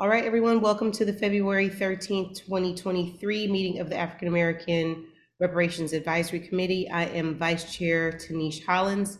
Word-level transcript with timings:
All 0.00 0.08
right, 0.08 0.24
everyone, 0.24 0.62
welcome 0.62 0.90
to 0.92 1.04
the 1.04 1.12
February 1.12 1.68
13th, 1.68 2.34
2023 2.34 3.48
meeting 3.48 3.80
of 3.80 3.90
the 3.90 3.98
African 3.98 4.28
American 4.28 5.04
Reparations 5.38 5.92
Advisory 5.92 6.40
Committee. 6.40 6.88
I 6.88 7.04
am 7.04 7.36
Vice 7.36 7.70
Chair 7.70 8.10
Tinisch 8.12 8.64
Hollins. 8.64 9.18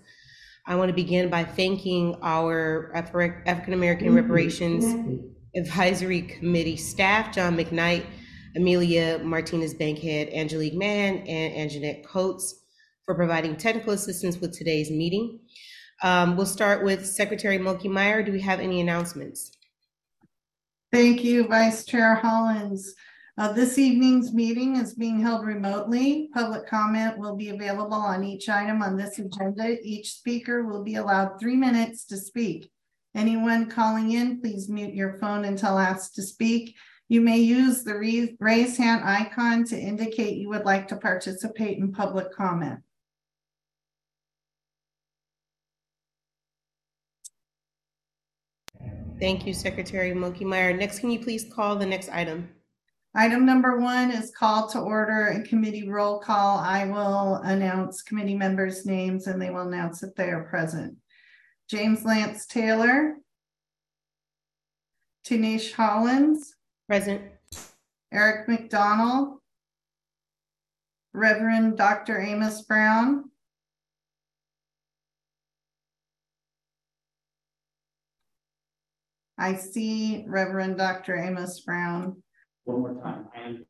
I 0.66 0.76
want 0.76 0.88
to 0.88 0.94
begin 0.94 1.28
by 1.28 1.44
thanking 1.44 2.16
our 2.22 2.90
African 2.94 3.74
American 3.74 4.14
Reparations 4.14 5.20
Advisory 5.54 6.22
Committee 6.22 6.78
staff, 6.78 7.34
John 7.34 7.58
McKnight, 7.58 8.06
Amelia 8.56 9.20
Martinez 9.22 9.74
Bankhead, 9.74 10.30
Angelique 10.32 10.72
Mann, 10.72 11.18
and 11.26 11.70
Anjanette 11.70 12.06
Coates 12.06 12.54
for 13.04 13.14
providing 13.14 13.54
technical 13.54 13.92
assistance 13.92 14.38
with 14.38 14.56
today's 14.56 14.90
meeting. 14.90 15.40
Um, 16.02 16.38
We'll 16.38 16.46
start 16.46 16.82
with 16.82 17.04
Secretary 17.04 17.58
Milky 17.58 17.88
Meyer. 17.88 18.22
Do 18.22 18.32
we 18.32 18.40
have 18.40 18.60
any 18.60 18.80
announcements? 18.80 19.58
Thank 20.92 21.22
you, 21.22 21.46
Vice 21.46 21.84
Chair 21.84 22.16
Hollins. 22.16 22.94
Uh, 23.38 23.52
this 23.52 23.78
evening's 23.78 24.34
meeting 24.34 24.74
is 24.74 24.92
being 24.92 25.20
held 25.20 25.46
remotely. 25.46 26.28
Public 26.34 26.66
comment 26.66 27.16
will 27.16 27.36
be 27.36 27.50
available 27.50 27.94
on 27.94 28.24
each 28.24 28.48
item 28.48 28.82
on 28.82 28.96
this 28.96 29.20
agenda. 29.20 29.78
Each 29.86 30.14
speaker 30.14 30.64
will 30.64 30.82
be 30.82 30.96
allowed 30.96 31.38
three 31.38 31.54
minutes 31.54 32.04
to 32.06 32.16
speak. 32.16 32.72
Anyone 33.14 33.70
calling 33.70 34.10
in, 34.12 34.40
please 34.40 34.68
mute 34.68 34.92
your 34.92 35.16
phone 35.18 35.44
until 35.44 35.78
asked 35.78 36.16
to 36.16 36.22
speak. 36.22 36.74
You 37.08 37.20
may 37.20 37.38
use 37.38 37.84
the 37.84 38.34
raise 38.40 38.76
hand 38.76 39.04
icon 39.04 39.64
to 39.66 39.78
indicate 39.78 40.38
you 40.38 40.48
would 40.48 40.64
like 40.64 40.88
to 40.88 40.96
participate 40.96 41.78
in 41.78 41.92
public 41.92 42.32
comment. 42.32 42.80
Thank 49.20 49.46
you, 49.46 49.52
Secretary 49.52 50.14
Milky 50.14 50.46
Meyer. 50.46 50.74
Next, 50.74 51.00
can 51.00 51.10
you 51.10 51.20
please 51.20 51.44
call 51.52 51.76
the 51.76 51.84
next 51.84 52.08
item? 52.08 52.48
Item 53.14 53.44
number 53.44 53.78
one 53.78 54.10
is 54.10 54.32
call 54.34 54.66
to 54.70 54.78
order 54.78 55.26
a 55.26 55.42
committee 55.46 55.86
roll 55.86 56.20
call. 56.20 56.56
I 56.56 56.86
will 56.86 57.34
announce 57.44 58.00
committee 58.00 58.34
members' 58.34 58.86
names 58.86 59.26
and 59.26 59.40
they 59.40 59.50
will 59.50 59.68
announce 59.68 60.00
that 60.00 60.16
they 60.16 60.30
are 60.30 60.44
present. 60.44 60.96
James 61.68 62.02
Lance 62.02 62.46
Taylor. 62.46 63.16
Tinisch 65.26 65.74
Hollins, 65.74 66.54
Present. 66.88 67.20
Eric 68.10 68.48
McDonald. 68.48 69.38
Reverend 71.12 71.76
Dr. 71.76 72.18
Amos 72.18 72.62
Brown. 72.62 73.29
I 79.40 79.54
see 79.54 80.26
Reverend 80.28 80.76
Dr. 80.76 81.16
Amos 81.16 81.60
Brown. 81.60 82.22
One 82.64 82.80
more 82.80 83.02
time. 83.02 83.26
I 83.34 83.40
am 83.48 83.64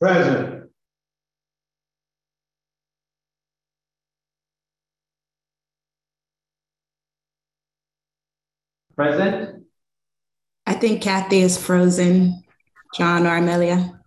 Present. 0.00 0.70
Present. 8.96 9.64
I 10.66 10.72
think 10.72 11.02
Kathy 11.02 11.40
is 11.40 11.58
frozen. 11.62 12.42
John 12.96 13.26
or 13.26 13.36
Amelia. 13.36 14.00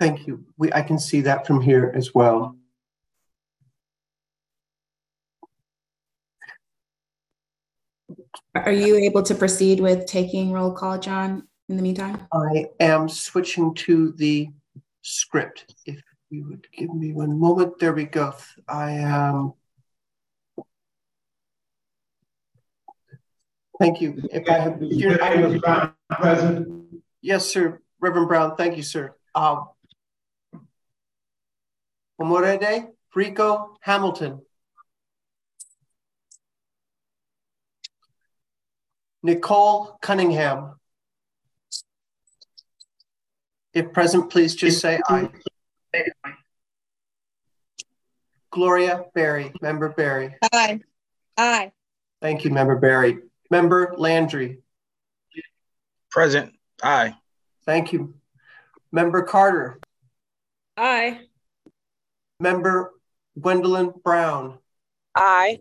Thank 0.00 0.26
you. 0.26 0.46
We, 0.56 0.72
I 0.72 0.80
can 0.80 0.98
see 0.98 1.20
that 1.20 1.46
from 1.46 1.60
here 1.60 1.92
as 1.94 2.14
well. 2.14 2.56
Are 8.54 8.72
you 8.72 8.96
able 8.96 9.22
to 9.24 9.34
proceed 9.34 9.80
with 9.80 10.06
taking 10.06 10.52
roll 10.52 10.72
call, 10.72 10.98
John, 10.98 11.48
in 11.68 11.76
the 11.76 11.82
meantime? 11.82 12.26
I 12.32 12.66
am 12.78 13.08
switching 13.08 13.74
to 13.74 14.12
the 14.12 14.48
script. 15.02 15.74
If 15.86 16.00
you 16.30 16.46
would 16.48 16.66
give 16.72 16.94
me 16.94 17.12
one 17.12 17.38
moment, 17.38 17.80
there 17.80 17.92
we 17.92 18.04
go. 18.04 18.32
I 18.68 18.92
am. 18.92 19.54
Thank 23.80 24.00
you. 24.00 24.22
If 24.30 24.48
I 24.48 24.58
have, 24.58 24.80
Amos 24.80 25.60
Brown, 25.60 25.92
Present. 26.10 27.02
yes, 27.22 27.52
sir, 27.52 27.80
Reverend 28.00 28.28
Brown, 28.28 28.54
thank 28.56 28.76
you, 28.76 28.84
sir. 28.84 29.16
Um, 29.34 29.66
Omorede 32.20 32.86
Rico 33.16 33.76
Hamilton. 33.80 34.42
Nicole 39.24 39.96
Cunningham. 40.02 40.78
If 43.72 43.90
present, 43.92 44.30
please 44.30 44.54
just 44.54 44.80
say 44.80 45.00
aye. 45.08 45.30
Gloria 48.50 49.06
Berry, 49.14 49.50
Member 49.62 49.88
Berry. 49.88 50.36
Aye. 50.52 50.80
Aye. 51.38 51.72
Thank 52.20 52.44
you, 52.44 52.50
Member 52.50 52.76
Berry. 52.76 53.18
Member 53.50 53.94
Landry. 53.96 54.60
Present. 56.10 56.52
Aye. 56.82 57.14
Thank 57.64 57.94
you. 57.94 58.14
Member 58.92 59.22
Carter. 59.22 59.80
Aye. 60.76 61.20
Member 62.38 62.92
Gwendolyn 63.40 63.94
Brown. 64.04 64.58
Aye. 65.14 65.60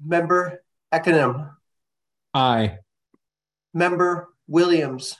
Member 0.00 0.62
Econom. 0.92 1.50
Aye. 2.34 2.78
Member 3.72 4.28
Williams. 4.48 5.16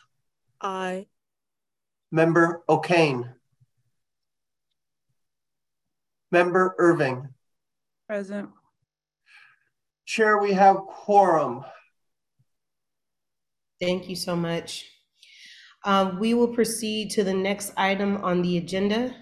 Aye. 0.60 1.06
Member 2.10 2.62
O'Kane. 2.68 3.30
Member 6.32 6.74
Irving. 6.78 7.28
Present. 8.08 8.50
Chair, 10.04 10.38
we 10.38 10.52
have 10.52 10.76
quorum. 10.78 11.64
Thank 13.80 14.08
you 14.08 14.16
so 14.16 14.34
much. 14.34 14.84
Um, 15.84 16.18
We 16.18 16.34
will 16.34 16.48
proceed 16.48 17.10
to 17.12 17.24
the 17.24 17.34
next 17.34 17.72
item 17.76 18.18
on 18.18 18.42
the 18.42 18.56
agenda. 18.58 19.14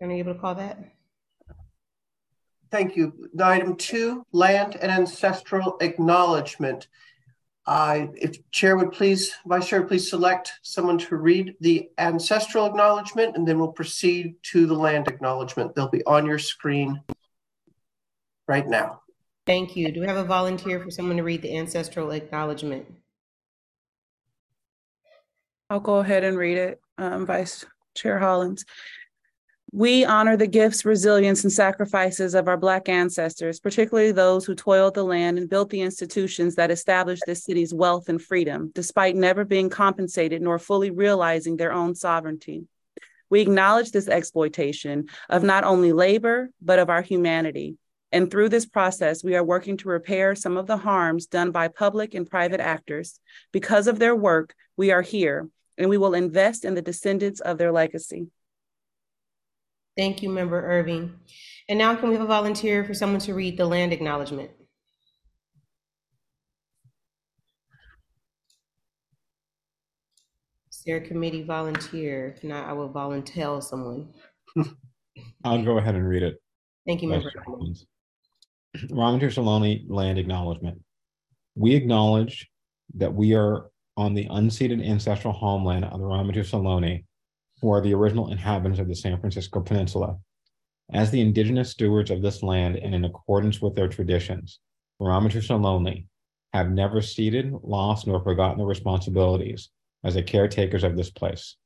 Are 0.00 0.06
you 0.08 0.16
able 0.16 0.34
to 0.34 0.40
call 0.40 0.54
that? 0.54 0.78
Thank 2.70 2.96
you. 2.96 3.30
Item 3.42 3.76
two, 3.76 4.24
land 4.32 4.76
and 4.80 4.90
ancestral 4.90 5.76
acknowledgement. 5.80 6.88
I, 7.66 8.08
if 8.14 8.50
Chair 8.50 8.76
would 8.76 8.92
please, 8.92 9.32
Vice 9.46 9.68
Chair, 9.68 9.82
please 9.82 10.08
select 10.08 10.52
someone 10.62 10.98
to 10.98 11.16
read 11.16 11.54
the 11.60 11.90
ancestral 11.98 12.66
acknowledgement 12.66 13.36
and 13.36 13.46
then 13.46 13.58
we'll 13.58 13.72
proceed 13.72 14.36
to 14.44 14.66
the 14.66 14.74
land 14.74 15.08
acknowledgement. 15.08 15.74
They'll 15.74 15.88
be 15.88 16.04
on 16.04 16.24
your 16.24 16.38
screen 16.38 17.02
right 18.46 18.66
now. 18.66 19.02
Thank 19.46 19.76
you. 19.76 19.92
Do 19.92 20.00
we 20.00 20.06
have 20.06 20.16
a 20.16 20.24
volunteer 20.24 20.80
for 20.80 20.90
someone 20.90 21.18
to 21.18 21.22
read 21.22 21.42
the 21.42 21.56
ancestral 21.56 22.10
acknowledgement? 22.10 22.86
I'll 25.70 25.80
go 25.80 25.96
ahead 25.96 26.24
and 26.24 26.38
read 26.38 26.56
it, 26.56 26.80
um, 26.96 27.26
Vice 27.26 27.66
Chair 27.94 28.18
Hollins. 28.18 28.64
We 29.70 30.02
honor 30.06 30.34
the 30.34 30.46
gifts, 30.46 30.86
resilience, 30.86 31.44
and 31.44 31.52
sacrifices 31.52 32.34
of 32.34 32.48
our 32.48 32.56
Black 32.56 32.88
ancestors, 32.88 33.60
particularly 33.60 34.12
those 34.12 34.46
who 34.46 34.54
toiled 34.54 34.94
the 34.94 35.04
land 35.04 35.36
and 35.38 35.48
built 35.48 35.68
the 35.68 35.82
institutions 35.82 36.54
that 36.54 36.70
established 36.70 37.24
this 37.26 37.44
city's 37.44 37.74
wealth 37.74 38.08
and 38.08 38.20
freedom, 38.20 38.70
despite 38.74 39.14
never 39.14 39.44
being 39.44 39.68
compensated 39.68 40.40
nor 40.40 40.58
fully 40.58 40.90
realizing 40.90 41.56
their 41.56 41.72
own 41.72 41.94
sovereignty. 41.94 42.64
We 43.28 43.42
acknowledge 43.42 43.90
this 43.90 44.08
exploitation 44.08 45.08
of 45.28 45.42
not 45.42 45.64
only 45.64 45.92
labor, 45.92 46.48
but 46.62 46.78
of 46.78 46.88
our 46.88 47.02
humanity. 47.02 47.76
And 48.10 48.30
through 48.30 48.48
this 48.48 48.64
process, 48.64 49.22
we 49.22 49.36
are 49.36 49.44
working 49.44 49.76
to 49.78 49.90
repair 49.90 50.34
some 50.34 50.56
of 50.56 50.66
the 50.66 50.78
harms 50.78 51.26
done 51.26 51.50
by 51.50 51.68
public 51.68 52.14
and 52.14 52.28
private 52.28 52.60
actors. 52.60 53.20
Because 53.52 53.86
of 53.86 53.98
their 53.98 54.16
work, 54.16 54.54
we 54.78 54.92
are 54.92 55.02
here, 55.02 55.50
and 55.76 55.90
we 55.90 55.98
will 55.98 56.14
invest 56.14 56.64
in 56.64 56.74
the 56.74 56.80
descendants 56.80 57.40
of 57.40 57.58
their 57.58 57.70
legacy. 57.70 58.28
Thank 59.98 60.22
you, 60.22 60.30
Member 60.30 60.64
Irving. 60.64 61.12
And 61.68 61.76
now 61.76 61.96
can 61.96 62.08
we 62.08 62.14
have 62.14 62.22
a 62.22 62.26
volunteer 62.26 62.84
for 62.84 62.94
someone 62.94 63.18
to 63.22 63.34
read 63.34 63.58
the 63.58 63.66
land 63.66 63.92
acknowledgement? 63.92 64.48
Is 70.70 70.82
there 70.86 70.98
a 70.98 71.00
committee 71.00 71.42
volunteer? 71.42 72.32
If 72.36 72.44
not, 72.44 72.68
I 72.68 72.74
will 72.74 72.90
volunteer 72.90 73.60
someone. 73.60 74.14
I'll 75.44 75.64
go 75.64 75.78
ahead 75.78 75.96
and 75.96 76.08
read 76.08 76.22
it. 76.22 76.36
Thank 76.86 77.02
you, 77.02 77.08
Vice 77.08 77.24
Member. 77.24 77.52
Irving. 77.52 77.76
Ramaytush 78.96 79.36
Ohlone 79.36 79.84
Land 79.88 80.20
Acknowledgement. 80.20 80.80
We 81.56 81.74
acknowledge 81.74 82.48
that 82.94 83.12
we 83.12 83.34
are 83.34 83.66
on 83.96 84.14
the 84.14 84.28
unceded 84.28 84.88
ancestral 84.88 85.34
homeland 85.34 85.86
of 85.86 85.98
the 85.98 86.06
Ramaytush 86.06 86.52
Ohlone, 86.52 87.04
who 87.60 87.72
are 87.72 87.80
the 87.80 87.94
original 87.94 88.30
inhabitants 88.30 88.78
of 88.78 88.88
the 88.88 88.94
San 88.94 89.18
Francisco 89.18 89.60
Peninsula. 89.60 90.18
As 90.92 91.10
the 91.10 91.20
indigenous 91.20 91.70
stewards 91.70 92.10
of 92.10 92.22
this 92.22 92.42
land 92.42 92.76
and 92.76 92.94
in 92.94 93.04
accordance 93.04 93.60
with 93.60 93.74
their 93.74 93.88
traditions, 93.88 94.60
and 95.00 95.08
Ohlone 95.08 96.06
have 96.52 96.70
never 96.70 97.02
ceded, 97.02 97.52
lost, 97.62 98.06
nor 98.06 98.22
forgotten 98.22 98.58
their 98.58 98.66
responsibilities 98.66 99.70
as 100.04 100.14
the 100.14 100.22
caretakers 100.22 100.84
of 100.84 100.96
this 100.96 101.10
place, 101.10 101.56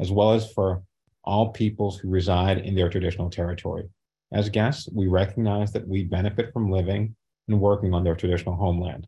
as 0.00 0.10
well 0.10 0.32
as 0.32 0.52
for 0.52 0.82
all 1.24 1.50
peoples 1.50 1.98
who 1.98 2.08
reside 2.08 2.58
in 2.58 2.74
their 2.74 2.88
traditional 2.88 3.30
territory. 3.30 3.88
As 4.32 4.48
guests, 4.48 4.88
we 4.92 5.06
recognize 5.06 5.72
that 5.72 5.86
we 5.86 6.04
benefit 6.04 6.52
from 6.52 6.70
living 6.70 7.14
and 7.48 7.60
working 7.60 7.94
on 7.94 8.02
their 8.02 8.16
traditional 8.16 8.56
homeland. 8.56 9.06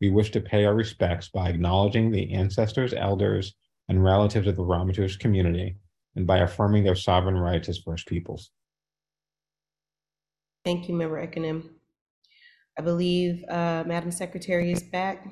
We 0.00 0.10
wish 0.10 0.30
to 0.30 0.40
pay 0.40 0.64
our 0.64 0.74
respects 0.74 1.28
by 1.28 1.50
acknowledging 1.50 2.10
the 2.10 2.32
ancestors, 2.32 2.94
elders, 2.94 3.54
and 3.90 4.04
relatives 4.04 4.46
of 4.46 4.54
the 4.54 4.62
Ramaytush 4.62 5.18
community 5.18 5.76
and 6.14 6.24
by 6.24 6.38
affirming 6.38 6.84
their 6.84 6.94
sovereign 6.94 7.36
rights 7.36 7.68
as 7.68 7.78
First 7.78 8.06
Peoples. 8.06 8.50
Thank 10.64 10.88
you, 10.88 10.94
Member 10.94 11.26
Ekinem. 11.26 11.68
I 12.78 12.82
believe 12.82 13.44
uh, 13.48 13.82
Madam 13.84 14.12
Secretary 14.12 14.70
is 14.70 14.84
back. 14.84 15.26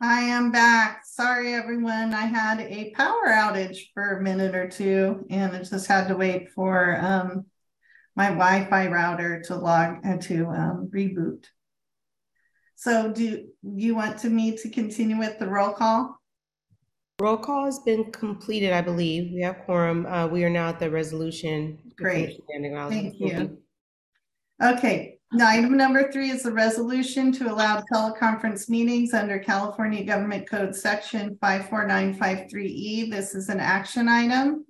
I 0.00 0.22
am 0.22 0.50
back. 0.50 1.02
Sorry, 1.04 1.54
everyone. 1.54 2.12
I 2.12 2.26
had 2.26 2.60
a 2.60 2.90
power 2.96 3.28
outage 3.28 3.78
for 3.94 4.18
a 4.18 4.22
minute 4.22 4.56
or 4.56 4.68
two 4.68 5.24
and 5.30 5.54
I 5.54 5.62
just 5.62 5.86
had 5.86 6.08
to 6.08 6.16
wait 6.16 6.50
for 6.50 6.98
um, 7.00 7.46
my 8.16 8.30
Wi-Fi 8.30 8.88
router 8.88 9.42
to 9.42 9.54
log 9.54 9.98
and 10.02 10.20
to 10.22 10.46
um, 10.46 10.90
reboot. 10.92 11.44
So 12.74 13.12
do 13.12 13.46
you 13.62 13.94
want 13.94 14.18
to 14.20 14.28
me 14.28 14.56
to 14.56 14.70
continue 14.70 15.18
with 15.18 15.38
the 15.38 15.46
roll 15.46 15.72
call? 15.72 16.19
Roll 17.20 17.36
call 17.36 17.66
has 17.66 17.78
been 17.80 18.10
completed, 18.12 18.72
I 18.72 18.80
believe. 18.80 19.30
We 19.32 19.42
have 19.42 19.58
quorum. 19.66 20.06
Uh, 20.06 20.26
We 20.26 20.42
are 20.44 20.50
now 20.50 20.68
at 20.68 20.78
the 20.78 20.90
resolution. 20.90 21.78
Great. 21.96 22.40
Thank 22.48 23.20
you. 23.20 23.58
Okay, 24.62 25.18
now 25.32 25.48
item 25.48 25.76
number 25.76 26.10
three 26.10 26.30
is 26.30 26.42
the 26.44 26.52
resolution 26.52 27.30
to 27.32 27.50
allow 27.52 27.82
teleconference 27.92 28.70
meetings 28.70 29.12
under 29.12 29.38
California 29.38 30.02
Government 30.02 30.48
Code 30.48 30.74
Section 30.74 31.36
five 31.42 31.68
four 31.68 31.86
nine 31.86 32.14
five 32.14 32.50
three 32.50 32.68
E. 32.68 33.10
This 33.10 33.34
is 33.34 33.50
an 33.50 33.60
action 33.60 34.08
item. 34.08 34.64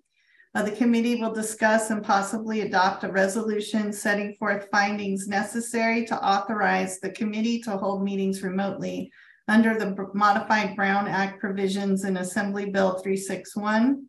Uh, 0.53 0.63
the 0.65 0.73
committee 0.73 1.21
will 1.21 1.33
discuss 1.33 1.91
and 1.91 2.03
possibly 2.03 2.63
adopt 2.63 3.05
a 3.05 3.13
resolution 3.13 3.93
setting 3.93 4.35
forth 4.41 4.67
findings 4.73 5.29
necessary 5.29 6.05
to 6.05 6.25
authorize 6.25 6.99
the 6.99 7.11
committee 7.11 7.61
to 7.61 7.77
hold 7.77 8.03
meetings 8.03 8.43
remotely 8.43 9.13
under 9.51 9.77
the 9.77 10.09
modified 10.15 10.77
Brown 10.77 11.09
Act 11.09 11.41
provisions 11.41 12.05
in 12.05 12.19
Assembly 12.19 12.71
Bill 12.71 12.99
three 13.01 13.17
six 13.17 13.57
one. 13.57 14.07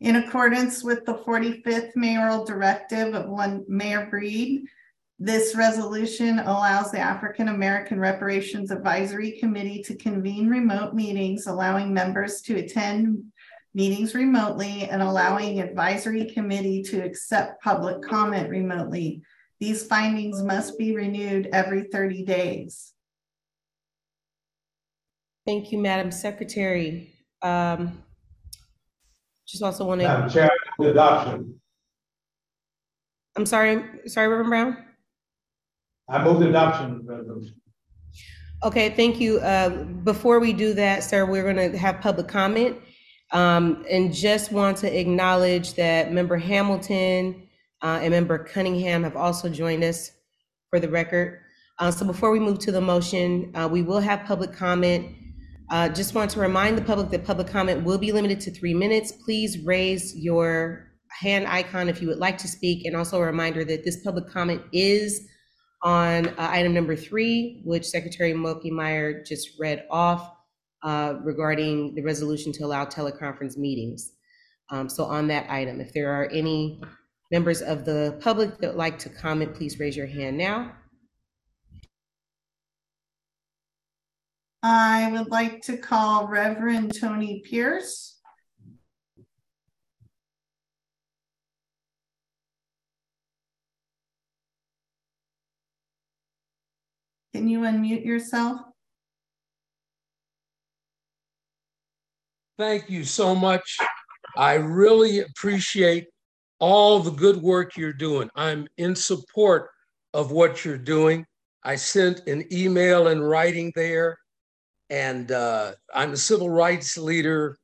In 0.00 0.16
accordance 0.16 0.82
with 0.82 1.04
the 1.04 1.18
forty-fifth 1.18 1.94
mayoral 1.94 2.46
directive 2.46 3.14
of 3.14 3.28
one 3.28 3.64
Mayor 3.68 4.06
Breed, 4.08 4.64
this 5.18 5.54
resolution 5.54 6.38
allows 6.38 6.90
the 6.90 6.98
African 6.98 7.48
American 7.48 8.00
Reparations 8.00 8.70
Advisory 8.70 9.32
Committee 9.32 9.82
to 9.82 9.96
convene 9.96 10.48
remote 10.48 10.94
meetings, 10.94 11.46
allowing 11.46 11.92
members 11.92 12.40
to 12.42 12.56
attend 12.56 13.22
meetings 13.74 14.14
remotely 14.14 14.88
and 14.88 15.02
allowing 15.02 15.60
advisory 15.60 16.24
committee 16.24 16.82
to 16.84 17.04
accept 17.04 17.62
public 17.62 18.00
comment 18.00 18.48
remotely. 18.48 19.20
These 19.60 19.86
findings 19.86 20.42
must 20.42 20.78
be 20.78 20.96
renewed 20.96 21.50
every 21.52 21.82
30 21.92 22.24
days. 22.24 22.94
Thank 25.48 25.72
you, 25.72 25.78
Madam 25.78 26.10
Secretary. 26.10 27.10
Um, 27.40 28.02
Just 29.46 29.62
also 29.62 29.86
want 29.86 30.02
to, 30.02 30.06
Madam 30.06 30.28
Chair, 30.28 30.50
the 30.78 30.90
adoption. 30.90 31.58
I'm 33.34 33.46
sorry, 33.46 33.82
sorry, 34.08 34.28
Reverend 34.28 34.50
Brown? 34.50 34.76
I 36.06 36.22
move 36.22 36.40
the 36.40 36.50
adoption 36.50 37.00
resolution. 37.06 37.54
Okay, 38.62 38.90
thank 38.90 39.20
you. 39.20 39.38
Uh, 39.38 39.84
Before 40.04 40.38
we 40.38 40.52
do 40.52 40.74
that, 40.74 41.02
sir, 41.02 41.24
we're 41.24 41.50
going 41.50 41.72
to 41.72 41.78
have 41.78 42.02
public 42.02 42.28
comment. 42.28 42.76
Um, 43.32 43.86
And 43.90 44.12
just 44.12 44.52
want 44.52 44.76
to 44.78 45.00
acknowledge 45.00 45.72
that 45.76 46.12
Member 46.12 46.36
Hamilton 46.36 47.48
uh, 47.80 48.00
and 48.02 48.10
Member 48.10 48.36
Cunningham 48.36 49.02
have 49.02 49.16
also 49.16 49.48
joined 49.48 49.82
us 49.82 50.10
for 50.68 50.78
the 50.78 50.90
record. 50.90 51.40
Uh, 51.78 51.90
So 51.90 52.04
before 52.04 52.32
we 52.32 52.38
move 52.38 52.58
to 52.58 52.70
the 52.70 52.82
motion, 52.82 53.50
uh, 53.54 53.66
we 53.66 53.80
will 53.80 54.00
have 54.00 54.26
public 54.26 54.52
comment. 54.52 55.14
Uh, 55.70 55.88
Just 55.88 56.14
want 56.14 56.30
to 56.30 56.40
remind 56.40 56.78
the 56.78 56.82
public 56.82 57.10
that 57.10 57.26
public 57.26 57.46
comment 57.46 57.84
will 57.84 57.98
be 57.98 58.10
limited 58.10 58.40
to 58.40 58.50
three 58.50 58.72
minutes. 58.72 59.12
Please 59.12 59.58
raise 59.58 60.16
your 60.16 60.90
hand 61.20 61.46
icon 61.46 61.88
if 61.88 62.00
you 62.00 62.08
would 62.08 62.18
like 62.18 62.38
to 62.38 62.48
speak. 62.48 62.86
And 62.86 62.96
also 62.96 63.20
a 63.20 63.26
reminder 63.26 63.64
that 63.64 63.84
this 63.84 64.02
public 64.02 64.28
comment 64.28 64.62
is 64.72 65.28
on 65.82 66.28
uh, 66.28 66.34
item 66.38 66.72
number 66.72 66.96
three, 66.96 67.60
which 67.64 67.86
Secretary 67.86 68.32
Moki 68.32 68.70
Meyer 68.70 69.22
just 69.22 69.60
read 69.60 69.84
off 69.90 70.32
uh, 70.82 71.16
regarding 71.22 71.94
the 71.94 72.02
resolution 72.02 72.50
to 72.52 72.64
allow 72.64 72.86
teleconference 72.86 73.58
meetings. 73.58 74.12
Um, 74.70 74.88
So 74.88 75.04
on 75.04 75.28
that 75.28 75.50
item, 75.50 75.80
if 75.80 75.92
there 75.92 76.10
are 76.10 76.30
any 76.30 76.80
members 77.30 77.60
of 77.60 77.84
the 77.84 78.18
public 78.22 78.58
that 78.58 78.68
would 78.68 78.76
like 78.76 78.98
to 79.00 79.10
comment, 79.10 79.54
please 79.54 79.78
raise 79.78 79.96
your 79.96 80.06
hand 80.06 80.38
now. 80.38 80.72
I 84.62 85.10
would 85.12 85.28
like 85.28 85.62
to 85.62 85.76
call 85.76 86.26
Reverend 86.26 86.98
Tony 86.98 87.42
Pierce. 87.44 88.18
Can 97.32 97.48
you 97.48 97.60
unmute 97.60 98.04
yourself? 98.04 98.60
Thank 102.58 102.90
you 102.90 103.04
so 103.04 103.36
much. 103.36 103.76
I 104.36 104.54
really 104.54 105.20
appreciate 105.20 106.08
all 106.58 106.98
the 106.98 107.12
good 107.12 107.36
work 107.36 107.76
you're 107.76 107.92
doing. 107.92 108.28
I'm 108.34 108.66
in 108.78 108.96
support 108.96 109.70
of 110.14 110.32
what 110.32 110.64
you're 110.64 110.76
doing. 110.76 111.24
I 111.62 111.76
sent 111.76 112.26
an 112.26 112.44
email 112.52 113.08
in 113.08 113.20
writing 113.20 113.72
there, 113.76 114.18
and 114.90 115.30
uh, 115.32 115.72
I'm 115.94 116.12
a 116.12 116.16
civil 116.16 116.50
rights 116.50 116.96
leader 116.96 117.56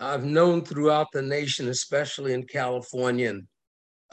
I've 0.00 0.24
known 0.24 0.64
throughout 0.64 1.08
the 1.12 1.22
nation, 1.22 1.68
especially 1.68 2.32
in 2.32 2.44
California. 2.44 3.30
And 3.30 3.46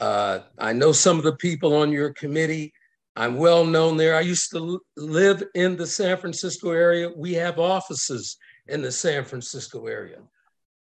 uh, 0.00 0.40
I 0.58 0.72
know 0.72 0.92
some 0.92 1.18
of 1.18 1.24
the 1.24 1.36
people 1.36 1.76
on 1.76 1.92
your 1.92 2.12
committee. 2.12 2.72
I'm 3.14 3.36
well 3.36 3.64
known 3.64 3.96
there. 3.96 4.16
I 4.16 4.20
used 4.20 4.50
to 4.50 4.80
live 4.96 5.42
in 5.54 5.76
the 5.76 5.86
San 5.86 6.16
Francisco 6.18 6.70
area. 6.72 7.10
We 7.16 7.34
have 7.34 7.58
offices 7.58 8.36
in 8.66 8.82
the 8.82 8.92
San 8.92 9.24
Francisco 9.24 9.86
area. 9.86 10.18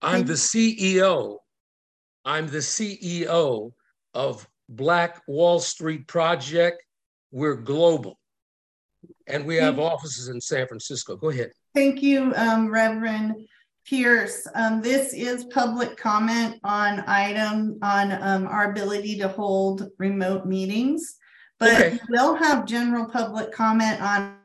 I'm 0.02 0.26
the 0.26 0.34
CEO. 0.34 1.38
I'm 2.24 2.48
the 2.48 2.60
CEO 2.60 3.72
of 4.14 4.48
Black 4.70 5.22
Wall 5.28 5.60
Street 5.60 6.08
Project. 6.08 6.82
We're 7.32 7.56
global. 7.56 8.20
And 9.28 9.46
we 9.46 9.56
have 9.56 9.80
offices 9.80 10.30
in 10.30 10.40
San 10.40 10.68
Francisco. 10.68 11.18
Go 11.18 11.30
ahead. 11.30 11.52
Thank 11.74 12.04
you, 12.04 12.34
um, 12.36 12.70
Reverend 12.70 13.48
Pierce. 13.86 14.48
Um, 14.54 14.82
this 14.82 15.14
is 15.14 15.46
public 15.46 15.98
comment 15.98 16.60
on 16.64 17.04
item 17.08 17.80
on 17.82 18.12
um, 18.22 18.48
our 18.48 18.72
ability 18.72 19.18
to 19.20 19.28
hold 19.28 19.90
remote 19.98 20.46
meetings. 20.46 21.16
But 21.60 21.74
Okay. 21.74 22.00
we'll 22.10 22.36
have 22.36 22.66
general 22.66 23.06
public 23.06 23.52
comment 23.52 24.02
on 24.02 24.38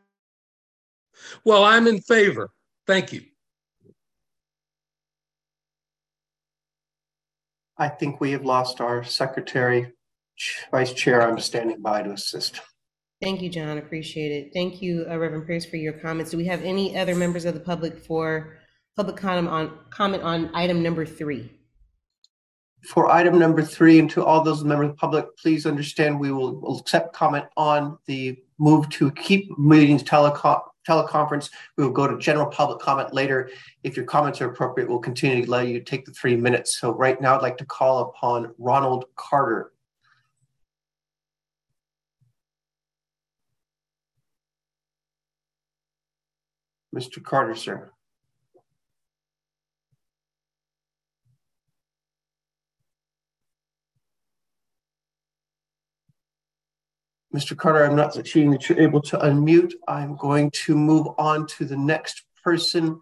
Well, 1.45 1.65
I'm 1.65 1.87
in 1.87 2.01
favor. 2.01 2.51
Thank 2.87 3.13
you. 3.13 3.23
I 7.77 7.89
think 7.89 8.21
we 8.21 8.33
have 8.33 8.45
lost 8.45 8.81
our 8.81 9.05
secretary. 9.05 9.93
Ch- 10.37 10.65
Vice 10.71 10.93
Chair, 10.95 11.23
I'm 11.23 11.39
standing 11.39 11.81
by 11.83 12.03
to 12.03 12.13
assist. 12.13 12.61
Thank 13.21 13.43
you, 13.43 13.49
John, 13.49 13.79
appreciate 13.79 14.31
it. 14.31 14.53
Thank 14.55 14.81
you, 14.81 15.05
uh, 15.11 15.19
Reverend 15.19 15.45
Pierce, 15.45 15.65
for 15.65 15.77
your 15.77 15.93
comments. 15.93 16.31
Do 16.31 16.37
we 16.37 16.45
have 16.45 16.63
any 16.63 16.97
other 16.97 17.17
members 17.17 17.45
of 17.45 17.55
the 17.55 17.61
public 17.61 17.99
for 17.99 18.59
public 18.97 19.17
comment 19.17 19.49
on, 19.49 19.77
comment 19.91 20.23
on 20.23 20.55
item 20.55 20.85
number 20.85 21.05
three? 21.05 21.51
For 22.85 23.11
item 23.11 23.37
number 23.41 23.61
three, 23.61 23.99
and 23.99 24.09
to 24.11 24.25
all 24.25 24.45
those 24.45 24.63
members 24.63 24.91
of 24.91 24.93
the 24.93 24.99
public, 24.99 25.37
please 25.37 25.67
understand 25.67 26.21
we 26.21 26.31
will 26.31 26.79
accept 26.79 27.13
comment 27.13 27.47
on 27.57 27.99
the 28.07 28.39
move 28.59 28.89
to 28.91 29.11
keep 29.11 29.51
meetings 29.59 30.05
teleco- 30.05 30.63
teleconference. 30.89 31.51
We 31.77 31.85
will 31.85 31.93
go 31.93 32.07
to 32.07 32.19
general 32.19 32.47
public 32.47 32.79
comment 32.79 33.13
later. 33.13 33.51
If 33.83 33.97
your 33.97 34.07
comments 34.07 34.41
are 34.41 34.49
appropriate, 34.49 34.89
we'll 34.89 35.01
continue 35.01 35.45
to 35.45 35.51
allow 35.51 35.61
you 35.61 35.77
to 35.81 35.85
take 35.85 36.05
the 36.05 36.13
three 36.13 36.37
minutes. 36.37 36.79
So 36.79 36.95
right 36.95 37.21
now, 37.21 37.35
I'd 37.35 37.43
like 37.43 37.59
to 37.59 37.67
call 37.67 38.11
upon 38.11 38.55
Ronald 38.59 39.07
Carter. 39.17 39.73
Mr. 46.99 47.23
Carter, 47.23 47.55
sir. 47.55 47.93
Mr. 57.33 57.57
Carter, 57.57 57.85
I'm 57.85 57.95
not 57.95 58.27
seeing 58.27 58.51
that 58.51 58.69
you're 58.69 58.81
able 58.81 59.01
to 59.03 59.19
unmute. 59.19 59.75
I'm 59.87 60.17
going 60.17 60.51
to 60.67 60.75
move 60.75 61.07
on 61.19 61.47
to 61.59 61.65
the 61.65 61.77
next 61.77 62.23
person, 62.43 62.99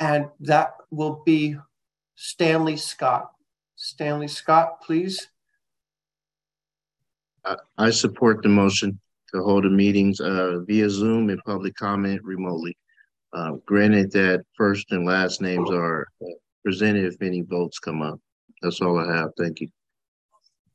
and 0.00 0.28
that 0.40 0.72
will 0.90 1.22
be 1.24 1.56
Stanley 2.16 2.76
Scott. 2.76 3.30
Stanley 3.76 4.26
Scott, 4.26 4.80
please. 4.82 5.28
I- 7.78 7.90
support 7.90 8.42
the 8.42 8.48
motion 8.48 8.98
to 9.32 9.42
hold 9.44 9.62
the 9.62 9.70
meetings 9.70 10.18
uh, 10.18 10.62
via 10.66 10.90
Zoom 10.90 11.30
and 11.30 11.40
public 11.44 11.76
comment 11.76 12.20
remotely. 12.24 12.76
Uh, 13.32 13.52
Granted 13.66 14.12
that 14.12 14.44
first 14.56 14.92
and 14.92 15.06
last 15.06 15.40
names 15.40 15.70
are 15.70 16.08
uh, 16.22 16.26
presented 16.64 17.04
if 17.04 17.20
any 17.20 17.42
votes 17.42 17.78
come 17.78 18.02
up. 18.02 18.20
That's 18.62 18.80
all 18.80 18.98
I 18.98 19.16
have. 19.16 19.30
Thank 19.38 19.60
you. 19.60 19.68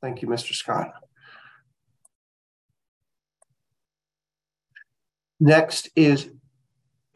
Thank 0.00 0.22
you, 0.22 0.28
Mr. 0.28 0.52
Scott. 0.52 0.92
Next 5.40 5.88
is 5.96 6.30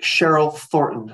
Cheryl 0.02 0.56
Thornton. 0.56 1.12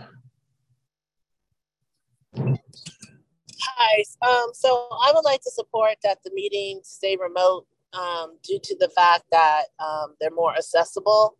Hi, 2.35 4.05
um, 4.23 4.50
so 4.55 4.88
I 4.91 5.12
would 5.14 5.25
like 5.25 5.43
to 5.43 5.50
support 5.50 5.97
that 6.02 6.19
the 6.25 6.31
meetings 6.35 6.88
stay 6.88 7.17
remote, 7.21 7.67
um, 7.93 8.38
due 8.43 8.59
to 8.62 8.76
the 8.79 8.88
fact 8.88 9.25
that, 9.31 9.64
um, 9.79 10.14
they're 10.21 10.31
more 10.31 10.55
accessible. 10.57 11.37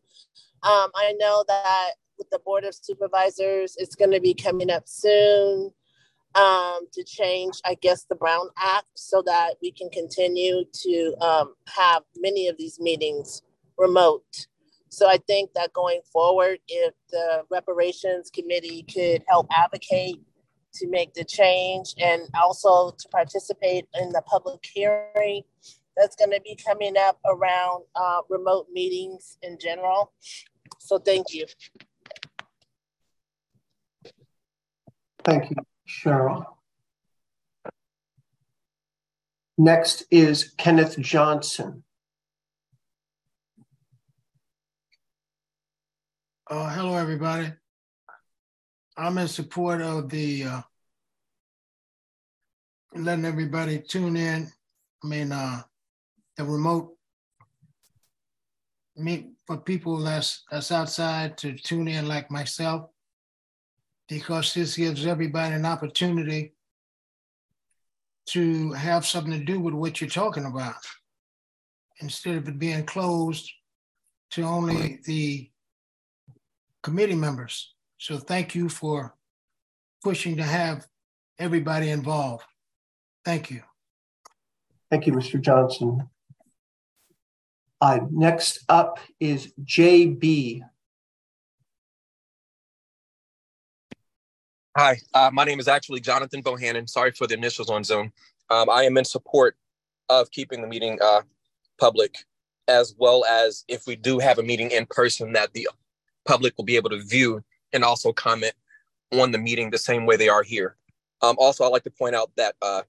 Um, 0.63 0.91
I 0.95 1.15
know 1.19 1.43
that 1.49 1.93
with 2.23 2.31
the 2.31 2.39
Board 2.39 2.63
of 2.63 2.73
Supervisors, 2.73 3.75
it's 3.79 3.97
gonna 3.97 4.21
be 4.21 4.33
coming 4.33 4.71
up 4.71 4.85
soon, 4.87 5.73
um, 6.37 6.87
to 6.93 7.03
change, 7.05 7.55
I 7.65 7.75
guess, 7.75 8.05
the 8.05 8.15
Brown 8.15 8.49
Act 8.57 8.87
so 8.95 9.23
that 9.23 9.57
we 9.61 9.73
can 9.73 9.91
continue 9.91 10.65
to, 10.73 11.15
um, 11.21 11.55
have 11.67 12.05
many 12.17 12.47
of 12.47 12.57
these 12.57 12.79
meetings 12.79 13.43
remote. 13.77 14.47
So 14.89 15.09
I 15.09 15.17
think 15.17 15.53
that 15.55 15.73
going 15.73 16.01
forward, 16.13 16.61
if 16.69 16.95
the 17.11 17.45
reparations 17.51 18.31
committee 18.31 18.85
could 18.85 19.25
help 19.27 19.49
advocate 19.51 20.21
to 20.75 20.89
make 20.89 21.15
the 21.15 21.25
change 21.25 21.95
and 21.99 22.23
also 22.35 22.93
to 22.93 23.09
participate 23.09 23.89
in 23.95 24.11
the 24.11 24.23
public 24.23 24.65
hearing 24.65 25.43
that's 25.97 26.17
going 26.17 26.31
to 26.31 26.41
be 26.41 26.57
coming 26.57 26.97
up 26.97 27.19
around 27.27 27.85
uh, 27.95 28.23
remote 28.29 28.69
meetings 28.73 29.39
in 29.43 29.59
general. 29.59 30.13
So 30.79 30.99
thank 30.99 31.33
you. 31.33 31.47
Thank 35.25 35.51
you, 35.51 35.57
Cheryl. 35.89 36.45
Next 39.57 40.05
is 40.11 40.53
Kenneth 40.57 40.99
Johnson. 40.99 41.85
Uh, 46.51 46.69
hello, 46.75 46.97
everybody. 46.97 47.53
I'm 48.97 49.17
in 49.19 49.29
support 49.29 49.81
of 49.81 50.09
the, 50.09 50.45
uh, 50.45 50.61
letting 52.95 53.25
everybody 53.25 53.79
tune 53.79 54.17
in. 54.17 54.51
I 55.05 55.07
mean, 55.07 55.31
uh, 55.31 55.63
the 56.37 56.45
remote 56.45 56.97
meet 58.97 59.31
for 59.47 59.59
people 59.59 59.99
that's, 59.99 60.43
that's 60.51 60.73
outside 60.73 61.39
to 61.39 61.57
tune 61.57 61.87
in 61.87 62.09
like 62.09 62.31
myself. 62.31 62.92
Because 64.09 64.53
this 64.53 64.77
gives 64.77 65.07
everybody 65.07 65.55
an 65.55 65.67
opportunity 65.67 66.55
to 68.27 68.73
have 68.73 69.07
something 69.07 69.33
to 69.33 69.45
do 69.45 69.61
with 69.61 69.75
what 69.75 70.01
you're 70.01 70.11
talking 70.11 70.45
about. 70.45 70.75
Instead 72.01 72.37
of 72.37 72.49
it 72.49 72.59
being 72.59 72.85
closed 72.85 73.51
to 74.33 74.43
only 74.43 75.01
the 75.05 75.51
committee 76.83 77.15
members. 77.15 77.75
So 77.99 78.19
thank 78.19 78.55
you 78.55 78.69
for 78.69 79.15
pushing 80.03 80.37
to 80.37 80.43
have 80.43 80.87
everybody 81.39 81.91
involved. 81.91 82.45
Thank 83.25 83.51
you. 83.51 83.63
Thank 84.91 85.07
you, 85.07 85.13
Mr. 85.13 85.41
Johnson. 85.41 86.09
Uh, 87.81 88.01
next 88.11 88.65
up 88.69 88.99
is 89.21 89.53
JB. 89.65 90.63
Hi, 94.75 94.99
uh, 95.13 95.29
my 95.31 95.45
name 95.45 95.61
is 95.61 95.69
actually 95.69 96.01
Jonathan 96.01 96.43
Bohannon. 96.43 96.89
Sorry 96.89 97.11
for 97.11 97.27
the 97.27 97.35
initials 97.35 97.69
on 97.69 97.85
Zoom. 97.85 98.11
Um, 98.49 98.71
I 98.71 98.85
am 98.85 98.97
in 98.97 99.05
support 99.05 99.55
of 100.09 100.31
keeping 100.31 100.63
the 100.63 100.67
meeting 100.67 100.99
uh, 101.03 101.21
public, 101.79 102.17
as 102.69 102.95
well 102.97 103.23
as 103.27 103.67
if 103.69 103.87
we 103.87 103.97
do 103.97 104.19
have 104.19 104.39
a 104.39 104.43
meeting 104.43 104.71
in 104.71 104.87
person, 104.87 105.35
that 105.35 105.53
the 105.53 105.69
public 106.25 106.55
will 106.57 106.65
be 106.65 106.77
able 106.77 106.89
to 106.89 107.03
view 107.03 107.45
and 107.75 107.85
also 107.85 108.15
comment 108.15 108.55
on 109.13 109.31
the 109.31 109.37
meeting 109.37 109.69
the 109.69 109.77
same 109.77 110.07
way 110.07 110.17
they 110.17 110.31
are 110.31 110.43
here. 110.43 110.77
Um, 111.21 111.37
also, 111.39 111.65
I'd 111.65 111.69
like 111.69 111.85
to 111.85 111.91
point 111.91 112.15
out 112.15 112.31
that 112.39 112.55
uh, 112.63 112.81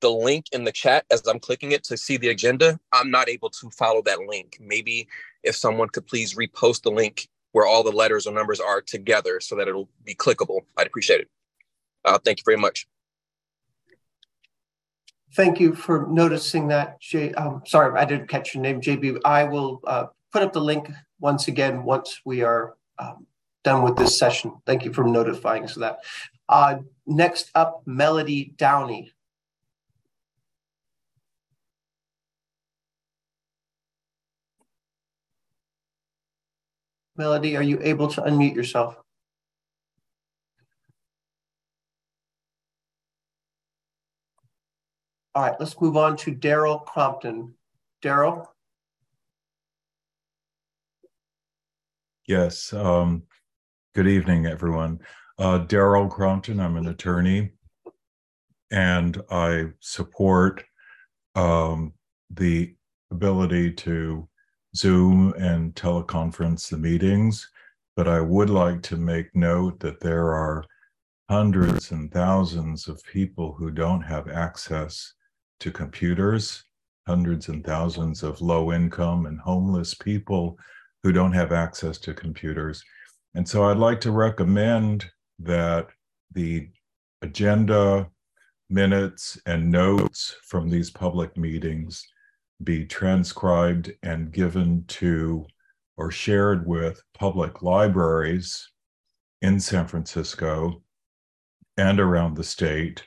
the 0.00 0.10
link 0.10 0.44
in 0.52 0.62
the 0.62 0.70
chat, 0.70 1.04
as 1.10 1.26
I'm 1.26 1.40
clicking 1.40 1.72
it 1.72 1.82
to 1.84 1.96
see 1.96 2.16
the 2.16 2.28
agenda, 2.28 2.78
I'm 2.92 3.10
not 3.10 3.28
able 3.28 3.50
to 3.50 3.70
follow 3.70 4.02
that 4.02 4.20
link. 4.20 4.56
Maybe 4.60 5.08
if 5.42 5.56
someone 5.56 5.88
could 5.88 6.06
please 6.06 6.36
repost 6.36 6.82
the 6.82 6.92
link 6.92 7.26
where 7.52 7.66
all 7.66 7.82
the 7.82 7.92
letters 7.92 8.26
or 8.26 8.32
numbers 8.32 8.60
are 8.60 8.80
together 8.80 9.40
so 9.40 9.56
that 9.56 9.68
it'll 9.68 9.88
be 10.04 10.14
clickable, 10.14 10.60
I'd 10.76 10.86
appreciate 10.86 11.20
it. 11.20 11.28
Uh, 12.04 12.18
thank 12.18 12.38
you 12.38 12.44
very 12.44 12.56
much. 12.56 12.86
Thank 15.34 15.60
you 15.60 15.74
for 15.74 16.06
noticing 16.08 16.68
that, 16.68 17.00
J. 17.00 17.32
Um, 17.34 17.62
sorry, 17.66 17.98
I 17.98 18.04
didn't 18.04 18.28
catch 18.28 18.54
your 18.54 18.62
name, 18.62 18.80
JB. 18.80 19.20
I 19.24 19.44
will 19.44 19.80
uh, 19.86 20.06
put 20.32 20.42
up 20.42 20.52
the 20.52 20.60
link 20.60 20.90
once 21.20 21.48
again 21.48 21.84
once 21.84 22.20
we 22.24 22.42
are 22.42 22.74
um, 22.98 23.26
done 23.62 23.82
with 23.82 23.96
this 23.96 24.18
session. 24.18 24.52
Thank 24.64 24.84
you 24.84 24.92
for 24.92 25.04
notifying 25.04 25.64
us 25.64 25.76
of 25.76 25.80
that. 25.80 25.98
Uh, 26.48 26.78
next 27.06 27.50
up, 27.54 27.82
Melody 27.84 28.54
Downey. 28.56 29.12
Melody, 37.18 37.56
are 37.56 37.62
you 37.62 37.80
able 37.82 38.06
to 38.08 38.22
unmute 38.22 38.54
yourself? 38.54 38.96
All 45.34 45.42
right, 45.42 45.56
let's 45.58 45.78
move 45.80 45.96
on 45.96 46.16
to 46.18 46.32
Daryl 46.32 46.84
Crompton. 46.84 47.54
Daryl? 48.02 48.46
Yes. 52.26 52.72
Um, 52.72 53.24
good 53.96 54.06
evening, 54.06 54.46
everyone. 54.46 55.00
Uh, 55.38 55.64
Daryl 55.66 56.08
Crompton, 56.08 56.60
I'm 56.60 56.76
an 56.76 56.86
attorney, 56.86 57.50
and 58.70 59.20
I 59.28 59.66
support 59.80 60.64
um, 61.34 61.94
the 62.30 62.74
ability 63.10 63.72
to 63.72 64.28
Zoom 64.78 65.34
and 65.38 65.74
teleconference 65.74 66.68
the 66.68 66.78
meetings. 66.78 67.48
But 67.96 68.06
I 68.06 68.20
would 68.20 68.48
like 68.48 68.80
to 68.82 68.96
make 68.96 69.34
note 69.34 69.80
that 69.80 70.00
there 70.00 70.32
are 70.32 70.64
hundreds 71.28 71.90
and 71.90 72.12
thousands 72.12 72.86
of 72.86 73.02
people 73.02 73.52
who 73.58 73.70
don't 73.70 74.02
have 74.02 74.28
access 74.28 75.14
to 75.60 75.72
computers, 75.72 76.62
hundreds 77.08 77.48
and 77.48 77.64
thousands 77.64 78.22
of 78.22 78.40
low 78.40 78.72
income 78.72 79.26
and 79.26 79.40
homeless 79.40 79.94
people 79.94 80.56
who 81.02 81.12
don't 81.12 81.32
have 81.32 81.52
access 81.52 81.98
to 81.98 82.14
computers. 82.14 82.82
And 83.34 83.48
so 83.48 83.64
I'd 83.64 83.78
like 83.78 84.00
to 84.02 84.12
recommend 84.12 85.06
that 85.40 85.88
the 86.32 86.68
agenda, 87.22 88.08
minutes, 88.70 89.38
and 89.44 89.70
notes 89.70 90.36
from 90.44 90.70
these 90.70 90.90
public 90.90 91.36
meetings 91.36 92.06
be 92.62 92.84
transcribed 92.84 93.92
and 94.02 94.32
given 94.32 94.84
to 94.88 95.46
or 95.96 96.10
shared 96.10 96.66
with 96.66 97.02
public 97.14 97.62
libraries 97.62 98.70
in 99.42 99.60
San 99.60 99.86
Francisco 99.86 100.82
and 101.76 102.00
around 102.00 102.36
the 102.36 102.44
state 102.44 103.04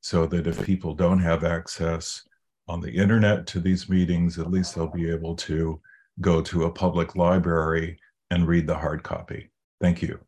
so 0.00 0.26
that 0.26 0.46
if 0.46 0.64
people 0.64 0.94
don't 0.94 1.20
have 1.20 1.44
access 1.44 2.22
on 2.68 2.80
the 2.80 2.92
internet 2.92 3.46
to 3.46 3.60
these 3.60 3.88
meetings, 3.88 4.38
at 4.38 4.50
least 4.50 4.74
they'll 4.74 4.88
be 4.88 5.10
able 5.10 5.34
to 5.36 5.80
go 6.20 6.40
to 6.40 6.64
a 6.64 6.70
public 6.70 7.16
library 7.16 7.98
and 8.30 8.46
read 8.46 8.66
the 8.66 8.76
hard 8.76 9.02
copy. 9.02 9.50
Thank 9.80 10.02
you. 10.02 10.18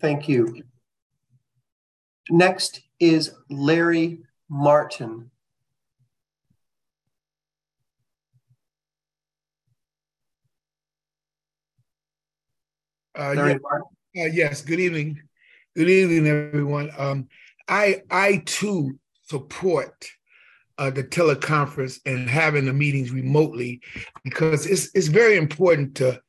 Thank 0.00 0.28
you. 0.28 0.62
Next 2.30 2.82
is 3.00 3.32
Larry 3.50 4.20
Martin. 4.48 5.30
Uh, 13.18 13.32
yeah, 14.14 14.22
uh, 14.22 14.26
yes, 14.26 14.62
good 14.62 14.78
evening. 14.78 15.20
Good 15.74 15.88
evening, 15.88 16.28
everyone. 16.28 16.92
Um, 16.96 17.26
I 17.66 18.02
I 18.12 18.44
too 18.46 18.96
support 19.22 20.06
uh, 20.78 20.90
the 20.90 21.02
teleconference 21.02 21.98
and 22.06 22.30
having 22.30 22.66
the 22.66 22.72
meetings 22.72 23.10
remotely 23.10 23.80
because 24.22 24.66
it's 24.66 24.90
it's 24.94 25.08
very 25.08 25.36
important 25.36 25.96
to 25.96 26.20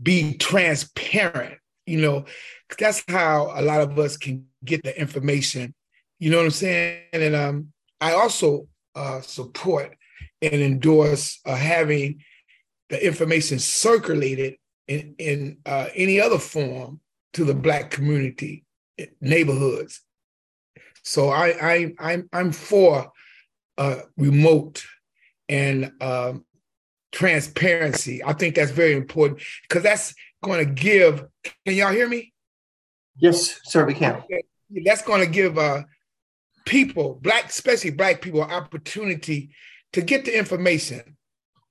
be 0.00 0.34
transparent. 0.34 1.58
You 1.84 2.00
know, 2.00 2.26
that's 2.78 3.02
how 3.08 3.50
a 3.52 3.62
lot 3.62 3.80
of 3.80 3.98
us 3.98 4.16
can 4.16 4.46
get 4.64 4.84
the 4.84 4.98
information. 4.98 5.74
You 6.20 6.30
know 6.30 6.36
what 6.36 6.44
I'm 6.44 6.50
saying? 6.52 7.02
And 7.12 7.34
um, 7.34 7.72
I 8.00 8.12
also 8.12 8.68
uh, 8.94 9.20
support 9.20 9.96
and 10.40 10.54
endorse 10.54 11.40
uh, 11.44 11.56
having 11.56 12.22
the 12.88 13.04
information 13.04 13.58
circulated 13.58 14.58
in, 14.88 15.14
in 15.18 15.58
uh, 15.66 15.88
any 15.94 16.20
other 16.20 16.38
form 16.38 17.00
to 17.34 17.44
the 17.44 17.54
Black 17.54 17.90
community, 17.90 18.64
eh, 18.98 19.06
neighborhoods. 19.20 20.02
So 21.02 21.28
I, 21.28 21.48
I 21.48 21.94
I'm 22.00 22.28
I'm 22.32 22.52
for 22.52 23.12
uh, 23.78 24.00
remote 24.16 24.84
and 25.48 25.92
um, 26.00 26.44
transparency. 27.12 28.24
I 28.24 28.32
think 28.32 28.54
that's 28.54 28.72
very 28.72 28.94
important 28.94 29.40
because 29.68 29.82
that's 29.82 30.14
going 30.42 30.66
to 30.66 30.72
give. 30.72 31.24
Can 31.64 31.74
y'all 31.74 31.92
hear 31.92 32.08
me? 32.08 32.32
Yes, 33.18 33.60
sir, 33.64 33.86
we 33.86 33.94
can. 33.94 34.22
That's 34.84 35.02
going 35.02 35.20
to 35.20 35.30
give 35.30 35.58
uh, 35.58 35.84
people, 36.66 37.18
black, 37.22 37.46
especially 37.46 37.90
black 37.90 38.20
people, 38.20 38.42
opportunity 38.42 39.50
to 39.92 40.02
get 40.02 40.24
the 40.24 40.36
information 40.36 41.16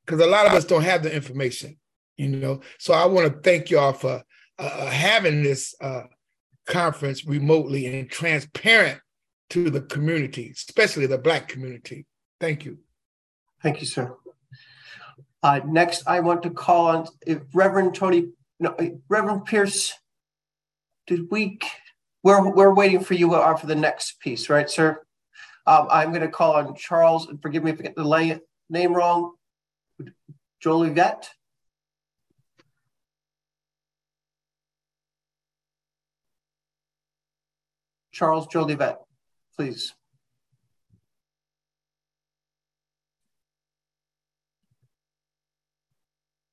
because 0.05 0.21
a 0.21 0.25
lot 0.25 0.45
of 0.45 0.53
us 0.53 0.65
don't 0.65 0.83
have 0.83 1.03
the 1.03 1.13
information. 1.13 1.77
You 2.17 2.29
know, 2.29 2.61
so 2.79 2.93
I 2.93 3.05
want 3.05 3.31
to 3.31 3.39
thank 3.41 3.69
y'all 3.69 3.93
for 3.93 4.23
uh, 4.57 4.61
uh, 4.61 4.89
having 4.89 5.43
this 5.43 5.75
uh, 5.81 6.03
conference 6.65 7.25
remotely 7.25 7.85
and 7.87 8.09
transparent 8.09 9.01
to 9.49 9.69
the 9.69 9.81
community, 9.81 10.51
especially 10.53 11.07
the 11.07 11.17
Black 11.17 11.49
community. 11.49 12.05
Thank 12.39 12.63
you. 12.63 12.79
Thank 13.61 13.81
you, 13.81 13.85
sir. 13.85 14.15
Uh, 15.43 15.59
next, 15.65 16.07
I 16.07 16.21
want 16.21 16.41
to 16.43 16.49
call 16.49 16.87
on 16.87 17.07
Reverend 17.53 17.95
Tony, 17.95 18.29
no, 18.59 18.75
Reverend 19.09 19.45
Pierce. 19.45 19.93
Did 21.07 21.29
we? 21.29 21.59
We're 22.23 22.49
we're 22.51 22.73
waiting 22.73 23.01
for 23.01 23.13
you 23.13 23.35
uh, 23.35 23.55
for 23.55 23.67
the 23.67 23.75
next 23.75 24.19
piece, 24.19 24.49
right, 24.49 24.69
sir? 24.69 25.01
Um, 25.67 25.87
I'm 25.91 26.09
going 26.09 26.21
to 26.21 26.29
call 26.29 26.55
on 26.55 26.75
Charles. 26.75 27.27
And 27.27 27.41
forgive 27.41 27.63
me 27.63 27.71
if 27.71 27.79
I 27.79 27.83
get 27.83 27.95
the 27.95 28.41
name 28.69 28.93
wrong. 28.93 29.33
Jolivet. 30.63 31.27
Charles 38.15 38.47
Jolivet, 38.47 38.95
please. 39.57 39.93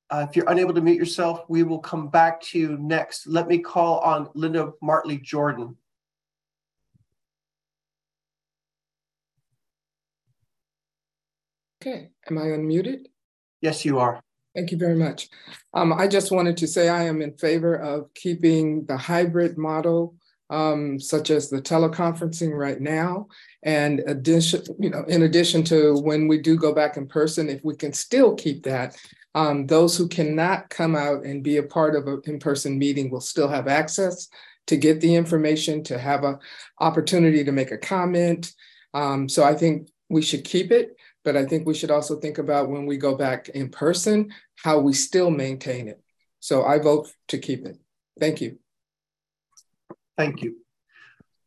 Uh, 0.09 0.27
if 0.29 0.35
you're 0.35 0.49
unable 0.49 0.73
to 0.73 0.81
mute 0.81 0.97
yourself, 0.97 1.45
we 1.47 1.63
will 1.63 1.79
come 1.79 2.09
back 2.09 2.41
to 2.41 2.59
you 2.59 2.77
next. 2.77 3.27
Let 3.27 3.47
me 3.47 3.59
call 3.59 3.99
on 3.99 4.29
Linda 4.35 4.73
Martley 4.83 5.21
Jordan. 5.21 5.77
Okay, 11.81 12.09
am 12.29 12.37
I 12.37 12.41
unmuted? 12.41 13.05
Yes, 13.61 13.85
you 13.85 13.99
are. 13.99 14.19
Thank 14.53 14.71
you 14.71 14.77
very 14.77 14.95
much. 14.95 15.29
Um, 15.73 15.93
I 15.93 16.09
just 16.09 16.29
wanted 16.29 16.57
to 16.57 16.67
say 16.67 16.89
I 16.89 17.03
am 17.03 17.21
in 17.21 17.37
favor 17.37 17.73
of 17.73 18.13
keeping 18.13 18.85
the 18.85 18.97
hybrid 18.97 19.57
model 19.57 20.15
um, 20.53 20.99
such 20.99 21.31
as 21.31 21.49
the 21.49 21.61
teleconferencing 21.61 22.55
right 22.55 22.79
now. 22.79 23.27
And 23.63 24.01
addition, 24.05 24.61
you 24.79 24.91
know, 24.91 25.03
in 25.07 25.23
addition 25.23 25.63
to 25.65 25.99
when 25.99 26.27
we 26.27 26.37
do 26.37 26.55
go 26.55 26.73
back 26.73 26.95
in 26.95 27.07
person, 27.07 27.49
if 27.49 27.61
we 27.63 27.75
can 27.75 27.91
still 27.91 28.35
keep 28.35 28.63
that, 28.63 28.95
um, 29.33 29.65
those 29.65 29.97
who 29.97 30.07
cannot 30.07 30.69
come 30.69 30.95
out 30.95 31.25
and 31.25 31.43
be 31.43 31.57
a 31.57 31.63
part 31.63 31.95
of 31.95 32.07
an 32.07 32.21
in-person 32.25 32.77
meeting 32.77 33.09
will 33.09 33.19
still 33.19 33.47
have 33.47 33.67
access 33.67 34.27
to 34.67 34.77
get 34.77 35.01
the 35.01 35.15
information, 35.15 35.83
to 35.85 35.97
have 35.97 36.23
an 36.23 36.37
opportunity 36.79 37.43
to 37.43 37.51
make 37.51 37.71
a 37.71 37.77
comment. 37.77 38.53
Um, 38.93 39.27
so 39.27 39.43
I 39.43 39.55
think 39.55 39.89
we 40.09 40.21
should 40.21 40.43
keep 40.43 40.71
it, 40.71 40.95
but 41.23 41.35
I 41.35 41.45
think 41.45 41.65
we 41.65 41.73
should 41.73 41.89
also 41.89 42.19
think 42.19 42.37
about 42.37 42.69
when 42.69 42.85
we 42.85 42.97
go 42.97 43.15
back 43.15 43.49
in 43.49 43.69
person, 43.69 44.31
how 44.63 44.79
we 44.79 44.93
still 44.93 45.31
maintain 45.31 45.87
it. 45.87 45.99
So 46.41 46.63
I 46.63 46.77
vote 46.77 47.11
to 47.29 47.39
keep 47.39 47.65
it. 47.65 47.77
Thank 48.19 48.39
you. 48.39 48.62
Thank 50.17 50.41
you. 50.41 50.57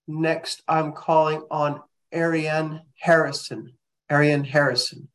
Next, 0.08 0.62
I'm 0.68 0.92
calling 0.92 1.42
on 1.50 1.80
Ariane 2.14 2.82
Harrison. 2.98 3.72
Ariane 4.10 4.44
Harrison. 4.44 5.08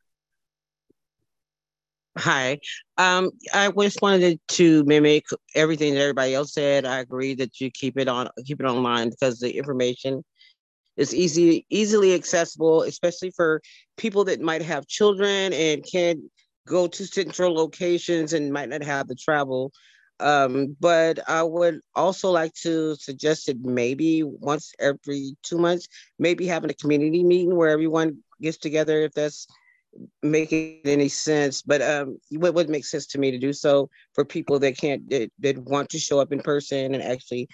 Hi. 2.18 2.60
Um, 2.98 3.32
I 3.54 3.72
just 3.72 4.02
wanted 4.02 4.40
to 4.50 4.84
mimic 4.84 5.26
everything 5.56 5.94
that 5.94 6.02
everybody 6.02 6.34
else 6.36 6.54
said. 6.54 6.86
I 6.86 7.00
agree 7.00 7.36
that 7.36 7.62
you 7.62 7.72
keep 7.72 7.98
it 7.98 8.10
on 8.10 8.28
keep 8.46 8.60
it 8.60 8.66
online 8.66 9.12
because 9.12 9.40
the 9.40 9.56
information 9.56 10.24
is 10.98 11.16
easy 11.16 11.66
easily 11.70 12.14
accessible, 12.14 12.84
especially 12.84 13.32
for 13.32 13.62
people 13.96 14.26
that 14.26 14.42
might 14.42 14.62
have 14.62 14.88
children 14.88 15.54
and 15.54 15.86
can't 15.90 16.20
go 16.68 16.86
to 16.86 17.06
central 17.06 17.54
locations 17.54 18.34
and 18.34 18.52
might 18.52 18.70
not 18.70 18.84
have 18.84 19.08
the 19.08 19.16
travel 19.16 19.72
um, 20.22 20.76
but 20.80 21.20
I 21.28 21.44
would 21.44 21.82
also 21.96 22.32
like 22.32 22.54
to 22.62 22.96
suggest 22.96 23.48
that 23.48 23.60
maybe 23.66 24.24
once 24.24 24.74
every 24.80 25.36
two 25.44 25.58
months, 25.58 25.88
maybe 26.20 26.48
having 26.48 26.70
a 26.70 26.76
community 26.76 27.24
meeting 27.24 27.56
where 27.56 27.70
everyone 27.70 28.18
gets 28.42 28.58
together 28.58 29.02
if 29.02 29.14
that's 29.14 29.48
making 30.24 30.82
any 30.86 31.10
sense. 31.10 31.62
But 31.62 31.82
um, 31.82 32.18
what 32.32 32.54
would 32.54 32.70
make 32.70 32.86
sense 32.86 33.08
to 33.08 33.20
me 33.20 33.32
to 33.32 33.38
do 33.38 33.54
so 33.54 33.90
for 34.14 34.24
people 34.24 34.60
that 34.60 34.78
can't 34.78 35.10
that, 35.10 35.32
that 35.40 35.58
want 35.58 35.90
to 35.90 36.00
show 36.00 36.20
up 36.20 36.32
in 36.32 36.42
person 36.42 36.94
and 36.94 37.04
actually 37.04 37.48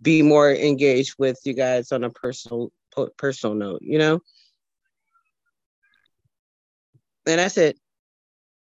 be 0.00 0.22
more 0.22 0.52
engaged 0.52 1.14
with 1.18 1.38
you 1.44 1.54
guys 1.54 1.92
on 1.92 2.04
a 2.04 2.10
personal 2.10 2.70
personal 3.16 3.54
note, 3.54 3.80
you 3.82 3.98
know? 3.98 4.20
And 7.26 7.40
that's 7.40 7.58
it. 7.58 7.78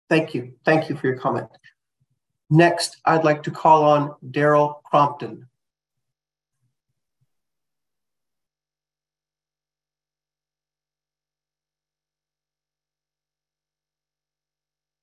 Thank 0.09 0.35
you. 0.35 0.55
Thank 0.64 0.88
you 0.88 0.96
for 0.96 1.07
your 1.07 1.18
comment. 1.18 1.48
Next, 2.50 2.96
I'd 3.04 3.24
like 3.24 3.42
to 3.42 3.50
call 3.50 3.84
on 3.84 4.14
Daryl 4.30 4.82
Crompton. 4.82 5.48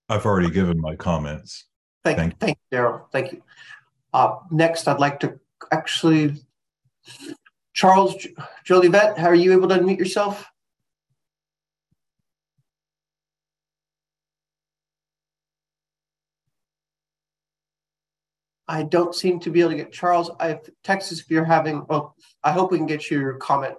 I've 0.10 0.26
already 0.26 0.52
given 0.52 0.80
my 0.80 0.96
comments. 0.96 1.66
Thank, 2.04 2.18
thank 2.18 2.34
you, 2.34 2.38
thank 2.40 2.58
you 2.72 2.78
Daryl. 2.78 3.02
Thank 3.12 3.32
you. 3.32 3.42
Uh, 4.14 4.38
next, 4.52 4.88
I'd 4.88 5.00
like 5.00 5.20
to 5.22 5.40
actually, 5.72 6.36
Charles 7.74 8.16
Jolivet, 8.66 9.18
how 9.18 9.28
are 9.28 9.36
you 9.36 9.52
able 9.54 9.68
to 9.70 9.76
unmute 9.76 9.98
yourself? 9.98 10.46
I 18.68 18.84
don't 18.84 19.14
seem 19.14 19.40
to 19.42 19.52
be 19.52 19.62
able 19.62 19.72
to 19.72 19.78
get 19.78 19.92
Charles. 19.92 20.32
I 20.40 20.60
Texas, 20.84 21.20
if 21.20 21.30
you're 21.30 21.46
having, 21.46 21.86
well, 21.88 22.16
I 22.44 22.52
hope 22.52 22.72
we 22.72 22.78
can 22.78 22.88
get 22.88 23.12
your 23.12 23.34
comment, 23.36 23.76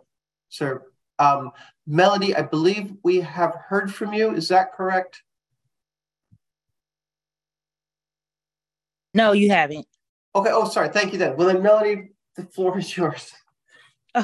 sir. 0.49 0.83
Um, 1.19 1.51
Melody, 1.87 2.37
I 2.37 2.43
believe 2.43 2.93
we 3.03 3.21
have 3.21 3.55
heard 3.69 3.93
from 3.93 4.13
you. 4.13 4.33
Is 4.33 4.49
that 4.49 4.73
correct? 4.73 5.23
No, 9.15 9.33
you 9.33 9.51
haven't. 9.51 9.87
Okay. 10.35 10.51
Oh, 10.53 10.69
sorry. 10.69 10.91
Thank 10.91 11.13
you 11.13 11.19
then. 11.19 11.37
Well, 11.37 11.47
then, 11.49 11.63
Melody, 11.63 12.11
the 12.37 12.45
floor 12.45 12.79
is 12.79 12.97
yours. 12.97 13.33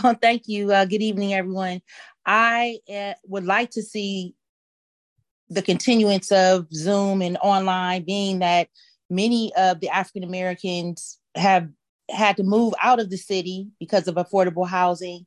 Oh, 0.05 0.17
thank 0.23 0.49
you. 0.49 0.73
Uh, 0.73 0.87
good 0.87 1.03
evening, 1.03 1.35
everyone. 1.35 1.83
I 2.25 2.79
uh, 2.91 3.13
would 3.27 3.45
like 3.45 3.69
to 3.73 3.83
see 3.83 4.35
the 5.51 5.61
continuance 5.61 6.33
of 6.33 6.67
Zoom 6.73 7.21
and 7.21 7.37
online, 7.43 8.05
being 8.05 8.39
that 8.39 8.69
many 9.13 9.55
of 9.55 9.81
the 9.81 9.91
African 9.91 10.25
Americans 10.25 11.19
have 11.35 11.69
had 12.11 12.37
to 12.39 12.43
move 12.43 12.75
out 12.83 12.99
of 12.99 13.11
the 13.11 13.17
city 13.17 13.69
because 13.79 14.09
of 14.09 14.17
affordable 14.17 14.67
housing 14.67 15.27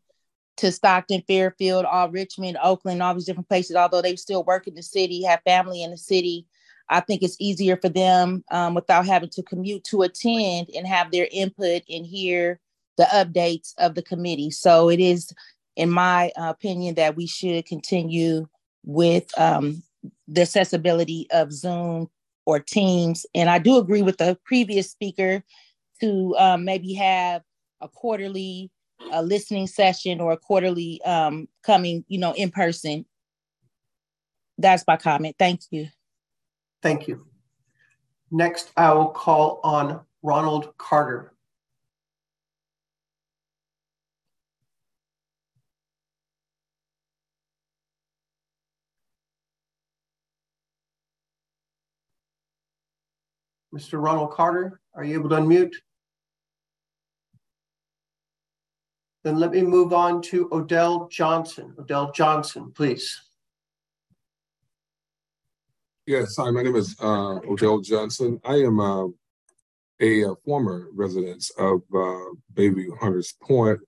to 0.57 0.71
Stockton, 0.71 1.23
Fairfield, 1.27 1.85
all 1.85 2.09
Richmond, 2.09 2.57
Oakland, 2.61 3.03
all 3.03 3.13
these 3.13 3.25
different 3.25 3.47
places. 3.47 3.75
Although 3.75 4.01
they 4.01 4.15
still 4.15 4.43
work 4.43 4.67
in 4.67 4.73
the 4.73 4.83
city, 4.83 5.23
have 5.23 5.41
family 5.43 5.83
in 5.83 5.91
the 5.91 5.97
city, 5.97 6.47
I 6.89 6.99
think 6.99 7.23
it's 7.23 7.37
easier 7.39 7.77
for 7.77 7.89
them 7.89 8.43
um, 8.51 8.73
without 8.73 9.05
having 9.05 9.29
to 9.29 9.43
commute 9.43 9.83
to 9.85 10.03
attend 10.03 10.69
and 10.75 10.87
have 10.87 11.11
their 11.11 11.27
input 11.31 11.83
and 11.89 12.05
hear 12.05 12.59
the 12.97 13.05
updates 13.05 13.73
of 13.77 13.95
the 13.95 14.01
committee. 14.03 14.51
So 14.51 14.89
it 14.89 14.99
is, 14.99 15.31
in 15.75 15.89
my 15.89 16.31
opinion, 16.37 16.95
that 16.95 17.15
we 17.15 17.27
should 17.27 17.65
continue 17.65 18.47
with 18.83 19.27
um, 19.37 19.83
the 20.27 20.41
accessibility 20.41 21.27
of 21.31 21.51
Zoom 21.51 22.09
or 22.45 22.59
teams. 22.59 23.25
And 23.33 23.49
I 23.49 23.59
do 23.59 23.77
agree 23.77 24.01
with 24.01 24.17
the 24.17 24.37
previous 24.45 24.91
speaker 24.91 25.43
to 26.01 26.35
um, 26.37 26.65
maybe 26.65 26.93
have 26.93 27.41
a 27.81 27.87
quarterly 27.87 28.71
a 29.11 29.21
listening 29.21 29.67
session 29.67 30.21
or 30.21 30.31
a 30.31 30.37
quarterly 30.37 31.01
um, 31.03 31.47
coming, 31.63 32.05
you 32.07 32.17
know, 32.17 32.33
in 32.33 32.49
person 32.49 33.05
that's 34.57 34.85
my 34.87 34.97
comment. 34.97 35.35
Thank 35.37 35.61
you. 35.71 35.87
Thank 36.81 37.07
you. 37.07 37.25
Next, 38.31 38.71
I 38.77 38.91
will 38.93 39.09
call 39.09 39.59
on 39.63 40.01
Ronald 40.23 40.77
Carter. 40.77 41.33
Mr. 53.75 54.01
Ronald 54.01 54.31
Carter, 54.31 54.79
are 54.93 55.03
you 55.03 55.15
able 55.19 55.29
to 55.29 55.35
unmute? 55.35 55.73
Then 59.25 59.37
let 59.37 59.51
me 59.51 59.63
move 59.63 59.91
on 59.91 60.21
to 60.23 60.47
Odell 60.51 61.09
Johnson. 61.09 61.73
Odell 61.77 62.11
Johnson, 62.13 62.71
please. 62.73 63.21
Yes, 66.05 66.35
hi, 66.37 66.51
my 66.51 66.61
name 66.61 66.75
is 66.75 66.95
uh, 67.01 67.39
Odell 67.49 67.81
Johnson. 67.81 68.39
I 68.45 68.57
am 68.57 68.79
uh, 68.79 69.07
a, 69.99 70.21
a, 70.21 70.35
former 70.45 70.87
resident 70.93 71.43
of 71.57 71.81
uh, 71.93 72.35
Bayview 72.53 72.97
Hunters 72.99 73.33
Point, 73.41 73.79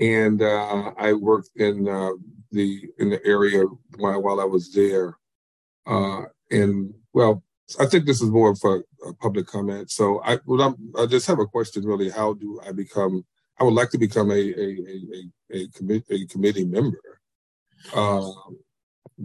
and 0.00 0.42
uh, 0.42 0.92
I 0.98 1.12
worked 1.12 1.50
in 1.56 1.86
uh, 1.86 2.12
the 2.50 2.88
in 2.98 3.10
the 3.10 3.24
area 3.26 3.64
while, 3.98 4.22
while 4.22 4.40
I 4.40 4.44
was 4.44 4.72
there. 4.72 5.18
Uh, 5.86 6.22
and 6.50 6.94
well, 7.12 7.42
I 7.80 7.86
think 7.86 8.06
this 8.06 8.20
is 8.20 8.30
more 8.30 8.50
of 8.50 8.60
a, 8.64 8.82
a 9.08 9.14
public 9.14 9.46
comment. 9.46 9.90
So 9.90 10.20
I, 10.24 10.38
well, 10.46 10.76
i 10.98 11.06
just 11.06 11.26
have 11.26 11.38
a 11.40 11.46
question. 11.46 11.84
Really, 11.84 12.10
how 12.10 12.34
do 12.34 12.60
I 12.66 12.72
become? 12.72 13.24
I 13.58 13.64
would 13.64 13.74
like 13.74 13.90
to 13.90 13.98
become 13.98 14.30
a 14.30 14.34
a 14.34 14.68
a 14.96 15.58
a, 15.58 15.68
commi- 15.68 16.10
a 16.10 16.26
committee 16.26 16.64
member, 16.66 17.20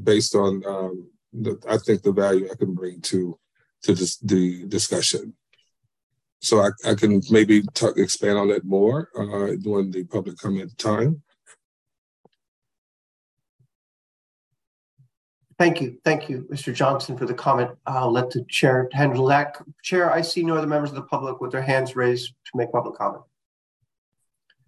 based 0.04 0.36
on. 0.36 0.64
Um, 0.66 1.10
the, 1.34 1.60
I 1.68 1.78
think 1.78 2.02
the 2.02 2.12
value 2.12 2.50
I 2.52 2.56
can 2.56 2.74
bring 2.74 3.02
to 3.02 3.38
to 3.84 3.94
this, 3.94 4.18
the 4.18 4.66
discussion. 4.68 5.34
So 6.42 6.62
I, 6.62 6.70
I 6.86 6.96
can 6.96 7.22
maybe 7.30 7.64
talk, 7.74 7.98
expand 7.98 8.38
on 8.38 8.50
it 8.50 8.66
more 8.66 9.10
uh, 9.18 9.56
during 9.62 9.92
the 9.92 10.06
public 10.06 10.38
comment 10.38 10.78
time. 10.78 11.22
Thank 15.60 15.82
you. 15.82 15.98
Thank 16.06 16.30
you, 16.30 16.48
Mr. 16.50 16.74
Johnson, 16.74 17.18
for 17.18 17.26
the 17.26 17.34
comment. 17.34 17.72
I'll 17.86 18.14
let 18.14 18.30
the 18.32 18.46
chair 18.46 18.88
handle 18.94 19.26
that. 19.26 19.62
Chair, 19.84 20.10
I 20.10 20.22
see 20.22 20.42
no 20.42 20.56
other 20.56 20.66
members 20.66 20.92
of 20.92 20.96
the 20.96 21.02
public 21.02 21.42
with 21.42 21.52
their 21.52 21.62
hands 21.62 21.98
raised 21.98 22.30
to 22.30 22.52
make 22.58 22.72
public 22.72 22.96
comment. 22.96 23.24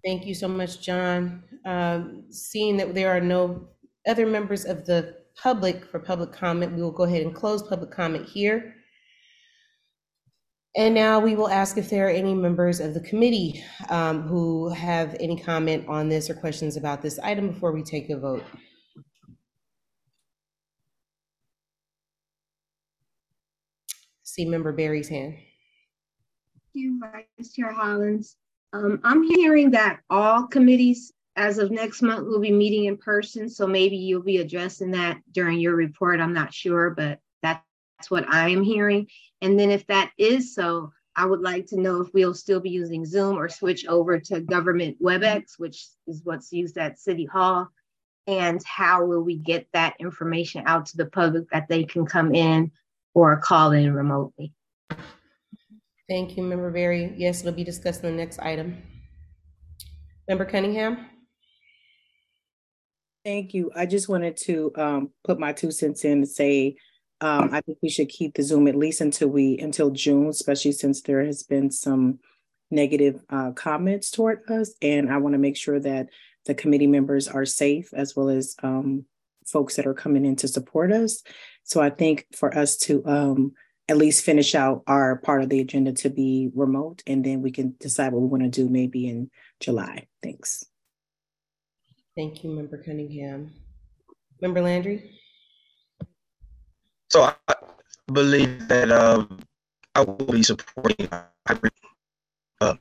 Thank 0.03 0.25
you 0.25 0.35
so 0.35 0.49
much, 0.49 0.81
John. 0.81 1.43
Um, 1.65 2.25
seeing 2.29 2.75
that 2.75 2.93
there 2.93 3.09
are 3.15 3.21
no 3.21 3.69
other 4.05 4.25
members 4.25 4.65
of 4.65 4.85
the 4.85 5.15
public 5.41 5.85
for 5.85 5.99
public 5.99 6.33
comment. 6.33 6.75
We 6.75 6.81
will 6.81 6.91
go 6.91 7.03
ahead 7.03 7.21
and 7.21 7.33
close 7.33 7.63
public 7.63 7.91
comment 7.91 8.27
here. 8.27 8.75
And 10.75 10.93
now 10.93 11.19
we 11.19 11.35
will 11.35 11.49
ask 11.49 11.77
if 11.77 11.89
there 11.89 12.07
are 12.07 12.11
any 12.11 12.33
members 12.33 12.81
of 12.81 12.93
the 12.93 13.01
committee 13.01 13.63
um, 13.89 14.23
who 14.23 14.67
have 14.69 15.15
any 15.21 15.37
comment 15.37 15.87
on 15.87 16.09
this 16.09 16.29
or 16.29 16.33
questions 16.33 16.75
about 16.75 17.01
this 17.01 17.17
item 17.19 17.47
before 17.47 17.71
we 17.71 17.81
take 17.81 18.09
a 18.09 18.17
vote. 18.17 18.43
See 24.31 24.45
member 24.45 24.71
Berry's 24.71 25.09
hand. 25.09 25.33
Thank 25.33 25.43
you, 26.73 27.01
Vice 27.01 27.51
Chair 27.51 27.73
Hollins. 27.73 28.37
Um, 28.71 29.01
I'm 29.03 29.23
hearing 29.23 29.71
that 29.71 29.99
all 30.09 30.47
committees 30.47 31.11
as 31.35 31.57
of 31.57 31.69
next 31.69 32.01
month, 32.01 32.25
we'll 32.25 32.39
be 32.39 32.49
meeting 32.49 32.85
in 32.85 32.95
person. 32.95 33.49
So 33.49 33.67
maybe 33.67 33.97
you'll 33.97 34.23
be 34.23 34.37
addressing 34.37 34.91
that 34.91 35.17
during 35.33 35.59
your 35.59 35.75
report. 35.75 36.21
I'm 36.21 36.31
not 36.31 36.53
sure, 36.53 36.91
but 36.91 37.19
that's 37.43 37.61
what 38.07 38.25
I 38.33 38.47
am 38.47 38.63
hearing. 38.63 39.07
And 39.41 39.59
then 39.59 39.69
if 39.69 39.85
that 39.87 40.11
is 40.17 40.55
so, 40.55 40.93
I 41.17 41.25
would 41.25 41.41
like 41.41 41.65
to 41.67 41.81
know 41.81 41.99
if 41.99 42.13
we'll 42.13 42.33
still 42.33 42.61
be 42.61 42.69
using 42.69 43.05
Zoom 43.05 43.37
or 43.37 43.49
switch 43.49 43.85
over 43.85 44.17
to 44.17 44.39
government 44.39 44.95
WebEx, 45.01 45.55
which 45.57 45.87
is 46.07 46.21
what's 46.23 46.53
used 46.53 46.77
at 46.77 46.99
City 46.99 47.25
Hall. 47.25 47.67
And 48.27 48.63
how 48.63 49.03
will 49.03 49.23
we 49.23 49.35
get 49.35 49.67
that 49.73 49.95
information 49.99 50.63
out 50.67 50.85
to 50.85 50.97
the 50.97 51.07
public 51.07 51.49
that 51.51 51.67
they 51.67 51.83
can 51.83 52.05
come 52.05 52.33
in 52.33 52.71
or 53.13 53.37
call 53.37 53.71
in 53.71 53.93
remotely? 53.93 54.53
Thank 56.09 56.35
you, 56.35 56.43
Member 56.43 56.71
Berry. 56.71 57.13
Yes, 57.15 57.41
it'll 57.41 57.53
be 57.53 57.63
discussed 57.63 58.03
in 58.03 58.11
the 58.11 58.17
next 58.17 58.39
item. 58.39 58.81
Member 60.27 60.45
Cunningham? 60.45 61.07
Thank 63.23 63.53
you. 63.53 63.71
I 63.75 63.85
just 63.85 64.09
wanted 64.09 64.35
to 64.37 64.71
um, 64.75 65.11
put 65.23 65.39
my 65.39 65.53
two 65.53 65.71
cents 65.71 66.03
in 66.03 66.21
to 66.21 66.27
say 66.27 66.75
um, 67.21 67.49
I 67.53 67.61
think 67.61 67.77
we 67.83 67.89
should 67.89 68.09
keep 68.09 68.33
the 68.33 68.41
Zoom 68.41 68.67
at 68.67 68.75
least 68.75 68.99
until 68.99 69.27
we 69.27 69.59
until 69.59 69.91
June, 69.91 70.27
especially 70.27 70.71
since 70.71 71.01
there 71.01 71.23
has 71.23 71.43
been 71.43 71.69
some 71.69 72.19
negative 72.71 73.21
uh, 73.29 73.51
comments 73.51 74.09
toward 74.09 74.39
us, 74.49 74.73
and 74.81 75.11
I 75.11 75.17
want 75.17 75.33
to 75.33 75.39
make 75.39 75.55
sure 75.55 75.79
that 75.79 76.07
the 76.47 76.55
committee 76.55 76.87
members 76.87 77.27
are 77.27 77.45
safe 77.45 77.93
as 77.93 78.15
well 78.15 78.29
as 78.29 78.55
um, 78.63 79.05
folks 79.45 79.75
that 79.75 79.87
are 79.87 79.93
coming 79.93 80.25
in 80.25 80.35
to 80.37 80.47
support 80.47 80.91
us. 80.91 81.23
So 81.63 81.81
I 81.81 81.89
think 81.89 82.27
for 82.35 82.55
us 82.57 82.77
to 82.77 83.05
um, 83.05 83.53
at 83.87 83.97
least 83.97 84.23
finish 84.23 84.55
out 84.55 84.83
our 84.87 85.17
part 85.17 85.43
of 85.43 85.49
the 85.49 85.59
agenda 85.59 85.91
to 85.93 86.09
be 86.09 86.49
remote, 86.55 87.03
and 87.05 87.23
then 87.23 87.41
we 87.41 87.51
can 87.51 87.75
decide 87.79 88.13
what 88.13 88.21
we 88.21 88.27
want 88.27 88.43
to 88.43 88.49
do 88.49 88.69
maybe 88.69 89.07
in 89.07 89.29
July. 89.59 90.07
Thanks. 90.23 90.65
Thank 92.15 92.43
you, 92.43 92.51
Member 92.51 92.77
Cunningham. 92.77 93.51
Member 94.41 94.61
Landry? 94.61 95.19
So 97.09 97.23
I 97.47 97.55
believe 98.11 98.67
that 98.67 98.91
uh, 98.91 99.25
I 99.95 100.01
will 100.01 100.15
be 100.25 100.43
supporting 100.43 101.09
uh, 102.61 102.75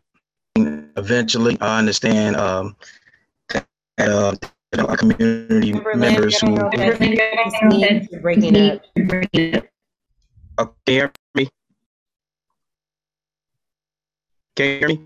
eventually. 0.97 1.59
I 1.61 1.79
understand 1.79 2.37
um, 2.37 2.77
that 3.49 3.67
uh, 3.99 4.35
our 4.79 4.97
community 4.97 5.73
Member 5.73 5.97
members 5.97 6.43
Landry, 6.43 6.55
who 6.55 8.21
breaking 8.21 9.57
up. 9.57 9.67
Okay, 10.61 10.93
hear 10.93 11.13
me? 11.35 11.49
Can 14.55 14.67
you 14.67 14.79
hear 14.79 14.89
me? 14.89 15.01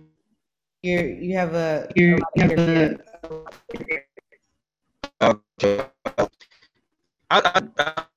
You 0.83 0.99
you 1.01 1.37
have 1.39 1.55
a, 1.55 1.89
you 1.97 2.19
have 2.37 2.51
a 2.53 2.99
Okay. 5.23 5.87
I, 7.31 7.41
I, 7.41 7.63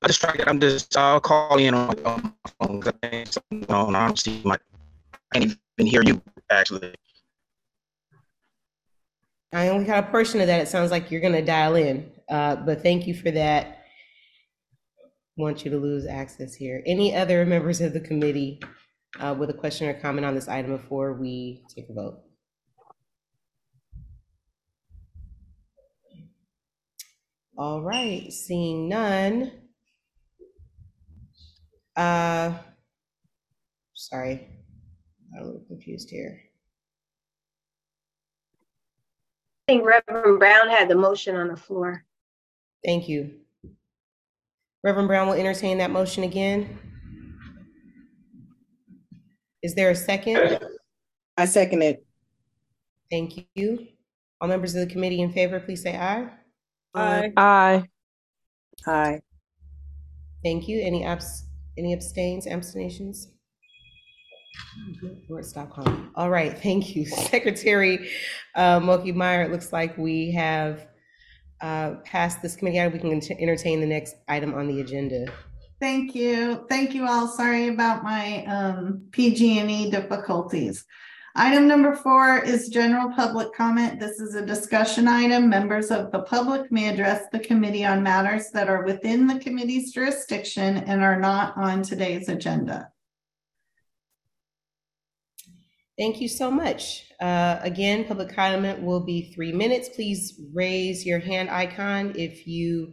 I 0.02 0.06
just 0.06 0.20
try 0.20 0.36
I'm 0.46 0.60
just, 0.60 0.94
I'll 0.96 1.20
call 1.20 1.58
in 1.58 1.72
on, 1.72 1.98
on 2.04 2.34
my 2.60 2.66
phone. 2.66 2.82
No, 3.68 3.88
I 3.88 4.06
don't 4.06 4.18
see 4.18 4.42
my, 4.44 4.58
I 5.32 5.38
can't 5.40 5.58
even 5.78 5.86
hear 5.86 6.02
you 6.02 6.20
actually. 6.50 6.94
I 9.52 9.68
only 9.68 9.86
got 9.86 10.04
a 10.04 10.10
portion 10.10 10.40
of 10.40 10.46
that. 10.48 10.60
It 10.60 10.68
sounds 10.68 10.90
like 10.90 11.10
you're 11.10 11.22
going 11.22 11.32
to 11.32 11.42
dial 11.42 11.74
in, 11.74 12.10
uh, 12.28 12.56
but 12.56 12.82
thank 12.82 13.06
you 13.06 13.14
for 13.14 13.30
that. 13.30 13.84
Want 15.36 15.64
you 15.64 15.70
to 15.70 15.78
lose 15.78 16.06
access 16.06 16.54
here. 16.54 16.82
Any 16.84 17.14
other 17.14 17.46
members 17.46 17.80
of 17.80 17.92
the 17.92 18.00
committee 18.00 18.60
uh, 19.18 19.34
with 19.38 19.48
a 19.48 19.54
question 19.54 19.88
or 19.88 19.94
comment 19.94 20.26
on 20.26 20.34
this 20.34 20.48
item 20.48 20.76
before 20.76 21.14
we 21.14 21.64
take 21.74 21.88
a 21.88 21.94
vote? 21.94 22.20
All 27.56 27.82
right, 27.82 28.30
seeing 28.32 28.88
none. 28.88 29.50
Uh, 31.96 32.56
sorry, 33.94 34.48
I'm 35.34 35.42
a 35.42 35.46
little 35.46 35.64
confused 35.68 36.10
here. 36.10 36.47
I 39.68 39.72
think 39.72 39.84
Reverend 39.84 40.38
Brown 40.38 40.70
had 40.70 40.88
the 40.88 40.94
motion 40.94 41.36
on 41.36 41.48
the 41.48 41.56
floor. 41.56 42.02
Thank 42.86 43.06
you. 43.06 43.32
Reverend 44.82 45.08
Brown 45.08 45.26
will 45.26 45.34
entertain 45.34 45.76
that 45.76 45.90
motion 45.90 46.24
again. 46.24 46.78
Is 49.62 49.74
there 49.74 49.90
a 49.90 49.94
second? 49.94 50.58
I 51.36 51.44
second 51.44 51.82
it. 51.82 52.06
Thank 53.10 53.46
you. 53.54 53.88
All 54.40 54.48
members 54.48 54.74
of 54.74 54.88
the 54.88 54.90
committee 54.90 55.20
in 55.20 55.32
favor, 55.32 55.60
please 55.60 55.82
say 55.82 55.98
aye. 55.98 56.30
Aye. 56.94 57.32
Aye. 57.36 57.84
Aye. 58.86 59.20
Thank 60.42 60.66
you. 60.66 60.80
Any 60.80 61.04
abs, 61.04 61.44
any 61.76 61.92
abstains, 61.92 62.46
abstentions? 62.46 63.32
All 66.14 66.30
right, 66.30 66.56
thank 66.58 66.94
you. 66.94 67.06
Secretary 67.06 68.10
uh, 68.54 68.80
Moki 68.80 69.12
Meyer, 69.12 69.42
it 69.42 69.50
looks 69.50 69.72
like 69.72 69.96
we 69.98 70.32
have 70.32 70.86
uh, 71.60 71.94
passed 72.04 72.42
this 72.42 72.56
committee 72.56 72.80
item. 72.80 72.92
We 72.92 72.98
can 72.98 73.38
entertain 73.38 73.80
the 73.80 73.86
next 73.86 74.16
item 74.28 74.54
on 74.54 74.68
the 74.68 74.80
agenda. 74.80 75.26
Thank 75.80 76.14
you. 76.14 76.66
Thank 76.68 76.94
you 76.94 77.06
all. 77.06 77.28
Sorry 77.28 77.68
about 77.68 78.02
my 78.02 78.44
um, 78.46 79.02
PG&E 79.12 79.90
difficulties. 79.90 80.84
Item 81.36 81.68
number 81.68 81.94
four 81.94 82.38
is 82.38 82.68
general 82.68 83.12
public 83.12 83.52
comment. 83.54 84.00
This 84.00 84.18
is 84.18 84.34
a 84.34 84.44
discussion 84.44 85.06
item. 85.06 85.48
Members 85.48 85.92
of 85.92 86.10
the 86.10 86.22
public 86.22 86.72
may 86.72 86.88
address 86.88 87.26
the 87.30 87.38
committee 87.38 87.84
on 87.84 88.02
matters 88.02 88.50
that 88.50 88.68
are 88.68 88.84
within 88.84 89.28
the 89.28 89.38
committee's 89.38 89.92
jurisdiction 89.92 90.78
and 90.78 91.00
are 91.00 91.20
not 91.20 91.56
on 91.56 91.82
today's 91.82 92.28
agenda. 92.28 92.90
Thank 95.98 96.20
you 96.20 96.28
so 96.28 96.48
much. 96.48 97.06
Uh, 97.20 97.58
again, 97.60 98.04
public 98.04 98.32
comment 98.32 98.80
will 98.80 99.00
be 99.00 99.32
three 99.34 99.50
minutes. 99.50 99.88
Please 99.88 100.40
raise 100.54 101.04
your 101.04 101.18
hand 101.18 101.50
icon 101.50 102.12
if 102.16 102.46
you 102.46 102.92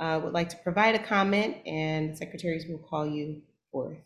uh, 0.00 0.20
would 0.24 0.32
like 0.32 0.48
to 0.48 0.56
provide 0.56 0.96
a 0.96 0.98
comment, 0.98 1.58
and 1.64 2.18
secretaries 2.18 2.64
will 2.68 2.78
call 2.78 3.06
you 3.06 3.42
forth. 3.70 3.98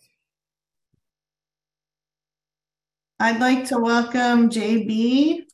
I'd 3.19 3.41
like 3.41 3.67
to 3.69 3.79
welcome 3.79 4.51
JB. 4.51 5.45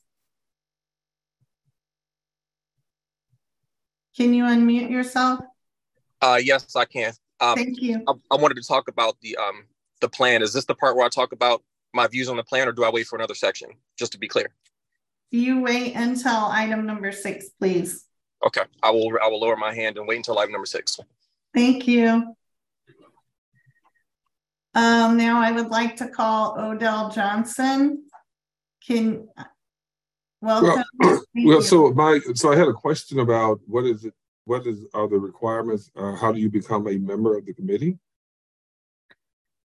Can 4.17 4.35
you 4.35 4.45
unmute 4.45 4.91
yourself? 4.91 5.41
Uh, 6.21 6.41
yes, 6.43 6.75
I 6.75 6.87
can. 6.87 7.13
Um, 7.39 7.55
Thank 7.55 7.81
you. 7.81 8.03
I, 8.09 8.15
I 8.33 8.37
wanted 8.37 8.57
to 8.57 8.63
talk 8.67 8.89
about 8.89 9.17
the 9.21 9.37
um 9.37 9.67
the 10.01 10.09
plan. 10.09 10.43
Is 10.43 10.53
this 10.53 10.65
the 10.65 10.75
part 10.75 10.97
where 10.97 11.07
I 11.07 11.09
talk 11.09 11.33
about 11.33 11.63
my 11.95 12.07
views 12.07 12.29
on 12.29 12.37
the 12.37 12.45
plan, 12.45 12.69
or 12.69 12.73
do 12.73 12.85
I 12.85 12.91
wait 12.91 13.07
for 13.07 13.17
another 13.17 13.35
section? 13.35 13.71
Just 13.99 14.13
to 14.13 14.19
be 14.19 14.29
clear. 14.29 14.51
You 15.31 15.61
wait 15.61 15.95
until 15.95 16.47
item 16.47 16.87
number 16.87 17.13
six, 17.13 17.51
please. 17.59 18.07
Okay, 18.47 18.63
I 18.83 18.91
will. 18.91 19.11
I 19.23 19.29
will 19.29 19.41
lower 19.41 19.57
my 19.57 19.75
hand 19.75 19.99
and 19.99 20.07
wait 20.09 20.17
until 20.17 20.39
item 20.39 20.53
number 20.53 20.67
six. 20.67 20.99
Thank 21.55 21.87
you. 21.87 22.35
Um, 24.75 25.17
now 25.17 25.41
I 25.41 25.51
would 25.51 25.69
like 25.69 25.97
to 25.97 26.09
call 26.09 26.59
Odell 26.59 27.11
Johnson. 27.11 28.05
Can, 28.87 29.29
welcome. 30.41 30.85
Well, 30.99 31.23
well, 31.45 31.63
so 31.63 31.91
my, 31.93 32.21
so 32.35 32.53
I 32.53 32.57
had 32.57 32.69
a 32.69 32.73
question 32.73 33.19
about 33.19 33.61
what 33.67 33.85
is 33.85 34.05
it, 34.05 34.15
what 34.45 34.67
is, 34.67 34.87
are 34.95 35.09
the 35.09 35.19
requirements? 35.19 35.91
Uh, 35.97 36.15
how 36.15 36.31
do 36.33 36.39
you 36.39 36.49
become 36.49 36.87
a 36.87 36.99
member 36.99 37.37
of 37.37 37.47
the 37.47 37.53
committee? 37.53 37.99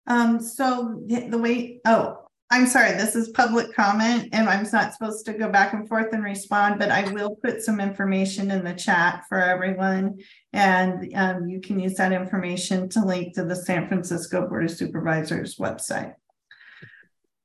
Um, 0.08 0.42
so 0.42 1.02
the 1.08 1.38
way, 1.38 1.80
oh, 1.86 2.18
I'm 2.54 2.68
sorry, 2.68 2.92
this 2.92 3.16
is 3.16 3.30
public 3.30 3.74
comment 3.74 4.28
and 4.34 4.50
I'm 4.50 4.68
not 4.74 4.94
supposed 4.94 5.26
to 5.26 5.34
go 5.34 5.48
back 5.48 5.72
and 5.72 5.88
forth 5.88 6.12
and 6.12 6.22
respond, 6.22 6.80
but 6.80 6.92
I 6.92 7.10
will 7.14 7.38
put 7.38 7.62
some 7.62 7.80
information 7.80 8.52
in 8.52 8.66
the 8.66 8.74
chat 8.74 9.24
for 9.30 9.42
everyone. 9.42 10.18
And 10.52 11.10
um, 11.16 11.48
you 11.48 11.62
can 11.62 11.80
use 11.80 11.94
that 11.96 12.12
information 12.12 12.90
to 12.90 13.06
link 13.06 13.36
to 13.36 13.46
the 13.46 13.56
San 13.56 13.88
Francisco 13.88 14.50
Board 14.50 14.66
of 14.66 14.72
Supervisors 14.72 15.56
website. 15.56 16.14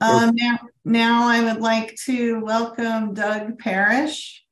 Um, 0.00 0.32
now, 0.34 0.58
now 0.84 1.28
I 1.28 1.40
would 1.44 1.62
like 1.62 1.94
to 2.06 2.40
welcome 2.40 3.14
Doug 3.14 3.60
Parrish. 3.60 4.44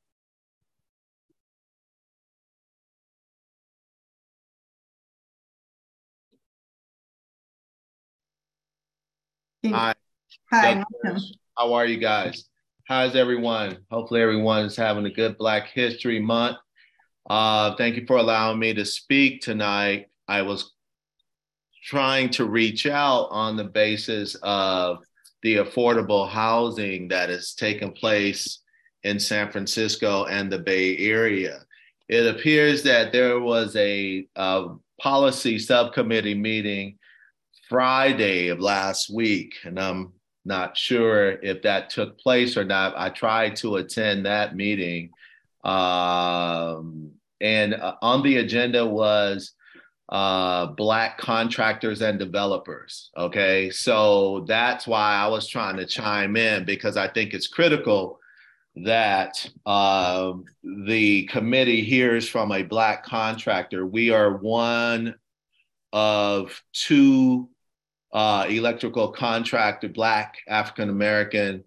Hi. 9.73 9.93
Hi, 10.51 10.73
Doug 10.75 10.75
welcome. 10.75 10.99
Parrish. 11.03 11.31
How 11.57 11.73
are 11.73 11.85
you 11.85 11.97
guys? 11.97 12.45
How's 12.87 13.15
everyone? 13.15 13.77
Hopefully 13.89 14.21
everyone 14.21 14.65
is 14.65 14.75
having 14.75 15.05
a 15.05 15.09
good 15.09 15.37
Black 15.37 15.69
History 15.69 16.19
Month. 16.19 16.57
Uh, 17.29 17.75
thank 17.75 17.95
you 17.95 18.05
for 18.05 18.17
allowing 18.17 18.59
me 18.59 18.73
to 18.73 18.85
speak 18.85 19.41
tonight. 19.41 20.07
I 20.27 20.43
was 20.43 20.73
trying 21.83 22.29
to 22.31 22.45
reach 22.45 22.85
out 22.85 23.27
on 23.31 23.55
the 23.55 23.63
basis 23.63 24.35
of 24.43 24.99
the 25.41 25.57
affordable 25.57 26.27
housing 26.29 27.07
that 27.09 27.29
has 27.29 27.53
taken 27.53 27.91
place 27.91 28.61
in 29.03 29.19
San 29.19 29.51
Francisco 29.51 30.25
and 30.25 30.51
the 30.51 30.59
Bay 30.59 30.97
Area. 30.97 31.61
It 32.07 32.27
appears 32.35 32.83
that 32.83 33.11
there 33.11 33.39
was 33.39 33.75
a, 33.75 34.27
uh 34.35 34.69
policy 34.97 35.59
subcommittee 35.59 36.33
meeting 36.35 36.97
Friday 37.69 38.49
of 38.49 38.59
last 38.59 39.13
week, 39.13 39.55
and 39.63 39.79
I'm 39.79 40.13
not 40.45 40.77
sure 40.77 41.31
if 41.41 41.63
that 41.63 41.89
took 41.89 42.19
place 42.19 42.55
or 42.55 42.63
not. 42.63 42.93
I 42.95 43.09
tried 43.09 43.55
to 43.57 43.77
attend 43.77 44.25
that 44.25 44.55
meeting. 44.55 45.09
Um, 45.63 47.11
and 47.41 47.73
uh, 47.73 47.95
on 48.01 48.21
the 48.21 48.37
agenda 48.37 48.85
was 48.85 49.53
uh, 50.09 50.67
Black 50.67 51.17
contractors 51.17 52.01
and 52.01 52.19
developers. 52.19 53.09
Okay. 53.17 53.71
So 53.71 54.45
that's 54.47 54.85
why 54.85 55.15
I 55.15 55.27
was 55.27 55.47
trying 55.47 55.77
to 55.77 55.85
chime 55.85 56.35
in 56.37 56.65
because 56.65 56.97
I 56.97 57.07
think 57.07 57.33
it's 57.33 57.47
critical 57.47 58.19
that 58.75 59.49
uh, 59.65 60.33
the 60.63 61.23
committee 61.23 61.81
hears 61.81 62.29
from 62.29 62.51
a 62.51 62.61
Black 62.61 63.03
contractor. 63.03 63.85
We 63.85 64.11
are 64.11 64.37
one 64.37 65.15
of 65.91 66.61
two 66.73 67.49
uh, 68.15 68.45
electrical 68.49 69.09
contractor, 69.09 69.89
Black 69.89 70.37
African 70.47 70.89
American 70.89 71.65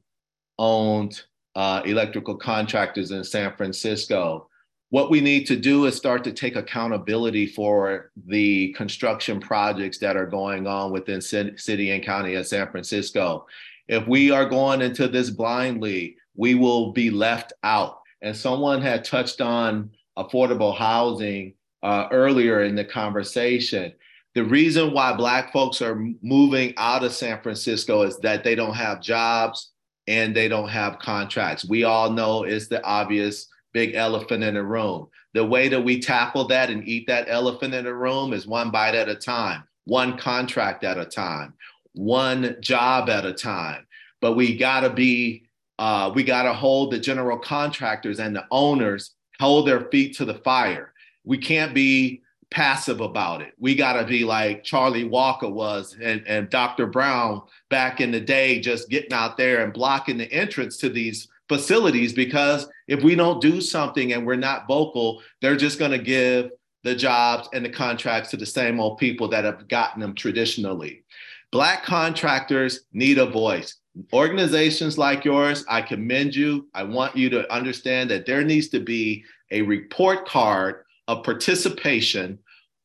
owned 0.59 1.23
uh, 1.55 1.83
electrical 1.85 2.37
contractors 2.37 3.11
in 3.11 3.23
San 3.23 3.55
Francisco. 3.55 4.49
What 4.89 5.11
we 5.11 5.21
need 5.21 5.47
to 5.49 5.57
do 5.57 5.85
is 5.85 5.95
start 5.95 6.25
to 6.25 6.33
take 6.33 6.57
accountability 6.57 7.47
for 7.47 8.11
the 8.27 8.73
construction 8.73 9.41
projects 9.41 9.99
that 9.99 10.17
are 10.17 10.25
going 10.25 10.67
on 10.67 10.91
within 10.91 11.21
city 11.21 11.91
and 11.91 12.03
county 12.03 12.35
of 12.35 12.47
San 12.47 12.71
Francisco. 12.71 13.47
If 13.87 14.09
we 14.09 14.31
are 14.31 14.49
going 14.49 14.81
into 14.81 15.07
this 15.07 15.29
blindly, 15.29 16.17
we 16.35 16.55
will 16.55 16.93
be 16.93 17.11
left 17.11 17.53
out. 17.63 18.01
And 18.23 18.35
someone 18.35 18.81
had 18.81 19.05
touched 19.05 19.43
on 19.43 19.91
affordable 20.17 20.75
housing 20.75 21.53
uh, 21.83 22.09
earlier 22.11 22.63
in 22.63 22.75
the 22.75 22.87
conversation. 22.87 23.93
The 24.35 24.45
reason 24.45 24.93
why 24.93 25.15
Black 25.15 25.53
folks 25.53 25.83
are 25.83 26.05
moving 26.23 26.75
out 26.77 27.03
of 27.03 27.13
San 27.13 27.41
Francisco 27.43 28.03
is 28.03 28.19
that 28.19 28.45
they 28.45 28.55
don't 28.55 28.75
have 28.75 29.01
jobs 29.01 29.73
and 30.07 30.35
they 30.35 30.49
don't 30.49 30.69
have 30.69 30.99
contracts. 30.99 31.69
We 31.69 31.85
all 31.85 32.11
know 32.11 32.45
it's 32.45 32.69
the 32.69 32.83
obvious 32.85 33.47
big 33.73 33.95
elephant 33.95 34.43
in 34.43 34.55
the 34.55 34.63
room. 34.63 35.09
The 35.35 35.45
way 35.45 35.69
that 35.69 35.85
we 35.85 36.01
tackle 36.01 36.47
that 36.49 36.71
and 36.71 36.87
eat 36.89 37.07
that 37.07 37.29
elephant 37.29 37.75
in 37.75 37.85
the 37.85 37.95
room 37.95 38.33
is 38.33 38.47
one 38.47 38.71
bite 38.71 38.95
at 38.95 39.09
a 39.09 39.15
time, 39.15 39.65
one 39.85 40.17
contract 40.17 40.85
at 40.85 40.99
a 40.99 41.05
time, 41.05 41.55
one 41.93 42.57
job 42.61 43.11
at 43.11 43.27
a 43.27 43.33
time. 43.33 43.87
But 44.21 44.35
we 44.35 44.57
gotta 44.57 44.91
be, 44.91 45.45
uh, 45.79 46.11
we 46.15 46.25
gotta 46.25 46.53
hold 46.53 46.91
the 46.91 46.99
general 46.99 47.39
contractors 47.39 48.21
and 48.21 48.35
the 48.35 48.47
owners 48.51 49.15
hold 49.39 49.67
their 49.67 49.89
feet 49.91 50.17
to 50.17 50.25
the 50.25 50.35
fire. 50.35 50.93
We 51.25 51.39
can't 51.39 51.75
be 51.75 52.23
passive 52.51 53.01
about 53.01 53.43
it. 53.43 53.53
We 53.59 53.75
got 53.75 53.95
to 53.95 54.05
be 54.05 54.25
like 54.25 54.65
Charlie 54.65 55.05
Walker 55.05 55.49
was 55.49 55.97
and, 56.03 56.23
and 56.27 56.49
Dr. 56.49 56.87
Brown 56.87 57.43
back 57.69 58.01
in 58.01 58.11
the 58.11 58.21
day, 58.21 58.61
just 58.61 58.89
getting 58.89 59.13
out 59.13 59.37
there 59.37 59.63
and 59.63 59.73
blocking 59.73 60.19
the 60.19 60.33
entrance 60.33 60.77
to 60.79 60.89
these 60.89 61.29
facilities 61.49 62.13
because 62.13 62.69
if 62.89 63.03
we 63.03 63.15
don't 63.15 63.41
do 63.41 63.61
something 63.61 64.13
and 64.13 64.27
we're 64.27 64.37
not 64.37 64.67
vocal, 64.69 65.23
they're 65.41 65.57
just 65.57 65.79
going 65.79 65.91
to 65.91 65.99
give 65.99 66.51
the 66.85 66.95
jobs 66.95 67.49
and 67.53 67.65
the 67.65 67.71
contracts 67.71 68.31
to 68.31 68.37
the 68.37 68.47
same 68.47 68.81
old 68.81 68.99
people 68.99 69.29
that 69.29 69.45
have 69.45 69.69
gotten 69.69 70.01
them 70.01 70.15
traditionally. 70.15 71.05
Black 71.51 71.83
contractors 71.83 72.81
need 72.93 73.19
a 73.19 73.27
voice. 73.27 73.77
Organizations 74.13 74.97
like 74.97 75.25
yours, 75.25 75.65
I 75.69 75.83
commend 75.83 76.35
you. 76.35 76.69
I 76.75 76.85
want 76.85 77.17
you 77.17 77.31
to 77.31 77.53
understand 77.53 78.11
that 78.11 78.27
there 78.27 78.45
needs 78.45 78.69
to 78.69 78.81
be 78.81 79.25
a 79.51 79.63
report 79.63 80.29
card 80.29 80.85
of 81.09 81.25
participation 81.25 82.39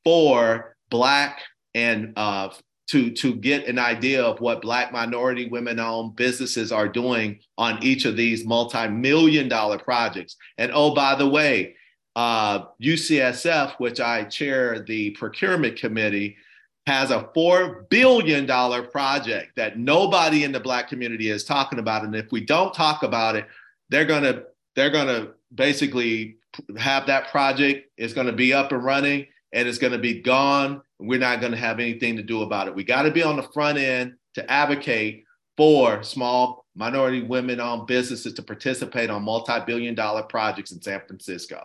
for 0.04 0.76
Black 0.90 1.42
and 1.76 2.14
uh, 2.16 2.50
to, 2.88 3.12
to 3.12 3.36
get 3.36 3.68
an 3.68 3.80
idea 3.80 4.24
of 4.24 4.42
what 4.42 4.62
Black 4.62 4.92
minority 4.92 5.48
women 5.48 5.80
owned 5.80 6.16
businesses 6.16 6.72
are 6.72 6.88
doing 6.88 7.40
on 7.58 7.82
each 7.84 8.06
of 8.06 8.18
these 8.18 8.46
multi 8.46 8.88
million 8.88 9.48
dollar 9.48 9.78
projects. 9.78 10.36
And 10.58 10.72
oh, 10.74 10.96
by 10.96 11.16
the 11.16 11.28
way, 11.28 11.76
uh, 12.16 12.66
UCSF, 12.82 13.74
which 13.80 14.00
I 14.00 14.24
chair 14.26 14.80
the 14.80 15.12
procurement 15.12 15.78
committee, 15.78 16.38
has 16.86 17.12
a 17.12 17.30
$4 17.36 17.90
billion 17.90 18.46
project 18.46 19.56
that 19.56 19.80
nobody 19.80 20.44
in 20.44 20.52
the 20.52 20.60
Black 20.60 20.90
community 20.90 21.30
is 21.30 21.44
talking 21.44 21.80
about. 21.80 22.04
And 22.04 22.16
if 22.16 22.32
we 22.32 22.42
don't 22.42 22.74
talk 22.74 23.04
about 23.04 23.36
it, 23.36 23.48
they're 23.90 24.06
going 24.06 24.24
to 24.24 24.44
they're 24.76 24.90
going 24.90 25.08
to 25.08 25.32
basically 25.54 26.38
have 26.78 27.08
that 27.08 27.30
project. 27.30 27.90
It's 27.98 28.14
going 28.14 28.28
to 28.28 28.34
be 28.34 28.54
up 28.54 28.72
and 28.72 28.84
running 28.84 29.28
and 29.52 29.68
it's 29.68 29.78
going 29.78 29.94
to 29.94 30.00
be 30.00 30.22
gone. 30.22 30.82
We're 31.00 31.20
not 31.20 31.40
going 31.40 31.52
to 31.52 31.58
have 31.58 31.80
anything 31.80 32.18
to 32.18 32.24
do 32.24 32.42
about 32.42 32.68
it. 32.68 32.76
We 32.76 32.84
got 32.84 33.04
to 33.04 33.12
be 33.12 33.24
on 33.24 33.36
the 33.36 33.44
front 33.44 33.78
end 33.78 34.16
to 34.36 34.52
advocate 34.52 35.26
for 35.58 36.02
small 36.04 36.66
minority 36.76 37.22
women 37.22 37.60
owned 37.60 37.86
businesses 37.88 38.34
to 38.34 38.42
participate 38.42 39.10
on 39.10 39.24
multi 39.24 39.60
billion 39.66 39.94
dollar 39.96 40.24
projects 40.24 40.72
in 40.72 40.82
San 40.82 41.02
Francisco. 41.06 41.64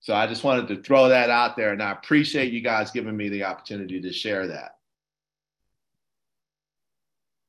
So 0.00 0.14
I 0.14 0.26
just 0.26 0.44
wanted 0.44 0.68
to 0.68 0.82
throw 0.82 1.08
that 1.08 1.28
out 1.28 1.56
there 1.56 1.72
and 1.72 1.82
I 1.82 1.92
appreciate 1.92 2.52
you 2.52 2.62
guys 2.62 2.90
giving 2.90 3.16
me 3.16 3.28
the 3.28 3.44
opportunity 3.44 4.00
to 4.00 4.12
share 4.12 4.46
that. 4.46 4.76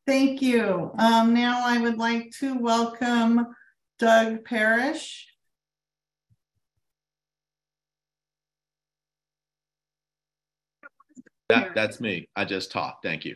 Thank 0.06 0.42
you. 0.42 0.92
Um, 0.98 1.34
now 1.34 1.62
I 1.66 1.78
would 1.78 1.98
like 1.98 2.32
to 2.40 2.58
welcome 2.58 3.56
Doug 4.00 4.44
Parrish. 4.44 5.31
That, 11.52 11.76
that's 11.76 12.00
me. 12.00 12.30
I 12.36 12.46
just 12.46 12.72
talked. 12.72 13.04
Thank 13.04 13.26
you. 13.26 13.36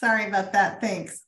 Sorry 0.00 0.26
about 0.26 0.52
that. 0.52 0.80
Thanks. 0.80 1.22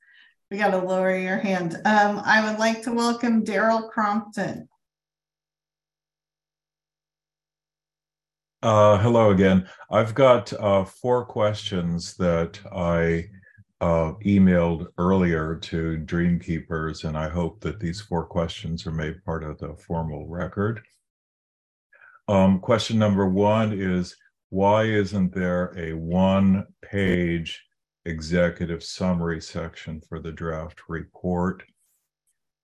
We 0.51 0.59
got 0.59 0.71
to 0.71 0.79
lower 0.79 1.17
your 1.17 1.39
hand. 1.39 1.77
Um, 1.85 2.21
I 2.25 2.49
would 2.49 2.59
like 2.59 2.83
to 2.83 2.93
welcome 2.93 3.45
Daryl 3.45 3.91
Crompton. 3.91 4.69
Uh, 8.63 8.99
hello 8.99 9.31
again. 9.31 9.69
I've 9.91 10.15
got 10.15 10.53
uh, 10.53 10.85
four 10.85 11.25
questions 11.25 12.17
that 12.17 12.61
I 12.73 13.27
uh, 13.81 14.13
emailed 14.25 14.89
earlier 14.99 15.57
to 15.57 15.99
Dreamkeepers, 16.05 17.05
and 17.05 17.17
I 17.17 17.29
hope 17.29 17.61
that 17.61 17.81
these 17.81 18.01
four 18.01 18.25
questions 18.25 18.87
are 18.87 18.93
made 18.93 19.25
part 19.25 19.43
of 19.43 19.59
the 19.59 19.75
formal 19.87 20.27
record. 20.27 20.83
Um, 22.29 22.59
question 22.59 22.99
number 22.99 23.27
one 23.27 23.73
is 23.73 24.17
why 24.51 24.85
isn't 24.85 25.35
there 25.35 25.73
a 25.77 25.93
one 25.93 26.67
page 26.83 27.65
executive 28.05 28.83
summary 28.83 29.41
section 29.41 30.01
for 30.01 30.21
the 30.21 30.33
draft 30.33 30.83
report? 30.89 31.65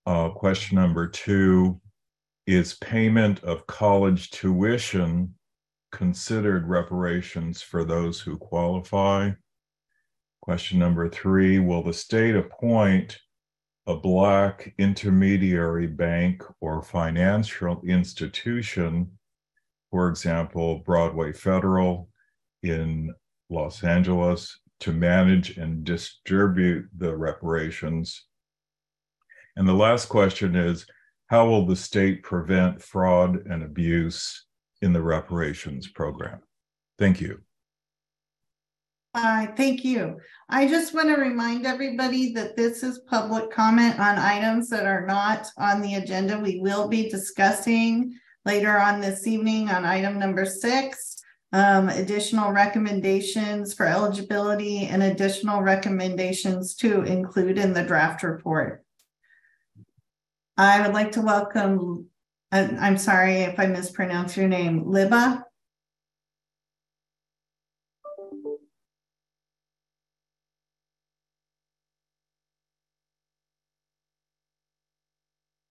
Uh, 0.05 0.29
question 0.29 0.75
number 0.75 1.07
two 1.07 1.79
is 2.47 2.75
payment 2.75 3.43
of 3.43 3.67
college 3.67 4.31
tuition 4.31 5.33
considered 5.91 6.67
reparations 6.67 7.61
for 7.61 7.83
those 7.83 8.19
who 8.19 8.37
qualify? 8.37 9.31
Question 10.41 10.79
number 10.79 11.09
three 11.09 11.59
Will 11.59 11.83
the 11.83 11.93
state 11.93 12.35
appoint 12.35 13.19
a 13.85 13.95
Black 13.95 14.73
intermediary 14.77 15.87
bank 15.87 16.41
or 16.61 16.81
financial 16.81 17.81
institution, 17.85 19.11
for 19.93 20.09
example, 20.09 20.79
Broadway 20.79 21.31
Federal 21.31 22.09
in 22.63 23.13
Los 23.51 23.83
Angeles, 23.83 24.59
to 24.79 24.91
manage 24.91 25.55
and 25.57 25.83
distribute 25.83 26.89
the 26.97 27.15
reparations? 27.15 28.25
And 29.55 29.67
the 29.67 29.73
last 29.73 30.07
question 30.09 30.55
is 30.55 30.87
How 31.27 31.47
will 31.47 31.67
the 31.67 31.75
state 31.75 32.23
prevent 32.23 32.81
fraud 32.81 33.45
and 33.45 33.61
abuse 33.61 34.47
in 34.81 34.93
the 34.93 35.01
reparations 35.01 35.87
program. 35.87 36.41
Thank 36.97 37.21
you. 37.21 37.41
Uh, 39.13 39.45
thank 39.55 39.85
you. 39.85 40.17
I 40.49 40.67
just 40.67 40.95
want 40.95 41.09
to 41.09 41.21
remind 41.21 41.67
everybody 41.67 42.33
that 42.33 42.57
this 42.57 42.81
is 42.81 43.01
public 43.07 43.51
comment 43.51 43.99
on 43.99 44.17
items 44.17 44.69
that 44.69 44.87
are 44.87 45.05
not 45.05 45.47
on 45.59 45.81
the 45.81 45.95
agenda. 45.95 46.39
We 46.39 46.59
will 46.59 46.87
be 46.87 47.11
discussing 47.11 48.19
later 48.45 48.77
on 48.77 49.01
this 49.01 49.25
evening 49.27 49.69
on 49.69 49.85
item 49.85 50.19
number 50.19 50.45
six, 50.45 51.21
um, 51.51 51.89
additional 51.89 52.51
recommendations 52.51 53.73
for 53.73 53.85
eligibility 53.85 54.85
and 54.85 55.03
additional 55.03 55.61
recommendations 55.61 56.75
to 56.75 57.03
include 57.03 57.57
in 57.57 57.73
the 57.73 57.83
draft 57.83 58.23
report. 58.23 58.83
I 60.57 60.81
would 60.81 60.93
like 60.93 61.13
to 61.13 61.21
welcome 61.21 62.09
I'm 62.53 62.99
sorry 62.99 63.37
if 63.37 63.59
I 63.59 63.65
mispronounce 63.65 64.37
your 64.37 64.47
name, 64.47 64.83
Liba. 64.85 65.43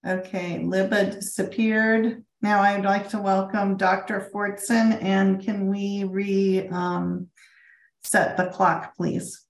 Okay, 0.04 0.58
Liba 0.64 1.12
disappeared. 1.12 2.24
Now 2.42 2.61
I'd 2.61 2.85
like 2.85 3.09
to 3.11 3.20
welcome 3.20 3.76
Dr. 3.76 4.28
Fortson 4.35 5.00
and 5.00 5.40
can 5.40 5.68
we 5.68 6.02
re 6.02 6.66
um, 6.72 7.28
set 8.02 8.37
the 8.37 8.46
clock, 8.46 8.96
please? 8.96 9.46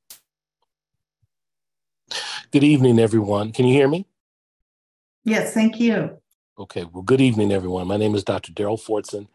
Good 2.50 2.64
evening, 2.64 2.98
everyone. 2.98 3.52
Can 3.52 3.66
you 3.66 3.72
hear 3.72 3.88
me? 3.88 4.06
Yes, 5.24 5.54
thank 5.54 5.80
you. 5.80 6.18
Okay, 6.58 6.84
well, 6.84 7.02
good 7.02 7.22
evening, 7.22 7.50
everyone. 7.50 7.86
My 7.86 7.96
name 7.96 8.14
is 8.14 8.24
Dr. 8.24 8.52
Daryl 8.52 8.78
Fortson. 8.78 9.26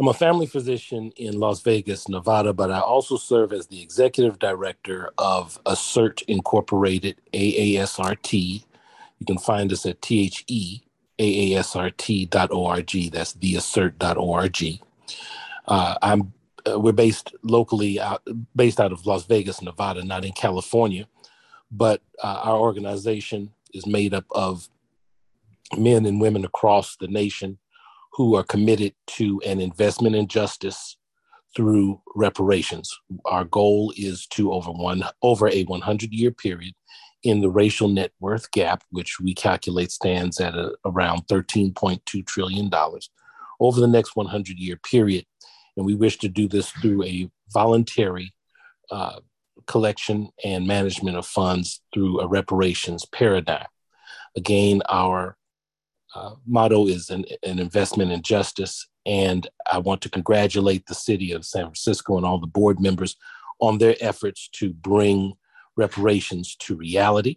I'm 0.00 0.08
a 0.08 0.14
family 0.14 0.46
physician 0.46 1.12
in 1.16 1.38
Las 1.38 1.60
Vegas, 1.60 2.08
Nevada, 2.08 2.52
but 2.52 2.72
I 2.72 2.80
also 2.80 3.16
serve 3.16 3.52
as 3.52 3.68
the 3.68 3.80
executive 3.80 4.40
director 4.40 5.12
of 5.18 5.60
Assert 5.66 6.22
Incorporated, 6.22 7.20
AASRT. 7.32 8.32
You 9.20 9.26
can 9.26 9.38
find 9.38 9.72
us 9.72 9.86
at 9.86 10.02
THE 10.02 10.82
aasrt.org. 11.18 13.12
That's 13.12 13.34
theassert.org. 13.34 14.80
Uh, 15.66 15.94
I'm 16.02 16.32
uh, 16.70 16.78
we're 16.78 16.92
based 16.92 17.34
locally 17.42 18.00
out 18.00 18.22
based 18.54 18.80
out 18.80 18.92
of 18.92 19.06
Las 19.06 19.24
Vegas, 19.24 19.62
Nevada, 19.62 20.04
not 20.04 20.24
in 20.24 20.32
California, 20.32 21.06
but 21.70 22.02
uh, 22.22 22.40
our 22.44 22.56
organization 22.56 23.50
is 23.74 23.86
made 23.86 24.14
up 24.14 24.24
of 24.30 24.68
men 25.76 26.06
and 26.06 26.20
women 26.20 26.44
across 26.44 26.96
the 26.96 27.08
nation 27.08 27.58
who 28.12 28.36
are 28.36 28.44
committed 28.44 28.94
to 29.06 29.40
an 29.46 29.60
investment 29.60 30.14
in 30.14 30.28
justice 30.28 30.96
through 31.56 32.00
reparations. 32.14 32.96
Our 33.24 33.44
goal 33.44 33.92
is 33.96 34.26
to 34.28 34.52
over 34.52 34.70
one 34.70 35.04
over 35.22 35.48
a 35.48 35.64
100 35.64 36.12
year 36.12 36.30
period 36.30 36.74
in 37.22 37.40
the 37.40 37.50
racial 37.50 37.88
net 37.88 38.12
worth 38.20 38.50
gap, 38.50 38.82
which 38.90 39.18
we 39.20 39.34
calculate 39.34 39.90
stands 39.90 40.40
at 40.40 40.54
a, 40.54 40.72
around 40.84 41.26
13.2 41.28 42.26
trillion 42.26 42.68
dollars 42.68 43.10
over 43.60 43.80
the 43.80 43.86
next 43.86 44.16
100 44.16 44.58
year 44.58 44.76
period, 44.76 45.24
and 45.76 45.86
we 45.86 45.94
wish 45.94 46.18
to 46.18 46.28
do 46.28 46.48
this 46.48 46.70
through 46.70 47.04
a 47.04 47.30
voluntary 47.52 48.32
uh, 48.90 49.20
collection 49.66 50.28
and 50.44 50.66
management 50.66 51.16
of 51.16 51.26
funds 51.26 51.80
through 51.94 52.20
a 52.20 52.26
reparations 52.26 53.04
paradigm. 53.06 53.66
Again, 54.36 54.82
our 54.88 55.36
uh, 56.14 56.34
motto 56.46 56.86
is 56.86 57.10
an, 57.10 57.24
an 57.42 57.58
investment 57.58 58.12
in 58.12 58.22
justice. 58.22 58.88
And 59.06 59.48
I 59.70 59.78
want 59.78 60.00
to 60.02 60.10
congratulate 60.10 60.86
the 60.86 60.94
city 60.94 61.32
of 61.32 61.44
San 61.44 61.64
Francisco 61.64 62.16
and 62.16 62.26
all 62.26 62.38
the 62.38 62.46
board 62.46 62.80
members 62.80 63.16
on 63.60 63.78
their 63.78 63.96
efforts 64.00 64.48
to 64.54 64.72
bring 64.72 65.34
reparations 65.76 66.56
to 66.56 66.76
reality. 66.76 67.36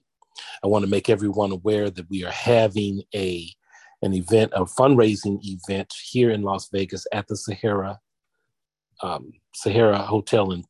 I 0.63 0.67
want 0.67 0.83
to 0.83 0.91
make 0.91 1.09
everyone 1.09 1.51
aware 1.51 1.89
that 1.89 2.09
we 2.09 2.23
are 2.25 2.31
having 2.31 3.03
a 3.13 3.49
an 4.01 4.13
event, 4.13 4.51
a 4.53 4.65
fundraising 4.65 5.39
event 5.41 5.93
here 6.11 6.29
in 6.29 6.41
Las 6.41 6.69
Vegas 6.71 7.07
at 7.13 7.27
the 7.27 7.35
Sahara 7.35 7.99
um, 9.01 9.31
Sahara 9.53 9.99
Hotel 9.99 10.51
and 10.51 10.65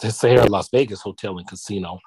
the 0.00 0.10
Sahara 0.10 0.46
Las 0.46 0.68
Vegas 0.70 1.00
Hotel 1.00 1.38
and 1.38 1.46
Casino 1.46 1.98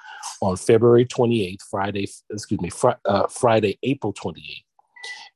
on 0.42 0.56
February 0.56 1.06
28th, 1.06 1.62
Friday, 1.70 2.08
excuse 2.30 2.62
me, 2.62 2.70
fr- 2.70 2.92
uh, 3.06 3.28
Friday, 3.28 3.78
April 3.84 4.14
28th 4.14 4.64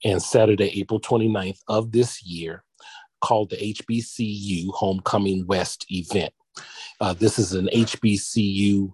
and 0.04 0.22
Saturday, 0.22 0.80
April 0.80 1.00
29th 1.00 1.60
of 1.68 1.92
this 1.92 2.24
year, 2.24 2.64
called 3.22 3.50
the 3.50 3.58
HBCU 3.58 4.74
Homecoming 4.74 5.46
West 5.48 5.86
event. 5.90 6.34
Uh, 7.02 7.14
this 7.14 7.40
is 7.40 7.54
an 7.54 7.68
HBCU, 7.74 8.94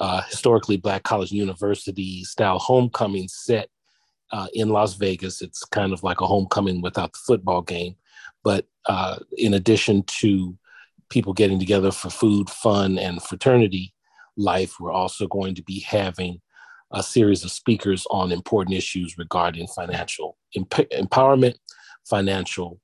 uh, 0.00 0.22
historically 0.22 0.76
Black 0.76 1.02
College 1.02 1.32
University 1.32 2.24
style 2.24 2.58
homecoming 2.58 3.28
set 3.28 3.68
uh, 4.32 4.46
in 4.54 4.70
Las 4.70 4.94
Vegas. 4.94 5.42
It's 5.42 5.64
kind 5.64 5.92
of 5.92 6.02
like 6.02 6.20
a 6.20 6.26
homecoming 6.26 6.80
without 6.82 7.12
the 7.12 7.18
football 7.24 7.62
game. 7.62 7.96
But 8.42 8.66
uh, 8.86 9.18
in 9.36 9.54
addition 9.54 10.02
to 10.04 10.56
people 11.10 11.32
getting 11.32 11.58
together 11.58 11.92
for 11.92 12.10
food, 12.10 12.48
fun, 12.48 12.98
and 12.98 13.22
fraternity 13.22 13.94
life, 14.36 14.80
we're 14.80 14.92
also 14.92 15.26
going 15.26 15.54
to 15.54 15.62
be 15.62 15.80
having 15.80 16.40
a 16.92 17.02
series 17.02 17.44
of 17.44 17.50
speakers 17.50 18.06
on 18.10 18.32
important 18.32 18.76
issues 18.76 19.16
regarding 19.18 19.66
financial 19.68 20.36
emp- 20.56 20.90
empowerment, 20.90 21.56
financial 22.08 22.80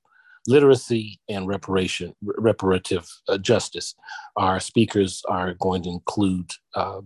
literacy, 0.48 1.20
and 1.28 1.46
reparation, 1.46 2.14
reparative 2.22 3.08
uh, 3.28 3.38
justice. 3.38 3.94
Our 4.36 4.58
speakers 4.58 5.22
are 5.28 5.54
going 5.54 5.82
to 5.82 5.90
include 5.90 6.50
uh, 6.74 7.02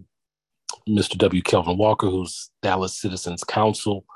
Mr. 0.89 1.19
W. 1.19 1.43
Kelvin 1.43 1.77
Walker, 1.77 2.09
who's 2.09 2.51
Dallas 2.63 2.99
Citizens 2.99 3.45
Council 3.45 4.07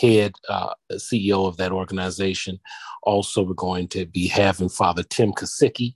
head, 0.00 0.32
uh, 0.48 0.72
CEO 0.92 1.46
of 1.46 1.56
that 1.58 1.70
organization. 1.72 2.58
Also, 3.02 3.42
we're 3.42 3.54
going 3.54 3.88
to 3.88 4.06
be 4.06 4.26
having 4.26 4.68
Father 4.68 5.02
Tim 5.02 5.32
Kesicki, 5.32 5.94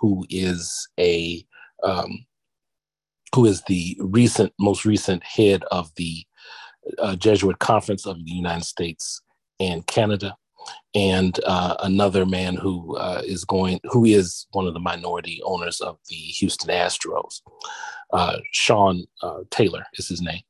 who 0.00 0.24
is 0.30 0.88
a 0.98 1.44
um, 1.82 2.24
who 3.34 3.46
is 3.46 3.62
the 3.62 3.96
recent, 4.00 4.52
most 4.58 4.84
recent 4.84 5.22
head 5.24 5.64
of 5.70 5.90
the 5.96 6.24
uh, 6.98 7.16
Jesuit 7.16 7.58
Conference 7.58 8.06
of 8.06 8.16
the 8.24 8.30
United 8.30 8.64
States 8.64 9.20
and 9.58 9.86
Canada. 9.86 10.36
And 10.94 11.40
uh, 11.44 11.76
another 11.80 12.24
man 12.24 12.54
who 12.54 12.96
uh, 12.96 13.20
is 13.24 13.44
going, 13.44 13.80
who 13.84 14.04
is 14.04 14.46
one 14.52 14.66
of 14.66 14.74
the 14.74 14.80
minority 14.80 15.40
owners 15.44 15.80
of 15.80 15.98
the 16.08 16.14
Houston 16.14 16.70
Astros. 16.70 17.40
Uh, 18.12 18.36
Sean 18.52 19.04
uh, 19.22 19.40
Taylor 19.50 19.84
is 19.94 20.06
his 20.08 20.22
name. 20.22 20.42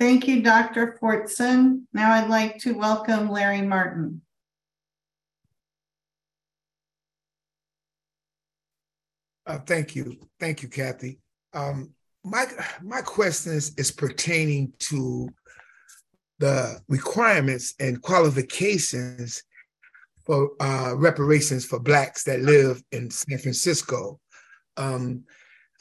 Thank 0.00 0.26
you, 0.26 0.40
Dr. 0.40 0.98
Fortson. 0.98 1.82
Now 1.92 2.12
I'd 2.12 2.30
like 2.30 2.56
to 2.60 2.72
welcome 2.72 3.28
Larry 3.28 3.60
Martin. 3.60 4.22
Uh, 9.46 9.58
thank 9.58 9.94
you. 9.94 10.16
Thank 10.40 10.62
you, 10.62 10.70
Kathy. 10.70 11.18
Um, 11.52 11.92
my, 12.24 12.46
my 12.82 13.02
question 13.02 13.52
is, 13.52 13.74
is 13.76 13.90
pertaining 13.90 14.72
to 14.78 15.28
the 16.38 16.80
requirements 16.88 17.74
and 17.78 18.00
qualifications 18.00 19.42
for 20.24 20.52
uh, 20.60 20.94
reparations 20.96 21.66
for 21.66 21.78
Blacks 21.78 22.24
that 22.24 22.40
live 22.40 22.82
in 22.92 23.10
San 23.10 23.36
Francisco. 23.36 24.18
Um, 24.78 25.24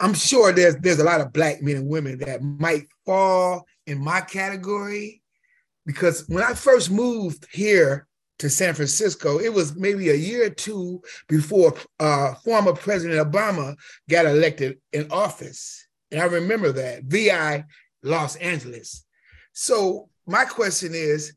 I'm 0.01 0.13
sure 0.13 0.51
there's 0.51 0.75
there's 0.77 0.99
a 0.99 1.03
lot 1.05 1.21
of 1.21 1.31
Black 1.31 1.61
men 1.61 1.77
and 1.77 1.87
women 1.87 2.17
that 2.19 2.41
might 2.41 2.87
fall 3.05 3.65
in 3.89 4.03
my 4.03 4.21
category 4.21 5.21
because 5.85 6.27
when 6.27 6.43
I 6.43 6.53
first 6.53 6.91
moved 6.91 7.47
here 7.51 8.07
to 8.37 8.49
San 8.49 8.73
Francisco, 8.73 9.39
it 9.39 9.53
was 9.53 9.75
maybe 9.75 10.09
a 10.09 10.15
year 10.15 10.45
or 10.45 10.49
two 10.49 11.01
before 11.27 11.73
uh, 11.99 12.35
former 12.45 12.73
President 12.73 13.19
Obama 13.19 13.75
got 14.09 14.25
elected 14.25 14.77
in 14.93 15.11
office. 15.11 15.87
And 16.11 16.21
I 16.21 16.25
remember 16.25 16.71
that, 16.73 17.03
VI 17.03 17.65
Los 18.03 18.35
Angeles. 18.37 19.05
So 19.53 20.09
my 20.25 20.45
question 20.45 20.91
is, 20.93 21.33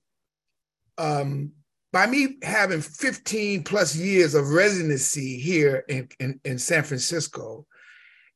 um, 0.99 1.53
by 1.93 2.07
me 2.07 2.37
having 2.43 2.81
15 2.81 3.65
plus 3.65 3.97
years 3.97 4.35
of 4.35 4.51
residency 4.51 5.39
here 5.39 5.85
in, 5.89 6.09
in, 6.21 6.41
in 6.45 6.59
San 6.59 6.85
Francisco, 6.85 7.67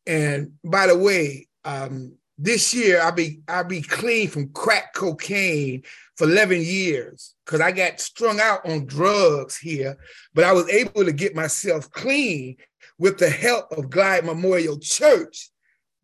and 0.07 0.53
by 0.65 0.87
the 0.87 0.97
way, 0.97 1.49
um, 1.65 2.17
this 2.39 2.75
year 2.75 3.01
I'll 3.01 3.13
be 3.13 3.41
I'll 3.49 3.65
be 3.65 3.83
clean 3.83 4.29
from 4.29 4.51
crack 4.51 4.95
cocaine 4.95 5.83
for 6.17 6.25
11 6.25 6.61
years 6.61 7.35
because 7.45 7.61
I 7.61 7.73
got 7.73 8.01
strung 8.01 8.41
out 8.41 8.69
on 8.69 8.87
drugs 8.87 9.57
here, 9.57 9.97
but 10.35 10.45
I 10.45 10.53
was 10.53 10.69
able 10.69 11.05
to 11.05 11.13
get 11.13 11.35
myself 11.35 11.91
clean 11.91 12.57
with 12.99 13.19
the 13.19 13.31
help 13.31 13.73
of 13.73 13.91
Glide 13.91 14.25
Memorial 14.25 14.79
Church. 14.79 15.51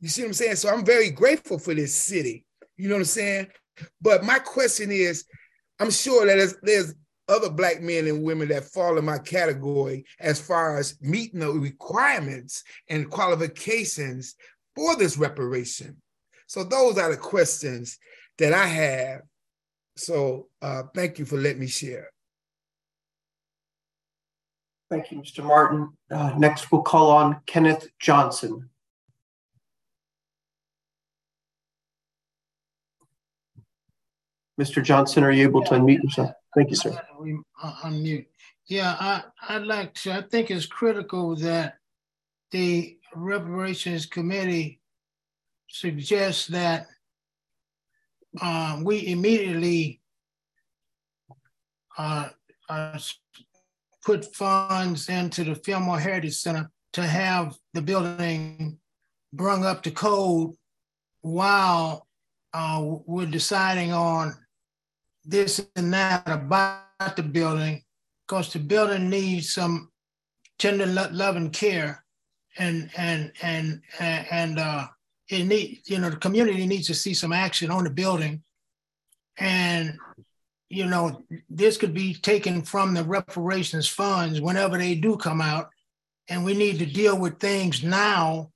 You 0.01 0.09
see 0.09 0.23
what 0.23 0.29
I'm 0.29 0.35
saying? 0.35 0.57
So 0.57 0.69
I'm 0.69 0.85
very 0.85 1.11
grateful 1.11 1.59
for 1.59 1.75
this 1.75 1.95
city. 1.95 2.45
You 2.77 2.89
know 2.89 2.97
what 2.97 3.01
I'm 3.01 3.07
saying? 3.07 3.47
But 4.01 4.25
my 4.25 4.39
question 4.39 4.91
is, 4.91 5.25
I'm 5.81 5.91
sure 5.91 6.27
that 6.27 6.37
there's, 6.37 6.57
there's 6.63 6.95
other 7.29 7.51
black 7.51 7.81
men 7.81 8.07
and 8.07 8.23
women 8.23 8.49
that 8.49 8.65
fall 8.65 8.99
in 8.99 9.05
my 9.05 9.19
category 9.19 10.05
as 10.21 10.41
far 10.41 10.79
as 10.79 10.99
meeting 11.01 11.41
the 11.41 11.51
requirements 11.51 12.65
and 12.89 13.11
qualifications 13.11 14.35
for 14.75 14.97
this 14.97 15.17
reparation. 15.17 15.97
So 16.53 16.63
those 16.63 16.99
are 16.99 17.11
the 17.11 17.17
questions 17.17 17.99
that 18.37 18.53
I 18.53 18.67
have. 18.67 19.23
So 19.97 20.49
uh, 20.61 20.83
thank 20.95 21.19
you 21.19 21.25
for 21.25 21.39
letting 21.39 21.61
me 21.61 21.67
share. 21.67 22.11
Thank 24.91 25.11
you, 25.11 25.23
Mr. 25.23 25.43
Martin. 25.43 25.97
Uh, 26.11 26.35
next, 26.37 26.71
we'll 26.71 26.83
call 26.83 27.11
on 27.11 27.41
Kenneth 27.47 27.89
Johnson. 27.99 28.69
Mr. 34.61 34.85
Johnson, 34.85 35.25
are 35.25 35.33
you 35.33 35.45
able 35.45 35.65
to 35.65 35.71
unmute 35.71 36.03
yourself? 36.03 36.33
Thank 36.55 36.69
you, 36.69 36.77
sir. 36.77 37.01
Unmute. 37.83 38.27
Yeah, 38.67 38.95
I, 39.01 39.23
I'd 39.49 39.63
like 39.63 39.95
to, 39.95 40.13
I 40.13 40.21
think 40.21 40.51
it's 40.51 40.67
critical 40.67 41.35
that 41.37 41.79
the 42.51 42.99
reparations 43.15 44.05
committee 44.05 44.82
suggests 45.73 46.47
that 46.49 46.87
um, 48.41 48.85
we 48.85 49.07
immediately 49.07 50.01
uh, 51.97 52.29
uh, 52.69 52.99
put 54.05 54.35
funds 54.35 55.09
into 55.09 55.45
the 55.45 55.55
Fillmore 55.55 55.99
Heritage 55.99 56.37
Center 56.37 56.71
to 56.93 57.03
have 57.03 57.57
the 57.73 57.81
building 57.81 58.79
brung 59.33 59.65
up 59.65 59.83
to 59.83 59.91
code 59.91 60.51
while 61.23 62.07
uh, 62.53 62.83
we're 63.07 63.27
deciding 63.27 63.93
on 63.93 64.35
this 65.25 65.67
and 65.77 65.93
that 65.95 66.29
about 66.29 67.17
the 67.17 67.23
building, 67.23 67.83
because 68.27 68.53
the 68.53 68.59
building 68.59 69.09
needs 69.09 69.55
some 69.55 69.89
tender 70.59 70.85
love 70.87 71.37
and 71.37 71.53
care, 71.53 72.05
and 72.59 72.91
and 72.97 73.33
and 73.43 73.81
and 73.97 74.59
uh, 74.59 74.87
it 75.33 75.45
need 75.45 75.81
you 75.87 75.99
know 75.99 76.11
the 76.11 76.17
community 76.17 76.67
needs 76.67 76.87
to 76.89 76.95
see 76.95 77.15
some 77.15 77.33
action 77.33 77.71
on 77.71 77.85
the 77.85 77.91
building, 77.91 78.43
and 79.39 79.99
you 80.69 80.87
know 80.87 81.25
this 81.49 81.77
could 81.77 81.95
be 81.95 82.15
taken 82.15 82.63
from 82.63 82.95
the 82.95 83.05
reparations 83.05 83.89
funds 83.89 84.41
whenever 84.41 84.79
they 84.79 84.95
do 84.95 85.17
come 85.17 85.41
out, 85.41 85.71
and 86.29 86.45
we 86.45 86.55
need 86.55 86.79
to 86.79 86.87
deal 86.87 87.19
with 87.19 87.41
things 87.41 87.83
now, 87.83 88.51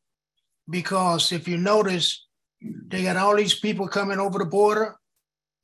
because 0.69 1.33
if 1.33 1.49
you 1.49 1.57
notice, 1.57 2.27
they 2.61 3.03
got 3.03 3.17
all 3.17 3.37
these 3.37 3.59
people 3.59 3.89
coming 3.89 4.19
over 4.19 4.39
the 4.39 4.45
border 4.45 4.97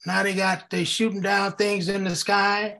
now 0.04 0.22
they 0.22 0.34
got 0.34 0.68
they 0.70 0.84
shooting 0.84 1.20
down 1.20 1.52
things 1.52 1.88
in 1.88 2.04
the 2.04 2.16
sky. 2.16 2.78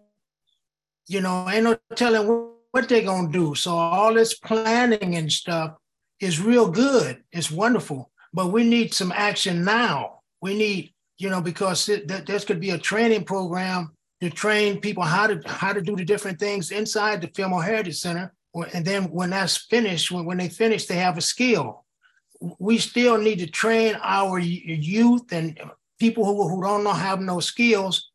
You 1.06 1.20
know, 1.20 1.48
ain't 1.48 1.64
no 1.64 1.78
telling 1.94 2.50
what 2.70 2.88
they're 2.88 3.02
gonna 3.02 3.30
do. 3.30 3.54
So 3.54 3.72
all 3.72 4.14
this 4.14 4.34
planning 4.34 5.16
and 5.16 5.30
stuff 5.30 5.76
is 6.20 6.40
real 6.40 6.70
good. 6.70 7.22
It's 7.32 7.50
wonderful, 7.50 8.10
but 8.32 8.52
we 8.52 8.64
need 8.64 8.94
some 8.94 9.12
action 9.12 9.64
now. 9.64 10.20
We 10.40 10.56
need, 10.56 10.94
you 11.18 11.30
know, 11.30 11.40
because 11.40 11.86
th- 11.86 12.06
there 12.06 12.40
could 12.40 12.60
be 12.60 12.70
a 12.70 12.78
training 12.78 13.24
program 13.24 13.92
to 14.20 14.30
train 14.30 14.80
people 14.80 15.02
how 15.02 15.26
to 15.26 15.40
how 15.46 15.72
to 15.72 15.80
do 15.80 15.96
the 15.96 16.04
different 16.04 16.38
things 16.38 16.70
inside 16.70 17.20
the 17.20 17.28
Fillmore 17.28 17.62
Heritage 17.62 17.98
Center. 17.98 18.32
And 18.72 18.84
then 18.84 19.04
when 19.04 19.30
that's 19.30 19.56
finished, 19.56 20.10
when, 20.10 20.24
when 20.24 20.38
they 20.38 20.48
finish, 20.48 20.86
they 20.86 20.96
have 20.96 21.18
a 21.18 21.22
skill. 21.22 21.84
We 22.58 22.78
still 22.78 23.18
need 23.18 23.38
to 23.38 23.46
train 23.46 23.96
our 24.02 24.38
youth 24.38 25.32
and 25.32 25.58
people 25.98 26.24
who, 26.24 26.48
who 26.48 26.62
don't 26.62 26.84
know 26.84 26.92
have 26.92 27.20
no 27.20 27.40
skills, 27.40 28.10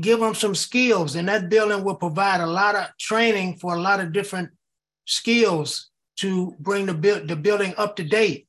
give 0.00 0.20
them 0.20 0.34
some 0.34 0.54
skills. 0.54 1.16
And 1.16 1.28
that 1.28 1.48
building 1.48 1.82
will 1.82 1.94
provide 1.94 2.40
a 2.40 2.46
lot 2.46 2.74
of 2.74 2.86
training 2.98 3.56
for 3.56 3.74
a 3.74 3.80
lot 3.80 4.00
of 4.00 4.12
different 4.12 4.50
skills 5.06 5.90
to 6.16 6.54
bring 6.60 6.86
the, 6.86 6.94
bu- 6.94 7.26
the 7.26 7.36
building 7.36 7.74
up 7.76 7.96
to 7.96 8.04
date. 8.04 8.46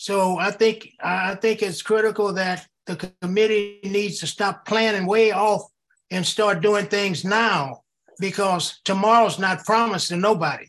So 0.00 0.38
I 0.38 0.50
think 0.50 0.94
I 1.04 1.34
think 1.34 1.60
it's 1.60 1.82
critical 1.82 2.32
that 2.32 2.66
the 2.86 2.96
committee 3.20 3.80
needs 3.84 4.18
to 4.20 4.26
stop 4.26 4.64
planning 4.64 5.06
way 5.06 5.30
off 5.30 5.70
and 6.10 6.24
start 6.24 6.62
doing 6.62 6.86
things 6.86 7.22
now 7.22 7.82
because 8.18 8.80
tomorrow's 8.82 9.38
not 9.38 9.66
promised 9.66 10.08
to 10.08 10.16
nobody. 10.16 10.68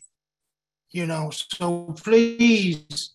You 0.90 1.06
know, 1.06 1.30
so 1.30 1.94
please, 2.04 3.14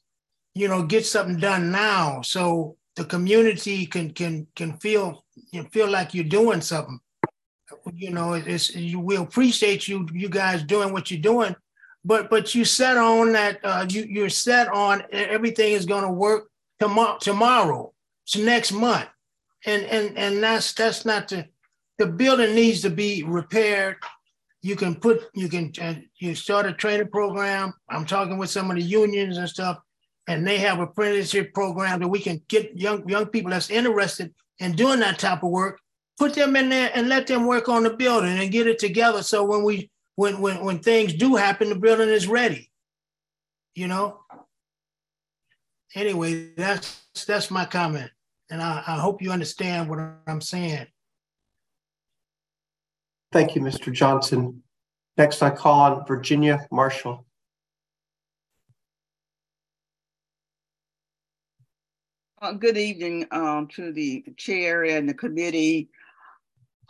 you 0.55 0.67
know, 0.67 0.81
get 0.81 1.05
something 1.05 1.37
done 1.37 1.69
now. 1.69 2.21
So 2.23 2.77
the 2.95 3.05
community 3.05 3.85
can 3.85 4.09
can 4.09 4.47
can 4.55 4.73
feel 4.79 5.23
you 5.51 5.61
know, 5.61 5.69
feel 5.69 5.87
like 5.87 6.15
you're 6.15 6.23
doing 6.23 6.61
something. 6.61 6.99
You 7.93 8.09
know, 8.09 8.33
it's 8.33 8.75
you 8.75 8.99
we 8.99 9.17
appreciate 9.17 9.87
you 9.87 10.07
you 10.11 10.29
guys 10.29 10.63
doing 10.63 10.93
what 10.93 11.11
you're 11.11 11.21
doing, 11.21 11.55
but 12.07 12.29
but 12.29 12.55
you 12.55 12.63
set 12.63 12.97
on 12.97 13.33
that 13.33 13.59
uh, 13.63 13.85
you 13.89 14.03
you're 14.03 14.29
set 14.29 14.69
on 14.69 15.03
everything 15.11 15.73
is 15.73 15.85
going 15.85 16.03
to 16.03 16.11
work 16.11 16.47
tomorrow 16.79 17.17
tomorrow, 17.19 17.93
it's 18.25 18.37
next 18.37 18.71
month, 18.71 19.09
and 19.65 19.83
and 19.83 20.17
and 20.17 20.41
that's 20.41 20.73
that's 20.73 21.05
not 21.05 21.27
the 21.27 21.45
the 21.97 22.05
building 22.05 22.55
needs 22.55 22.81
to 22.81 22.89
be 22.89 23.23
repaired. 23.23 23.97
You 24.61 24.77
can 24.77 24.95
put 24.95 25.25
you 25.35 25.49
can 25.49 25.73
uh, 25.81 25.95
you 26.17 26.33
start 26.33 26.65
a 26.65 26.73
training 26.73 27.09
program. 27.09 27.73
I'm 27.89 28.05
talking 28.05 28.37
with 28.37 28.49
some 28.49 28.71
of 28.71 28.77
the 28.77 28.83
unions 28.83 29.37
and 29.37 29.49
stuff 29.49 29.79
and 30.27 30.45
they 30.45 30.57
have 30.57 30.79
apprenticeship 30.79 31.53
program 31.53 31.99
that 31.99 32.07
we 32.07 32.19
can 32.19 32.41
get 32.47 32.77
young 32.77 33.07
young 33.07 33.25
people 33.25 33.51
that's 33.51 33.69
interested 33.69 34.33
in 34.59 34.73
doing 34.73 34.99
that 34.99 35.19
type 35.19 35.43
of 35.43 35.49
work, 35.49 35.79
put 36.17 36.33
them 36.33 36.55
in 36.55 36.69
there 36.69 36.91
and 36.93 37.07
let 37.09 37.27
them 37.27 37.45
work 37.45 37.69
on 37.69 37.83
the 37.83 37.89
building 37.89 38.37
and 38.37 38.51
get 38.51 38.67
it 38.67 38.79
together. 38.79 39.23
So 39.23 39.43
when 39.43 39.63
we 39.63 39.89
when 40.17 40.41
when 40.41 40.65
when 40.65 40.79
things 40.79 41.13
do 41.13 41.35
happen, 41.35 41.69
the 41.69 41.75
building 41.75 42.09
is 42.09 42.27
ready. 42.27 42.69
You 43.75 43.87
know. 43.87 44.19
Anyway, 45.95 46.53
that's 46.57 47.05
that's 47.25 47.49
my 47.49 47.63
comment. 47.63 48.11
And 48.49 48.61
I, 48.61 48.83
I 48.85 48.95
hope 48.97 49.21
you 49.21 49.31
understand 49.31 49.89
what 49.89 49.99
I'm 50.27 50.41
saying. 50.41 50.87
Thank 53.31 53.55
you, 53.55 53.61
Mr. 53.61 53.91
Johnson. 53.93 54.63
Next, 55.17 55.41
I 55.41 55.49
call 55.49 55.79
on 55.79 56.05
Virginia 56.07 56.65
Marshall. 56.71 57.25
Uh, 62.41 62.53
good 62.53 62.77
evening 62.77 63.27
um, 63.31 63.67
to 63.67 63.91
the 63.91 64.23
chair 64.37 64.85
and 64.85 65.09
the 65.09 65.13
committee. 65.13 65.89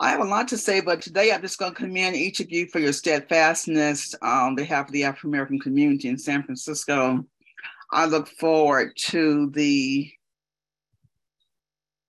I 0.00 0.10
have 0.10 0.20
a 0.20 0.24
lot 0.24 0.46
to 0.48 0.58
say, 0.58 0.80
but 0.80 1.02
today 1.02 1.32
I'm 1.32 1.42
just 1.42 1.58
going 1.58 1.72
to 1.72 1.76
commend 1.76 2.14
each 2.14 2.38
of 2.38 2.52
you 2.52 2.68
for 2.68 2.78
your 2.78 2.92
steadfastness 2.92 4.14
on 4.22 4.54
behalf 4.54 4.86
of 4.86 4.92
the 4.92 5.02
African 5.02 5.30
American 5.30 5.58
community 5.58 6.08
in 6.08 6.16
San 6.16 6.44
Francisco. 6.44 7.24
I 7.90 8.06
look 8.06 8.28
forward 8.28 8.92
to 9.08 9.50
the 9.50 10.08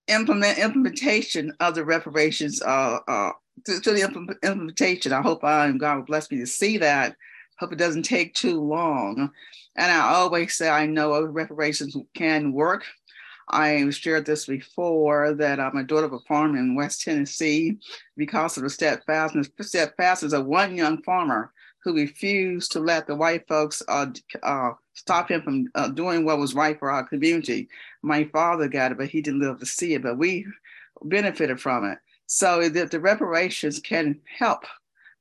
implement 0.07 0.59
implementation 0.59 1.51
of 1.59 1.73
the 1.73 1.83
reparations 1.83 2.61
uh, 2.61 2.99
uh, 3.07 3.31
to, 3.65 3.79
to, 3.79 3.91
the 3.91 4.37
implementation. 4.43 5.11
I 5.11 5.21
hope 5.21 5.43
I 5.43 5.65
and 5.65 5.79
God 5.79 5.97
will 5.97 6.03
bless 6.03 6.29
me 6.29 6.37
to 6.39 6.47
see 6.47 6.77
that. 6.77 7.15
Hope 7.57 7.73
it 7.73 7.79
doesn't 7.79 8.03
take 8.03 8.35
too 8.35 8.61
long. 8.61 9.31
And 9.75 9.91
I 9.91 10.13
always 10.13 10.55
say 10.55 10.69
I 10.69 10.85
know 10.85 11.23
reparations 11.23 11.97
can 12.13 12.53
work. 12.53 12.85
I 13.49 13.89
shared 13.89 14.25
this 14.25 14.45
before 14.45 15.33
that 15.33 15.59
I'm 15.59 15.77
a 15.77 15.83
daughter 15.83 16.05
of 16.05 16.13
a 16.13 16.19
farmer 16.19 16.57
in 16.57 16.75
West 16.75 17.01
Tennessee 17.01 17.79
because 18.15 18.57
of 18.57 18.63
the 18.63 18.69
steadfastness, 18.69 19.49
steadfastness 19.61 20.33
of 20.33 20.45
one 20.45 20.75
young 20.75 21.01
farmer 21.01 21.51
who 21.83 21.95
refused 21.95 22.71
to 22.73 22.79
let 22.79 23.07
the 23.07 23.15
white 23.15 23.47
folks 23.47 23.81
uh, 23.87 24.07
uh, 24.43 24.71
stop 24.93 25.31
him 25.31 25.41
from 25.41 25.67
uh, 25.75 25.87
doing 25.87 26.25
what 26.25 26.37
was 26.37 26.53
right 26.53 26.77
for 26.77 26.91
our 26.91 27.03
community. 27.07 27.69
My 28.01 28.25
father 28.25 28.67
got 28.67 28.91
it, 28.91 28.97
but 28.97 29.09
he 29.09 29.21
didn't 29.21 29.41
live 29.41 29.59
to 29.59 29.65
see 29.65 29.93
it, 29.93 30.03
but 30.03 30.17
we 30.17 30.45
benefited 31.03 31.59
from 31.59 31.85
it. 31.85 31.97
So 32.27 32.69
that 32.69 32.91
the 32.91 32.99
reparations 32.99 33.79
can 33.79 34.19
help 34.37 34.65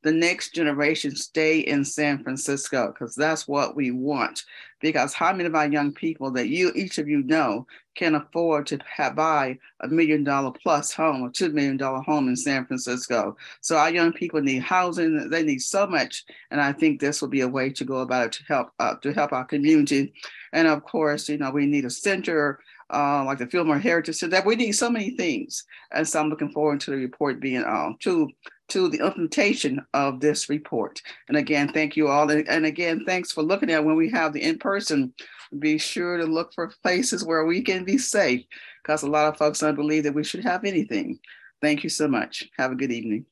the 0.02 0.12
next 0.12 0.54
generation 0.54 1.14
stay 1.16 1.60
in 1.60 1.84
San 1.84 2.22
Francisco 2.22 2.88
because 2.92 3.14
that's 3.14 3.48
what 3.48 3.74
we 3.74 3.90
want. 3.90 4.44
Because 4.80 5.12
how 5.12 5.32
many 5.32 5.46
of 5.46 5.54
our 5.54 5.68
young 5.68 5.92
people 5.92 6.30
that 6.32 6.48
you, 6.48 6.70
each 6.74 6.98
of 6.98 7.08
you 7.08 7.22
know, 7.24 7.66
can 7.98 8.14
afford 8.14 8.64
to 8.68 8.78
have, 8.86 9.16
buy 9.16 9.58
a 9.80 9.88
million 9.88 10.22
dollar 10.22 10.52
plus 10.52 10.92
home 10.92 11.20
or 11.20 11.30
two 11.30 11.48
million 11.50 11.76
dollar 11.76 12.00
home 12.00 12.28
in 12.28 12.36
San 12.36 12.64
Francisco? 12.64 13.36
So 13.60 13.76
our 13.76 13.90
young 13.90 14.12
people 14.12 14.40
need 14.40 14.62
housing; 14.62 15.28
they 15.30 15.42
need 15.42 15.58
so 15.58 15.84
much, 15.86 16.24
and 16.52 16.60
I 16.60 16.72
think 16.72 17.00
this 17.00 17.20
will 17.20 17.28
be 17.28 17.40
a 17.40 17.48
way 17.48 17.70
to 17.70 17.84
go 17.84 17.98
about 17.98 18.26
it 18.26 18.32
to 18.32 18.44
help 18.44 18.70
uh, 18.78 18.94
to 19.02 19.12
help 19.12 19.32
our 19.32 19.44
community. 19.44 20.12
And 20.52 20.68
of 20.68 20.84
course, 20.84 21.28
you 21.28 21.38
know, 21.38 21.50
we 21.50 21.66
need 21.66 21.84
a 21.84 21.90
center 21.90 22.60
uh, 22.90 23.24
like 23.24 23.38
the 23.38 23.46
Fillmore 23.46 23.78
Heritage 23.78 24.16
Center. 24.16 24.42
We 24.46 24.54
need 24.54 24.72
so 24.72 24.90
many 24.90 25.10
things, 25.10 25.64
and 25.90 26.06
so 26.06 26.20
I'm 26.20 26.30
looking 26.30 26.52
forward 26.52 26.80
to 26.82 26.92
the 26.92 26.96
report 26.96 27.40
being 27.40 27.64
uh, 27.64 27.90
to 28.00 28.30
to 28.68 28.88
the 28.88 28.98
implementation 28.98 29.84
of 29.94 30.20
this 30.20 30.48
report. 30.48 31.00
And 31.28 31.36
again, 31.36 31.72
thank 31.72 31.96
you 31.96 32.08
all. 32.08 32.30
And 32.30 32.66
again, 32.66 33.04
thanks 33.06 33.32
for 33.32 33.42
looking 33.42 33.70
at 33.70 33.84
when 33.84 33.96
we 33.96 34.10
have 34.10 34.32
the 34.32 34.42
in-person, 34.42 35.12
be 35.58 35.78
sure 35.78 36.18
to 36.18 36.24
look 36.24 36.52
for 36.54 36.72
places 36.82 37.24
where 37.24 37.46
we 37.46 37.62
can 37.62 37.84
be 37.84 37.96
safe 37.98 38.44
because 38.82 39.02
a 39.02 39.10
lot 39.10 39.26
of 39.26 39.38
folks 39.38 39.60
don't 39.60 39.74
believe 39.74 40.04
that 40.04 40.14
we 40.14 40.24
should 40.24 40.44
have 40.44 40.64
anything. 40.64 41.18
Thank 41.62 41.82
you 41.82 41.88
so 41.90 42.06
much. 42.06 42.48
Have 42.58 42.72
a 42.72 42.76
good 42.76 42.92
evening. 42.92 43.24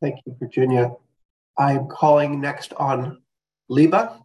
Thank 0.00 0.16
you, 0.26 0.36
Virginia. 0.38 0.92
I 1.58 1.72
am 1.72 1.86
calling 1.88 2.40
next 2.40 2.72
on 2.74 3.22
Liba. 3.68 4.18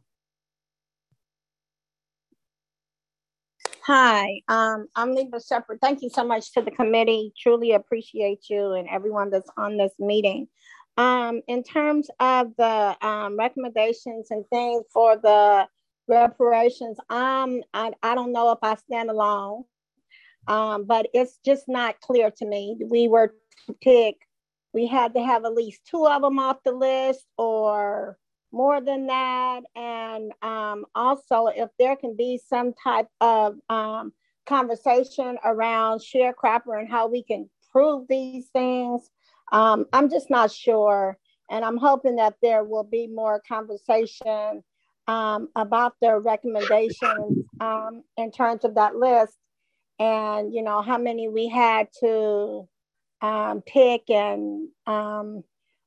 Hi, 3.88 4.42
um, 4.50 4.90
I'm 4.98 5.16
Lisa 5.16 5.40
Shepard. 5.40 5.80
Thank 5.82 6.02
you 6.02 6.10
so 6.10 6.26
much 6.26 6.52
to 6.52 6.62
the 6.62 6.72
committee. 6.72 7.32
Truly 7.42 7.72
appreciate 7.72 8.50
you 8.50 8.74
and 8.74 8.86
everyone 8.90 9.30
that's 9.30 9.50
on 9.56 9.78
this 9.78 9.94
meeting. 9.98 10.50
Um, 10.98 11.42
in 11.48 11.64
terms 11.64 12.10
of 12.20 12.52
the 12.58 12.98
um, 13.02 13.38
recommendations 13.38 14.28
and 14.30 14.44
things 14.50 14.84
for 14.92 15.16
the 15.16 15.70
reparations, 16.10 16.98
um, 17.10 17.62
I, 17.74 17.94
I 18.04 18.14
don't 18.14 18.34
know 18.34 18.52
if 18.52 18.60
I 18.62 18.76
stand 18.76 19.10
alone, 19.10 19.64
um, 20.50 20.84
but 20.84 21.08
it's 21.14 21.40
just 21.46 21.64
not 21.70 22.02
clear 22.02 22.30
to 22.30 22.46
me. 22.46 22.76
We 22.92 23.08
were 23.08 23.36
to 23.68 23.74
pick, 23.82 24.18
we 24.74 24.86
had 24.86 25.14
to 25.14 25.24
have 25.24 25.46
at 25.46 25.54
least 25.54 25.80
two 25.90 26.06
of 26.06 26.24
them 26.24 26.40
off 26.40 26.58
the 26.66 26.74
list 26.74 27.26
or 27.38 28.18
more 28.52 28.82
than 28.82 29.08
that. 29.08 29.62
And 29.76 30.32
um, 30.42 30.86
also, 30.96 31.48
if 31.48 31.70
there 31.80 31.96
can 31.96 32.16
be 32.16 32.40
some 32.46 32.74
type 32.74 33.08
of 33.22 33.58
um, 33.70 34.14
conversation 34.46 35.38
around 35.44 36.00
sharecropper 36.00 36.80
and 36.80 36.90
how 36.90 37.08
we 37.08 37.24
can 37.24 37.50
prove 37.72 38.08
these 38.08 38.48
things, 38.48 39.10
um, 39.52 39.86
I'm 39.94 40.10
just 40.10 40.30
not 40.30 40.52
sure. 40.52 41.18
And 41.50 41.64
I'm 41.64 41.78
hoping 41.78 42.18
that 42.18 42.36
there 42.42 42.64
will 42.64 42.84
be 42.84 43.08
more 43.08 43.42
conversation 43.48 44.64
um, 45.08 45.48
about 45.56 45.94
their 46.02 46.20
recommendations 46.20 47.46
um, 47.62 48.04
in 48.18 48.32
terms 48.32 48.66
of 48.66 48.76
that 48.76 48.96
list 48.96 49.38
and, 50.00 50.54
you 50.54 50.62
know, 50.62 50.82
how 50.82 50.98
many 50.98 51.28
we 51.28 51.48
had 51.48 51.88
to 52.02 52.68
um, 53.22 53.62
pick 53.66 54.10
and 54.10 54.68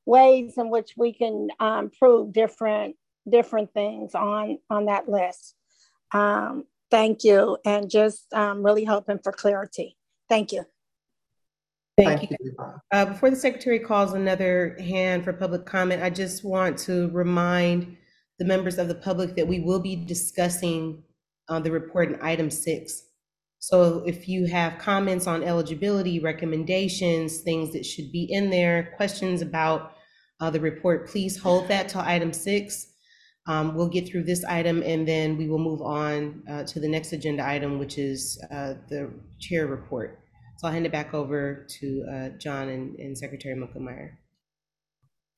ways 0.05 0.53
in 0.57 0.69
which 0.69 0.93
we 0.97 1.13
can 1.13 1.49
um, 1.59 1.91
prove 1.97 2.33
different 2.33 2.95
different 3.29 3.73
things 3.73 4.15
on 4.15 4.57
on 4.69 4.85
that 4.85 5.07
list. 5.07 5.55
Um, 6.13 6.65
thank 6.89 7.23
you, 7.23 7.57
and 7.65 7.89
just 7.89 8.31
um, 8.33 8.63
really 8.63 8.85
hoping 8.85 9.19
for 9.23 9.31
clarity. 9.31 9.97
Thank 10.29 10.51
you. 10.51 10.65
Thank, 11.97 12.19
Thank 12.19 12.31
you. 12.31 12.55
Uh, 12.91 13.05
before 13.05 13.29
the 13.29 13.35
secretary 13.35 13.79
calls 13.79 14.13
another 14.13 14.77
hand 14.79 15.23
for 15.23 15.33
public 15.33 15.65
comment, 15.65 16.01
I 16.01 16.09
just 16.09 16.43
want 16.43 16.77
to 16.79 17.09
remind 17.09 17.97
the 18.39 18.45
members 18.45 18.77
of 18.77 18.87
the 18.87 18.95
public 18.95 19.35
that 19.35 19.47
we 19.47 19.59
will 19.59 19.81
be 19.81 19.95
discussing 19.95 21.03
uh, 21.49 21.59
the 21.59 21.71
report 21.71 22.09
in 22.09 22.19
item 22.21 22.49
six. 22.49 23.03
So 23.61 24.01
if 24.07 24.27
you 24.27 24.47
have 24.47 24.79
comments 24.79 25.27
on 25.27 25.43
eligibility, 25.43 26.19
recommendations, 26.19 27.41
things 27.41 27.71
that 27.73 27.85
should 27.85 28.11
be 28.11 28.23
in 28.23 28.49
there, 28.49 28.91
questions 28.97 29.43
about 29.43 29.93
uh, 30.39 30.49
the 30.49 30.59
report, 30.59 31.07
please 31.07 31.37
hold 31.39 31.67
that 31.67 31.87
till 31.87 32.01
item 32.01 32.33
six. 32.33 32.87
Um, 33.45 33.75
we'll 33.75 33.87
get 33.87 34.09
through 34.09 34.23
this 34.23 34.43
item 34.45 34.81
and 34.83 35.07
then 35.07 35.37
we 35.37 35.47
will 35.47 35.59
move 35.59 35.83
on 35.83 36.41
uh, 36.49 36.63
to 36.63 36.79
the 36.79 36.87
next 36.87 37.13
agenda 37.13 37.47
item, 37.47 37.77
which 37.77 37.99
is 37.99 38.43
uh, 38.49 38.73
the 38.89 39.11
chair 39.39 39.67
report. 39.67 40.19
So 40.57 40.65
I'll 40.65 40.73
hand 40.73 40.87
it 40.87 40.91
back 40.91 41.13
over 41.13 41.67
to 41.79 42.05
uh, 42.11 42.29
John 42.39 42.67
and, 42.67 42.95
and 42.95 43.15
Secretary 43.15 43.53
Muckemeyer. 43.55 44.13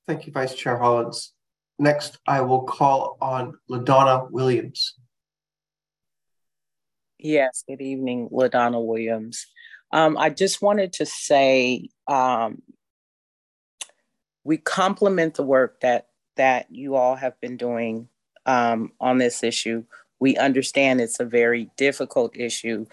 Thank 0.08 0.28
you, 0.28 0.32
Vice 0.32 0.56
Chair 0.56 0.78
Hollins. 0.78 1.34
Next, 1.78 2.20
I 2.26 2.40
will 2.40 2.64
call 2.64 3.18
on 3.20 3.56
LaDonna 3.70 4.32
Williams. 4.32 4.96
Yes, 7.24 7.64
good 7.66 7.80
evening, 7.80 8.28
LaDonna 8.34 8.86
Williams. 8.86 9.48
Um, 9.94 10.18
I 10.18 10.30
just 10.30 10.62
wanted 10.62 10.92
to 10.94 11.06
say 11.06 11.88
um, 12.06 12.62
we 14.44 14.58
complement 14.58 15.36
the 15.36 15.44
work 15.44 15.80
that 15.80 16.08
that 16.36 16.68
you 16.70 16.96
all 16.96 17.16
have 17.16 17.40
been 17.40 17.56
doing 17.56 18.10
um, 18.46 18.92
on 19.00 19.20
this 19.20 19.42
issue. 19.42 19.86
We 20.20 20.36
understand 20.36 21.00
it's 21.00 21.22
a 21.22 21.26
very 21.26 21.72
difficult 21.78 22.36
issue 22.36 22.88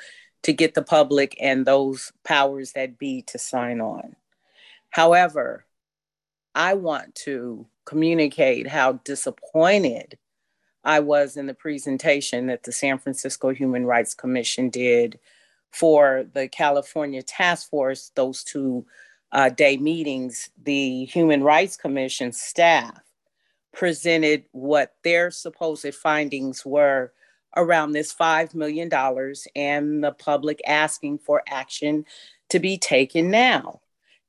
to 0.44 0.52
get 0.52 0.74
the 0.74 0.82
public 0.82 1.36
and 1.40 1.66
those 1.66 2.12
powers 2.22 2.70
that 2.74 3.00
be 3.00 3.22
to 3.22 3.38
sign 3.38 3.80
on. 3.80 4.14
However, 4.90 5.66
I 6.54 6.74
want 6.74 7.16
to 7.26 7.66
communicate 7.84 8.68
how 8.68 8.92
disappointed 8.92 10.18
I 10.84 11.00
was 11.00 11.36
in 11.36 11.46
the 11.46 11.54
presentation 11.54 12.46
that 12.46 12.62
the 12.62 12.72
San 12.72 12.98
Francisco 12.98 13.50
Human 13.50 13.84
Rights 13.84 14.14
Commission 14.14 14.70
did 14.70 15.18
for 15.70 16.24
the 16.32 16.48
California 16.48 17.22
Task 17.22 17.68
Force, 17.68 18.12
those 18.14 18.42
two 18.42 18.86
uh, 19.32 19.50
day 19.50 19.76
meetings. 19.76 20.50
The 20.62 21.04
Human 21.04 21.42
Rights 21.42 21.76
Commission 21.76 22.32
staff 22.32 22.98
presented 23.72 24.44
what 24.52 24.94
their 25.04 25.30
supposed 25.30 25.94
findings 25.94 26.64
were 26.64 27.12
around 27.56 27.92
this 27.92 28.14
$5 28.14 28.54
million 28.54 28.90
and 29.54 30.04
the 30.04 30.12
public 30.12 30.60
asking 30.66 31.18
for 31.18 31.42
action 31.48 32.04
to 32.48 32.58
be 32.58 32.78
taken 32.78 33.30
now. 33.30 33.80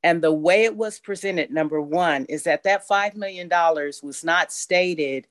And 0.04 0.22
the 0.22 0.34
way 0.34 0.64
it 0.64 0.76
was 0.76 1.00
presented, 1.00 1.52
number 1.52 1.80
one, 1.80 2.26
is 2.26 2.44
that 2.44 2.64
that 2.64 2.88
$5 2.88 3.16
million 3.16 3.50
was 4.02 4.24
not 4.24 4.52
stated 4.52 5.28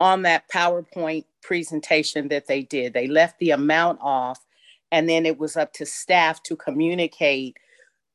on 0.00 0.22
that 0.22 0.48
PowerPoint 0.50 1.24
presentation 1.42 2.28
that 2.28 2.46
they 2.46 2.62
did. 2.62 2.94
They 2.94 3.06
left 3.06 3.38
the 3.38 3.50
amount 3.50 4.00
off, 4.02 4.44
and 4.90 5.08
then 5.08 5.26
it 5.26 5.38
was 5.38 5.56
up 5.56 5.72
to 5.74 5.86
staff 5.86 6.42
to 6.44 6.56
communicate 6.56 7.56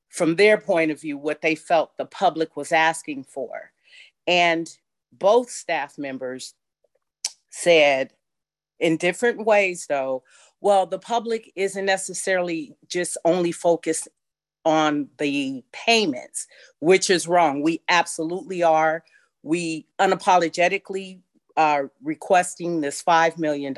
from 0.10 0.36
their 0.36 0.58
point 0.60 0.92
of 0.92 1.00
view 1.02 1.18
what 1.18 1.42
they 1.42 1.56
felt 1.56 1.98
the 1.98 2.06
public 2.06 2.58
was 2.58 2.72
asking 2.72 3.26
for. 3.26 3.72
And 4.28 4.70
both 5.12 5.50
staff 5.50 5.98
members 5.98 6.56
said, 7.50 8.14
in 8.80 8.98
different 8.98 9.46
ways, 9.46 9.86
though, 9.88 10.24
Well, 10.62 10.86
the 10.86 11.00
public 11.00 11.52
isn't 11.56 11.86
necessarily 11.86 12.76
just 12.88 13.18
only 13.26 13.52
focused 13.52 14.08
on 14.66 15.10
the 15.20 15.64
payments, 15.72 16.48
which 16.80 17.10
is 17.10 17.28
wrong. 17.28 17.62
We 17.62 17.82
absolutely 17.88 18.64
are. 18.64 19.04
We 19.44 19.88
unapologetically 20.00 21.20
are 21.58 21.92
requesting 22.04 22.82
this 22.82 23.04
$5 23.04 23.38
million. 23.38 23.76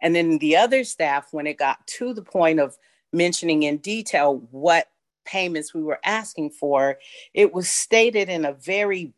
And 0.00 0.14
then 0.14 0.38
the 0.38 0.56
other 0.56 0.84
staff, 0.84 1.28
when 1.32 1.46
it 1.46 1.58
got 1.58 1.86
to 1.86 2.12
the 2.12 2.22
point 2.22 2.60
of 2.60 2.76
mentioning 3.12 3.62
in 3.62 3.78
detail 3.78 4.42
what 4.50 4.88
payments 5.24 5.74
we 5.74 5.82
were 5.82 6.00
asking 6.04 6.50
for, 6.50 6.98
it 7.34 7.52
was 7.52 7.68
stated 7.68 8.28
in 8.28 8.44
a 8.44 8.52
very 8.52 9.12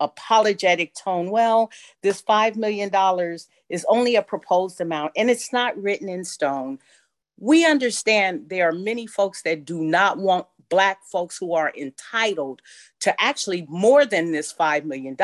apologetic 0.00 0.94
tone. 0.94 1.30
Well, 1.30 1.70
this 2.02 2.22
$5 2.22 2.56
million 2.56 2.90
is 3.68 3.86
only 3.88 4.16
a 4.16 4.22
proposed 4.22 4.80
amount 4.80 5.12
and 5.16 5.30
it's 5.30 5.52
not 5.52 5.80
written 5.80 6.08
in 6.08 6.24
stone. 6.24 6.78
We 7.38 7.66
understand 7.66 8.48
there 8.48 8.68
are 8.68 8.72
many 8.72 9.06
folks 9.06 9.42
that 9.42 9.64
do 9.64 9.82
not 9.82 10.18
want 10.18 10.46
Black 10.68 11.04
folks 11.04 11.38
who 11.38 11.54
are 11.54 11.72
entitled 11.76 12.60
to 13.00 13.14
actually 13.20 13.66
more 13.68 14.04
than 14.04 14.32
this 14.32 14.52
$5 14.52 14.84
million. 14.84 15.16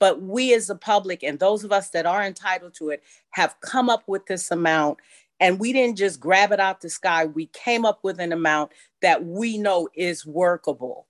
But 0.00 0.22
we 0.22 0.52
as 0.54 0.66
the 0.66 0.74
public 0.74 1.22
and 1.22 1.38
those 1.38 1.62
of 1.62 1.70
us 1.70 1.90
that 1.90 2.06
are 2.06 2.24
entitled 2.24 2.74
to 2.74 2.88
it 2.88 3.04
have 3.30 3.54
come 3.60 3.88
up 3.88 4.02
with 4.08 4.26
this 4.26 4.50
amount. 4.50 4.98
And 5.38 5.60
we 5.60 5.72
didn't 5.72 5.96
just 5.96 6.18
grab 6.18 6.50
it 6.50 6.58
out 6.58 6.80
the 6.80 6.90
sky. 6.90 7.26
We 7.26 7.46
came 7.46 7.84
up 7.84 8.00
with 8.02 8.18
an 8.18 8.32
amount 8.32 8.72
that 9.02 9.24
we 9.24 9.56
know 9.56 9.88
is 9.94 10.26
workable 10.26 11.06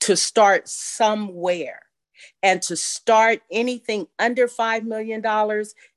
to 0.00 0.16
start 0.16 0.68
somewhere. 0.68 1.82
And 2.42 2.60
to 2.62 2.76
start 2.76 3.42
anything 3.50 4.08
under 4.18 4.48
$5 4.48 4.82
million 4.82 5.22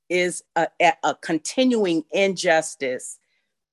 is 0.08 0.44
a, 0.54 0.68
a, 1.02 1.16
continuing 1.16 2.04
injustice 2.12 3.18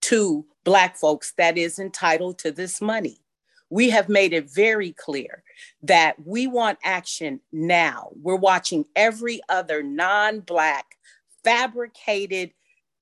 to 0.01 0.45
Black 0.63 0.97
folks 0.97 1.34
that 1.38 1.57
is 1.57 1.78
entitled 1.78 2.39
to 2.39 2.51
this 2.51 2.82
money. 2.82 3.22
We 3.70 3.89
have 3.89 4.09
made 4.09 4.34
it 4.34 4.49
very 4.49 4.93
clear 4.93 5.43
that 5.84 6.15
we 6.26 6.47
want 6.47 6.80
action 6.84 7.39
now. 7.51 8.09
We're 8.22 8.36
watching 8.36 8.86
every 8.95 9.41
other 9.49 9.84
non 9.84 10.39
Black, 10.41 10.97
fabricated, 11.43 12.51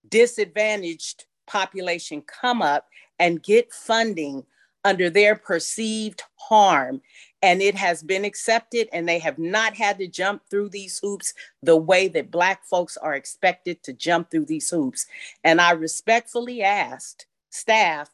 disadvantaged 0.09 1.25
population 1.47 2.21
come 2.21 2.61
up 2.61 2.87
and 3.19 3.41
get 3.41 3.73
funding 3.73 4.45
under 4.83 5.09
their 5.09 5.35
perceived 5.35 6.23
harm 6.35 7.01
and 7.41 7.61
it 7.61 7.75
has 7.75 8.01
been 8.01 8.23
accepted 8.23 8.87
and 8.93 9.07
they 9.07 9.19
have 9.19 9.37
not 9.37 9.75
had 9.75 9.97
to 9.97 10.07
jump 10.07 10.41
through 10.49 10.69
these 10.69 10.99
hoops 10.99 11.33
the 11.61 11.75
way 11.75 12.07
that 12.07 12.31
black 12.31 12.63
folks 12.65 12.95
are 12.97 13.15
expected 13.15 13.81
to 13.83 13.91
jump 13.91 14.31
through 14.31 14.45
these 14.45 14.69
hoops 14.69 15.05
and 15.43 15.59
i 15.59 15.71
respectfully 15.71 16.63
asked 16.63 17.25
staff 17.49 18.09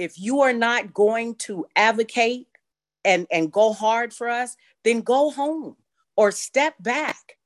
if 0.00 0.18
you 0.18 0.40
are 0.40 0.52
not 0.52 0.92
going 0.94 1.34
to 1.36 1.66
advocate 1.76 2.46
and 3.04 3.26
and 3.30 3.52
go 3.52 3.72
hard 3.72 4.12
for 4.12 4.28
us 4.28 4.56
then 4.84 5.00
go 5.00 5.30
home 5.30 5.76
or 6.16 6.30
step 6.30 6.74
back 6.80 7.36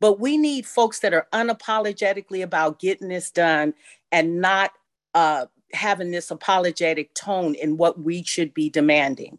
but 0.00 0.20
we 0.20 0.36
need 0.36 0.66
folks 0.66 1.00
that 1.00 1.14
are 1.14 1.26
unapologetically 1.32 2.42
about 2.42 2.78
getting 2.78 3.08
this 3.08 3.30
done 3.30 3.72
and 4.12 4.40
not 4.40 4.72
uh, 5.14 5.46
having 5.72 6.10
this 6.10 6.30
apologetic 6.30 7.14
tone 7.14 7.54
in 7.54 7.76
what 7.76 7.98
we 8.00 8.22
should 8.22 8.52
be 8.54 8.68
demanding. 8.68 9.38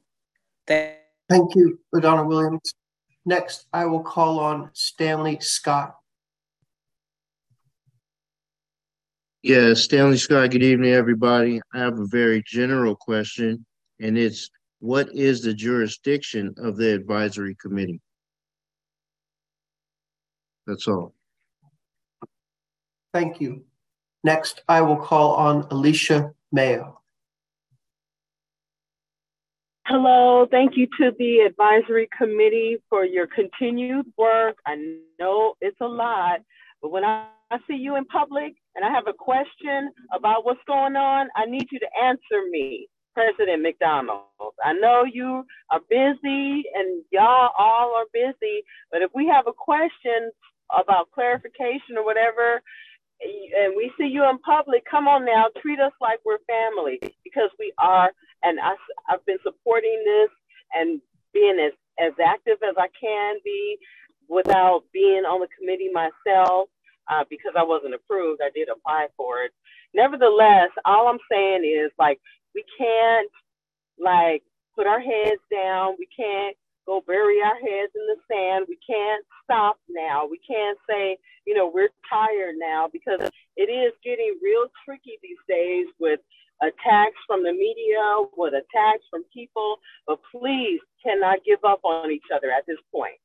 That 0.68 1.04
Thank 1.30 1.56
you, 1.56 1.80
LaDonna 1.94 2.26
Williams. 2.26 2.74
Next, 3.26 3.68
I 3.74 3.86
will 3.86 4.04
call 4.04 4.40
on 4.40 4.70
Stanley 4.74 5.40
Scott. 5.40 5.98
Yeah, 9.46 9.76
Stanley 9.76 10.18
Scott, 10.18 10.50
good 10.50 10.64
evening, 10.64 10.94
everybody. 10.94 11.62
I 11.72 11.78
have 11.78 12.00
a 12.00 12.08
very 12.08 12.42
general 12.48 12.96
question, 12.96 13.64
and 14.00 14.18
it's 14.18 14.50
what 14.80 15.08
is 15.14 15.44
the 15.44 15.54
jurisdiction 15.54 16.56
of 16.58 16.78
the 16.78 16.96
advisory 16.96 17.56
committee? 17.62 18.02
That's 20.66 20.88
all. 20.88 21.14
Thank 23.14 23.40
you. 23.40 23.64
Next, 24.24 24.64
I 24.68 24.82
will 24.82 24.98
call 24.98 25.36
on 25.36 25.68
Alicia 25.70 26.32
Mayo. 26.52 27.00
Hello, 29.86 30.48
thank 30.50 30.76
you 30.76 30.88
to 31.00 31.12
the 31.20 31.42
advisory 31.42 32.10
committee 32.18 32.78
for 32.90 33.06
your 33.06 33.28
continued 33.28 34.12
work. 34.18 34.58
I 34.66 34.98
know 35.20 35.54
it's 35.62 35.82
a 35.82 35.88
lot, 35.88 36.40
but 36.82 36.90
when 36.90 37.04
I, 37.04 37.28
I 37.52 37.60
see 37.68 37.76
you 37.76 37.96
in 37.96 38.06
public 38.06 38.56
and 38.76 38.84
I 38.84 38.92
have 38.92 39.08
a 39.08 39.14
question 39.14 39.92
about 40.14 40.46
what's 40.46 40.64
going 40.68 40.96
on, 40.96 41.28
I 41.36 41.46
need 41.46 41.68
you 41.72 41.80
to 41.80 41.88
answer 42.04 42.48
me, 42.50 42.88
President 43.14 43.62
McDonald. 43.62 44.24
I 44.64 44.74
know 44.74 45.06
you 45.06 45.46
are 45.72 45.80
busy 45.90 46.64
and 46.76 47.04
y'all 47.12 47.52
all 47.58 47.96
are 47.96 48.06
busy, 48.14 48.64
but 48.92 49.02
if 49.02 49.12
we 49.16 49.28
have 49.28 49.48
a 49.48 49.54
question 49.54 50.32
about 50.78 51.12
clarification 51.12 51.98
or 51.98 52.04
whatever, 52.04 52.62
and 53.22 53.74
we 53.78 53.92
see 53.98 54.08
you 54.08 54.30
in 54.30 54.38
public, 54.40 54.84
come 54.90 55.08
on 55.08 55.24
now, 55.26 55.46
treat 55.62 55.80
us 55.80 55.94
like 56.02 56.20
we're 56.26 56.44
family 56.46 57.00
because 57.24 57.50
we 57.58 57.72
are. 57.80 58.12
And 58.44 58.60
I, 58.60 58.76
I've 59.10 59.26
been 59.26 59.38
supporting 59.42 60.04
this 60.06 60.30
and 60.74 61.02
being 61.34 61.58
as, 61.66 61.72
as 61.98 62.14
active 62.24 62.58
as 62.62 62.76
I 62.78 62.88
can 63.00 63.38
be 63.44 63.78
without 64.28 64.84
being 64.92 65.24
on 65.24 65.40
the 65.40 65.48
committee 65.58 65.90
myself 65.94 66.68
uh, 67.10 67.24
because 67.30 67.54
I 67.58 67.64
wasn't 67.64 67.94
approved. 67.94 68.42
I 68.44 68.50
did 68.54 68.70
apply 68.70 69.08
for 69.18 69.44
it. 69.44 69.52
Nevertheless, 69.94 70.70
all 70.84 71.08
I'm 71.08 71.20
saying 71.32 71.64
is 71.64 71.92
like, 71.98 72.20
we 72.54 72.64
can't 72.78 73.32
like 74.00 74.44
put 74.76 74.88
our 74.88 75.00
heads 75.00 75.42
down. 75.52 75.96
We 76.00 76.08
can't 76.16 76.56
go 76.86 77.04
bury 77.06 77.42
our 77.42 77.56
heads 77.56 77.92
in 77.96 78.06
the 78.08 78.18
sand. 78.32 78.66
We 78.68 78.78
can't 78.88 79.26
stop 79.44 79.78
now. 79.90 80.28
We 80.30 80.40
can't 80.48 80.78
say, 80.90 81.18
you 81.46 81.56
know, 81.56 81.72
we're 81.74 81.90
tired 82.10 82.56
now 82.58 82.90
because 82.92 83.30
it 83.56 83.70
is 83.70 83.94
getting 84.04 84.38
real 84.44 84.66
tricky 84.86 85.18
these 85.22 85.42
days 85.50 85.88
with 86.00 86.20
attacks 86.62 87.18
from 87.28 87.44
the 87.44 87.52
media, 87.52 88.02
with 88.38 88.54
attacks 88.54 89.04
from 89.10 89.24
people. 89.34 89.78
But 90.08 90.20
please 90.32 90.80
cannot 91.04 91.40
give 91.46 91.64
up 91.64 91.80
on 91.84 92.12
each 92.12 92.30
other 92.34 92.52
at 92.52 92.66
this 92.68 92.80
point. 92.94 93.18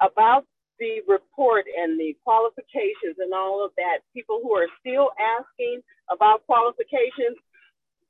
About 0.00 0.44
the 0.78 1.02
report 1.06 1.64
and 1.78 1.98
the 1.98 2.16
qualifications 2.24 3.16
and 3.18 3.32
all 3.32 3.64
of 3.64 3.72
that, 3.76 3.98
people 4.14 4.40
who 4.42 4.52
are 4.54 4.68
still 4.80 5.10
asking 5.18 5.80
about 6.10 6.46
qualifications, 6.46 7.36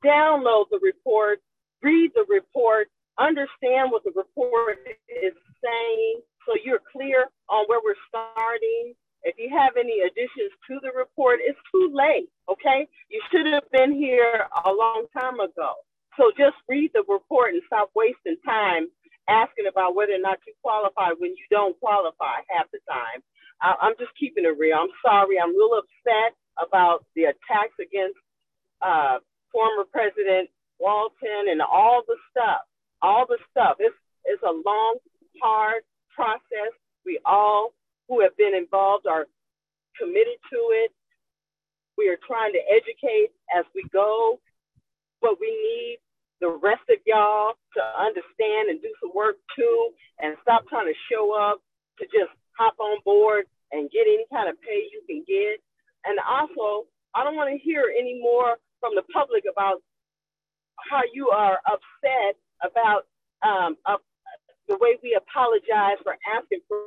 download 0.05 0.67
the 0.71 0.79
report, 0.83 1.41
read 1.83 2.11
the 2.14 2.25
report, 2.29 2.89
understand 3.19 3.91
what 3.91 4.05
the 4.05 4.12
report 4.14 4.79
is 5.09 5.33
saying 5.62 6.21
so 6.47 6.55
you're 6.64 6.83
clear 6.93 7.27
on 7.49 7.67
where 7.67 7.81
we're 7.83 7.99
starting. 8.09 8.95
If 9.23 9.35
you 9.39 9.51
have 9.51 9.75
any 9.77 10.01
additions 10.07 10.55
to 10.71 10.79
the 10.81 10.93
report, 10.97 11.41
it's 11.43 11.59
too 11.73 11.91
late, 11.93 12.31
okay? 12.49 12.87
You 13.11 13.21
should 13.31 13.47
have 13.53 13.69
been 13.73 13.93
here 13.93 14.47
a 14.64 14.71
long 14.71 15.07
time 15.12 15.41
ago. 15.41 15.75
So 16.17 16.31
just 16.39 16.57
read 16.69 16.93
the 16.95 17.03
report 17.09 17.53
and 17.53 17.62
stop 17.67 17.91
wasting 17.95 18.37
time 18.47 18.87
asking 19.29 19.66
about 19.66 19.95
whether 19.95 20.14
or 20.14 20.22
not 20.22 20.39
you 20.47 20.55
qualify 20.62 21.11
when 21.18 21.31
you 21.31 21.45
don't 21.51 21.79
qualify 21.81 22.43
half 22.49 22.70
the 22.72 22.79
time. 22.89 23.22
I, 23.61 23.74
am 23.89 23.95
just 23.99 24.12
keeping 24.18 24.45
it 24.45 24.57
real. 24.59 24.79
I'm 24.79 24.95
sorry. 25.05 25.41
I'm 25.41 25.57
real 25.57 25.79
upset 25.79 26.37
about 26.61 27.05
the 27.14 27.33
attacks 27.33 27.77
against 27.81 28.18
uh, 28.83 29.18
former 29.53 29.85
President 29.91 30.51
Walton 30.79 31.49
and 31.51 31.62
all 31.62 32.03
the 32.07 32.16
stuff 32.31 32.62
all 33.03 33.27
the 33.29 33.39
stuff. 33.51 33.77
It's 33.79 33.97
it's 34.24 34.43
a 34.43 34.51
long, 34.51 34.97
hard 35.43 35.83
process. 36.14 36.74
We 37.05 37.20
all 37.24 37.74
who 38.09 38.20
have 38.20 38.37
been 38.37 38.55
involved 38.55 39.07
are 39.07 39.27
committed 39.99 40.39
to 40.51 40.59
it. 40.83 40.91
We 41.97 42.09
are 42.09 42.18
trying 42.27 42.53
to 42.53 42.61
educate 42.70 43.31
as 43.57 43.64
we 43.74 43.85
go, 43.93 44.41
but 45.22 45.41
we 45.41 45.49
need 45.49 45.99
the 46.41 46.51
rest 46.62 46.84
of 46.91 46.99
y'all 47.07 47.55
to 47.74 47.82
understand 47.97 48.68
and 48.68 48.80
do 48.82 48.93
some 49.01 49.11
work 49.14 49.37
too, 49.57 49.91
and 50.20 50.37
stop 50.43 50.68
trying 50.68 50.87
to 50.87 50.99
show 51.11 51.32
up 51.32 51.62
to 51.99 52.05
just 52.07 52.32
hop 52.59 52.74
on 52.78 52.99
board 53.05 53.47
and 53.72 53.91
get 53.91 54.07
any 54.07 54.24
kind 54.32 54.49
of 54.49 54.61
pay 54.61 54.89
you 54.93 55.03
can 55.09 55.24
get. 55.26 55.61
And 56.05 56.18
also, 56.20 56.87
I 57.14 57.24
don't 57.24 57.37
want 57.37 57.51
to 57.51 57.59
hear 57.59 57.89
any 57.89 58.20
more 58.20 58.57
from 58.80 58.95
the 58.95 59.03
public 59.12 59.45
about 59.51 59.82
how 60.91 61.01
you 61.12 61.28
are 61.28 61.59
upset 61.66 62.37
about 62.62 63.09
um, 63.43 63.76
uh, 63.84 63.97
the 64.68 64.76
way 64.80 64.99
we 65.03 65.16
apologize 65.16 65.99
for 66.03 66.16
asking 66.28 66.61
for, 66.68 66.78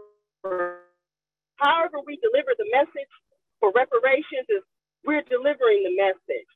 for, 0.41 0.77
however 1.57 1.99
we 2.05 2.19
deliver 2.21 2.55
the 2.57 2.67
message 2.71 3.11
for 3.59 3.71
reparations 3.75 4.47
is 4.47 4.63
we're 5.05 5.23
delivering 5.27 5.83
the 5.83 5.95
message. 5.95 6.47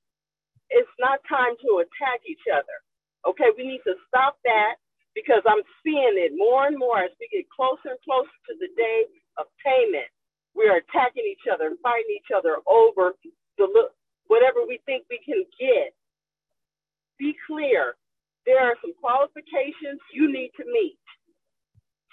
It's 0.73 0.97
not 0.99 1.21
time 1.29 1.53
to 1.61 1.85
attack 1.85 2.25
each 2.25 2.49
other. 2.49 2.81
Okay, 3.29 3.53
we 3.55 3.63
need 3.63 3.85
to 3.85 3.95
stop 4.09 4.41
that 4.43 4.81
because 5.15 5.45
I'm 5.45 5.63
seeing 5.85 6.17
it 6.17 6.33
more 6.35 6.65
and 6.65 6.77
more 6.77 6.99
as 6.99 7.13
we 7.21 7.29
get 7.29 7.45
closer 7.53 7.93
and 7.93 8.01
closer 8.03 8.33
to 8.49 8.53
the 8.57 8.73
day 8.75 9.05
of 9.37 9.45
payment. 9.61 10.09
We 10.57 10.65
are 10.69 10.81
attacking 10.81 11.25
each 11.25 11.45
other 11.49 11.69
and 11.69 11.77
fighting 11.81 12.13
each 12.17 12.33
other 12.33 12.57
over 12.65 13.13
the 13.57 13.69
whatever 14.27 14.65
we 14.65 14.81
think 14.85 15.05
we 15.09 15.21
can 15.21 15.45
get. 15.61 15.93
Be 17.17 17.37
clear. 17.45 17.93
There 18.45 18.59
are 18.59 18.75
some 18.81 18.93
qualifications 18.99 20.01
you 20.11 20.27
need 20.27 20.51
to 20.57 20.65
meet. 20.65 20.99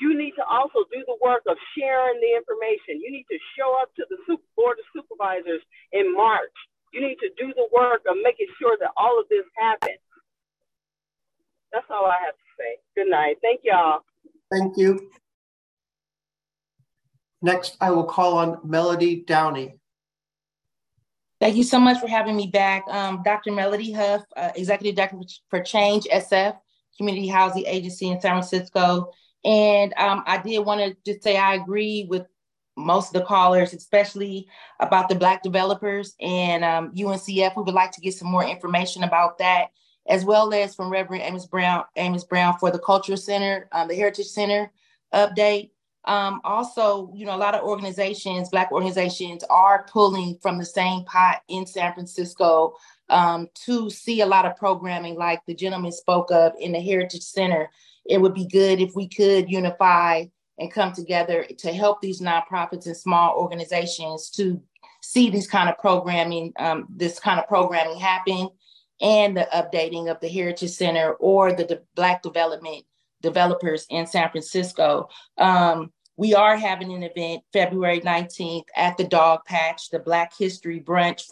You 0.00 0.16
need 0.16 0.32
to 0.40 0.44
also 0.48 0.88
do 0.88 1.04
the 1.04 1.18
work 1.20 1.44
of 1.48 1.56
sharing 1.76 2.20
the 2.20 2.32
information. 2.36 3.04
You 3.04 3.12
need 3.12 3.28
to 3.28 3.38
show 3.58 3.76
up 3.80 3.92
to 3.96 4.06
the 4.08 4.16
board 4.56 4.78
of 4.80 4.86
supervisors 4.96 5.60
in 5.92 6.14
March. 6.14 6.54
You 6.92 7.00
need 7.00 7.16
to 7.16 7.30
do 7.38 7.52
the 7.54 7.68
work 7.72 8.02
of 8.08 8.16
making 8.22 8.48
sure 8.60 8.76
that 8.80 8.90
all 8.96 9.20
of 9.20 9.28
this 9.28 9.44
happens. 9.56 9.98
That's 11.72 11.86
all 11.90 12.06
I 12.06 12.16
have 12.24 12.34
to 12.34 12.48
say. 12.58 12.78
Good 12.96 13.10
night. 13.10 13.36
Thank 13.42 13.60
y'all. 13.64 14.00
Thank 14.50 14.76
you. 14.76 15.10
Next, 17.42 17.76
I 17.80 17.90
will 17.90 18.04
call 18.04 18.38
on 18.38 18.58
Melody 18.64 19.22
Downey. 19.26 19.80
Thank 21.40 21.56
you 21.56 21.62
so 21.62 21.80
much 21.80 21.98
for 21.98 22.08
having 22.08 22.36
me 22.36 22.48
back. 22.48 22.84
Um, 22.88 23.22
Dr. 23.24 23.52
Melody 23.52 23.92
Huff, 23.92 24.22
uh, 24.36 24.50
Executive 24.56 24.96
Director 24.96 25.16
for 25.48 25.62
Change 25.62 26.04
SF, 26.12 26.58
Community 26.98 27.28
Housing 27.28 27.64
Agency 27.66 28.08
in 28.08 28.20
San 28.20 28.32
Francisco. 28.32 29.10
And 29.42 29.94
um, 29.96 30.22
I 30.26 30.36
did 30.36 30.58
want 30.58 30.80
to 30.80 30.96
just 31.10 31.24
say 31.24 31.38
I 31.38 31.54
agree 31.54 32.06
with 32.10 32.26
most 32.84 33.14
of 33.14 33.20
the 33.20 33.26
callers, 33.26 33.72
especially 33.72 34.48
about 34.80 35.08
the 35.08 35.14
Black 35.14 35.42
developers 35.42 36.14
and 36.20 36.64
um, 36.64 36.92
UNCF. 36.94 37.56
We 37.56 37.62
would 37.62 37.74
like 37.74 37.92
to 37.92 38.00
get 38.00 38.14
some 38.14 38.30
more 38.30 38.44
information 38.44 39.04
about 39.04 39.38
that, 39.38 39.68
as 40.08 40.24
well 40.24 40.52
as 40.52 40.74
from 40.74 40.90
Reverend 40.90 41.22
Amos 41.22 41.46
Brown, 41.46 41.84
Amos 41.96 42.24
Brown 42.24 42.58
for 42.58 42.70
the 42.70 42.78
Cultural 42.78 43.18
Center, 43.18 43.68
um, 43.72 43.88
the 43.88 43.94
Heritage 43.94 44.26
Center 44.26 44.70
update. 45.14 45.70
Um, 46.06 46.40
also, 46.44 47.12
you 47.14 47.26
know, 47.26 47.36
a 47.36 47.38
lot 47.38 47.54
of 47.54 47.62
organizations, 47.62 48.48
Black 48.48 48.72
organizations, 48.72 49.44
are 49.50 49.86
pulling 49.90 50.38
from 50.40 50.58
the 50.58 50.64
same 50.64 51.04
pot 51.04 51.42
in 51.48 51.66
San 51.66 51.92
Francisco 51.92 52.74
um, 53.10 53.48
to 53.66 53.90
see 53.90 54.22
a 54.22 54.26
lot 54.26 54.46
of 54.46 54.56
programming 54.56 55.16
like 55.16 55.44
the 55.46 55.54
gentleman 55.54 55.92
spoke 55.92 56.30
of 56.30 56.52
in 56.58 56.72
the 56.72 56.80
Heritage 56.80 57.22
Center. 57.22 57.70
It 58.06 58.18
would 58.20 58.34
be 58.34 58.46
good 58.46 58.80
if 58.80 58.94
we 58.94 59.08
could 59.08 59.50
unify 59.50 60.24
and 60.60 60.70
come 60.70 60.92
together 60.92 61.44
to 61.58 61.72
help 61.72 62.00
these 62.00 62.20
nonprofits 62.20 62.86
and 62.86 62.96
small 62.96 63.34
organizations 63.34 64.28
to 64.30 64.62
see 65.02 65.30
this 65.30 65.46
kind 65.46 65.70
of 65.70 65.78
programming, 65.78 66.52
um, 66.58 66.86
this 66.94 67.18
kind 67.18 67.40
of 67.40 67.48
programming 67.48 67.98
happen, 67.98 68.50
and 69.00 69.36
the 69.36 69.48
updating 69.54 70.10
of 70.10 70.20
the 70.20 70.28
Heritage 70.28 70.70
Center 70.70 71.14
or 71.14 71.54
the 71.54 71.64
de- 71.64 71.80
Black 71.96 72.22
Development 72.22 72.84
developers 73.22 73.86
in 73.88 74.06
San 74.06 74.30
Francisco. 74.30 75.08
Um, 75.38 75.90
we 76.18 76.34
are 76.34 76.58
having 76.58 76.92
an 76.92 77.02
event 77.02 77.42
February 77.54 78.00
19th 78.00 78.66
at 78.76 78.98
the 78.98 79.04
Dogpatch, 79.04 79.88
the 79.90 80.00
Black 80.00 80.36
History 80.38 80.78
Brunch. 80.78 81.22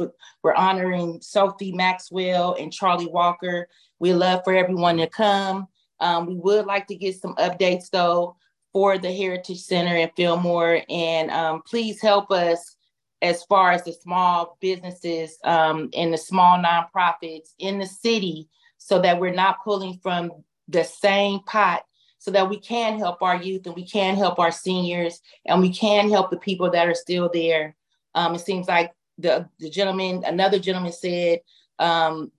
We're 0.43 0.55
honoring 0.55 1.21
Sophie 1.21 1.73
Maxwell 1.73 2.57
and 2.59 2.73
Charlie 2.73 3.07
Walker. 3.09 3.69
We 3.99 4.15
love 4.15 4.41
for 4.45 4.57
everyone 4.57 4.97
to 4.97 5.07
come. 5.07 5.69
Um, 6.01 6.27
we 6.27 6.37
would 6.37 6.65
like 6.65 6.87
to 6.87 6.95
get 6.95 7.21
some 7.21 7.35
updates 7.35 7.91
though 7.91 8.37
for 8.73 8.99
the 8.99 9.13
Heritage 9.13 9.61
Center 9.61 9.97
in 9.97 10.11
Fillmore, 10.17 10.83
and 10.89 11.31
um, 11.31 11.63
please 11.63 12.01
help 12.01 12.31
us 12.31 12.77
as 13.23 13.43
far 13.45 13.73
as 13.73 13.85
the 13.85 13.93
small 13.93 14.57
businesses 14.61 15.39
um, 15.45 15.91
and 15.95 16.13
the 16.13 16.19
small 16.19 16.63
nonprofits 16.63 17.55
in 17.59 17.79
the 17.79 17.87
city 17.87 18.49
so 18.77 19.01
that 19.01 19.19
we're 19.19 19.33
not 19.35 19.65
pulling 19.65 19.99
from 19.99 20.31
the 20.69 20.85
same 20.85 21.41
pot 21.41 21.83
so 22.19 22.31
that 22.31 22.49
we 22.49 22.59
can 22.59 22.99
help 22.99 23.23
our 23.23 23.37
youth 23.37 23.67
and 23.67 23.75
we 23.75 23.87
can 23.87 24.17
help 24.17 24.39
our 24.39 24.51
seniors 24.51 25.21
and 25.47 25.61
we 25.61 25.73
can 25.73 26.11
help 26.11 26.31
the 26.31 26.37
people 26.39 26.71
that 26.71 26.89
are 26.89 26.95
still 26.95 27.31
there. 27.33 27.77
Um, 28.15 28.35
it 28.35 28.41
seems 28.41 28.69
like 28.69 28.93
the, 29.19 29.49
the 29.59 29.71
gentleman, 29.71 30.25
another 30.25 30.59
gentleman 30.59 30.93
said, 30.93 31.41
um, 31.79 32.33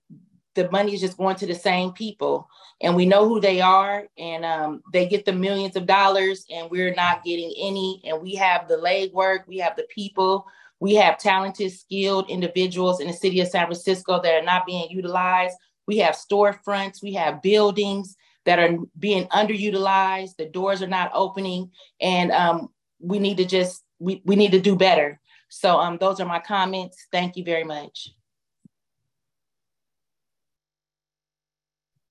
the 0.54 0.70
money 0.70 0.94
is 0.94 1.00
just 1.00 1.16
going 1.16 1.36
to 1.36 1.46
the 1.46 1.54
same 1.54 1.92
people 1.92 2.48
and 2.80 2.96
we 2.96 3.06
know 3.06 3.28
who 3.28 3.40
they 3.40 3.60
are 3.60 4.06
and 4.18 4.44
um, 4.44 4.82
they 4.92 5.06
get 5.06 5.24
the 5.24 5.32
millions 5.32 5.76
of 5.76 5.86
dollars 5.86 6.44
and 6.50 6.70
we're 6.70 6.94
not 6.94 7.24
getting 7.24 7.52
any 7.58 8.00
and 8.04 8.20
we 8.20 8.34
have 8.34 8.68
the 8.68 8.76
legwork 8.76 9.46
we 9.46 9.58
have 9.58 9.76
the 9.76 9.86
people 9.94 10.46
we 10.80 10.94
have 10.94 11.18
talented 11.18 11.70
skilled 11.72 12.28
individuals 12.28 13.00
in 13.00 13.06
the 13.06 13.12
city 13.12 13.40
of 13.40 13.48
san 13.48 13.66
francisco 13.66 14.20
that 14.20 14.34
are 14.34 14.44
not 14.44 14.66
being 14.66 14.88
utilized 14.90 15.56
we 15.86 15.98
have 15.98 16.14
storefronts 16.14 17.02
we 17.02 17.12
have 17.12 17.42
buildings 17.42 18.16
that 18.44 18.58
are 18.58 18.78
being 18.98 19.26
underutilized. 19.28 20.36
The 20.36 20.46
doors 20.46 20.82
are 20.82 20.88
not 20.88 21.10
opening, 21.14 21.70
and 22.00 22.32
um, 22.32 22.70
we 22.98 23.18
need 23.18 23.36
to 23.38 23.44
just 23.44 23.84
we, 23.98 24.22
we 24.24 24.36
need 24.36 24.52
to 24.52 24.60
do 24.60 24.76
better. 24.76 25.20
So 25.48 25.78
um, 25.78 25.98
those 25.98 26.20
are 26.20 26.26
my 26.26 26.38
comments. 26.38 27.06
Thank 27.12 27.36
you 27.36 27.44
very 27.44 27.64
much. 27.64 28.10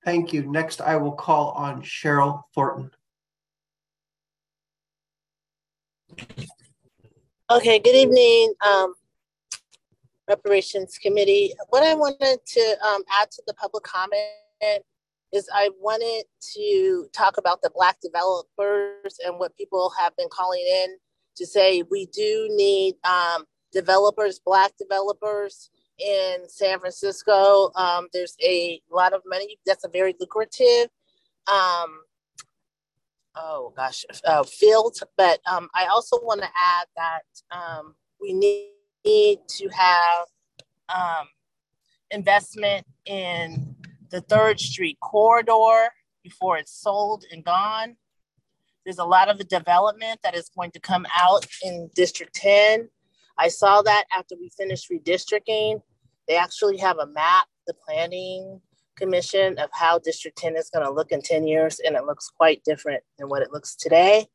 Thank 0.10 0.34
you. 0.34 0.42
Next, 0.42 0.82
I 0.82 0.96
will 0.96 1.12
call 1.12 1.52
on 1.52 1.84
Cheryl 1.84 2.42
Thornton. 2.56 2.90
Okay, 7.52 7.78
good 7.78 7.94
evening, 7.94 8.56
um, 8.66 8.96
Reparations 10.28 10.98
Committee. 10.98 11.54
What 11.70 11.84
I 11.84 11.94
wanted 11.94 12.40
to 12.44 12.76
um, 12.84 13.04
add 13.22 13.30
to 13.30 13.44
the 13.46 13.54
public 13.54 13.84
comment 13.84 14.84
is 15.32 15.48
I 15.54 15.70
wanted 15.80 16.26
to 16.56 17.08
talk 17.14 17.38
about 17.38 17.62
the 17.62 17.70
Black 17.76 18.00
developers 18.02 19.20
and 19.24 19.38
what 19.38 19.56
people 19.58 19.94
have 20.00 20.18
been 20.18 20.30
calling 20.32 20.66
in 20.84 20.98
to 21.36 21.46
say 21.46 21.84
we 21.92 22.08
do 22.08 22.50
need 22.54 22.96
um, 23.08 23.44
developers, 23.72 24.40
Black 24.44 24.72
developers 24.76 25.70
in 26.00 26.48
San 26.48 26.80
Francisco. 26.80 27.72
Um, 27.76 28.08
there's 28.14 28.36
a 28.42 28.82
lot 28.92 29.14
of 29.14 29.22
money 29.26 29.58
that's 29.66 29.84
a 29.84 29.90
very 29.90 30.16
lucrative, 30.20 30.90
um, 31.52 32.02
oh 33.36 33.74
gosh, 33.76 34.06
uh, 34.26 34.44
field. 34.44 34.98
But 35.18 35.40
um, 35.50 35.70
I 35.76 35.88
also 35.88 36.18
want 36.22 36.42
to 36.42 36.48
add 36.48 36.88
that 36.96 37.58
um, 37.58 37.96
we 38.22 38.34
need, 38.34 38.72
need 39.06 39.40
to 39.48 39.70
have 39.70 40.26
um, 40.90 41.28
investment 42.12 42.86
in 43.06 43.76
the 44.10 44.22
Third 44.22 44.60
Street 44.60 45.00
corridor 45.00 45.90
before 46.24 46.58
it's 46.58 46.74
sold 46.74 47.26
and 47.32 47.44
gone. 47.44 47.96
There's 48.86 49.00
a 49.00 49.06
lot 49.06 49.30
of 49.30 49.46
development 49.48 50.20
that 50.24 50.36
is 50.36 50.50
going 50.56 50.72
to 50.72 50.80
come 50.80 51.06
out 51.16 51.46
in 51.64 51.90
District 51.96 52.34
10. 52.34 52.90
I 53.38 53.48
saw 53.48 53.82
that 53.82 54.06
after 54.16 54.36
we 54.40 54.50
finished 54.50 54.90
redistricting. 54.92 55.82
They 56.30 56.38
actually 56.38 56.78
have 56.78 57.00
a 57.00 57.08
map, 57.08 57.48
the 57.66 57.74
planning 57.74 58.62
commission, 58.96 59.58
of 59.58 59.70
how 59.74 59.98
District 59.98 60.38
10 60.38 60.56
is 60.56 60.70
going 60.70 60.86
to 60.86 60.92
look 60.92 61.12
in 61.12 61.24
10 61.24 61.48
years, 61.48 61.80
and 61.84 61.96
it 61.96 62.06
looks 62.06 62.30
quite 62.30 62.64
different 62.64 63.04
than 63.18 63.30
what 63.30 63.42
it 63.42 63.52
looks 63.52 63.76
today. 63.76 64.28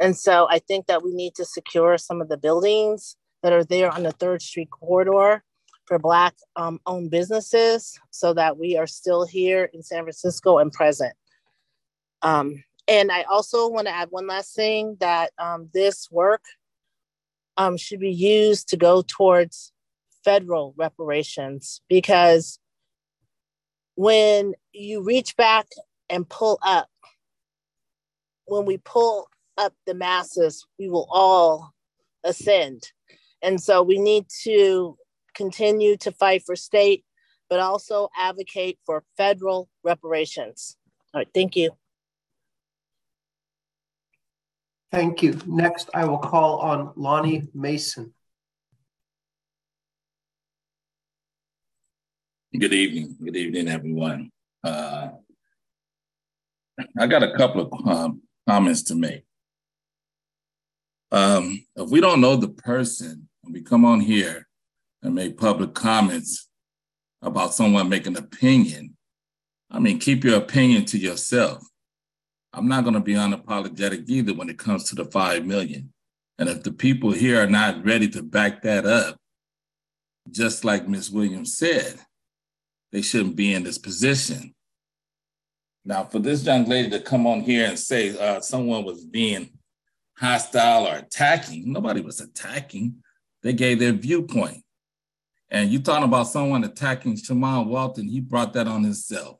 And 0.00 0.16
so 0.16 0.48
I 0.50 0.58
think 0.58 0.86
that 0.86 1.04
we 1.04 1.12
need 1.12 1.34
to 1.34 1.44
secure 1.44 1.98
some 1.98 2.22
of 2.22 2.30
the 2.30 2.38
buildings 2.38 3.16
that 3.42 3.52
are 3.52 3.64
there 3.64 3.90
on 3.90 4.04
the 4.04 4.12
Third 4.12 4.40
Street 4.40 4.70
corridor 4.70 5.44
for 5.84 5.98
Black 5.98 6.34
um, 6.56 6.80
owned 6.86 7.10
businesses 7.10 7.98
so 8.10 8.32
that 8.34 8.58
we 8.58 8.76
are 8.78 8.86
still 8.86 9.26
here 9.26 9.68
in 9.74 9.82
San 9.82 10.04
Francisco 10.04 10.58
and 10.58 10.72
present. 10.72 11.14
Um, 12.22 12.64
and 12.86 13.12
I 13.12 13.22
also 13.24 13.68
want 13.68 13.86
to 13.86 13.94
add 13.94 14.08
one 14.10 14.26
last 14.26 14.54
thing 14.54 14.96
that 15.00 15.32
um, 15.38 15.68
this 15.74 16.08
work 16.10 16.42
um, 17.58 17.76
should 17.76 18.00
be 18.00 18.12
used 18.12 18.68
to 18.70 18.78
go 18.78 19.02
towards 19.06 19.72
federal 20.24 20.74
reparations 20.76 21.80
because 21.88 22.58
when 23.94 24.54
you 24.72 25.02
reach 25.02 25.36
back 25.36 25.66
and 26.08 26.28
pull 26.28 26.58
up, 26.62 26.88
when 28.46 28.64
we 28.64 28.78
pull 28.78 29.28
up 29.56 29.74
the 29.86 29.94
masses, 29.94 30.64
we 30.78 30.88
will 30.88 31.08
all 31.10 31.72
ascend. 32.24 32.92
And 33.42 33.60
so 33.60 33.82
we 33.82 33.98
need 33.98 34.26
to 34.42 34.96
continue 35.34 35.96
to 35.98 36.12
fight 36.12 36.42
for 36.44 36.56
state, 36.56 37.04
but 37.48 37.60
also 37.60 38.08
advocate 38.16 38.78
for 38.86 39.04
federal 39.16 39.68
reparations. 39.84 40.76
All 41.14 41.20
right, 41.20 41.28
thank 41.34 41.56
you. 41.56 41.70
Thank 44.90 45.22
you. 45.22 45.38
Next, 45.46 45.90
I 45.92 46.04
will 46.04 46.18
call 46.18 46.58
on 46.60 46.92
Lonnie 46.96 47.48
Mason. 47.52 48.14
Good 52.56 52.72
evening. 52.72 53.14
Good 53.22 53.36
evening, 53.36 53.68
everyone. 53.68 54.30
Uh, 54.64 55.10
I 56.98 57.06
got 57.06 57.22
a 57.22 57.36
couple 57.36 57.60
of 57.60 57.86
um, 57.86 58.22
comments 58.48 58.82
to 58.84 58.94
make. 58.94 59.24
Um, 61.12 61.66
if 61.76 61.90
we 61.90 62.00
don't 62.00 62.22
know 62.22 62.36
the 62.36 62.48
person, 62.48 63.28
and 63.44 63.52
we 63.52 63.60
come 63.60 63.84
on 63.84 64.00
here 64.00 64.48
and 65.02 65.14
make 65.14 65.36
public 65.36 65.74
comments 65.74 66.48
about 67.20 67.52
someone 67.52 67.90
making 67.90 68.16
an 68.16 68.24
opinion, 68.24 68.96
I 69.70 69.78
mean, 69.78 69.98
keep 69.98 70.24
your 70.24 70.38
opinion 70.38 70.86
to 70.86 70.98
yourself. 70.98 71.62
I'm 72.54 72.66
not 72.66 72.84
going 72.84 72.94
to 72.94 73.00
be 73.00 73.12
unapologetic 73.12 74.08
either 74.08 74.32
when 74.32 74.48
it 74.48 74.58
comes 74.58 74.84
to 74.84 74.94
the 74.94 75.04
5 75.04 75.44
million. 75.44 75.92
And 76.38 76.48
if 76.48 76.62
the 76.62 76.72
people 76.72 77.10
here 77.12 77.42
are 77.42 77.46
not 77.46 77.84
ready 77.84 78.08
to 78.08 78.22
back 78.22 78.62
that 78.62 78.86
up, 78.86 79.18
just 80.30 80.64
like 80.64 80.88
Ms. 80.88 81.10
Williams 81.10 81.54
said, 81.58 82.00
they 82.92 83.02
shouldn't 83.02 83.36
be 83.36 83.54
in 83.54 83.62
this 83.62 83.78
position. 83.78 84.54
Now, 85.84 86.04
for 86.04 86.18
this 86.18 86.44
young 86.44 86.64
lady 86.66 86.90
to 86.90 87.00
come 87.00 87.26
on 87.26 87.40
here 87.40 87.66
and 87.66 87.78
say 87.78 88.16
uh, 88.18 88.40
someone 88.40 88.84
was 88.84 89.04
being 89.04 89.50
hostile 90.18 90.86
or 90.86 90.96
attacking, 90.96 91.72
nobody 91.72 92.00
was 92.00 92.20
attacking. 92.20 92.96
They 93.42 93.52
gave 93.52 93.78
their 93.78 93.92
viewpoint. 93.92 94.64
And 95.50 95.70
you 95.70 95.78
talking 95.78 96.04
about 96.04 96.28
someone 96.28 96.64
attacking 96.64 97.16
Tramon 97.16 97.68
Walton, 97.68 98.08
he 98.08 98.20
brought 98.20 98.52
that 98.52 98.68
on 98.68 98.84
himself. 98.84 99.38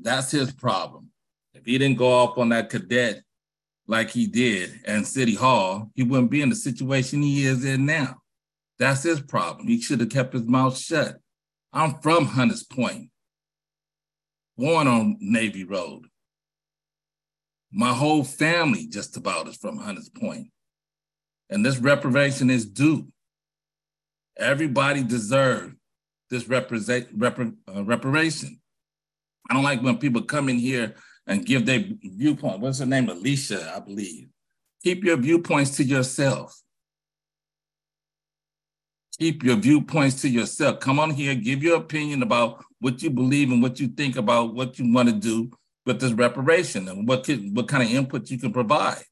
That's 0.00 0.30
his 0.30 0.52
problem. 0.52 1.10
If 1.52 1.66
he 1.66 1.76
didn't 1.76 1.98
go 1.98 2.10
off 2.10 2.38
on 2.38 2.48
that 2.48 2.70
cadet 2.70 3.22
like 3.86 4.10
he 4.10 4.26
did 4.26 4.80
in 4.86 5.04
City 5.04 5.34
Hall, 5.34 5.90
he 5.94 6.02
wouldn't 6.02 6.30
be 6.30 6.40
in 6.40 6.48
the 6.48 6.56
situation 6.56 7.20
he 7.20 7.44
is 7.44 7.64
in 7.64 7.84
now. 7.84 8.16
That's 8.78 9.02
his 9.02 9.20
problem. 9.20 9.68
He 9.68 9.80
should 9.80 10.00
have 10.00 10.08
kept 10.08 10.32
his 10.32 10.46
mouth 10.46 10.78
shut. 10.78 11.18
I'm 11.72 12.00
from 12.00 12.26
Hunters 12.26 12.64
Point, 12.64 13.08
born 14.58 14.86
on 14.86 15.16
Navy 15.20 15.64
Road. 15.64 16.06
My 17.72 17.94
whole 17.94 18.24
family 18.24 18.86
just 18.86 19.16
about 19.16 19.48
is 19.48 19.56
from 19.56 19.78
Hunters 19.78 20.10
Point. 20.10 20.48
And 21.48 21.64
this 21.64 21.78
reparation 21.78 22.50
is 22.50 22.66
due. 22.66 23.08
Everybody 24.36 25.02
deserves 25.02 25.74
this 26.28 26.46
represent, 26.48 27.08
uh, 27.22 27.84
reparation. 27.84 28.60
I 29.48 29.54
don't 29.54 29.62
like 29.62 29.82
when 29.82 29.98
people 29.98 30.22
come 30.22 30.48
in 30.48 30.58
here 30.58 30.94
and 31.26 31.44
give 31.46 31.64
their 31.64 31.84
viewpoint. 32.02 32.60
What's 32.60 32.80
her 32.80 32.86
name? 32.86 33.08
Alicia, 33.08 33.72
I 33.74 33.80
believe. 33.80 34.28
Keep 34.82 35.04
your 35.04 35.16
viewpoints 35.16 35.76
to 35.76 35.84
yourself. 35.84 36.61
Keep 39.22 39.44
your 39.44 39.54
viewpoints 39.54 40.20
to 40.22 40.28
yourself. 40.28 40.80
Come 40.80 40.98
on 40.98 41.10
here, 41.10 41.36
give 41.36 41.62
your 41.62 41.76
opinion 41.76 42.24
about 42.24 42.64
what 42.80 43.04
you 43.04 43.08
believe 43.08 43.52
and 43.52 43.62
what 43.62 43.78
you 43.78 43.86
think 43.86 44.16
about 44.16 44.52
what 44.56 44.80
you 44.80 44.92
want 44.92 45.08
to 45.10 45.14
do 45.14 45.48
with 45.86 46.00
this 46.00 46.10
reparation 46.10 46.88
and 46.88 47.06
what 47.06 47.22
could, 47.22 47.56
what 47.56 47.68
kind 47.68 47.84
of 47.84 47.90
input 47.94 48.28
you 48.32 48.36
can 48.36 48.52
provide. 48.52 49.04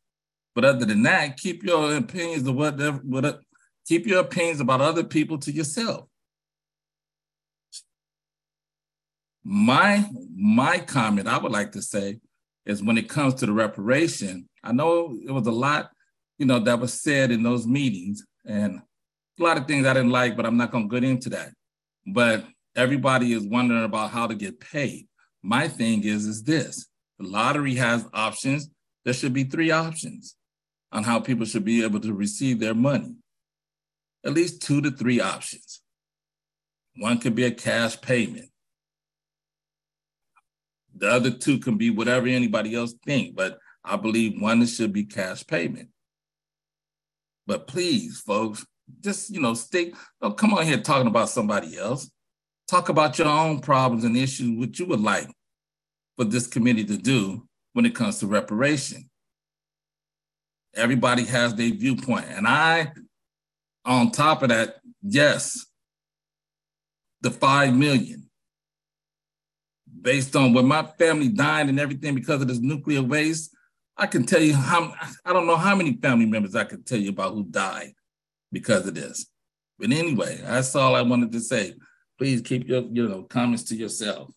But 0.56 0.64
other 0.64 0.84
than 0.84 1.04
that, 1.04 1.36
keep 1.36 1.62
your 1.62 1.94
opinions 1.94 2.44
of 2.48 2.56
whatever, 2.56 2.96
what, 3.04 3.38
keep 3.86 4.04
your 4.04 4.18
opinions 4.18 4.58
about 4.58 4.80
other 4.80 5.04
people 5.04 5.38
to 5.38 5.52
yourself. 5.52 6.08
My 9.44 10.04
my 10.34 10.78
comment 10.78 11.28
I 11.28 11.38
would 11.38 11.52
like 11.52 11.70
to 11.70 11.82
say 11.82 12.18
is 12.66 12.82
when 12.82 12.98
it 12.98 13.08
comes 13.08 13.34
to 13.34 13.46
the 13.46 13.52
reparation, 13.52 14.48
I 14.64 14.72
know 14.72 15.16
it 15.24 15.30
was 15.30 15.46
a 15.46 15.52
lot, 15.52 15.92
you 16.36 16.46
know, 16.46 16.58
that 16.58 16.80
was 16.80 17.00
said 17.00 17.30
in 17.30 17.44
those 17.44 17.64
meetings, 17.64 18.26
and 18.44 18.82
a 19.41 19.45
lot 19.45 19.57
of 19.57 19.66
things 19.66 19.86
I 19.86 19.95
didn't 19.95 20.11
like, 20.11 20.36
but 20.36 20.47
I'm 20.47 20.57
not 20.57 20.70
going 20.70 20.88
to 20.88 21.01
get 21.01 21.09
into 21.09 21.30
that. 21.30 21.51
But 22.07 22.45
everybody 22.76 23.32
is 23.32 23.47
wondering 23.47 23.84
about 23.84 24.11
how 24.11 24.26
to 24.26 24.34
get 24.34 24.61
paid. 24.61 25.07
My 25.43 25.68
thing 25.68 26.05
is, 26.05 26.26
is 26.26 26.43
this: 26.43 26.86
the 27.18 27.26
lottery 27.26 27.74
has 27.76 28.07
options. 28.12 28.68
There 29.05 29.14
should 29.14 29.32
be 29.32 29.45
three 29.45 29.70
options 29.70 30.36
on 30.93 31.05
how 31.05 31.20
people 31.20 31.47
should 31.47 31.64
be 31.64 31.82
able 31.82 32.01
to 32.01 32.12
receive 32.12 32.61
their 32.61 32.74
money. 32.74 33.16
At 34.24 34.34
least 34.34 34.62
two 34.62 34.82
to 34.82 34.91
three 34.91 35.20
options. 35.20 35.80
One 36.97 37.18
could 37.18 37.34
be 37.34 37.45
a 37.45 37.51
cash 37.51 37.99
payment. 38.01 38.51
The 40.95 41.09
other 41.09 41.30
two 41.30 41.59
can 41.59 41.78
be 41.78 41.88
whatever 41.88 42.26
anybody 42.26 42.74
else 42.74 42.95
think, 43.07 43.34
but 43.34 43.59
I 43.82 43.97
believe 43.97 44.43
one 44.43 44.66
should 44.66 44.93
be 44.93 45.05
cash 45.05 45.47
payment. 45.47 45.88
But 47.47 47.66
please, 47.66 48.20
folks, 48.20 48.66
just 49.01 49.30
you 49.30 49.41
know, 49.41 49.55
stick. 49.55 49.95
Don't 50.20 50.36
come 50.36 50.55
on 50.55 50.64
here 50.64 50.80
talking 50.80 51.07
about 51.07 51.30
somebody 51.30 51.78
else. 51.78 52.11
Talk 52.68 52.88
about 52.88 53.18
your 53.18 53.28
own 53.28 53.61
problems 53.61 54.05
and 54.05 54.16
issues, 54.16 54.59
what 54.59 54.78
you 54.78 54.86
would 54.86 55.01
like 55.01 55.28
for 56.16 56.24
this 56.24 56.47
committee 56.47 56.84
to 56.84 56.97
do 56.97 57.47
when 57.72 57.86
it 57.86 57.95
comes 57.95 58.18
to 58.18 58.26
reparation. 58.26 59.09
Everybody 60.74 61.24
has 61.24 61.55
their 61.55 61.70
viewpoint, 61.70 62.26
and 62.28 62.47
I, 62.47 62.93
on 63.84 64.12
top 64.12 64.43
of 64.43 64.51
that, 64.51 64.76
yes, 65.03 65.66
the 67.22 67.30
five 67.30 67.74
million 67.74 68.30
based 70.03 70.34
on 70.36 70.53
when 70.53 70.66
my 70.66 70.82
family 70.99 71.28
died 71.28 71.68
and 71.68 71.78
everything 71.78 72.14
because 72.14 72.41
of 72.41 72.49
this 72.49 72.61
nuclear 72.61 73.03
waste, 73.03 73.55
I 73.97 74.07
can 74.07 74.24
tell 74.24 74.41
you 74.41 74.55
how 74.55 74.95
I 75.24 75.32
don't 75.32 75.47
know 75.47 75.57
how 75.57 75.74
many 75.74 75.97
family 75.97 76.26
members 76.26 76.55
I 76.55 76.64
can 76.64 76.82
tell 76.82 76.99
you 76.99 77.11
about 77.11 77.34
who 77.34 77.45
died 77.45 77.93
because 78.53 78.86
of 78.86 78.94
this. 78.94 79.26
But 79.78 79.92
anyway, 79.92 80.40
that's 80.42 80.74
all 80.76 80.94
I 80.94 81.03
wanted 81.03 81.32
to 81.32 81.40
say. 81.40 81.74
Please 82.18 82.42
keep 82.42 82.68
your 82.68 82.82
you 82.82 83.09
know 83.09 83.22
comments 83.22 83.64
to 83.64 83.76
yourself. 83.76 84.30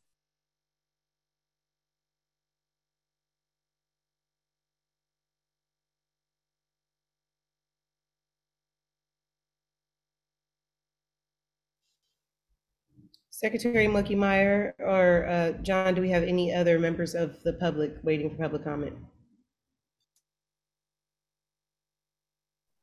Secretary 13.43 13.89
Mucky 13.89 14.15
Meyer 14.15 14.73
or 14.79 15.27
uh, 15.27 15.51
John, 15.63 15.95
do 15.95 16.01
we 16.01 16.09
have 16.09 16.23
any 16.23 16.53
other 16.53 16.79
members 16.79 17.13
of 17.13 17.43
the 17.43 17.51
public 17.51 17.97
waiting 18.01 18.29
for 18.29 18.37
public 18.37 18.63
comment? 18.63 18.95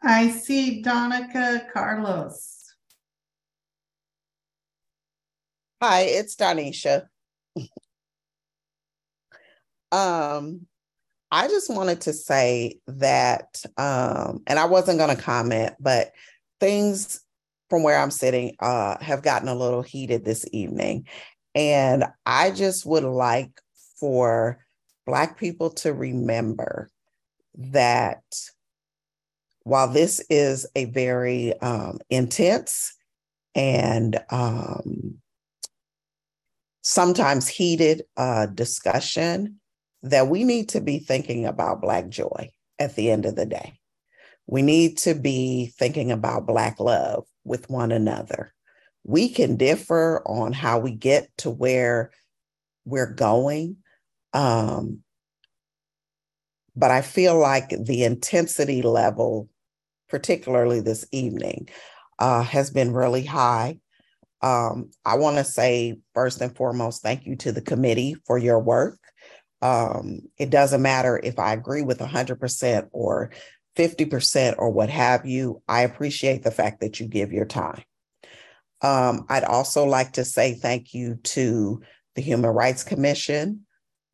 I 0.03 0.31
see 0.31 0.81
Donica 0.81 1.67
Carlos. 1.73 2.75
Hi, 5.83 6.03
it's 6.03 6.37
Donisha. 6.37 7.07
um, 9.93 10.67
I 11.31 11.49
just 11.49 11.71
wanted 11.71 12.03
to 12.03 12.13
say 12.13 12.81
that, 12.87 13.63
um, 13.77 14.43
and 14.47 14.59
I 14.59 14.65
wasn't 14.65 14.99
going 14.99 15.15
to 15.15 15.23
comment, 15.23 15.75
but 15.79 16.13
things 16.61 17.21
from 17.69 17.83
where 17.83 17.99
I'm 17.99 18.11
sitting 18.11 18.57
uh, 18.61 18.97
have 19.03 19.23
gotten 19.23 19.49
a 19.49 19.55
little 19.55 19.83
heated 19.83 20.25
this 20.25 20.47
evening. 20.53 21.07
And 21.55 22.05
I 22.25 22.51
just 22.51 22.87
would 22.87 23.05
like 23.05 23.61
for 23.99 24.65
Black 25.07 25.39
people 25.39 25.71
to 25.71 25.93
remember 25.93 26.89
that 27.57 28.23
while 29.65 29.89
this 29.89 30.21
is 30.31 30.67
a 30.75 30.87
very 30.87 31.59
um, 31.61 31.99
intense 32.09 32.95
and 33.55 34.19
um, 34.31 35.19
sometimes 36.83 37.49
heated 37.49 38.05
uh, 38.17 38.47
discussion, 38.47 39.61
that 40.03 40.29
we 40.29 40.45
need 40.45 40.71
to 40.71 40.81
be 40.81 40.99
thinking 40.99 41.45
about 41.45 41.83
Black 41.83 42.09
joy 42.09 42.51
at 42.79 42.97
the 42.97 43.11
end 43.11 43.27
of 43.27 43.37
the 43.37 43.47
day. 43.47 43.75
We 44.47 44.63
need 44.63 44.99
to 44.99 45.15
be 45.15 45.73
thinking 45.79 46.11
about 46.11 46.47
Black 46.47 46.81
love 46.81 47.27
with 47.45 47.69
one 47.69 47.93
another. 47.93 48.53
We 49.05 49.29
can 49.29 49.57
differ 49.57 50.23
on 50.27 50.53
how 50.53 50.79
we 50.79 50.93
get 50.93 51.29
to 51.39 51.51
where 51.51 52.11
we're 52.85 53.13
going. 53.13 53.77
Um, 54.33 55.01
but 56.81 56.91
I 56.91 57.03
feel 57.03 57.39
like 57.39 57.69
the 57.79 58.05
intensity 58.05 58.81
level, 58.81 59.51
particularly 60.09 60.81
this 60.81 61.05
evening, 61.13 61.69
uh, 62.19 62.43
has 62.43 62.71
been 62.71 62.95
really 62.95 63.25
high. 63.25 63.79
Um, 64.41 64.91
I 65.05 65.17
want 65.17 65.37
to 65.37 65.45
say, 65.45 65.99
first 66.15 66.41
and 66.41 66.57
foremost, 66.57 67.03
thank 67.03 67.27
you 67.27 67.37
to 67.37 67.53
the 67.53 67.61
committee 67.61 68.17
for 68.27 68.39
your 68.39 68.59
work. 68.59 68.99
Um, 69.61 70.21
it 70.39 70.49
doesn't 70.49 70.81
matter 70.81 71.21
if 71.23 71.39
I 71.39 71.53
agree 71.53 71.83
with 71.83 71.99
100% 71.99 72.89
or 72.93 73.31
50% 73.77 74.55
or 74.57 74.71
what 74.71 74.89
have 74.89 75.27
you. 75.27 75.63
I 75.69 75.83
appreciate 75.83 76.43
the 76.43 76.51
fact 76.51 76.81
that 76.81 76.99
you 76.99 77.07
give 77.07 77.31
your 77.31 77.45
time. 77.45 77.85
Um, 78.81 79.27
I'd 79.29 79.45
also 79.45 79.85
like 79.85 80.15
to 80.15 80.25
say 80.25 80.55
thank 80.55 80.95
you 80.95 81.17
to 81.25 81.83
the 82.15 82.23
Human 82.23 82.51
Rights 82.51 82.85
Commission 82.85 83.67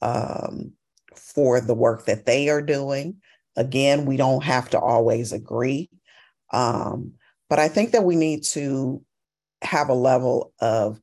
um, 0.03 0.73
for 1.19 1.61
the 1.61 1.75
work 1.75 2.07
that 2.07 2.27
they 2.27 2.49
are 2.49 2.63
doing. 2.63 3.17
Again, 3.57 4.07
we 4.07 4.17
don't 4.17 4.45
have 4.45 4.71
to 4.71 4.81
always 4.81 5.33
agree, 5.33 5.89
um, 6.53 7.13
but 7.49 7.59
I 7.59 7.69
think 7.69 7.93
that 7.93 8.05
we 8.05 8.17
need 8.17 8.45
to 8.45 9.03
have 9.63 9.89
a 9.89 9.95
level 9.95 10.53
of 10.61 11.01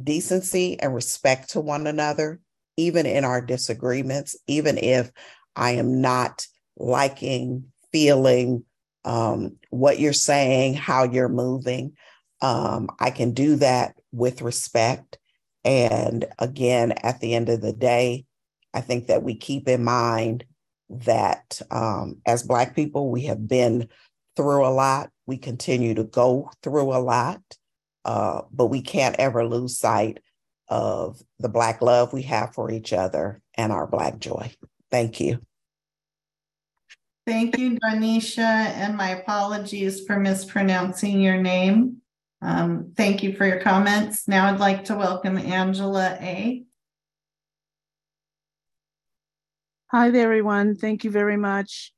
decency 0.00 0.78
and 0.80 0.94
respect 0.94 1.50
to 1.50 1.60
one 1.60 1.86
another, 1.86 2.40
even 2.76 3.06
in 3.06 3.24
our 3.24 3.40
disagreements, 3.40 4.36
even 4.46 4.78
if 4.78 5.10
I 5.56 5.72
am 5.72 6.00
not 6.00 6.46
liking 6.76 7.64
feeling 7.90 8.64
um, 9.04 9.56
what 9.70 9.98
you're 9.98 10.12
saying, 10.12 10.74
how 10.74 11.04
you're 11.04 11.28
moving. 11.28 11.96
Um, 12.40 12.88
I 13.00 13.10
can 13.10 13.32
do 13.32 13.56
that 13.56 13.94
with 14.12 14.42
respect. 14.42 15.18
And 15.64 16.26
again, 16.38 16.92
at 16.92 17.20
the 17.20 17.34
end 17.34 17.48
of 17.48 17.60
the 17.60 17.72
day, 17.72 18.26
I 18.74 18.80
think 18.80 19.06
that 19.06 19.22
we 19.22 19.34
keep 19.34 19.68
in 19.68 19.84
mind 19.84 20.44
that 20.90 21.60
um, 21.70 22.18
as 22.26 22.42
Black 22.42 22.74
people, 22.74 23.10
we 23.10 23.22
have 23.24 23.46
been 23.48 23.88
through 24.36 24.66
a 24.66 24.70
lot. 24.70 25.10
We 25.26 25.36
continue 25.38 25.94
to 25.94 26.04
go 26.04 26.50
through 26.62 26.92
a 26.92 26.98
lot. 26.98 27.42
uh, 28.04 28.42
but 28.52 28.66
we 28.66 28.80
can't 28.80 29.16
ever 29.18 29.44
lose 29.44 29.78
sight 29.78 30.20
of 30.68 31.20
the 31.38 31.48
Black 31.48 31.82
love 31.82 32.12
we 32.12 32.22
have 32.22 32.54
for 32.54 32.70
each 32.70 32.92
other 32.92 33.42
and 33.54 33.72
our 33.72 33.86
Black 33.86 34.18
joy. 34.18 34.50
Thank 34.90 35.20
you. 35.20 35.40
Thank 37.26 37.58
you, 37.58 37.78
Darnisha, 37.78 38.38
and 38.38 38.96
my 38.96 39.10
apologies 39.10 40.06
for 40.06 40.18
mispronouncing 40.18 41.20
your 41.20 41.36
name. 41.36 41.98
Um, 42.40 42.92
thank 42.96 43.22
you 43.22 43.34
for 43.34 43.44
your 43.44 43.60
comments. 43.60 44.26
Now 44.26 44.46
I'd 44.46 44.60
like 44.60 44.86
to 44.86 44.96
welcome 44.96 45.36
Angela 45.36 46.16
A. 46.20 46.64
Hi 49.90 50.10
there, 50.10 50.24
everyone. 50.24 50.76
Thank 50.76 51.02
you 51.02 51.10
very 51.10 51.38
much. 51.38 51.94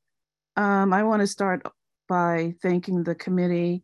Um, 0.57 0.93
I 0.93 1.03
want 1.03 1.23
to 1.23 1.27
start 1.27 1.67
by 2.09 2.55
thanking 2.63 3.03
the 3.03 3.17
committee. 3.17 3.83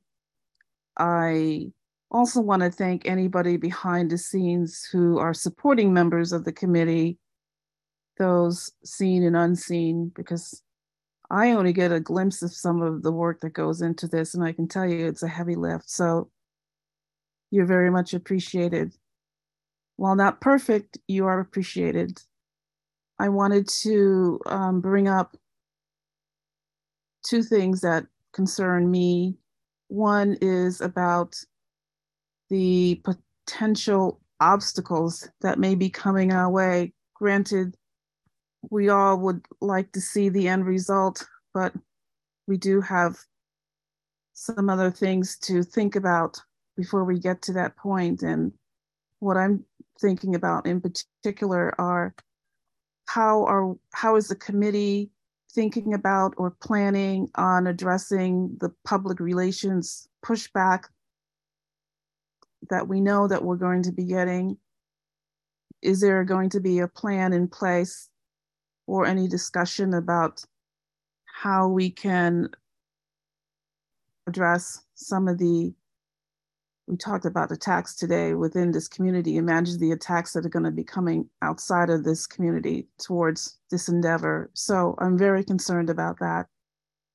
I 0.97 1.73
also 2.09 2.41
want 2.41 2.63
to 2.63 2.71
thank 2.71 3.05
anybody 3.05 3.57
behind 3.57 4.13
the 4.13 4.19
scenes 4.19 4.89
who 4.93 5.19
are 5.19 5.35
supporting 5.35 5.93
members 5.93 6.31
of 6.31 6.45
the 6.45 6.53
committee, 6.53 7.19
those 8.17 8.71
seen 8.85 9.25
and 9.25 9.37
unseen, 9.37 10.13
because 10.15 10.63
I 11.29 11.51
only 11.51 11.73
get 11.73 11.91
a 11.91 11.99
glimpse 11.99 12.43
of 12.43 12.55
some 12.55 12.83
of 12.83 13.03
the 13.03 13.11
work 13.11 13.41
that 13.41 13.55
goes 13.55 13.83
into 13.83 14.07
this, 14.07 14.35
and 14.35 14.45
I 14.45 14.53
can 14.53 14.69
tell 14.69 14.87
you 14.87 15.09
it's 15.09 15.25
a 15.25 15.29
heavy 15.29 15.57
lift. 15.57 15.91
So 15.91 16.31
you're 17.51 17.67
very 17.67 17.91
much 17.91 18.15
appreciated. 18.15 18.95
While 19.97 20.15
not 20.15 20.41
perfect, 20.41 20.97
you 21.09 21.27
are 21.27 21.41
appreciated. 21.41 22.23
I 23.19 23.29
wanted 23.29 23.69
to 23.83 24.41
um, 24.47 24.81
bring 24.81 25.09
up 25.09 25.37
two 27.25 27.43
things 27.43 27.81
that 27.81 28.07
concern 28.33 28.91
me. 28.91 29.37
One 29.89 30.37
is 30.41 30.81
about 30.81 31.37
the 32.51 33.03
potential 33.05 34.21
obstacles 34.41 35.29
that 35.41 35.59
may 35.59 35.75
be 35.75 35.89
coming 35.89 36.33
our 36.33 36.51
way. 36.51 36.93
Granted, 37.15 37.77
we 38.71 38.89
all 38.89 39.19
would 39.19 39.45
like 39.61 39.93
to 39.93 40.01
see 40.01 40.29
the 40.29 40.49
end 40.49 40.67
result, 40.67 41.27
but 41.55 41.73
we 42.47 42.57
do 42.57 42.81
have 42.81 43.17
some 44.35 44.69
other 44.69 44.91
things 44.91 45.39
to 45.39 45.63
think 45.63 45.97
about 45.97 46.39
before 46.77 47.05
we 47.05 47.19
get 47.19 47.41
to 47.43 47.53
that 47.55 47.77
point. 47.77 48.23
And 48.23 48.53
what 49.21 49.37
I'm 49.37 49.65
thinking 50.01 50.35
about 50.35 50.67
in 50.67 50.83
particular 50.83 51.75
are 51.81 52.15
how 53.07 53.45
are 53.45 53.75
how 53.93 54.17
is 54.17 54.29
the 54.29 54.37
committee 54.37 55.11
thinking 55.51 55.95
about 55.95 56.35
or 56.37 56.51
planning 56.51 57.31
on 57.37 57.67
addressing 57.67 58.57
the 58.61 58.71
public 58.85 59.21
relations 59.21 60.09
pushback 60.25 60.85
that 62.69 62.87
we 62.89 63.01
know 63.01 63.27
that 63.27 63.43
we're 63.43 63.57
going 63.57 63.83
to 63.83 63.93
be 63.93 64.05
getting? 64.05 64.59
Is 65.83 66.01
there 66.01 66.25
going 66.25 66.51
to 66.51 66.61
be 66.61 66.81
a 66.81 66.89
plan 66.89 67.33
in 67.33 67.49
place 67.49 68.11
or 68.87 69.07
any 69.07 69.29
discussion 69.29 69.95
about 69.95 70.45
how 71.25 71.69
we 71.69 71.91
can 71.91 72.49
address 74.27 74.83
some 74.95 75.29
of 75.29 75.39
the 75.39 75.73
we 76.87 76.97
talked 76.97 77.25
about 77.25 77.51
attacks 77.51 77.97
today 77.97 78.35
within 78.35 78.71
this 78.71 78.87
community. 78.87 79.37
Imagine 79.37 79.79
the 79.79 79.91
attacks 79.91 80.33
that 80.33 80.47
are 80.47 80.51
going 80.51 80.65
to 80.65 80.71
be 80.71 80.85
coming 80.85 81.29
outside 81.43 81.91
of 81.91 82.05
this 82.05 82.27
community 82.27 82.87
towards 82.99 83.59
this 83.71 83.89
endeavor. 83.89 84.51
So 84.55 84.95
I'm 84.99 85.19
very 85.19 85.43
concerned 85.43 85.91
about 85.91 86.19
that. 86.21 86.47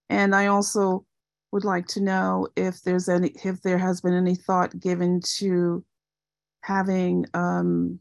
And 0.10 0.36
I 0.36 0.48
also 0.48 1.06
would 1.54 1.64
like 1.64 1.88
to 1.88 2.02
know 2.02 2.48
if 2.56 2.82
there's 2.82 3.08
any 3.08 3.30
if 3.44 3.62
there 3.62 3.78
has 3.78 4.02
been 4.02 4.14
any 4.14 4.36
thought 4.36 4.78
given 4.80 5.22
to 5.38 5.84
having 6.62 7.26
um, 7.34 8.00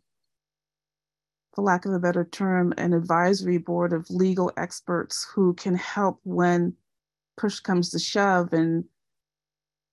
for 1.55 1.63
lack 1.63 1.85
of 1.85 1.93
a 1.93 1.99
better 1.99 2.25
term, 2.25 2.75
an 2.79 2.93
advisory 2.93 3.59
board 3.59 3.93
of 3.93 4.11
legal 4.11 4.53
experts 4.57 5.27
who 5.35 5.55
can 5.55 5.75
help 5.75 6.21
when 6.25 6.75
push 7.37 7.61
comes 7.61 7.91
to 7.91 7.99
shove 7.99 8.53
and 8.53 8.85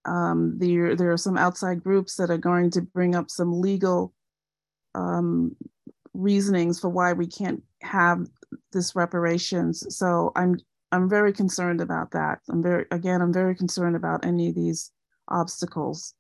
um, 0.08 0.58
there, 0.58 0.96
there 0.96 1.12
are 1.12 1.18
some 1.18 1.38
outside 1.38 1.84
groups 1.84 2.16
that 2.16 2.32
are 2.32 2.38
going 2.38 2.72
to 2.72 2.82
bring 2.82 3.14
up 3.14 3.30
some 3.30 3.62
legal 3.62 4.14
um, 4.96 5.56
reasonings 6.14 6.80
for 6.80 6.90
why 6.90 7.14
we 7.14 7.28
can't 7.28 7.62
have 7.82 8.26
this 8.72 8.96
reparations. 8.96 9.86
So 9.96 10.32
I'm 10.36 10.58
I'm 10.92 11.10
very 11.10 11.34
concerned 11.34 11.82
about 11.82 12.12
that. 12.12 12.40
I'm 12.50 12.64
very 12.64 12.86
again 12.92 13.22
I'm 13.22 13.34
very 13.34 13.56
concerned 13.56 13.96
about 13.96 14.26
any 14.26 14.50
of 14.50 14.56
these 14.56 14.92
obstacles. 15.28 16.16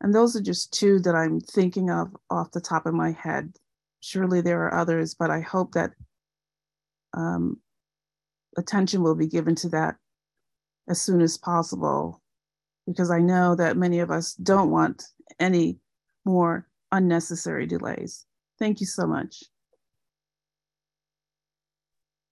And 0.00 0.14
those 0.14 0.34
are 0.34 0.40
just 0.40 0.72
two 0.72 1.00
that 1.00 1.14
I'm 1.14 1.40
thinking 1.40 1.90
of 1.90 2.16
off 2.30 2.52
the 2.52 2.60
top 2.60 2.86
of 2.86 2.94
my 2.94 3.12
head. 3.12 3.54
Surely 4.00 4.40
there 4.40 4.62
are 4.62 4.74
others, 4.74 5.14
but 5.14 5.30
I 5.30 5.40
hope 5.40 5.72
that 5.72 5.90
um, 7.14 7.58
attention 8.56 9.02
will 9.02 9.16
be 9.16 9.26
given 9.26 9.54
to 9.56 9.68
that 9.70 9.96
as 10.88 11.00
soon 11.00 11.20
as 11.20 11.36
possible 11.36 12.22
because 12.88 13.10
I 13.10 13.18
know 13.18 13.54
that 13.54 13.76
many 13.76 14.00
of 14.00 14.10
us 14.10 14.32
don't 14.34 14.70
want 14.70 15.04
any 15.38 15.78
more 16.24 16.66
unnecessary 16.90 17.66
delays. 17.66 18.24
Thank 18.58 18.80
you 18.80 18.86
so 18.86 19.06
much. 19.06 19.42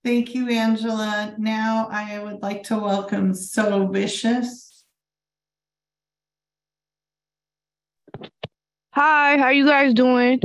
Thank 0.02 0.34
you, 0.34 0.48
Angela. 0.48 1.34
Now 1.36 1.88
I 1.90 2.22
would 2.22 2.40
like 2.40 2.62
to 2.64 2.78
welcome 2.78 3.34
So 3.34 3.86
Vicious. 3.88 4.84
Hi, 8.92 9.36
how 9.36 9.50
you 9.50 9.66
guys 9.66 9.92
doing? 9.92 10.40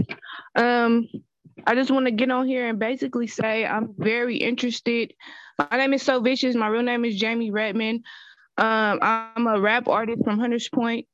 Um, 0.56 1.08
I 1.66 1.76
just 1.76 1.92
want 1.92 2.08
to 2.08 2.12
get 2.12 2.32
on 2.32 2.48
here 2.48 2.68
and 2.68 2.80
basically 2.80 3.28
say 3.28 3.66
I'm 3.66 3.94
very 3.98 4.36
interested. 4.36 5.14
My 5.58 5.78
name 5.78 5.94
is 5.94 6.02
So 6.02 6.20
Vicious. 6.20 6.56
My 6.56 6.68
real 6.68 6.82
name 6.82 7.06
is 7.06 7.18
Jamie 7.18 7.52
Redmond. 7.52 8.04
Um, 8.58 9.00
I'm 9.02 9.48
a 9.48 9.60
rap 9.60 9.88
artist 9.88 10.24
from 10.24 10.40
Hunters 10.40 10.70
Point. 10.70 11.08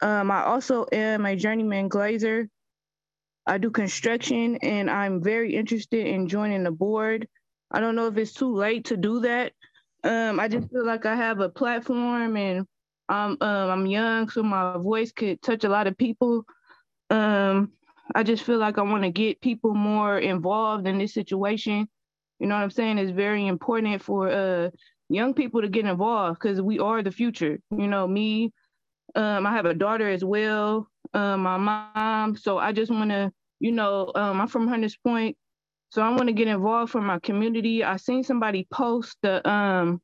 Um, 0.00 0.30
I 0.30 0.44
also 0.44 0.86
am 0.92 1.26
a 1.26 1.36
journeyman 1.36 1.88
glazer. 1.88 2.48
I 3.46 3.58
do 3.58 3.70
construction 3.70 4.56
and 4.56 4.90
I'm 4.90 5.22
very 5.22 5.54
interested 5.54 6.06
in 6.06 6.28
joining 6.28 6.64
the 6.64 6.70
board. 6.70 7.28
I 7.70 7.80
don't 7.80 7.96
know 7.96 8.08
if 8.08 8.16
it's 8.16 8.32
too 8.32 8.52
late 8.54 8.86
to 8.86 8.96
do 8.96 9.20
that. 9.20 9.52
Um, 10.04 10.40
I 10.40 10.48
just 10.48 10.70
feel 10.70 10.86
like 10.86 11.06
I 11.06 11.16
have 11.16 11.40
a 11.40 11.48
platform 11.48 12.36
and 12.36 12.66
I'm 13.08 13.36
um, 13.40 13.70
I'm 13.70 13.86
young, 13.86 14.28
so 14.28 14.42
my 14.42 14.76
voice 14.78 15.12
could 15.12 15.40
touch 15.42 15.64
a 15.64 15.68
lot 15.68 15.86
of 15.86 15.96
people. 15.96 16.44
Um, 17.10 17.72
I 18.14 18.22
just 18.22 18.44
feel 18.44 18.58
like 18.58 18.78
I 18.78 18.82
want 18.82 19.04
to 19.04 19.10
get 19.10 19.40
people 19.40 19.74
more 19.74 20.18
involved 20.18 20.86
in 20.86 20.98
this 20.98 21.14
situation. 21.14 21.88
You 22.38 22.46
know 22.46 22.56
what 22.56 22.62
I'm 22.62 22.70
saying? 22.70 22.98
It's 22.98 23.12
very 23.12 23.46
important 23.46 24.02
for 24.02 24.28
uh, 24.28 24.70
young 25.08 25.34
people 25.34 25.62
to 25.62 25.68
get 25.68 25.86
involved 25.86 26.40
because 26.40 26.60
we 26.60 26.78
are 26.78 27.02
the 27.02 27.10
future. 27.12 27.58
You 27.70 27.86
know, 27.86 28.06
me, 28.06 28.52
um, 29.14 29.46
I 29.46 29.52
have 29.52 29.66
a 29.66 29.74
daughter 29.74 30.08
as 30.08 30.24
well, 30.24 30.88
um, 31.14 31.42
my 31.42 31.56
mom. 31.56 32.36
So 32.36 32.58
I 32.58 32.72
just 32.72 32.90
want 32.90 33.10
to, 33.10 33.32
you 33.60 33.72
know, 33.72 34.12
um, 34.14 34.40
I'm 34.40 34.48
from 34.48 34.68
Hunters 34.68 34.96
Point, 34.96 35.36
so 35.90 36.02
I 36.02 36.10
want 36.10 36.26
to 36.28 36.32
get 36.32 36.48
involved 36.48 36.92
for 36.92 37.00
my 37.00 37.18
community. 37.20 37.84
I 37.84 37.96
seen 37.96 38.24
somebody 38.24 38.66
post 38.72 39.16
the 39.22 39.46
um 39.48 40.00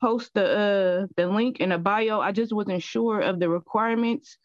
post 0.00 0.30
the 0.34 0.44
uh 0.44 1.06
the 1.16 1.26
link 1.26 1.60
in 1.60 1.70
the 1.70 1.78
bio. 1.78 2.20
I 2.20 2.32
just 2.32 2.52
wasn't 2.52 2.82
sure 2.82 3.20
of 3.20 3.38
the 3.40 3.48
requirements. 3.48 4.38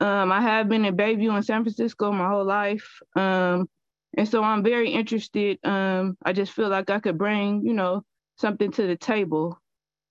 Um, 0.00 0.32
I 0.32 0.40
have 0.40 0.68
been 0.68 0.84
in 0.84 0.96
Bayview 0.96 1.36
in 1.36 1.42
San 1.42 1.62
Francisco 1.62 2.10
my 2.12 2.28
whole 2.28 2.44
life. 2.44 3.00
Um, 3.16 3.68
and 4.16 4.28
so 4.28 4.42
I'm 4.42 4.62
very 4.62 4.90
interested. 4.90 5.58
Um, 5.64 6.16
I 6.24 6.32
just 6.32 6.52
feel 6.52 6.68
like 6.68 6.90
I 6.90 7.00
could 7.00 7.18
bring, 7.18 7.64
you 7.64 7.74
know, 7.74 8.02
something 8.36 8.70
to 8.72 8.86
the 8.86 8.96
table. 8.96 9.58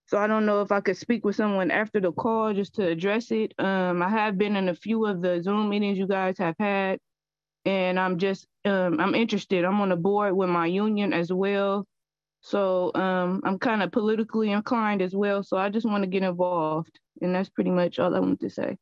So 0.08 0.18
I 0.18 0.28
don't 0.28 0.46
know 0.46 0.62
if 0.62 0.72
I 0.72 0.82
could 0.82 0.98
speak 0.98 1.24
with 1.26 1.36
someone 1.36 1.72
after 1.72 2.00
the 2.00 2.12
call 2.12 2.54
just 2.54 2.76
to 2.76 2.88
address 2.88 3.32
it. 3.32 3.54
Um, 3.58 4.02
I 4.02 4.10
have 4.10 4.38
been 4.38 4.56
in 4.56 4.70
a 4.70 4.76
few 4.76 5.06
of 5.06 5.22
the 5.22 5.42
Zoom 5.42 5.70
meetings 5.70 5.98
you 5.98 6.08
guys 6.08 6.38
have 6.38 6.56
had, 6.60 7.00
and 7.66 8.00
I'm 8.00 8.18
just 8.18 8.46
um, 8.66 9.00
I'm 9.00 9.16
interested. 9.16 9.64
I'm 9.66 9.82
on 9.82 9.90
the 9.90 9.96
board 9.96 10.36
with 10.36 10.50
my 10.50 10.66
union 10.66 11.14
as 11.14 11.32
well, 11.32 11.86
so 12.42 12.92
um, 12.96 13.42
I'm 13.46 13.58
kind 13.58 13.82
of 13.82 13.92
politically 13.92 14.52
inclined 14.52 15.02
as 15.02 15.16
well. 15.16 15.42
So 15.44 15.58
I 15.58 15.70
just 15.70 15.86
want 15.86 16.04
to 16.04 16.10
get 16.10 16.24
involved, 16.24 17.00
and 17.22 17.34
that's 17.34 17.50
pretty 17.50 17.72
much 17.72 17.98
all 17.98 18.14
I 18.14 18.20
want 18.20 18.42
to 18.42 18.50
say. 18.50 18.78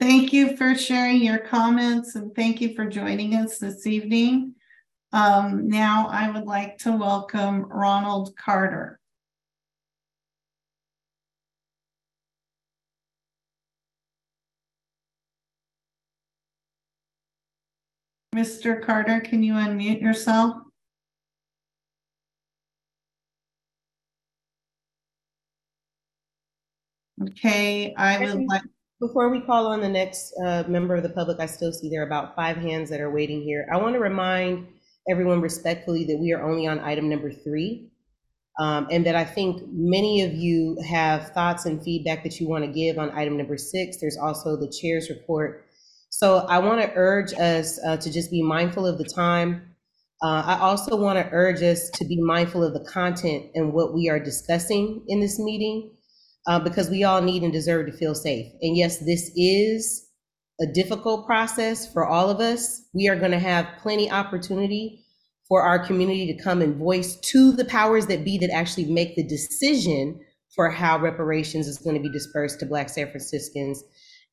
Thank 0.00 0.32
you 0.32 0.56
for 0.56 0.76
sharing 0.76 1.22
your 1.22 1.38
comments 1.38 2.14
and 2.14 2.32
thank 2.34 2.60
you 2.60 2.74
for 2.76 2.86
joining 2.86 3.34
us 3.34 3.58
this 3.58 3.84
evening. 3.84 4.54
Um, 5.12 5.68
now 5.68 6.08
I 6.10 6.30
would 6.30 6.44
like 6.44 6.78
to 6.78 6.92
welcome 6.92 7.62
Ronald 7.64 8.36
Carter. 8.36 9.00
Mr. 18.34 18.80
Carter, 18.80 19.20
can 19.20 19.42
you 19.42 19.54
unmute 19.54 20.00
yourself? 20.00 20.56
Okay, 27.22 27.94
I 27.96 28.18
would 28.24 28.44
like, 28.46 28.62
Before 29.00 29.28
we 29.28 29.40
call 29.40 29.66
on 29.66 29.80
the 29.80 29.88
next 29.88 30.32
uh, 30.44 30.64
member 30.68 30.94
of 30.94 31.02
the 31.02 31.08
public, 31.08 31.40
I 31.40 31.46
still 31.46 31.72
see 31.72 31.88
there 31.88 32.02
are 32.02 32.06
about 32.06 32.36
five 32.36 32.56
hands 32.56 32.90
that 32.90 33.00
are 33.00 33.10
waiting 33.10 33.42
here. 33.42 33.66
I 33.72 33.76
want 33.78 33.94
to 33.94 34.00
remind 34.00 34.68
everyone 35.10 35.40
respectfully 35.40 36.04
that 36.04 36.18
we 36.18 36.32
are 36.32 36.42
only 36.42 36.66
on 36.66 36.80
item 36.80 37.08
number 37.08 37.30
three. 37.32 37.90
um, 38.60 38.88
And 38.90 39.06
that 39.06 39.14
I 39.14 39.24
think 39.24 39.62
many 39.70 40.22
of 40.22 40.34
you 40.34 40.76
have 40.88 41.30
thoughts 41.30 41.66
and 41.66 41.82
feedback 41.82 42.22
that 42.24 42.40
you 42.40 42.48
want 42.48 42.64
to 42.64 42.70
give 42.70 42.98
on 42.98 43.10
item 43.16 43.36
number 43.36 43.56
six. 43.56 43.98
There's 44.00 44.16
also 44.16 44.56
the 44.56 44.72
chair's 44.80 45.08
report. 45.10 45.66
So 46.10 46.38
I 46.38 46.58
want 46.58 46.80
to 46.80 46.90
urge 46.94 47.32
us 47.34 47.78
uh, 47.86 47.96
to 47.98 48.10
just 48.10 48.30
be 48.30 48.42
mindful 48.42 48.86
of 48.86 48.98
the 48.98 49.04
time. 49.04 49.62
Uh, 50.22 50.42
I 50.44 50.58
also 50.60 50.96
want 50.96 51.18
to 51.18 51.28
urge 51.32 51.62
us 51.62 51.90
to 51.90 52.04
be 52.04 52.20
mindful 52.20 52.64
of 52.64 52.72
the 52.74 52.84
content 52.90 53.46
and 53.54 53.72
what 53.72 53.94
we 53.94 54.08
are 54.08 54.18
discussing 54.18 55.04
in 55.06 55.20
this 55.20 55.38
meeting 55.38 55.92
uh, 56.48 56.58
because 56.58 56.90
we 56.90 57.04
all 57.04 57.20
need 57.20 57.42
and 57.44 57.52
deserve 57.52 57.86
to 57.86 57.92
feel 57.92 58.14
safe. 58.14 58.46
And 58.62 58.76
yes, 58.76 58.98
this 58.98 59.30
is 59.36 60.07
a 60.60 60.66
difficult 60.66 61.26
process 61.26 61.90
for 61.92 62.06
all 62.06 62.30
of 62.30 62.40
us. 62.40 62.82
We 62.92 63.08
are 63.08 63.16
going 63.16 63.30
to 63.30 63.38
have 63.38 63.68
plenty 63.80 64.10
opportunity 64.10 65.04
for 65.46 65.62
our 65.62 65.78
community 65.78 66.26
to 66.32 66.42
come 66.42 66.60
and 66.60 66.76
voice 66.76 67.16
to 67.16 67.52
the 67.52 67.64
powers 67.64 68.06
that 68.06 68.24
be 68.24 68.38
that 68.38 68.50
actually 68.50 68.86
make 68.86 69.16
the 69.16 69.22
decision 69.22 70.20
for 70.54 70.70
how 70.70 70.98
reparations 70.98 71.68
is 71.68 71.78
going 71.78 71.96
to 71.96 72.02
be 72.02 72.10
dispersed 72.10 72.60
to 72.60 72.66
Black 72.66 72.88
San 72.88 73.10
Franciscans 73.10 73.82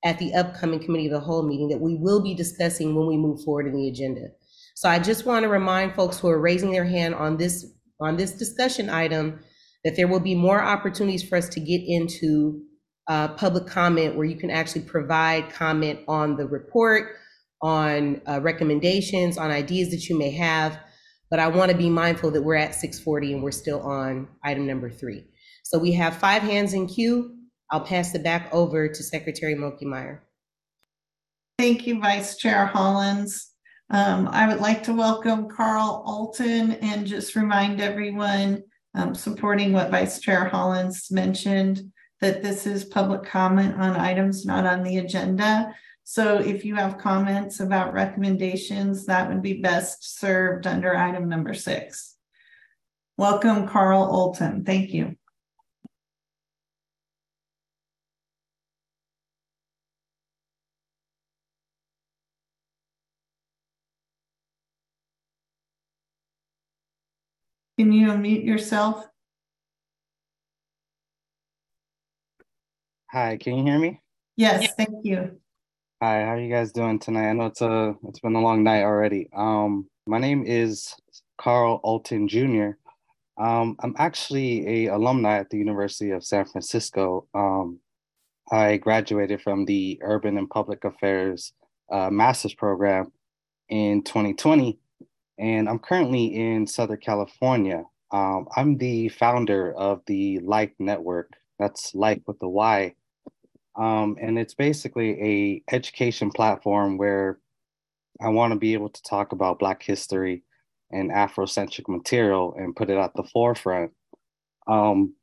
at 0.04 0.20
the 0.20 0.34
upcoming 0.34 0.80
Committee 0.80 1.06
of 1.06 1.14
the 1.14 1.20
Whole 1.20 1.44
meeting 1.48 1.70
that 1.70 1.80
we 1.80 1.96
will 1.96 2.22
be 2.22 2.34
discussing 2.34 2.96
when 2.96 3.08
we 3.08 3.18
move 3.18 3.44
forward 3.44 3.68
in 3.68 3.76
the 3.76 3.88
agenda. 3.88 4.28
So 4.76 4.90
I 4.90 5.00
just 5.00 5.26
want 5.26 5.44
to 5.44 5.50
remind 5.50 5.94
folks 5.94 6.20
who 6.20 6.28
are 6.28 6.40
raising 6.40 6.72
their 6.72 6.86
hand 6.86 7.16
on 7.16 7.38
this 7.38 7.66
on 8.02 8.18
this 8.18 8.34
discussion 8.34 8.90
item 8.90 9.40
that 9.86 9.96
there 9.96 10.08
will 10.08 10.20
be 10.20 10.36
more 10.36 10.62
opportunities 10.62 11.24
for 11.24 11.38
us 11.38 11.48
to 11.48 11.62
get 11.62 11.82
into 11.86 12.62
uh, 13.08 13.30
public 13.30 13.68
comment 13.68 14.16
where 14.16 14.26
you 14.26 14.36
can 14.36 14.50
actually 14.50 14.82
provide 14.82 15.50
comment 15.52 16.00
on 16.08 16.36
the 16.36 16.48
report, 16.48 17.18
on 17.62 18.22
uh, 18.28 18.40
recommendations, 18.42 19.38
on 19.38 19.52
ideas 19.52 19.90
that 19.92 20.10
you 20.10 20.18
may 20.18 20.32
have. 20.32 20.80
But 21.30 21.40
I 21.40 21.48
want 21.48 21.72
to 21.72 21.78
be 21.78 21.90
mindful 21.90 22.32
that 22.32 22.42
we're 22.42 22.56
at 22.56 22.76
640 22.76 23.34
and 23.34 23.44
we're 23.44 23.52
still 23.52 23.82
on 23.82 24.28
item 24.44 24.68
number 24.68 24.90
three. 24.90 25.26
So 25.64 25.80
we 25.80 25.92
have 25.94 26.16
five 26.16 26.44
hands 26.44 26.74
in 26.74 26.88
queue. 26.88 27.36
I'll 27.72 27.82
pass 27.82 28.14
it 28.14 28.24
back 28.24 28.54
over 28.54 28.88
to 28.88 29.04
Secretary 29.04 29.56
Moki 29.56 29.86
Meyer. 29.86 30.24
thank 31.58 31.88
you, 31.88 32.00
Vice 32.00 32.38
Chair 32.38 32.68
Hollins. 32.68 33.52
Um, 33.90 34.28
I 34.28 34.48
would 34.48 34.60
like 34.60 34.84
to 34.84 34.94
welcome 34.94 35.48
Carl 35.50 36.04
Alton 36.06 36.74
and 36.74 37.06
just 37.06 37.36
remind 37.36 37.82
everyone, 37.82 38.64
um, 38.96 39.14
supporting 39.14 39.74
what 39.74 39.92
Vice 39.92 40.20
Chair 40.20 40.46
Hollins 40.46 41.08
mentioned, 41.12 41.92
that 42.22 42.42
this 42.42 42.66
is 42.66 42.86
public 42.86 43.24
comment 43.24 43.76
on 43.76 43.96
items 43.96 44.46
not 44.46 44.66
on 44.66 44.84
the 44.84 44.98
agenda. 44.98 45.76
So 46.04 46.38
if 46.38 46.64
you 46.64 46.76
have 46.76 46.98
comments 46.98 47.60
about 47.60 47.94
recommendations, 47.94 49.06
that 49.08 49.28
would 49.28 49.42
be 49.42 49.62
best 49.62 50.20
served 50.20 50.68
under 50.68 50.96
item 50.96 51.28
number 51.28 51.54
six. 51.54 52.16
Welcome, 53.18 53.68
Carl 53.68 54.04
Alton. 54.04 54.66
Thank 54.66 54.92
you. 54.92 55.16
Can 67.78 67.92
you 67.92 68.08
unmute 68.08 68.46
yourself? 68.46 69.06
Hi, 73.16 73.38
can 73.38 73.56
you 73.56 73.64
hear 73.64 73.80
me? 73.80 74.02
Yes, 74.36 74.74
thank 74.76 74.90
you. 75.06 75.40
Hi, 76.04 76.20
how 76.24 76.32
are 76.32 76.40
you 76.42 76.52
guys 76.52 76.74
doing 76.74 77.00
tonight? 77.00 77.30
I 77.30 77.32
know 77.32 77.46
it's 77.46 77.62
a 77.62 77.96
it's 78.10 78.20
been 78.20 78.36
a 78.36 78.42
long 78.42 78.62
night 78.62 78.84
already. 78.84 79.30
Um, 79.34 79.88
my 80.06 80.18
name 80.18 80.44
is 80.46 80.94
Carl 81.38 81.80
Alton 81.82 82.28
Jr. 82.28 82.72
Um, 83.38 83.78
I'm 83.80 83.96
actually 83.98 84.68
a 84.68 84.94
alumni 84.94 85.38
at 85.38 85.50
the 85.50 85.58
University 85.58 86.12
of 86.12 86.26
San 86.26 86.44
Francisco. 86.44 87.26
Um, 87.34 87.80
I 88.52 88.76
graduated 88.76 89.42
from 89.42 89.64
the 89.64 89.98
Urban 90.02 90.38
and 90.38 90.50
Public 90.50 90.84
Affairs 90.84 91.54
uh, 91.90 92.10
Master's 92.10 92.54
Program 92.54 93.14
in 93.70 94.04
2020, 94.04 94.78
and 95.40 95.70
I'm 95.70 95.80
currently 95.80 96.36
in 96.36 96.68
Southern 96.68 97.00
California. 97.00 97.86
Um, 98.12 98.50
I'm 98.58 98.78
the 98.78 99.08
founder 99.08 99.74
of 99.74 100.02
the 100.06 100.40
Life 100.40 100.74
Network. 100.80 101.32
That's 101.60 101.96
Life 101.96 102.20
with 102.28 102.40
the 102.40 102.50
Y. 102.50 102.94
Um, 103.78 104.18
and 104.22 104.40
it's 104.40 104.54
basically 104.54 105.22
a 105.22 105.74
education 105.74 106.32
platform 106.32 106.98
where 106.98 107.40
I 108.22 108.30
want 108.30 108.54
to 108.54 108.60
be 108.60 108.74
able 108.74 108.90
to 108.90 109.04
talk 109.04 109.32
about 109.34 109.60
Black 109.60 109.84
history 109.84 110.44
and 110.92 111.12
Afrocentric 111.12 111.90
material 111.90 112.56
and 112.58 112.76
put 112.76 112.90
it 112.90 112.98
at 112.98 113.14
the 113.16 113.24
forefront. 113.24 113.92
Um, 114.68 115.16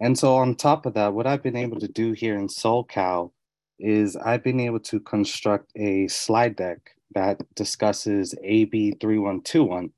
and 0.00 0.18
so 0.18 0.36
on 0.36 0.54
top 0.54 0.86
of 0.86 0.94
that, 0.94 1.12
what 1.12 1.26
I've 1.26 1.42
been 1.42 1.56
able 1.56 1.78
to 1.80 1.88
do 1.88 2.12
here 2.12 2.36
in 2.38 2.48
SoCal 2.48 3.32
is 3.78 4.16
I've 4.16 4.42
been 4.42 4.60
able 4.60 4.80
to 4.80 5.00
construct 5.00 5.70
a 5.76 6.08
slide 6.08 6.56
deck 6.56 6.78
that 7.14 7.42
discusses 7.54 8.34
AB 8.42 8.96
3121. 9.00 9.90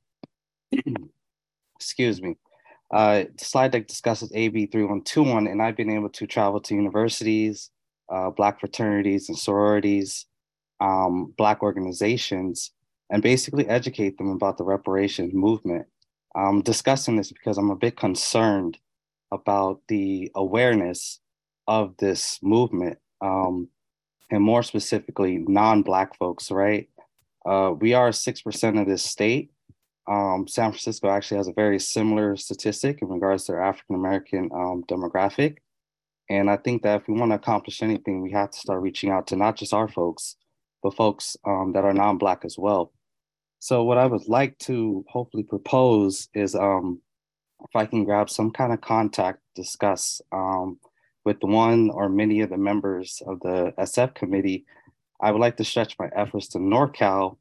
Excuse 1.77 2.23
me. 2.23 2.37
Uh, 2.93 3.25
the 3.39 3.45
slide 3.45 3.73
deck 3.73 3.87
discusses 3.87 4.31
AB 4.35 4.67
3121, 4.67 5.47
and 5.47 5.63
I've 5.63 5.77
been 5.77 5.91
able 5.91 6.11
to 6.11 6.27
travel 6.27 6.61
to 6.61 6.75
universities, 6.75 7.71
uh, 8.13 8.31
Black 8.31 8.61
fraternities 8.61 9.29
and 9.29 9.39
sororities, 9.39 10.27
um, 10.81 11.33
Black 11.37 11.63
organizations, 11.63 12.73
and 13.11 13.23
basically 13.23 13.67
educate 13.69 14.19
them 14.19 14.31
about 14.31 14.59
the 14.59 14.65
reparations 14.65 15.33
movement. 15.35 15.87
I'm 16.35 16.63
discussing 16.63 17.17
this 17.17 17.33
because 17.33 17.59
I'm 17.59 17.71
a 17.71 17.77
bit 17.77 17.97
concerned 17.97 18.79
about 19.33 19.81
the 19.89 20.31
awareness 20.35 21.21
of 21.67 21.97
this 21.99 22.39
movement, 22.43 22.99
um, 23.21 23.69
and 24.31 24.43
more 24.43 24.63
specifically, 24.63 25.39
non 25.39 25.83
Black 25.83 26.17
folks, 26.19 26.51
right? 26.51 26.89
Uh, 27.45 27.73
we 27.79 27.95
are 27.95 28.11
6% 28.11 28.81
of 28.81 28.87
this 28.87 29.03
state. 29.03 29.51
Um, 30.09 30.47
San 30.49 30.71
Francisco 30.71 31.09
actually 31.09 31.39
has 31.39 31.49
a 31.49 31.53
very 31.53 31.79
similar 31.79 32.37
statistic 32.37 33.01
in 33.03 33.09
regards 33.09 33.45
to 33.45 33.53
their 33.53 33.63
African 33.63 33.97
American 33.97 34.51
um, 34.53 34.85
demographic. 34.89 35.59
And 36.33 36.49
I 36.49 36.57
think 36.57 36.83
that 36.83 37.03
if 37.03 37.09
we 37.09 37.15
want 37.15 37.31
to 37.33 37.37
accomplish 37.37 37.83
anything, 37.83 38.23
we 38.23 38.31
have 38.31 38.51
to 38.53 38.59
start 38.59 38.81
reaching 38.81 39.11
out 39.11 39.27
to 39.27 39.37
not 39.37 39.55
just 39.55 39.75
our 39.75 39.87
folks, 39.87 40.37
but 40.83 40.97
folks 40.97 41.37
um, 41.47 41.73
that 41.75 41.85
are 41.85 41.93
non 41.93 42.17
Black 42.17 42.47
as 42.47 42.57
well. 42.57 42.91
So, 43.59 43.85
what 43.85 43.99
I 43.99 44.07
would 44.07 44.27
like 44.27 44.59
to 44.61 45.05
hopefully 45.11 45.43
propose 45.43 46.31
is 46.33 46.55
um, 46.55 47.03
if 47.63 47.77
I 47.77 47.85
can 47.85 48.05
grab 48.05 48.31
some 48.31 48.51
kind 48.51 48.73
of 48.73 48.81
contact, 48.81 49.41
discuss 49.55 50.23
um, 50.33 50.79
with 51.27 51.37
one 51.43 51.91
or 51.91 52.09
many 52.09 52.41
of 52.41 52.49
the 52.49 52.57
members 52.57 53.21
of 53.27 53.39
the 53.41 53.75
SF 53.79 54.15
committee, 54.15 54.65
I 55.21 55.33
would 55.33 55.41
like 55.41 55.59
to 55.59 55.65
stretch 55.65 55.99
my 55.99 56.09
efforts 56.17 56.49
to 56.49 56.59
NorCal 56.59 57.37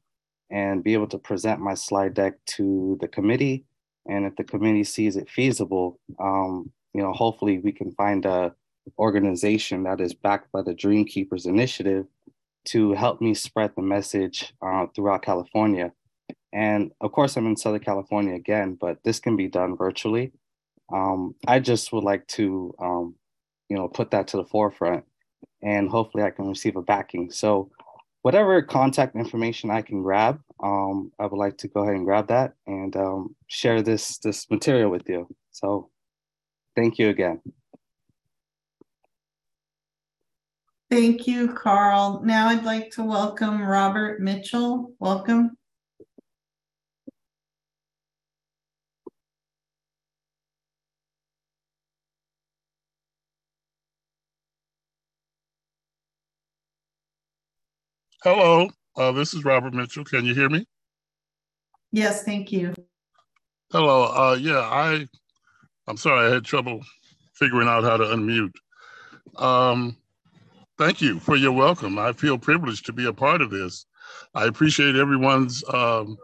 and 0.50 0.84
be 0.84 0.92
able 0.92 1.08
to 1.08 1.18
present 1.18 1.60
my 1.60 1.72
slide 1.72 2.12
deck 2.12 2.34
to 2.56 2.98
the 3.00 3.08
committee. 3.08 3.64
And 4.06 4.26
if 4.26 4.36
the 4.36 4.44
committee 4.44 4.84
sees 4.84 5.16
it 5.16 5.30
feasible, 5.30 5.98
um, 6.20 6.70
you 6.92 7.02
know, 7.02 7.14
hopefully 7.14 7.58
we 7.58 7.72
can 7.72 7.90
find 7.92 8.26
a 8.26 8.54
organization 8.98 9.84
that 9.84 10.00
is 10.00 10.14
backed 10.14 10.50
by 10.52 10.62
the 10.62 10.74
Dream 10.74 11.04
Keepers 11.04 11.46
Initiative 11.46 12.06
to 12.64 12.92
help 12.92 13.20
me 13.20 13.34
spread 13.34 13.72
the 13.76 13.82
message 13.82 14.52
uh, 14.62 14.86
throughout 14.94 15.22
California. 15.22 15.92
And 16.52 16.92
of 17.00 17.12
course, 17.12 17.36
I'm 17.36 17.46
in 17.46 17.56
Southern 17.56 17.80
California 17.80 18.34
again, 18.34 18.76
but 18.80 19.02
this 19.04 19.18
can 19.18 19.36
be 19.36 19.48
done 19.48 19.76
virtually. 19.76 20.32
Um, 20.92 21.34
I 21.46 21.58
just 21.60 21.92
would 21.92 22.04
like 22.04 22.26
to, 22.28 22.74
um, 22.78 23.14
you 23.68 23.76
know, 23.76 23.88
put 23.88 24.10
that 24.10 24.28
to 24.28 24.36
the 24.36 24.44
forefront, 24.44 25.04
and 25.62 25.88
hopefully, 25.88 26.24
I 26.24 26.30
can 26.30 26.46
receive 26.46 26.76
a 26.76 26.82
backing. 26.82 27.30
So, 27.30 27.70
whatever 28.20 28.60
contact 28.60 29.16
information 29.16 29.70
I 29.70 29.80
can 29.80 30.02
grab, 30.02 30.40
um, 30.62 31.10
I 31.18 31.26
would 31.26 31.38
like 31.38 31.56
to 31.58 31.68
go 31.68 31.82
ahead 31.82 31.94
and 31.94 32.04
grab 32.04 32.28
that 32.28 32.54
and 32.66 32.94
um, 32.96 33.34
share 33.46 33.80
this 33.80 34.18
this 34.18 34.50
material 34.50 34.90
with 34.90 35.08
you. 35.08 35.26
So, 35.52 35.88
thank 36.76 36.98
you 36.98 37.08
again. 37.08 37.40
Thank 40.92 41.26
you, 41.26 41.54
Carl. 41.54 42.20
Now 42.22 42.48
I'd 42.48 42.64
like 42.64 42.90
to 42.90 43.02
welcome 43.02 43.62
Robert 43.62 44.20
Mitchell. 44.20 44.92
Welcome. 44.98 45.56
Hello, 58.22 58.68
uh, 58.94 59.12
this 59.12 59.32
is 59.32 59.46
Robert 59.46 59.72
Mitchell. 59.72 60.04
Can 60.04 60.26
you 60.26 60.34
hear 60.34 60.50
me? 60.50 60.66
Yes, 61.92 62.22
thank 62.22 62.52
you. 62.52 62.74
Hello. 63.70 64.12
Uh, 64.14 64.34
yeah, 64.34 64.60
I, 64.60 65.08
I'm 65.88 65.96
sorry, 65.96 66.28
I 66.28 66.34
had 66.34 66.44
trouble 66.44 66.82
figuring 67.32 67.66
out 67.66 67.82
how 67.82 67.96
to 67.96 68.04
unmute. 68.04 68.52
Um, 69.42 69.96
thank 70.82 71.00
you 71.00 71.20
for 71.20 71.36
your 71.36 71.52
welcome. 71.52 71.96
I 71.96 72.12
feel 72.12 72.36
privileged 72.36 72.86
to 72.86 72.92
be 72.92 73.06
a 73.06 73.12
part 73.12 73.40
of 73.40 73.50
this. 73.50 73.86
I 74.34 74.46
appreciate 74.46 74.96
everyone's 74.96 75.62
um, 75.72 76.16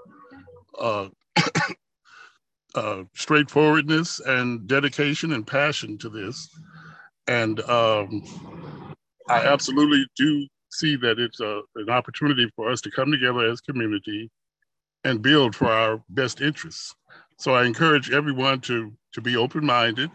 uh, 0.77 1.09
uh, 2.75 3.05
straightforwardness 3.15 4.19
and 4.19 4.67
dedication 4.67 5.33
and 5.33 5.47
passion 5.47 5.97
to 5.99 6.09
this. 6.09 6.49
And 7.29 7.61
um, 7.71 8.25
I 9.29 9.47
absolutely 9.47 10.05
do 10.17 10.49
see 10.71 10.97
that 10.97 11.21
it's 11.21 11.39
a, 11.39 11.61
an 11.77 11.89
opportunity 11.89 12.51
for 12.57 12.69
us 12.69 12.81
to 12.81 12.91
come 12.91 13.13
together 13.13 13.49
as 13.49 13.61
community 13.61 14.29
and 15.05 15.23
build 15.23 15.55
for 15.55 15.71
our 15.71 16.03
best 16.09 16.41
interests. 16.41 16.97
So 17.39 17.55
I 17.55 17.65
encourage 17.65 18.11
everyone 18.11 18.61
to, 18.63 18.93
to 19.13 19.21
be 19.21 19.37
open-minded. 19.37 20.11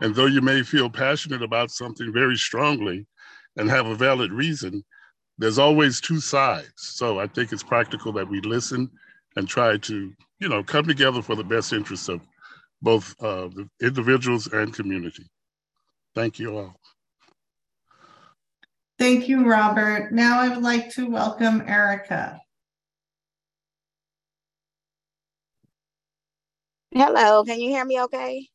And 0.00 0.16
though 0.16 0.26
you 0.26 0.40
may 0.40 0.64
feel 0.64 0.90
passionate 0.90 1.42
about 1.42 1.70
something 1.70 2.12
very 2.12 2.36
strongly 2.36 3.06
and 3.56 3.70
have 3.70 3.86
a 3.86 3.94
valid 3.94 4.32
reason, 4.32 4.84
there's 5.38 5.58
always 5.58 6.00
two 6.00 6.20
sides. 6.20 6.72
So 6.76 7.18
I 7.18 7.26
think 7.26 7.52
it's 7.52 7.62
practical 7.62 8.12
that 8.12 8.28
we 8.28 8.40
listen 8.40 8.90
and 9.36 9.48
try 9.48 9.76
to, 9.78 10.12
you 10.38 10.48
know, 10.48 10.62
come 10.62 10.86
together 10.86 11.22
for 11.22 11.34
the 11.34 11.44
best 11.44 11.72
interests 11.72 12.08
of 12.08 12.20
both 12.82 13.14
uh, 13.20 13.48
the 13.48 13.68
individuals 13.80 14.46
and 14.48 14.72
community. 14.72 15.26
Thank 16.14 16.38
you 16.38 16.56
all. 16.58 16.80
Thank 18.98 19.28
you, 19.28 19.48
Robert. 19.48 20.12
Now 20.12 20.40
I 20.40 20.48
would 20.48 20.62
like 20.62 20.90
to 20.90 21.10
welcome 21.10 21.62
Erica. 21.66 22.38
Hello, 26.92 27.42
can 27.42 27.58
you 27.58 27.70
hear 27.70 27.84
me 27.84 28.00
okay? 28.02 28.48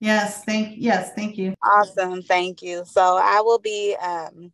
Yes, 0.00 0.44
thank 0.44 0.74
yes, 0.76 1.12
thank 1.14 1.38
you. 1.38 1.54
Awesome, 1.62 2.22
thank 2.22 2.62
you. 2.62 2.84
So 2.86 3.18
I 3.22 3.40
will 3.40 3.58
be 3.58 3.96
um, 3.96 4.52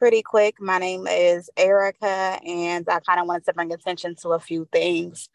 pretty 0.00 0.22
quick. 0.22 0.60
My 0.60 0.78
name 0.78 1.06
is 1.06 1.48
Erica, 1.56 2.40
and 2.44 2.88
I 2.88 2.98
kind 3.00 3.20
of 3.20 3.26
wanted 3.26 3.44
to 3.44 3.52
bring 3.52 3.72
attention 3.72 4.16
to 4.22 4.30
a 4.30 4.40
few 4.40 4.66
things. 4.72 5.28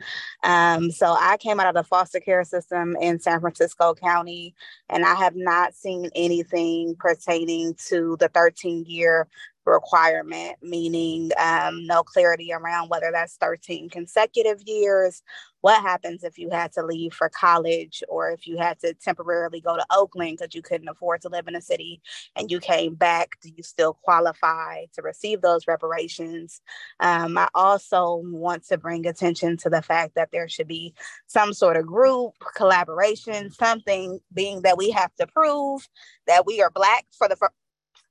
Um, 0.43 0.91
so, 0.91 1.15
I 1.17 1.37
came 1.37 1.59
out 1.59 1.67
of 1.67 1.75
the 1.75 1.83
foster 1.83 2.19
care 2.19 2.43
system 2.43 2.97
in 2.99 3.19
San 3.19 3.39
Francisco 3.39 3.93
County, 3.93 4.55
and 4.89 5.05
I 5.05 5.13
have 5.15 5.35
not 5.35 5.73
seen 5.75 6.09
anything 6.15 6.95
pertaining 6.99 7.75
to 7.87 8.17
the 8.19 8.27
13 8.27 8.85
year 8.87 9.27
requirement, 9.65 10.57
meaning 10.61 11.31
um, 11.39 11.85
no 11.85 12.03
clarity 12.03 12.51
around 12.53 12.89
whether 12.89 13.09
that's 13.11 13.37
13 13.37 13.89
consecutive 13.89 14.61
years. 14.65 15.21
What 15.61 15.81
happens 15.81 16.23
if 16.23 16.37
you 16.37 16.51
had 16.51 16.71
to 16.73 16.85
leave 16.85 17.13
for 17.13 17.27
college 17.27 18.03
or 18.07 18.29
if 18.29 18.45
you 18.45 18.57
had 18.57 18.79
to 18.81 18.93
temporarily 18.93 19.61
go 19.61 19.75
to 19.75 19.85
Oakland 19.91 20.37
because 20.37 20.53
you 20.53 20.61
couldn't 20.61 20.87
afford 20.89 21.23
to 21.23 21.29
live 21.29 21.47
in 21.47 21.55
a 21.55 21.61
city 21.61 22.01
and 22.35 22.51
you 22.51 22.59
came 22.59 22.93
back? 22.93 23.29
Do 23.41 23.49
you 23.49 23.63
still 23.63 23.93
qualify 24.03 24.85
to 24.93 25.01
receive 25.01 25.41
those 25.41 25.67
reparations? 25.67 26.61
Um, 26.99 27.35
I 27.35 27.47
also 27.55 28.21
want 28.25 28.67
to 28.67 28.77
bring 28.77 29.07
attention 29.07 29.57
to 29.57 29.69
the 29.71 29.81
fact 29.81 30.13
that 30.15 30.29
there 30.31 30.47
should 30.47 30.67
be 30.67 30.93
some 31.25 31.51
sort 31.51 31.77
of 31.77 31.87
group 31.87 32.33
collaboration, 32.55 33.49
something 33.49 34.19
being 34.31 34.61
that 34.61 34.77
we 34.77 34.91
have 34.91 35.15
to 35.15 35.25
prove 35.25 35.87
that 36.27 36.45
we 36.45 36.61
are 36.61 36.69
Black 36.69 37.05
for 37.17 37.27
the 37.27 37.37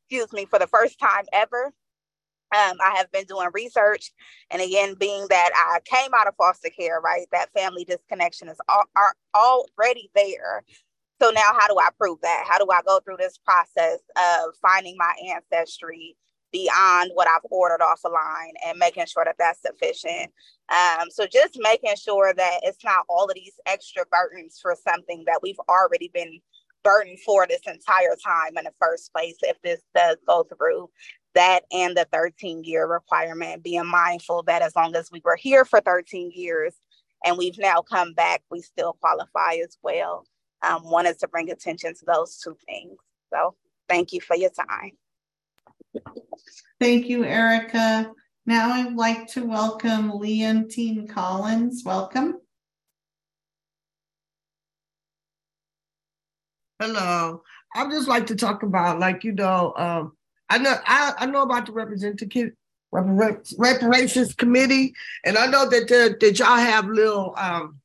excuse 0.08 0.32
me, 0.32 0.46
for 0.46 0.58
the 0.58 0.66
first 0.66 0.98
time 0.98 1.24
ever. 1.32 1.72
Um, 2.54 2.76
I 2.84 2.94
have 2.96 3.10
been 3.10 3.24
doing 3.24 3.48
research, 3.52 4.12
and 4.50 4.62
again, 4.62 4.94
being 4.94 5.26
that 5.28 5.50
I 5.56 5.80
came 5.84 6.14
out 6.14 6.28
of 6.28 6.36
foster 6.36 6.70
care, 6.70 7.00
right, 7.00 7.26
that 7.32 7.52
family 7.52 7.84
disconnection 7.84 8.48
is 8.48 8.58
all, 8.68 8.84
are 8.94 9.14
already 9.34 10.10
there. 10.14 10.62
So 11.20 11.30
now, 11.30 11.50
how 11.58 11.66
do 11.66 11.78
I 11.78 11.88
prove 11.98 12.20
that? 12.22 12.44
How 12.46 12.58
do 12.58 12.70
I 12.70 12.80
go 12.86 13.00
through 13.00 13.16
this 13.18 13.38
process 13.38 13.98
of 14.16 14.54
finding 14.62 14.96
my 14.96 15.14
ancestry 15.34 16.16
beyond 16.52 17.10
what 17.14 17.26
I've 17.26 17.50
ordered 17.50 17.82
off 17.82 18.02
the 18.02 18.10
line 18.10 18.54
and 18.64 18.78
making 18.78 19.06
sure 19.06 19.24
that 19.24 19.36
that's 19.38 19.62
sufficient? 19.62 20.30
Um, 20.68 21.08
so 21.10 21.26
just 21.26 21.58
making 21.58 21.96
sure 21.96 22.32
that 22.34 22.60
it's 22.62 22.84
not 22.84 23.04
all 23.08 23.24
of 23.24 23.34
these 23.34 23.58
extra 23.66 24.04
burdens 24.10 24.60
for 24.62 24.76
something 24.86 25.24
that 25.26 25.40
we've 25.42 25.60
already 25.68 26.10
been 26.12 26.40
burden 26.84 27.16
for 27.16 27.46
this 27.48 27.62
entire 27.66 28.14
time 28.24 28.56
in 28.56 28.64
the 28.64 28.72
first 28.80 29.12
place 29.12 29.36
if 29.42 29.60
this 29.62 29.80
does 29.94 30.18
go 30.28 30.44
through. 30.44 30.90
That 31.34 31.64
and 31.72 31.96
the 31.96 32.06
13 32.12 32.62
year 32.62 32.86
requirement 32.86 33.64
being 33.64 33.86
mindful 33.86 34.44
that 34.44 34.62
as 34.62 34.76
long 34.76 34.94
as 34.94 35.10
we 35.10 35.20
were 35.24 35.34
here 35.34 35.64
for 35.64 35.80
13 35.80 36.30
years 36.32 36.74
and 37.24 37.36
we've 37.36 37.58
now 37.58 37.80
come 37.80 38.12
back 38.12 38.42
we 38.50 38.60
still 38.60 38.96
qualify 39.00 39.54
as 39.64 39.76
well. 39.82 40.26
Um, 40.62 40.88
wanted 40.88 41.18
to 41.18 41.28
bring 41.28 41.50
attention 41.50 41.94
to 41.94 42.04
those 42.06 42.38
two 42.38 42.56
things. 42.66 42.96
So 43.32 43.56
thank 43.88 44.12
you 44.12 44.20
for 44.20 44.36
your 44.36 44.50
time. 44.50 44.92
Thank 46.78 47.08
you 47.08 47.24
erica. 47.24 48.12
Now 48.46 48.72
i'd 48.74 48.94
like 48.94 49.26
to 49.28 49.44
welcome 49.44 50.12
leontine 50.12 51.08
collins. 51.08 51.82
Welcome 51.84 52.40
Hello. 56.80 57.42
I'd 57.74 57.90
just 57.90 58.08
like 58.08 58.26
to 58.26 58.36
talk 58.36 58.62
about, 58.62 58.98
like, 58.98 59.24
you 59.24 59.32
know, 59.32 59.72
um, 59.76 60.12
I 60.48 60.58
know 60.58 60.74
I, 60.86 61.14
I 61.18 61.26
know 61.26 61.42
about 61.42 61.66
the 61.66 61.72
representative 61.72 62.52
reparations 62.92 64.34
committee, 64.34 64.94
and 65.24 65.36
I 65.36 65.46
know 65.46 65.68
that 65.68 65.88
that 66.20 66.38
y'all 66.38 66.56
have 66.56 66.86
little, 66.86 67.34
um, 67.36 67.80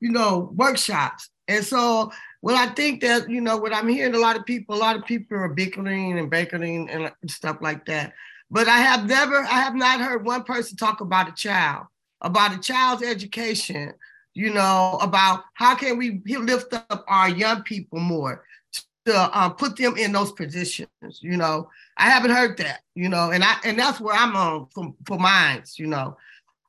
you 0.00 0.10
know, 0.10 0.50
workshops. 0.54 1.28
And 1.46 1.64
so, 1.64 2.10
well, 2.42 2.56
I 2.56 2.72
think 2.72 3.02
that 3.02 3.28
you 3.28 3.40
know 3.40 3.56
what 3.56 3.74
I'm 3.74 3.88
hearing 3.88 4.14
a 4.14 4.18
lot 4.18 4.36
of 4.36 4.46
people, 4.46 4.74
a 4.74 4.78
lot 4.78 4.96
of 4.96 5.04
people 5.04 5.36
are 5.36 5.48
bickering 5.48 6.18
and 6.18 6.30
bickering 6.30 6.88
and 6.90 7.12
stuff 7.26 7.58
like 7.60 7.86
that. 7.86 8.14
But 8.50 8.66
I 8.66 8.78
have 8.78 9.06
never, 9.06 9.36
I 9.36 9.60
have 9.60 9.74
not 9.74 10.00
heard 10.00 10.24
one 10.24 10.42
person 10.42 10.76
talk 10.76 11.00
about 11.00 11.28
a 11.28 11.32
child, 11.32 11.86
about 12.20 12.54
a 12.54 12.58
child's 12.58 13.02
education, 13.02 13.94
you 14.40 14.50
know, 14.50 14.98
about 15.02 15.44
how 15.52 15.74
can 15.74 15.98
we 15.98 16.22
lift 16.24 16.72
up 16.72 17.04
our 17.08 17.28
young 17.28 17.62
people 17.62 18.00
more 18.00 18.42
to 19.04 19.14
uh, 19.14 19.50
put 19.50 19.76
them 19.76 19.98
in 19.98 20.12
those 20.12 20.32
positions. 20.32 20.88
You 21.20 21.36
know, 21.36 21.68
I 21.98 22.08
haven't 22.08 22.30
heard 22.30 22.56
that. 22.56 22.80
You 22.94 23.10
know, 23.10 23.32
and 23.32 23.44
I 23.44 23.56
and 23.64 23.78
that's 23.78 24.00
where 24.00 24.16
I'm 24.16 24.34
on 24.34 24.68
for 24.74 24.94
for 25.04 25.18
mines. 25.18 25.78
You 25.78 25.88
know, 25.88 26.16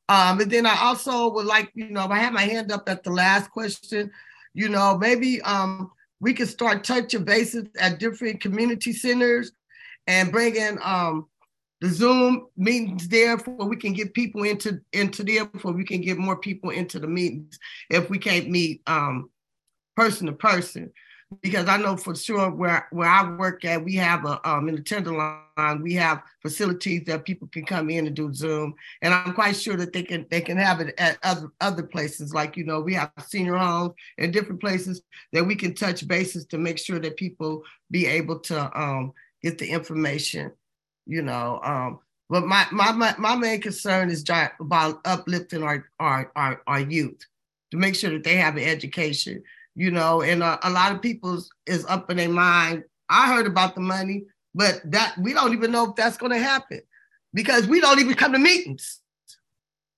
um, 0.09 0.41
and 0.41 0.51
then 0.51 0.65
I 0.65 0.77
also 0.81 1.31
would 1.31 1.45
like, 1.45 1.71
you 1.73 1.91
know, 1.91 2.03
if 2.03 2.11
I 2.11 2.17
had 2.17 2.33
my 2.33 2.41
hand 2.41 2.73
up 2.73 2.89
at 2.89 3.03
the 3.03 3.11
last 3.11 3.49
question, 3.51 4.11
you 4.53 4.67
know, 4.67 4.97
maybe 4.97 5.41
um, 5.43 5.91
we 6.19 6.33
could 6.33 6.49
start 6.49 6.83
touching 6.83 7.23
bases 7.23 7.69
at 7.79 7.99
different 7.99 8.41
community 8.41 8.91
centers 8.91 9.53
and 10.07 10.29
bring 10.29 10.57
in 10.57 10.77
um, 10.83 11.27
the 11.81 11.89
Zoom 11.89 12.47
meetings 12.55 13.07
there 13.07 13.39
for 13.39 13.67
we 13.67 13.75
can 13.75 13.93
get 13.93 14.13
people 14.13 14.43
into 14.43 14.79
into 14.93 15.23
there 15.23 15.49
for 15.59 15.71
we 15.71 15.83
can 15.83 15.99
get 15.99 16.17
more 16.17 16.37
people 16.37 16.69
into 16.69 16.99
the 16.99 17.07
meetings 17.07 17.59
if 17.89 18.09
we 18.09 18.19
can't 18.19 18.49
meet 18.49 18.81
um, 18.87 19.29
person 19.95 20.27
to 20.27 20.33
person. 20.33 20.91
Because 21.41 21.69
I 21.69 21.77
know 21.77 21.95
for 21.95 22.13
sure 22.13 22.51
where 22.51 22.87
where 22.91 23.09
I 23.09 23.35
work 23.35 23.63
at, 23.63 23.83
we 23.83 23.95
have 23.95 24.25
a 24.25 24.47
um, 24.47 24.67
in 24.67 24.75
the 24.75 24.81
Tenderloin, 24.81 25.81
we 25.81 25.93
have 25.93 26.21
facilities 26.41 27.05
that 27.05 27.23
people 27.23 27.47
can 27.47 27.65
come 27.65 27.89
in 27.89 28.05
and 28.05 28.15
do 28.15 28.33
Zoom, 28.33 28.75
and 29.01 29.13
I'm 29.13 29.33
quite 29.33 29.55
sure 29.55 29.77
that 29.77 29.93
they 29.93 30.03
can 30.03 30.27
they 30.29 30.41
can 30.41 30.57
have 30.57 30.81
it 30.81 30.93
at 30.97 31.17
other 31.23 31.49
other 31.61 31.83
places. 31.83 32.33
Like 32.33 32.57
you 32.57 32.65
know, 32.65 32.81
we 32.81 32.93
have 32.95 33.11
senior 33.27 33.55
homes 33.55 33.93
and 34.17 34.33
different 34.33 34.59
places 34.59 35.01
that 35.31 35.45
we 35.45 35.55
can 35.55 35.73
touch 35.73 36.05
bases 36.05 36.45
to 36.47 36.57
make 36.57 36.77
sure 36.77 36.99
that 36.99 37.15
people 37.15 37.63
be 37.89 38.07
able 38.07 38.39
to 38.39 38.79
um, 38.79 39.13
get 39.41 39.57
the 39.57 39.69
information 39.69 40.51
you 41.11 41.21
know. 41.21 41.59
Um, 41.63 41.99
but 42.29 42.47
my, 42.47 42.65
my 42.71 42.93
my 42.93 43.13
my 43.17 43.35
main 43.35 43.59
concern 43.59 44.09
is 44.09 44.23
about 44.59 45.01
uplifting 45.03 45.61
our 45.61 45.85
our 45.99 46.31
our, 46.35 46.61
our 46.65 46.79
youth 46.79 47.19
to 47.71 47.77
make 47.77 47.95
sure 47.95 48.11
that 48.11 48.23
they 48.23 48.35
have 48.37 48.55
an 48.55 48.63
education, 48.63 49.43
you 49.75 49.91
know. 49.91 50.21
And 50.21 50.41
uh, 50.41 50.57
a 50.63 50.69
lot 50.69 50.93
of 50.93 51.01
people 51.01 51.43
is 51.65 51.85
up 51.85 52.09
in 52.09 52.17
their 52.17 52.29
mind. 52.29 52.85
I 53.09 53.27
heard 53.27 53.45
about 53.45 53.75
the 53.75 53.81
money, 53.81 54.23
but 54.55 54.81
that 54.85 55.15
we 55.19 55.33
don't 55.33 55.51
even 55.51 55.71
know 55.71 55.89
if 55.89 55.97
that's 55.97 56.17
going 56.17 56.31
to 56.31 56.39
happen 56.39 56.81
because 57.33 57.67
we 57.67 57.81
don't 57.81 57.99
even 57.99 58.13
come 58.13 58.31
to 58.31 58.39
meetings. 58.39 59.01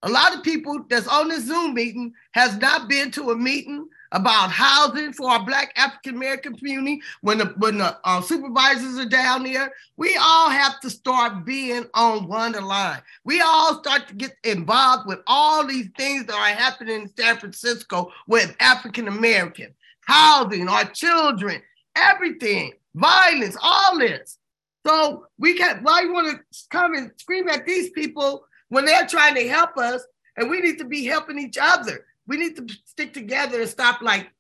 A 0.02 0.10
lot 0.10 0.36
of 0.36 0.44
people 0.44 0.84
that's 0.90 1.08
on 1.08 1.28
this 1.28 1.46
Zoom 1.46 1.76
meeting 1.76 2.14
has 2.32 2.58
not 2.58 2.90
been 2.90 3.12
to 3.12 3.30
a 3.30 3.38
meeting 3.38 3.88
about 4.14 4.52
housing 4.52 5.12
for 5.12 5.30
our 5.30 5.44
Black 5.44 5.74
African 5.76 6.16
American 6.16 6.56
community. 6.56 7.02
When 7.22 7.40
the 7.40 7.46
when 7.58 7.80
the 7.80 7.98
uh, 8.04 8.22
supervisors 8.22 8.98
are 8.98 9.10
down 9.10 9.44
there, 9.44 9.74
we 9.98 10.16
all 10.16 10.50
have 10.50 10.80
to 10.82 10.90
start 10.90 11.44
being 11.44 11.86
on 11.94 12.28
one 12.28 12.54
line. 12.54 13.02
We 13.26 13.42
all 13.42 13.80
start 13.80 14.08
to 14.08 14.14
get 14.14 14.38
involved 14.44 15.08
with 15.08 15.20
all 15.28 15.66
these 15.66 15.90
things 15.98 16.26
that 16.28 16.36
are 16.36 16.56
happening 16.56 17.02
in 17.02 17.12
San 17.18 17.38
Francisco 17.38 18.12
with 18.28 18.56
African 18.60 19.08
American 19.08 19.74
housing, 20.06 20.68
our 20.68 20.86
children, 20.86 21.62
everything, 21.96 22.74
violence, 22.94 23.58
all 23.62 23.98
this. 23.98 24.38
So 24.86 25.28
we 25.40 25.56
can 25.56 25.84
why 25.84 26.02
you 26.02 26.14
want 26.14 26.28
to 26.28 26.44
come 26.70 26.94
and 26.94 27.12
scream 27.18 27.50
at 27.50 27.66
these 27.66 27.90
people 27.92 28.46
when 28.70 28.86
they're 28.86 29.08
trying 29.08 29.36
to 29.36 29.48
help 29.48 29.78
us, 29.78 30.04
and 30.38 30.50
we 30.50 30.60
need 30.62 30.78
to 30.80 30.86
be 30.86 31.06
helping 31.06 31.40
each 31.40 31.58
other 31.60 32.06
we 32.28 32.38
need 32.38 32.56
to 32.56 32.68
stick 32.86 33.14
together 33.14 33.60
and 33.62 33.70
stop 33.70 34.02
like 34.02 34.32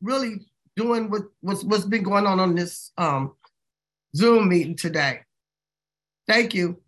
really 0.00 0.46
doing 0.76 1.10
what, 1.10 1.22
what's, 1.40 1.64
what's 1.64 1.84
been 1.84 2.02
going 2.02 2.26
on 2.26 2.40
on 2.40 2.54
this 2.54 2.92
um, 2.98 3.34
Zoom 4.14 4.48
meeting 4.48 4.76
today. 4.76 5.20
Thank 6.26 6.54
you. 6.54 6.82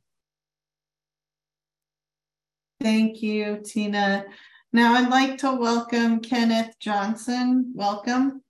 Thank 2.80 3.22
you, 3.22 3.60
Tina. 3.64 4.24
Now 4.72 4.94
I'd 4.94 5.10
like 5.10 5.38
to 5.38 5.54
welcome 5.54 6.20
Kenneth 6.20 6.74
Johnson. 6.78 7.72
Welcome. 7.74 8.42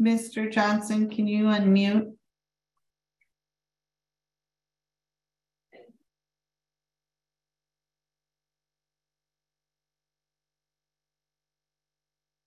Mr. 0.00 0.52
Johnson, 0.52 1.08
can 1.08 1.26
you 1.26 1.44
unmute? 1.44 2.12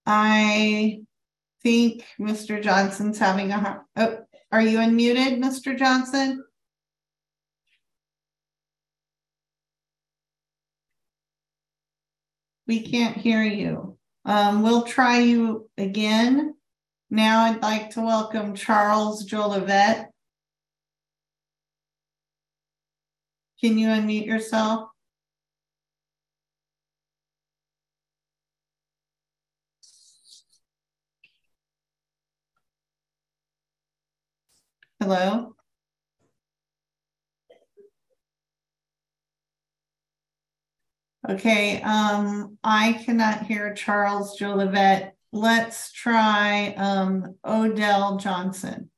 I 0.07 1.01
think 1.63 2.05
Mr. 2.17 2.63
Johnson's 2.63 3.19
having 3.19 3.51
a 3.51 3.59
hard, 3.59 3.81
oh, 3.97 4.19
are 4.53 4.61
you 4.61 4.77
unmuted, 4.77 5.37
Mr. 5.37 5.77
Johnson? 5.77 6.45
We 12.67 12.81
can't 12.81 13.17
hear 13.17 13.43
you. 13.43 13.97
Um, 14.23 14.63
we'll 14.63 14.83
try 14.83 15.19
you 15.19 15.69
again. 15.77 16.55
Now 17.09 17.43
I'd 17.43 17.61
like 17.61 17.91
to 17.91 18.01
welcome 18.01 18.55
Charles 18.55 19.25
Jolivet. 19.25 20.07
Can 23.59 23.77
you 23.77 23.87
unmute 23.87 24.25
yourself? 24.25 24.89
Hello? 34.99 35.55
Okay, 41.29 41.81
um, 41.81 42.57
I 42.63 42.93
cannot 42.93 43.45
hear 43.45 43.73
Charles 43.73 44.39
Jolivet. 44.39 45.11
Let's 45.31 45.91
try 45.91 46.73
um, 46.77 47.35
Odell 47.45 48.17
Johnson. 48.17 48.89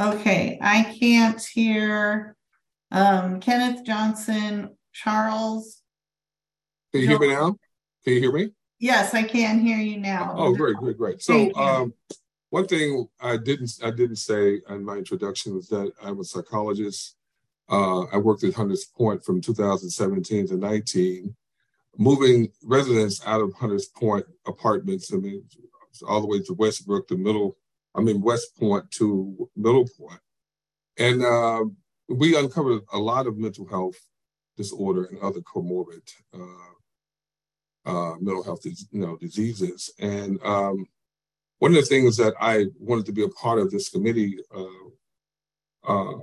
Okay, 0.00 0.58
I 0.60 0.96
can't 1.00 1.40
hear 1.42 2.36
um, 2.94 3.40
Kenneth 3.40 3.84
Johnson, 3.84 4.76
Charles. 4.92 5.82
Can 6.92 7.02
you 7.02 7.08
hear 7.08 7.18
me 7.18 7.28
now? 7.28 7.56
Can 8.04 8.14
you 8.14 8.20
hear 8.20 8.32
me? 8.32 8.50
Yes, 8.78 9.14
I 9.14 9.24
can 9.24 9.60
hear 9.60 9.78
you 9.78 9.98
now. 9.98 10.34
Oh, 10.36 10.54
great, 10.54 10.76
great, 10.76 10.96
great. 10.96 11.22
So, 11.22 11.52
um, 11.54 11.92
one 12.50 12.66
thing 12.68 13.08
I 13.20 13.36
didn't 13.36 13.72
I 13.82 13.90
didn't 13.90 14.16
say 14.16 14.60
in 14.68 14.84
my 14.84 14.96
introduction 14.96 15.54
was 15.54 15.68
that 15.68 15.90
I'm 16.02 16.20
a 16.20 16.24
psychologist. 16.24 17.16
Uh, 17.68 18.02
I 18.12 18.18
worked 18.18 18.44
at 18.44 18.54
Hunters 18.54 18.84
Point 18.84 19.24
from 19.24 19.40
2017 19.40 20.48
to 20.48 20.56
19, 20.56 21.34
moving 21.98 22.52
residents 22.62 23.26
out 23.26 23.40
of 23.40 23.54
Hunters 23.54 23.86
Point 23.86 24.26
apartments. 24.46 25.12
I 25.12 25.16
mean, 25.16 25.42
all 26.06 26.20
the 26.20 26.28
way 26.28 26.40
to 26.42 26.54
Westbrook, 26.54 27.08
the 27.08 27.16
middle. 27.16 27.56
I 27.94 28.02
mean, 28.02 28.20
West 28.20 28.56
Point 28.56 28.88
to 28.92 29.48
Middle 29.56 29.88
Point, 29.98 30.20
and 30.96 31.24
uh, 31.24 31.64
we 32.08 32.36
uncovered 32.36 32.82
a 32.92 32.98
lot 32.98 33.26
of 33.26 33.38
mental 33.38 33.66
health 33.66 33.96
disorder 34.56 35.04
and 35.04 35.18
other 35.20 35.40
comorbid 35.40 36.08
uh, 36.32 36.74
uh, 37.86 38.14
mental 38.20 38.42
health, 38.42 38.64
you 38.64 38.74
know, 38.92 39.16
diseases. 39.16 39.92
And 39.98 40.38
um, 40.42 40.86
one 41.58 41.72
of 41.72 41.76
the 41.76 41.82
things 41.82 42.16
that 42.16 42.34
I 42.40 42.66
wanted 42.78 43.06
to 43.06 43.12
be 43.12 43.24
a 43.24 43.28
part 43.28 43.58
of 43.58 43.70
this 43.70 43.88
committee, 43.88 44.38
uh, 44.54 44.64
uh 45.86 46.18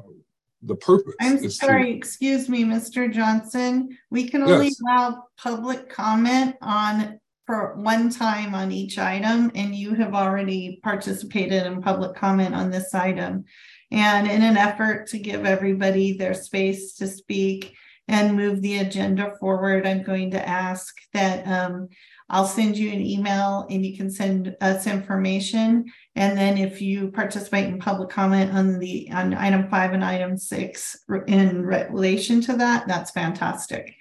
the 0.63 0.75
purpose. 0.75 1.15
I'm 1.19 1.49
sorry, 1.49 1.85
to, 1.85 1.97
excuse 1.97 2.47
me, 2.47 2.63
Mr. 2.63 3.11
Johnson. 3.11 3.97
We 4.11 4.29
can 4.29 4.43
only 4.43 4.67
yes. 4.67 4.79
allow 4.81 5.23
public 5.37 5.89
comment 5.89 6.55
on 6.61 7.19
for 7.47 7.75
one 7.75 8.09
time 8.09 8.53
on 8.53 8.71
each 8.71 8.99
item, 8.99 9.51
and 9.55 9.75
you 9.75 9.95
have 9.95 10.13
already 10.13 10.79
participated 10.83 11.65
in 11.65 11.81
public 11.81 12.15
comment 12.15 12.53
on 12.53 12.69
this 12.69 12.93
item. 12.93 13.45
And 13.91 14.27
in 14.29 14.41
an 14.41 14.57
effort 14.57 15.07
to 15.07 15.19
give 15.19 15.45
everybody 15.45 16.13
their 16.13 16.33
space 16.33 16.93
to 16.95 17.07
speak 17.07 17.75
and 18.07 18.35
move 18.35 18.61
the 18.61 18.79
agenda 18.79 19.33
forward, 19.39 19.85
I'm 19.85 20.03
going 20.03 20.31
to 20.31 20.47
ask 20.47 20.95
that 21.13 21.45
um, 21.45 21.89
I'll 22.29 22.47
send 22.47 22.77
you 22.77 22.91
an 22.91 23.01
email 23.01 23.67
and 23.69 23.85
you 23.85 23.97
can 23.97 24.09
send 24.09 24.55
us 24.61 24.87
information. 24.87 25.91
And 26.15 26.37
then 26.37 26.57
if 26.57 26.81
you 26.81 27.11
participate 27.11 27.65
in 27.67 27.79
public 27.79 28.09
comment 28.09 28.53
on 28.53 28.79
the 28.79 29.09
on 29.11 29.33
item 29.33 29.69
five 29.69 29.91
and 29.91 30.03
item 30.03 30.37
six 30.37 30.97
in 31.27 31.61
relation 31.65 32.39
to 32.41 32.55
that, 32.57 32.87
that's 32.87 33.11
fantastic. 33.11 33.93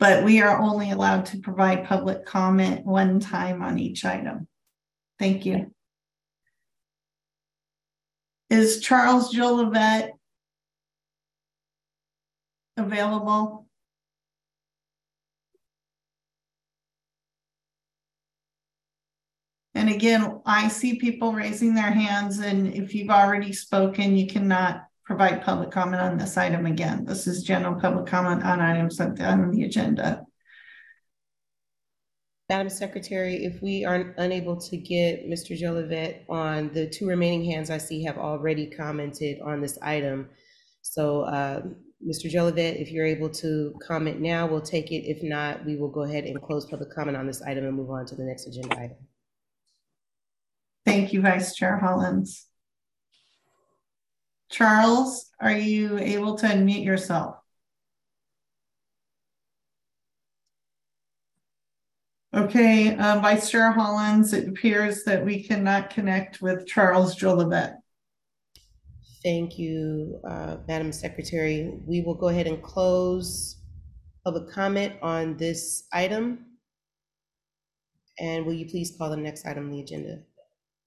But 0.00 0.24
we 0.24 0.42
are 0.42 0.60
only 0.60 0.90
allowed 0.90 1.26
to 1.26 1.38
provide 1.38 1.86
public 1.86 2.26
comment 2.26 2.84
one 2.84 3.20
time 3.20 3.62
on 3.62 3.78
each 3.78 4.04
item. 4.04 4.48
Thank 5.18 5.46
you. 5.46 5.72
Is 8.48 8.80
Charles 8.80 9.34
Jolivet 9.34 10.10
available? 12.76 13.66
And 19.74 19.90
again, 19.90 20.40
I 20.46 20.68
see 20.68 20.96
people 20.96 21.32
raising 21.32 21.74
their 21.74 21.90
hands, 21.90 22.38
and 22.38 22.72
if 22.72 22.94
you've 22.94 23.10
already 23.10 23.52
spoken, 23.52 24.16
you 24.16 24.26
cannot 24.26 24.84
provide 25.04 25.42
public 25.42 25.70
comment 25.70 26.00
on 26.00 26.16
this 26.16 26.36
item 26.36 26.66
again. 26.66 27.04
This 27.04 27.26
is 27.26 27.42
general 27.42 27.78
public 27.80 28.06
comment 28.06 28.42
on 28.42 28.60
items 28.60 28.98
on 29.00 29.14
the 29.50 29.64
agenda. 29.64 30.24
Madam 32.48 32.68
Secretary, 32.68 33.44
if 33.44 33.60
we 33.60 33.84
are 33.84 34.14
unable 34.18 34.56
to 34.56 34.76
get 34.76 35.28
Mr. 35.28 35.60
Jolivet 35.60 36.20
on, 36.28 36.72
the 36.72 36.88
two 36.88 37.08
remaining 37.08 37.44
hands 37.44 37.70
I 37.70 37.78
see 37.78 38.04
have 38.04 38.18
already 38.18 38.66
commented 38.70 39.40
on 39.40 39.60
this 39.60 39.76
item. 39.82 40.28
So, 40.82 41.22
uh, 41.22 41.62
Mr. 42.06 42.30
Jolivet, 42.32 42.80
if 42.80 42.92
you're 42.92 43.06
able 43.06 43.30
to 43.30 43.74
comment 43.82 44.20
now, 44.20 44.46
we'll 44.46 44.60
take 44.60 44.92
it. 44.92 45.08
If 45.10 45.24
not, 45.24 45.64
we 45.64 45.76
will 45.76 45.88
go 45.88 46.02
ahead 46.02 46.24
and 46.24 46.40
close 46.40 46.66
public 46.66 46.90
comment 46.94 47.16
on 47.16 47.26
this 47.26 47.42
item 47.42 47.64
and 47.64 47.74
move 47.74 47.90
on 47.90 48.06
to 48.06 48.14
the 48.14 48.22
next 48.22 48.46
agenda 48.46 48.78
item. 48.78 48.96
Thank 50.84 51.12
you, 51.12 51.22
Vice 51.22 51.56
Chair 51.56 51.78
Hollins. 51.78 52.46
Charles, 54.52 55.32
are 55.40 55.50
you 55.50 55.98
able 55.98 56.36
to 56.36 56.46
unmute 56.46 56.84
yourself? 56.84 57.38
Okay, 62.36 62.94
uh, 62.96 63.18
Vice 63.20 63.50
Chair 63.50 63.72
Hollins, 63.72 64.34
it 64.34 64.46
appears 64.46 65.04
that 65.04 65.24
we 65.24 65.42
cannot 65.42 65.88
connect 65.88 66.42
with 66.42 66.66
Charles 66.66 67.16
Jolivet. 67.16 67.76
Thank 69.22 69.58
you, 69.58 70.20
uh, 70.28 70.58
Madam 70.68 70.92
Secretary. 70.92 71.72
We 71.86 72.02
will 72.02 72.14
go 72.14 72.28
ahead 72.28 72.46
and 72.46 72.62
close 72.62 73.62
public 74.22 74.50
comment 74.50 74.96
on 75.00 75.38
this 75.38 75.84
item. 75.94 76.44
And 78.18 78.44
will 78.44 78.52
you 78.52 78.66
please 78.66 78.94
call 78.98 79.08
the 79.08 79.16
next 79.16 79.46
item 79.46 79.64
on 79.64 79.70
the 79.70 79.80
agenda? 79.80 80.18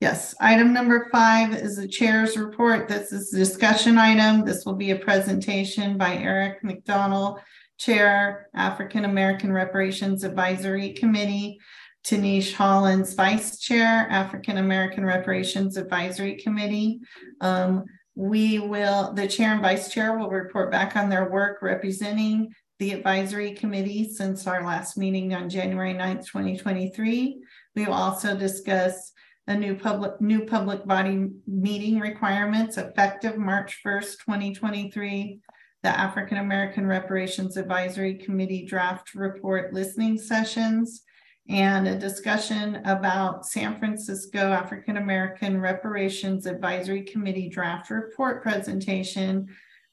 Yes, 0.02 0.36
item 0.40 0.72
number 0.72 1.10
five 1.12 1.56
is 1.56 1.78
the 1.78 1.88
chair's 1.88 2.38
report. 2.38 2.88
This 2.88 3.12
is 3.12 3.34
a 3.34 3.38
discussion 3.38 3.98
item. 3.98 4.46
This 4.46 4.68
will 4.68 4.76
be 4.76 4.92
a 4.92 5.00
presentation 5.00 5.98
by 5.98 6.16
Eric 6.16 6.64
McDonald, 6.64 7.40
Chair, 7.80 8.50
African 8.54 9.06
American 9.06 9.52
Reparations 9.52 10.24
Advisory 10.24 10.94
Committee, 10.94 11.60
Tinisch 12.04 12.54
Hollins, 12.54 13.14
Vice 13.14 13.60
Chair, 13.60 14.08
African 14.10 14.58
American 14.58 15.06
Reparations 15.06 15.78
Advisory 15.78 16.36
Committee. 16.36 17.00
Um, 17.42 17.86
we 18.16 18.60
will, 18.60 19.14
the 19.14 19.28
Chair 19.28 19.54
and 19.54 19.62
Vice 19.62 19.92
Chair 19.92 20.18
will 20.18 20.30
report 20.30 20.72
back 20.72 20.96
on 20.96 21.10
their 21.10 21.30
work 21.30 21.62
representing 21.62 22.54
the 22.80 22.92
advisory 22.92 23.54
committee 23.54 24.10
since 24.10 24.46
our 24.46 24.64
last 24.64 24.98
meeting 24.98 25.34
on 25.34 25.50
January 25.50 25.94
9th, 25.94 26.26
2023. 26.26 27.40
We 27.76 27.86
will 27.86 27.94
also 27.94 28.38
discuss 28.38 29.14
the 29.48 29.56
new 29.56 29.76
public 29.76 30.22
new 30.22 30.46
public 30.46 30.86
body 30.86 31.28
meeting 31.48 32.00
requirements 32.00 32.78
effective 32.78 33.38
March 33.38 33.80
1st, 33.86 34.18
2023 34.26 35.40
the 35.84 35.90
African 35.90 36.38
American 36.38 36.86
Reparations 36.86 37.58
Advisory 37.58 38.16
Committee 38.16 38.66
draft 38.66 39.16
report 39.16 39.74
listening 39.74 40.18
sessions, 40.18 41.04
and 41.48 41.88
a 41.88 41.98
discussion 41.98 42.76
about 42.86 43.46
San 43.46 43.80
Francisco 43.80 44.52
African 44.52 44.98
American 44.98 45.60
Reparations 45.60 46.46
Advisory 46.46 47.04
Committee 47.04 47.50
draft 47.50 47.90
report 47.90 48.44
presentation 48.44 49.48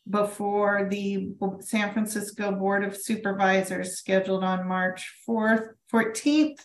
before 0.09 0.87
the 0.91 1.33
San 1.61 1.93
Francisco 1.93 2.53
Board 2.53 2.85
of 2.85 2.97
Supervisors 2.97 3.97
scheduled 3.97 4.45
on 4.45 4.69
March 4.69 5.13
4th, 5.29 5.69
14th, 5.93 6.59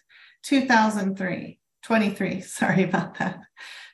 2003, 0.44 1.60
23. 1.84 2.42
Sorry 2.42 2.84
about 2.84 3.18
that. 3.20 3.40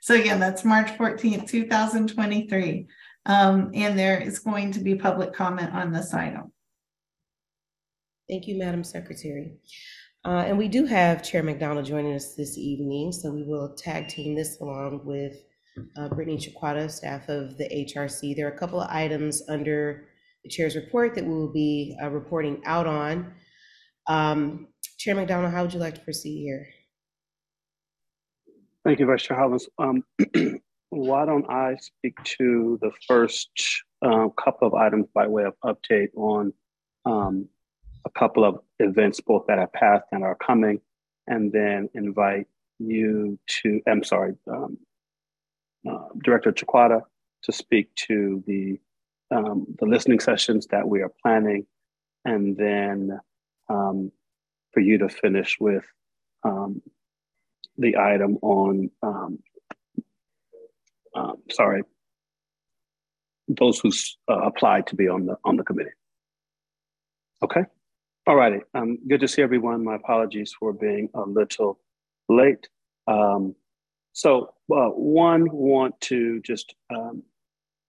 So 0.02 0.16
again, 0.16 0.40
that's 0.40 0.66
March 0.66 0.98
14th, 0.98 1.48
2023. 1.48 2.88
Um, 3.28 3.72
and 3.74 4.00
there 4.00 4.20
is 4.20 4.40
going 4.40 4.72
to 4.72 4.80
be 4.80 4.96
public 4.96 5.34
comment 5.34 5.74
on 5.74 5.92
this 5.92 6.14
item. 6.14 6.52
Thank 8.30 8.48
you, 8.48 8.58
Madam 8.58 8.84
Secretary. 8.84 9.58
Uh, 10.26 10.44
and 10.48 10.58
we 10.58 10.68
do 10.68 10.86
have 10.86 11.24
Chair 11.24 11.44
McDonald 11.44 11.86
joining 11.86 12.14
us 12.14 12.36
this 12.36 12.58
evening, 12.58 13.12
so 13.12 13.32
we 13.32 13.44
will 13.44 13.76
tag 13.76 14.08
team 14.08 14.36
this 14.36 14.60
along 14.60 15.02
with 15.06 15.34
uh, 15.98 16.10
Brittany 16.10 16.38
Chicuata, 16.38 16.90
staff 16.90 17.30
of 17.30 17.58
the 17.58 17.70
HRC. 17.70 18.36
There 18.36 18.48
are 18.48 18.52
a 18.52 18.58
couple 18.58 18.82
of 18.82 18.90
items 18.90 19.44
under 19.48 20.06
the 20.44 20.50
chair's 20.50 20.76
report 20.76 21.16
that 21.16 21.24
we 21.24 21.34
will 21.34 21.52
be 21.52 21.98
uh, 22.02 22.10
reporting 22.10 22.62
out 22.66 22.88
on. 22.88 23.34
Um, 24.08 24.68
Chair 24.98 25.16
McDonald, 25.16 25.54
how 25.54 25.64
would 25.64 25.74
you 25.74 25.80
like 25.80 25.96
to 25.96 26.02
proceed 26.02 26.42
here? 26.42 26.68
Thank 28.84 29.00
you, 29.00 29.06
Vice 29.06 29.24
Chair 29.24 29.38
Hollins. 29.38 29.68
Um, 29.78 30.04
why 30.90 31.26
don't 31.26 31.50
I 31.50 31.78
speak 31.78 32.22
to 32.40 32.80
the 32.82 32.92
first 33.08 33.50
uh, 34.02 34.30
couple 34.30 34.68
of 34.68 34.74
items 34.74 35.08
by 35.14 35.28
way 35.28 35.44
of 35.44 35.54
update 35.64 36.10
on 36.16 36.54
um, 37.06 37.48
a 38.06 38.10
couple 38.10 38.46
of 38.46 38.60
events, 38.80 39.20
both 39.20 39.46
that 39.48 39.60
have 39.60 39.74
passed 39.74 40.06
and 40.12 40.24
are 40.24 40.36
coming, 40.36 40.80
and 41.28 41.52
then 41.52 41.90
invite 41.94 42.48
you 42.80 43.38
to, 43.48 43.82
I'm 43.88 44.04
sorry, 44.04 44.36
um, 44.50 44.78
uh, 45.90 46.08
Director 46.24 46.52
Chicuata 46.52 47.02
to 47.44 47.52
speak 47.52 47.94
to 48.08 48.44
the 48.48 48.80
um, 49.30 49.68
the 49.78 49.86
listening 49.86 50.22
sessions 50.22 50.68
that 50.68 50.88
we 50.88 51.02
are 51.02 51.12
planning, 51.22 51.66
and 52.24 52.56
then 52.56 53.20
um, 53.68 54.12
for 54.72 54.80
you 54.80 54.98
to 55.00 55.10
finish 55.10 55.58
with 55.60 55.84
um, 56.44 56.82
the 57.78 57.98
item 57.98 58.38
on, 58.42 58.90
um, 59.04 59.40
uh, 61.18 61.34
sorry, 61.52 61.82
those 63.48 63.80
who 63.80 63.92
uh, 64.30 64.42
applied 64.42 64.88
to 64.88 64.96
be 64.96 65.08
on 65.08 65.26
the 65.26 65.38
on 65.44 65.58
the 65.58 65.64
committee. 65.64 65.92
Okay. 67.44 67.62
All 68.26 68.36
righty. 68.36 68.60
Um, 68.74 68.98
good 69.08 69.22
to 69.22 69.28
see 69.28 69.42
everyone. 69.42 69.84
My 69.84 69.96
apologies 69.96 70.54
for 70.60 70.74
being 70.74 71.10
a 71.14 71.22
little 71.22 71.80
late. 72.28 72.68
Um, 73.08 73.56
so, 74.12 74.54
uh, 74.72 74.90
one, 74.90 75.50
want 75.52 76.00
to 76.02 76.42
just 76.42 76.76
um, 76.94 77.24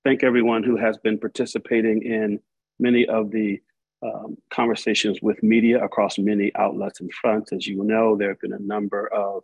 thank 0.05 0.23
everyone 0.23 0.63
who 0.63 0.77
has 0.77 0.97
been 0.99 1.19
participating 1.19 2.03
in 2.03 2.39
many 2.79 3.07
of 3.07 3.33
the 3.33 3.61
um, 4.03 4.37
conversations 4.53 5.19
with 5.23 5.43
media 5.43 5.83
across 5.83 6.19
many 6.19 6.53
outlets 6.55 7.01
and 7.01 7.13
fronts. 7.13 7.53
As 7.53 7.67
you 7.67 7.83
know, 7.83 8.17
there 8.17 8.29
have 8.29 8.41
been 8.41 8.53
a 8.53 8.59
number 8.61 9.09
of 9.13 9.43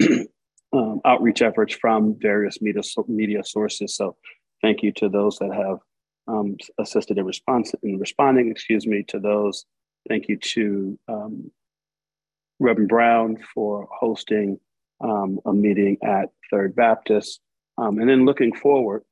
um, 0.74 1.00
outreach 1.04 1.40
efforts 1.40 1.74
from 1.74 2.16
various 2.20 2.60
media, 2.60 2.82
media 3.08 3.44
sources. 3.44 3.96
So, 3.96 4.16
thank 4.60 4.82
you 4.82 4.92
to 4.92 5.08
those 5.08 5.38
that 5.38 5.52
have 5.52 5.78
um, 6.26 6.56
assisted 6.78 7.18
in 7.18 7.24
response 7.24 7.74
in 7.82 7.98
responding. 7.98 8.50
Excuse 8.50 8.86
me 8.86 9.04
to 9.08 9.18
those. 9.18 9.66
Thank 10.08 10.28
you 10.28 10.36
to 10.36 10.98
um, 11.08 11.50
Reverend 12.60 12.88
Brown 12.88 13.36
for 13.54 13.88
hosting 13.90 14.58
um, 15.00 15.40
a 15.44 15.52
meeting 15.52 15.98
at 16.02 16.30
Third 16.50 16.74
Baptist. 16.74 17.40
Um, 17.78 17.98
and 17.98 18.08
then 18.08 18.24
looking 18.24 18.54
forward, 18.54 19.02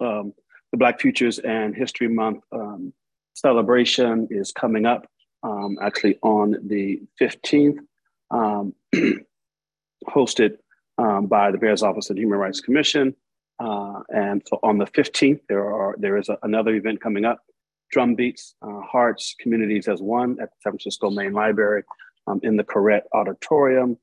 um, 0.00 0.32
the 0.72 0.78
Black 0.78 1.00
Futures 1.00 1.38
and 1.38 1.74
History 1.74 2.08
Month 2.08 2.42
um, 2.52 2.92
celebration 3.34 4.28
is 4.30 4.52
coming 4.52 4.86
up 4.86 5.06
actually 5.80 6.18
on 6.22 6.56
the 6.66 7.00
15th, 7.20 7.78
um, 10.98 11.26
by 11.26 11.50
the 11.50 11.58
Mayor's 11.58 11.82
Office 11.82 12.10
of 12.10 12.18
Human 12.18 12.38
Rights 12.38 12.60
Commission. 12.60 13.14
Uh, 13.58 14.00
and 14.08 14.42
so 14.46 14.58
on 14.62 14.78
the 14.78 14.86
15th, 14.86 15.40
there 15.48 15.64
are 15.64 15.94
there 15.98 16.16
is 16.16 16.28
a, 16.28 16.38
another 16.42 16.74
event 16.74 17.00
coming 17.00 17.24
up, 17.24 17.38
Drumbeats, 17.94 18.54
uh, 18.62 18.80
Hearts, 18.80 19.34
Communities 19.40 19.88
as 19.88 20.00
One 20.00 20.32
at 20.40 20.50
the 20.50 20.56
San 20.62 20.72
Francisco 20.72 21.10
Main 21.10 21.32
Library 21.32 21.82
in 22.42 22.56
the 22.56 22.64
Koret 22.64 23.02
Auditorium. 23.14 23.96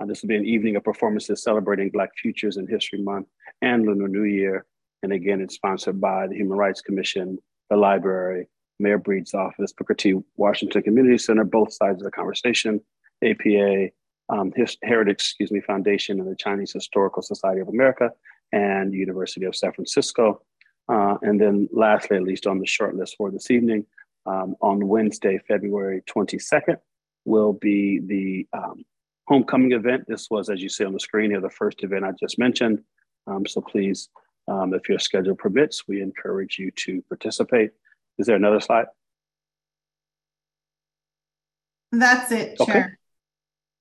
Uh, 0.00 0.06
this 0.06 0.22
will 0.22 0.28
be 0.28 0.36
an 0.36 0.46
evening 0.46 0.76
of 0.76 0.84
performances 0.84 1.42
celebrating 1.42 1.90
Black 1.90 2.10
Futures 2.16 2.56
in 2.56 2.66
History 2.66 3.02
Month 3.02 3.26
and 3.62 3.84
Lunar 3.84 4.08
New 4.08 4.24
Year. 4.24 4.64
And 5.02 5.12
again, 5.12 5.40
it's 5.40 5.54
sponsored 5.54 6.00
by 6.00 6.26
the 6.26 6.36
Human 6.36 6.56
Rights 6.56 6.80
Commission, 6.80 7.38
the 7.68 7.76
library, 7.76 8.48
Mayor 8.78 8.98
Breed's 8.98 9.34
office, 9.34 9.72
Booker 9.72 9.94
T. 9.94 10.14
Washington 10.36 10.82
Community 10.82 11.18
Center, 11.18 11.44
both 11.44 11.72
sides 11.72 12.00
of 12.00 12.04
the 12.04 12.10
conversation, 12.10 12.80
APA, 13.22 13.90
um, 14.30 14.52
His, 14.54 14.76
Heritage, 14.82 15.14
excuse 15.14 15.50
me, 15.50 15.60
Foundation, 15.60 16.20
and 16.20 16.30
the 16.30 16.36
Chinese 16.36 16.72
Historical 16.72 17.22
Society 17.22 17.60
of 17.60 17.68
America, 17.68 18.10
and 18.52 18.94
University 18.94 19.44
of 19.44 19.56
San 19.56 19.72
Francisco. 19.72 20.42
Uh, 20.88 21.16
and 21.22 21.40
then 21.40 21.68
lastly, 21.72 22.16
at 22.16 22.22
least 22.22 22.46
on 22.46 22.58
the 22.58 22.66
short 22.66 22.96
list 22.96 23.16
for 23.16 23.30
this 23.30 23.50
evening, 23.50 23.86
um, 24.26 24.56
on 24.60 24.86
Wednesday, 24.88 25.38
February 25.46 26.02
22nd, 26.08 26.76
will 27.24 27.52
be 27.52 28.00
the 28.00 28.46
um, 28.56 28.84
homecoming 29.28 29.72
event. 29.72 30.04
This 30.08 30.28
was, 30.30 30.48
as 30.48 30.62
you 30.62 30.68
see 30.68 30.84
on 30.84 30.92
the 30.92 31.00
screen 31.00 31.30
here, 31.30 31.40
the 31.40 31.50
first 31.50 31.82
event 31.82 32.04
I 32.04 32.12
just 32.18 32.38
mentioned. 32.38 32.82
Um, 33.26 33.46
so 33.46 33.60
please, 33.60 34.08
um, 34.48 34.74
if 34.74 34.88
your 34.88 34.98
schedule 34.98 35.36
permits, 35.36 35.86
we 35.86 36.02
encourage 36.02 36.58
you 36.58 36.70
to 36.72 37.02
participate. 37.08 37.70
Is 38.18 38.26
there 38.26 38.36
another 38.36 38.60
slide? 38.60 38.86
That's 41.92 42.30
it, 42.32 42.58
Chair. 42.58 42.99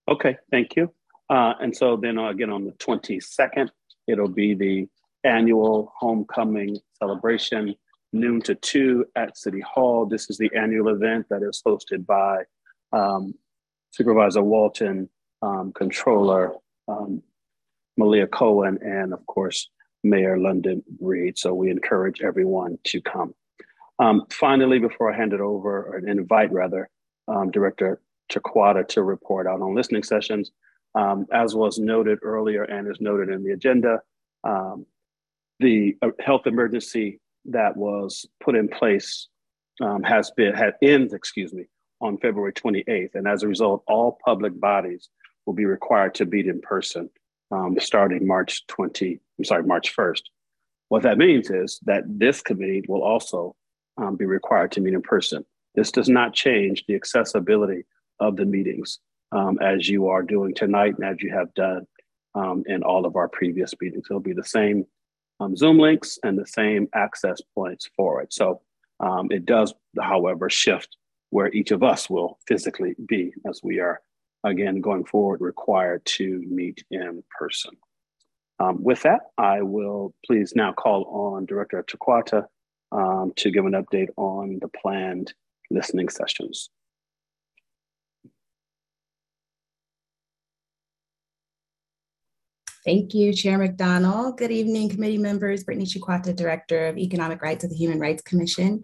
Okay, 0.09 0.37
thank 0.49 0.75
you. 0.75 0.91
Uh, 1.29 1.53
and 1.61 1.75
so 1.75 1.95
then 1.95 2.17
again 2.17 2.49
on 2.49 2.65
the 2.65 2.71
22nd, 2.71 3.69
it'll 4.07 4.27
be 4.27 4.55
the 4.55 4.87
annual 5.23 5.93
homecoming 5.95 6.79
celebration, 6.97 7.75
noon 8.11 8.41
to 8.41 8.55
two 8.55 9.05
at 9.15 9.37
City 9.37 9.61
Hall. 9.61 10.07
This 10.07 10.31
is 10.31 10.37
the 10.37 10.49
annual 10.57 10.89
event 10.89 11.27
that 11.29 11.43
is 11.43 11.61
hosted 11.65 12.07
by 12.07 12.43
um, 12.91 13.35
Supervisor 13.91 14.41
Walton, 14.41 15.09
um, 15.43 15.71
Controller 15.73 16.53
um, 16.87 17.21
Malia 17.95 18.25
Cohen, 18.25 18.79
and 18.81 19.13
of 19.13 19.23
course, 19.27 19.69
Mayor 20.03 20.39
London 20.39 20.81
Breed. 20.99 21.37
So 21.37 21.53
we 21.53 21.69
encourage 21.69 22.21
everyone 22.21 22.79
to 22.85 23.01
come. 23.01 23.35
Um, 23.99 24.25
finally, 24.31 24.79
before 24.79 25.13
I 25.13 25.17
hand 25.17 25.33
it 25.33 25.41
over, 25.41 25.83
or 25.83 25.97
invite 25.99 26.51
rather, 26.51 26.89
um, 27.27 27.51
Director 27.51 28.01
Chicuata 28.29 28.87
to 28.89 29.03
report 29.03 29.47
out 29.47 29.61
on 29.61 29.75
listening 29.75 30.03
sessions, 30.03 30.51
um, 30.95 31.25
as 31.31 31.55
was 31.55 31.79
noted 31.79 32.19
earlier 32.21 32.63
and 32.63 32.89
is 32.89 33.01
noted 33.01 33.29
in 33.29 33.43
the 33.43 33.51
agenda, 33.51 34.01
um, 34.43 34.85
the 35.59 35.97
uh, 36.01 36.09
health 36.19 36.47
emergency 36.47 37.19
that 37.45 37.75
was 37.75 38.25
put 38.39 38.55
in 38.55 38.67
place 38.67 39.27
um, 39.81 40.03
has 40.03 40.31
been 40.31 40.53
had 40.53 40.73
ends, 40.81 41.13
excuse 41.13 41.53
me, 41.53 41.65
on 42.01 42.17
February 42.17 42.53
28th, 42.53 43.15
and 43.15 43.27
as 43.27 43.43
a 43.43 43.47
result, 43.47 43.83
all 43.87 44.17
public 44.23 44.57
bodies 44.59 45.09
will 45.45 45.53
be 45.53 45.65
required 45.65 46.15
to 46.15 46.25
meet 46.25 46.47
in 46.47 46.61
person 46.61 47.09
um, 47.51 47.77
starting 47.79 48.27
March 48.27 48.65
20, 48.67 49.19
I'm 49.37 49.45
sorry, 49.45 49.63
March 49.63 49.95
1st. 49.95 50.21
What 50.89 51.03
that 51.03 51.17
means 51.17 51.49
is 51.49 51.79
that 51.85 52.03
this 52.07 52.41
committee 52.41 52.83
will 52.87 53.03
also 53.03 53.55
um, 53.97 54.15
be 54.15 54.25
required 54.25 54.71
to 54.73 54.81
meet 54.81 54.93
in 54.93 55.01
person. 55.01 55.45
This 55.75 55.91
does 55.91 56.09
not 56.09 56.33
change 56.33 56.85
the 56.87 56.95
accessibility 56.95 57.85
of 58.19 58.35
the 58.35 58.45
meetings 58.45 58.99
um, 59.31 59.59
as 59.61 59.87
you 59.87 60.07
are 60.07 60.23
doing 60.23 60.53
tonight 60.53 60.95
and 60.97 61.05
as 61.05 61.21
you 61.21 61.31
have 61.33 61.53
done 61.53 61.85
um, 62.35 62.63
in 62.67 62.83
all 62.83 63.05
of 63.05 63.15
our 63.15 63.27
previous 63.27 63.73
meetings. 63.81 64.07
It'll 64.09 64.19
be 64.19 64.33
the 64.33 64.43
same 64.43 64.85
um, 65.39 65.55
Zoom 65.55 65.77
links 65.77 66.19
and 66.23 66.37
the 66.37 66.45
same 66.45 66.87
access 66.93 67.41
points 67.55 67.89
for 67.95 68.21
it. 68.21 68.33
So 68.33 68.61
um, 68.99 69.27
it 69.31 69.45
does, 69.45 69.73
however, 69.99 70.49
shift 70.49 70.97
where 71.29 71.51
each 71.53 71.71
of 71.71 71.83
us 71.83 72.09
will 72.09 72.39
physically 72.47 72.95
be 73.07 73.33
as 73.47 73.61
we 73.63 73.79
are 73.79 74.01
again, 74.43 74.81
going 74.81 75.05
forward, 75.05 75.41
required 75.41 76.05
to 76.05 76.41
meet 76.47 76.83
in 76.91 77.23
person. 77.37 77.71
Um, 78.59 78.83
with 78.83 79.01
that, 79.03 79.21
I 79.37 79.61
will 79.61 80.13
please 80.25 80.53
now 80.55 80.73
call 80.73 81.05
on 81.05 81.45
Director 81.45 81.83
Chicuata 81.83 82.45
um, 82.91 83.31
to 83.37 83.51
give 83.51 83.65
an 83.65 83.73
update 83.73 84.09
on 84.17 84.59
the 84.61 84.67
planned 84.67 85.33
listening 85.71 86.09
sessions. 86.09 86.69
Thank 92.85 93.13
you, 93.13 93.33
Chair 93.33 93.57
McDonald. 93.57 94.37
Good 94.37 94.51
evening, 94.51 94.89
committee 94.89 95.17
members. 95.17 95.65
Brittany 95.65 95.85
Chicuata, 95.85 96.33
Director 96.33 96.87
of 96.87 96.97
Economic 96.97 97.41
Rights 97.41 97.65
of 97.65 97.69
the 97.69 97.75
Human 97.75 97.99
Rights 97.99 98.21
Commission. 98.21 98.83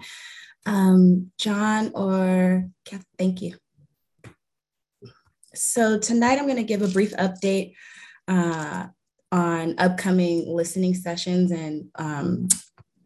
Um, 0.66 1.32
John 1.38 1.92
or 1.96 2.70
Kath, 2.84 3.06
thank 3.18 3.42
you. 3.42 3.56
So 5.54 5.98
tonight 5.98 6.38
I'm 6.38 6.46
going 6.46 6.58
to 6.58 6.64
give 6.64 6.82
a 6.82 6.90
brief 6.90 7.14
update 7.14 7.76
uh, 8.28 8.88
on 9.32 9.76
upcoming 9.78 10.54
listening 10.54 10.94
sessions 10.94 11.52
and 11.52 11.90
um, 11.96 12.50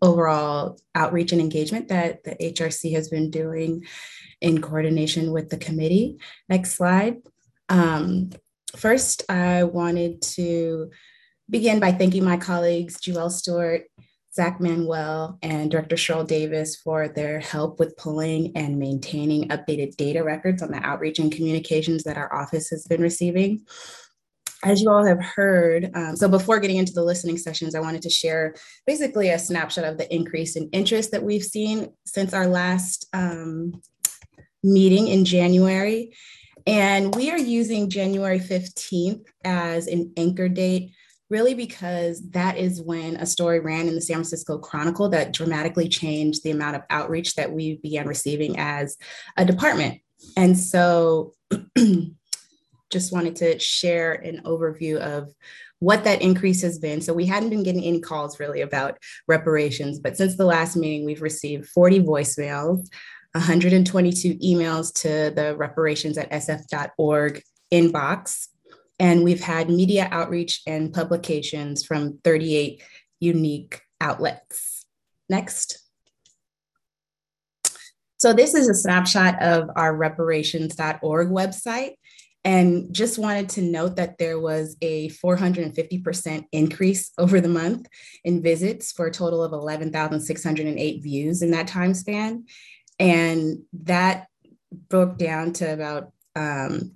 overall 0.02 0.80
outreach 0.96 1.32
and 1.34 1.42
engagement 1.42 1.90
that 1.90 2.24
the 2.24 2.36
HRC 2.36 2.94
has 2.94 3.10
been 3.10 3.30
doing 3.30 3.86
in 4.42 4.62
coordination 4.62 5.32
with 5.32 5.50
the 5.50 5.58
committee. 5.58 6.18
Next 6.48 6.72
slide. 6.72 7.18
Um, 7.68 8.32
first, 8.76 9.24
I 9.30 9.64
wanted 9.64 10.22
to 10.34 10.92
begin 11.50 11.80
by 11.80 11.92
thanking 11.92 12.24
my 12.24 12.38
colleagues, 12.38 13.00
Jewel 13.00 13.30
Stewart, 13.30 13.84
Zach 14.34 14.60
Manuel, 14.62 15.38
and 15.42 15.72
Director 15.72 15.96
Sheryl 15.96 16.28
Davis 16.28 16.76
for 16.76 17.08
their 17.08 17.40
help 17.40 17.80
with 17.80 17.98
pulling 17.98 18.56
and 18.56 18.78
maintaining 18.78 19.50
updated 19.50 19.96
data 19.96 20.24
records 20.24 20.62
on 20.62 20.72
the 20.72 20.86
outreach 20.86 21.20
and 21.20 21.32
communications 21.32 22.04
that 22.04 22.18
our 22.18 22.34
office 22.34 22.70
has 22.70 22.86
been 22.86 23.02
receiving 23.02 23.66
as 24.64 24.82
you 24.82 24.90
all 24.90 25.06
have 25.06 25.24
heard, 25.24 25.90
um, 25.94 26.16
so 26.16 26.28
before 26.28 26.60
getting 26.60 26.78
into 26.78 26.92
the 26.92 27.04
listening 27.04 27.38
sessions, 27.38 27.76
I 27.76 27.80
wanted 27.80 28.02
to 28.02 28.10
share 28.10 28.56
basically 28.86 29.30
a 29.30 29.40
snapshot 29.40 29.86
of 29.86 29.98
the 29.98 30.14
increase 30.14 30.56
in 30.56 30.70
interest 30.72 31.12
that 31.12 31.24
we've 31.24 31.44
seen 31.44 31.94
since 32.06 32.34
our 32.34 32.48
last 32.48 33.08
um, 33.14 33.82
meeting 34.62 35.08
in 35.08 35.24
January. 35.24 36.14
And 36.66 37.14
we 37.16 37.32
are 37.32 37.38
using 37.38 37.90
January 37.90 38.40
15th 38.40 39.26
as 39.44 39.88
an 39.88 40.14
anchor 40.18 40.50
date, 40.50 40.92
really 41.30 41.54
because 41.54 42.22
that 42.32 42.58
is 42.58 42.82
when 42.82 43.16
a 43.18 43.26
story 43.26 43.60
ran 43.60 43.88
in 43.88 43.96
the 43.96 44.02
San 44.02 44.16
Francisco 44.16 44.58
Chronicle 44.58 45.10
that 45.10 45.34
dramatically 45.34 45.88
changed 45.88 46.44
the 46.44 46.52
amount 46.52 46.76
of 46.76 46.84
outreach 46.90 47.36
that 47.36 47.52
we 47.52 47.78
began 47.78 48.08
receiving 48.08 48.58
as 48.58 48.98
a 49.38 49.46
department. 49.46 50.02
And 50.36 50.58
so 50.58 51.34
just 52.90 53.14
wanted 53.14 53.36
to 53.38 53.60
share 53.60 54.14
an 54.14 54.42
overview 54.46 54.98
of 54.98 55.34
what 55.80 56.04
that 56.04 56.22
increase 56.22 56.62
has 56.62 56.78
been. 56.78 57.02
So 57.02 57.14
we 57.14 57.26
hadn't 57.26 57.50
been 57.50 57.64
getting 57.64 57.84
any 57.84 58.02
calls 58.02 58.40
really 58.40 58.62
about 58.62 58.98
reparations, 59.28 60.00
but 60.00 60.18
since 60.18 60.36
the 60.36 60.46
last 60.46 60.76
meeting, 60.76 61.06
we've 61.06 61.22
received 61.22 61.70
40 61.70 62.02
voicemails, 62.02 62.88
122 63.34 64.36
emails 64.36 64.94
to 65.02 65.34
the 65.36 65.56
reparations 65.56 66.18
at 66.18 66.32
sf.org 66.32 67.42
inbox, 67.72 68.48
and 69.00 69.24
we've 69.24 69.44
had 69.44 69.70
media 69.70 70.08
outreach 70.12 70.62
and 70.66 70.94
publications 70.94 71.86
from 71.86 72.20
38 72.24 72.82
unique 73.20 73.82
outlets. 74.02 74.86
Next. 75.30 75.80
So 78.18 78.34
this 78.34 78.54
is 78.54 78.68
a 78.68 78.74
snapshot 78.74 79.42
of 79.42 79.70
our 79.76 79.96
reparations.org 79.96 81.30
website. 81.30 81.94
And 82.46 82.94
just 82.94 83.20
wanted 83.20 83.50
to 83.50 83.62
note 83.62 83.98
that 83.98 84.18
there 84.18 84.40
was 84.40 84.78
a 84.82 85.10
450% 85.10 86.46
increase 86.52 87.12
over 87.18 87.42
the 87.42 87.50
month 87.50 87.88
in 88.24 88.42
visits 88.42 88.94
for 88.94 89.08
a 89.08 89.12
total 89.12 89.44
of 89.44 89.52
11,608 89.52 91.04
views 91.04 91.42
in 91.42 91.52
that 91.52 91.68
time 91.68 91.94
span. 91.94 92.46
And 93.00 93.64
that 93.84 94.28
broke 94.90 95.18
down 95.18 95.54
to 95.54 95.74
about, 95.74 96.12
um, 96.36 96.94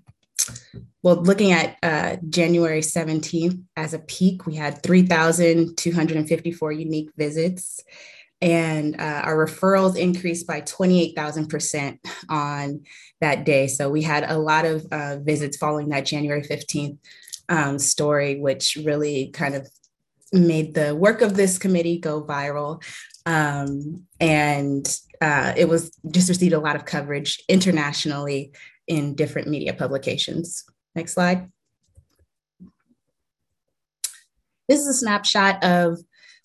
well, 1.01 1.21
looking 1.21 1.51
at 1.51 1.77
uh, 1.81 2.17
January 2.30 2.81
17th 2.81 3.61
as 3.75 3.93
a 3.93 3.99
peak, 3.99 4.45
we 4.45 4.55
had 4.55 4.84
3,254 4.84 6.71
unique 6.71 7.09
visits 7.17 7.84
and 8.43 8.99
uh, 8.99 9.21
our 9.23 9.47
referrals 9.47 9.95
increased 9.95 10.45
by 10.45 10.59
28,000% 10.59 11.97
on 12.27 12.81
that 13.21 13.45
day. 13.45 13.67
So 13.67 13.89
we 13.89 14.01
had 14.01 14.30
a 14.30 14.38
lot 14.38 14.65
of 14.65 14.85
uh, 14.91 15.19
visits 15.19 15.55
following 15.55 15.88
that 15.89 16.05
January 16.05 16.41
15th 16.41 16.97
um, 17.47 17.80
story, 17.80 18.41
which 18.41 18.77
really 18.84 19.27
kind 19.27 19.55
of 19.55 19.69
made 20.34 20.73
the 20.73 20.93
work 20.93 21.21
of 21.21 21.35
this 21.35 21.57
committee 21.57 21.97
go 21.99 22.21
viral. 22.21 22.84
Um, 23.26 24.06
and 24.20 24.88
uh, 25.22 25.54
it 25.56 25.70
was 25.70 25.98
just 26.12 26.30
received 26.30 26.54
a 26.54 26.60
lot 26.60 26.76
of 26.76 26.86
coverage 26.86 27.41
internationally 27.48 28.52
in 28.88 29.16
different 29.16 29.48
media 29.48 29.74
publications. 29.74 30.66
Next 30.95 31.14
slide. 31.14 31.50
This 34.68 34.82
is 34.82 34.88
a 34.88 34.94
snapshot 34.94 35.64
of 35.64 36.00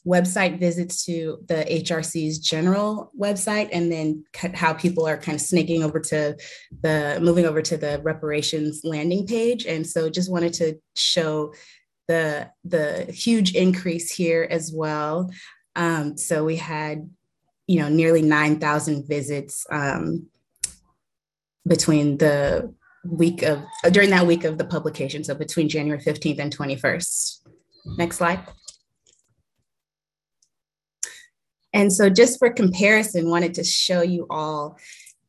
website 0.07 0.59
visits 0.59 1.05
to 1.05 1.39
the 1.49 1.65
HRC's 1.71 2.39
general 2.39 3.13
website 3.19 3.69
and 3.73 3.93
then 3.93 4.25
how 4.55 4.73
people 4.73 5.07
are 5.07 5.19
kind 5.19 5.37
of 5.37 5.43
snaking 5.43 5.83
over 5.83 6.01
to 6.01 6.37
the 6.83 7.19
moving 7.21 7.45
over 7.45 7.61
to 7.61 7.77
the 7.77 8.01
reparations 8.03 8.81
landing 8.85 9.27
page. 9.27 9.67
And 9.67 9.87
so 9.87 10.09
just 10.09 10.31
wanted 10.31 10.55
to 10.55 10.79
show 10.97 11.53
the, 12.07 12.51
the 12.65 13.05
huge 13.13 13.55
increase 13.55 14.11
here 14.11 14.49
as 14.51 14.73
well. 14.73 15.31
Um, 15.79 16.17
so 16.19 16.45
we 16.45 16.57
had, 16.57 17.09
you 17.69 17.79
know, 17.79 17.89
nearly 17.89 18.21
9,000 18.21 19.07
visits 19.07 19.65
um, 19.71 20.27
between 21.67 22.19
the 22.19 22.75
week 23.07 23.43
of, 23.43 23.63
during 23.93 24.11
that 24.11 24.27
week 24.27 24.43
of 24.43 24.59
the 24.59 24.65
publication. 24.65 25.23
So 25.23 25.37
between 25.37 25.69
January 25.69 26.03
15th 26.03 26.41
and 26.41 26.55
21st. 26.55 27.39
Next 27.97 28.17
slide. 28.17 28.41
And 31.73 31.93
so 31.93 32.11
just 32.11 32.41
for 32.41 32.51
comparison, 32.51 33.31
wanted 33.31 33.55
to 33.55 33.65
show 33.65 34.03
you 34.03 34.27
all 34.29 34.79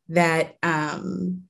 that 0.07 0.55
um, 0.63 1.43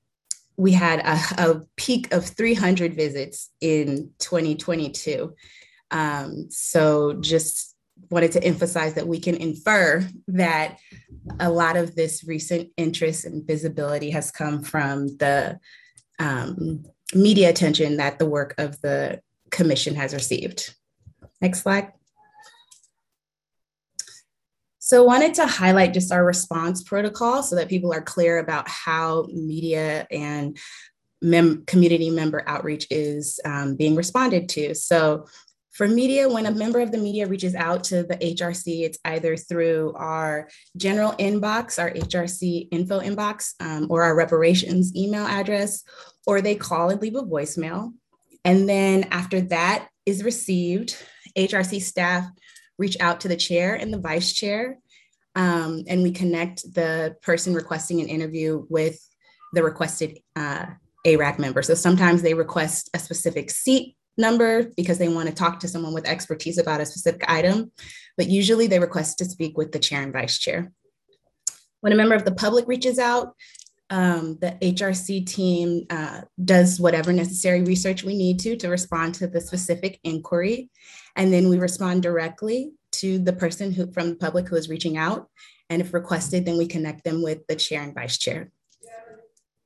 we 0.58 0.72
had 0.72 1.00
a, 1.00 1.50
a, 1.50 1.62
peak 1.76 2.12
of 2.12 2.26
300 2.26 2.94
visits 2.94 3.48
in 3.62 4.10
2022. 4.18 5.34
Um, 5.90 6.48
so 6.50 7.14
just 7.14 7.70
wanted 8.10 8.32
to 8.32 8.44
emphasize 8.44 8.94
that 8.94 9.06
we 9.06 9.20
can 9.20 9.36
infer 9.36 10.06
that 10.28 10.78
a 11.38 11.50
lot 11.50 11.76
of 11.76 11.94
this 11.94 12.24
recent 12.24 12.70
interest 12.76 13.24
and 13.24 13.46
visibility 13.46 14.10
has 14.10 14.30
come 14.30 14.62
from 14.62 15.06
the 15.18 15.58
um, 16.18 16.84
media 17.14 17.48
attention 17.48 17.96
that 17.96 18.18
the 18.18 18.26
work 18.26 18.54
of 18.58 18.80
the 18.80 19.20
commission 19.50 19.94
has 19.94 20.12
received. 20.12 20.74
Next 21.40 21.62
slide. 21.62 21.92
So 24.78 25.04
wanted 25.04 25.34
to 25.34 25.46
highlight 25.46 25.94
just 25.94 26.10
our 26.10 26.24
response 26.24 26.82
protocol 26.82 27.44
so 27.44 27.54
that 27.54 27.68
people 27.68 27.92
are 27.92 28.02
clear 28.02 28.38
about 28.38 28.68
how 28.68 29.28
media 29.32 30.06
and 30.10 30.58
mem- 31.22 31.64
community 31.66 32.10
member 32.10 32.42
outreach 32.48 32.86
is 32.90 33.38
um, 33.44 33.76
being 33.76 33.94
responded 33.94 34.48
to. 34.50 34.74
So 34.74 35.26
for 35.80 35.88
media, 35.88 36.28
when 36.28 36.44
a 36.44 36.50
member 36.50 36.80
of 36.80 36.92
the 36.92 36.98
media 36.98 37.26
reaches 37.26 37.54
out 37.54 37.82
to 37.84 38.02
the 38.02 38.16
HRC, 38.16 38.82
it's 38.82 38.98
either 39.06 39.34
through 39.34 39.94
our 39.96 40.46
general 40.76 41.12
inbox, 41.12 41.78
our 41.78 41.90
HRC 41.90 42.68
info 42.70 43.00
inbox, 43.00 43.54
um, 43.60 43.86
or 43.88 44.02
our 44.02 44.14
reparations 44.14 44.94
email 44.94 45.24
address, 45.24 45.82
or 46.26 46.42
they 46.42 46.54
call 46.54 46.90
and 46.90 47.00
leave 47.00 47.16
a 47.16 47.22
voicemail. 47.22 47.94
And 48.44 48.68
then 48.68 49.04
after 49.04 49.40
that 49.40 49.88
is 50.04 50.22
received, 50.22 51.02
HRC 51.34 51.80
staff 51.80 52.28
reach 52.78 52.98
out 53.00 53.22
to 53.22 53.28
the 53.28 53.36
chair 53.36 53.74
and 53.74 53.90
the 53.90 54.00
vice 54.00 54.34
chair, 54.34 54.76
um, 55.34 55.84
and 55.88 56.02
we 56.02 56.10
connect 56.10 56.74
the 56.74 57.16
person 57.22 57.54
requesting 57.54 58.02
an 58.02 58.08
interview 58.08 58.66
with 58.68 59.00
the 59.54 59.62
requested 59.62 60.18
uh, 60.36 60.66
ARAC 61.06 61.38
member. 61.38 61.62
So 61.62 61.72
sometimes 61.72 62.20
they 62.20 62.34
request 62.34 62.90
a 62.92 62.98
specific 62.98 63.50
seat 63.50 63.96
number 64.16 64.64
because 64.76 64.98
they 64.98 65.08
want 65.08 65.28
to 65.28 65.34
talk 65.34 65.60
to 65.60 65.68
someone 65.68 65.94
with 65.94 66.06
expertise 66.06 66.58
about 66.58 66.80
a 66.80 66.86
specific 66.86 67.24
item, 67.28 67.72
but 68.16 68.28
usually 68.28 68.66
they 68.66 68.78
request 68.78 69.18
to 69.18 69.24
speak 69.24 69.56
with 69.56 69.72
the 69.72 69.78
chair 69.78 70.02
and 70.02 70.12
vice 70.12 70.38
chair. 70.38 70.72
When 71.80 71.92
a 71.92 71.96
member 71.96 72.14
of 72.14 72.24
the 72.24 72.34
public 72.34 72.68
reaches 72.68 72.98
out, 72.98 73.34
um, 73.88 74.38
the 74.40 74.56
HRC 74.62 75.26
team 75.26 75.84
uh, 75.90 76.22
does 76.44 76.78
whatever 76.78 77.12
necessary 77.12 77.62
research 77.62 78.04
we 78.04 78.16
need 78.16 78.38
to 78.40 78.56
to 78.56 78.68
respond 78.68 79.14
to 79.16 79.26
the 79.26 79.40
specific 79.40 79.98
inquiry. 80.04 80.70
And 81.16 81.32
then 81.32 81.48
we 81.48 81.58
respond 81.58 82.02
directly 82.02 82.72
to 82.92 83.18
the 83.18 83.32
person 83.32 83.72
who 83.72 83.90
from 83.92 84.10
the 84.10 84.16
public 84.16 84.48
who 84.48 84.56
is 84.56 84.68
reaching 84.68 84.96
out. 84.96 85.28
And 85.68 85.82
if 85.82 85.92
requested, 85.92 86.44
then 86.44 86.56
we 86.56 86.66
connect 86.66 87.02
them 87.02 87.22
with 87.22 87.46
the 87.48 87.56
chair 87.56 87.82
and 87.82 87.94
vice 87.94 88.18
chair 88.18 88.52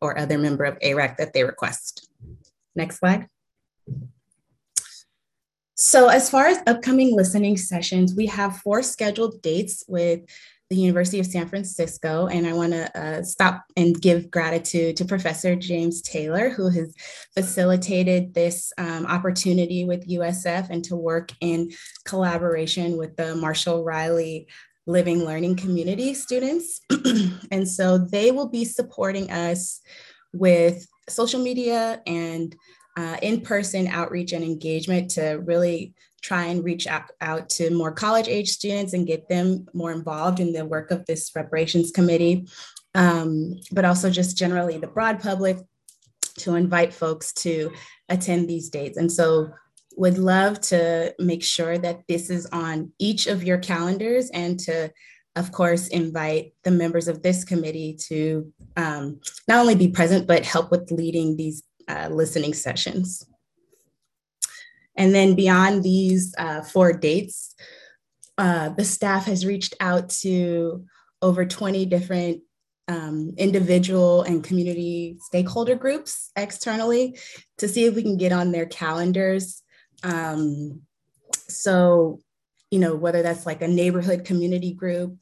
or 0.01 0.19
other 0.19 0.39
member 0.39 0.65
of 0.65 0.79
ARAC 0.81 1.17
that 1.17 1.33
they 1.33 1.45
request. 1.45 2.09
Next 2.75 2.99
slide. 2.99 3.27
So 5.85 6.09
as 6.09 6.31
far 6.31 6.47
as 6.47 6.63
upcoming 6.67 7.15
listening 7.15 7.59
sessions, 7.59 8.15
we 8.15 8.25
have 8.25 8.57
four 8.57 8.83
scheduled 8.83 9.43
dates 9.43 9.85
with 9.87 10.23
the 10.71 10.77
University 10.77 11.21
of 11.21 11.27
San 11.27 11.47
Francisco. 11.47 12.27
And 12.27 12.47
I 12.47 12.55
want 12.55 12.73
to 12.73 12.99
uh, 12.99 13.23
stop 13.23 13.67
and 13.77 14.01
give 14.01 14.31
gratitude 14.31 14.97
to 14.97 15.05
Professor 15.05 15.55
James 15.55 16.01
Taylor, 16.01 16.49
who 16.49 16.71
has 16.71 16.95
facilitated 17.35 18.33
this 18.33 18.73
um, 18.79 19.05
opportunity 19.05 19.85
with 19.85 20.09
USF 20.09 20.71
and 20.71 20.83
to 20.85 20.97
work 20.97 21.33
in 21.43 21.71
collaboration 22.07 22.97
with 22.97 23.15
the 23.17 23.37
Marshall 23.37 23.85
Riley 23.85 24.49
Living 24.87 25.27
Learning 25.27 25.55
Community 25.55 26.15
students. 26.15 26.81
and 27.51 27.69
so 27.69 27.99
they 27.99 28.31
will 28.31 28.49
be 28.49 28.65
supporting 28.65 29.31
us 29.31 29.83
with 30.33 30.89
social 31.11 31.43
media 31.43 32.01
and 32.07 32.57
uh, 32.97 33.17
in-person 33.23 33.89
outreach 33.89 34.33
and 34.33 34.45
engagement 34.45 35.11
to 35.13 35.41
really 35.45 35.95
try 36.23 36.45
and 36.47 36.65
reach 36.65 36.87
out, 36.87 37.11
out 37.21 37.49
to 37.51 37.71
more 37.71 37.93
college 37.93 38.29
age 38.29 38.49
students 38.49 38.95
and 38.95 39.07
get 39.07 39.29
them 39.29 39.67
more 39.75 39.93
involved 39.93 40.41
in 40.41 40.53
the 40.53 40.65
work 40.65 40.91
of 40.91 41.05
this 41.07 41.31
reparations 41.37 41.91
committee, 41.91 42.47
um, 42.95 43.55
but 43.73 43.85
also 43.85 44.09
just 44.09 44.37
generally 44.37 44.79
the 44.79 44.87
broad 44.87 45.21
public 45.21 45.59
to 46.39 46.55
invite 46.55 46.95
folks 46.95 47.33
to 47.33 47.71
attend 48.09 48.49
these 48.49 48.71
dates. 48.71 48.97
And 48.97 49.13
so 49.13 49.51
would 49.97 50.19
love 50.19 50.61
to 50.61 51.15
make 51.19 51.43
sure 51.43 51.79
that 51.79 52.01
this 52.09 52.31
is 52.31 52.47
on 52.47 52.93
each 52.99 53.27
of 53.27 53.45
your 53.45 53.59
calendars 53.59 54.31
and 54.31 54.59
to 54.61 54.91
of 55.37 55.51
course, 55.51 55.89
invite 55.89 56.53
the 56.63 56.71
members 56.71 57.09
of 57.09 57.23
this 57.23 57.45
committee 57.45 57.97
to 58.09 58.53
um, 58.77 59.21
not 59.49 59.59
only 59.59 59.75
be 59.75 59.89
present, 59.89 60.27
but 60.29 60.45
help 60.45 60.71
with 60.71 60.91
leading 60.93 61.37
these 61.37 61.65
uh, 61.89 62.09
listening 62.11 62.55
sessions. 62.55 63.27
And 64.97 65.15
then 65.15 65.35
beyond 65.35 65.83
these 65.83 66.35
uh, 66.39 66.63
four 66.63 66.93
dates, 66.93 67.55
uh, 68.39 68.71
the 68.71 68.85
staff 68.85 69.27
has 69.27 69.47
reached 69.47 69.75
out 69.81 70.09
to 70.09 70.85
over 71.23 71.45
20 71.45 71.87
different 71.87 72.41
um, 72.87 73.33
individual 73.39 74.23
and 74.23 74.45
community 74.45 75.17
stakeholder 75.21 75.75
groups 75.75 76.31
externally 76.37 77.19
to 77.59 77.67
see 77.67 77.85
if 77.87 77.95
we 77.95 78.03
can 78.03 78.17
get 78.17 78.33
on 78.33 78.53
their 78.53 78.67
calendars. 78.67 79.63
Um, 80.03 80.83
so, 81.49 82.21
you 82.71 82.79
know, 82.79 82.95
whether 82.95 83.23
that's 83.23 83.47
like 83.47 83.63
a 83.63 83.69
neighborhood 83.69 84.25
community 84.25 84.73
group 84.73 85.17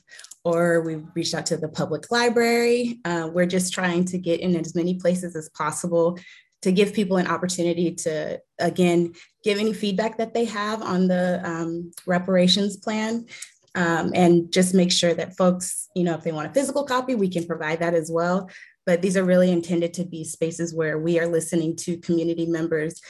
or 0.45 0.81
we've 0.83 1.07
reached 1.15 1.35
out 1.35 1.47
to 1.47 1.57
the 1.57 1.69
public 1.69 2.11
library. 2.11 2.99
Uh, 3.05 3.31
we're 3.33 3.47
just 3.47 3.73
trying 3.73 4.05
to 4.07 4.19
get 4.19 4.41
in 4.41 4.57
as 4.57 4.75
many 4.75 4.95
places 4.95 5.37
as 5.37 5.49
possible 5.51 6.19
to 6.63 6.73
give 6.73 6.95
people 6.95 7.17
an 7.17 7.27
opportunity 7.27 7.93
to, 7.93 8.41
again, 8.59 9.13
give 9.45 9.59
any 9.59 9.73
feedback 9.73 10.19
that 10.19 10.33
they 10.33 10.45
have 10.45 10.81
on 10.81 11.09
the 11.09 11.41
um, 11.45 11.91
reparations 12.07 12.77
plan. 12.77 13.27
Um, 13.75 14.13
and 14.15 14.53
just 14.53 14.75
make 14.75 14.93
sure 14.93 15.15
that 15.15 15.37
folks, 15.37 15.89
you 15.97 16.05
know, 16.05 16.15
if 16.15 16.23
they 16.23 16.33
want 16.33 16.51
a 16.51 16.53
physical 16.53 16.85
copy, 16.85 17.15
we 17.15 17.29
can 17.29 17.47
provide 17.47 17.81
that 17.81 17.95
as 17.95 18.11
well. 18.11 18.51
But 18.85 19.01
these 19.01 19.17
are 19.17 19.25
really 19.25 19.51
intended 19.51 19.95
to 19.95 20.05
be 20.05 20.25
spaces 20.25 20.75
where 20.75 20.99
we 20.99 21.19
are 21.19 21.27
listening 21.27 21.77
to 21.77 21.97
community 21.97 22.47
members 22.47 23.01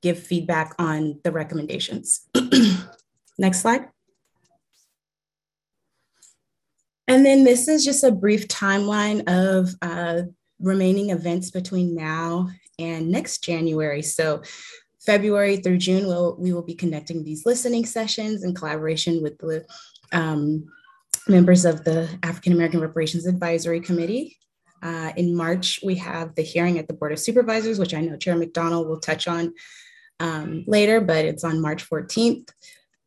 give 0.00 0.18
feedback 0.18 0.74
on 0.78 1.20
the 1.24 1.32
recommendations. 1.32 2.28
Next 3.38 3.60
slide. 3.60 3.88
And 7.08 7.26
then 7.26 7.44
this 7.44 7.68
is 7.68 7.84
just 7.84 8.04
a 8.04 8.12
brief 8.12 8.48
timeline 8.48 9.24
of 9.26 9.74
uh, 9.82 10.22
remaining 10.60 11.10
events 11.10 11.50
between 11.50 11.94
now 11.94 12.48
and 12.78 13.10
next 13.10 13.44
January. 13.44 14.02
So 14.02 14.42
February 15.04 15.56
through 15.56 15.78
June, 15.78 16.06
we'll, 16.06 16.36
we 16.38 16.52
will 16.52 16.62
be 16.62 16.74
conducting 16.74 17.24
these 17.24 17.44
listening 17.44 17.84
sessions 17.84 18.44
in 18.44 18.54
collaboration 18.54 19.22
with 19.22 19.38
the 19.38 19.64
um, 20.12 20.64
members 21.28 21.64
of 21.64 21.84
the 21.84 22.08
African 22.22 22.52
American 22.52 22.80
Reparations 22.80 23.26
Advisory 23.26 23.80
Committee. 23.80 24.36
Uh, 24.82 25.12
in 25.16 25.36
March, 25.36 25.80
we 25.84 25.94
have 25.96 26.34
the 26.34 26.42
hearing 26.42 26.78
at 26.78 26.88
the 26.88 26.94
Board 26.94 27.12
of 27.12 27.18
Supervisors, 27.18 27.78
which 27.78 27.94
I 27.94 28.00
know 28.00 28.16
Chair 28.16 28.36
McDonald 28.36 28.88
will 28.88 28.98
touch 28.98 29.28
on 29.28 29.54
um, 30.18 30.64
later, 30.66 31.00
but 31.00 31.24
it's 31.24 31.44
on 31.44 31.60
March 31.60 31.88
14th. 31.88 32.48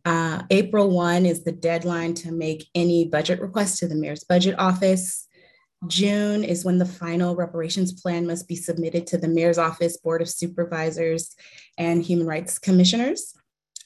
Uh, 0.05 0.43
April 0.51 0.89
1 0.91 1.25
is 1.25 1.43
the 1.43 1.51
deadline 1.51 2.13
to 2.13 2.31
make 2.31 2.67
any 2.75 3.07
budget 3.07 3.41
requests 3.41 3.79
to 3.79 3.87
the 3.87 3.95
mayor's 3.95 4.23
budget 4.23 4.55
office. 4.57 5.24
June 5.87 6.43
is 6.43 6.65
when 6.65 6.77
the 6.77 6.85
final 6.85 7.35
reparations 7.35 7.93
plan 7.93 8.27
must 8.27 8.47
be 8.47 8.55
submitted 8.55 9.07
to 9.07 9.17
the 9.17 9.27
mayor's 9.27 9.57
office, 9.57 9.97
board 9.97 10.21
of 10.21 10.29
supervisors, 10.29 11.35
and 11.77 12.03
human 12.03 12.27
rights 12.27 12.59
commissioners. 12.59 13.33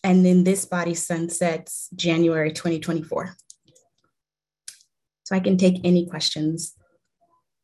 And 0.03 0.26
then 0.26 0.43
this 0.43 0.65
body 0.65 0.93
sunsets 0.93 1.89
January 1.95 2.51
2024. 2.51 3.35
So 5.23 5.35
I 5.35 5.39
can 5.39 5.57
take 5.57 5.81
any 5.84 6.07
questions 6.07 6.76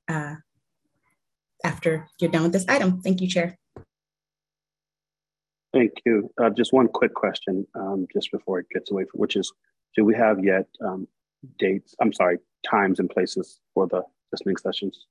uh, 0.08 0.36
after 1.64 2.08
you're 2.20 2.32
done 2.32 2.44
with 2.44 2.54
this 2.54 2.66
item. 2.68 3.02
Thank 3.02 3.22
you, 3.22 3.28
Chair. 3.28 3.58
Thank 5.74 5.94
you. 6.06 6.32
Uh, 6.42 6.52
just 6.52 6.72
one 6.72 6.88
quick 6.88 7.14
question, 7.14 7.68
um, 7.76 8.08
just 8.14 8.32
before 8.32 8.60
it 8.60 8.68
gets 8.74 8.92
away 8.92 9.06
from, 9.12 9.20
which 9.20 9.36
is, 9.36 9.52
do 9.96 10.06
we 10.06 10.16
have 10.16 10.44
yet 10.44 10.68
um, 10.80 11.08
dates? 11.60 11.96
I'm 12.00 12.14
sorry, 12.14 12.38
times 12.66 13.00
and 13.00 13.10
places 13.10 13.60
for 13.74 13.88
the 13.88 14.04
listening 14.32 14.58
sessions? 14.58 15.06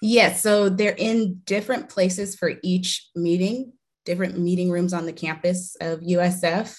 Yes, 0.00 0.42
so 0.42 0.68
they're 0.68 0.96
in 0.96 1.42
different 1.44 1.88
places 1.88 2.34
for 2.34 2.54
each 2.62 3.08
meeting, 3.14 3.72
different 4.04 4.38
meeting 4.38 4.70
rooms 4.70 4.92
on 4.92 5.06
the 5.06 5.12
campus 5.12 5.76
of 5.80 6.00
USF, 6.00 6.76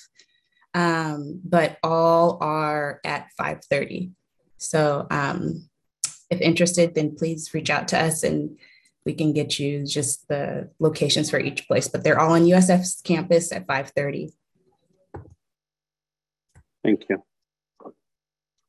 um, 0.73 1.39
but 1.45 1.77
all 1.83 2.37
are 2.41 2.99
at 3.05 3.29
5.30. 3.39 4.11
So 4.57 5.07
um, 5.09 5.69
if 6.29 6.41
interested, 6.41 6.95
then 6.95 7.15
please 7.15 7.53
reach 7.53 7.69
out 7.69 7.87
to 7.89 7.99
us 8.01 8.23
and 8.23 8.57
we 9.05 9.13
can 9.13 9.33
get 9.33 9.59
you 9.59 9.85
just 9.85 10.27
the 10.27 10.69
locations 10.79 11.29
for 11.29 11.39
each 11.39 11.67
place, 11.67 11.87
but 11.87 12.03
they're 12.03 12.19
all 12.19 12.33
on 12.33 12.45
USF's 12.45 13.01
campus 13.01 13.51
at 13.51 13.67
5.30. 13.67 14.33
Thank 16.83 17.03
you. 17.09 17.23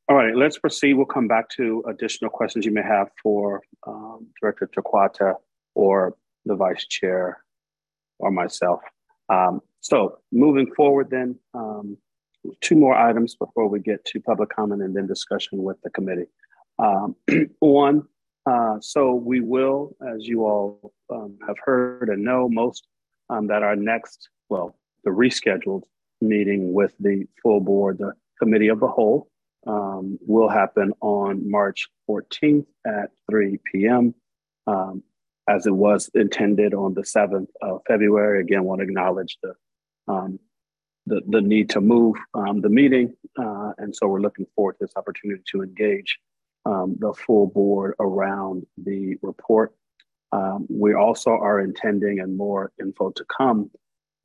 All 0.07 0.15
right, 0.15 0.35
let's 0.35 0.59
proceed. 0.59 0.93
We'll 0.93 1.07
come 1.07 1.27
back 1.27 1.49
to 1.57 1.83
additional 1.87 2.29
questions 2.29 2.63
you 2.63 2.71
may 2.71 2.83
have 2.83 3.09
for 3.23 3.63
um, 3.87 4.27
Director 4.39 4.69
Chicuata 4.75 5.33
or 5.73 6.15
the 6.45 6.55
Vice 6.55 6.85
Chair 6.85 7.43
or 8.19 8.29
myself. 8.29 8.81
Um, 9.29 9.61
so 9.81 10.19
moving 10.31 10.71
forward 10.75 11.09
then, 11.09 11.39
um, 11.55 11.97
two 12.61 12.75
more 12.75 12.95
items 12.95 13.33
before 13.33 13.67
we 13.67 13.79
get 13.79 14.05
to 14.05 14.19
public 14.21 14.49
comment 14.49 14.83
and 14.83 14.95
then 14.95 15.07
discussion 15.07 15.63
with 15.63 15.81
the 15.81 15.89
committee. 15.89 16.27
Um, 16.77 17.15
one, 17.59 18.03
uh, 18.45 18.77
so 18.81 19.15
we 19.15 19.41
will, 19.41 19.95
as 20.07 20.27
you 20.27 20.45
all 20.45 20.93
um, 21.11 21.39
have 21.47 21.57
heard 21.63 22.09
and 22.09 22.23
know 22.23 22.47
most, 22.47 22.85
um, 23.31 23.47
that 23.47 23.63
our 23.63 23.75
next, 23.75 24.29
well, 24.49 24.77
the 25.03 25.09
rescheduled 25.09 25.81
meeting 26.21 26.73
with 26.73 26.93
the 26.99 27.25
full 27.41 27.59
board, 27.59 27.97
the 27.97 28.13
committee 28.39 28.67
of 28.67 28.79
the 28.79 28.87
whole, 28.87 29.31
um, 29.65 30.17
will 30.21 30.49
happen 30.49 30.93
on 31.01 31.49
March 31.49 31.87
14th 32.09 32.65
at 32.85 33.09
3 33.29 33.59
p.m. 33.71 34.13
Um, 34.67 35.03
as 35.47 35.67
it 35.67 35.75
was 35.75 36.09
intended 36.13 36.73
on 36.73 36.93
the 36.93 37.01
7th 37.01 37.47
of 37.61 37.81
February. 37.87 38.41
Again, 38.41 38.63
want 38.63 38.79
to 38.79 38.85
acknowledge 38.85 39.37
the 39.43 39.53
um, 40.07 40.39
the, 41.07 41.21
the 41.27 41.41
need 41.41 41.69
to 41.71 41.81
move 41.81 42.15
um, 42.33 42.61
the 42.61 42.69
meeting. 42.69 43.15
Uh, 43.37 43.71
and 43.77 43.95
so 43.95 44.07
we're 44.07 44.21
looking 44.21 44.47
forward 44.55 44.73
to 44.73 44.85
this 44.85 44.93
opportunity 44.95 45.41
to 45.51 45.61
engage 45.61 46.17
um, 46.65 46.95
the 46.99 47.13
full 47.13 47.47
board 47.47 47.93
around 47.99 48.65
the 48.77 49.15
report. 49.21 49.75
Um, 50.31 50.65
we 50.69 50.95
also 50.95 51.29
are 51.29 51.61
intending, 51.61 52.19
and 52.19 52.35
more 52.35 52.71
info 52.79 53.11
to 53.11 53.25
come, 53.25 53.69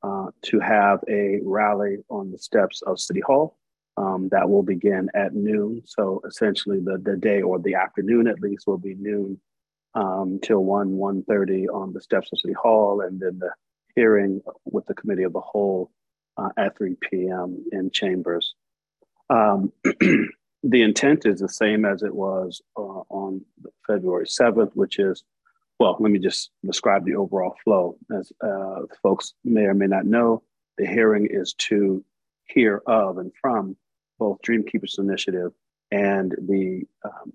uh, 0.03 0.27
to 0.43 0.59
have 0.59 0.99
a 1.07 1.39
rally 1.43 1.97
on 2.09 2.31
the 2.31 2.39
steps 2.39 2.81
of 2.81 2.99
City 2.99 3.21
Hall 3.21 3.57
um, 4.01 4.29
that 4.31 4.49
will 4.49 4.63
begin 4.63 5.09
at 5.13 5.35
noon. 5.35 5.83
So 5.85 6.21
essentially 6.27 6.79
the, 6.79 6.97
the 6.97 7.17
day 7.17 7.41
or 7.41 7.59
the 7.59 7.75
afternoon 7.75 8.27
at 8.27 8.39
least 8.39 8.65
will 8.65 8.79
be 8.79 8.95
noon 8.95 9.39
um, 9.93 10.39
till 10.41 10.63
1, 10.63 10.93
1.30 10.93 11.67
on 11.71 11.93
the 11.93 12.01
steps 12.01 12.29
of 12.31 12.39
City 12.39 12.53
Hall 12.53 13.01
and 13.01 13.19
then 13.19 13.37
the 13.37 13.51
hearing 13.95 14.41
with 14.65 14.85
the 14.87 14.95
committee 14.95 15.23
of 15.23 15.33
the 15.33 15.41
whole 15.41 15.91
uh, 16.37 16.49
at 16.57 16.77
3 16.77 16.95
p.m. 17.01 17.63
in 17.71 17.91
chambers. 17.91 18.55
Um, 19.29 19.71
the 19.83 20.81
intent 20.81 21.25
is 21.25 21.39
the 21.39 21.49
same 21.49 21.85
as 21.85 22.01
it 22.01 22.15
was 22.15 22.61
uh, 22.77 23.03
on 23.09 23.41
February 23.85 24.25
7th, 24.25 24.71
which 24.73 24.97
is, 24.97 25.23
well, 25.79 25.97
let 25.99 26.11
me 26.11 26.17
just 26.17 26.49
describe 26.65 27.05
the 27.05 27.15
overall 27.15 27.55
flow. 27.63 27.97
As 28.17 28.31
uh, 28.43 28.81
folks 29.03 29.33
may 29.43 29.63
or 29.63 29.75
may 29.75 29.87
not 29.87 30.05
know, 30.05 30.41
the 30.77 30.87
hearing 30.87 31.27
is 31.29 31.53
to 31.53 32.03
hear 32.45 32.81
of 32.87 33.17
and 33.17 33.31
from 33.39 33.75
both 34.21 34.39
Dream 34.43 34.63
Keepers 34.63 34.99
Initiative 34.99 35.51
and 35.89 36.31
the 36.47 36.83
um, 37.03 37.33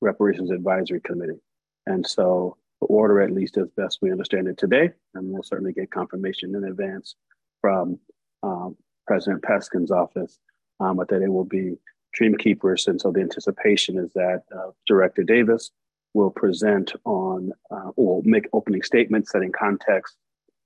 Reparations 0.00 0.52
Advisory 0.52 1.00
Committee. 1.00 1.40
And 1.86 2.06
so 2.06 2.56
the 2.80 2.86
order, 2.86 3.20
at 3.20 3.32
least 3.32 3.58
as 3.58 3.68
best 3.76 3.98
we 4.00 4.12
understand 4.12 4.46
it 4.46 4.56
today, 4.56 4.92
and 5.14 5.32
we'll 5.32 5.42
certainly 5.42 5.72
get 5.72 5.90
confirmation 5.90 6.54
in 6.54 6.62
advance 6.62 7.16
from 7.60 7.98
um, 8.44 8.76
President 9.04 9.42
Peskin's 9.42 9.90
office, 9.90 10.38
um, 10.78 10.96
but 10.96 11.08
that 11.08 11.22
it 11.22 11.28
will 11.28 11.44
be 11.44 11.74
Dream 12.12 12.36
Keepers. 12.36 12.86
And 12.86 13.00
so 13.00 13.10
the 13.10 13.20
anticipation 13.20 13.98
is 13.98 14.12
that 14.12 14.44
uh, 14.56 14.70
Director 14.86 15.24
Davis 15.24 15.72
will 16.14 16.30
present 16.30 16.92
on, 17.04 17.50
uh, 17.72 17.90
will 17.96 18.22
make 18.24 18.46
opening 18.52 18.82
statements, 18.82 19.32
setting 19.32 19.50
context. 19.50 20.16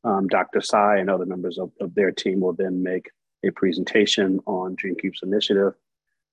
Um, 0.04 0.28
Dr. 0.28 0.60
Sai 0.60 0.98
and 0.98 1.08
other 1.08 1.24
members 1.24 1.56
of, 1.56 1.70
of 1.80 1.94
their 1.94 2.12
team 2.12 2.40
will 2.40 2.52
then 2.52 2.82
make 2.82 3.08
a 3.46 3.52
presentation 3.52 4.40
on 4.46 4.74
Dream 4.74 4.96
Keepers 4.96 5.20
initiative. 5.22 5.74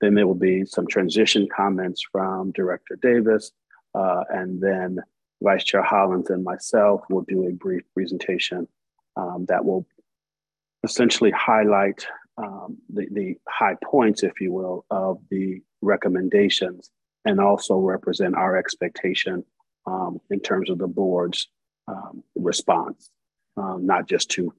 Then 0.01 0.15
there 0.15 0.27
will 0.27 0.35
be 0.35 0.65
some 0.65 0.87
transition 0.87 1.47
comments 1.55 2.03
from 2.11 2.51
Director 2.51 2.97
Davis, 3.01 3.51
uh, 3.95 4.23
and 4.29 4.61
then 4.61 4.99
Vice 5.41 5.63
Chair 5.63 5.83
Hollins 5.83 6.29
and 6.29 6.43
myself 6.43 7.01
will 7.09 7.25
do 7.27 7.47
a 7.47 7.51
brief 7.51 7.83
presentation 7.93 8.67
um, 9.15 9.45
that 9.47 9.63
will 9.63 9.85
essentially 10.83 11.31
highlight 11.31 12.05
um, 12.37 12.77
the, 12.91 13.07
the 13.11 13.35
high 13.47 13.75
points, 13.83 14.23
if 14.23 14.41
you 14.41 14.51
will, 14.51 14.85
of 14.89 15.19
the 15.29 15.61
recommendations 15.81 16.89
and 17.25 17.39
also 17.39 17.77
represent 17.77 18.35
our 18.35 18.57
expectation 18.57 19.43
um, 19.85 20.19
in 20.29 20.39
terms 20.39 20.69
of 20.69 20.77
the 20.77 20.87
board's 20.87 21.47
um, 21.87 22.23
response, 22.35 23.09
um, 23.57 23.85
not 23.85 24.07
just 24.07 24.29
to, 24.31 24.53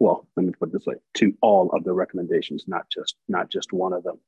well, 0.00 0.26
let 0.36 0.46
me 0.46 0.52
put 0.58 0.72
this 0.72 0.86
way, 0.86 0.96
to 1.14 1.34
all 1.42 1.70
of 1.72 1.84
the 1.84 1.92
recommendations, 1.92 2.64
not 2.66 2.86
just 2.90 3.14
not 3.28 3.50
just 3.50 3.72
one 3.72 3.92
of 3.92 4.02
them. 4.02 4.18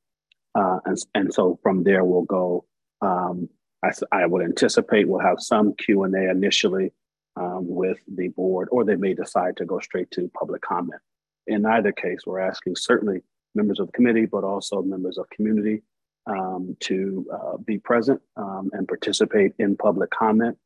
Uh, 0.55 0.79
and, 0.85 0.97
and 1.15 1.33
so 1.33 1.59
from 1.63 1.83
there 1.83 2.05
we'll 2.05 2.21
go. 2.21 2.65
Um, 3.01 3.49
I, 3.83 3.91
I 4.11 4.25
would 4.25 4.45
anticipate 4.45 5.07
we'll 5.07 5.19
have 5.19 5.41
some 5.41 5.73
Q 5.73 6.03
and 6.03 6.15
A 6.15 6.29
initially 6.29 6.93
um, 7.35 7.67
with 7.67 7.97
the 8.07 8.29
board, 8.29 8.69
or 8.71 8.85
they 8.85 8.95
may 8.95 9.13
decide 9.13 9.57
to 9.57 9.65
go 9.65 9.79
straight 9.79 10.09
to 10.11 10.31
public 10.39 10.61
comment. 10.61 11.01
In 11.47 11.65
either 11.65 11.91
case, 11.91 12.19
we're 12.25 12.39
asking 12.39 12.75
certainly 12.77 13.21
members 13.55 13.79
of 13.79 13.87
the 13.87 13.93
committee, 13.93 14.25
but 14.25 14.43
also 14.43 14.81
members 14.81 15.17
of 15.17 15.29
community 15.31 15.81
um, 16.27 16.77
to 16.81 17.25
uh, 17.33 17.57
be 17.57 17.79
present 17.79 18.21
um, 18.37 18.69
and 18.73 18.87
participate 18.87 19.53
in 19.59 19.75
public 19.75 20.11
comment. 20.11 20.57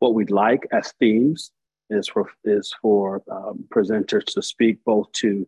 What 0.00 0.14
we'd 0.14 0.30
like 0.30 0.66
as 0.72 0.92
themes 0.98 1.52
is 1.90 2.08
for 2.08 2.30
is 2.44 2.74
for 2.80 3.22
um, 3.30 3.64
presenters 3.68 4.24
to 4.24 4.42
speak 4.42 4.78
both 4.84 5.10
to 5.12 5.46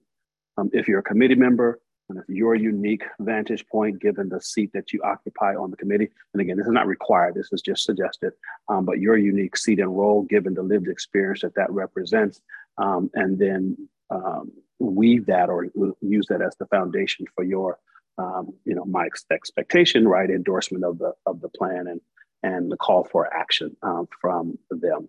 um, 0.57 0.71
if 0.73 0.89
you're 0.89 1.01
a 1.01 1.03
committee 1.03 1.35
member 1.35 1.81
and 2.09 2.19
if 2.19 2.25
your 2.29 2.55
unique 2.55 3.05
vantage 3.21 3.67
point 3.67 4.01
given 4.01 4.29
the 4.29 4.41
seat 4.41 4.71
that 4.73 4.93
you 4.93 5.03
occupy 5.05 5.55
on 5.55 5.71
the 5.71 5.77
committee. 5.77 6.09
And 6.33 6.41
again 6.41 6.57
this 6.57 6.67
is 6.67 6.73
not 6.73 6.87
required 6.87 7.35
this 7.35 7.53
is 7.53 7.63
just 7.63 7.85
suggested 7.85 8.33
um, 8.69 8.85
but 8.85 8.99
your 8.99 9.17
unique 9.17 9.57
seat 9.57 9.81
and 9.81 9.97
role 9.97 10.23
given 10.23 10.55
the 10.55 10.63
lived 10.63 10.89
experience 10.89 11.43
that 11.43 11.55
that 11.57 11.71
represents 11.71 12.41
um, 12.79 13.11
and 13.15 13.39
then 13.39 13.77
um, 14.11 14.53
weave 14.79 15.27
that 15.27 15.49
or 15.49 15.67
use 16.01 16.27
that 16.29 16.41
as 16.41 16.55
the 16.59 16.67
foundation 16.67 17.27
for 17.35 17.45
your 17.45 17.79
um, 18.17 18.53
you 18.65 18.75
know 18.75 18.85
my 18.85 19.07
ex- 19.07 19.25
expectation 19.31 20.07
right? 20.07 20.31
Endorsement 20.31 20.85
of 20.85 20.99
the 20.99 21.13
of 21.27 21.41
the 21.41 21.49
plan 21.49 21.87
and 21.89 22.01
and 22.45 22.71
the 22.71 22.77
call 22.77 23.03
for 23.03 23.33
action 23.35 23.77
from 24.21 24.57
them 24.71 25.09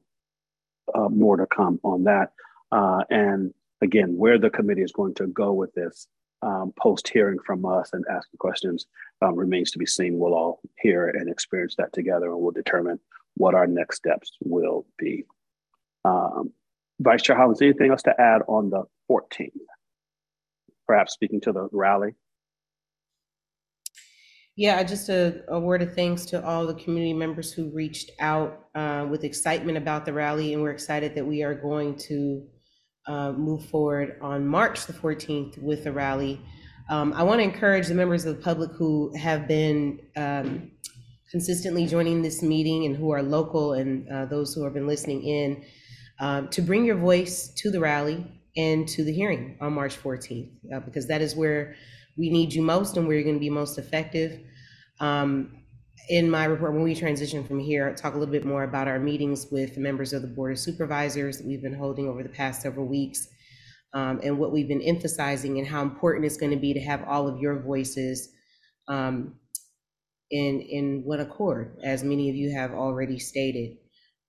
uh, 0.96 1.10
more 1.10 1.38
to 1.38 1.46
come 1.48 1.80
on 1.84 2.04
that. 2.06 2.34
Uh, 2.72 3.04
and 3.10 3.54
again 3.82 4.18
where 4.18 4.38
the 4.38 4.50
committee 4.50 4.84
is 4.84 4.92
going 4.92 5.14
to 5.16 5.28
go 5.28 5.54
with 5.54 5.74
this 5.74 6.08
um, 6.42 6.72
post 6.80 7.08
hearing 7.08 7.40
from 7.46 7.66
us 7.66 7.90
and 7.94 8.06
asking 8.10 8.38
questions 8.38 8.86
um, 9.22 9.36
remains 9.36 9.72
to 9.72 9.80
be 9.80 9.86
seen. 9.86 10.20
We'll 10.20 10.34
all 10.34 10.62
hear 10.80 11.08
and 11.08 11.30
experience 11.30 11.76
that 11.78 11.92
together 11.94 12.28
and 12.32 12.40
we'll 12.40 12.52
determine 12.52 13.00
what 13.36 13.56
our 13.56 13.68
next 13.68 13.98
steps 13.98 14.38
will 14.42 14.86
be. 14.98 15.26
Um, 16.06 16.52
vice 17.00 17.24
chair 17.24 17.36
hollins 17.36 17.62
anything 17.62 17.92
else 17.92 18.04
to 18.04 18.22
add 18.22 18.42
on 18.48 18.70
the 18.70 18.84
14th 19.10 19.52
perhaps 20.90 21.14
speaking 21.14 21.40
to 21.40 21.52
the 21.52 21.70
rally 21.72 22.16
Yeah, 24.60 24.84
just 24.84 25.08
a, 25.08 25.42
a 25.48 25.58
word 25.58 25.82
of 25.82 25.96
thanks 25.96 26.26
to 26.26 26.46
all 26.46 26.68
the 26.68 26.74
community 26.74 27.14
members 27.14 27.54
who 27.54 27.70
reached 27.70 28.12
out 28.20 28.66
uh, 28.76 29.08
with 29.10 29.24
excitement 29.24 29.78
about 29.78 30.04
the 30.04 30.12
rally, 30.12 30.54
and 30.54 30.62
we're 30.62 30.72
excited 30.72 31.16
that 31.16 31.26
we 31.26 31.44
are 31.44 31.56
going 31.56 31.96
to 32.10 32.46
uh, 33.08 33.32
move 33.32 33.64
forward 33.68 34.18
on 34.22 34.46
March 34.46 34.86
the 34.86 34.92
14th 34.92 35.58
with 35.64 35.86
the 35.86 35.94
rally. 35.94 36.42
Um, 36.90 37.14
I 37.14 37.24
want 37.24 37.40
to 37.40 37.44
encourage 37.44 37.88
the 37.88 37.94
members 37.94 38.26
of 38.26 38.36
the 38.36 38.42
public 38.42 38.72
who 38.72 39.16
have 39.16 39.48
been 39.48 40.02
um, 40.18 40.72
consistently 41.32 41.88
joining 41.88 42.22
this 42.22 42.44
meeting 42.44 42.86
and 42.86 42.98
who 42.98 43.12
are 43.12 43.24
local 43.24 43.72
and 43.72 44.10
uh, 44.10 44.26
those 44.26 44.54
who 44.54 44.66
have 44.66 44.74
been 44.74 44.88
listening 44.88 45.24
in 45.24 45.64
um, 46.20 46.50
to 46.50 46.62
bring 46.62 46.84
your 46.84 46.98
voice 46.98 47.48
to 47.60 47.72
the 47.72 47.80
rally 47.80 48.30
and 48.58 48.90
to 48.90 49.06
the 49.06 49.14
hearing 49.14 49.58
on 49.62 49.72
March 49.72 49.96
14th, 49.96 50.52
uh, 50.76 50.82
because 50.82 51.08
that 51.08 51.22
is 51.22 51.34
where 51.34 51.78
we 52.20 52.30
need 52.30 52.54
you 52.54 52.62
most 52.62 52.98
and 52.98 53.08
where 53.08 53.16
you're 53.16 53.24
going 53.24 53.38
to 53.38 53.40
be 53.40 53.50
most 53.50 53.78
effective. 53.78 54.42
Um, 55.00 55.56
in 56.10 56.30
my 56.30 56.46
report, 56.46 56.74
when 56.74 56.84
we 56.84 56.94
transition 56.94 57.46
from 57.46 57.60
here, 57.60 57.88
I'll 57.88 57.96
talk 57.96 58.16
a 58.16 58.18
little 58.18 58.32
bit 58.32 58.46
more 58.46 58.64
about 58.64 58.88
our 58.88 59.00
meetings 59.00 59.48
with 59.52 59.78
members 59.78 60.12
of 60.12 60.22
the 60.22 60.28
Board 60.28 60.52
of 60.52 60.60
Supervisors 60.60 61.38
that 61.38 61.48
we've 61.48 61.62
been 61.62 61.74
holding 61.74 62.10
over 62.10 62.22
the 62.22 62.30
past 62.30 62.62
several 62.62 62.88
weeks, 62.88 63.28
um, 63.94 64.20
and 64.24 64.38
what 64.38 64.52
we've 64.52 64.68
been 64.68 64.82
emphasizing 64.82 65.60
and 65.60 65.68
how 65.68 65.82
important 65.82 66.26
it's 66.26 66.38
going 66.38 66.52
to 66.52 66.58
be 66.58 66.74
to 66.74 66.80
have 66.82 67.04
all 67.08 67.28
of 67.28 67.40
your 67.40 67.60
voices 67.62 68.30
um, 68.88 69.36
in 70.32 70.62
in 70.62 71.04
one 71.06 71.20
accord, 71.20 71.78
as 71.84 72.04
many 72.04 72.30
of 72.30 72.36
you 72.36 72.52
have 72.54 72.74
already 72.74 73.18
stated, 73.20 73.78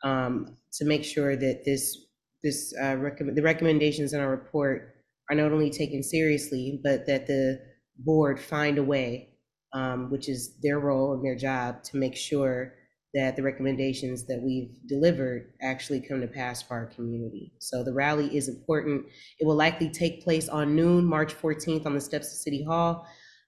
um, 0.05 0.57
to 0.73 0.85
make 0.85 1.05
sure 1.05 1.35
that 1.35 1.65
this 1.65 1.97
this 2.43 2.75
uh, 2.83 2.97
recommend 2.97 3.37
the 3.37 3.43
recommendations 3.43 4.13
in 4.13 4.21
our 4.21 4.31
report 4.31 4.95
are 5.31 5.37
not 5.37 5.53
only 5.53 5.71
taken 5.71 6.03
seriously, 6.03 6.81
but 6.83 7.07
that 7.07 7.27
the 7.27 7.70
board 8.05 8.41
find 8.41 8.79
a 8.79 8.83
way 8.83 9.31
um, 9.73 10.11
which 10.11 10.29
is 10.29 10.57
their 10.63 10.81
role 10.81 11.15
and 11.15 11.25
their 11.25 11.37
job 11.37 11.83
to 11.85 11.97
make 11.97 12.17
sure 12.17 12.75
that 13.13 13.35
the 13.35 13.43
recommendations 13.43 14.25
that 14.27 14.41
we've 14.41 14.77
delivered 14.87 15.53
actually 15.63 16.01
come 16.01 16.21
to 16.21 16.29
pass 16.29 16.63
for 16.63 16.75
our 16.75 16.87
community. 16.87 17.53
So 17.59 17.83
the 17.83 17.93
rally 17.93 18.37
is 18.37 18.49
important. 18.49 19.07
It 19.41 19.47
will 19.47 19.57
likely 19.57 19.91
take 19.91 20.23
place 20.23 20.49
on 20.49 20.77
noon, 20.77 21.05
March 21.05 21.35
14th, 21.35 21.87
on 21.87 21.95
the 21.95 22.01
steps 22.01 22.33
of 22.33 22.39
City 22.39 22.63
Hall. 22.63 23.07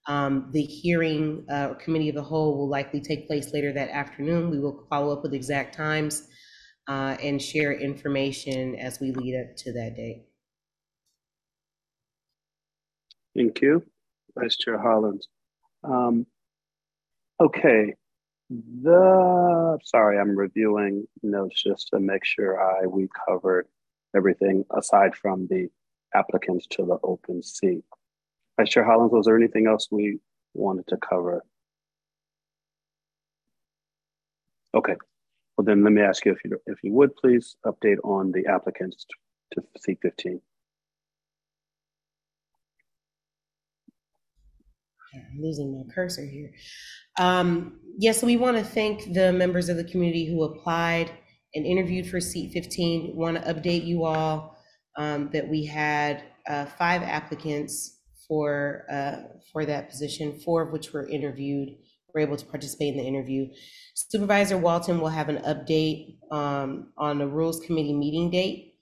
Um, 0.09 0.51
the 0.53 0.63
hearing 0.63 1.47
uh, 1.49 1.75
committee 1.75 2.09
of 2.09 2.17
the 2.17 2.23
whole 2.23 2.59
will 2.59 2.69
likely 2.69 3.01
take 3.01 3.29
place 3.29 3.53
later 3.53 3.73
that 3.73 3.91
afternoon. 3.91 4.51
We 4.51 4.59
will 4.59 4.85
follow 4.91 5.13
up 5.13 5.23
with 5.23 5.33
exact 5.33 5.77
times 5.77 6.27
uh, 6.89 7.17
and 7.23 7.41
share 7.41 7.73
information 7.73 8.75
as 8.75 8.99
we 8.99 9.13
lead 9.13 9.41
up 9.41 9.57
to 9.59 9.73
that 9.75 9.95
date. 9.95 10.27
Thank 13.37 13.63
you, 13.63 13.85
Vice 14.39 14.57
Chair 14.57 14.79
Hollins. 14.79 15.29
Um, 15.85 16.27
okay, 17.41 17.95
the 18.51 19.79
sorry, 19.85 20.19
I'm 20.19 20.37
reviewing 20.37 21.07
notes 21.23 21.63
just 21.63 21.89
to 21.89 22.01
make 22.01 22.25
sure 22.25 22.61
I 22.61 22.87
we 22.87 23.09
covered 23.27 23.67
everything 24.17 24.65
aside 24.77 25.15
from 25.15 25.47
the 25.49 25.69
applicants 26.15 26.67
to 26.73 26.85
the 26.85 26.99
open 27.03 27.43
seat. 27.43 27.85
Vice 28.59 28.71
Chair 28.71 28.85
Hollins, 28.85 29.13
was 29.13 29.27
there 29.27 29.37
anything 29.37 29.67
else 29.67 29.89
we 29.91 30.19
wanted 30.55 30.87
to 30.89 30.97
cover? 30.99 31.43
Okay, 34.75 34.97
well 35.57 35.65
then 35.65 35.83
let 35.85 35.93
me 35.93 36.03
ask 36.03 36.25
you 36.25 36.33
if 36.33 36.39
you 36.45 36.59
if 36.67 36.79
you 36.83 36.93
would 36.93 37.15
please 37.17 37.57
update 37.67 37.99
on 38.05 38.33
the 38.33 38.47
applicants 38.47 39.07
to 39.53 39.63
seat 39.79 39.99
15. 40.03 40.41
I'm 45.15 45.41
losing 45.41 45.77
my 45.77 45.95
cursor 45.95 46.25
here. 46.25 46.51
Um, 47.19 47.81
yes, 47.99 48.21
so 48.21 48.27
we 48.27 48.37
want 48.37 48.57
to 48.57 48.65
thank 48.65 49.13
the 49.13 49.33
members 49.33 49.69
of 49.69 49.77
the 49.77 49.85
community 49.85 50.27
who 50.27 50.45
applied 50.45 51.11
and 51.55 51.67
interviewed 51.67 52.09
for 52.09 52.21
seat 52.21 52.53
15. 52.53 53.15
Want 53.15 53.37
to 53.37 53.55
update 53.55 53.85
you 53.85 54.05
all 54.05 54.57
um, 54.97 55.31
that 55.33 55.49
we 55.49 55.67
had 55.67 56.25
uh, 56.49 56.67
five 56.67 57.03
applicants 57.03 57.99
for 58.27 58.85
uh, 58.91 59.17
for 59.53 59.67
that 59.67 59.91
position, 59.91 60.41
four 60.41 60.63
of 60.63 60.73
which 60.73 60.93
were 60.93 61.09
interviewed, 61.09 61.69
were 62.15 62.21
able 62.21 62.37
to 62.37 62.47
participate 62.47 62.95
in 62.95 62.99
the 62.99 63.07
interview. 63.07 63.47
Supervisor 63.95 64.57
Walton 64.57 65.01
will 65.01 65.09
have 65.09 65.29
an 65.29 65.39
update 65.39 66.17
um, 66.31 66.93
on 66.97 67.19
the 67.19 67.27
Rules 67.27 67.61
Committee 67.61 67.93
meeting 67.93 68.31
date. 68.31 68.75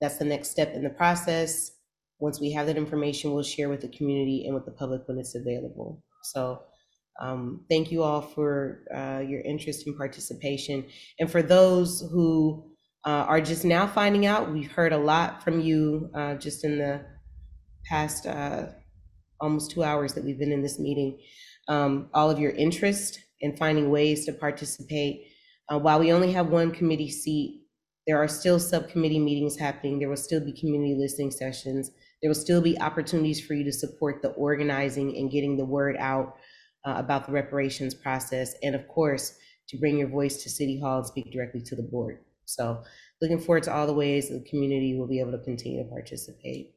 That's 0.00 0.18
the 0.18 0.24
next 0.24 0.50
step 0.50 0.72
in 0.74 0.82
the 0.82 0.90
process. 0.90 1.70
Once 2.18 2.40
we 2.40 2.52
have 2.52 2.66
that 2.66 2.76
information, 2.76 3.32
we'll 3.32 3.42
share 3.42 3.68
with 3.68 3.80
the 3.80 3.88
community 3.88 4.44
and 4.46 4.54
with 4.54 4.64
the 4.64 4.72
public 4.72 5.02
when 5.06 5.18
it's 5.18 5.34
available. 5.34 6.02
So 6.22 6.62
um, 7.20 7.64
thank 7.70 7.92
you 7.92 8.02
all 8.02 8.20
for 8.20 8.82
uh, 8.94 9.20
your 9.20 9.40
interest 9.40 9.86
and 9.86 9.96
participation. 9.96 10.86
And 11.18 11.30
for 11.30 11.42
those 11.42 12.00
who 12.12 12.70
uh, 13.04 13.26
are 13.28 13.40
just 13.40 13.64
now 13.64 13.86
finding 13.86 14.26
out, 14.26 14.52
we've 14.52 14.70
heard 14.70 14.92
a 14.92 14.98
lot 14.98 15.42
from 15.42 15.60
you 15.60 16.10
uh, 16.14 16.34
just 16.36 16.64
in 16.64 16.78
the 16.78 17.04
past 17.86 18.26
uh, 18.26 18.66
almost 19.40 19.70
two 19.70 19.82
hours 19.82 20.14
that 20.14 20.24
we've 20.24 20.38
been 20.38 20.52
in 20.52 20.62
this 20.62 20.78
meeting. 20.78 21.18
Um, 21.68 22.08
all 22.14 22.30
of 22.30 22.38
your 22.38 22.52
interest 22.52 23.18
in 23.40 23.56
finding 23.56 23.90
ways 23.90 24.24
to 24.26 24.32
participate. 24.32 25.26
Uh, 25.68 25.78
while 25.78 26.00
we 26.00 26.12
only 26.12 26.32
have 26.32 26.48
one 26.48 26.70
committee 26.70 27.10
seat, 27.10 27.63
there 28.06 28.22
are 28.22 28.28
still 28.28 28.58
subcommittee 28.58 29.18
meetings 29.18 29.56
happening. 29.56 29.98
There 29.98 30.08
will 30.08 30.16
still 30.16 30.40
be 30.40 30.52
community 30.52 30.94
listening 30.94 31.30
sessions. 31.30 31.90
There 32.20 32.30
will 32.30 32.34
still 32.34 32.60
be 32.60 32.78
opportunities 32.80 33.44
for 33.44 33.54
you 33.54 33.64
to 33.64 33.72
support 33.72 34.22
the 34.22 34.30
organizing 34.30 35.16
and 35.16 35.30
getting 35.30 35.56
the 35.56 35.64
word 35.64 35.96
out 35.98 36.36
uh, 36.84 36.94
about 36.96 37.26
the 37.26 37.32
reparations 37.32 37.94
process, 37.94 38.54
and 38.62 38.74
of 38.74 38.86
course, 38.88 39.38
to 39.68 39.78
bring 39.78 39.98
your 39.98 40.08
voice 40.08 40.42
to 40.42 40.50
City 40.50 40.78
Hall 40.78 40.98
and 40.98 41.06
speak 41.06 41.32
directly 41.32 41.62
to 41.62 41.74
the 41.74 41.82
board. 41.82 42.18
So 42.44 42.82
looking 43.22 43.38
forward 43.38 43.62
to 43.64 43.74
all 43.74 43.86
the 43.86 43.94
ways 43.94 44.28
the 44.28 44.44
community 44.48 44.98
will 44.98 45.06
be 45.06 45.20
able 45.20 45.32
to 45.32 45.38
continue 45.38 45.82
to 45.82 45.88
participate. 45.88 46.74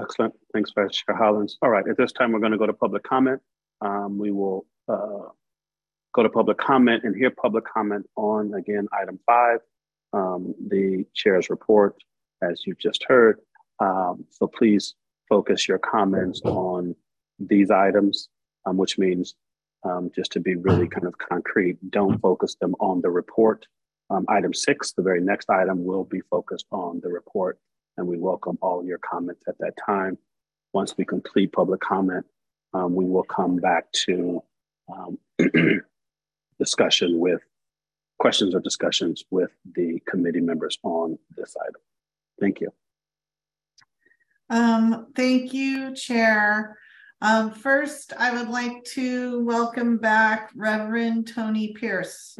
Excellent. 0.00 0.34
Thanks, 0.52 0.72
Vice 0.74 0.90
Chair 0.90 1.16
Hollins. 1.16 1.56
All 1.62 1.70
right, 1.70 1.86
at 1.88 1.96
this 1.96 2.10
time, 2.10 2.32
we're 2.32 2.40
going 2.40 2.50
to 2.50 2.58
go 2.58 2.66
to 2.66 2.72
public 2.72 3.04
comment. 3.04 3.40
Um, 3.80 4.18
we 4.18 4.32
will 4.32 4.66
uh, 4.88 5.28
go 6.14 6.22
to 6.22 6.28
public 6.28 6.58
comment 6.58 7.02
and 7.04 7.14
hear 7.16 7.30
public 7.30 7.64
comment 7.64 8.08
on, 8.16 8.54
again, 8.54 8.86
item 8.92 9.18
five, 9.26 9.58
um, 10.12 10.54
the 10.68 11.04
chair's 11.14 11.50
report, 11.50 11.96
as 12.42 12.62
you've 12.64 12.78
just 12.78 13.04
heard. 13.08 13.40
Um, 13.80 14.24
so 14.30 14.46
please 14.46 14.94
focus 15.28 15.66
your 15.66 15.78
comments 15.78 16.40
on 16.44 16.94
these 17.40 17.70
items, 17.70 18.28
um, 18.64 18.76
which 18.76 18.96
means 18.96 19.34
um, 19.82 20.10
just 20.14 20.30
to 20.32 20.40
be 20.40 20.54
really 20.54 20.86
kind 20.86 21.06
of 21.06 21.18
concrete, 21.18 21.78
don't 21.90 22.18
focus 22.20 22.56
them 22.60 22.74
on 22.78 23.00
the 23.00 23.10
report. 23.10 23.66
Um, 24.08 24.24
item 24.28 24.54
six, 24.54 24.92
the 24.92 25.02
very 25.02 25.20
next 25.20 25.50
item, 25.50 25.84
will 25.84 26.04
be 26.04 26.20
focused 26.30 26.66
on 26.70 27.00
the 27.02 27.10
report, 27.10 27.58
and 27.96 28.06
we 28.06 28.18
welcome 28.18 28.56
all 28.62 28.84
your 28.84 28.98
comments 28.98 29.42
at 29.48 29.58
that 29.58 29.74
time. 29.84 30.16
Once 30.72 30.96
we 30.96 31.04
complete 31.04 31.52
public 31.52 31.80
comment, 31.80 32.24
um, 32.72 32.94
we 32.94 33.04
will 33.04 33.24
come 33.24 33.56
back 33.56 33.90
to 33.92 34.42
discussion 36.58 37.18
with 37.18 37.42
questions 38.18 38.54
or 38.54 38.60
discussions 38.60 39.24
with 39.30 39.50
the 39.74 40.00
committee 40.08 40.40
members 40.40 40.78
on 40.82 41.18
this 41.36 41.56
item. 41.60 41.80
Thank 42.40 42.60
you. 42.60 42.72
Um, 44.50 45.08
thank 45.16 45.52
you, 45.52 45.94
Chair. 45.94 46.78
Um, 47.20 47.52
first, 47.52 48.12
I 48.18 48.32
would 48.32 48.48
like 48.48 48.84
to 48.94 49.42
welcome 49.44 49.96
back 49.96 50.50
Reverend 50.54 51.28
Tony 51.28 51.72
Pierce. 51.72 52.36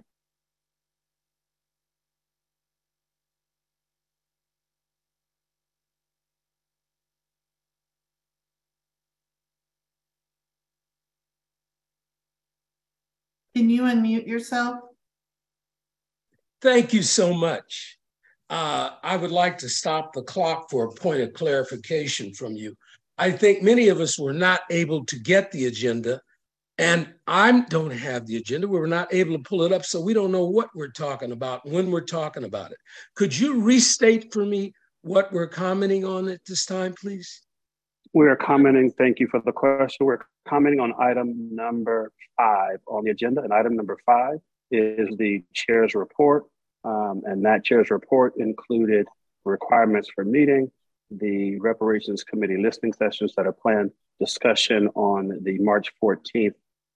Can 13.54 13.70
you 13.70 13.82
unmute 13.82 14.26
yourself? 14.26 14.80
Thank 16.60 16.92
you 16.92 17.02
so 17.02 17.32
much. 17.32 17.98
Uh, 18.50 18.90
I 19.02 19.16
would 19.16 19.30
like 19.30 19.58
to 19.58 19.68
stop 19.68 20.12
the 20.12 20.22
clock 20.22 20.70
for 20.70 20.86
a 20.86 20.92
point 20.92 21.20
of 21.20 21.32
clarification 21.34 22.34
from 22.34 22.54
you. 22.54 22.74
I 23.16 23.30
think 23.30 23.62
many 23.62 23.88
of 23.88 24.00
us 24.00 24.18
were 24.18 24.32
not 24.32 24.62
able 24.70 25.04
to 25.06 25.18
get 25.18 25.52
the 25.52 25.66
agenda, 25.66 26.20
and 26.78 27.14
I 27.28 27.60
don't 27.68 27.92
have 27.92 28.26
the 28.26 28.36
agenda. 28.36 28.66
We 28.66 28.78
were 28.78 28.88
not 28.88 29.14
able 29.14 29.36
to 29.36 29.42
pull 29.42 29.62
it 29.62 29.72
up, 29.72 29.84
so 29.84 30.00
we 30.00 30.14
don't 30.14 30.32
know 30.32 30.46
what 30.46 30.68
we're 30.74 30.88
talking 30.88 31.30
about 31.30 31.68
when 31.68 31.90
we're 31.90 32.00
talking 32.00 32.44
about 32.44 32.72
it. 32.72 32.78
Could 33.14 33.38
you 33.38 33.62
restate 33.62 34.32
for 34.32 34.44
me 34.44 34.72
what 35.02 35.32
we're 35.32 35.46
commenting 35.46 36.04
on 36.04 36.28
at 36.28 36.44
this 36.44 36.64
time, 36.66 36.94
please? 37.00 37.43
We 38.14 38.28
are 38.28 38.36
commenting, 38.36 38.92
thank 38.92 39.18
you 39.18 39.26
for 39.26 39.42
the 39.44 39.50
question. 39.50 40.06
We're 40.06 40.20
commenting 40.48 40.78
on 40.78 40.94
item 41.00 41.52
number 41.52 42.12
five 42.36 42.78
on 42.86 43.02
the 43.02 43.10
agenda, 43.10 43.42
and 43.42 43.52
item 43.52 43.74
number 43.74 43.98
five 44.06 44.36
is 44.70 45.08
the 45.18 45.42
chair's 45.52 45.96
report. 45.96 46.44
Um, 46.84 47.22
and 47.24 47.44
that 47.44 47.64
chair's 47.64 47.90
report 47.90 48.34
included 48.36 49.08
requirements 49.44 50.10
for 50.14 50.24
meeting, 50.24 50.70
the 51.10 51.58
reparations 51.58 52.22
committee 52.22 52.56
listening 52.56 52.92
sessions 52.92 53.34
that 53.36 53.48
are 53.48 53.52
planned, 53.52 53.90
discussion 54.20 54.88
on 54.94 55.40
the 55.42 55.58
March 55.58 55.92
14th 56.00 56.54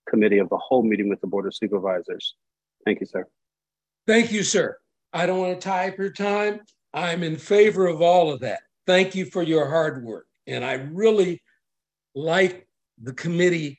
committee 0.09 0.39
of 0.39 0.49
the 0.51 0.59
whole 0.59 0.85
meeting 0.85 1.09
with 1.09 1.21
the 1.21 1.27
Board 1.27 1.47
of 1.47 1.55
Supervisors. 1.55 2.37
Thank 2.85 3.01
you, 3.01 3.07
sir. 3.07 3.27
Thank 4.07 4.31
you, 4.31 4.45
sir. 4.45 4.77
I 5.13 5.27
don't 5.27 5.41
want 5.41 5.61
to 5.61 5.69
tie 5.69 5.89
up 5.89 5.99
your 5.99 6.13
time. 6.13 6.61
I'm 6.95 7.25
in 7.25 7.37
favor 7.37 7.89
of 7.89 8.03
all 8.03 8.31
of 8.33 8.39
that. 8.41 8.61
Thank 8.87 9.17
you 9.17 9.25
for 9.25 9.43
your 9.43 9.69
hard 9.69 10.05
work. 10.05 10.28
And 10.49 10.65
I 10.65 10.73
really 10.73 11.43
like 12.15 12.67
the 13.01 13.13
committee 13.13 13.79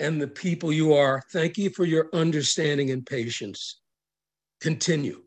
and 0.00 0.20
the 0.20 0.26
people 0.26 0.72
you 0.72 0.94
are. 0.94 1.22
Thank 1.30 1.58
you 1.58 1.68
for 1.70 1.84
your 1.84 2.08
understanding 2.14 2.90
and 2.90 3.04
patience. 3.04 3.80
Continue. 4.62 5.22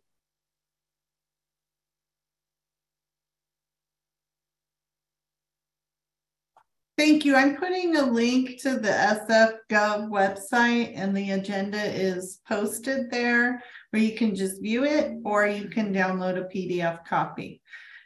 Thank 6.98 7.26
you. 7.26 7.36
I'm 7.36 7.58
putting 7.58 7.96
a 7.98 8.06
link 8.06 8.62
to 8.62 8.80
the 8.80 8.90
SF.gov 8.90 10.10
website 10.10 10.94
and 10.96 11.16
the 11.16 11.32
agenda 11.32 11.84
is 11.84 12.40
posted 12.48 13.12
there 13.12 13.64
where 13.90 14.02
you 14.02 14.16
can 14.16 14.36
just 14.36 14.62
view 14.62 14.86
it 14.86 15.14
or 15.26 15.46
you 15.46 15.70
can 15.70 15.94
download 15.94 16.38
a 16.38 16.56
PDF 16.56 17.04
copy. 17.06 17.62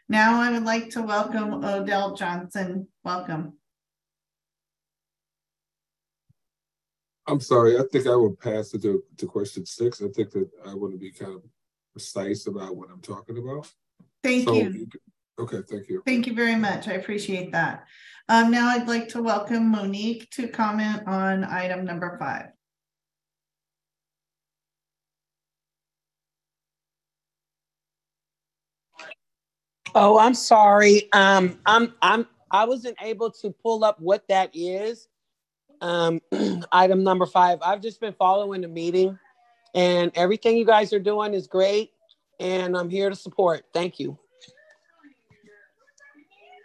Now 0.09 0.41
I 0.41 0.51
would 0.51 0.63
like 0.63 0.89
to 0.91 1.01
welcome 1.01 1.65
Odell 1.65 2.15
Johnson. 2.15 2.87
Welcome. 3.03 3.53
I'm 7.27 7.41
sorry. 7.41 7.77
I 7.77 7.83
think 7.91 8.07
I 8.07 8.15
will 8.15 8.35
pass 8.35 8.73
it 8.73 8.81
to, 8.83 9.03
to 9.17 9.25
question 9.25 9.65
six. 9.65 10.01
I 10.01 10.07
think 10.07 10.31
that 10.31 10.49
I 10.65 10.73
want 10.73 10.93
to 10.93 10.97
be 10.97 11.11
kind 11.11 11.33
of 11.33 11.41
precise 11.91 12.47
about 12.47 12.77
what 12.77 12.89
I'm 12.89 13.01
talking 13.01 13.37
about. 13.37 13.69
Thank 14.23 14.47
So 14.47 14.53
you. 14.53 14.87
Okay, 15.39 15.59
thank 15.69 15.89
you. 15.89 16.01
Thank 16.05 16.25
you 16.25 16.33
very 16.33 16.55
much. 16.55 16.87
I 16.87 16.93
appreciate 16.93 17.51
that. 17.51 17.85
Um, 18.29 18.49
now 18.49 18.69
I'd 18.69 18.87
like 18.87 19.09
to 19.09 19.21
welcome 19.21 19.69
Monique 19.69 20.29
to 20.31 20.47
comment 20.47 21.05
on 21.05 21.43
item 21.43 21.83
number 21.83 22.17
five. 22.17 22.47
Oh, 29.99 30.19
I'm 30.19 30.35
sorry. 30.35 31.11
Um, 31.11 31.59
I'm 31.65 31.95
I'm 32.03 32.27
I 32.51 32.65
wasn't 32.65 32.97
able 33.01 33.31
to 33.31 33.49
pull 33.49 33.83
up 33.83 33.99
what 33.99 34.27
that 34.27 34.51
is. 34.53 35.07
Um, 35.81 36.21
item 36.71 37.03
number 37.03 37.25
five. 37.25 37.57
I've 37.63 37.81
just 37.81 37.99
been 37.99 38.13
following 38.13 38.61
the 38.61 38.67
meeting, 38.67 39.17
and 39.73 40.11
everything 40.13 40.55
you 40.55 40.65
guys 40.65 40.93
are 40.93 40.99
doing 40.99 41.33
is 41.33 41.47
great, 41.47 41.89
and 42.39 42.77
I'm 42.77 42.91
here 42.91 43.09
to 43.09 43.15
support. 43.15 43.65
Thank 43.73 43.99
you. 43.99 44.19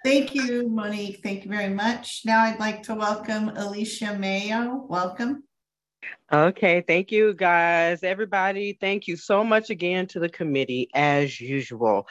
Thank 0.05 0.35
you, 0.35 0.69
Monique. 0.69 1.21
Thank 1.23 1.45
you 1.45 1.51
very 1.51 1.73
much. 1.73 2.23
Now 2.27 2.43
I'd 2.43 2.61
like 2.61 2.83
to 2.83 2.95
welcome 2.95 3.49
Alicia 3.57 4.15
Mayo. 4.19 4.85
Welcome. 4.91 5.45
Okay, 6.31 6.83
thank 6.87 7.11
you 7.11 7.33
guys. 7.33 8.03
Everybody, 8.03 8.77
thank 8.79 9.09
you 9.09 9.17
so 9.17 9.43
much 9.43 9.71
again 9.71 10.07
to 10.09 10.21
the 10.21 10.29
committee 10.29 10.91
as 10.93 11.41
usual. 11.41 12.07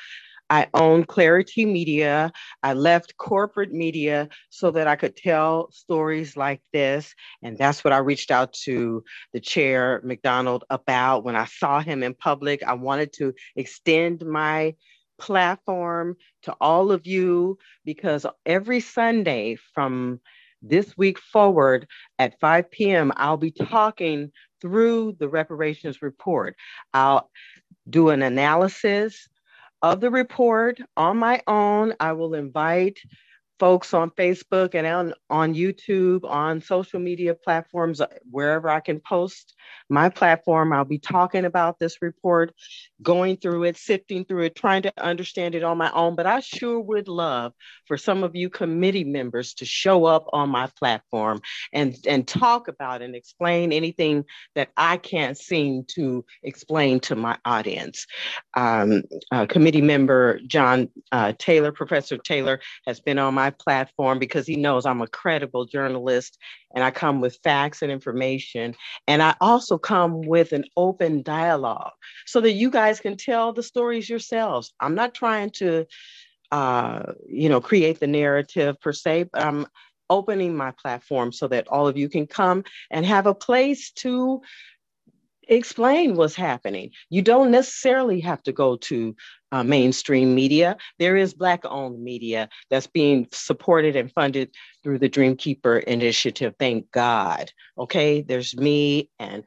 I 0.51 0.67
own 0.73 1.05
Clarity 1.05 1.65
Media. 1.65 2.29
I 2.61 2.73
left 2.73 3.15
corporate 3.15 3.71
media 3.71 4.27
so 4.49 4.69
that 4.71 4.85
I 4.85 4.97
could 4.97 5.15
tell 5.15 5.71
stories 5.71 6.35
like 6.35 6.61
this. 6.73 7.15
And 7.41 7.57
that's 7.57 7.85
what 7.85 7.93
I 7.93 7.99
reached 7.99 8.31
out 8.31 8.51
to 8.65 9.01
the 9.31 9.39
chair, 9.39 10.01
McDonald, 10.03 10.65
about 10.69 11.23
when 11.23 11.37
I 11.37 11.45
saw 11.45 11.79
him 11.79 12.03
in 12.03 12.13
public. 12.13 12.63
I 12.63 12.73
wanted 12.73 13.13
to 13.13 13.33
extend 13.55 14.25
my 14.25 14.75
platform 15.17 16.17
to 16.43 16.53
all 16.59 16.91
of 16.91 17.07
you 17.07 17.57
because 17.85 18.25
every 18.45 18.81
Sunday 18.81 19.55
from 19.73 20.19
this 20.61 20.97
week 20.97 21.17
forward 21.17 21.87
at 22.19 22.37
5 22.41 22.69
p.m., 22.71 23.13
I'll 23.15 23.37
be 23.37 23.51
talking 23.51 24.33
through 24.59 25.15
the 25.17 25.29
reparations 25.29 26.01
report. 26.01 26.57
I'll 26.93 27.29
do 27.89 28.09
an 28.09 28.21
analysis 28.21 29.29
of 29.81 29.99
the 29.99 30.11
report 30.11 30.79
on 30.95 31.17
my 31.17 31.41
own. 31.47 31.93
I 31.99 32.13
will 32.13 32.33
invite 32.35 32.99
folks 33.61 33.93
on 33.93 34.09
Facebook 34.09 34.73
and 34.73 34.87
on, 34.87 35.13
on 35.29 35.53
YouTube, 35.53 36.23
on 36.23 36.59
social 36.61 36.99
media 36.99 37.35
platforms, 37.35 38.01
uh, 38.01 38.07
wherever 38.31 38.67
I 38.67 38.79
can 38.79 38.99
post 38.99 39.53
my 39.87 40.09
platform. 40.09 40.73
I'll 40.73 40.83
be 40.83 40.97
talking 40.97 41.45
about 41.45 41.77
this 41.77 42.01
report, 42.01 42.55
going 43.03 43.37
through 43.37 43.65
it, 43.65 43.77
sifting 43.77 44.25
through 44.25 44.45
it, 44.45 44.55
trying 44.55 44.81
to 44.81 44.93
understand 44.97 45.53
it 45.53 45.63
on 45.63 45.77
my 45.77 45.91
own. 45.91 46.15
But 46.15 46.25
I 46.25 46.39
sure 46.39 46.79
would 46.79 47.07
love 47.07 47.53
for 47.85 47.97
some 47.97 48.23
of 48.23 48.35
you 48.35 48.49
committee 48.49 49.03
members 49.03 49.53
to 49.55 49.65
show 49.65 50.05
up 50.05 50.25
on 50.33 50.49
my 50.49 50.67
platform 50.79 51.39
and, 51.71 51.95
and 52.07 52.27
talk 52.27 52.67
about 52.67 53.03
and 53.03 53.15
explain 53.15 53.71
anything 53.71 54.25
that 54.55 54.69
I 54.75 54.97
can't 54.97 55.37
seem 55.37 55.85
to 55.89 56.25
explain 56.41 56.99
to 57.01 57.15
my 57.15 57.37
audience. 57.45 58.07
Um, 58.55 59.03
uh, 59.31 59.45
committee 59.45 59.81
member 59.81 60.39
John 60.47 60.89
uh, 61.11 61.33
Taylor, 61.37 61.71
Professor 61.71 62.17
Taylor, 62.17 62.59
has 62.87 62.99
been 62.99 63.19
on 63.19 63.35
my 63.35 63.50
platform 63.51 64.19
because 64.19 64.47
he 64.47 64.55
knows 64.55 64.85
I'm 64.85 65.01
a 65.01 65.07
credible 65.07 65.65
journalist 65.65 66.37
and 66.73 66.83
I 66.83 66.91
come 66.91 67.21
with 67.21 67.39
facts 67.43 67.81
and 67.81 67.91
information. 67.91 68.75
And 69.07 69.21
I 69.21 69.35
also 69.41 69.77
come 69.77 70.21
with 70.21 70.53
an 70.53 70.65
open 70.77 71.23
dialogue 71.23 71.93
so 72.25 72.41
that 72.41 72.53
you 72.53 72.69
guys 72.69 72.99
can 72.99 73.17
tell 73.17 73.53
the 73.53 73.63
stories 73.63 74.09
yourselves. 74.09 74.73
I'm 74.79 74.95
not 74.95 75.13
trying 75.13 75.51
to, 75.51 75.85
uh, 76.51 77.13
you 77.27 77.49
know, 77.49 77.61
create 77.61 77.99
the 77.99 78.07
narrative 78.07 78.79
per 78.81 78.93
se, 78.93 79.29
but 79.31 79.43
I'm 79.43 79.67
opening 80.09 80.55
my 80.55 80.71
platform 80.71 81.31
so 81.31 81.47
that 81.47 81.67
all 81.69 81.87
of 81.87 81.97
you 81.97 82.09
can 82.09 82.27
come 82.27 82.63
and 82.91 83.05
have 83.05 83.25
a 83.25 83.33
place 83.33 83.91
to 83.91 84.41
explain 85.55 86.15
what's 86.15 86.35
happening. 86.35 86.91
You 87.09 87.21
don't 87.21 87.51
necessarily 87.51 88.19
have 88.21 88.41
to 88.43 88.51
go 88.51 88.77
to 88.77 89.15
uh, 89.51 89.63
mainstream 89.63 90.33
media. 90.33 90.77
There 90.97 91.17
is 91.17 91.33
Black 91.33 91.65
owned 91.65 92.01
media 92.01 92.49
that's 92.69 92.87
being 92.87 93.27
supported 93.31 93.95
and 93.95 94.11
funded 94.13 94.51
through 94.83 94.99
the 94.99 95.09
Dreamkeeper 95.09 95.83
Initiative. 95.83 96.55
Thank 96.57 96.89
God. 96.91 97.51
Okay, 97.77 98.21
there's 98.21 98.55
me 98.55 99.09
and 99.19 99.43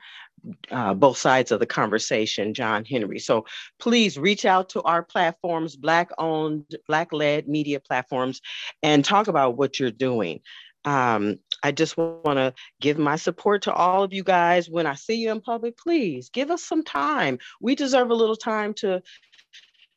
uh, 0.71 0.93
both 0.93 1.17
sides 1.17 1.53
of 1.53 1.61
the 1.61 1.67
conversation, 1.67 2.53
John 2.53 2.85
Henry. 2.85 3.19
So 3.19 3.47
please 3.79 4.19
reach 4.19 4.45
out 4.45 4.69
to 4.71 4.83
our 4.83 5.03
platforms, 5.03 5.75
Black 5.75 6.11
owned, 6.19 6.67
Black 6.87 7.13
led 7.13 7.49
media 7.49 7.81
platforms, 7.81 8.43
and 8.83 9.05
talk 9.05 9.29
about 9.29 9.57
what 9.57 9.81
you're 9.81 9.91
doing 9.91 10.41
um, 10.85 11.39
I 11.63 11.73
just 11.73 11.97
want 11.97 12.39
to 12.39 12.53
give 12.81 12.99
my 12.99 13.17
support 13.17 13.63
to 13.63 13.73
all 13.73 14.03
of 14.03 14.13
you 14.13 14.23
guys. 14.23 14.69
When 14.69 14.87
I 14.87 14.95
see 14.95 15.15
you 15.17 15.33
in 15.33 15.41
public, 15.41 15.79
please 15.79 16.29
give 16.29 16.51
us 16.51 16.63
some 16.63 16.85
time. 16.85 17.39
We 17.61 17.75
deserve 17.75 18.11
a 18.11 18.15
little 18.15 18.37
time 18.37 18.75
to, 18.75 19.03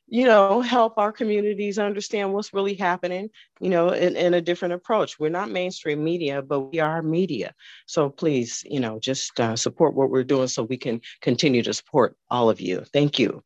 you 0.07 0.25
know, 0.25 0.61
help 0.61 0.97
our 0.97 1.11
communities 1.11 1.77
understand 1.77 2.33
what's 2.33 2.53
really 2.53 2.75
happening, 2.75 3.29
you 3.59 3.69
know, 3.69 3.89
in, 3.89 4.15
in 4.15 4.33
a 4.33 4.41
different 4.41 4.75
approach. 4.75 5.19
We're 5.19 5.29
not 5.29 5.49
mainstream 5.49 6.03
media, 6.03 6.41
but 6.41 6.61
we 6.71 6.79
are 6.79 7.01
media. 7.01 7.53
So 7.85 8.09
please, 8.09 8.63
you 8.65 8.79
know, 8.79 8.99
just 8.99 9.37
uh, 9.39 9.57
support 9.57 9.93
what 9.93 10.09
we're 10.09 10.23
doing 10.23 10.47
so 10.47 10.63
we 10.63 10.77
can 10.77 11.01
continue 11.21 11.63
to 11.63 11.73
support 11.73 12.15
all 12.29 12.49
of 12.49 12.61
you. 12.61 12.85
Thank 12.93 13.19
you. 13.19 13.43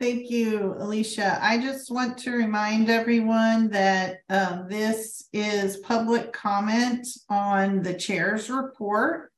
Thank 0.00 0.30
you, 0.30 0.76
Alicia. 0.78 1.38
I 1.42 1.58
just 1.58 1.90
want 1.90 2.16
to 2.20 2.30
remind 2.30 2.88
everyone 2.88 3.68
that 3.68 4.20
um, 4.30 4.64
this 4.66 5.28
is 5.34 5.76
public 5.76 6.32
comment 6.32 7.06
on 7.28 7.82
the 7.82 7.92
chair's 7.92 8.48
report. 8.48 9.30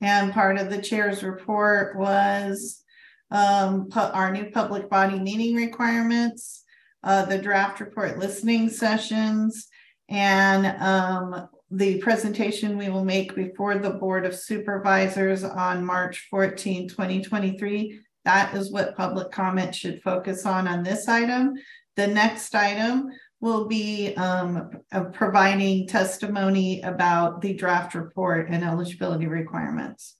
And 0.00 0.32
part 0.32 0.58
of 0.58 0.70
the 0.70 0.82
chair's 0.82 1.22
report 1.22 1.96
was 1.96 2.82
um, 3.30 3.90
our 3.94 4.32
new 4.32 4.50
public 4.50 4.90
body 4.90 5.20
meeting 5.20 5.54
requirements, 5.54 6.64
uh, 7.04 7.24
the 7.26 7.38
draft 7.38 7.78
report 7.78 8.18
listening 8.18 8.70
sessions, 8.70 9.68
and 10.08 10.66
um, 10.82 11.48
the 11.70 11.98
presentation 11.98 12.76
we 12.76 12.88
will 12.88 13.04
make 13.04 13.36
before 13.36 13.78
the 13.78 13.90
Board 13.90 14.26
of 14.26 14.34
Supervisors 14.34 15.44
on 15.44 15.84
March 15.84 16.26
14, 16.28 16.88
2023 16.88 18.00
that 18.24 18.54
is 18.54 18.70
what 18.70 18.96
public 18.96 19.30
comment 19.30 19.74
should 19.74 20.02
focus 20.02 20.46
on 20.46 20.68
on 20.68 20.82
this 20.82 21.08
item. 21.08 21.54
The 21.96 22.06
next 22.06 22.54
item 22.54 23.10
will 23.40 23.66
be 23.66 24.14
um, 24.14 24.70
providing 25.12 25.88
testimony 25.88 26.80
about 26.82 27.40
the 27.40 27.54
draft 27.54 27.94
report 27.94 28.48
and 28.48 28.62
eligibility 28.62 29.26
requirements. 29.26 30.16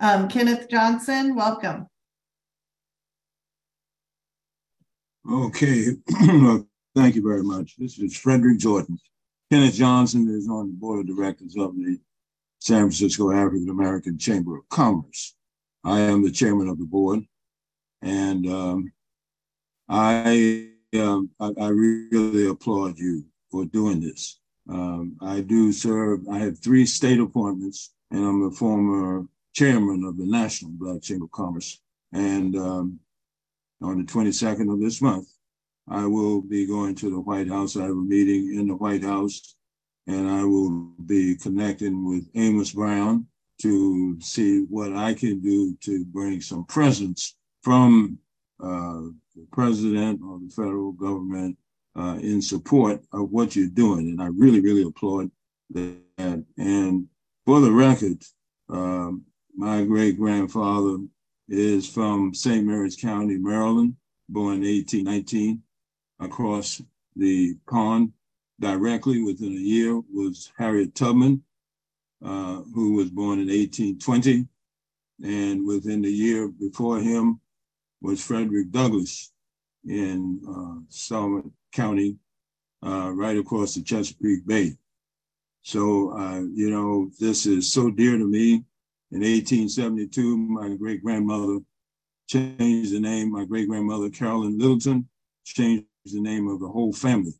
Um, 0.00 0.28
Kenneth 0.28 0.68
Johnson, 0.68 1.36
welcome. 1.36 1.86
Okay, 5.30 5.86
thank 6.96 7.14
you 7.14 7.22
very 7.22 7.44
much. 7.44 7.76
This 7.76 7.96
is 8.00 8.16
Frederick 8.16 8.58
Jordan. 8.58 8.98
Kenneth 9.52 9.74
Johnson 9.74 10.28
is 10.28 10.48
on 10.48 10.66
the 10.66 10.74
board 10.74 10.98
of 10.98 11.14
directors 11.14 11.54
of 11.56 11.76
the 11.76 11.98
San 12.58 12.80
Francisco 12.80 13.30
African 13.30 13.68
American 13.68 14.18
Chamber 14.18 14.56
of 14.56 14.68
Commerce. 14.68 15.36
I 15.84 16.00
am 16.00 16.22
the 16.22 16.30
chairman 16.30 16.68
of 16.68 16.78
the 16.78 16.84
board, 16.84 17.20
and 18.02 18.46
um, 18.46 18.92
I, 19.88 20.68
um, 20.94 21.30
I, 21.40 21.52
I 21.60 21.68
really 21.68 22.48
applaud 22.48 22.98
you 22.98 23.24
for 23.50 23.64
doing 23.64 24.00
this. 24.00 24.38
Um, 24.68 25.16
I 25.20 25.40
do 25.40 25.72
serve. 25.72 26.20
I 26.30 26.38
have 26.38 26.58
three 26.58 26.86
state 26.86 27.20
appointments, 27.20 27.94
and 28.10 28.24
I'm 28.24 28.44
a 28.44 28.50
former 28.50 29.26
chairman 29.54 30.04
of 30.04 30.16
the 30.16 30.26
National 30.26 30.70
Black 30.72 31.02
Chamber 31.02 31.24
of 31.24 31.32
Commerce. 31.32 31.80
And 32.12 32.56
um, 32.56 33.00
on 33.82 33.98
the 33.98 34.04
22nd 34.04 34.72
of 34.72 34.80
this 34.80 35.02
month, 35.02 35.28
I 35.88 36.06
will 36.06 36.40
be 36.40 36.66
going 36.66 36.94
to 36.96 37.10
the 37.10 37.20
White 37.20 37.48
House. 37.48 37.76
I 37.76 37.82
have 37.82 37.90
a 37.90 37.94
meeting 37.94 38.54
in 38.54 38.68
the 38.68 38.76
White 38.76 39.02
House, 39.02 39.56
and 40.06 40.28
I 40.28 40.44
will 40.44 40.92
be 41.04 41.36
connecting 41.36 42.06
with 42.06 42.28
Amos 42.34 42.72
Brown, 42.72 43.26
to 43.62 44.20
see 44.20 44.60
what 44.68 44.92
I 44.92 45.14
can 45.14 45.40
do 45.40 45.76
to 45.82 46.04
bring 46.06 46.40
some 46.40 46.64
presence 46.64 47.36
from 47.62 48.18
uh, 48.60 49.02
the 49.36 49.46
president 49.52 50.20
or 50.22 50.40
the 50.40 50.50
federal 50.50 50.92
government 50.92 51.56
uh, 51.96 52.18
in 52.20 52.42
support 52.42 53.02
of 53.12 53.30
what 53.30 53.54
you're 53.54 53.68
doing. 53.68 54.08
And 54.08 54.20
I 54.22 54.26
really, 54.26 54.60
really 54.60 54.82
applaud 54.82 55.30
that. 55.70 56.44
And 56.58 57.06
for 57.46 57.60
the 57.60 57.70
record, 57.70 58.22
um, 58.68 59.22
my 59.56 59.84
great 59.84 60.18
grandfather 60.18 60.98
is 61.48 61.88
from 61.88 62.34
St. 62.34 62.64
Mary's 62.64 62.96
County, 62.96 63.36
Maryland, 63.38 63.96
born 64.28 64.62
in 64.62 64.62
1819, 64.62 65.62
across 66.20 66.82
the 67.16 67.56
pond 67.68 68.12
directly 68.60 69.22
within 69.22 69.52
a 69.52 69.60
year 69.60 70.00
was 70.12 70.52
Harriet 70.56 70.94
Tubman, 70.94 71.42
uh, 72.24 72.62
who 72.74 72.94
was 72.94 73.10
born 73.10 73.38
in 73.40 73.48
1820. 73.48 74.46
And 75.24 75.66
within 75.66 76.02
the 76.02 76.10
year 76.10 76.48
before 76.48 77.00
him 77.00 77.40
was 78.00 78.24
Frederick 78.24 78.70
Douglass 78.70 79.32
in 79.86 80.40
uh, 80.48 80.80
Summit 80.88 81.44
County, 81.72 82.16
uh, 82.84 83.12
right 83.14 83.36
across 83.38 83.74
the 83.74 83.82
Chesapeake 83.82 84.46
Bay. 84.46 84.76
So, 85.62 86.12
uh, 86.18 86.40
you 86.54 86.70
know, 86.70 87.10
this 87.20 87.46
is 87.46 87.72
so 87.72 87.90
dear 87.90 88.18
to 88.18 88.28
me. 88.28 88.64
In 89.12 89.20
1872, 89.20 90.36
my 90.36 90.74
great 90.74 91.02
grandmother 91.04 91.58
changed 92.28 92.92
the 92.92 93.00
name. 93.00 93.30
My 93.30 93.44
great 93.44 93.68
grandmother, 93.68 94.10
Carolyn 94.10 94.58
Littleton, 94.58 95.08
changed 95.44 95.86
the 96.06 96.20
name 96.20 96.48
of 96.48 96.60
the 96.60 96.68
whole 96.68 96.92
family 96.92 97.34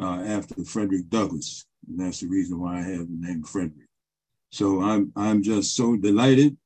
uh, 0.00 0.22
after 0.26 0.64
Frederick 0.64 1.08
Douglass. 1.08 1.66
And 1.88 2.00
that's 2.00 2.20
the 2.20 2.28
reason 2.28 2.58
why 2.58 2.78
I 2.78 2.82
have 2.82 3.06
the 3.06 3.18
name 3.18 3.42
Frederick. 3.44 3.89
So 4.50 4.82
I'm 4.82 5.12
I'm 5.16 5.42
just 5.42 5.76
so 5.76 5.96
delighted. 5.96 6.56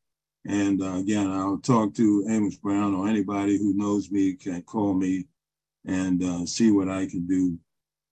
And 0.47 0.83
uh, 0.83 0.97
again, 0.97 1.31
I'll 1.31 1.59
talk 1.59 1.95
to 1.95 2.27
Amos 2.29 2.57
Brown 2.57 2.95
or 2.95 3.09
anybody 3.09 3.57
who 3.57 3.75
knows 3.75 4.11
me 4.11 4.35
can 4.35 4.63
call 4.63 4.93
me 4.93 5.27
and 5.87 6.23
uh, 6.23 6.45
see 6.45 6.71
what 6.71 6.89
I 6.89 7.07
can 7.07 7.27
do 7.27 7.59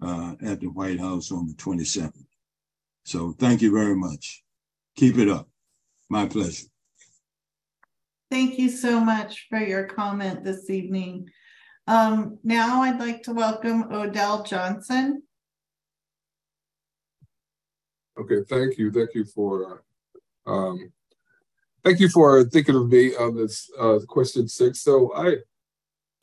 uh, 0.02 0.34
at 0.42 0.60
the 0.60 0.68
White 0.68 0.98
House 0.98 1.30
on 1.30 1.46
the 1.46 1.54
27th. 1.54 2.24
So 3.04 3.34
thank 3.38 3.60
you 3.60 3.72
very 3.72 3.96
much. 3.96 4.42
Keep 4.96 5.18
it 5.18 5.28
up. 5.28 5.48
My 6.08 6.26
pleasure. 6.26 6.66
Thank 8.30 8.58
you 8.58 8.70
so 8.70 8.98
much 9.00 9.46
for 9.50 9.58
your 9.58 9.84
comment 9.84 10.42
this 10.42 10.70
evening. 10.70 11.28
Um, 11.86 12.38
now 12.42 12.82
I'd 12.82 12.98
like 12.98 13.22
to 13.24 13.32
welcome 13.32 13.92
Odell 13.92 14.42
Johnson. 14.42 15.22
Okay, 18.18 18.43
thank 18.48 18.78
you. 18.78 18.90
Thank 18.90 19.14
you 19.14 19.24
for 19.24 19.82
um, 20.47 20.93
thank 21.84 22.01
you 22.01 22.09
for 22.09 22.44
thinking 22.44 22.76
of 22.76 22.89
me 22.89 23.14
on 23.14 23.36
this 23.36 23.70
uh, 23.78 23.98
question 24.06 24.48
six. 24.48 24.80
So 24.80 25.14
I 25.14 25.36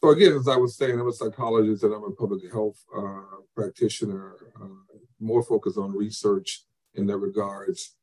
so 0.01 0.09
again, 0.11 0.33
as 0.33 0.47
I 0.47 0.55
was 0.55 0.77
saying, 0.77 0.99
I'm 0.99 1.07
a 1.07 1.13
psychologist 1.13 1.83
and 1.83 1.93
I'm 1.93 2.03
a 2.03 2.11
public 2.11 2.49
health 2.51 2.77
uh, 2.95 3.41
practitioner, 3.55 4.35
uh, 4.61 4.67
more 5.19 5.43
focused 5.43 5.77
on 5.77 5.95
research 5.95 6.63
in 6.93 7.05
that 7.07 7.17
regards. 7.17 7.95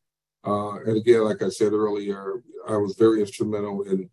Uh, 0.45 0.77
and 0.81 0.97
again, 0.97 1.25
like 1.25 1.43
I 1.43 1.49
said 1.49 1.73
earlier, 1.73 2.43
I 2.69 2.77
was 2.77 2.97
very 2.97 3.21
instrumental 3.21 3.83
in 3.83 4.11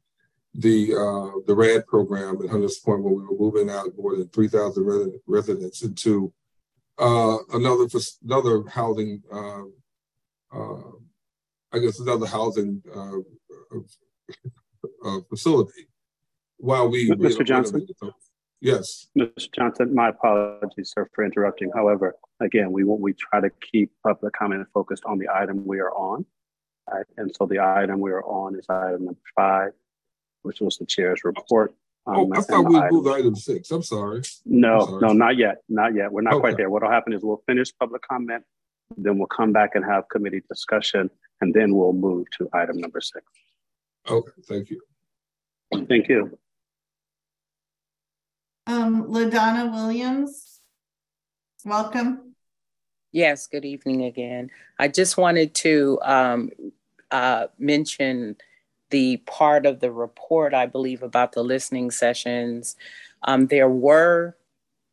the 0.54 0.94
uh, 0.94 1.40
the 1.48 1.56
RAD 1.56 1.88
program 1.88 2.40
at 2.44 2.50
Hunters 2.50 2.78
Point 2.78 3.04
when 3.04 3.16
we 3.16 3.24
were 3.24 3.38
moving 3.38 3.70
out 3.70 3.90
more 3.98 4.16
than 4.16 4.30
3,000 4.30 5.20
residents 5.26 5.82
into 5.82 6.32
uh, 6.98 7.38
another 7.54 7.86
another 8.24 8.64
housing, 8.70 9.22
uh, 9.32 9.64
uh, 10.54 10.92
I 11.72 11.80
guess 11.80 12.00
another 12.00 12.28
housing 12.28 12.82
uh, 12.94 13.18
uh, 15.06 15.20
facility. 15.30 15.88
While 16.58 16.90
we, 16.90 17.10
Mr. 17.10 17.46
Johnson. 17.46 17.88
Yes. 18.62 19.08
Mr. 19.18 19.52
Johnson, 19.52 19.94
my 19.94 20.10
apologies, 20.10 20.94
sir, 20.96 21.10
for 21.14 21.26
interrupting. 21.26 21.70
However, 21.76 22.16
again, 22.40 22.72
we 22.72 22.86
we 22.86 23.14
try 23.14 23.42
to 23.42 23.50
keep 23.50 23.92
public 24.04 24.34
comment 24.34 24.66
focused 24.74 25.04
on 25.06 25.18
the 25.18 25.28
item 25.34 25.66
we 25.66 25.80
are 25.80 25.92
on. 25.92 26.26
Right? 26.90 27.06
And 27.18 27.34
so 27.36 27.46
the 27.46 27.60
item 27.60 28.00
we 28.00 28.12
are 28.12 28.24
on 28.24 28.56
is 28.58 28.66
item 28.70 29.06
number 29.06 29.20
five, 29.36 29.72
which 30.44 30.62
was 30.62 30.78
the 30.78 30.86
chair's 30.86 31.26
report. 31.26 31.74
Oh, 32.06 32.30
I 32.34 32.42
thought 32.42 32.66
we 32.68 32.82
moved 32.92 33.08
item 33.08 33.36
six. 33.36 33.72
I'm 33.72 33.82
sorry. 33.84 34.24
No, 34.46 34.80
I'm 34.82 34.88
sorry. 34.88 35.02
no, 35.02 35.14
not 35.14 35.38
yet. 35.38 35.58
Not 35.70 35.96
yet. 35.96 36.12
We're 36.12 36.22
not 36.22 36.34
Okay. 36.34 36.42
quite 36.42 36.58
there. 36.58 36.70
What'll 36.70 36.90
happen 36.92 37.14
is 37.14 37.22
we'll 37.24 37.42
finish 37.48 37.70
public 37.80 38.02
comment, 38.02 38.44
then 38.98 39.18
we'll 39.18 39.28
come 39.28 39.54
back 39.54 39.72
and 39.76 39.86
have 39.86 40.10
committee 40.10 40.42
discussion, 40.50 41.10
and 41.40 41.54
then 41.54 41.74
we'll 41.76 41.94
move 41.94 42.28
to 42.38 42.50
item 42.54 42.78
number 42.80 43.00
six. 43.00 43.26
Okay, 44.10 44.32
thank 44.48 44.70
you. 44.70 44.82
Thank 45.88 46.10
you. 46.10 46.38
Um, 48.68 49.06
LaDonna 49.06 49.72
Williams, 49.72 50.60
welcome. 51.66 52.36
Yes, 53.14 53.48
good 53.48 53.64
evening 53.66 54.04
again. 54.04 54.50
I 54.78 54.88
just 54.90 55.18
wanted 55.18 55.54
to 55.56 56.00
um, 56.04 56.50
uh, 57.12 57.48
mention 57.58 58.36
the 58.94 59.18
part 59.26 59.66
of 59.66 59.80
the 59.80 59.92
report, 59.92 60.54
I 60.54 60.68
believe, 60.68 61.02
about 61.02 61.32
the 61.32 61.44
listening 61.44 61.90
sessions. 61.90 62.76
Um, 63.24 63.48
there 63.48 63.68
were, 63.68 64.38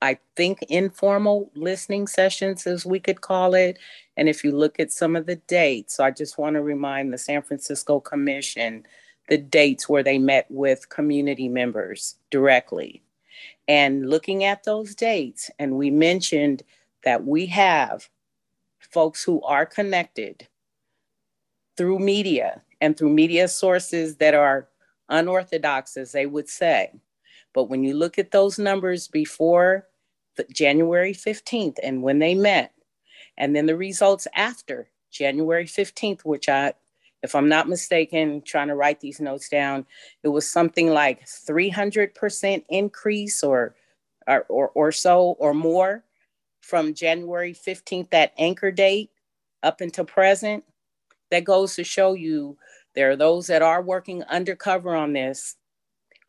I 0.01 0.19
think, 0.37 0.63
informal 0.71 1.51
listening 1.55 2.07
sessions, 2.07 2.67
as 2.67 2.87
we 2.87 2.99
could 2.99 3.21
call 3.21 3.53
it. 3.53 3.79
And 4.17 4.27
if 4.27 4.43
you 4.43 4.53
look 4.53 4.81
at 4.81 4.91
some 4.91 5.17
of 5.17 5.27
the 5.27 5.37
dates, 5.37 5.97
so 5.97 6.05
I 6.05 6.13
just 6.13 6.39
want 6.39 6.55
to 6.55 6.63
remind 6.63 7.13
the 7.13 7.19
San 7.19 7.43
Francisco 7.43 8.01
Commission 8.01 8.87
the 9.29 9.37
dates 9.37 9.87
where 9.87 10.03
they 10.03 10.19
met 10.19 10.47
with 10.49 10.89
community 10.89 11.47
members 11.47 12.17
directly. 12.31 13.03
And 13.69 14.09
looking 14.09 14.45
at 14.45 14.65
those 14.65 14.95
dates, 14.95 15.51
and 15.59 15.77
we 15.77 15.91
mentioned 15.91 16.63
that 17.05 17.27
we 17.27 17.45
have 17.47 18.09
folks 18.79 19.23
who 19.23 19.43
are 19.43 19.67
connected 19.67 20.49
through 21.81 21.99
media 21.99 22.61
and 22.83 22.95
through 22.95 23.09
media 23.09 23.49
sources 23.49 24.17
that 24.17 24.35
are 24.35 24.69
unorthodox, 25.09 25.97
as 25.97 26.13
they 26.13 26.27
would 26.27 26.47
say. 26.47 26.93
But 27.55 27.71
when 27.71 27.83
you 27.83 27.95
look 27.95 28.19
at 28.19 28.33
those 28.33 28.59
numbers 28.59 29.09
before 29.09 29.89
January 30.53 31.15
15th 31.15 31.79
and 31.83 32.03
when 32.03 32.19
they 32.19 32.35
met, 32.35 32.75
and 33.39 33.57
then 33.57 33.65
the 33.65 33.79
results 33.79 34.27
after 34.37 34.91
January 35.11 35.65
15th, 35.65 36.21
which 36.21 36.51
I, 36.51 36.75
if 37.23 37.35
I'm 37.35 37.49
not 37.49 37.67
mistaken, 37.67 38.43
trying 38.43 38.69
to 38.69 38.75
write 38.75 39.01
these 39.01 39.19
notes 39.19 39.49
down, 39.49 39.87
it 40.23 40.29
was 40.29 40.47
something 40.47 40.91
like 40.91 41.25
300% 41.25 42.63
increase 42.69 43.43
or, 43.43 43.75
or, 44.27 44.45
or, 44.51 44.69
or 44.75 44.93
so 44.93 45.35
or 45.39 45.55
more 45.55 46.05
from 46.61 46.93
January 46.93 47.55
15th, 47.55 48.11
that 48.11 48.35
anchor 48.37 48.71
date, 48.71 49.09
up 49.63 49.81
until 49.81 50.05
present, 50.05 50.65
that 51.31 51.45
goes 51.45 51.75
to 51.77 51.85
show 51.85 52.15
you 52.15 52.57
there 52.95 53.11
are 53.11 53.17
those 53.17 53.47
that 53.47 53.63
are 53.63 53.83
working 53.83 54.23
undercover 54.25 54.95
on 54.95 55.13
this 55.13 55.57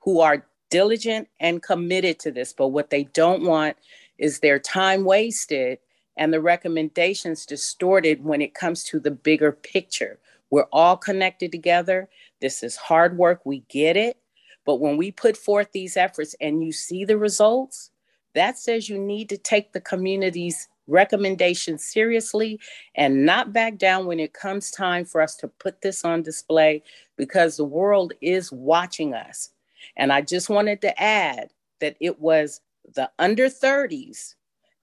who 0.01 0.19
are 0.19 0.45
diligent 0.69 1.27
and 1.39 1.61
committed 1.61 2.19
to 2.19 2.31
this. 2.31 2.53
But 2.53 2.69
what 2.69 2.89
they 2.89 3.05
don't 3.05 3.43
want 3.43 3.77
is 4.17 4.39
their 4.39 4.59
time 4.59 5.03
wasted 5.03 5.79
and 6.17 6.33
the 6.33 6.41
recommendations 6.41 7.45
distorted 7.45 8.23
when 8.23 8.41
it 8.41 8.53
comes 8.53 8.83
to 8.85 8.99
the 8.99 9.11
bigger 9.11 9.51
picture. 9.51 10.19
We're 10.49 10.67
all 10.71 10.97
connected 10.97 11.51
together. 11.51 12.09
This 12.41 12.61
is 12.63 12.75
hard 12.75 13.17
work. 13.17 13.41
We 13.45 13.63
get 13.69 13.97
it. 13.97 14.17
But 14.65 14.79
when 14.79 14.97
we 14.97 15.11
put 15.11 15.37
forth 15.37 15.71
these 15.71 15.97
efforts 15.97 16.35
and 16.39 16.63
you 16.63 16.71
see 16.71 17.05
the 17.05 17.17
results, 17.17 17.91
that 18.35 18.57
says 18.57 18.89
you 18.89 18.99
need 18.99 19.29
to 19.29 19.37
take 19.37 19.71
the 19.73 19.81
community's 19.81 20.67
recommendations 20.87 21.85
seriously 21.85 22.59
and 22.95 23.25
not 23.25 23.53
back 23.53 23.77
down 23.77 24.05
when 24.05 24.19
it 24.19 24.33
comes 24.33 24.71
time 24.71 25.05
for 25.05 25.21
us 25.21 25.35
to 25.37 25.47
put 25.47 25.81
this 25.81 26.03
on 26.03 26.21
display 26.21 26.83
because 27.17 27.57
the 27.57 27.65
world 27.65 28.13
is 28.21 28.51
watching 28.51 29.13
us. 29.13 29.49
And 29.95 30.11
I 30.11 30.21
just 30.21 30.49
wanted 30.49 30.81
to 30.81 31.01
add 31.01 31.51
that 31.79 31.95
it 31.99 32.19
was 32.19 32.61
the 32.95 33.09
under 33.19 33.47
30s 33.47 34.35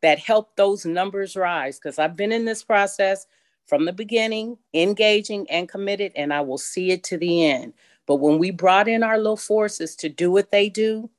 that 0.03 0.19
helped 0.19 0.57
those 0.57 0.87
numbers 0.87 1.37
rise 1.37 1.79
because 1.79 1.99
I've 1.99 2.17
been 2.17 2.33
in 2.33 2.45
this 2.45 2.63
process 2.63 3.27
from 3.67 3.85
the 3.85 3.93
beginning, 3.93 4.57
engaging 4.73 5.49
and 5.51 5.69
committed, 5.69 6.13
and 6.17 6.33
I 6.33 6.41
will 6.41 6.59
see 6.59 6.91
it 6.91 7.05
to 7.05 7.19
the 7.19 7.45
end. 7.45 7.75
But 8.07 8.17
when 8.17 8.39
we 8.39 8.51
brought 8.51 8.89
in 8.89 9.03
our 9.03 9.19
little 9.19 9.37
forces 9.37 9.95
to 9.97 10.09
do 10.09 10.31
what 10.31 10.51
they 10.51 10.71
do, 10.71 11.11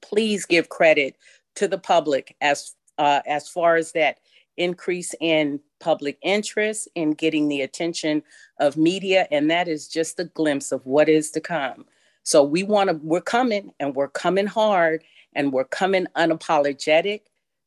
please 0.00 0.46
give 0.46 0.68
credit 0.68 1.16
to 1.56 1.68
the 1.68 1.78
public 1.78 2.34
as 2.40 2.74
uh, 2.98 3.20
as 3.26 3.48
far 3.48 3.76
as 3.76 3.92
that 3.92 4.18
increase 4.56 5.14
in 5.20 5.60
public 5.80 6.18
interest 6.22 6.88
in 6.94 7.12
getting 7.12 7.48
the 7.48 7.60
attention 7.60 8.22
of 8.58 8.76
media 8.76 9.28
and 9.30 9.50
that 9.50 9.68
is 9.68 9.88
just 9.88 10.18
a 10.18 10.24
glimpse 10.24 10.72
of 10.72 10.84
what 10.86 11.08
is 11.08 11.30
to 11.30 11.40
come. 11.40 11.84
So 12.22 12.42
we 12.42 12.62
want 12.62 12.90
to 12.90 12.96
we're 13.02 13.20
coming 13.20 13.72
and 13.78 13.94
we're 13.94 14.08
coming 14.08 14.46
hard 14.46 15.04
and 15.34 15.52
we're 15.52 15.64
coming 15.64 16.06
unapologetic 16.16 17.20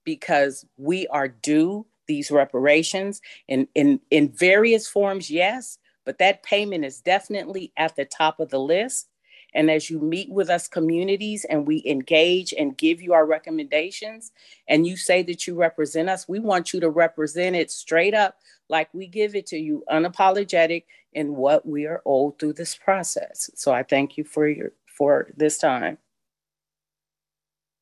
because 0.03 0.65
we 0.77 1.07
are 1.07 1.27
due 1.27 1.85
these 2.07 2.31
reparations 2.31 3.21
in 3.47 3.67
in 3.75 3.99
in 4.09 4.29
various 4.31 4.87
forms 4.87 5.29
yes 5.29 5.77
but 6.05 6.17
that 6.17 6.41
payment 6.41 6.83
is 6.83 7.01
definitely 7.01 7.71
at 7.77 7.95
the 7.95 8.05
top 8.05 8.39
of 8.39 8.49
the 8.49 8.59
list 8.59 9.07
and 9.53 9.69
as 9.71 9.89
you 9.89 9.99
meet 9.99 10.29
with 10.29 10.49
us 10.49 10.67
communities 10.67 11.45
and 11.45 11.67
we 11.67 11.83
engage 11.85 12.53
and 12.53 12.77
give 12.77 13.01
you 13.01 13.13
our 13.13 13.25
recommendations, 13.25 14.31
and 14.67 14.85
you 14.85 14.95
say 14.97 15.23
that 15.23 15.47
you 15.47 15.55
represent 15.55 16.09
us, 16.09 16.27
we 16.27 16.39
want 16.39 16.73
you 16.73 16.79
to 16.79 16.89
represent 16.89 17.55
it 17.55 17.71
straight 17.71 18.13
up 18.13 18.37
like 18.69 18.93
we 18.93 19.07
give 19.07 19.35
it 19.35 19.47
to 19.47 19.57
you, 19.57 19.83
unapologetic 19.89 20.83
in 21.13 21.35
what 21.35 21.65
we 21.65 21.85
are 21.85 22.01
owed 22.05 22.37
through 22.39 22.53
this 22.53 22.75
process. 22.75 23.49
So 23.55 23.73
I 23.73 23.83
thank 23.83 24.17
you 24.17 24.23
for 24.23 24.47
your 24.47 24.71
for 24.85 25.29
this 25.37 25.57
time. 25.57 25.97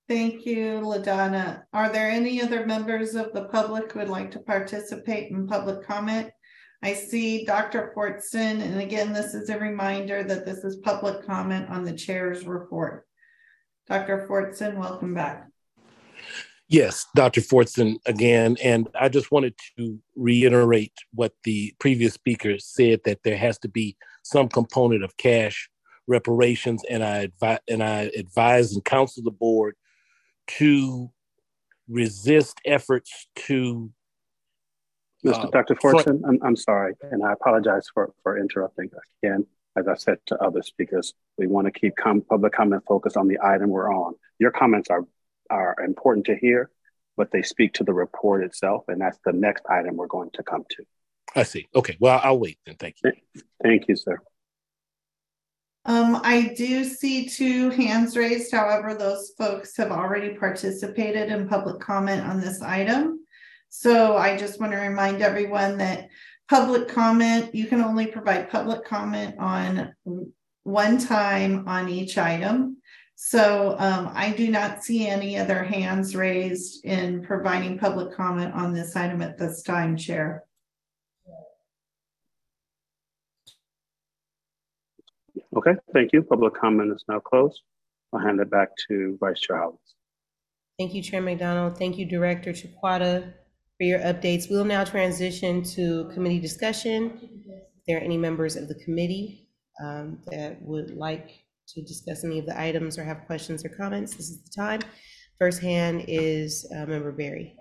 Thank 0.07 0.45
you, 0.45 0.79
LaDonna. 0.79 1.63
Are 1.73 1.89
there 1.89 2.09
any 2.09 2.41
other 2.41 2.65
members 2.65 3.15
of 3.15 3.33
the 3.33 3.45
public 3.45 3.91
who 3.91 3.99
would 3.99 4.07
like 4.07 4.31
to 4.31 4.39
participate 4.39 5.31
in 5.31 5.47
public 5.47 5.85
comment? 5.85 6.31
I 6.83 6.93
see 6.93 7.43
Dr. 7.43 7.91
Fortson, 7.95 8.61
and 8.61 8.79
again, 8.79 9.11
this 9.11 9.33
is 9.33 9.49
a 9.49 9.57
reminder 9.57 10.23
that 10.23 10.45
this 10.45 10.63
is 10.63 10.75
public 10.77 11.25
comment 11.25 11.69
on 11.69 11.83
the 11.83 11.93
chair's 11.93 12.45
report. 12.45 13.07
Dr. 13.87 14.27
Fortson, 14.29 14.75
welcome 14.75 15.13
back. 15.13 15.47
Yes, 16.69 17.05
Dr. 17.15 17.41
Fortson 17.41 17.95
again. 18.05 18.57
And 18.61 18.89
I 18.99 19.07
just 19.09 19.31
wanted 19.31 19.55
to 19.77 19.99
reiterate 20.15 20.93
what 21.13 21.33
the 21.43 21.73
previous 21.79 22.13
speaker 22.13 22.59
said 22.59 22.99
that 23.05 23.23
there 23.23 23.37
has 23.37 23.57
to 23.59 23.69
be 23.69 23.95
some 24.23 24.49
component 24.49 25.03
of 25.03 25.15
cash 25.15 25.69
reparations. 26.07 26.83
And 26.89 27.03
I 27.03 27.19
advise 27.19 27.59
and 27.69 27.81
I 27.81 28.11
advise 28.15 28.73
and 28.73 28.83
counsel 28.83 29.23
the 29.23 29.31
board 29.31 29.75
to 30.57 31.09
resist 31.87 32.59
efforts 32.65 33.27
to 33.35 33.89
Mr. 35.25 35.45
Uh, 35.45 35.49
Dr. 35.49 35.75
Fortson, 35.75 36.21
I'm, 36.27 36.39
I'm 36.43 36.55
sorry, 36.55 36.93
and 37.01 37.23
I 37.23 37.33
apologize 37.33 37.87
for, 37.93 38.13
for 38.23 38.37
interrupting 38.37 38.89
again. 39.23 39.45
As 39.75 39.87
I 39.87 39.95
said 39.95 40.17
to 40.27 40.41
other 40.41 40.63
speakers, 40.63 41.13
we 41.37 41.47
want 41.47 41.65
to 41.65 41.71
keep 41.71 41.95
com- 41.95 42.21
public 42.21 42.53
comment 42.53 42.83
focused 42.87 43.17
on 43.17 43.27
the 43.27 43.37
item 43.43 43.69
we're 43.69 43.93
on. 43.93 44.15
Your 44.39 44.51
comments 44.51 44.89
are, 44.89 45.05
are 45.49 45.75
important 45.83 46.25
to 46.27 46.35
hear, 46.35 46.69
but 47.15 47.31
they 47.31 47.41
speak 47.41 47.73
to 47.73 47.83
the 47.83 47.93
report 47.93 48.43
itself, 48.43 48.85
and 48.87 49.01
that's 49.01 49.19
the 49.25 49.33
next 49.33 49.63
item 49.69 49.95
we're 49.95 50.07
going 50.07 50.29
to 50.33 50.43
come 50.43 50.65
to. 50.71 50.83
I 51.35 51.43
see. 51.43 51.67
Okay, 51.75 51.97
well, 51.99 52.19
I'll 52.23 52.39
wait 52.39 52.57
then. 52.65 52.75
Thank 52.75 52.97
you. 53.03 53.11
Thank 53.61 53.87
you, 53.87 53.95
sir. 53.95 54.19
Um, 55.85 56.19
I 56.23 56.53
do 56.57 56.83
see 56.83 57.29
two 57.29 57.69
hands 57.69 58.17
raised. 58.17 58.51
However, 58.51 58.93
those 58.93 59.31
folks 59.37 59.77
have 59.77 59.91
already 59.91 60.33
participated 60.35 61.29
in 61.29 61.47
public 61.47 61.79
comment 61.79 62.27
on 62.27 62.41
this 62.41 62.61
item. 62.61 63.19
So 63.69 64.17
I 64.17 64.37
just 64.37 64.59
want 64.59 64.71
to 64.71 64.79
remind 64.79 65.21
everyone 65.21 65.77
that 65.77 66.09
public 66.49 66.87
comment, 66.87 67.53
you 67.53 67.67
can 67.67 67.81
only 67.81 68.07
provide 68.07 68.49
public 68.49 68.85
comment 68.85 69.35
on 69.37 69.93
one 70.63 70.97
time 70.97 71.67
on 71.67 71.89
each 71.89 72.17
item. 72.17 72.77
So 73.15 73.75
um, 73.79 74.11
I 74.13 74.31
do 74.31 74.49
not 74.49 74.83
see 74.83 75.07
any 75.07 75.37
other 75.37 75.63
hands 75.63 76.15
raised 76.15 76.85
in 76.85 77.23
providing 77.23 77.77
public 77.77 78.15
comment 78.15 78.53
on 78.53 78.73
this 78.73 78.95
item 78.95 79.21
at 79.21 79.37
this 79.37 79.63
time, 79.63 79.97
Chair. 79.97 80.43
Okay, 85.55 85.73
thank 85.93 86.13
you. 86.13 86.21
Public 86.21 86.53
comment 86.53 86.91
is 86.91 87.03
now 87.07 87.19
closed. 87.19 87.61
I'll 88.13 88.19
hand 88.19 88.39
it 88.39 88.49
back 88.49 88.69
to 88.87 89.17
Vice 89.19 89.39
Chair 89.39 89.57
Hollins. 89.57 89.79
Thank 90.77 90.93
you, 90.93 91.01
Chair 91.01 91.21
McDonald. 91.21 91.77
Thank 91.77 91.97
you, 91.97 92.05
Director 92.05 92.51
Chicuata 92.51 93.33
for 93.77 93.83
your 93.83 93.99
updates. 93.99 94.49
We'll 94.49 94.65
now 94.65 94.83
transition 94.83 95.63
to 95.63 96.09
committee 96.13 96.39
discussion. 96.39 97.19
If 97.45 97.83
there 97.87 97.97
are 97.97 98.01
any 98.01 98.17
members 98.17 98.55
of 98.55 98.67
the 98.67 98.75
committee 98.75 99.47
um, 99.83 100.19
that 100.31 100.61
would 100.61 100.95
like 100.95 101.31
to 101.69 101.81
discuss 101.83 102.23
any 102.23 102.39
of 102.39 102.45
the 102.45 102.59
items 102.59 102.97
or 102.97 103.03
have 103.03 103.25
questions 103.27 103.63
or 103.63 103.69
comments, 103.69 104.15
this 104.15 104.29
is 104.29 104.41
the 104.43 104.49
time. 104.55 104.81
First 105.39 105.61
hand 105.61 106.05
is 106.07 106.65
uh, 106.75 106.85
Member 106.87 107.11
Berry. 107.11 107.55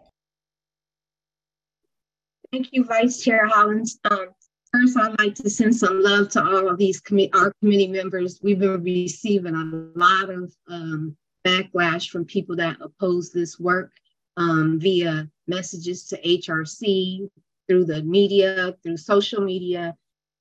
Thank 2.51 2.69
you, 2.73 2.85
Vice 2.85 3.23
Chair 3.23 3.47
Hollins. 3.47 3.99
Um, 4.11 4.29
first, 4.73 4.97
I'd 4.97 5.19
like 5.19 5.35
to 5.35 5.51
send 5.51 5.77
some 5.77 6.03
love 6.03 6.31
to 6.31 6.43
all 6.43 6.71
of 6.71 6.79
these 6.79 7.01
committee, 7.01 7.33
our 7.35 7.53
committee 7.61 7.89
members. 7.89 8.41
We've 8.43 8.59
been 8.59 8.83
receiving 8.83 9.55
a 9.55 9.99
lot 9.99 10.31
of 10.31 10.55
um, 10.69 11.15
backlash 11.47 12.09
from 12.09 12.25
people 12.25 12.57
that 12.57 12.79
oppose 12.81 13.31
this 13.33 13.61
work 13.61 13.93
um, 14.37 14.79
via 14.79 15.29
messages 15.47 16.07
to 16.09 16.21
HRC, 16.21 17.29
through 17.69 17.85
the 17.85 18.03
media, 18.03 18.75
through 18.83 18.97
social 18.97 19.41
media, 19.41 19.95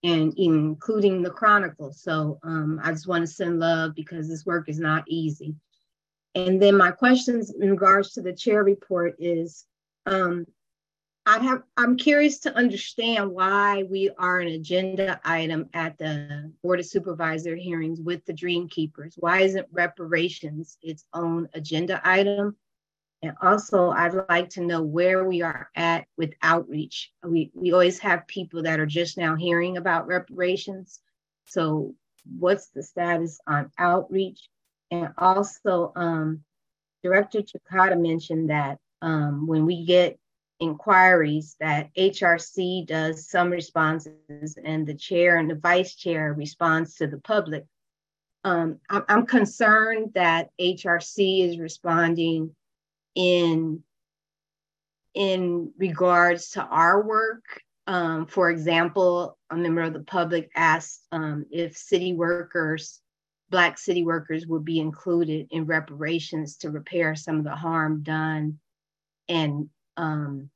and 0.03 0.33
including 0.37 1.21
the 1.21 1.31
Chronicle. 1.31 1.91
So 1.91 2.39
um, 2.43 2.79
I 2.83 2.91
just 2.91 3.07
want 3.07 3.23
to 3.23 3.27
send 3.27 3.59
love 3.59 3.95
because 3.95 4.29
this 4.29 4.45
work 4.45 4.69
is 4.69 4.79
not 4.79 5.03
easy. 5.07 5.55
And 6.35 6.61
then 6.61 6.77
my 6.77 6.91
questions 6.91 7.51
in 7.51 7.71
regards 7.71 8.11
to 8.13 8.21
the 8.21 8.33
chair 8.33 8.63
report 8.63 9.15
is, 9.19 9.65
um, 10.05 10.45
I 11.25 11.39
have, 11.39 11.63
I'm 11.75 11.97
curious 11.97 12.39
to 12.39 12.55
understand 12.55 13.31
why 13.31 13.83
we 13.83 14.11
are 14.19 14.41
an 14.41 14.49
agenda 14.49 15.19
item 15.23 15.69
at 15.73 15.97
the 15.97 16.53
Board 16.61 16.79
of 16.79 16.85
Supervisor 16.85 17.55
hearings 17.55 17.99
with 17.99 18.23
the 18.25 18.33
Dream 18.33 18.67
Keepers. 18.67 19.15
Why 19.17 19.41
isn't 19.41 19.65
reparations 19.71 20.77
its 20.83 21.05
own 21.13 21.49
agenda 21.55 21.99
item? 22.03 22.55
And 23.21 23.33
also, 23.41 23.89
I'd 23.89 24.13
like 24.29 24.49
to 24.51 24.61
know 24.61 24.81
where 24.81 25.23
we 25.25 25.41
are 25.41 25.69
at 25.75 26.05
with 26.17 26.33
outreach. 26.41 27.11
We, 27.23 27.51
we 27.53 27.71
always 27.71 27.99
have 27.99 28.27
people 28.27 28.63
that 28.63 28.79
are 28.79 28.85
just 28.85 29.17
now 29.17 29.35
hearing 29.35 29.77
about 29.77 30.07
reparations. 30.07 30.99
So 31.45 31.95
what's 32.37 32.67
the 32.67 32.83
status 32.83 33.39
on 33.47 33.71
outreach? 33.77 34.49
And 34.91 35.09
also, 35.17 35.91
um, 35.95 36.43
Director 37.03 37.41
Chicuata 37.41 37.99
mentioned 37.99 38.49
that 38.49 38.79
um, 39.01 39.47
when 39.47 39.65
we 39.65 39.85
get 39.85 40.19
inquiries 40.59 41.55
that 41.59 41.93
HRC 41.95 42.87
does 42.87 43.29
some 43.29 43.49
responses 43.49 44.57
and 44.63 44.87
the 44.87 44.93
chair 44.93 45.37
and 45.37 45.49
the 45.49 45.55
vice 45.55 45.95
chair 45.95 46.33
responds 46.33 46.95
to 46.95 47.07
the 47.07 47.19
public. 47.19 47.65
Um, 48.43 48.79
I'm 48.89 49.25
concerned 49.25 50.11
that 50.13 50.49
HRC 50.59 51.49
is 51.49 51.59
responding 51.59 52.55
in 53.15 53.83
in 55.13 55.71
regards 55.77 56.51
to 56.51 56.63
our 56.63 57.01
work. 57.03 57.43
Um, 57.87 58.25
for 58.25 58.49
example, 58.49 59.37
a 59.49 59.55
member 59.55 59.81
of 59.81 59.93
the 59.93 59.99
public 59.99 60.49
asked 60.55 61.05
um, 61.11 61.45
if 61.51 61.77
city 61.77 62.13
workers, 62.13 62.99
Black 63.49 63.77
city 63.77 64.03
workers, 64.03 64.45
would 64.47 64.65
be 64.65 64.79
included 64.79 65.47
in 65.51 65.65
reparations 65.65 66.57
to 66.57 66.71
repair 66.71 67.15
some 67.15 67.37
of 67.37 67.43
the 67.43 67.55
harm 67.55 68.01
done 68.03 68.59
and 69.27 69.69
um, 69.97 70.49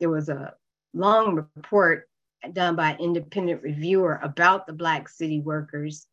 there 0.00 0.10
was 0.10 0.28
a 0.28 0.54
long 0.94 1.46
report 1.54 2.08
done 2.52 2.76
by 2.76 2.92
an 2.92 3.00
independent 3.00 3.62
reviewer 3.62 4.20
about 4.22 4.66
the 4.66 4.72
Black 4.72 5.08
city 5.08 5.40
workers. 5.40 6.06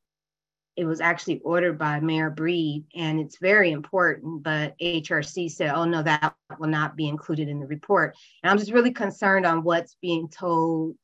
It 0.76 0.86
was 0.86 1.00
actually 1.00 1.40
ordered 1.40 1.78
by 1.78 2.00
Mayor 2.02 2.30
Breed, 2.30 2.84
and 2.96 3.20
it's 3.20 3.38
very 3.38 3.72
important. 3.72 4.44
But 4.44 4.78
HRC 4.80 5.50
said, 5.50 5.74
oh, 5.74 5.86
no, 5.86 6.04
that 6.04 6.36
will 6.60 6.68
not 6.68 6.96
be 6.98 7.08
included 7.08 7.48
in 7.48 7.60
the 7.60 7.68
report. 7.68 8.16
And 8.44 8.52
I'm 8.52 8.58
just 8.58 8.74
really 8.74 8.92
concerned 8.92 9.46
on 9.46 9.64
what's 9.64 9.96
being 10.02 10.28
told 10.28 10.96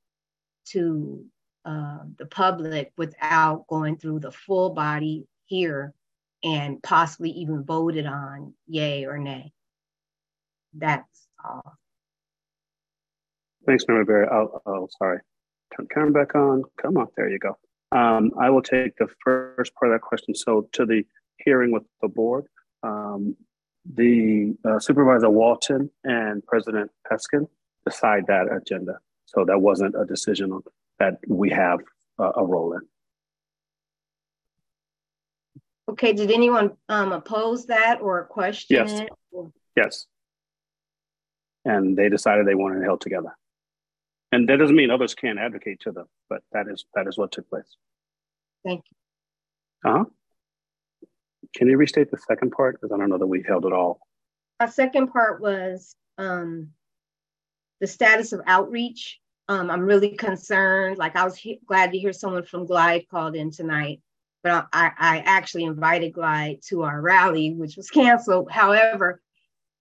to 0.71 1.23
uh, 1.63 1.99
the 2.17 2.25
public 2.25 2.91
without 2.97 3.65
going 3.67 3.97
through 3.97 4.19
the 4.19 4.31
full 4.31 4.71
body 4.71 5.25
here 5.45 5.93
and 6.43 6.81
possibly 6.81 7.29
even 7.31 7.63
voted 7.63 8.05
on, 8.05 8.53
yay 8.67 9.05
or 9.05 9.17
nay. 9.17 9.51
That's 10.73 11.27
all. 11.43 11.77
Thanks, 13.65 13.85
Member 13.87 14.05
Berry. 14.05 14.27
Oh, 14.31 14.61
oh, 14.65 14.87
sorry. 14.97 15.19
Turn 15.75 15.87
camera 15.93 16.11
back 16.11 16.35
on. 16.35 16.63
Come 16.81 16.97
on, 16.97 17.07
there 17.15 17.29
you 17.29 17.39
go. 17.39 17.57
Um, 17.91 18.31
I 18.39 18.49
will 18.49 18.61
take 18.61 18.95
the 18.97 19.07
first 19.23 19.73
part 19.75 19.91
of 19.91 19.95
that 19.95 20.01
question. 20.01 20.33
So 20.33 20.69
to 20.73 20.85
the 20.85 21.03
hearing 21.37 21.71
with 21.71 21.83
the 22.01 22.07
board, 22.07 22.45
um, 22.83 23.35
the 23.93 24.55
uh, 24.63 24.79
Supervisor 24.79 25.29
Walton 25.29 25.89
and 26.03 26.45
President 26.45 26.91
Peskin 27.09 27.47
decide 27.85 28.27
that 28.27 28.47
agenda. 28.51 28.99
So 29.25 29.43
that 29.45 29.59
wasn't 29.59 29.95
a 29.99 30.05
decision 30.05 30.59
that 30.99 31.17
we 31.27 31.49
have 31.49 31.79
uh, 32.19 32.31
a 32.35 32.45
role 32.45 32.73
in. 32.73 32.81
Okay, 35.89 36.13
did 36.13 36.31
anyone 36.31 36.71
um, 36.87 37.11
oppose 37.11 37.65
that 37.65 38.01
or 38.01 38.23
question 38.25 38.77
yes. 38.77 39.01
it? 39.01 39.09
Yes. 39.75 40.05
And 41.65 41.97
they 41.97 42.07
decided 42.07 42.47
they 42.47 42.55
wanted 42.55 42.81
it 42.81 42.85
held 42.85 43.01
together. 43.01 43.35
And 44.31 44.47
that 44.47 44.57
doesn't 44.57 44.75
mean 44.75 44.91
others 44.91 45.13
can't 45.13 45.39
advocate 45.39 45.81
to 45.81 45.91
them, 45.91 46.07
but 46.29 46.41
that 46.53 46.67
is 46.67 46.85
that 46.93 47.07
is 47.07 47.17
what 47.17 47.31
took 47.31 47.49
place. 47.49 47.75
Thank 48.65 48.83
you. 48.89 49.89
Uh 49.89 49.97
huh. 49.97 50.05
Can 51.55 51.67
you 51.67 51.77
restate 51.77 52.11
the 52.11 52.17
second 52.17 52.51
part? 52.51 52.79
Because 52.79 52.93
I 52.93 52.97
don't 52.97 53.09
know 53.09 53.17
that 53.17 53.27
we 53.27 53.43
held 53.45 53.65
it 53.65 53.73
all. 53.73 53.99
A 54.59 54.71
second 54.71 55.07
part 55.07 55.41
was 55.41 55.95
um, 56.17 56.69
the 57.81 57.87
status 57.87 58.31
of 58.31 58.41
outreach. 58.45 59.19
Um, 59.49 59.69
I'm 59.69 59.81
really 59.81 60.15
concerned. 60.15 60.97
Like 60.97 61.15
I 61.17 61.25
was 61.25 61.35
he- 61.35 61.59
glad 61.65 61.91
to 61.91 61.99
hear 61.99 62.13
someone 62.13 62.43
from 62.43 62.65
Glide 62.65 63.09
called 63.09 63.35
in 63.35 63.51
tonight, 63.51 63.99
but 64.43 64.67
I, 64.71 64.91
I 64.97 65.17
actually 65.25 65.65
invited 65.65 66.13
Glide 66.13 66.59
to 66.67 66.83
our 66.83 67.01
rally, 67.01 67.53
which 67.53 67.75
was 67.75 67.89
canceled. 67.89 68.49
However, 68.49 69.21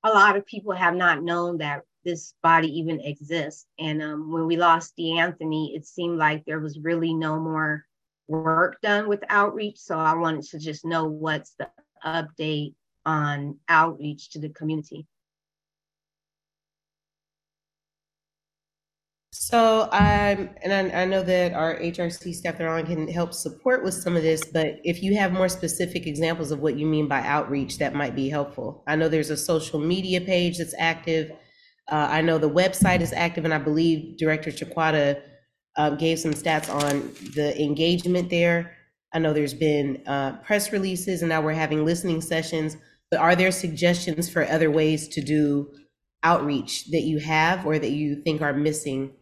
a 0.03 0.09
lot 0.09 0.37
of 0.37 0.47
people 0.47 0.73
have 0.73 0.97
not 0.97 1.23
known 1.23 1.59
that 1.59 1.83
this 2.05 2.35
body 2.43 2.69
even 2.69 3.01
exists. 3.01 3.67
And 3.79 4.03
um, 4.03 4.33
when 4.33 4.47
we 4.47 4.57
lost 4.57 4.97
DeAnthony, 4.99 5.77
it 5.77 5.87
seemed 5.87 6.19
like 6.19 6.45
there 6.45 6.61
was 6.61 6.79
really 6.79 7.15
no 7.15 7.39
more 7.39 7.85
work 8.29 8.81
done 8.81 9.09
with 9.09 9.23
outreach. 9.29 9.79
So 9.79 9.99
I 9.99 10.15
wanted 10.15 10.45
to 10.45 10.59
just 10.59 10.85
know 10.85 11.05
what's 11.07 11.55
the 11.59 11.69
update 12.05 12.75
on 13.05 13.59
outreach 13.69 14.31
to 14.31 14.39
the 14.39 14.51
community. 14.51 15.07
So, 19.33 19.85
um, 19.91 20.51
and 20.63 20.73
I, 20.73 21.03
I, 21.03 21.05
know 21.07 21.25
that 21.25 21.55
our 21.55 21.77
HRC 21.77 22.35
staff 22.35 22.59
that 22.59 22.65
are 22.65 22.79
on 22.79 22.87
can 22.87 23.09
help 23.09 23.33
support 23.33 23.83
with 23.83 23.95
some 23.95 24.17
of 24.17 24.23
this, 24.23 24.45
but 24.45 24.79
if 24.85 25.03
you 25.03 25.17
have 25.17 25.33
more 25.33 25.49
specific 25.49 26.07
examples 26.07 26.53
of 26.53 26.61
what 26.61 26.77
you 26.77 26.87
mean 26.87 27.09
by 27.09 27.23
outreach, 27.23 27.79
that 27.79 27.95
might 27.95 28.15
be 28.15 28.29
helpful. 28.29 28.85
I 28.87 28.95
know 28.95 29.09
there's 29.09 29.31
a 29.31 29.37
social 29.37 29.81
media 29.81 30.21
page 30.21 30.59
that's 30.59 30.75
active. 30.79 31.33
Uh, 31.91 32.09
I 32.11 32.21
know 32.21 32.39
the 32.39 32.49
website 32.49 33.01
is 33.01 33.13
active, 33.13 33.45
and 33.45 33.53
I 33.53 33.59
believe 33.59 34.17
Director 34.17 34.51
Chicuata 34.51 35.21
uh, 35.77 35.91
gave 35.91 36.19
some 36.19 36.33
stats 36.33 36.73
on 36.73 37.13
the 37.35 37.61
engagement 37.61 38.31
there. 38.31 38.77
I 39.13 39.19
know 39.19 39.33
there's 39.33 39.55
been 39.55 40.03
uh, 40.07 40.37
press 40.39 40.73
releases, 40.73 41.23
and 41.23 41.29
now 41.29 41.43
we're 41.43 41.53
having 41.53 41.85
listening 41.85 42.21
sessions. 42.21 42.77
But 43.11 43.19
are 43.19 43.35
there 43.35 43.51
suggestions 43.51 44.31
for 44.31 44.47
other 44.47 44.71
ways 44.71 45.09
to 45.09 45.21
do 45.21 45.73
outreach 46.23 46.91
that 46.91 47.03
you 47.03 47.19
have 47.19 47.67
or 47.67 47.79
that 47.79 47.91
you 47.91 48.23
think 48.23 48.41
are 48.41 48.53
missing? 48.53 49.13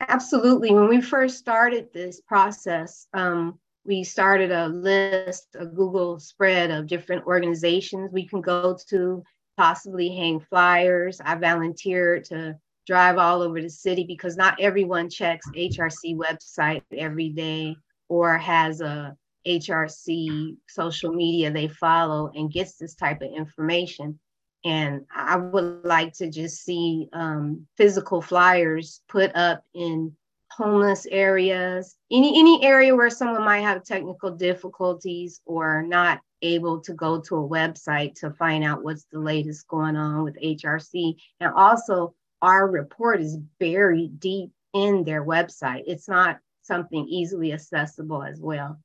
Absolutely. 0.00 0.72
When 0.74 0.88
we 0.88 1.00
first 1.00 1.38
started 1.38 1.92
this 1.92 2.20
process, 2.20 3.06
um, 3.14 3.58
we 3.84 4.02
started 4.02 4.50
a 4.50 4.68
list, 4.68 5.54
a 5.58 5.66
Google 5.66 6.18
spread 6.18 6.72
of 6.72 6.88
different 6.88 7.24
organizations 7.26 8.10
we 8.12 8.26
can 8.26 8.40
go 8.40 8.76
to 8.88 9.22
possibly 9.56 10.08
hang 10.08 10.40
flyers. 10.40 11.20
I 11.24 11.34
volunteered 11.36 12.24
to 12.26 12.56
drive 12.86 13.18
all 13.18 13.42
over 13.42 13.60
the 13.60 13.70
city 13.70 14.04
because 14.04 14.36
not 14.36 14.60
everyone 14.60 15.10
checks 15.10 15.46
HRC 15.56 16.16
website 16.16 16.82
every 16.96 17.30
day 17.30 17.76
or 18.08 18.38
has 18.38 18.80
a 18.80 19.16
HRC 19.46 20.56
social 20.68 21.12
media 21.12 21.50
they 21.50 21.68
follow 21.68 22.30
and 22.34 22.52
gets 22.52 22.76
this 22.76 22.94
type 22.94 23.22
of 23.22 23.30
information. 23.32 24.18
And 24.64 25.06
I 25.14 25.36
would 25.36 25.84
like 25.84 26.12
to 26.14 26.28
just 26.30 26.64
see 26.64 27.08
um, 27.12 27.66
physical 27.76 28.20
flyers 28.20 29.00
put 29.08 29.34
up 29.36 29.62
in 29.74 30.16
homeless 30.50 31.06
areas, 31.06 31.96
any 32.10 32.38
any 32.38 32.64
area 32.64 32.94
where 32.94 33.10
someone 33.10 33.44
might 33.44 33.60
have 33.60 33.84
technical 33.84 34.30
difficulties 34.30 35.40
or 35.44 35.82
not 35.82 36.20
able 36.42 36.80
to 36.80 36.92
go 36.92 37.20
to 37.20 37.36
a 37.36 37.48
website 37.48 38.14
to 38.20 38.30
find 38.30 38.64
out 38.64 38.84
what's 38.84 39.06
the 39.12 39.18
latest 39.18 39.66
going 39.68 39.96
on 39.96 40.24
with 40.24 40.40
HRC. 40.40 41.16
And 41.40 41.52
also, 41.54 42.14
our 42.42 42.68
report 42.68 43.20
is 43.20 43.38
buried 43.58 44.20
deep 44.20 44.50
in 44.74 45.04
their 45.04 45.24
website. 45.24 45.84
It's 45.86 46.08
not 46.08 46.38
something 46.62 47.06
easily 47.08 47.52
accessible 47.52 48.22
as 48.22 48.40
well. 48.40 48.78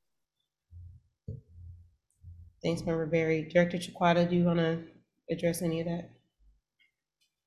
Thanks, 2.64 2.84
Member 2.86 3.08
Berry. 3.08 3.44
Director 3.44 3.78
Chicuata, 3.78 4.30
do 4.30 4.36
you 4.36 4.44
want 4.44 4.60
to 4.60 4.84
address 5.30 5.62
any 5.62 5.80
of 5.80 5.88
that? 5.88 6.12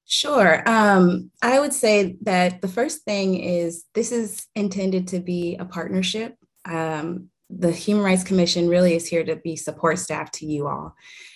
Sure. 0.06 0.62
Um, 0.68 1.31
I 1.40 1.60
would 1.60 1.72
say 1.72 2.16
that 2.22 2.60
the 2.60 2.68
first 2.68 3.05
thing 3.05 3.36
is 3.36 3.85
this 3.94 4.12
is 4.12 4.47
intended 4.55 5.09
to 5.09 5.20
be 5.20 5.56
a 5.56 5.64
partnership. 5.64 6.36
Um, 6.66 7.31
the 7.51 7.71
Human 7.71 8.05
Rights 8.05 8.25
Commission 8.25 8.69
really 8.69 8.95
is 8.95 9.07
here 9.07 9.25
to 9.25 9.37
be 9.37 9.57
support 9.57 9.99
staff 9.99 10.31
to 10.33 10.47
you 10.47 10.66
all. 10.66 10.95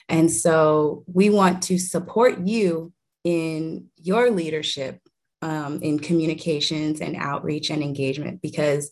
And 0.09 0.31
so 0.31 1.05
we 1.07 1.31
want 1.31 1.63
to 1.65 1.79
support 1.79 2.47
you 2.47 2.93
in 3.25 3.89
your 3.97 4.31
leadership 4.31 5.01
um, 5.43 5.81
in 5.83 5.99
communications 5.99 7.01
and 7.01 7.17
outreach 7.17 7.71
and 7.71 7.83
engagement 7.83 8.43
because 8.43 8.91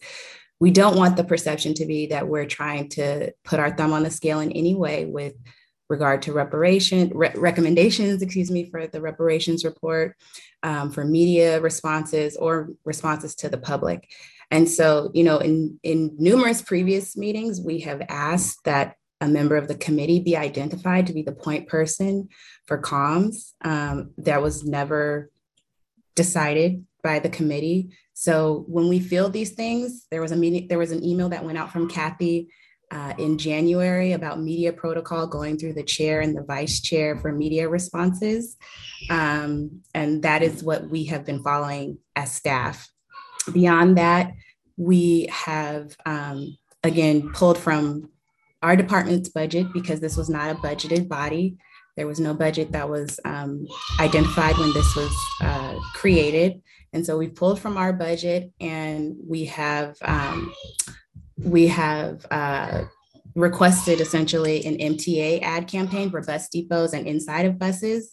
we 0.61 0.71
don't 0.71 0.97
want 0.97 1.17
the 1.17 1.25
perception 1.25 1.75
to 1.75 1.87
be 1.87 2.07
that 2.07 2.29
we're 2.29 2.47
trying 2.47 2.89
to 2.91 3.33
put 3.45 3.61
our 3.61 3.75
thumb 3.77 3.93
on 3.93 4.03
the 4.03 4.11
scale 4.11 4.41
in 4.41 4.53
any 4.53 4.75
way 4.75 5.05
with 5.07 5.35
regard 5.89 6.23
to 6.23 6.33
reparation 6.33 7.11
re- 7.15 7.33
recommendations 7.37 8.21
excuse 8.21 8.51
me 8.51 8.69
for 8.69 8.87
the 8.87 9.01
reparations 9.01 9.65
report 9.65 10.17
um, 10.63 10.91
for 10.91 11.05
media 11.05 11.61
responses 11.61 12.37
or 12.37 12.71
responses 12.85 13.35
to 13.37 13.49
the 13.49 13.59
public 13.59 14.11
and 14.51 14.69
so, 14.69 15.11
you 15.15 15.25
know, 15.25 15.39
in, 15.39 15.79
in 15.83 16.15
numerous 16.19 16.63
previous 16.63 17.17
meetings, 17.17 17.61
we 17.61 17.81
have 17.81 18.03
asked 18.09 18.65
that 18.65 18.97
a 19.21 19.29
member 19.29 19.57
of 19.57 19.67
the 19.67 19.75
committee 19.75 20.21
be 20.21 20.37
identified 20.37 21.07
to 21.07 21.13
be 21.13 21.23
the 21.23 21.33
point 21.33 21.69
person 21.69 22.29
for 22.67 22.81
comms. 22.81 23.53
Um, 23.63 24.13
that 24.19 24.43
was 24.43 24.65
never 24.65 25.31
decided 26.15 26.85
by 27.03 27.19
the 27.19 27.29
committee. 27.29 27.91
So 28.15 28.65
when 28.69 28.89
we 28.89 29.01
feel 29.01 29.29
these 29.29 29.53
things, 29.53 30.07
there 30.11 30.21
was 30.21 30.33
a 30.33 30.37
meeting, 30.37 30.69
there 30.69 30.79
was 30.79 30.93
an 30.93 31.05
email 31.05 31.29
that 31.31 31.45
went 31.45 31.59
out 31.59 31.73
from 31.73 31.89
Kathy 31.89 32.49
uh, 32.91 33.15
in 33.19 33.37
January 33.37 34.13
about 34.13 34.41
media 34.41 34.73
protocol 34.73 35.27
going 35.27 35.59
through 35.59 35.73
the 35.73 35.83
chair 35.83 36.21
and 36.21 36.37
the 36.37 36.43
vice 36.43 36.81
chair 36.81 37.17
for 37.19 37.33
media 37.33 37.69
responses. 37.69 38.57
Um, 39.11 39.83
and 39.93 40.23
that 40.23 40.43
is 40.43 40.63
what 40.63 40.89
we 40.89 41.05
have 41.07 41.25
been 41.25 41.43
following 41.43 41.99
as 42.15 42.33
staff. 42.33 42.89
Beyond 43.53 43.99
that, 43.99 44.33
we 44.77 45.29
have, 45.31 45.97
um, 46.05 46.57
again, 46.83 47.33
pulled 47.33 47.59
from 47.59 48.11
our 48.63 48.77
department's 48.77 49.29
budget 49.29 49.73
because 49.73 50.01
this 50.01 50.17
was 50.17 50.29
not 50.29 50.51
a 50.51 50.59
budgeted 50.59 51.09
body. 51.09 51.57
There 51.97 52.07
was 52.07 52.21
no 52.21 52.35
budget 52.35 52.73
that 52.73 52.89
was 52.89 53.19
um, 53.25 53.67
identified 54.01 54.57
when 54.59 54.73
this 54.73 54.95
was 54.95 55.17
uh, 55.41 55.79
created. 55.95 56.61
And 56.93 57.05
so 57.05 57.17
we 57.17 57.29
pulled 57.29 57.61
from 57.61 57.77
our 57.77 57.93
budget 57.93 58.53
and 58.61 59.17
we 59.27 59.47
have 59.47 59.97
um, 60.03 60.53
we 61.39 61.67
have 61.69 62.25
uh, 62.31 62.85
requested 63.35 64.01
essentially 64.01 64.65
an 64.65 64.79
MTA 64.79 65.43
ad 65.43 65.69
campaign 65.69 66.11
for 66.11 66.23
bus 66.23 66.49
depots 66.49 66.95
and 66.95 67.07
inside 67.07 67.45
of 67.47 67.59
buses. 67.59 68.13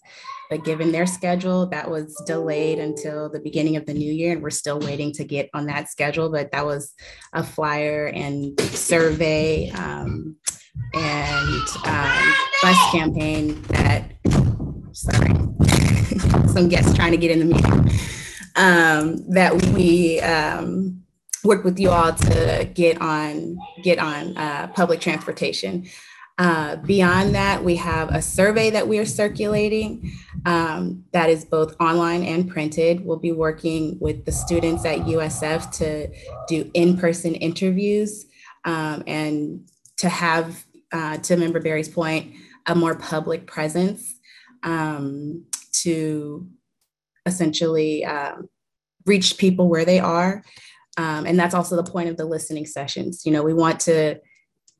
But 0.50 0.64
given 0.64 0.92
their 0.92 1.06
schedule, 1.06 1.66
that 1.68 1.90
was 1.90 2.16
delayed 2.26 2.80
until 2.80 3.30
the 3.30 3.40
beginning 3.40 3.76
of 3.76 3.86
the 3.86 3.94
new 3.94 4.12
year. 4.12 4.34
And 4.34 4.42
we're 4.42 4.50
still 4.50 4.80
waiting 4.80 5.12
to 5.14 5.24
get 5.24 5.50
on 5.54 5.66
that 5.68 5.90
schedule. 5.90 6.30
But 6.30 6.52
that 6.52 6.66
was 6.66 6.94
a 7.34 7.44
flyer 7.44 8.08
and 8.08 8.60
survey 8.62 9.70
um, 9.72 10.36
and 10.94 11.68
um, 11.86 12.34
bus 12.62 12.92
campaign 12.92 13.62
that, 13.70 14.12
sorry, 14.92 15.34
some 16.48 16.70
guests 16.70 16.94
trying 16.94 17.12
to 17.12 17.18
get 17.18 17.32
in 17.32 17.40
the 17.40 17.46
meeting, 17.46 18.00
um, 18.56 19.34
that 19.34 19.56
we 19.74 20.20
um, 20.22 21.04
work 21.44 21.64
with 21.64 21.80
you 21.80 21.90
all 21.90 22.14
to 22.14 22.70
get 22.74 23.02
on 23.02 23.58
get 23.84 24.00
on 24.00 24.38
uh, 24.38 24.68
public 24.68 25.00
transportation. 25.00 25.86
Uh, 26.38 26.78
beyond 26.78 27.36
that, 27.36 27.64
we 27.64 27.76
have 27.76 28.10
a 28.10 28.22
survey 28.22 28.70
that 28.72 28.88
we 28.88 28.98
are 28.98 29.06
circulating 29.06 30.12
um, 30.46 31.04
that 31.12 31.30
is 31.30 31.46
both 31.46 31.76
online 31.80 32.24
and 32.24 32.50
printed. 32.50 33.06
We'll 33.06 33.20
be 33.20 33.32
working 33.32 33.98
with 34.00 34.26
the 34.26 34.32
students 34.32 34.84
at 34.84 35.00
USF 35.00 35.72
to 35.78 36.10
do 36.48 36.70
in-person 36.74 37.36
interviews 37.36 38.26
um, 38.66 39.04
and 39.06 39.70
to 39.98 40.10
have, 40.10 40.66
uh, 40.92 41.18
to 41.18 41.38
Member 41.38 41.60
Berry's 41.60 41.90
point, 41.90 42.34
a 42.66 42.74
more 42.74 42.96
public 42.96 43.46
presence 43.46 44.16
um, 44.64 45.46
to 45.84 46.48
essentially 47.26 48.04
um, 48.06 48.50
reach 49.06 49.38
people 49.38 49.70
where 49.70 49.86
they 49.86 50.00
are 50.00 50.44
um, 50.98 51.26
and 51.26 51.40
that's 51.40 51.56
also 51.56 51.76
the 51.76 51.90
point 51.90 52.10
of 52.10 52.18
the 52.18 52.26
listening 52.26 52.66
sessions. 52.66 53.26
You 53.26 53.32
know, 53.32 53.44
we 53.44 53.54
want 53.54 53.80
to 53.82 54.20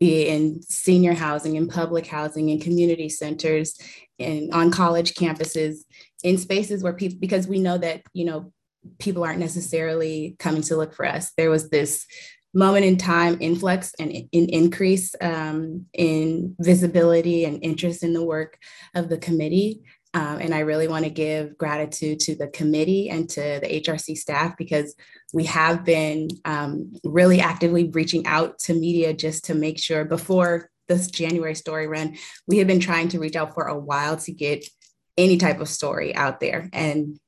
be 0.04 0.28
in 0.28 0.62
senior 0.64 1.14
housing 1.14 1.58
and 1.58 1.70
public 1.70 2.06
housing 2.06 2.52
and 2.52 2.62
community 2.62 3.10
centers 3.10 3.78
and 4.20 4.52
on 4.54 4.72
college 4.72 5.14
campuses 5.14 5.80
in 6.24 6.38
spaces 6.38 6.84
where 6.84 6.94
people, 6.94 7.18
because 7.20 7.48
we 7.48 7.60
know 7.60 7.78
that, 7.78 8.02
you 8.14 8.26
know, 8.26 8.52
people 9.00 9.24
aren't 9.24 9.40
necessarily 9.40 10.36
coming 10.40 10.62
to 10.64 10.76
look 10.76 10.94
for 10.94 11.06
us. 11.06 11.32
There 11.38 11.50
was 11.50 11.70
this 11.70 12.06
moment 12.54 12.86
in 12.86 12.98
time 12.98 13.38
influx 13.40 13.94
and 14.00 14.12
in 14.12 14.50
increase 14.50 15.16
um, 15.22 15.86
in 15.94 16.56
visibility 16.60 17.46
and 17.46 17.64
interest 17.64 18.04
in 18.04 18.14
the 18.14 18.24
work 18.24 18.58
of 18.94 19.10
the 19.10 19.18
committee. 19.18 19.82
Um, 20.16 20.38
and 20.40 20.54
I 20.54 20.60
really 20.60 20.88
want 20.88 21.06
to 21.06 21.10
give 21.10 21.58
gratitude 21.58 22.20
to 22.22 22.36
the 22.36 22.48
committee 22.48 23.10
and 23.10 23.28
to 23.30 23.60
the 23.62 23.82
HRC 23.82 24.16
staff 24.16 24.56
because 24.58 24.96
we 25.34 25.46
have 25.46 25.84
been 25.84 26.30
um, 26.46 26.94
really 27.04 27.42
actively 27.42 27.90
reaching 27.90 28.28
out 28.28 28.60
to 28.60 28.74
media 28.74 29.14
just 29.14 29.46
to 29.46 29.56
make 29.56 29.80
sure 29.80 30.06
before 30.06 30.70
this 30.88 31.08
January 31.08 31.56
story 31.56 31.88
run, 31.88 32.16
we 32.48 32.60
have 32.60 32.68
been 32.68 32.80
trying 32.80 33.10
to 33.10 33.20
reach 33.20 33.36
out 33.36 33.54
for 33.54 33.66
a 33.66 33.78
while 33.78 34.18
to 34.18 34.32
get 34.32 34.66
any 35.18 35.38
type 35.38 35.60
of 35.60 35.70
story 35.70 36.16
out 36.16 36.40
there. 36.40 36.70
And 36.74 37.20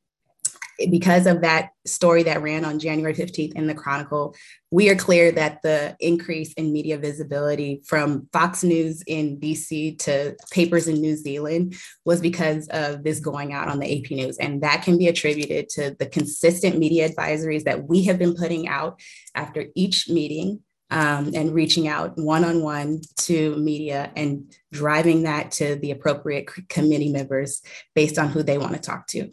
because 0.89 1.26
of 1.26 1.41
that 1.41 1.69
story 1.85 2.23
that 2.23 2.41
ran 2.41 2.65
on 2.65 2.80
January 2.80 3.14
15th 3.14 3.53
in 3.53 3.68
the 3.68 3.73
Chronicle, 3.73 4.35
we 4.72 4.89
are 4.89 4.95
clear 4.95 5.31
that 5.31 5.61
the 5.61 5.95
increase 5.99 6.53
in 6.53 6.73
media 6.73 6.97
visibility 6.97 7.81
from 7.85 8.27
Fox 8.34 8.64
News 8.64 9.03
in 9.07 9.39
DC 9.39 9.97
to 9.99 10.35
papers 10.52 10.88
in 10.88 11.02
New 11.02 11.15
Zealand 11.15 11.76
was 12.03 12.19
because 12.19 12.68
of 12.69 13.03
this 13.03 13.19
going 13.19 13.53
out 13.53 13.69
on 13.69 13.80
the 13.80 13.99
AP 13.99 14.11
News. 14.11 14.38
And 14.38 14.61
that 14.64 14.84
can 14.84 14.97
be 14.97 15.07
attributed 15.07 15.69
to 15.69 15.95
the 15.97 16.07
consistent 16.07 16.77
media 16.77 17.10
advisories 17.10 17.64
that 17.64 17.88
we 17.88 18.03
have 18.06 18.19
been 18.19 18.35
putting 18.35 18.68
out 18.68 18.99
after 19.34 19.65
each 19.76 20.10
meeting 20.10 20.61
um, 20.91 21.31
and 21.34 21.53
reaching 21.53 21.88
out 21.88 22.18
one 22.18 22.43
on 22.43 22.61
one 22.61 23.02
to 23.18 23.56
media 23.57 24.11
and 24.15 24.53
driving 24.72 25.23
that 25.23 25.52
to 25.52 25.76
the 25.76 25.91
appropriate 25.91 26.49
committee 26.69 27.11
members 27.11 27.61
based 27.95 28.18
on 28.19 28.30
who 28.30 28.43
they 28.43 28.57
want 28.57 28.73
to 28.73 28.80
talk 28.80 29.07
to. 29.07 29.31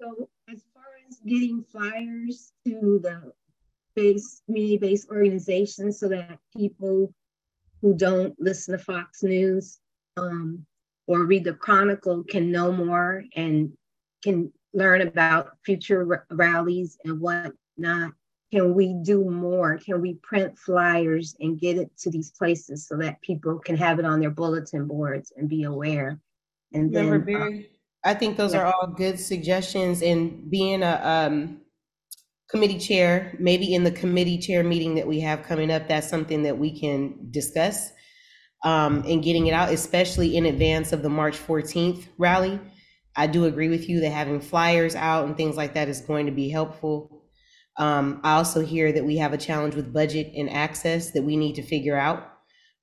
So 0.00 0.28
as 0.48 0.62
far 0.74 0.84
as 1.08 1.18
getting 1.26 1.64
flyers 1.64 2.52
to 2.66 3.00
the 3.02 3.32
base 3.94 4.42
community-based 4.46 5.08
organizations 5.10 5.98
so 5.98 6.08
that 6.08 6.38
people 6.56 7.12
who 7.82 7.94
don't 7.94 8.34
listen 8.38 8.76
to 8.76 8.84
Fox 8.84 9.22
News 9.22 9.80
um, 10.16 10.64
or 11.06 11.24
read 11.24 11.44
the 11.44 11.54
Chronicle 11.54 12.22
can 12.22 12.52
know 12.52 12.70
more 12.70 13.24
and 13.34 13.72
can 14.22 14.52
learn 14.72 15.00
about 15.02 15.50
future 15.64 16.24
rallies 16.30 16.96
and 17.04 17.20
whatnot. 17.20 18.12
Can 18.52 18.74
we 18.74 18.94
do 19.02 19.28
more? 19.30 19.78
Can 19.78 20.00
we 20.00 20.14
print 20.14 20.58
flyers 20.58 21.34
and 21.40 21.60
get 21.60 21.76
it 21.76 21.90
to 21.98 22.10
these 22.10 22.30
places 22.30 22.86
so 22.86 22.96
that 22.98 23.20
people 23.20 23.58
can 23.58 23.76
have 23.76 23.98
it 23.98 24.04
on 24.04 24.20
their 24.20 24.30
bulletin 24.30 24.86
boards 24.86 25.32
and 25.36 25.48
be 25.48 25.64
aware? 25.64 26.18
And 26.72 26.94
then, 26.94 27.34
uh, 27.34 27.77
I 28.04 28.14
think 28.14 28.36
those 28.36 28.54
Yeah. 28.54 28.60
are 28.60 28.66
all 28.66 28.86
good 28.88 29.18
suggestions 29.20 30.02
and 30.02 30.50
being 30.50 30.82
a 30.82 31.00
um 31.04 31.60
committee 32.50 32.78
chair, 32.78 33.36
maybe 33.38 33.74
in 33.74 33.84
the 33.84 33.90
committee 33.90 34.38
chair 34.38 34.64
meeting 34.64 34.94
that 34.94 35.06
we 35.06 35.20
have 35.20 35.42
coming 35.42 35.70
up, 35.70 35.88
that's 35.88 36.08
something 36.08 36.42
that 36.44 36.58
we 36.58 36.78
can 36.78 37.28
discuss. 37.30 37.92
Um, 38.64 39.04
and 39.06 39.22
getting 39.22 39.46
it 39.46 39.52
out, 39.52 39.72
especially 39.72 40.36
in 40.36 40.46
advance 40.46 40.92
of 40.92 41.02
the 41.02 41.08
March 41.10 41.36
fourteenth 41.36 42.08
rally. 42.18 42.60
I 43.16 43.26
do 43.28 43.44
agree 43.46 43.68
with 43.68 43.88
you 43.88 44.00
that 44.00 44.10
having 44.10 44.40
flyers 44.40 44.96
out 44.96 45.26
and 45.26 45.36
things 45.36 45.56
like 45.56 45.74
that 45.74 45.88
is 45.88 46.00
going 46.00 46.26
to 46.26 46.32
be 46.32 46.48
helpful. 46.48 47.24
Um, 47.78 48.20
I 48.24 48.36
also 48.36 48.64
hear 48.64 48.92
that 48.92 49.04
we 49.04 49.16
have 49.18 49.32
a 49.32 49.38
challenge 49.38 49.74
with 49.76 49.92
budget 49.92 50.32
and 50.36 50.50
access 50.50 51.12
that 51.12 51.22
we 51.24 51.36
need 51.36 51.54
to 51.56 51.62
figure 51.62 51.96
out. 51.96 52.32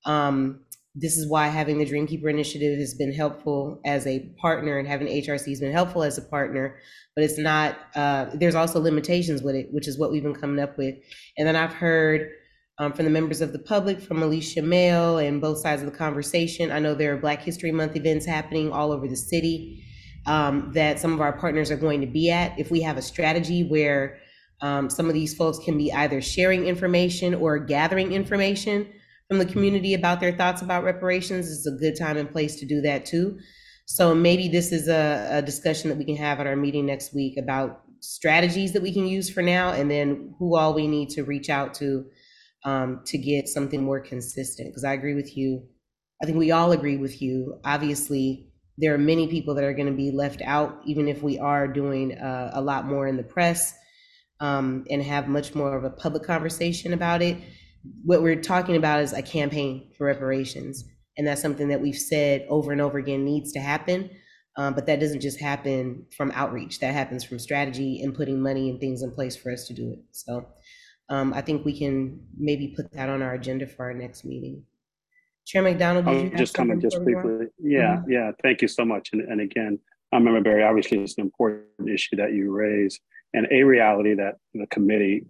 Um, 0.06 0.65
this 0.98 1.18
is 1.18 1.28
why 1.28 1.48
having 1.48 1.76
the 1.76 1.84
Dreamkeeper 1.84 2.30
Initiative 2.30 2.78
has 2.78 2.94
been 2.94 3.12
helpful 3.12 3.80
as 3.84 4.06
a 4.06 4.20
partner 4.40 4.78
and 4.78 4.88
having 4.88 5.08
HRC 5.08 5.50
has 5.50 5.60
been 5.60 5.72
helpful 5.72 6.02
as 6.02 6.16
a 6.16 6.22
partner, 6.22 6.78
but 7.14 7.22
it's 7.22 7.38
not, 7.38 7.76
uh, 7.94 8.26
there's 8.32 8.54
also 8.54 8.80
limitations 8.80 9.42
with 9.42 9.54
it, 9.54 9.68
which 9.72 9.86
is 9.86 9.98
what 9.98 10.10
we've 10.10 10.22
been 10.22 10.34
coming 10.34 10.58
up 10.58 10.78
with. 10.78 10.94
And 11.36 11.46
then 11.46 11.54
I've 11.54 11.74
heard 11.74 12.30
um, 12.78 12.94
from 12.94 13.04
the 13.04 13.10
members 13.10 13.42
of 13.42 13.52
the 13.52 13.58
public, 13.58 14.00
from 14.00 14.22
Alicia 14.22 14.62
Mayo 14.62 15.18
and 15.18 15.38
both 15.38 15.58
sides 15.58 15.82
of 15.82 15.90
the 15.90 15.96
conversation. 15.96 16.72
I 16.72 16.78
know 16.78 16.94
there 16.94 17.12
are 17.12 17.18
Black 17.18 17.42
History 17.42 17.72
Month 17.72 17.94
events 17.94 18.24
happening 18.24 18.72
all 18.72 18.90
over 18.90 19.06
the 19.06 19.16
city 19.16 19.84
um, 20.24 20.72
that 20.72 20.98
some 20.98 21.12
of 21.12 21.20
our 21.20 21.34
partners 21.34 21.70
are 21.70 21.76
going 21.76 22.00
to 22.00 22.06
be 22.06 22.30
at. 22.30 22.58
If 22.58 22.70
we 22.70 22.80
have 22.80 22.96
a 22.96 23.02
strategy 23.02 23.68
where 23.68 24.18
um, 24.62 24.88
some 24.88 25.08
of 25.08 25.14
these 25.14 25.34
folks 25.34 25.58
can 25.58 25.76
be 25.76 25.92
either 25.92 26.22
sharing 26.22 26.66
information 26.66 27.34
or 27.34 27.58
gathering 27.58 28.12
information 28.12 28.90
from 29.28 29.38
the 29.38 29.46
community 29.46 29.94
about 29.94 30.20
their 30.20 30.32
thoughts 30.32 30.62
about 30.62 30.84
reparations, 30.84 31.48
is 31.48 31.66
a 31.66 31.78
good 31.78 31.96
time 31.98 32.16
and 32.16 32.30
place 32.30 32.56
to 32.56 32.66
do 32.66 32.80
that 32.82 33.04
too. 33.04 33.38
So 33.86 34.14
maybe 34.14 34.48
this 34.48 34.72
is 34.72 34.88
a, 34.88 35.28
a 35.30 35.42
discussion 35.42 35.90
that 35.90 35.98
we 35.98 36.04
can 36.04 36.16
have 36.16 36.40
at 36.40 36.46
our 36.46 36.56
meeting 36.56 36.86
next 36.86 37.14
week 37.14 37.38
about 37.38 37.82
strategies 38.00 38.72
that 38.72 38.82
we 38.82 38.92
can 38.92 39.06
use 39.06 39.30
for 39.30 39.42
now, 39.42 39.72
and 39.72 39.90
then 39.90 40.34
who 40.38 40.56
all 40.56 40.74
we 40.74 40.86
need 40.86 41.10
to 41.10 41.24
reach 41.24 41.50
out 41.50 41.74
to 41.74 42.04
um, 42.64 43.02
to 43.06 43.18
get 43.18 43.48
something 43.48 43.82
more 43.82 44.00
consistent. 44.00 44.68
Because 44.68 44.84
I 44.84 44.92
agree 44.92 45.14
with 45.14 45.36
you. 45.36 45.66
I 46.22 46.26
think 46.26 46.38
we 46.38 46.50
all 46.50 46.72
agree 46.72 46.96
with 46.96 47.20
you. 47.22 47.60
Obviously, 47.64 48.50
there 48.78 48.94
are 48.94 48.98
many 48.98 49.28
people 49.28 49.54
that 49.54 49.64
are 49.64 49.74
going 49.74 49.90
to 49.90 49.96
be 49.96 50.10
left 50.10 50.42
out, 50.42 50.80
even 50.84 51.08
if 51.08 51.22
we 51.22 51.38
are 51.38 51.68
doing 51.68 52.16
uh, 52.18 52.50
a 52.54 52.60
lot 52.60 52.86
more 52.86 53.06
in 53.06 53.16
the 53.16 53.22
press 53.22 53.74
um, 54.40 54.84
and 54.90 55.02
have 55.02 55.28
much 55.28 55.54
more 55.54 55.76
of 55.76 55.84
a 55.84 55.90
public 55.90 56.22
conversation 56.22 56.92
about 56.92 57.22
it. 57.22 57.38
What 58.04 58.22
we're 58.22 58.40
talking 58.40 58.76
about 58.76 59.00
is 59.00 59.12
a 59.12 59.22
campaign 59.22 59.90
for 59.96 60.06
reparations. 60.06 60.84
And 61.18 61.26
that's 61.26 61.40
something 61.40 61.68
that 61.68 61.80
we've 61.80 61.96
said 61.96 62.46
over 62.48 62.72
and 62.72 62.80
over 62.80 62.98
again 62.98 63.24
needs 63.24 63.52
to 63.52 63.60
happen. 63.60 64.10
Um, 64.58 64.74
but 64.74 64.86
that 64.86 65.00
doesn't 65.00 65.20
just 65.20 65.38
happen 65.38 66.06
from 66.16 66.30
outreach, 66.34 66.80
that 66.80 66.94
happens 66.94 67.22
from 67.24 67.38
strategy 67.38 68.00
and 68.02 68.14
putting 68.14 68.40
money 68.40 68.70
and 68.70 68.80
things 68.80 69.02
in 69.02 69.10
place 69.12 69.36
for 69.36 69.52
us 69.52 69.66
to 69.66 69.74
do 69.74 69.92
it. 69.92 69.98
So 70.12 70.46
um, 71.10 71.34
I 71.34 71.42
think 71.42 71.64
we 71.64 71.78
can 71.78 72.20
maybe 72.38 72.72
put 72.74 72.90
that 72.92 73.10
on 73.10 73.20
our 73.22 73.34
agenda 73.34 73.66
for 73.66 73.84
our 73.84 73.94
next 73.94 74.24
meeting. 74.24 74.62
Chair 75.46 75.62
McDonald, 75.62 76.06
did 76.06 76.32
you 76.32 76.38
just 76.38 76.54
comment 76.54 76.80
just 76.82 76.96
before 76.96 77.04
we 77.06 77.12
go 77.12 77.18
on? 77.18 77.24
briefly. 77.36 77.46
Yeah, 77.60 77.96
Mhm. 77.98 78.04
yeah, 78.08 78.32
thank 78.42 78.62
you 78.62 78.68
so 78.68 78.84
much. 78.84 79.10
And, 79.12 79.22
and 79.22 79.40
again, 79.42 79.78
I 80.12 80.16
remember 80.16 80.40
Berry, 80.40 80.62
obviously 80.64 80.98
it's 81.00 81.18
an 81.18 81.24
important 81.24 81.88
issue 81.88 82.16
that 82.16 82.32
you 82.32 82.50
raise 82.50 82.98
and 83.36 83.46
a 83.50 83.62
reality 83.62 84.14
that 84.14 84.36
the 84.54 84.66
committee 84.68 85.24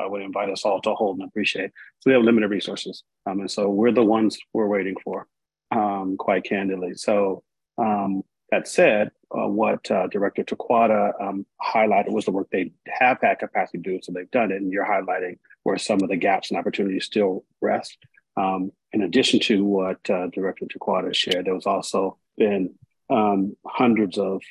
I 0.00 0.06
would 0.06 0.22
invite 0.22 0.50
us 0.50 0.64
all 0.64 0.80
to 0.80 0.94
hold 0.94 1.18
and 1.18 1.28
appreciate. 1.28 1.70
So 2.00 2.10
we 2.10 2.14
have 2.14 2.22
limited 2.22 2.50
resources. 2.50 3.04
Um, 3.26 3.40
and 3.40 3.50
so 3.50 3.68
we're 3.68 3.92
the 3.92 4.02
ones 4.02 4.38
we're 4.54 4.66
waiting 4.66 4.96
for, 5.04 5.28
um, 5.70 6.16
quite 6.18 6.44
candidly. 6.44 6.94
So 6.94 7.44
um, 7.76 8.22
that 8.50 8.66
said, 8.66 9.10
uh, 9.30 9.48
what 9.48 9.90
uh, 9.90 10.06
Director 10.06 10.44
Chicuata 10.44 11.12
um, 11.20 11.44
highlighted 11.62 12.10
was 12.10 12.24
the 12.24 12.30
work 12.30 12.48
they 12.50 12.72
have 12.88 13.18
had 13.20 13.38
capacity 13.38 13.78
to 13.78 13.90
do, 13.90 14.00
so 14.02 14.12
they've 14.12 14.30
done 14.30 14.50
it, 14.50 14.62
and 14.62 14.72
you're 14.72 14.86
highlighting 14.86 15.38
where 15.64 15.78
some 15.78 16.00
of 16.02 16.08
the 16.08 16.16
gaps 16.16 16.50
and 16.50 16.58
opportunities 16.58 17.04
still 17.04 17.44
rest. 17.60 17.98
Um, 18.36 18.72
in 18.92 19.02
addition 19.02 19.40
to 19.40 19.64
what 19.64 20.08
uh, 20.08 20.28
Director 20.28 20.66
Chicuata 20.66 21.14
shared, 21.14 21.44
there 21.44 21.54
was 21.54 21.66
also 21.66 22.18
been 22.38 22.74
um, 23.10 23.56
hundreds 23.66 24.16
of 24.16 24.42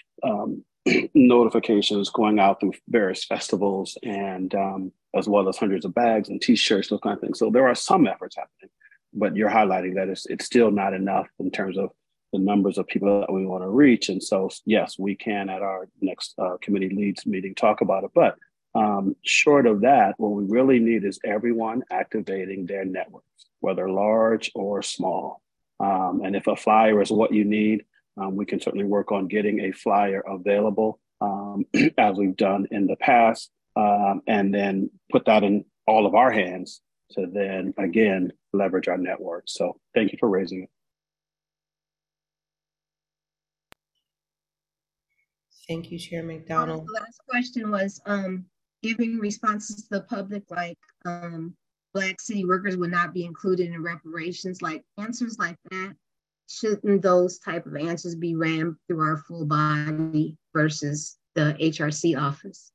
notifications 1.14 2.10
going 2.10 2.40
out 2.40 2.60
through 2.60 2.74
various 2.90 3.24
festivals 3.24 3.98
and 4.04 4.54
um, 4.56 4.92
as 5.16 5.28
well 5.28 5.48
as 5.50 5.58
hundreds 5.58 5.86
of 5.86 5.94
bags 5.94 6.30
and 6.30 6.42
t-shirts, 6.42 6.90
those 6.90 7.00
kind 7.02 7.16
of 7.16 7.22
things. 7.22 7.40
So 7.40 7.50
there 7.50 7.68
are 7.68 7.76
some 7.76 8.08
efforts 8.08 8.36
happening, 8.36 8.70
but 9.14 9.36
you're 9.36 9.50
highlighting 9.50 9.96
that 9.96 10.10
it's, 10.10 10.26
it's 10.28 10.46
still 10.46 10.72
not 10.72 10.94
enough 10.94 11.28
in 11.40 11.52
terms 11.52 11.78
of 11.78 11.92
the 12.34 12.40
numbers 12.40 12.78
of 12.78 12.88
people 12.88 13.22
that 13.22 13.32
we 13.32 13.46
want 13.46 13.64
to 13.64 13.70
reach. 13.70 14.10
And 14.10 14.22
so, 14.22 14.50
yes, 14.66 15.00
we 15.00 15.16
can 15.16 15.50
at 15.50 15.62
our 15.62 15.88
next 16.02 16.36
uh, 16.38 16.58
committee 16.62 16.90
leads 16.90 17.26
meeting 17.26 17.56
talk 17.56 17.82
about 17.82 18.04
it. 18.04 18.12
But 18.14 18.38
um, 18.76 19.16
short 19.24 19.68
of 19.68 19.82
that, 19.82 20.16
what 20.18 20.34
we 20.34 20.44
really 20.44 20.80
need 20.80 21.06
is 21.06 21.20
everyone 21.24 21.84
activating 21.90 22.66
their 22.66 22.84
networks, 22.84 23.48
whether 23.62 23.90
large 23.90 24.52
or 24.54 24.82
small. 24.82 25.42
Um, 25.80 26.22
and 26.24 26.36
if 26.36 26.48
a 26.48 26.56
flyer 26.56 27.02
is 27.02 27.12
what 27.12 27.34
you 27.34 27.46
need, 27.46 27.86
um, 28.18 28.36
we 28.36 28.46
can 28.46 28.60
certainly 28.60 28.86
work 28.86 29.12
on 29.12 29.28
getting 29.28 29.62
a 29.62 29.72
flyer 29.72 30.24
available 30.28 31.00
um, 31.22 31.66
as 31.98 32.18
we've 32.18 32.36
done 32.36 32.68
in 32.72 32.88
the 32.88 32.96
past, 32.98 33.52
um, 33.76 34.22
and 34.28 34.54
then 34.54 34.90
put 35.12 35.26
that 35.26 35.44
in 35.44 35.66
all 35.88 36.06
of 36.06 36.16
our 36.16 36.32
hands 36.32 36.82
to 37.12 37.28
then 37.32 37.74
again 37.78 38.32
leverage 38.54 38.88
our 38.88 38.98
network. 38.98 39.44
So 39.48 39.80
thank 39.94 40.12
you 40.12 40.18
for 40.20 40.30
raising 40.30 40.64
it. 40.64 40.70
Thank 45.68 45.92
you, 45.92 45.98
Chair 45.98 46.24
McDonald. 46.24 46.88
The 46.88 46.94
last 46.94 47.20
question 47.28 47.72
was 47.72 48.00
um, 48.06 48.46
giving 48.84 49.18
responses 49.18 49.88
to 49.88 50.00
the 50.00 50.02
public 50.02 50.44
like 50.52 50.78
um, 51.06 51.56
Black 51.94 52.20
city 52.22 52.46
workers 52.46 52.78
would 52.78 52.92
not 52.92 53.14
be 53.14 53.26
included 53.26 53.72
in 53.72 53.82
reparations, 53.82 54.62
like 54.62 54.84
answers 54.98 55.40
like 55.40 55.58
that. 55.72 55.96
Shouldn't 56.48 57.02
those 57.02 57.40
type 57.40 57.66
of 57.66 57.76
answers 57.76 58.16
be 58.16 58.36
ran 58.36 58.78
through 58.88 59.02
our 59.02 59.18
full 59.18 59.46
body 59.46 60.38
versus 60.54 61.18
the 61.34 61.56
HRC 61.60 62.20
office? 62.20 62.72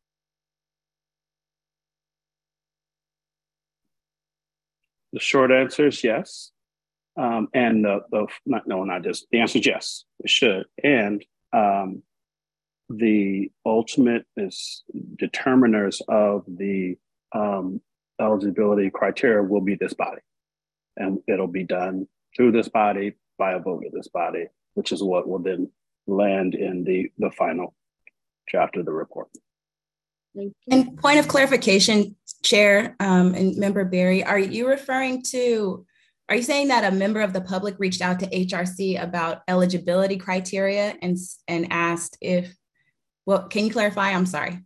The 5.13 5.21
short 5.21 5.51
answer 5.51 5.89
is 5.89 6.03
yes. 6.03 6.51
Um, 7.17 7.49
and 7.53 7.85
the, 7.85 8.01
the 8.11 8.27
not, 8.47 8.67
no, 8.67 8.85
not 8.85 9.03
just 9.03 9.27
the 9.31 9.41
answer 9.41 9.59
is 9.59 9.67
yes, 9.67 10.05
it 10.21 10.31
should. 10.31 10.65
And 10.83 11.25
um, 11.53 12.03
the 12.89 13.51
ultimate 13.67 14.25
is 14.37 14.83
determiners 15.17 16.01
of 16.09 16.45
the 16.47 16.97
um, 17.33 17.81
eligibility 18.21 18.91
criteria 18.91 19.43
will 19.43 19.61
be 19.61 19.77
this 19.77 19.93
body. 19.93 20.23
And 20.97 21.21
it'll 21.27 21.47
be 21.47 21.65
done 21.65 22.07
through 22.37 22.53
this 22.53 22.69
body 22.69 23.15
by 23.41 23.55
a 23.55 23.59
vote 23.59 23.85
of 23.87 23.93
this 23.93 24.07
body, 24.07 24.47
which 24.75 24.93
is 24.93 25.03
what 25.03 25.27
will 25.27 25.41
then 25.41 25.73
land 26.07 26.55
in 26.55 26.85
the, 26.85 27.11
the 27.19 27.31
final 27.33 27.75
draft 28.47 28.77
of 28.77 28.85
the 28.85 28.93
report. 28.93 29.29
And 30.71 30.97
point 30.99 31.19
of 31.19 31.27
clarification, 31.27 32.15
Chair 32.45 32.95
um, 33.01 33.35
and 33.35 33.57
Member 33.57 33.85
Berry, 33.85 34.23
are 34.23 34.39
you 34.39 34.69
referring 34.69 35.23
to, 35.25 35.87
are 36.29 36.37
you 36.37 36.43
saying 36.43 36.69
that 36.69 36.85
a 36.85 36.95
member 36.95 37.21
of 37.21 37.33
the 37.33 37.41
public 37.41 37.75
reached 37.79 38.03
out 38.03 38.21
to 38.21 38.27
HRC 38.29 39.03
about 39.03 39.43
eligibility 39.49 40.19
criteria 40.19 40.95
and, 41.03 41.17
and 41.49 41.73
asked 41.73 42.17
if 42.21 42.55
well, 43.27 43.49
can 43.49 43.67
you 43.67 43.71
clarify? 43.71 44.11
I'm 44.11 44.27
sorry. 44.27 44.59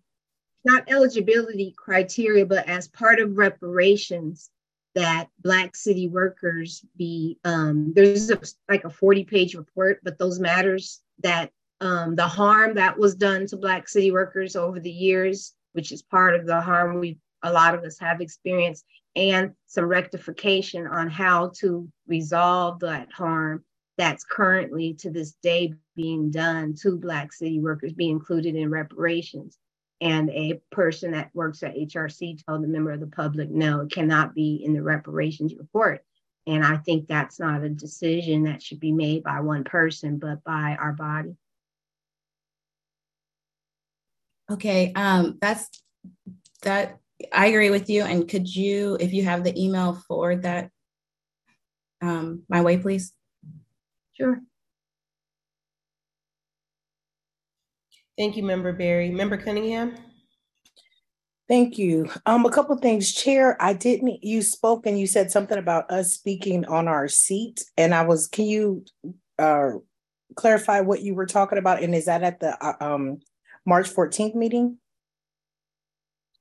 Not 0.65 0.91
eligibility 0.91 1.75
criteria, 1.77 2.47
but 2.47 2.67
as 2.67 2.89
part 2.89 3.21
of 3.21 3.37
reparations, 3.37 4.49
that 4.95 5.29
Black 5.41 5.75
city 5.75 6.09
workers 6.09 6.85
be, 6.97 7.39
um, 7.45 7.93
there's 7.95 8.31
a, 8.31 8.41
like 8.69 8.85
a 8.85 8.91
40 8.91 9.25
page 9.25 9.55
report, 9.55 10.01
but 10.03 10.19
those 10.19 10.39
matters 10.39 11.01
that 11.21 11.51
um, 11.81 12.15
the 12.15 12.27
harm 12.27 12.75
that 12.75 12.99
was 12.99 13.15
done 13.15 13.47
to 13.49 13.57
Black 13.57 13.89
city 13.89 14.13
workers 14.13 14.57
over 14.57 14.79
the 14.81 14.91
years, 14.91 15.55
which 15.73 15.93
is 15.93 16.03
part 16.03 16.35
of 16.35 16.47
the 16.47 16.61
harm 16.61 17.01
we 17.01 17.19
a 17.45 17.53
lot 17.53 17.75
of 17.75 17.85
us 17.85 17.99
have 17.99 18.23
experienced, 18.23 18.87
and 19.15 19.53
some 19.67 19.85
rectification 19.85 20.87
on 20.87 21.11
how 21.11 21.53
to 21.57 21.87
resolve 22.09 22.81
that 22.81 23.13
harm 23.13 23.63
that's 23.97 24.25
currently 24.25 24.95
to 24.95 25.11
this 25.11 25.35
day 25.43 25.73
being 25.95 26.31
done 26.31 26.75
to 26.75 26.97
Black 26.97 27.33
city 27.33 27.61
workers 27.61 27.93
be 27.93 28.11
included 28.11 28.57
in 28.57 28.71
reparations. 28.71 29.59
And 30.01 30.29
a 30.31 30.61
person 30.71 31.13
that 31.13 31.31
works 31.35 31.63
at 31.63 31.77
HRC 31.77 32.45
told 32.45 32.65
a 32.65 32.69
member 32.69 32.91
of 32.91 33.01
the 33.01 33.07
public, 33.07 33.49
no, 33.49 33.81
it 33.81 33.93
cannot 33.93 34.35
be 34.35 34.57
in 34.65 34.73
the 34.73 34.83
reparations 34.83 35.55
report. 35.55 36.05
And 36.47 36.65
I 36.65 36.77
think 36.77 37.07
that's 37.07 37.41
not 37.41 37.63
a 37.63 37.69
decision 37.69 38.45
that 38.45 38.63
should 38.63 38.81
be 38.81 38.93
made 38.93 39.23
by 39.23 39.41
one 39.41 39.65
person, 39.65 40.19
but 40.19 40.45
by 40.45 40.77
our 40.79 40.93
body. 40.93 41.37
Okay, 44.51 44.93
um, 44.95 45.39
that's 45.41 45.71
that. 46.63 46.99
I 47.33 47.47
agree 47.47 47.71
with 47.71 47.89
you. 47.89 48.03
And 48.03 48.29
could 48.29 48.55
you, 48.55 48.99
if 49.01 49.15
you 49.15 49.25
have 49.25 49.45
the 49.45 49.59
email, 49.59 49.95
forward 49.95 50.43
that 50.43 50.71
um, 52.03 52.43
my 52.49 52.61
way, 52.61 52.77
please? 52.77 53.13
Sure. 54.13 54.41
Thank 58.17 58.37
you, 58.37 58.43
Member 58.43 58.73
Berry. 58.73 59.11
Member 59.11 59.37
Cunningham? 59.37 59.97
Thank 61.49 61.77
you. 61.77 62.09
Um, 62.25 62.47
a 62.47 62.51
couple 62.51 62.75
things, 62.77 63.13
Chair. 63.13 63.61
I 63.61 63.75
didn't. 63.75 64.25
You 64.25 64.41
spoke 64.41 64.87
and 64.87 64.99
you 64.99 65.07
said 65.07 65.31
something 65.31 65.59
about 65.59 65.91
us 65.91 66.15
speaking 66.15 66.65
on 66.67 66.89
our 66.89 67.07
seat, 67.09 67.65
and 67.77 67.95
I 67.95 68.03
was. 68.03 68.29
Can 68.29 68.47
you 68.47 68.85
uh, 69.39 69.73
clarify 70.37 70.81
what 70.81 71.03
you 71.03 71.15
were 71.15 71.27
talking 71.27 71.59
about? 71.59 71.83
And 71.83 71.95
is 71.95 72.07
that 72.07 72.23
at 72.23 72.41
the 72.41 72.57
uh, 72.65 72.77
um, 72.81 73.19
March 73.67 73.89
fourteenth 73.89 74.35
meeting? 74.35 74.79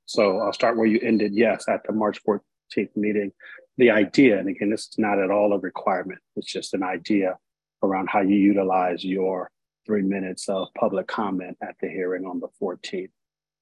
So 0.06 0.40
I'll 0.40 0.54
start 0.54 0.78
where 0.78 0.86
you 0.86 1.00
ended. 1.02 1.34
Yes, 1.34 1.68
at 1.68 1.82
the 1.86 1.91
March 1.91 2.20
fourteenth 2.24 2.95
meeting, 2.95 3.34
the 3.78 3.91
idea, 3.91 4.40
and 4.40 4.48
again, 4.48 4.70
this 4.70 4.88
is 4.88 4.95
not 4.98 5.20
at 5.20 5.32
all 5.32 5.52
a 5.52 5.60
requirement. 5.60 6.20
It's 6.38 6.52
just 6.52 6.74
an 6.74 6.84
idea 6.84 7.38
around 7.82 8.10
how 8.10 8.22
you 8.22 8.38
utilize 8.38 9.04
your 9.04 9.50
three 9.85 10.01
minutes 10.01 10.49
of 10.49 10.68
public 10.77 11.07
comment 11.07 11.57
at 11.61 11.76
the 11.81 11.89
hearing 11.89 12.26
on 12.26 12.39
the 12.39 12.47
14th. 12.61 13.10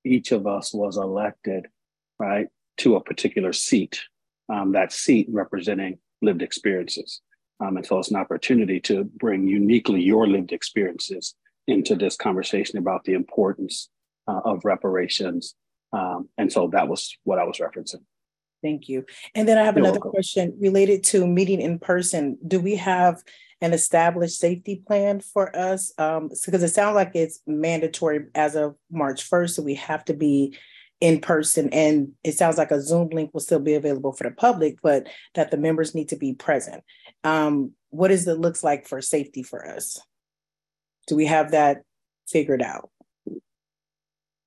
Each 0.03 0.31
of 0.31 0.47
us 0.47 0.73
was 0.73 0.97
elected, 0.97 1.67
right, 2.19 2.47
to 2.77 2.95
a 2.95 3.03
particular 3.03 3.53
seat, 3.53 4.01
um, 4.49 4.71
that 4.73 4.91
seat 4.91 5.27
representing 5.29 5.99
lived 6.21 6.41
experiences. 6.41 7.21
Um, 7.59 7.77
and 7.77 7.85
so 7.85 7.99
it's 7.99 8.09
an 8.09 8.17
opportunity 8.17 8.79
to 8.81 9.03
bring 9.03 9.47
uniquely 9.47 10.01
your 10.01 10.27
lived 10.27 10.51
experiences 10.51 11.35
into 11.67 11.95
this 11.95 12.15
conversation 12.15 12.79
about 12.79 13.03
the 13.03 13.13
importance 13.13 13.89
uh, 14.27 14.41
of 14.43 14.65
reparations. 14.65 15.55
Um, 15.93 16.29
and 16.37 16.51
so 16.51 16.69
that 16.69 16.87
was 16.87 17.15
what 17.23 17.37
I 17.37 17.43
was 17.43 17.57
referencing. 17.57 18.03
Thank 18.63 18.89
you. 18.89 19.05
And 19.35 19.47
then 19.47 19.57
I 19.57 19.63
have 19.63 19.75
You're 19.75 19.85
another 19.85 19.99
welcome. 19.99 20.11
question 20.11 20.57
related 20.59 21.03
to 21.05 21.25
meeting 21.25 21.61
in 21.61 21.79
person. 21.79 22.37
Do 22.47 22.59
we 22.59 22.75
have 22.75 23.21
an 23.61 23.73
established 23.73 24.39
safety 24.39 24.83
plan 24.85 25.21
for 25.21 25.55
us? 25.55 25.93
Um, 25.97 26.29
because 26.45 26.63
it 26.63 26.69
sounds 26.69 26.95
like 26.95 27.11
it's 27.13 27.41
mandatory 27.47 28.25
as 28.35 28.55
of 28.55 28.75
March 28.91 29.29
1st, 29.29 29.49
so 29.51 29.63
we 29.63 29.75
have 29.75 30.05
to 30.05 30.13
be 30.13 30.57
in 30.99 31.19
person. 31.19 31.69
And 31.69 32.13
it 32.23 32.33
sounds 32.33 32.57
like 32.57 32.71
a 32.71 32.81
Zoom 32.81 33.09
link 33.09 33.31
will 33.33 33.41
still 33.41 33.59
be 33.59 33.73
available 33.73 34.13
for 34.13 34.23
the 34.23 34.31
public, 34.35 34.77
but 34.81 35.07
that 35.33 35.49
the 35.51 35.57
members 35.57 35.95
need 35.95 36.09
to 36.09 36.15
be 36.15 36.33
present. 36.33 36.83
Um, 37.23 37.71
what 37.89 38.09
does 38.09 38.27
it 38.27 38.37
looks 38.37 38.63
like 38.63 38.87
for 38.87 39.01
safety 39.01 39.43
for 39.43 39.67
us? 39.67 39.99
Do 41.07 41.15
we 41.15 41.25
have 41.25 41.51
that 41.51 41.81
figured 42.27 42.61
out? 42.61 42.90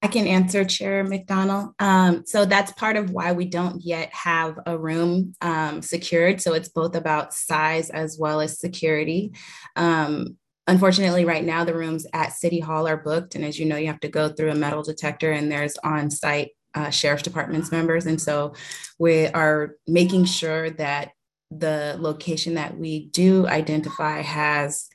I 0.04 0.06
can 0.06 0.26
answer, 0.26 0.66
Chair 0.66 1.02
McDonald. 1.02 1.70
Um, 1.78 2.26
so 2.26 2.44
that's 2.44 2.72
part 2.72 2.98
of 2.98 3.10
why 3.10 3.32
we 3.32 3.46
don't 3.46 3.82
yet 3.82 4.12
have 4.12 4.58
a 4.66 4.76
room 4.76 5.34
um, 5.40 5.80
secured. 5.80 6.42
So 6.42 6.52
it's 6.52 6.68
both 6.68 6.94
about 6.94 7.32
size 7.32 7.88
as 7.88 8.18
well 8.18 8.42
as 8.42 8.60
security. 8.60 9.32
Um, 9.76 10.36
unfortunately, 10.66 11.24
right 11.24 11.42
now 11.42 11.64
the 11.64 11.74
rooms 11.74 12.06
at 12.12 12.34
City 12.34 12.60
Hall 12.60 12.86
are 12.86 12.98
booked, 12.98 13.34
and 13.34 13.46
as 13.46 13.58
you 13.58 13.64
know, 13.64 13.78
you 13.78 13.86
have 13.86 14.00
to 14.00 14.10
go 14.10 14.28
through 14.28 14.50
a 14.50 14.54
metal 14.54 14.82
detector, 14.82 15.32
and 15.32 15.50
there's 15.50 15.78
on-site 15.82 16.50
uh, 16.74 16.90
sheriff's 16.90 17.22
departments 17.22 17.72
members, 17.72 18.04
and 18.04 18.20
so 18.20 18.52
we 18.98 19.28
are 19.28 19.76
making 19.86 20.26
sure 20.26 20.68
that 20.68 21.12
the 21.50 21.96
location 21.98 22.54
that 22.54 22.76
we 22.76 23.06
do 23.06 23.46
identify 23.46 24.20
has 24.20 24.90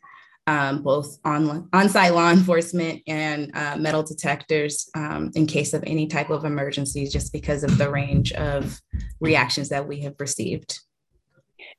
um, 0.50 0.82
both 0.82 1.20
on 1.24 1.70
on-site 1.74 2.16
law 2.16 2.32
enforcement 2.32 3.04
and 3.06 3.56
uh, 3.56 3.78
metal 3.78 4.02
detectors 4.02 4.90
um, 4.96 5.30
in 5.36 5.46
case 5.46 5.76
of 5.76 5.84
any 5.86 6.08
type 6.08 6.32
of 6.32 6.44
emergencies, 6.44 7.14
just 7.14 7.32
because 7.32 7.64
of 7.64 7.78
the 7.78 7.88
range 7.88 8.34
of 8.34 8.82
reactions 9.20 9.70
that 9.70 9.88
we 9.88 10.02
have 10.02 10.16
received. 10.18 10.80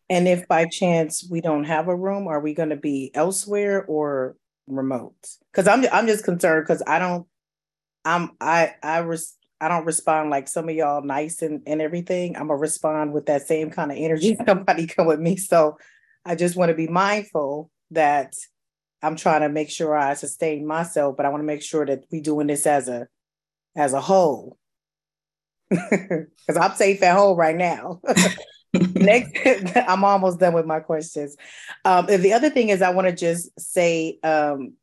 And 0.08 0.28
if 0.28 0.46
by 0.46 0.66
chance 0.66 1.26
we 1.28 1.40
don't 1.40 1.64
have 1.64 1.88
a 1.88 1.96
room, 1.96 2.28
are 2.28 2.38
we 2.38 2.54
going 2.54 2.68
to 2.68 2.76
be 2.76 3.10
elsewhere 3.12 3.84
or 3.86 4.36
remote? 4.68 5.16
Because 5.50 5.66
I'm 5.66 5.84
I'm 5.92 6.06
just 6.06 6.24
concerned 6.24 6.64
because 6.64 6.82
I 6.86 7.00
don't 7.00 7.26
I'm 8.04 8.30
I 8.40 8.74
I 8.84 8.98
res, 8.98 9.34
I 9.60 9.66
don't 9.66 9.84
respond 9.84 10.30
like 10.30 10.46
some 10.46 10.68
of 10.68 10.76
y'all 10.76 11.02
nice 11.02 11.42
and, 11.42 11.62
and 11.66 11.82
everything. 11.82 12.36
I'm 12.36 12.46
gonna 12.46 12.56
respond 12.56 13.14
with 13.14 13.26
that 13.26 13.48
same 13.48 13.70
kind 13.70 13.90
of 13.90 13.98
energy. 13.98 14.36
Somebody 14.46 14.86
come 14.86 15.08
with 15.08 15.18
me. 15.18 15.36
So 15.36 15.76
I 16.24 16.36
just 16.36 16.54
want 16.54 16.68
to 16.68 16.76
be 16.76 16.86
mindful 16.86 17.68
that 17.90 18.34
I'm 19.02 19.16
trying 19.16 19.40
to 19.42 19.48
make 19.48 19.70
sure 19.70 19.96
I 19.96 20.14
sustain 20.14 20.66
myself, 20.66 21.16
but 21.16 21.26
I 21.26 21.30
want 21.30 21.40
to 21.40 21.46
make 21.46 21.62
sure 21.62 21.86
that 21.86 22.04
we're 22.10 22.22
doing 22.22 22.46
this 22.46 22.66
as 22.66 22.88
a 22.88 23.08
as 23.76 23.92
a 23.92 24.00
whole. 24.00 24.56
Because 25.70 26.56
I'm 26.60 26.74
safe 26.74 27.00
at 27.02 27.16
home 27.16 27.38
right 27.38 27.54
now. 27.54 28.00
Next, 28.72 29.76
I'm 29.88 30.04
almost 30.04 30.40
done 30.40 30.52
with 30.52 30.66
my 30.66 30.80
questions. 30.80 31.36
Um, 31.84 32.06
the 32.06 32.32
other 32.32 32.50
thing 32.50 32.68
is 32.68 32.82
I 32.82 32.90
want 32.90 33.08
to 33.08 33.14
just 33.14 33.50
say 33.58 34.18
um, 34.22 34.74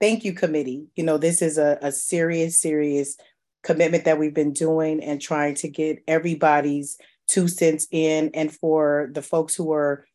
thank 0.00 0.24
you, 0.24 0.32
committee. 0.32 0.86
You 0.96 1.04
know, 1.04 1.18
this 1.18 1.42
is 1.42 1.58
a, 1.58 1.78
a 1.82 1.92
serious, 1.92 2.58
serious 2.58 3.16
commitment 3.62 4.04
that 4.04 4.18
we've 4.18 4.34
been 4.34 4.52
doing 4.52 5.02
and 5.02 5.20
trying 5.20 5.54
to 5.56 5.68
get 5.68 6.02
everybody's 6.06 6.98
two 7.28 7.48
cents 7.48 7.88
in. 7.90 8.30
And 8.34 8.52
for 8.52 9.10
the 9.12 9.22
folks 9.22 9.54
who 9.54 9.72
are 9.72 10.06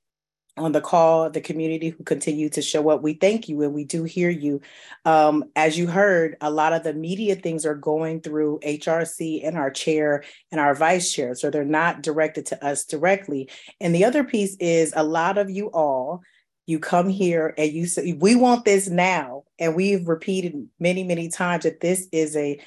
on 0.58 0.74
the 0.74 0.82
call, 0.82 1.30
the 1.30 1.42
community 1.42 1.90
who 1.90 2.04
continue 2.04 2.50
to 2.50 2.62
show 2.62 2.90
up, 2.90 3.02
we 3.02 3.14
thank 3.14 3.48
you 3.48 3.62
and 3.64 3.74
we 3.74 3.86
do 3.86 4.04
hear 4.04 4.30
you. 4.30 4.62
Um, 5.06 5.46
as 5.56 5.78
you 5.78 5.88
heard, 5.88 6.36
a 6.42 6.52
lot 6.52 6.74
of 6.74 6.84
the 6.84 6.94
media 6.94 7.36
things 7.36 7.66
are 7.66 7.76
going 7.76 8.22
through 8.22 8.60
HRC 8.64 9.48
and 9.48 9.58
our 9.58 9.72
chair 9.72 10.24
and 10.52 10.60
our 10.60 10.76
vice 10.76 11.12
chair. 11.12 11.36
So 11.36 11.50
they're 11.50 11.64
not 11.64 12.04
directed 12.04 12.46
to 12.48 12.66
us 12.66 12.84
directly. 12.84 13.50
And 13.80 13.96
the 13.96 14.06
other 14.06 14.24
piece 14.24 14.58
is 14.60 14.94
a 14.96 15.04
lot 15.04 15.38
of 15.38 15.50
you 15.50 15.68
all 15.68 16.22
you 16.68 16.80
come 16.80 17.10
here 17.10 17.54
and 17.58 17.72
you 17.72 17.86
say 17.86 18.14
we 18.14 18.36
want 18.36 18.66
this 18.66 18.88
now 18.88 19.44
and 19.60 19.76
we've 19.76 20.08
repeated 20.08 20.68
many 20.80 21.04
many 21.04 21.28
times 21.28 21.64
that 21.64 21.82
this 21.82 22.08
is 22.12 22.36
a 22.36 22.60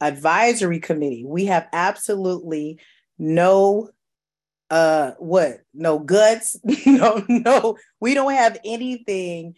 advisory 0.00 0.80
committee 0.80 1.24
we 1.24 1.46
have 1.46 1.66
absolutely 1.72 2.78
no 3.18 3.88
uh 4.70 5.12
what 5.18 5.60
no 5.74 5.98
guts? 5.98 6.56
No 6.86 7.24
no. 7.28 7.76
We 8.00 8.14
don't 8.14 8.32
have 8.32 8.58
anything 8.64 9.54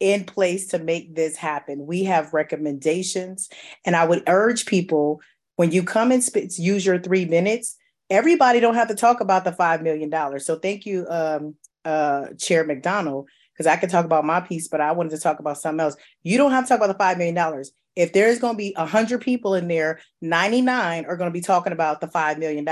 in 0.00 0.24
place 0.24 0.68
to 0.68 0.78
make 0.78 1.14
this 1.14 1.36
happen. 1.36 1.86
We 1.86 2.04
have 2.04 2.34
recommendations. 2.34 3.48
And 3.84 3.96
i 3.96 4.04
would 4.04 4.22
urge 4.26 4.66
people 4.66 5.20
when 5.56 5.70
you 5.70 5.82
come 5.82 6.10
and 6.10 6.22
sp- 6.24 6.50
use 6.58 6.84
your 6.84 6.98
three 6.98 7.24
minutes 7.24 7.76
everybody 8.10 8.60
don't 8.60 8.74
have 8.74 8.88
to 8.88 8.94
talk 8.94 9.20
about 9.20 9.44
the 9.44 9.52
five 9.52 9.82
million 9.82 10.10
dollars. 10.10 10.44
So 10.44 10.56
thank 10.56 10.86
you 10.86 11.06
um 11.08 11.54
uh 11.84 12.28
chair 12.38 12.64
mcdonald 12.64 13.28
because 13.52 13.66
i 13.66 13.76
could 13.76 13.90
talk 13.90 14.04
about 14.04 14.24
my 14.24 14.40
piece 14.40 14.68
but 14.68 14.80
i 14.80 14.92
wanted 14.92 15.10
to 15.10 15.18
talk 15.18 15.40
about 15.40 15.58
something 15.58 15.80
else. 15.80 15.96
You 16.22 16.38
don't 16.38 16.52
have 16.52 16.64
to 16.64 16.68
talk 16.68 16.78
about 16.78 16.92
the 16.92 17.02
five 17.02 17.18
million 17.18 17.34
dollars. 17.34 17.72
If 17.94 18.12
there's 18.12 18.38
going 18.38 18.54
to 18.54 18.58
be 18.58 18.72
100 18.76 19.20
people 19.20 19.54
in 19.54 19.68
there 19.68 20.00
99 20.20 21.04
are 21.06 21.16
going 21.16 21.28
to 21.28 21.32
be 21.32 21.40
talking 21.42 21.72
about 21.72 22.00
the 22.00 22.06
$5 22.06 22.38
million 22.38 22.66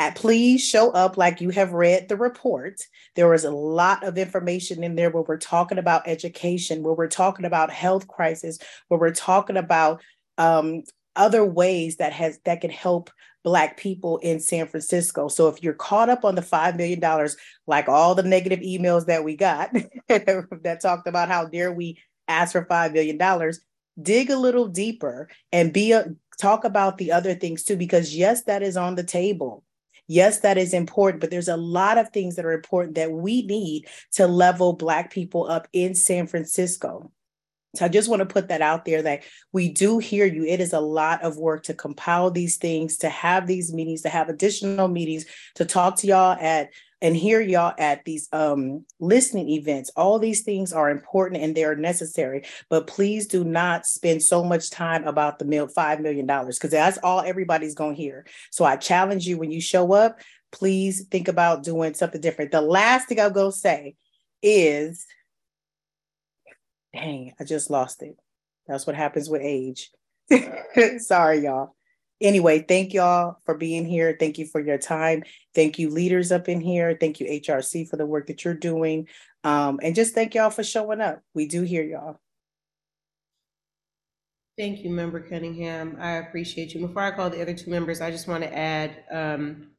at 0.00 0.14
please 0.14 0.66
show 0.66 0.90
up 0.92 1.18
like 1.18 1.42
you 1.42 1.50
have 1.50 1.74
read 1.74 2.08
the 2.08 2.16
report. 2.16 2.80
There 3.16 3.28
was 3.28 3.44
a 3.44 3.50
lot 3.50 4.02
of 4.02 4.16
information 4.16 4.82
in 4.82 4.96
there 4.96 5.10
where 5.10 5.24
we're 5.24 5.36
talking 5.36 5.76
about 5.76 6.08
education, 6.08 6.82
where 6.82 6.94
we're 6.94 7.06
talking 7.06 7.44
about 7.44 7.70
health 7.70 8.08
crisis, 8.08 8.58
where 8.88 8.98
we're 8.98 9.12
talking 9.12 9.58
about 9.58 10.00
um, 10.38 10.84
other 11.16 11.44
ways 11.44 11.98
that 11.98 12.14
has 12.14 12.38
that 12.46 12.62
can 12.62 12.70
help 12.70 13.10
Black 13.44 13.76
people 13.76 14.16
in 14.18 14.40
San 14.40 14.66
Francisco. 14.66 15.28
So 15.28 15.48
if 15.48 15.62
you're 15.62 15.74
caught 15.74 16.08
up 16.08 16.24
on 16.24 16.34
the 16.34 16.40
$5 16.40 16.76
million, 16.76 17.28
like 17.66 17.88
all 17.90 18.14
the 18.14 18.22
negative 18.22 18.60
emails 18.60 19.04
that 19.04 19.22
we 19.22 19.36
got 19.36 19.70
that 20.08 20.78
talked 20.80 21.08
about 21.08 21.28
how 21.28 21.44
dare 21.44 21.72
we 21.72 21.98
ask 22.26 22.52
for 22.52 22.64
$5 22.64 22.92
million, 22.94 23.52
dig 24.00 24.30
a 24.30 24.36
little 24.36 24.66
deeper 24.66 25.28
and 25.52 25.74
be 25.74 25.92
a, 25.92 26.06
talk 26.38 26.64
about 26.64 26.96
the 26.96 27.12
other 27.12 27.34
things 27.34 27.64
too, 27.64 27.76
because 27.76 28.16
yes, 28.16 28.44
that 28.44 28.62
is 28.62 28.78
on 28.78 28.94
the 28.94 29.04
table. 29.04 29.62
Yes, 30.12 30.40
that 30.40 30.58
is 30.58 30.74
important, 30.74 31.20
but 31.20 31.30
there's 31.30 31.46
a 31.46 31.56
lot 31.56 31.96
of 31.96 32.08
things 32.08 32.34
that 32.34 32.44
are 32.44 32.50
important 32.50 32.96
that 32.96 33.12
we 33.12 33.42
need 33.42 33.86
to 34.14 34.26
level 34.26 34.72
Black 34.72 35.12
people 35.12 35.48
up 35.48 35.68
in 35.72 35.94
San 35.94 36.26
Francisco. 36.26 37.12
So 37.76 37.84
I 37.84 37.88
just 37.88 38.08
want 38.08 38.18
to 38.18 38.26
put 38.26 38.48
that 38.48 38.60
out 38.60 38.84
there 38.84 39.02
that 39.02 39.22
we 39.52 39.68
do 39.68 39.98
hear 39.98 40.26
you. 40.26 40.44
It 40.44 40.60
is 40.60 40.72
a 40.72 40.80
lot 40.80 41.22
of 41.22 41.36
work 41.36 41.62
to 41.62 41.74
compile 41.74 42.32
these 42.32 42.56
things, 42.56 42.96
to 42.96 43.08
have 43.08 43.46
these 43.46 43.72
meetings, 43.72 44.02
to 44.02 44.08
have 44.08 44.28
additional 44.28 44.88
meetings, 44.88 45.26
to 45.54 45.64
talk 45.64 45.94
to 45.98 46.08
y'all 46.08 46.36
at 46.40 46.70
and 47.02 47.16
here 47.16 47.40
y'all 47.40 47.74
at 47.78 48.04
these 48.04 48.28
um, 48.32 48.84
listening 48.98 49.48
events. 49.48 49.90
All 49.96 50.18
these 50.18 50.42
things 50.42 50.72
are 50.72 50.90
important 50.90 51.42
and 51.42 51.54
they're 51.54 51.76
necessary, 51.76 52.44
but 52.68 52.86
please 52.86 53.26
do 53.26 53.44
not 53.44 53.86
spend 53.86 54.22
so 54.22 54.44
much 54.44 54.70
time 54.70 55.04
about 55.04 55.38
the 55.38 55.44
mil- 55.44 55.68
$5 55.68 56.00
million 56.00 56.26
because 56.26 56.70
that's 56.70 56.98
all 56.98 57.20
everybody's 57.20 57.74
going 57.74 57.96
to 57.96 58.02
hear. 58.02 58.26
So 58.50 58.64
I 58.64 58.76
challenge 58.76 59.26
you 59.26 59.38
when 59.38 59.50
you 59.50 59.60
show 59.60 59.92
up, 59.92 60.20
please 60.52 61.04
think 61.06 61.28
about 61.28 61.62
doing 61.62 61.94
something 61.94 62.20
different. 62.20 62.50
The 62.50 62.60
last 62.60 63.08
thing 63.08 63.20
I'll 63.20 63.30
go 63.30 63.50
say 63.50 63.96
is, 64.42 65.06
dang, 66.92 67.32
I 67.40 67.44
just 67.44 67.70
lost 67.70 68.02
it. 68.02 68.16
That's 68.66 68.86
what 68.86 68.96
happens 68.96 69.30
with 69.30 69.42
age. 69.42 69.90
Sorry, 70.98 71.40
y'all. 71.40 71.74
Anyway, 72.20 72.60
thank 72.60 72.92
y'all 72.92 73.38
for 73.46 73.54
being 73.54 73.86
here. 73.86 74.14
Thank 74.18 74.36
you 74.36 74.46
for 74.46 74.60
your 74.60 74.76
time. 74.76 75.22
Thank 75.54 75.78
you, 75.78 75.88
leaders 75.88 76.30
up 76.30 76.48
in 76.48 76.60
here. 76.60 76.96
Thank 77.00 77.18
you, 77.18 77.26
HRC, 77.26 77.88
for 77.88 77.96
the 77.96 78.04
work 78.04 78.26
that 78.26 78.44
you're 78.44 78.54
doing. 78.54 79.08
Um, 79.42 79.80
and 79.82 79.94
just 79.94 80.14
thank 80.14 80.34
y'all 80.34 80.50
for 80.50 80.62
showing 80.62 81.00
up. 81.00 81.22
We 81.34 81.46
do 81.46 81.62
hear 81.62 81.82
y'all. 81.82 82.20
Thank 84.58 84.84
you, 84.84 84.90
Member 84.90 85.20
Cunningham. 85.20 85.96
I 85.98 86.16
appreciate 86.16 86.74
you. 86.74 86.86
Before 86.86 87.02
I 87.02 87.12
call 87.12 87.30
the 87.30 87.40
other 87.40 87.54
two 87.54 87.70
members, 87.70 88.02
I 88.02 88.10
just 88.10 88.28
want 88.28 88.42
to 88.42 88.54
add 88.54 89.04
um, 89.10 89.70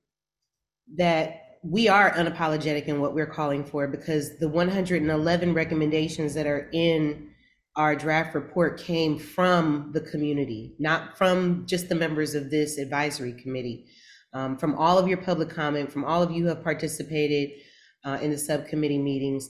that 0.95 1.59
we 1.63 1.87
are 1.87 2.11
unapologetic 2.13 2.85
in 2.85 2.99
what 2.99 3.13
we're 3.13 3.27
calling 3.27 3.63
for 3.63 3.87
because 3.87 4.39
the 4.39 4.49
111 4.49 5.53
recommendations 5.53 6.33
that 6.33 6.47
are 6.47 6.69
in 6.73 7.30
our 7.75 7.95
draft 7.95 8.35
report 8.35 8.79
came 8.79 9.17
from 9.17 9.91
the 9.93 10.01
community, 10.01 10.75
not 10.79 11.17
from 11.17 11.65
just 11.65 11.87
the 11.89 11.95
members 11.95 12.35
of 12.35 12.49
this 12.49 12.77
advisory 12.77 13.33
committee, 13.33 13.85
um, 14.33 14.57
from 14.57 14.75
all 14.75 14.97
of 14.97 15.07
your 15.07 15.17
public 15.17 15.49
comment, 15.49 15.91
from 15.91 16.03
all 16.03 16.21
of 16.21 16.31
you 16.31 16.43
who 16.43 16.49
have 16.49 16.63
participated 16.63 17.51
uh, 18.03 18.17
in 18.21 18.31
the 18.31 18.37
subcommittee 18.37 18.97
meetings. 18.97 19.49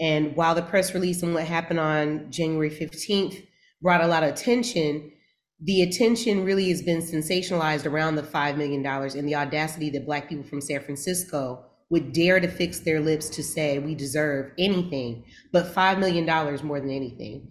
And 0.00 0.34
while 0.36 0.54
the 0.54 0.62
press 0.62 0.94
release 0.94 1.22
and 1.22 1.34
what 1.34 1.44
happened 1.44 1.80
on 1.80 2.30
January 2.30 2.70
15th 2.70 3.44
brought 3.82 4.00
a 4.00 4.06
lot 4.06 4.22
of 4.22 4.30
attention, 4.30 5.12
the 5.60 5.82
attention 5.82 6.44
really 6.44 6.68
has 6.70 6.82
been 6.82 7.02
sensationalized 7.02 7.84
around 7.84 8.14
the 8.14 8.22
$5 8.22 8.56
million 8.56 8.86
and 8.86 9.28
the 9.28 9.34
audacity 9.34 9.90
that 9.90 10.06
Black 10.06 10.28
people 10.28 10.44
from 10.44 10.60
San 10.60 10.80
Francisco 10.80 11.67
would 11.90 12.12
dare 12.12 12.38
to 12.40 12.48
fix 12.48 12.80
their 12.80 13.00
lips 13.00 13.28
to 13.30 13.42
say 13.42 13.78
we 13.78 13.94
deserve 13.94 14.52
anything 14.58 15.24
but 15.52 15.74
$5 15.74 15.98
million 15.98 16.26
more 16.66 16.80
than 16.80 16.90
anything. 16.90 17.50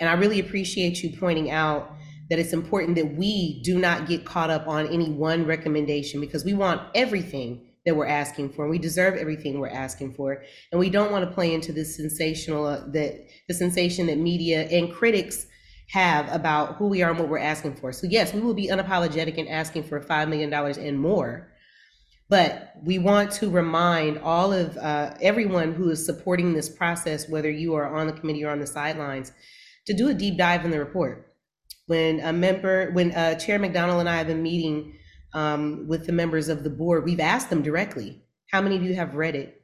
And 0.00 0.08
I 0.08 0.14
really 0.14 0.40
appreciate 0.40 1.02
you 1.02 1.16
pointing 1.16 1.50
out 1.50 1.90
that 2.30 2.38
it's 2.38 2.52
important 2.52 2.96
that 2.96 3.16
we 3.16 3.62
do 3.62 3.78
not 3.78 4.08
get 4.08 4.24
caught 4.24 4.50
up 4.50 4.66
on 4.66 4.86
any 4.88 5.10
one 5.10 5.46
recommendation 5.46 6.20
because 6.20 6.44
we 6.44 6.54
want 6.54 6.80
everything 6.94 7.66
that 7.84 7.94
we're 7.94 8.06
asking 8.06 8.50
for. 8.50 8.64
And 8.64 8.70
we 8.70 8.78
deserve 8.78 9.14
everything 9.14 9.60
we're 9.60 9.68
asking 9.68 10.14
for. 10.14 10.42
And 10.72 10.78
we 10.80 10.88
don't 10.88 11.12
want 11.12 11.28
to 11.28 11.34
play 11.34 11.52
into 11.52 11.72
this 11.72 11.96
sensational, 11.96 12.64
uh, 12.64 12.80
that 12.92 13.26
the 13.46 13.54
sensation 13.54 14.06
that 14.06 14.18
media 14.18 14.62
and 14.68 14.92
critics 14.92 15.46
have 15.90 16.32
about 16.32 16.76
who 16.76 16.88
we 16.88 17.02
are 17.02 17.10
and 17.10 17.18
what 17.18 17.28
we're 17.28 17.38
asking 17.38 17.76
for. 17.76 17.92
So 17.92 18.06
yes, 18.06 18.32
we 18.32 18.40
will 18.40 18.54
be 18.54 18.68
unapologetic 18.68 19.34
in 19.34 19.48
asking 19.48 19.84
for 19.84 20.00
$5 20.00 20.28
million 20.28 20.52
and 20.52 20.98
more. 20.98 21.52
But 22.28 22.72
we 22.82 22.98
want 22.98 23.30
to 23.32 23.50
remind 23.50 24.18
all 24.18 24.52
of 24.52 24.76
uh, 24.78 25.14
everyone 25.20 25.74
who 25.74 25.90
is 25.90 26.04
supporting 26.04 26.52
this 26.52 26.68
process, 26.68 27.28
whether 27.28 27.50
you 27.50 27.74
are 27.74 27.94
on 27.94 28.06
the 28.06 28.12
committee 28.12 28.44
or 28.44 28.50
on 28.50 28.60
the 28.60 28.66
sidelines, 28.66 29.32
to 29.86 29.94
do 29.94 30.08
a 30.08 30.14
deep 30.14 30.38
dive 30.38 30.64
in 30.64 30.70
the 30.70 30.78
report. 30.78 31.34
When 31.86 32.20
a 32.20 32.32
member, 32.32 32.90
when 32.92 33.12
uh, 33.12 33.34
Chair 33.34 33.58
McDonald 33.58 34.00
and 34.00 34.08
I 34.08 34.16
have 34.16 34.26
been 34.26 34.42
meeting 34.42 34.96
um, 35.34 35.86
with 35.86 36.06
the 36.06 36.12
members 36.12 36.48
of 36.48 36.64
the 36.64 36.70
board, 36.70 37.04
we've 37.04 37.20
asked 37.20 37.50
them 37.50 37.62
directly, 37.62 38.22
how 38.50 38.62
many 38.62 38.76
of 38.76 38.82
you 38.82 38.94
have 38.94 39.14
read 39.14 39.34
it? 39.34 39.60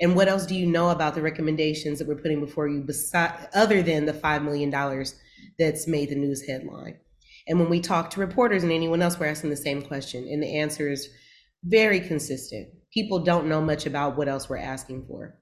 And 0.00 0.16
what 0.16 0.28
else 0.28 0.44
do 0.44 0.54
you 0.54 0.66
know 0.66 0.90
about 0.90 1.14
the 1.14 1.22
recommendations 1.22 1.98
that 1.98 2.08
we're 2.08 2.16
putting 2.16 2.40
before 2.40 2.68
you, 2.68 2.80
beside, 2.80 3.48
other 3.54 3.82
than 3.82 4.04
the 4.04 4.12
$5 4.12 4.44
million 4.44 4.70
that's 5.58 5.86
made 5.86 6.10
the 6.10 6.16
news 6.16 6.46
headline? 6.46 6.98
And 7.48 7.60
when 7.60 7.70
we 7.70 7.80
talk 7.80 8.10
to 8.10 8.20
reporters 8.20 8.62
and 8.62 8.72
anyone 8.72 9.00
else, 9.00 9.18
we're 9.18 9.26
asking 9.26 9.50
the 9.50 9.56
same 9.56 9.82
question. 9.82 10.26
And 10.28 10.42
the 10.42 10.58
answer 10.58 10.90
is 10.90 11.08
very 11.66 12.00
consistent. 12.00 12.68
People 12.92 13.18
don't 13.18 13.48
know 13.48 13.60
much 13.60 13.86
about 13.86 14.16
what 14.16 14.28
else 14.28 14.48
we're 14.48 14.58
asking 14.58 15.04
for. 15.06 15.38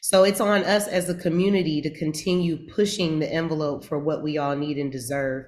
So 0.00 0.24
it's 0.24 0.40
on 0.40 0.64
us 0.64 0.86
as 0.86 1.08
a 1.08 1.14
community 1.14 1.80
to 1.82 1.98
continue 1.98 2.68
pushing 2.74 3.18
the 3.18 3.32
envelope 3.32 3.84
for 3.84 3.98
what 3.98 4.22
we 4.22 4.38
all 4.38 4.56
need 4.56 4.78
and 4.78 4.92
deserve, 4.92 5.46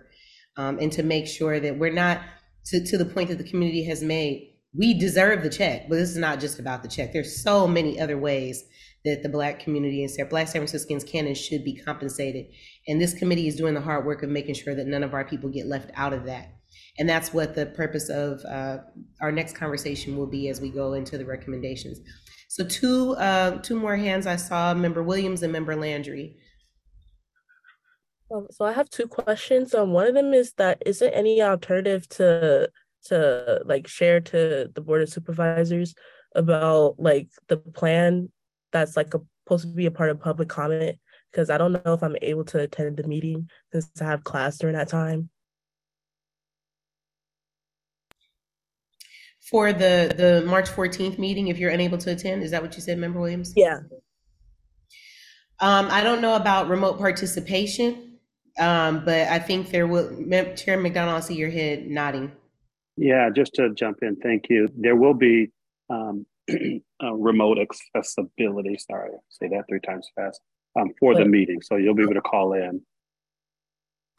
um, 0.56 0.78
and 0.78 0.92
to 0.92 1.02
make 1.02 1.26
sure 1.26 1.60
that 1.60 1.78
we're 1.78 1.92
not 1.92 2.20
to, 2.66 2.84
to 2.84 2.98
the 2.98 3.04
point 3.04 3.28
that 3.28 3.38
the 3.38 3.48
community 3.48 3.84
has 3.84 4.02
made. 4.02 4.54
We 4.76 4.98
deserve 4.98 5.42
the 5.42 5.50
check, 5.50 5.88
but 5.88 5.96
this 5.96 6.10
is 6.10 6.16
not 6.16 6.40
just 6.40 6.58
about 6.58 6.82
the 6.82 6.88
check. 6.88 7.12
There's 7.12 7.42
so 7.42 7.66
many 7.66 7.98
other 7.98 8.18
ways 8.18 8.64
that 9.04 9.22
the 9.22 9.28
Black 9.28 9.60
community 9.60 10.04
and 10.04 10.28
Black 10.28 10.46
San 10.46 10.60
Franciscans 10.60 11.04
can 11.04 11.26
and 11.26 11.36
should 11.36 11.64
be 11.64 11.76
compensated. 11.76 12.46
And 12.86 13.00
this 13.00 13.14
committee 13.14 13.48
is 13.48 13.56
doing 13.56 13.74
the 13.74 13.80
hard 13.80 14.04
work 14.04 14.22
of 14.22 14.30
making 14.30 14.54
sure 14.54 14.74
that 14.74 14.86
none 14.86 15.02
of 15.02 15.14
our 15.14 15.24
people 15.24 15.48
get 15.48 15.66
left 15.66 15.90
out 15.94 16.12
of 16.12 16.26
that. 16.26 16.59
And 17.00 17.08
that's 17.08 17.32
what 17.32 17.54
the 17.54 17.66
purpose 17.66 18.10
of 18.10 18.44
uh, 18.44 18.78
our 19.22 19.32
next 19.32 19.56
conversation 19.56 20.16
will 20.18 20.26
be 20.26 20.50
as 20.50 20.60
we 20.60 20.68
go 20.68 20.92
into 20.92 21.16
the 21.16 21.24
recommendations. 21.24 21.98
So 22.48 22.62
two 22.62 23.14
uh, 23.14 23.58
two 23.62 23.78
more 23.78 23.96
hands 23.96 24.26
I 24.26 24.36
saw, 24.36 24.74
Member 24.74 25.02
Williams 25.02 25.42
and 25.42 25.50
Member 25.50 25.74
Landry. 25.74 26.36
Um, 28.30 28.48
so 28.50 28.66
I 28.66 28.72
have 28.72 28.90
two 28.90 29.06
questions. 29.06 29.74
Um, 29.74 29.92
one 29.92 30.06
of 30.06 30.14
them 30.14 30.34
is 30.34 30.52
that 30.58 30.82
is 30.84 30.98
there 30.98 31.10
any 31.14 31.40
alternative 31.40 32.06
to 32.10 32.68
to 33.06 33.62
like 33.64 33.88
share 33.88 34.20
to 34.20 34.70
the 34.74 34.80
board 34.82 35.00
of 35.00 35.08
supervisors 35.08 35.94
about 36.34 36.96
like 36.98 37.28
the 37.48 37.56
plan 37.56 38.30
that's 38.72 38.94
like 38.94 39.14
a, 39.14 39.20
supposed 39.46 39.68
to 39.68 39.74
be 39.74 39.86
a 39.86 39.90
part 39.90 40.10
of 40.10 40.20
public 40.20 40.50
comment? 40.50 40.98
Because 41.32 41.48
I 41.48 41.56
don't 41.56 41.72
know 41.72 41.94
if 41.94 42.02
I'm 42.02 42.16
able 42.20 42.44
to 42.44 42.60
attend 42.60 42.98
the 42.98 43.08
meeting 43.08 43.48
since 43.72 43.90
I 44.02 44.04
have 44.04 44.22
class 44.22 44.58
during 44.58 44.76
that 44.76 44.88
time. 44.88 45.30
For 49.50 49.72
the 49.72 50.14
the 50.16 50.44
March 50.46 50.70
14th 50.70 51.18
meeting, 51.18 51.48
if 51.48 51.58
you're 51.58 51.70
unable 51.72 51.98
to 51.98 52.12
attend, 52.12 52.44
is 52.44 52.52
that 52.52 52.62
what 52.62 52.76
you 52.76 52.80
said, 52.80 52.98
Member 52.98 53.20
Williams? 53.20 53.52
Yeah. 53.56 53.80
Um, 55.58 55.88
I 55.90 56.02
don't 56.02 56.22
know 56.22 56.36
about 56.36 56.68
remote 56.68 56.98
participation, 56.98 58.18
um, 58.60 59.04
but 59.04 59.26
I 59.28 59.40
think 59.40 59.70
there 59.70 59.88
will. 59.88 60.08
Chair 60.54 60.78
McDonald, 60.78 61.16
I 61.16 61.20
see 61.20 61.34
your 61.34 61.50
head 61.50 61.88
nodding. 61.88 62.30
Yeah, 62.96 63.28
just 63.34 63.54
to 63.54 63.74
jump 63.74 63.98
in, 64.02 64.16
thank 64.16 64.48
you. 64.48 64.68
There 64.76 64.94
will 64.94 65.14
be 65.14 65.50
um, 65.90 66.26
uh, 67.02 67.12
remote 67.12 67.58
accessibility. 67.58 68.78
Sorry, 68.78 69.10
say 69.30 69.48
that 69.48 69.64
three 69.68 69.80
times 69.80 70.08
fast 70.14 70.40
um, 70.78 70.92
for 71.00 71.14
the 71.14 71.24
meeting, 71.24 71.60
so 71.60 71.76
you'll 71.76 71.94
be 71.94 72.02
able 72.02 72.14
to 72.14 72.20
call 72.20 72.52
in. 72.52 72.82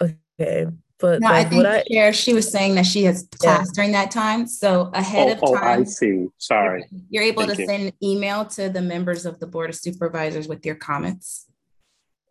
Okay, 0.02 0.68
but 1.02 1.20
No, 1.20 1.28
I 1.28 1.32
like, 1.40 1.50
think 1.50 1.58
would 1.58 1.66
I? 1.66 1.84
Chair, 1.92 2.14
she 2.14 2.34
was 2.34 2.50
saying 2.50 2.76
that 2.76 2.86
she 2.86 3.04
has 3.04 3.28
class 3.40 3.72
during 3.72 3.92
that 3.94 4.12
time, 4.12 4.48
so 4.48 4.92
ahead 4.94 5.40
Oh, 5.42 5.54
of 5.56 5.58
oh, 5.62 5.66
I 5.66 5.84
see. 5.84 6.28
Sorry. 6.38 6.86
you're 7.10 7.24
able 7.24 7.46
to 7.48 7.56
you. 7.56 7.66
send 7.66 7.88
an 7.88 7.94
email 8.02 8.46
to 8.46 8.70
the 8.70 8.82
members 8.82 9.26
of 9.26 9.40
the 9.40 9.48
Board 9.48 9.70
of 9.72 9.76
Supervisors 9.76 10.48
with 10.48 10.66
your 10.66 10.76
comments. 10.76 11.48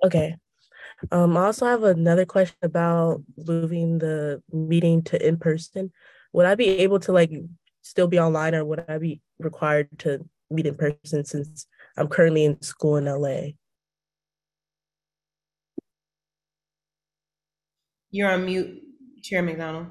Okay. 0.05 0.36
Um, 1.10 1.36
I 1.36 1.47
also 1.47 1.66
have 1.66 1.82
another 1.82 2.24
question 2.26 2.56
about 2.62 3.22
moving 3.36 3.98
the 3.98 4.42
meeting 4.52 5.02
to 5.05 5.26
in 5.26 5.36
person. 5.38 5.92
Would 6.32 6.47
I 6.47 6.55
be 6.55 6.68
able 6.80 7.01
to 7.01 7.12
like 7.12 7.32
still 7.82 8.06
be 8.06 8.18
online 8.20 8.55
or 8.55 8.64
would 8.64 8.84
I 8.88 8.98
be 8.98 9.20
required 9.38 9.88
to 10.01 10.24
meet 10.51 10.66
in 10.66 10.74
person 10.76 11.24
since 11.24 11.66
I'm 11.97 12.09
currently 12.09 12.44
in 12.44 12.60
school 12.62 12.97
in 12.97 13.06
LA? 13.06 13.52
You're 18.10 18.30
on 18.30 18.44
mute, 18.44 18.82
Chair 19.22 19.42
McDonald. 19.42 19.86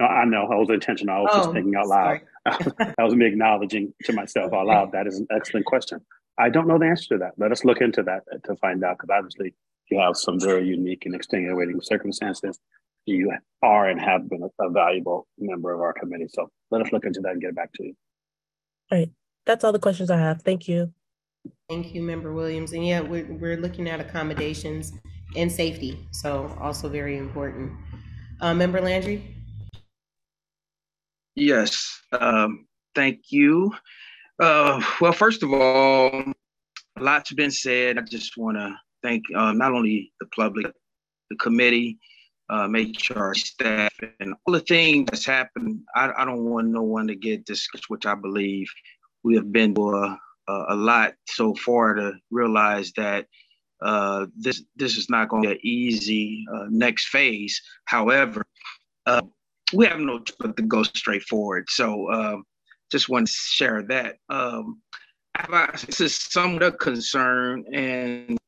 No, 0.00 0.06
I 0.06 0.24
know. 0.24 0.44
I 0.46 0.54
was 0.54 0.68
intentional. 0.70 1.16
I 1.16 1.20
was 1.20 1.34
just 1.34 1.48
Oh, 1.48 1.52
thinking 1.52 1.74
out 1.74 1.88
loud. 1.88 2.20
I 2.46 2.94
was 3.04 3.14
me 3.14 3.26
acknowledging 3.26 3.92
to 4.04 4.12
myself 4.12 4.52
out 4.52 4.66
loud. 4.66 4.92
That 4.92 5.06
is 5.06 5.18
an 5.18 5.26
excellent 5.30 5.66
question. 5.66 6.00
I 6.38 6.50
don't 6.50 6.68
know 6.68 6.78
the 6.78 6.86
answer 6.86 7.16
to 7.16 7.18
that. 7.18 7.32
Let 7.36 7.50
us 7.50 7.64
look 7.64 7.80
into 7.80 8.02
that 8.04 8.22
to 8.44 8.54
find 8.56 8.84
out 8.84 8.98
because 8.98 9.10
obviously 9.12 9.54
you 9.90 9.98
have 9.98 10.16
some 10.16 10.38
very 10.38 10.66
unique 10.66 11.04
and 11.04 11.14
extenuating 11.14 11.80
circumstances. 11.80 12.60
You 13.06 13.32
are 13.62 13.88
and 13.88 14.00
have 14.00 14.28
been 14.28 14.42
a, 14.44 14.64
a 14.64 14.70
valuable 14.70 15.26
member 15.36 15.72
of 15.74 15.80
our 15.80 15.92
committee. 15.92 16.28
So 16.28 16.48
let 16.70 16.80
us 16.82 16.92
look 16.92 17.04
into 17.04 17.20
that 17.22 17.32
and 17.32 17.40
get 17.40 17.56
back 17.56 17.72
to 17.74 17.84
you. 17.84 17.94
All 18.92 18.98
right. 18.98 19.10
That's 19.46 19.64
all 19.64 19.72
the 19.72 19.78
questions 19.80 20.10
I 20.10 20.18
have. 20.18 20.42
Thank 20.42 20.68
you. 20.68 20.92
Thank 21.68 21.94
you, 21.94 22.02
Member 22.02 22.32
Williams. 22.32 22.72
And 22.72 22.86
yeah, 22.86 23.00
we're, 23.00 23.26
we're 23.32 23.56
looking 23.56 23.88
at 23.88 23.98
accommodations 23.98 24.92
and 25.38 25.50
safety, 25.50 25.98
so 26.10 26.54
also 26.60 26.88
very 26.88 27.16
important. 27.16 27.72
Uh, 28.40 28.52
Member 28.52 28.80
Landry? 28.80 29.22
Yes, 31.34 32.00
um, 32.12 32.66
thank 32.94 33.30
you. 33.30 33.72
Uh, 34.40 34.82
well, 35.00 35.12
first 35.12 35.42
of 35.42 35.52
all, 35.52 36.10
a 36.96 37.02
lot's 37.02 37.32
been 37.32 37.50
said. 37.50 37.98
I 37.98 38.02
just 38.02 38.36
want 38.36 38.56
to 38.56 38.74
thank 39.02 39.24
uh, 39.34 39.52
not 39.52 39.72
only 39.72 40.12
the 40.20 40.26
public, 40.34 40.72
the 41.30 41.36
committee, 41.36 41.98
um, 42.50 42.74
HR 42.74 43.34
staff, 43.34 43.92
and 44.20 44.34
all 44.44 44.52
the 44.52 44.60
things 44.60 45.08
that's 45.10 45.26
happened. 45.26 45.80
I, 45.94 46.10
I 46.16 46.24
don't 46.24 46.44
want 46.44 46.68
no 46.68 46.82
one 46.82 47.06
to 47.06 47.14
get 47.14 47.44
discouraged, 47.44 47.86
which 47.88 48.06
I 48.06 48.14
believe 48.14 48.68
we 49.22 49.36
have 49.36 49.52
been 49.52 49.76
a, 49.78 50.18
a, 50.48 50.64
a 50.70 50.76
lot 50.76 51.14
so 51.28 51.54
far 51.54 51.94
to 51.94 52.14
realize 52.30 52.92
that 52.96 53.26
uh, 53.80 54.26
this 54.36 54.62
this 54.76 54.96
is 54.96 55.08
not 55.08 55.28
going 55.28 55.42
to 55.42 55.48
be 55.50 55.54
an 55.54 55.60
easy 55.62 56.44
uh, 56.52 56.66
next 56.70 57.08
phase. 57.08 57.60
However, 57.84 58.44
uh, 59.06 59.22
we 59.72 59.86
have 59.86 60.00
no 60.00 60.18
choice 60.20 60.36
but 60.40 60.56
to 60.56 60.62
go 60.62 60.82
straight 60.82 61.22
forward. 61.22 61.68
So 61.70 62.10
um, 62.12 62.44
just 62.90 63.08
want 63.08 63.26
to 63.26 63.32
share 63.32 63.82
that. 63.88 64.16
Um, 64.28 64.80
this 65.86 66.00
is 66.00 66.16
somewhat 66.16 66.62
a 66.62 66.72
concern, 66.72 67.64
and 67.72 68.38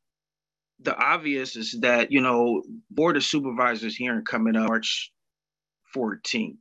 the 0.81 0.97
obvious 0.97 1.57
is 1.57 1.77
that 1.81 2.11
you 2.11 2.21
know 2.21 2.63
board 2.91 3.17
of 3.17 3.25
supervisors 3.25 3.97
hearing 3.97 4.25
coming 4.25 4.57
up 4.57 4.69
March 4.69 5.13
14th. 5.95 6.57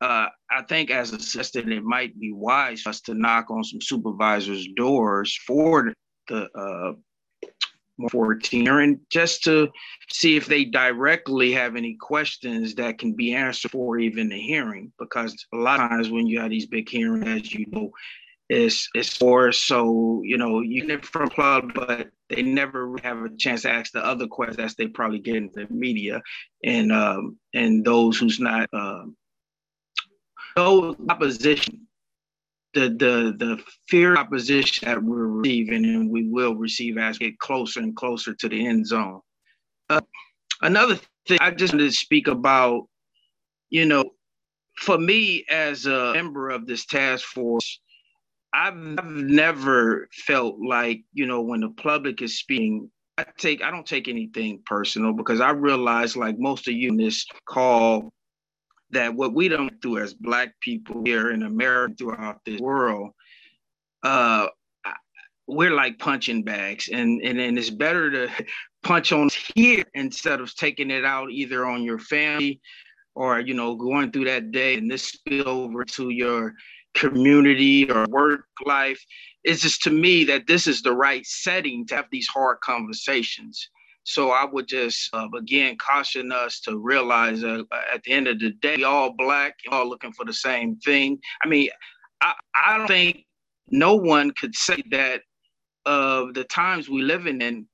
Uh, 0.00 0.26
I 0.50 0.62
think 0.68 0.90
as 0.90 1.12
a 1.12 1.20
suggested, 1.20 1.70
it 1.70 1.84
might 1.84 2.18
be 2.18 2.32
wise 2.32 2.82
for 2.82 2.88
us 2.88 3.00
to 3.02 3.14
knock 3.14 3.52
on 3.52 3.62
some 3.62 3.80
supervisors' 3.80 4.66
doors 4.74 5.38
for 5.46 5.92
the 6.28 6.48
uh, 6.58 6.92
14 8.10 8.64
hearing 8.64 9.00
just 9.10 9.44
to 9.44 9.68
see 10.10 10.36
if 10.36 10.46
they 10.46 10.64
directly 10.64 11.52
have 11.52 11.76
any 11.76 11.96
questions 12.00 12.74
that 12.74 12.98
can 12.98 13.14
be 13.14 13.34
answered 13.34 13.70
for 13.70 13.98
even 13.98 14.28
the 14.28 14.40
hearing. 14.40 14.92
Because 14.98 15.46
a 15.52 15.56
lot 15.56 15.80
of 15.80 15.90
times 15.90 16.10
when 16.10 16.26
you 16.26 16.40
have 16.40 16.50
these 16.50 16.66
big 16.66 16.88
hearings, 16.88 17.26
as 17.26 17.52
you 17.52 17.66
know, 17.70 17.90
it's 18.48 18.88
it's 18.94 19.16
for 19.16 19.50
so 19.52 20.20
you 20.24 20.36
know 20.36 20.60
you 20.60 20.86
get 20.86 21.04
from 21.04 21.28
club, 21.28 21.72
but 21.74 22.10
they 22.28 22.42
never 22.42 22.96
have 23.02 23.18
a 23.18 23.36
chance 23.36 23.62
to 23.62 23.70
ask 23.70 23.92
the 23.92 24.04
other 24.04 24.26
questions 24.26 24.74
they 24.74 24.88
probably 24.88 25.20
get 25.20 25.36
in 25.36 25.50
the 25.54 25.66
media, 25.70 26.20
and 26.64 26.92
um, 26.92 27.38
and 27.54 27.84
those 27.84 28.18
who's 28.18 28.40
not 28.40 28.68
um, 28.74 29.16
no 30.56 30.94
opposition 31.08 31.86
the 32.74 32.88
the 32.88 33.34
the 33.38 33.62
fear 33.88 34.16
opposition 34.16 34.88
that 34.88 35.02
we're 35.02 35.26
receiving 35.26 35.84
and 35.84 36.10
we 36.10 36.28
will 36.28 36.54
receive 36.54 36.98
as 36.98 37.18
we 37.18 37.30
get 37.30 37.38
closer 37.38 37.80
and 37.80 37.94
closer 37.96 38.34
to 38.34 38.48
the 38.48 38.66
end 38.66 38.86
zone. 38.86 39.20
Uh, 39.90 40.00
another 40.62 40.98
thing 41.26 41.38
I 41.40 41.50
just 41.50 41.74
wanted 41.74 41.90
to 41.90 41.92
speak 41.92 42.28
about, 42.28 42.88
you 43.70 43.84
know, 43.84 44.10
for 44.76 44.98
me 44.98 45.44
as 45.50 45.86
a 45.86 46.12
member 46.14 46.50
of 46.50 46.66
this 46.66 46.86
task 46.86 47.26
force, 47.26 47.80
I've, 48.52 48.74
I've 48.98 49.06
never 49.06 50.08
felt 50.12 50.56
like 50.60 51.02
you 51.12 51.26
know 51.26 51.42
when 51.42 51.60
the 51.60 51.70
public 51.70 52.22
is 52.22 52.38
speaking. 52.38 52.90
I 53.18 53.26
take 53.36 53.62
I 53.62 53.70
don't 53.70 53.86
take 53.86 54.08
anything 54.08 54.62
personal 54.64 55.12
because 55.12 55.40
I 55.40 55.50
realize 55.50 56.16
like 56.16 56.38
most 56.38 56.66
of 56.66 56.74
you 56.74 56.88
in 56.88 56.96
this 56.96 57.26
call 57.46 58.10
that 58.92 59.14
what 59.14 59.34
we 59.34 59.48
don't 59.48 59.80
do 59.80 59.98
as 59.98 60.14
black 60.14 60.54
people 60.60 61.02
here 61.04 61.30
in 61.30 61.42
America 61.42 61.94
throughout 61.98 62.40
this 62.44 62.60
world, 62.60 63.10
uh, 64.02 64.46
we're 65.46 65.70
like 65.70 65.98
punching 65.98 66.44
bags, 66.44 66.88
and 66.92 67.20
and 67.22 67.40
and 67.40 67.58
it's 67.58 67.70
better 67.70 68.10
to 68.10 68.44
punch 68.82 69.12
on 69.12 69.28
here 69.54 69.84
instead 69.94 70.40
of 70.40 70.54
taking 70.54 70.90
it 70.90 71.04
out 71.04 71.30
either 71.30 71.66
on 71.66 71.82
your 71.82 71.98
family 71.98 72.60
or 73.14 73.40
you 73.40 73.54
know 73.54 73.74
going 73.74 74.10
through 74.10 74.24
that 74.24 74.50
day 74.50 74.76
and 74.76 74.90
this 74.90 75.04
spill 75.04 75.48
over 75.48 75.84
to 75.84 76.10
your 76.10 76.54
community 76.94 77.90
or 77.90 78.06
work 78.08 78.44
life. 78.64 79.02
It's 79.44 79.62
just 79.62 79.82
to 79.82 79.90
me 79.90 80.24
that 80.24 80.46
this 80.46 80.66
is 80.66 80.82
the 80.82 80.92
right 80.92 81.24
setting 81.26 81.86
to 81.86 81.96
have 81.96 82.06
these 82.10 82.28
hard 82.28 82.60
conversations. 82.60 83.68
So 84.04 84.30
I 84.30 84.44
would 84.44 84.66
just 84.66 85.10
uh, 85.12 85.28
again 85.36 85.76
caution 85.76 86.32
us 86.32 86.60
to 86.60 86.78
realize 86.78 87.44
uh, 87.44 87.62
at 87.92 88.02
the 88.02 88.12
end 88.12 88.26
of 88.28 88.40
the 88.40 88.50
day, 88.50 88.76
we 88.78 88.84
all 88.84 89.14
black, 89.16 89.54
all 89.70 89.88
looking 89.88 90.12
for 90.12 90.24
the 90.24 90.32
same 90.32 90.76
thing. 90.76 91.18
I 91.44 91.48
mean, 91.48 91.68
I, 92.20 92.34
I 92.54 92.78
don't 92.78 92.88
think 92.88 93.24
no 93.68 93.94
one 93.94 94.32
could 94.32 94.54
say 94.54 94.82
that 94.90 95.22
of 95.86 96.34
the 96.34 96.44
times 96.44 96.88
we 96.88 97.02
living 97.02 97.40
in, 97.40 97.66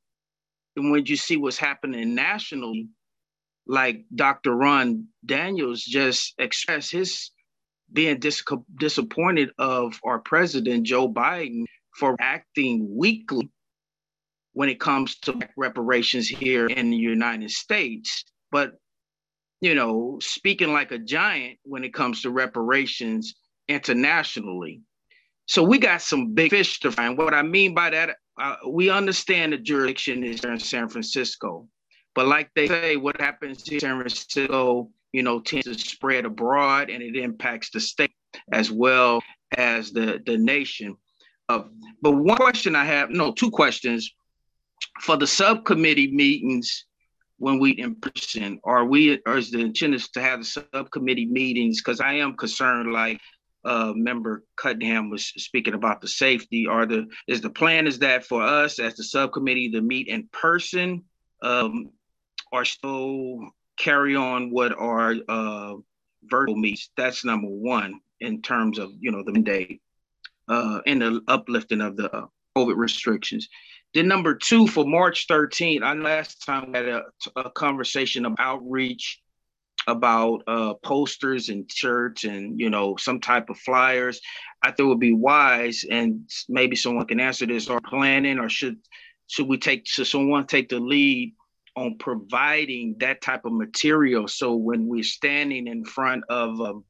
and 0.76 0.90
when 0.90 1.07
you 1.07 1.16
see 1.16 1.36
what's 1.36 1.58
happening 1.58 2.15
nationally, 2.15 2.89
like 3.66 4.05
Dr. 4.15 4.55
Ron 4.55 5.07
Daniels 5.24 5.82
just 5.82 6.34
expressed 6.39 6.92
his 6.92 7.31
being 7.92 8.18
dis- 8.18 8.42
disappointed 8.78 9.50
of 9.58 9.98
our 10.05 10.18
president 10.18 10.84
Joe 10.84 11.10
Biden 11.10 11.65
for 11.98 12.16
acting 12.20 12.86
weakly 12.97 13.50
when 14.58 14.68
it 14.68 14.80
comes 14.80 15.16
to 15.20 15.38
reparations 15.56 16.26
here 16.26 16.66
in 16.66 16.90
the 16.90 16.96
United 16.96 17.48
States, 17.48 18.24
but 18.50 18.72
you 19.60 19.72
know, 19.72 20.18
speaking 20.20 20.72
like 20.72 20.90
a 20.90 20.98
giant 20.98 21.60
when 21.62 21.84
it 21.84 21.94
comes 21.94 22.22
to 22.22 22.30
reparations 22.32 23.36
internationally. 23.68 24.80
So 25.46 25.62
we 25.62 25.78
got 25.78 26.02
some 26.02 26.34
big 26.34 26.50
fish 26.50 26.80
to 26.80 26.90
fry. 26.90 27.08
What 27.10 27.34
I 27.34 27.42
mean 27.42 27.72
by 27.72 27.90
that, 27.90 28.16
uh, 28.40 28.56
we 28.68 28.90
understand 28.90 29.52
the 29.52 29.58
jurisdiction 29.58 30.24
is 30.24 30.42
in 30.42 30.58
San 30.58 30.88
Francisco, 30.88 31.68
but 32.16 32.26
like 32.26 32.50
they 32.56 32.66
say, 32.66 32.96
what 32.96 33.20
happens 33.20 33.62
in 33.68 33.78
San 33.78 33.96
Francisco, 34.00 34.90
you 35.12 35.22
know, 35.22 35.38
tends 35.38 35.66
to 35.66 35.78
spread 35.78 36.24
abroad, 36.24 36.90
and 36.90 37.00
it 37.00 37.14
impacts 37.14 37.70
the 37.70 37.78
state 37.78 38.10
as 38.50 38.72
well 38.72 39.22
as 39.56 39.92
the 39.92 40.20
the 40.26 40.36
nation. 40.36 40.96
Uh, 41.48 41.62
but 42.02 42.10
one 42.10 42.36
question 42.36 42.74
I 42.74 42.84
have, 42.84 43.10
no, 43.10 43.30
two 43.32 43.52
questions 43.52 44.12
for 45.00 45.16
the 45.16 45.26
subcommittee 45.26 46.10
meetings 46.10 46.84
when 47.39 47.58
we 47.58 47.73
in 47.73 47.94
person? 47.97 48.60
Are 48.65 48.84
we, 48.84 49.20
or 49.26 49.36
is 49.36 49.50
the 49.50 49.60
intent 49.60 49.94
is 49.94 50.08
to 50.10 50.20
have 50.20 50.40
the 50.40 50.62
subcommittee 50.73 51.26
meetings? 51.26 51.81
Because 51.81 52.00
I 52.00 52.15
am 52.15 52.36
concerned, 52.36 52.92
like 52.92 53.20
uh, 53.65 53.92
member 53.94 54.44
Cunningham 54.57 55.10
was 55.10 55.26
speaking 55.26 55.74
about 55.74 56.00
the 56.00 56.08
safety. 56.08 56.66
Are 56.66 56.86
the 56.86 57.07
is 57.26 57.40
the 57.40 57.50
plan 57.50 57.86
is 57.86 57.98
that 58.00 58.24
for 58.24 58.42
us 58.42 58.78
as 58.78 58.94
the 58.94 59.05
subcommittee 59.05 59.70
to 59.73 59.81
meet 59.81 60.08
in 60.08 60.28
person, 60.32 61.05
um, 61.42 61.90
or 62.52 62.65
still 62.65 63.50
carry 63.78 64.16
on 64.16 64.50
what 64.50 64.76
are 64.78 65.15
uh, 65.28 65.74
virtual 66.24 66.57
meets? 66.57 66.90
That's 66.97 67.24
number 67.24 67.48
one 67.48 68.00
in 68.20 68.42
terms 68.42 68.78
of 68.78 68.90
you 69.00 69.10
know 69.10 69.23
the 69.24 69.32
mandate 69.32 69.81
uh, 70.48 70.81
and 70.86 71.02
the 71.02 71.20
uplifting 71.28 71.81
of 71.81 71.97
the 71.97 72.28
COVID 72.57 72.76
restrictions. 72.76 73.48
Then 73.94 74.08
number 74.08 74.34
two 74.34 74.67
for 74.67 74.84
March 74.84 75.26
13th, 75.28 75.83
I 75.83 75.94
last 75.94 76.44
time 76.44 76.75
had 76.75 76.89
a, 76.89 77.05
a 77.36 77.50
conversation 77.50 78.26
of 78.26 78.34
outreach 78.39 79.20
about 79.86 80.42
uh, 80.47 80.75
posters 80.83 81.49
and 81.49 81.70
shirts 81.70 82.25
and 82.25 82.60
you 82.60 82.68
know 82.68 82.97
some 82.97 83.20
type 83.20 83.49
of 83.49 83.58
flyers. 83.58 84.20
I 84.62 84.70
thought 84.70 84.84
it 84.84 84.86
would 84.86 85.00
be 85.00 85.15
wise, 85.15 85.84
and 85.91 86.28
maybe 86.49 86.76
someone 86.76 87.07
can 87.07 87.20
answer 87.20 87.47
this: 87.47 87.68
Are 87.68 87.81
planning, 87.81 88.39
or 88.39 88.50
should 88.50 88.78
should 89.26 89.49
we 89.49 89.57
take 89.57 89.89
should 89.89 90.07
someone 90.07 90.47
take 90.47 90.68
the 90.68 90.78
lead 90.78 91.34
on 91.75 91.97
providing 91.99 92.97
that 92.99 93.23
type 93.23 93.47
of 93.47 93.52
material? 93.52 94.28
So 94.28 94.55
when 94.55 94.86
we're 94.86 95.02
standing 95.02 95.67
in 95.67 95.84
front 95.84 96.25
of 96.28 96.60
um, 96.60 96.84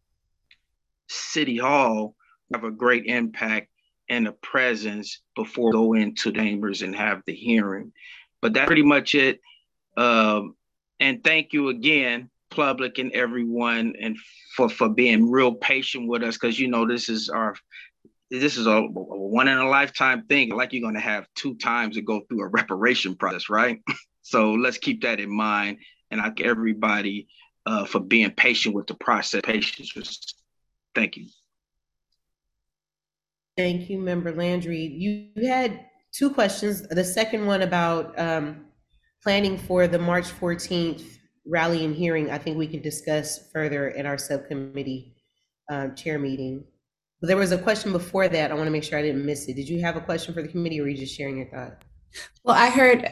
City 1.09 1.59
Hall, 1.59 2.17
have 2.53 2.65
a 2.65 2.71
great 2.73 3.07
impact 3.07 3.69
and 4.09 4.27
a 4.27 4.33
presence 4.33 5.21
before 5.35 5.73
go 5.73 5.95
into 5.95 6.33
chambers 6.33 6.83
and 6.83 6.97
have 6.97 7.23
the 7.27 7.35
hearing. 7.35 7.93
But 8.41 8.55
that's 8.55 8.67
pretty 8.67 8.83
much 8.83 9.15
it. 9.15 9.41
Um, 9.97 10.55
and 11.01 11.23
thank 11.23 11.53
you 11.53 11.69
again, 11.69 12.31
public 12.51 12.99
and 12.99 13.13
everyone, 13.13 13.95
and 14.01 14.17
for 14.57 14.69
for 14.69 14.89
being 14.89 15.31
real 15.31 15.55
patient 15.55 16.09
with 16.09 16.23
us 16.23 16.37
because 16.37 16.59
you 16.59 16.69
know 16.69 16.87
this 16.87 17.09
is 17.09 17.29
our 17.29 17.55
this 18.31 18.57
is 18.57 18.67
a, 18.67 18.73
a, 18.73 18.83
one 18.91 19.49
in 19.49 19.59
a 19.59 19.69
lifetime 19.69 20.27
thing. 20.27 20.51
Like 20.51 20.73
you're 20.73 20.83
gonna 20.83 21.01
have 21.01 21.27
two 21.35 21.55
times 21.57 21.97
to 21.97 22.03
go 22.03 22.21
through 22.21 22.43
a 22.43 22.49
reparation 22.49 23.17
process, 23.17 23.49
right? 23.49 23.81
so 24.23 24.53
let's 24.53 24.79
keep 24.79 25.03
that 25.03 25.21
in 25.21 25.35
mind. 25.35 25.79
And 26.11 26.21
I 26.21 26.33
everybody 26.43 27.29
uh, 27.67 27.85
for 27.85 28.01
being 28.01 28.31
patient 28.31 28.75
with 28.75 28.87
the 28.87 28.95
process. 28.95 29.43
Patience. 29.45 30.35
Thank 30.95 31.17
you. 31.17 31.27
Thank 33.59 33.91
you, 33.91 33.99
Member 33.99 34.31
Landry. 34.31 34.79
You 34.87 35.49
had 35.49 35.81
two 36.13 36.31
questions. 36.31 36.87
The 36.87 37.03
second 37.03 37.45
one 37.45 37.63
about 37.63 38.17
um, 38.17 38.67
planning 39.21 39.59
for 39.59 39.89
the 39.89 39.99
March 39.99 40.27
14th 40.27 41.03
rally 41.45 41.85
and 41.85 41.93
hearing, 41.93 42.31
I 42.31 42.39
think 42.39 42.57
we 42.57 42.69
can 42.69 42.81
discuss 42.81 43.51
further 43.53 43.89
in 43.89 44.07
our 44.07 44.17
subcommittee 44.17 45.17
um, 45.69 45.97
chair 45.97 46.21
meeting. 46.21 46.67
But 47.21 47.27
there 47.27 47.37
was 47.37 47.51
a 47.51 47.59
question 47.59 47.91
before 47.91 48.29
that. 48.29 48.53
I 48.53 48.55
want 48.55 48.69
to 48.69 48.71
make 48.71 48.85
sure 48.85 48.97
I 48.97 49.03
didn't 49.03 49.27
miss 49.27 49.49
it. 49.49 49.55
Did 49.55 49.69
you 49.69 49.81
have 49.81 49.97
a 49.97 50.01
question 50.03 50.33
for 50.35 50.41
the 50.41 50.47
committee 50.47 50.79
or 50.79 50.85
were 50.85 50.91
you 50.91 50.97
just 50.97 51.17
sharing 51.17 51.39
your 51.39 51.51
thought? 51.51 51.83
Well, 52.45 52.55
I 52.55 52.71
heard 52.71 53.11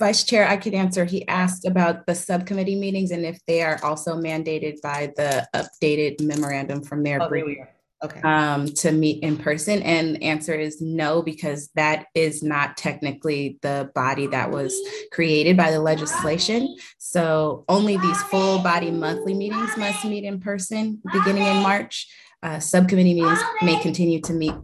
Vice 0.00 0.24
Chair, 0.24 0.48
I 0.48 0.56
could 0.56 0.74
answer. 0.74 1.04
He 1.04 1.26
asked 1.28 1.64
about 1.64 2.06
the 2.06 2.14
subcommittee 2.16 2.74
meetings 2.74 3.12
and 3.12 3.24
if 3.24 3.38
they 3.46 3.62
are 3.62 3.78
also 3.84 4.16
mandated 4.16 4.80
by 4.82 5.12
the 5.16 5.46
updated 5.54 6.20
memorandum 6.20 6.82
from 6.82 7.04
their 7.04 7.22
Oh, 7.22 7.28
are. 7.28 7.75
Okay. 8.04 8.20
um, 8.20 8.66
to 8.66 8.92
meet 8.92 9.22
in 9.22 9.38
person? 9.38 9.80
And 9.82 10.16
the 10.16 10.22
answer 10.22 10.54
is 10.54 10.82
no, 10.82 11.22
because 11.22 11.70
that 11.76 12.06
is 12.14 12.42
not 12.42 12.76
technically 12.76 13.58
the 13.62 13.90
body 13.94 14.26
that 14.28 14.50
was 14.50 14.74
created 15.12 15.56
by 15.56 15.70
the 15.70 15.80
legislation. 15.80 16.76
So 16.98 17.64
only 17.68 17.96
these 17.96 18.20
full 18.24 18.58
body 18.58 18.90
monthly 18.90 19.32
meetings 19.32 19.76
must 19.78 20.04
meet 20.04 20.24
in 20.24 20.40
person 20.40 21.00
beginning 21.10 21.44
in 21.44 21.62
March. 21.62 22.06
Uh, 22.42 22.60
subcommittee 22.60 23.14
meetings 23.14 23.40
may 23.62 23.80
continue 23.80 24.20
to 24.20 24.34
meet 24.34 24.54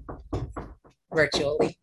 virtually. 1.13 1.79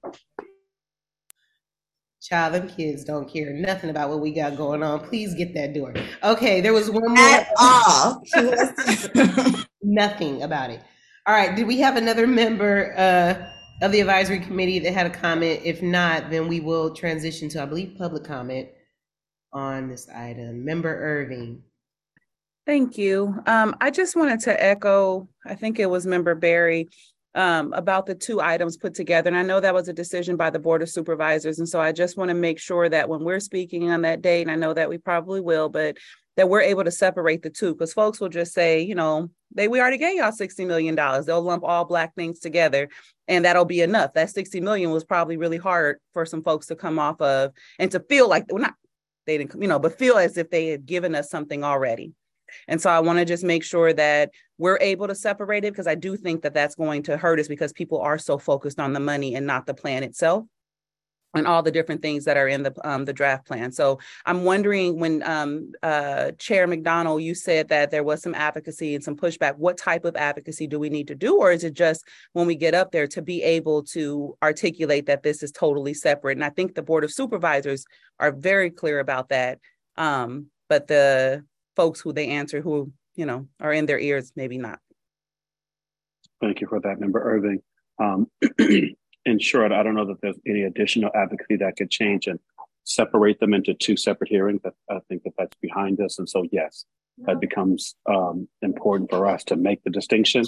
Child, 2.22 2.54
them 2.54 2.70
kids 2.70 3.04
don't 3.04 3.28
care 3.28 3.54
nothing 3.54 3.90
about 3.90 4.10
what 4.10 4.20
we 4.20 4.32
got 4.32 4.56
going 4.56 4.84
on. 4.84 5.00
Please 5.00 5.34
get 5.34 5.56
that 5.56 5.74
door. 5.74 5.96
Okay, 6.22 6.62
there 6.62 6.74
was 6.74 6.92
one 6.92 7.16
more. 7.16 7.18
At 7.18 7.48
all. 7.58 8.22
nothing 9.82 10.44
about 10.44 10.70
it. 10.70 10.82
All 11.30 11.36
right, 11.36 11.56
did 11.56 11.68
we 11.68 11.78
have 11.78 11.96
another 11.96 12.26
member 12.26 12.96
uh, 12.98 13.86
of 13.86 13.92
the 13.92 14.00
advisory 14.00 14.40
committee 14.40 14.80
that 14.80 14.96
had 14.96 15.06
a 15.06 15.12
comment? 15.12 15.62
If 15.64 15.80
not, 15.84 16.32
then 16.32 16.48
we 16.48 16.60
will 16.60 16.96
transition 16.96 17.50
to, 17.50 17.62
I 17.62 17.68
believe, 17.68 18.00
public 18.00 18.24
comment 18.24 18.70
on 19.54 19.90
this 19.90 20.10
item. 20.10 20.66
Member 20.66 20.90
Irving. 20.90 21.62
Thank 22.66 22.98
you. 22.98 23.44
Um, 23.46 23.76
I 23.80 23.92
just 23.92 24.16
wanted 24.16 24.40
to 24.40 24.64
echo, 24.64 25.30
I 25.46 25.54
think 25.54 25.78
it 25.78 25.86
was 25.86 26.08
Member 26.08 26.34
Berry, 26.34 26.90
um, 27.36 27.74
about 27.74 28.08
the 28.08 28.16
two 28.16 28.42
items 28.42 28.78
put 28.78 28.96
together. 28.96 29.28
And 29.28 29.38
I 29.38 29.44
know 29.44 29.60
that 29.60 29.76
was 29.76 29.88
a 29.88 29.94
decision 29.94 30.36
by 30.36 30.50
the 30.50 30.58
Board 30.58 30.82
of 30.82 30.90
Supervisors. 30.90 31.60
And 31.60 31.70
so 31.70 31.80
I 31.80 31.92
just 31.92 32.18
want 32.18 32.30
to 32.30 32.36
make 32.36 32.58
sure 32.58 32.90
that 32.90 33.08
when 33.08 33.24
we're 33.24 33.40
speaking 33.40 33.92
on 33.92 34.02
that 34.02 34.24
date, 34.24 34.42
and 34.42 34.52
I 34.52 34.56
know 34.56 34.74
that 34.74 34.90
we 34.90 34.98
probably 34.98 35.42
will, 35.42 35.70
but 35.70 35.96
that 36.38 36.50
we're 36.50 36.62
able 36.62 36.86
to 36.86 36.92
separate 36.92 37.44
the 37.44 37.52
two 37.52 37.76
because 37.76 37.94
folks 37.94 38.20
will 38.20 38.30
just 38.30 38.52
say, 38.52 38.82
you 38.82 38.96
know, 38.96 39.30
they 39.54 39.68
we 39.68 39.80
already 39.80 39.98
gave 39.98 40.16
y'all 40.18 40.32
60 40.32 40.66
million 40.66 40.96
dollars. 40.96 41.26
They'll 41.26 41.42
lump 41.42 41.64
all 41.64 41.86
black 41.86 42.16
things 42.16 42.40
together 42.40 42.90
and 43.28 43.46
that'll 43.46 43.66
be 43.66 43.82
enough. 43.82 44.14
That 44.14 44.30
60 44.30 44.62
million 44.62 44.92
was 44.92 45.04
probably 45.04 45.38
really 45.38 45.58
hard 45.58 45.98
for 46.14 46.26
some 46.26 46.44
folks 46.44 46.68
to 46.68 46.76
come 46.76 47.00
off 47.00 47.20
of 47.22 47.52
and 47.78 47.92
to 47.92 48.00
feel 48.00 48.28
like 48.28 48.46
well 48.50 48.62
not 48.62 48.76
they 49.26 49.38
didn't, 49.38 49.62
you 49.62 49.68
know, 49.68 49.80
but 49.80 49.98
feel 49.98 50.18
as 50.18 50.38
if 50.38 50.50
they 50.50 50.68
had 50.68 50.86
given 50.86 51.14
us 51.14 51.30
something 51.30 51.64
already. 51.64 52.14
And 52.68 52.82
so 52.82 52.90
I 52.90 53.00
want 53.00 53.20
to 53.20 53.26
just 53.26 53.44
make 53.44 53.64
sure 53.64 53.94
that 53.94 54.32
we're 54.58 54.80
able 54.82 55.08
to 55.08 55.14
separate 55.14 55.64
it 55.66 55.72
because 55.72 55.86
I 55.86 55.94
do 55.94 56.18
think 56.18 56.42
that 56.42 56.56
that's 56.56 56.74
going 56.74 57.04
to 57.04 57.16
hurt 57.16 57.40
us 57.40 57.48
because 57.48 57.72
people 57.72 58.02
are 58.02 58.18
so 58.18 58.40
focused 58.40 58.80
on 58.80 58.94
the 58.94 59.00
money 59.00 59.36
and 59.36 59.46
not 59.46 59.68
the 59.68 59.76
plan 59.76 60.02
itself 60.04 60.46
and 61.36 61.46
all 61.46 61.62
the 61.62 61.72
different 61.72 62.02
things 62.02 62.26
that 62.26 62.38
are 62.38 62.48
in 62.48 62.64
the 62.64 62.74
um, 62.84 63.06
the 63.06 63.14
draft 63.14 63.46
plan. 63.46 63.72
So 63.72 64.00
I'm 64.26 64.44
wondering 64.44 65.00
when 65.00 65.22
um, 65.24 65.72
uh, 65.84 66.32
Chair 66.40 66.66
McDonald, 66.68 67.22
you 67.22 67.36
said 67.36 67.70
that 67.70 67.92
there 67.92 68.04
was 68.04 68.22
some 68.22 68.34
advocacy 68.34 68.96
and 68.96 69.04
some 69.04 69.16
pushback. 69.16 69.56
What 69.58 69.78
type 69.78 70.06
of 70.06 70.16
advocacy 70.16 70.68
do 70.68 70.80
we 70.80 70.90
need 70.90 71.08
to 71.08 71.16
do, 71.16 71.38
or 71.38 71.52
is 71.52 71.64
it 71.64 71.74
just 71.74 72.04
when 72.34 72.48
we 72.48 72.56
get 72.56 72.74
up 72.74 72.92
there 72.92 73.08
to 73.08 73.22
be 73.22 73.44
able 73.44 73.84
to 73.84 74.38
articulate 74.42 75.06
that 75.06 75.24
this 75.24 75.44
is 75.44 75.52
totally 75.52 75.94
separate? 75.94 76.38
And 76.38 76.46
I 76.46 76.50
think 76.50 76.76
the 76.76 76.82
Board 76.82 77.04
of 77.04 77.12
Supervisors 77.12 77.86
are 78.20 78.32
very 78.32 78.72
clear 78.72 79.00
about 79.00 79.30
that. 79.30 79.60
Um, 79.98 80.48
but 80.68 80.88
the 80.88 81.44
folks 81.76 82.00
who 82.00 82.14
they 82.14 82.30
answer, 82.30 82.62
who 82.62 82.92
you 83.16 83.26
know 83.26 83.48
are 83.60 83.74
in 83.74 83.86
their 83.86 84.00
ears, 84.00 84.32
maybe 84.36 84.58
not. 84.58 84.80
Thank 86.42 86.62
you 86.62 86.68
for 86.68 86.80
that, 86.80 87.00
Member 87.00 87.22
Irving. 87.22 87.62
In 89.26 89.40
short, 89.40 89.72
I 89.72 89.84
don't 89.84 89.96
know 89.96 90.08
that 90.08 90.22
there's 90.22 90.40
any 90.48 90.64
additional 90.64 91.12
advocacy 91.14 91.58
that 91.58 91.76
could 91.78 91.92
change 91.92 92.28
and 92.28 92.40
separate 92.84 93.40
them 93.40 93.54
into 93.54 93.74
two 93.74 93.98
separate 93.98 94.30
hearings. 94.30 94.62
I, 94.66 94.96
I 94.96 95.00
think 95.08 95.24
that 95.24 95.34
that's 95.38 95.58
behind 95.62 96.00
us. 96.02 96.20
And 96.20 96.28
so, 96.28 96.46
yes, 96.52 96.86
that 97.26 97.40
becomes 97.40 97.96
um, 98.06 98.48
important 98.62 99.10
for 99.10 99.28
us 99.28 99.44
to 99.46 99.56
make 99.56 99.84
the 99.84 99.90
distinction. 99.90 100.44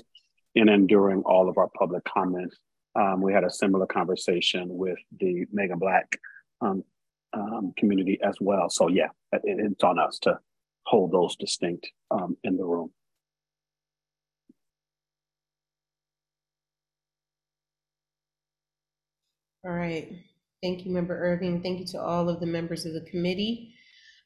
And 0.56 0.70
then 0.70 0.88
during 0.88 1.22
all 1.24 1.50
of 1.50 1.58
our 1.58 1.70
public 1.78 2.04
comments, 2.06 2.58
um, 2.96 3.22
we 3.22 3.34
had 3.34 3.44
a 3.44 3.50
similar 3.50 3.86
conversation 3.86 4.68
with 4.70 4.98
the 5.20 5.46
Mega 5.52 5.76
Black 5.78 6.18
um, 6.62 6.84
um, 7.34 7.74
community 7.78 8.20
as 8.24 8.36
well. 8.42 8.70
So, 8.70 8.88
yeah, 8.90 9.10
it, 9.32 9.42
it's 9.44 9.84
on 9.84 10.00
us 10.00 10.20
to 10.20 10.40
hold 10.86 11.12
those 11.12 11.36
distinct 11.36 11.88
um, 12.10 12.38
in 12.44 12.58
the 12.58 12.66
room. 12.66 12.92
All 19.64 19.72
right. 19.72 20.12
Thank 20.64 20.86
you, 20.86 20.92
Member 20.92 21.16
Irving. 21.16 21.62
Thank 21.62 21.80
you 21.80 21.86
to 21.88 22.02
all 22.02 22.30
of 22.30 22.40
the 22.40 22.46
members 22.48 22.86
of 22.86 22.94
the 22.94 23.02
committee. 23.02 23.76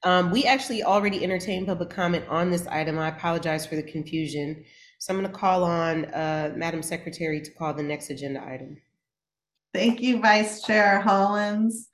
Um, 0.03 0.31
we 0.31 0.45
actually 0.45 0.83
already 0.83 1.23
entertained 1.23 1.67
public 1.67 1.89
comment 1.89 2.25
on 2.29 2.51
this 2.51 2.67
item. 2.67 2.97
I 2.99 3.09
apologize 3.09 3.65
for 3.65 3.75
the 3.75 3.83
confusion. 3.83 4.63
So 4.99 5.13
I'm 5.13 5.19
going 5.19 5.31
to 5.31 5.37
call 5.37 5.63
on 5.63 6.05
uh, 6.05 6.53
Madam 6.55 6.81
Secretary 6.81 7.41
to 7.41 7.51
call 7.51 7.73
the 7.73 7.83
next 7.83 8.09
agenda 8.09 8.41
item. 8.45 8.77
Thank 9.73 10.01
you, 10.01 10.21
Vice 10.21 10.61
Chair 10.63 11.01
Hollins. 11.01 11.89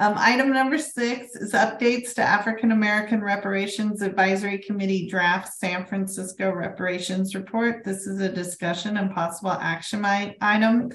Um, 0.00 0.14
item 0.16 0.50
number 0.52 0.78
six 0.78 1.36
is 1.36 1.52
updates 1.52 2.14
to 2.14 2.22
African 2.22 2.72
American 2.72 3.22
Reparations 3.22 4.02
Advisory 4.02 4.58
Committee 4.58 5.06
draft 5.06 5.52
San 5.52 5.84
Francisco 5.84 6.50
Reparations 6.50 7.34
Report. 7.34 7.84
This 7.84 8.06
is 8.06 8.20
a 8.20 8.32
discussion 8.32 8.96
and 8.96 9.14
possible 9.14 9.52
action 9.52 10.04
item. 10.04 10.90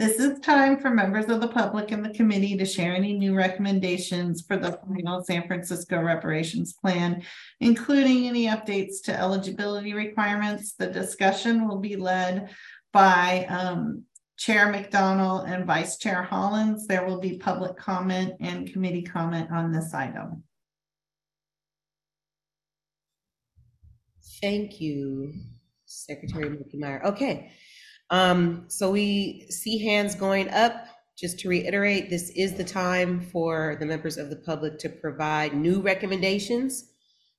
This 0.00 0.18
is 0.18 0.40
time 0.40 0.78
for 0.78 0.88
members 0.88 1.26
of 1.26 1.42
the 1.42 1.48
public 1.48 1.90
and 1.90 2.02
the 2.02 2.14
committee 2.14 2.56
to 2.56 2.64
share 2.64 2.94
any 2.94 3.12
new 3.12 3.36
recommendations 3.36 4.40
for 4.40 4.56
the 4.56 4.72
final 4.72 5.22
San 5.22 5.46
Francisco 5.46 6.00
reparations 6.00 6.72
plan, 6.72 7.22
including 7.60 8.26
any 8.26 8.46
updates 8.46 9.02
to 9.04 9.12
eligibility 9.12 9.92
requirements. 9.92 10.72
The 10.72 10.86
discussion 10.86 11.68
will 11.68 11.80
be 11.80 11.96
led 11.96 12.48
by 12.94 13.44
um, 13.50 14.04
Chair 14.38 14.72
McDonald 14.72 15.46
and 15.46 15.66
Vice 15.66 15.98
Chair 15.98 16.22
Hollins. 16.22 16.86
There 16.86 17.04
will 17.04 17.20
be 17.20 17.36
public 17.36 17.76
comment 17.76 18.36
and 18.40 18.72
committee 18.72 19.02
comment 19.02 19.50
on 19.52 19.70
this 19.70 19.92
item. 19.92 20.44
Thank 24.40 24.80
you, 24.80 25.34
Secretary 25.84 26.48
Mitkemeyer. 26.48 27.04
Okay, 27.04 27.52
um, 28.10 28.64
so 28.68 28.90
we 28.90 29.46
see 29.50 29.84
hands 29.84 30.14
going 30.14 30.48
up. 30.50 30.86
Just 31.18 31.38
to 31.40 31.48
reiterate, 31.48 32.08
this 32.08 32.30
is 32.30 32.54
the 32.54 32.64
time 32.64 33.20
for 33.20 33.76
the 33.78 33.84
members 33.84 34.16
of 34.16 34.30
the 34.30 34.36
public 34.36 34.78
to 34.78 34.88
provide 34.88 35.54
new 35.54 35.82
recommendations 35.82 36.90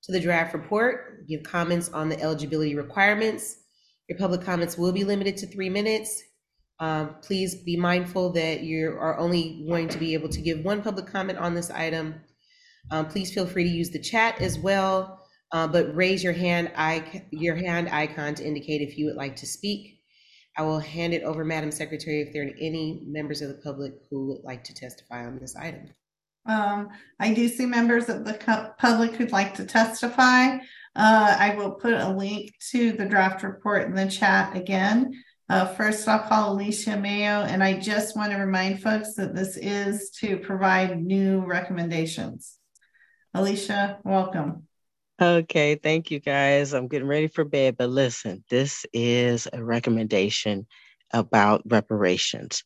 to 0.03 0.11
the 0.11 0.19
draft 0.19 0.53
report, 0.53 1.27
give 1.27 1.43
comments 1.43 1.89
on 1.89 2.09
the 2.09 2.21
eligibility 2.21 2.75
requirements. 2.75 3.57
Your 4.07 4.17
public 4.17 4.41
comments 4.41 4.77
will 4.77 4.91
be 4.91 5.03
limited 5.03 5.37
to 5.37 5.47
three 5.47 5.69
minutes. 5.69 6.21
Um, 6.79 7.15
please 7.21 7.55
be 7.55 7.75
mindful 7.75 8.31
that 8.33 8.61
you 8.61 8.89
are 8.99 9.17
only 9.17 9.65
going 9.67 9.87
to 9.89 9.97
be 9.97 10.13
able 10.13 10.29
to 10.29 10.41
give 10.41 10.63
one 10.65 10.81
public 10.81 11.07
comment 11.07 11.39
on 11.39 11.53
this 11.53 11.69
item. 11.69 12.21
Um, 12.89 13.07
please 13.07 13.33
feel 13.33 13.45
free 13.45 13.63
to 13.63 13.69
use 13.69 13.91
the 13.91 14.01
chat 14.01 14.41
as 14.41 14.57
well, 14.57 15.23
uh, 15.51 15.67
but 15.67 15.95
raise 15.95 16.23
your 16.23 16.33
hand, 16.33 16.71
your 17.31 17.55
hand 17.55 17.89
icon 17.89 18.35
to 18.35 18.45
indicate 18.45 18.81
if 18.81 18.97
you 18.97 19.05
would 19.05 19.15
like 19.15 19.35
to 19.37 19.45
speak. 19.45 20.00
I 20.57 20.63
will 20.63 20.79
hand 20.79 21.13
it 21.13 21.23
over, 21.23 21.45
Madam 21.45 21.71
Secretary, 21.71 22.21
if 22.21 22.33
there 22.33 22.43
are 22.43 22.55
any 22.59 23.03
members 23.05 23.41
of 23.41 23.49
the 23.49 23.61
public 23.63 23.93
who 24.09 24.27
would 24.27 24.43
like 24.43 24.63
to 24.65 24.73
testify 24.73 25.25
on 25.25 25.39
this 25.39 25.55
item. 25.55 25.89
Um, 26.45 26.89
I 27.19 27.33
do 27.33 27.47
see 27.47 27.65
members 27.65 28.09
of 28.09 28.25
the 28.25 28.73
public 28.77 29.13
who'd 29.13 29.31
like 29.31 29.53
to 29.55 29.65
testify. 29.65 30.57
Uh, 30.95 31.37
I 31.39 31.55
will 31.55 31.71
put 31.71 31.93
a 31.93 32.09
link 32.09 32.53
to 32.71 32.91
the 32.91 33.05
draft 33.05 33.43
report 33.43 33.87
in 33.87 33.95
the 33.95 34.07
chat 34.07 34.55
again. 34.55 35.13
Uh, 35.47 35.67
first, 35.67 36.07
I'll 36.07 36.27
call 36.27 36.53
Alicia 36.53 36.97
Mayo, 36.97 37.41
and 37.41 37.63
I 37.63 37.79
just 37.79 38.15
want 38.15 38.31
to 38.31 38.37
remind 38.37 38.81
folks 38.81 39.15
that 39.15 39.35
this 39.35 39.57
is 39.57 40.09
to 40.21 40.37
provide 40.37 41.01
new 41.01 41.45
recommendations. 41.45 42.57
Alicia, 43.33 43.99
welcome. 44.03 44.67
Okay, 45.21 45.75
thank 45.75 46.09
you 46.09 46.19
guys. 46.19 46.73
I'm 46.73 46.87
getting 46.87 47.07
ready 47.07 47.27
for 47.27 47.43
bed, 47.43 47.77
but 47.77 47.91
listen, 47.91 48.43
this 48.49 48.87
is 48.91 49.47
a 49.53 49.63
recommendation 49.63 50.65
about 51.13 51.61
reparations. 51.65 52.63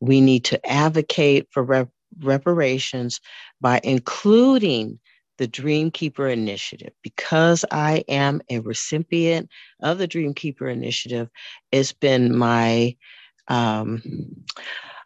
We 0.00 0.20
need 0.20 0.44
to 0.46 0.66
advocate 0.68 1.46
for 1.52 1.62
rep- 1.62 1.92
reparations 2.18 3.20
by 3.60 3.80
including 3.84 4.98
the 5.38 5.46
Dreamkeeper 5.46 6.32
Initiative. 6.32 6.92
Because 7.04 7.64
I 7.70 8.04
am 8.08 8.42
a 8.50 8.58
recipient 8.58 9.48
of 9.80 9.98
the 9.98 10.08
Dreamkeeper 10.08 10.72
Initiative, 10.72 11.28
it's 11.70 11.92
been 11.92 12.36
my 12.36 12.96
um, 13.46 14.02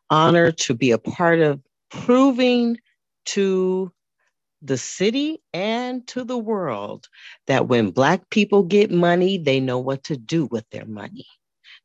honor 0.08 0.50
to 0.50 0.72
be 0.72 0.92
a 0.92 0.98
part 0.98 1.40
of 1.40 1.60
proving 1.90 2.78
to 3.26 3.92
the 4.62 4.78
city 4.78 5.42
and 5.52 6.06
to 6.08 6.24
the 6.24 6.38
world 6.38 7.08
that 7.46 7.68
when 7.68 7.90
Black 7.90 8.30
people 8.30 8.62
get 8.62 8.90
money, 8.90 9.38
they 9.38 9.60
know 9.60 9.78
what 9.78 10.04
to 10.04 10.16
do 10.16 10.46
with 10.46 10.68
their 10.70 10.86
money. 10.86 11.26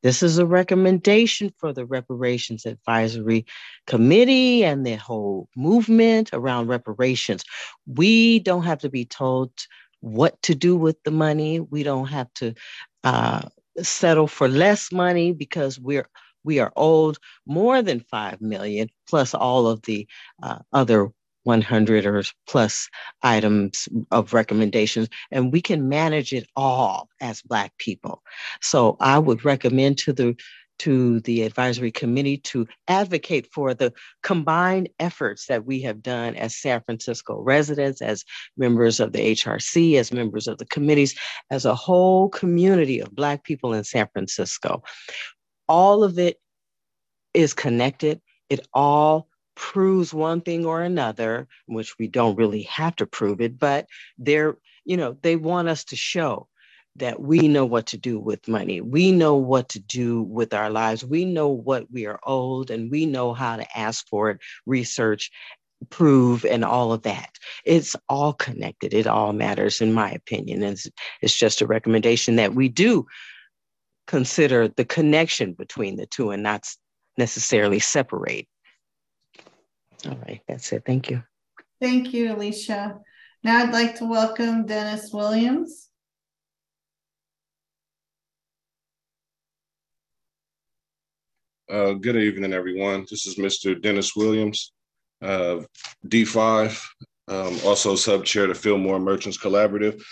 This 0.04 0.24
is 0.24 0.38
a 0.40 0.46
recommendation 0.46 1.54
for 1.60 1.74
the 1.74 1.86
Reparations 1.86 2.66
Advisory 2.66 3.46
Committee 3.86 4.64
and 4.64 4.86
the 4.86 4.96
whole 4.96 5.48
movement 5.56 6.32
around 6.34 6.68
reparations. 6.68 7.44
We 7.86 8.40
don't 8.40 8.64
have 8.64 8.80
to 8.80 8.90
be 8.90 9.06
told 9.06 9.52
what 10.00 10.42
to 10.44 10.56
do 10.56 10.76
with 10.76 11.02
the 11.04 11.12
money. 11.12 11.60
We 11.60 11.84
don't 11.84 12.08
have 12.08 12.34
to 12.36 12.56
uh, 13.04 13.42
settle 13.82 14.28
for 14.28 14.48
less 14.48 14.92
money 14.92 15.34
because 15.34 15.80
we're 15.80 16.08
we 16.44 16.58
are 16.58 16.74
owed 16.76 17.20
more 17.46 17.84
than 17.84 18.00
5 18.00 18.42
million 18.42 18.90
plus 19.08 19.36
all 19.36 19.68
of 19.68 19.84
the 19.84 20.08
uh, 20.42 20.58
other 20.74 21.12
100 21.44 22.06
or 22.06 22.24
plus 22.48 22.90
items 23.24 23.90
of 24.12 24.34
recommendations, 24.34 25.08
and 25.32 25.52
we 25.52 25.62
can 25.62 25.90
manage 25.90 26.34
it 26.34 26.48
all 26.56 27.10
as 27.20 27.42
Black 27.42 27.78
people. 27.78 28.22
So 28.62 28.98
I 29.00 29.20
would 29.20 29.44
recommend 29.46 29.98
to 30.00 30.14
the 30.14 30.36
to 30.82 31.20
the 31.20 31.44
advisory 31.44 31.92
committee 31.92 32.38
to 32.38 32.66
advocate 32.88 33.48
for 33.54 33.72
the 33.72 33.94
combined 34.24 34.90
efforts 35.00 35.46
that 35.46 35.64
we 35.64 35.80
have 35.80 36.02
done 36.02 36.36
as 36.36 36.56
San 36.56 36.82
Francisco 36.82 37.40
residents, 37.40 38.02
as 38.02 38.26
members 38.58 39.00
of 39.00 39.12
the 39.12 39.20
HRC, 39.20 39.98
as 39.98 40.12
members 40.12 40.48
of 40.48 40.58
the 40.58 40.66
committees, 40.66 41.14
as 41.52 41.66
a 41.66 41.76
whole 41.76 42.30
community 42.30 43.00
of 43.00 43.14
Black 43.14 43.44
people 43.44 43.76
in 43.76 43.84
San 43.84 44.08
Francisco. 44.12 44.82
All 45.68 46.04
of 46.04 46.18
it 46.18 46.38
is 47.36 47.54
connected. 47.54 48.20
It 48.50 48.68
all 48.74 49.28
proves 49.56 50.14
one 50.14 50.42
thing 50.42 50.66
or 50.66 50.82
another, 50.82 51.48
which 51.68 51.98
we 52.00 52.08
don't 52.08 52.36
really 52.36 52.64
have 52.64 52.96
to 52.98 53.06
prove 53.06 53.42
it, 53.42 53.60
but 53.60 53.88
they're, 54.18 54.58
you 54.86 54.98
know, 54.98 55.18
they 55.22 55.36
want 55.36 55.68
us 55.68 55.84
to 55.86 55.96
show 55.96 56.48
that 56.98 57.22
we 57.22 57.48
know 57.48 57.66
what 57.66 57.88
to 57.88 57.98
do 57.98 58.20
with 58.20 58.48
money. 58.48 58.82
We 58.82 59.12
know 59.12 59.36
what 59.36 59.70
to 59.70 59.80
do 59.80 60.24
with 60.24 60.54
our 60.54 60.70
lives. 60.70 61.06
We 61.06 61.26
know 61.26 61.48
what 61.48 61.90
we 61.92 62.06
are 62.06 62.20
owed 62.26 62.70
and 62.70 62.92
we 62.92 63.06
know 63.06 63.34
how 63.34 63.56
to 63.56 63.78
ask 63.78 64.08
for 64.10 64.30
it, 64.30 64.40
research, 64.66 65.32
prove, 65.90 66.46
and 66.46 66.66
all 66.66 66.92
of 66.92 67.04
that. 67.04 67.30
It's 67.66 67.96
all 68.10 68.34
connected. 68.34 68.94
It 68.94 69.08
all 69.08 69.34
matters, 69.34 69.82
in 69.82 69.94
my 69.94 70.12
opinion. 70.12 70.64
It's, 70.64 70.88
it's 71.22 71.36
just 71.36 71.62
a 71.62 71.68
recommendation 71.68 72.36
that 72.36 72.54
we 72.54 72.68
do 72.68 73.06
consider 74.08 74.68
the 74.68 74.86
connection 74.86 75.54
between 75.54 75.96
the 75.96 76.06
two 76.06 76.32
and 76.32 76.44
not 76.44 76.68
necessarily 77.18 77.80
separate 77.80 78.48
all 80.06 80.18
right, 80.28 80.42
that's 80.48 80.72
it. 80.74 80.84
Thank 80.86 81.10
you. 81.10 81.24
Thank 81.80 82.14
you, 82.14 82.34
Alicia. 82.34 83.00
Now 83.44 83.58
I'd 83.58 83.74
like 83.74 83.96
to 83.96 84.06
welcome 84.06 84.66
Dennis 84.66 85.12
Williams. 85.12 85.90
Uh, 91.72 91.94
good 91.94 92.18
evening, 92.18 92.54
everyone. 92.54 93.06
This 93.10 93.26
is 93.26 93.38
Mr. 93.38 93.82
Dennis 93.82 94.16
Williams, 94.16 94.74
uh, 95.22 95.62
D5, 96.08 96.86
um, 97.30 97.58
also 97.66 97.96
sub-chair 97.96 98.46
to 98.48 98.54
Fillmore 98.54 99.00
Merchants 99.00 99.38
Collaborative. 99.38 100.04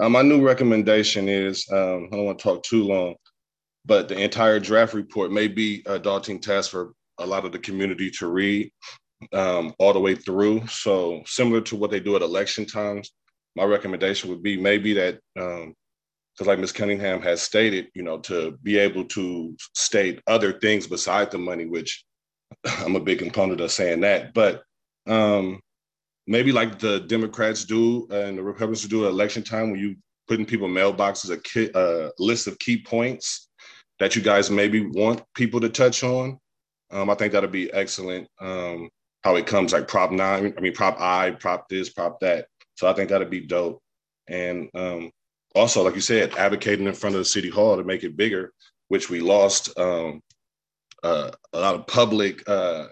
Uh, 0.00 0.08
my 0.08 0.22
new 0.22 0.46
recommendation 0.46 1.28
is, 1.28 1.66
um, 1.72 2.08
I 2.12 2.16
don't 2.16 2.24
want 2.24 2.38
to 2.38 2.42
talk 2.42 2.62
too 2.62 2.84
long, 2.84 3.16
but 3.84 4.08
the 4.08 4.16
entire 4.16 4.60
draft 4.60 4.94
report 4.94 5.32
may 5.32 5.48
be 5.48 5.82
a 5.86 5.98
daunting 5.98 6.40
task 6.40 6.70
for 6.70 6.92
a 7.18 7.26
lot 7.26 7.44
of 7.44 7.50
the 7.50 7.58
community 7.58 8.10
to 8.12 8.28
read 8.28 8.70
um, 9.32 9.74
all 9.78 9.92
the 9.92 10.00
way 10.00 10.14
through. 10.14 10.66
So 10.66 11.22
similar 11.26 11.60
to 11.62 11.76
what 11.76 11.90
they 11.90 12.00
do 12.00 12.16
at 12.16 12.22
election 12.22 12.66
times, 12.66 13.10
my 13.56 13.64
recommendation 13.64 14.30
would 14.30 14.42
be 14.42 14.56
maybe 14.56 14.92
that 14.94 15.20
because 15.34 15.66
um, 15.66 16.46
like 16.46 16.58
Ms. 16.58 16.72
Cunningham 16.72 17.20
has 17.22 17.42
stated, 17.42 17.88
you 17.94 18.02
know, 18.02 18.18
to 18.20 18.56
be 18.62 18.78
able 18.78 19.04
to 19.06 19.56
state 19.74 20.20
other 20.26 20.52
things 20.52 20.86
besides 20.86 21.32
the 21.32 21.38
money, 21.38 21.66
which 21.66 22.04
I'm 22.66 22.96
a 22.96 23.00
big 23.00 23.18
component 23.18 23.60
of 23.60 23.72
saying 23.72 24.00
that, 24.02 24.34
but 24.34 24.62
um, 25.06 25.60
maybe 26.26 26.52
like 26.52 26.78
the 26.78 27.00
Democrats 27.00 27.64
do 27.64 28.06
and 28.10 28.38
the 28.38 28.42
Republicans 28.42 28.86
do 28.86 29.04
at 29.04 29.10
election 29.10 29.42
time 29.42 29.70
when 29.70 29.80
you 29.80 29.96
put 30.28 30.38
in 30.38 30.46
people 30.46 30.68
mailboxes 30.68 31.30
a, 31.30 31.78
a 31.78 32.12
list 32.18 32.46
of 32.46 32.58
key 32.58 32.82
points 32.82 33.48
that 33.98 34.14
you 34.14 34.22
guys 34.22 34.50
maybe 34.50 34.86
want 34.86 35.22
people 35.34 35.60
to 35.60 35.68
touch 35.68 36.04
on. 36.04 36.38
Um, 36.90 37.10
I 37.10 37.14
think 37.14 37.32
that'd 37.32 37.50
be 37.50 37.72
excellent. 37.72 38.28
Um, 38.40 38.88
how 39.28 39.36
it 39.36 39.46
comes 39.46 39.74
like 39.74 39.86
prop 39.86 40.10
nine, 40.10 40.54
I 40.56 40.60
mean 40.62 40.72
prop 40.72 40.98
I, 40.98 41.32
prop 41.32 41.68
this, 41.68 41.90
prop 41.90 42.18
that. 42.20 42.46
So 42.76 42.88
I 42.88 42.94
think 42.94 43.10
that'd 43.10 43.28
be 43.28 43.40
dope. 43.40 43.82
And 44.26 44.70
um, 44.74 45.10
also, 45.54 45.84
like 45.84 45.94
you 45.94 46.00
said, 46.00 46.34
advocating 46.36 46.86
in 46.86 46.94
front 46.94 47.14
of 47.14 47.20
the 47.20 47.26
city 47.26 47.50
hall 47.50 47.76
to 47.76 47.84
make 47.84 48.04
it 48.04 48.16
bigger, 48.16 48.54
which 48.88 49.10
we 49.10 49.20
lost 49.20 49.78
um, 49.78 50.22
uh, 51.02 51.30
a 51.52 51.60
lot 51.60 51.74
of 51.74 51.86
public, 51.86 52.42
uh, 52.48 52.86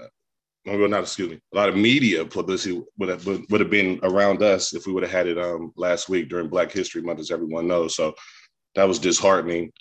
well, 0.66 0.88
not 0.88 1.04
excuse 1.04 1.30
me, 1.30 1.40
a 1.54 1.56
lot 1.56 1.70
of 1.70 1.76
media 1.76 2.22
publicity 2.22 2.82
would 2.98 3.08
have 3.08 3.24
would 3.26 3.60
have 3.60 3.70
been 3.70 3.98
around 4.02 4.42
us 4.42 4.74
if 4.74 4.86
we 4.86 4.92
would 4.92 5.04
have 5.04 5.12
had 5.12 5.28
it 5.28 5.38
um, 5.38 5.72
last 5.74 6.10
week 6.10 6.28
during 6.28 6.48
Black 6.48 6.70
History 6.70 7.00
Month, 7.00 7.20
as 7.20 7.30
everyone 7.30 7.66
knows. 7.66 7.96
So 7.96 8.14
that 8.74 8.84
was 8.84 8.98
disheartening. 8.98 9.72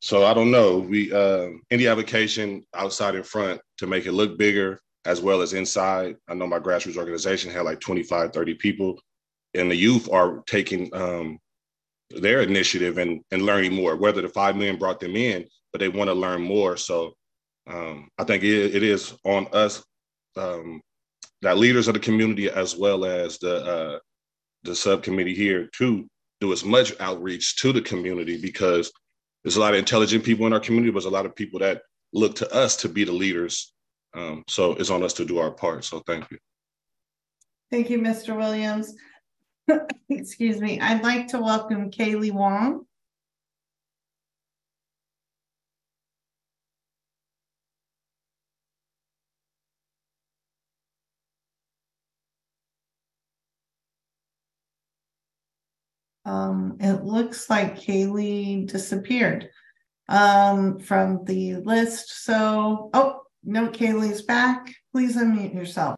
So 0.00 0.26
I 0.26 0.34
don't 0.34 0.50
know. 0.50 0.78
We 0.78 1.12
uh, 1.12 1.50
any 1.70 1.86
avocation 1.86 2.64
outside 2.74 3.14
in 3.14 3.22
front 3.22 3.60
to 3.78 3.86
make 3.86 4.06
it 4.06 4.12
look 4.12 4.36
bigger 4.36 4.80
as 5.04 5.20
well 5.20 5.42
as 5.42 5.52
inside. 5.52 6.16
I 6.28 6.34
know 6.34 6.46
my 6.46 6.58
grassroots 6.58 6.96
organization 6.96 7.50
had 7.50 7.64
like 7.64 7.80
25, 7.80 8.32
30 8.32 8.54
people, 8.54 9.00
and 9.54 9.70
the 9.70 9.76
youth 9.76 10.08
are 10.12 10.42
taking 10.46 10.94
um, 10.94 11.38
their 12.10 12.42
initiative 12.42 12.98
and, 12.98 13.20
and 13.30 13.42
learning 13.42 13.74
more, 13.74 13.96
whether 13.96 14.22
the 14.22 14.28
5 14.28 14.56
million 14.56 14.76
brought 14.76 15.00
them 15.00 15.16
in, 15.16 15.46
but 15.72 15.80
they 15.80 15.88
want 15.88 16.08
to 16.08 16.14
learn 16.14 16.42
more. 16.42 16.76
So 16.76 17.14
um, 17.68 18.08
I 18.18 18.24
think 18.24 18.42
it, 18.42 18.74
it 18.74 18.82
is 18.82 19.14
on 19.24 19.46
us, 19.52 19.82
um, 20.36 20.80
that 21.42 21.58
leaders 21.58 21.88
of 21.88 21.94
the 21.94 22.00
community, 22.00 22.50
as 22.50 22.76
well 22.76 23.04
as 23.04 23.38
the, 23.38 23.64
uh, 23.64 23.98
the 24.64 24.74
subcommittee 24.74 25.34
here 25.34 25.68
to 25.78 26.06
do 26.40 26.52
as 26.52 26.64
much 26.64 26.92
outreach 27.00 27.56
to 27.56 27.72
the 27.72 27.80
community 27.80 28.40
because 28.40 28.92
there's 29.42 29.56
a 29.56 29.60
lot 29.60 29.72
of 29.72 29.78
intelligent 29.78 30.24
people 30.24 30.46
in 30.46 30.52
our 30.52 30.60
community, 30.60 30.90
but 30.90 31.00
there's 31.00 31.06
a 31.06 31.10
lot 31.10 31.26
of 31.26 31.34
people 31.34 31.60
that 31.60 31.82
look 32.12 32.34
to 32.36 32.52
us 32.54 32.76
to 32.76 32.88
be 32.88 33.04
the 33.04 33.12
leaders. 33.12 33.72
Um, 34.14 34.44
so 34.48 34.72
it's 34.72 34.90
on 34.90 35.02
us 35.02 35.12
to 35.14 35.24
do 35.24 35.38
our 35.38 35.50
part. 35.50 35.84
So 35.84 36.00
thank 36.06 36.30
you. 36.30 36.38
Thank 37.70 37.90
you, 37.90 37.98
Mr. 37.98 38.36
Williams. 38.36 38.94
Excuse 40.08 40.60
me. 40.60 40.80
I'd 40.80 41.02
like 41.02 41.28
to 41.28 41.40
welcome 41.40 41.90
Kaylee 41.90 42.32
Wong. 42.32 42.84
Um, 56.24 56.76
it 56.80 57.04
looks 57.04 57.48
like 57.48 57.78
Kaylee 57.78 58.66
disappeared 58.66 59.50
um, 60.08 60.78
from 60.78 61.24
the 61.24 61.56
list. 61.56 62.24
So, 62.24 62.90
oh, 62.92 63.22
no, 63.42 63.68
Kaylee's 63.68 64.22
back. 64.22 64.74
Please 64.92 65.16
unmute 65.16 65.54
yourself. 65.54 65.96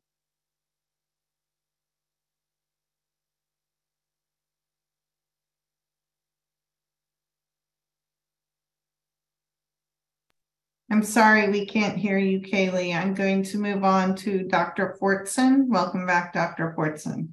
I'm 10.93 11.03
sorry, 11.03 11.49
we 11.49 11.65
can't 11.65 11.97
hear 11.97 12.19
you, 12.19 12.41
Kaylee. 12.41 12.95
I'm 12.95 13.15
going 13.15 13.43
to 13.45 13.57
move 13.59 13.83
on 13.83 14.15
to 14.17 14.43
Dr. 14.43 14.99
Fortson. 15.01 15.69
Welcome 15.69 16.07
back, 16.07 16.35
Dr. 16.35 16.75
Fortson. 16.77 17.31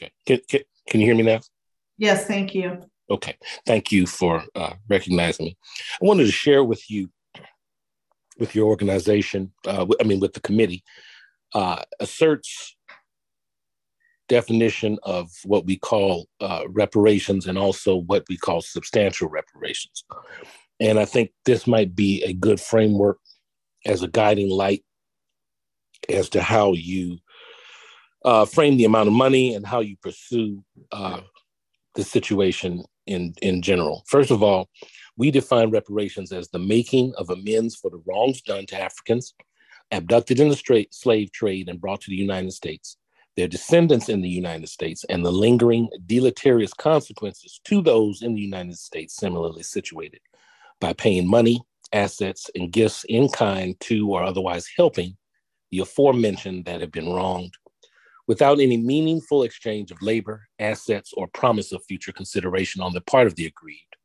Okay. 0.00 0.10
Can, 0.24 0.40
can, 0.48 0.60
can 0.88 1.00
you 1.00 1.06
hear 1.06 1.14
me 1.14 1.22
now? 1.22 1.40
Yes, 2.00 2.24
thank 2.24 2.54
you. 2.54 2.82
Okay. 3.10 3.36
Thank 3.66 3.92
you 3.92 4.06
for 4.06 4.42
uh, 4.54 4.72
recognizing 4.88 5.46
me. 5.46 5.58
I 6.00 6.06
wanted 6.06 6.24
to 6.24 6.32
share 6.32 6.64
with 6.64 6.90
you, 6.90 7.10
with 8.38 8.54
your 8.54 8.68
organization, 8.68 9.52
uh, 9.66 9.84
I 10.00 10.04
mean, 10.04 10.18
with 10.18 10.32
the 10.32 10.40
committee, 10.40 10.82
uh, 11.54 11.82
asserts 12.00 12.74
definition 14.30 14.98
of 15.02 15.30
what 15.44 15.66
we 15.66 15.76
call 15.76 16.26
uh, 16.40 16.62
reparations 16.70 17.46
and 17.46 17.58
also 17.58 17.96
what 17.96 18.24
we 18.30 18.38
call 18.38 18.62
substantial 18.62 19.28
reparations. 19.28 20.02
And 20.80 20.98
I 20.98 21.04
think 21.04 21.32
this 21.44 21.66
might 21.66 21.94
be 21.94 22.22
a 22.22 22.32
good 22.32 22.60
framework 22.60 23.18
as 23.84 24.02
a 24.02 24.08
guiding 24.08 24.48
light 24.48 24.84
as 26.08 26.30
to 26.30 26.40
how 26.40 26.72
you 26.72 27.18
uh, 28.24 28.46
frame 28.46 28.78
the 28.78 28.86
amount 28.86 29.08
of 29.08 29.12
money 29.12 29.54
and 29.54 29.66
how 29.66 29.80
you 29.80 29.96
pursue 30.00 30.64
uh, 30.92 31.20
the 31.94 32.04
situation 32.04 32.84
in, 33.06 33.34
in 33.42 33.62
general. 33.62 34.04
First 34.06 34.30
of 34.30 34.42
all, 34.42 34.68
we 35.16 35.30
define 35.30 35.70
reparations 35.70 36.32
as 36.32 36.48
the 36.48 36.58
making 36.58 37.12
of 37.16 37.30
amends 37.30 37.76
for 37.76 37.90
the 37.90 38.02
wrongs 38.06 38.40
done 38.40 38.66
to 38.66 38.80
Africans 38.80 39.34
abducted 39.90 40.38
in 40.38 40.48
the 40.48 40.86
slave 40.90 41.32
trade 41.32 41.68
and 41.68 41.80
brought 41.80 42.00
to 42.02 42.10
the 42.10 42.16
United 42.16 42.52
States, 42.52 42.96
their 43.36 43.48
descendants 43.48 44.08
in 44.08 44.20
the 44.20 44.28
United 44.28 44.68
States, 44.68 45.04
and 45.08 45.24
the 45.24 45.32
lingering 45.32 45.88
deleterious 46.06 46.72
consequences 46.72 47.60
to 47.64 47.82
those 47.82 48.22
in 48.22 48.34
the 48.34 48.40
United 48.40 48.78
States 48.78 49.16
similarly 49.16 49.62
situated 49.62 50.20
by 50.80 50.92
paying 50.92 51.28
money, 51.28 51.60
assets, 51.92 52.48
and 52.54 52.72
gifts 52.72 53.04
in 53.08 53.28
kind 53.28 53.78
to 53.80 54.08
or 54.10 54.22
otherwise 54.22 54.68
helping 54.76 55.16
the 55.70 55.80
aforementioned 55.80 56.64
that 56.64 56.80
have 56.80 56.92
been 56.92 57.12
wronged 57.12 57.54
without 58.30 58.60
any 58.60 58.76
meaningful 58.76 59.42
exchange 59.42 59.90
of 59.90 60.00
labor, 60.00 60.46
assets, 60.60 61.12
or 61.16 61.26
promise 61.26 61.72
of 61.72 61.82
future 61.88 62.12
consideration 62.12 62.80
on 62.80 62.92
the 62.92 63.00
part 63.00 63.26
of 63.26 63.34
the 63.34 63.44
aggrieved 63.44 63.96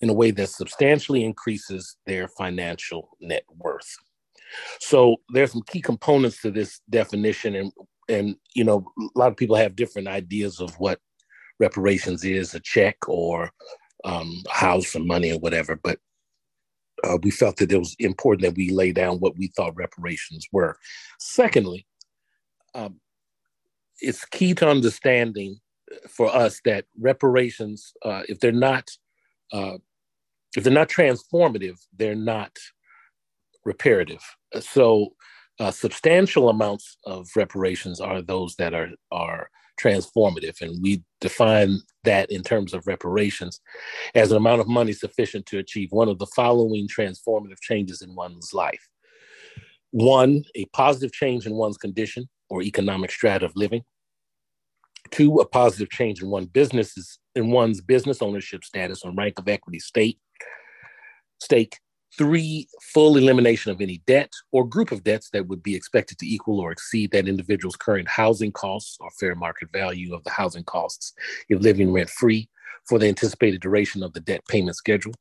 in 0.00 0.08
a 0.08 0.14
way 0.14 0.30
that 0.30 0.48
substantially 0.48 1.22
increases 1.22 1.98
their 2.06 2.26
financial 2.26 3.10
net 3.20 3.44
worth. 3.58 3.94
So 4.80 5.16
there's 5.28 5.52
some 5.52 5.60
key 5.66 5.82
components 5.82 6.40
to 6.40 6.50
this 6.50 6.80
definition, 6.88 7.54
and 7.54 7.70
and 8.08 8.36
you 8.54 8.64
know 8.64 8.78
a 8.98 9.18
lot 9.18 9.30
of 9.30 9.36
people 9.36 9.56
have 9.56 9.76
different 9.76 10.08
ideas 10.08 10.58
of 10.58 10.70
what 10.80 10.98
reparations 11.60 12.24
is, 12.24 12.54
a 12.54 12.60
check 12.60 12.96
or 13.06 13.50
um, 14.06 14.42
house 14.50 14.96
or 14.96 15.00
money 15.00 15.32
or 15.32 15.38
whatever. 15.38 15.76
But 15.76 15.98
uh, 17.04 17.18
we 17.22 17.30
felt 17.30 17.58
that 17.58 17.70
it 17.70 17.78
was 17.78 17.94
important 17.98 18.40
that 18.44 18.56
we 18.56 18.70
lay 18.70 18.92
down 18.92 19.20
what 19.20 19.36
we 19.36 19.48
thought 19.48 19.76
reparations 19.76 20.46
were. 20.50 20.78
Secondly, 21.18 21.86
um, 22.74 23.00
it's 24.00 24.24
key 24.26 24.54
to 24.54 24.68
understanding 24.68 25.58
for 26.08 26.34
us 26.34 26.60
that 26.64 26.84
reparations, 27.00 27.92
uh, 28.04 28.22
if 28.28 28.40
they're 28.40 28.52
not 28.52 28.90
uh, 29.52 29.78
if 30.56 30.64
they're 30.64 30.72
not 30.72 30.88
transformative, 30.88 31.78
they're 31.96 32.14
not 32.14 32.56
reparative. 33.64 34.22
So, 34.60 35.14
uh, 35.58 35.70
substantial 35.70 36.48
amounts 36.48 36.98
of 37.04 37.28
reparations 37.36 38.00
are 38.00 38.22
those 38.22 38.56
that 38.56 38.74
are 38.74 38.90
are 39.10 39.50
transformative, 39.80 40.60
and 40.62 40.82
we 40.82 41.02
define 41.20 41.80
that 42.04 42.30
in 42.30 42.42
terms 42.42 42.72
of 42.72 42.86
reparations 42.86 43.60
as 44.14 44.30
an 44.30 44.36
amount 44.36 44.60
of 44.60 44.68
money 44.68 44.92
sufficient 44.92 45.46
to 45.46 45.58
achieve 45.58 45.92
one 45.92 46.08
of 46.08 46.18
the 46.18 46.26
following 46.26 46.88
transformative 46.88 47.60
changes 47.60 48.02
in 48.02 48.14
one's 48.14 48.52
life. 48.54 48.88
One, 49.90 50.44
a 50.54 50.64
positive 50.66 51.12
change 51.12 51.46
in 51.46 51.54
one's 51.54 51.78
condition 51.78 52.28
or 52.48 52.62
economic 52.62 53.10
strata 53.10 53.44
of 53.44 53.52
living. 53.56 53.82
Two, 55.10 55.36
a 55.36 55.46
positive 55.46 55.90
change 55.90 56.22
in 56.22 56.30
one 56.30 56.46
business's 56.46 57.18
in 57.34 57.50
one's 57.50 57.80
business 57.80 58.22
ownership 58.22 58.64
status 58.64 59.02
or 59.04 59.12
rank 59.12 59.38
of 59.38 59.48
equity 59.48 59.78
state 59.78 60.18
stake. 61.40 61.78
Three, 62.16 62.66
full 62.94 63.18
elimination 63.18 63.72
of 63.72 63.82
any 63.82 64.02
debt 64.06 64.32
or 64.50 64.66
group 64.66 64.90
of 64.90 65.04
debts 65.04 65.28
that 65.30 65.46
would 65.48 65.62
be 65.62 65.74
expected 65.74 66.18
to 66.18 66.26
equal 66.26 66.60
or 66.60 66.72
exceed 66.72 67.10
that 67.10 67.28
individual's 67.28 67.76
current 67.76 68.08
housing 68.08 68.52
costs 68.52 68.96
or 69.00 69.10
fair 69.20 69.34
market 69.34 69.70
value 69.70 70.14
of 70.14 70.24
the 70.24 70.30
housing 70.30 70.64
costs 70.64 71.12
if 71.50 71.60
living 71.60 71.92
rent 71.92 72.08
free 72.08 72.48
for 72.88 72.98
the 72.98 73.06
anticipated 73.06 73.60
duration 73.60 74.02
of 74.02 74.14
the 74.14 74.20
debt 74.20 74.40
payment 74.48 74.76
schedule. 74.76 75.12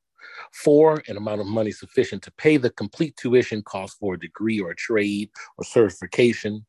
Four, 0.54 1.04
an 1.08 1.18
amount 1.18 1.42
of 1.42 1.48
money 1.48 1.72
sufficient 1.72 2.22
to 2.24 2.32
pay 2.32 2.56
the 2.56 2.70
complete 2.70 3.18
tuition 3.18 3.62
cost 3.64 3.98
for 4.00 4.14
a 4.14 4.20
degree 4.20 4.62
or 4.62 4.72
a 4.72 4.76
trade 4.76 5.30
or 5.58 5.66
certification 5.66 6.66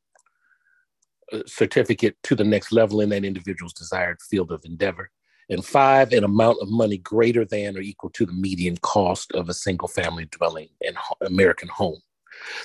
certificate 1.46 2.16
to 2.22 2.34
the 2.34 2.44
next 2.44 2.72
level 2.72 3.00
in 3.00 3.08
that 3.10 3.24
individual's 3.24 3.72
desired 3.72 4.20
field 4.22 4.52
of 4.52 4.64
endeavor. 4.64 5.10
And 5.48 5.64
five, 5.64 6.12
an 6.12 6.24
amount 6.24 6.58
of 6.60 6.68
money 6.68 6.98
greater 6.98 7.44
than 7.44 7.76
or 7.76 7.80
equal 7.80 8.10
to 8.10 8.26
the 8.26 8.32
median 8.32 8.76
cost 8.78 9.30
of 9.32 9.48
a 9.48 9.54
single 9.54 9.88
family 9.88 10.26
dwelling 10.26 10.68
in 10.80 10.94
American 11.24 11.68
home. 11.68 12.00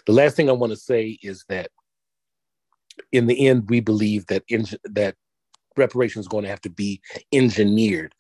The 0.05 0.13
last 0.13 0.35
thing 0.35 0.49
I 0.49 0.53
want 0.53 0.71
to 0.71 0.77
say 0.77 1.19
is 1.21 1.45
that 1.47 1.69
in 3.11 3.27
the 3.27 3.47
end, 3.47 3.69
we 3.69 3.79
believe 3.79 4.25
that 4.27 4.43
in, 4.47 4.65
that 4.83 5.15
reparation 5.77 6.19
is 6.19 6.27
going 6.27 6.43
to 6.43 6.49
have 6.49 6.61
to 6.61 6.69
be 6.69 7.01
engineered. 7.31 8.13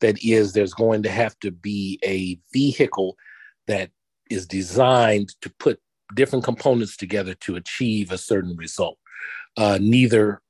That 0.00 0.22
is, 0.22 0.52
there's 0.52 0.74
going 0.74 1.02
to 1.04 1.10
have 1.10 1.38
to 1.40 1.50
be 1.50 1.98
a 2.04 2.38
vehicle 2.52 3.16
that 3.66 3.90
is 4.30 4.46
designed 4.46 5.34
to 5.42 5.50
put 5.58 5.80
different 6.14 6.44
components 6.44 6.96
together 6.96 7.34
to 7.34 7.56
achieve 7.56 8.10
a 8.10 8.18
certain 8.18 8.56
result. 8.56 8.98
Uh, 9.56 9.78
neither, 9.80 10.40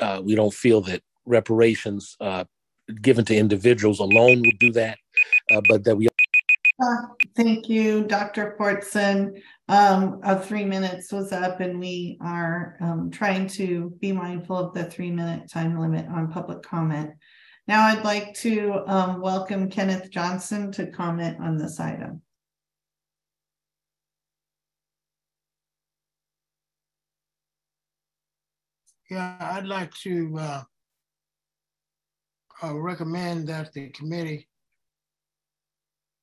uh, 0.00 0.20
we 0.24 0.34
don't 0.34 0.54
feel 0.54 0.80
that 0.82 1.02
reparations 1.26 2.16
uh, 2.20 2.44
given 3.00 3.24
to 3.24 3.36
individuals 3.36 4.00
alone 4.00 4.42
will 4.42 4.58
do 4.60 4.72
that, 4.72 4.98
uh, 5.52 5.60
but 5.68 5.84
that 5.84 5.96
we. 5.96 6.08
Uh, 6.82 6.96
thank 7.36 7.68
you, 7.68 8.04
Dr. 8.04 8.54
Portson. 8.58 9.40
Um, 9.68 10.20
uh, 10.24 10.38
three 10.38 10.64
minutes 10.64 11.12
was 11.12 11.32
up, 11.32 11.60
and 11.60 11.78
we 11.78 12.18
are 12.20 12.76
um, 12.80 13.10
trying 13.10 13.46
to 13.48 13.90
be 14.00 14.12
mindful 14.12 14.56
of 14.56 14.74
the 14.74 14.84
three 14.84 15.10
minute 15.10 15.50
time 15.50 15.78
limit 15.78 16.06
on 16.08 16.30
public 16.30 16.62
comment. 16.62 17.10
Now, 17.66 17.86
I'd 17.86 18.04
like 18.04 18.34
to 18.40 18.82
um, 18.86 19.22
welcome 19.22 19.70
Kenneth 19.70 20.10
Johnson 20.10 20.70
to 20.72 20.90
comment 20.90 21.38
on 21.40 21.56
this 21.56 21.80
item. 21.80 22.20
Yeah, 29.10 29.36
I'd 29.38 29.66
like 29.66 29.92
to 29.98 30.38
uh, 30.38 30.62
uh, 32.62 32.74
recommend 32.74 33.46
that 33.48 33.72
the 33.72 33.90
committee 33.90 34.48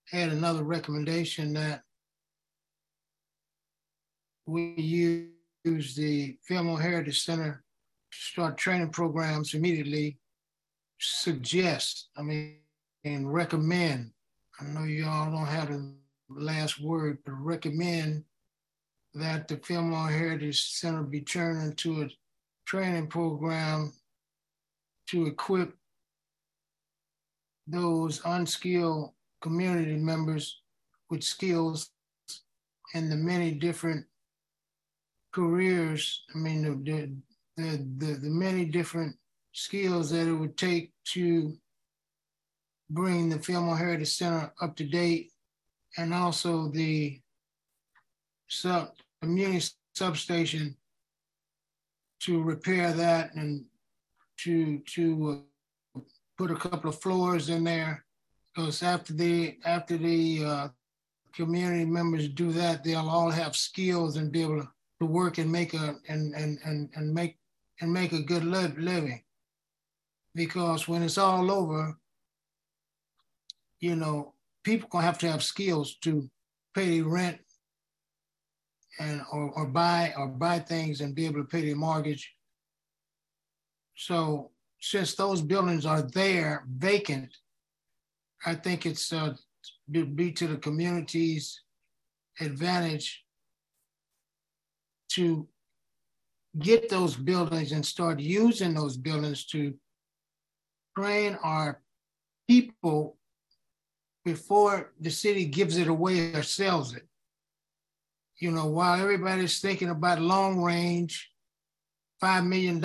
had 0.10 0.30
another 0.30 0.64
recommendation 0.64 1.53
that 1.53 1.84
we 4.48 4.74
use 5.64 5.95
the 5.95 6.38
Fillmore 6.43 6.82
Heritage 6.82 7.24
Center 7.24 7.64
to 8.11 8.18
start 8.18 8.58
training 8.58 8.90
programs 8.90 9.53
immediately. 9.53 10.18
Suggest, 11.00 12.10
I 12.18 12.24
mean, 12.24 12.58
and 13.03 13.32
recommend. 13.32 14.11
I 14.60 14.66
know 14.66 14.84
you 14.85 15.06
all 15.08 15.32
don't 15.32 15.45
have 15.45 15.69
the 15.69 15.93
last 16.30 16.82
word, 16.82 17.19
but 17.26 17.34
recommend 17.34 18.24
that 19.14 19.48
the 19.48 19.58
Fillmore 19.58 20.10
Heritage 20.10 20.64
Center 20.64 21.03
be 21.03 21.22
turned 21.22 21.61
into 21.64 22.01
a 22.01 22.10
training 22.72 23.08
program 23.08 23.91
to 25.06 25.25
equip 25.25 25.75
those 27.67 28.22
unskilled 28.24 29.11
community 29.41 29.98
members 29.98 30.61
with 31.09 31.22
skills 31.22 31.90
in 32.93 33.09
the 33.09 33.16
many 33.17 33.51
different 33.51 34.06
careers. 35.33 36.24
I 36.33 36.38
mean, 36.38 36.61
the, 36.61 37.11
the, 37.58 37.77
the, 37.98 38.14
the 38.14 38.30
many 38.30 38.64
different 38.64 39.17
skills 39.51 40.09
that 40.11 40.30
it 40.30 40.33
would 40.33 40.56
take 40.56 40.93
to 41.08 41.58
bring 42.90 43.27
the 43.27 43.40
Fillmore 43.40 43.77
Heritage 43.77 44.16
Center 44.16 44.50
up 44.61 44.77
to 44.77 44.85
date 44.88 45.30
and 45.98 46.14
also 46.14 46.69
the 46.69 47.19
sub 48.48 48.91
community 49.22 49.66
substation 49.93 50.77
to 52.22 52.41
repair 52.41 52.91
that 52.93 53.33
and 53.35 53.66
to 54.38 54.80
to 54.80 55.45
uh, 55.95 56.00
put 56.38 56.51
a 56.51 56.56
couple 56.56 56.90
of 56.90 57.01
floors 57.01 57.50
in 57.50 57.64
there. 57.64 58.06
Because 58.53 58.83
after 58.83 59.14
the 59.14 59.58
after 59.66 59.98
the 59.98 60.43
uh, 60.45 60.67
community 61.33 61.85
members 61.85 62.27
do 62.27 62.51
that 62.51 62.83
they'll 62.83 63.09
all 63.09 63.30
have 63.30 63.56
skills 63.56 64.17
and 64.17 64.32
be 64.32 64.41
able 64.41 64.67
to 65.00 65.06
work 65.06 65.38
and 65.38 65.51
make 65.51 65.74
a 65.74 65.95
and 66.09 66.35
and 66.35 66.59
and, 66.66 66.90
and 66.95 67.14
make 67.14 67.38
and 67.80 67.91
make 67.91 68.14
a 68.14 68.22
good 68.22 68.43
living. 68.43 69.22
Because 70.35 70.88
when 70.88 71.03
it's 71.03 71.17
all 71.17 71.51
over 71.51 71.98
you 73.80 73.95
know 73.95 74.33
people 74.64 74.88
gonna 74.90 75.06
have 75.06 75.17
to 75.19 75.30
have 75.32 75.43
skills 75.43 75.95
to 75.95 76.30
pay 76.74 77.01
rent 77.01 77.40
and 78.99 79.21
or, 79.31 79.51
or 79.51 79.67
buy 79.67 80.13
or 80.17 80.27
buy 80.27 80.59
things 80.59 81.01
and 81.01 81.15
be 81.15 81.25
able 81.25 81.41
to 81.41 81.47
pay 81.47 81.65
their 81.65 81.75
mortgage. 81.75 82.33
So 83.95 84.51
since 84.79 85.15
those 85.15 85.41
buildings 85.41 85.85
are 85.85 86.01
there 86.01 86.65
vacant, 86.67 87.35
I 88.45 88.55
think 88.55 88.85
it's 88.85 89.13
uh, 89.13 89.35
be 89.91 90.31
to 90.31 90.47
the 90.47 90.57
community's 90.57 91.61
advantage 92.39 93.23
to 95.09 95.47
get 96.59 96.89
those 96.89 97.15
buildings 97.15 97.71
and 97.71 97.85
start 97.85 98.19
using 98.19 98.73
those 98.73 98.97
buildings 98.97 99.45
to 99.45 99.73
train 100.97 101.37
our 101.43 101.81
people 102.47 103.17
before 104.25 104.91
the 104.99 105.09
city 105.09 105.45
gives 105.45 105.77
it 105.77 105.87
away 105.87 106.33
or 106.33 106.43
sells 106.43 106.95
it. 106.95 107.07
You 108.41 108.51
know, 108.51 108.65
while 108.65 108.99
everybody's 108.99 109.59
thinking 109.59 109.89
about 109.89 110.19
long 110.19 110.61
range, 110.61 111.29
$5 112.21 112.45
million, 112.45 112.75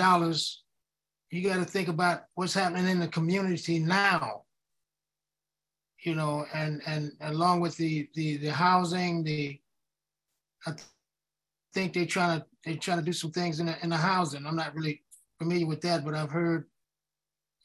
you 1.29 1.49
got 1.49 1.57
to 1.57 1.65
think 1.65 1.89
about 1.89 2.21
what's 2.35 2.53
happening 2.53 2.87
in 2.87 2.99
the 2.99 3.07
community 3.07 3.79
now. 3.79 4.43
You 6.05 6.15
know, 6.15 6.45
and 6.53 6.81
and 6.85 7.11
along 7.21 7.59
with 7.59 7.75
the 7.75 8.07
the 8.13 8.37
the 8.37 8.51
housing, 8.51 9.23
the 9.23 9.59
I 10.65 10.73
think 11.73 11.91
they're 11.91 12.05
trying 12.05 12.39
to 12.39 12.45
they're 12.63 12.75
trying 12.75 12.99
to 12.99 13.03
do 13.03 13.11
some 13.11 13.31
things 13.31 13.59
in 13.59 13.65
the 13.65 13.75
in 13.83 13.89
the 13.89 13.97
housing. 13.97 14.45
I'm 14.45 14.55
not 14.55 14.75
really 14.75 15.03
familiar 15.39 15.65
with 15.65 15.81
that, 15.81 16.05
but 16.05 16.13
I've 16.13 16.31
heard 16.31 16.65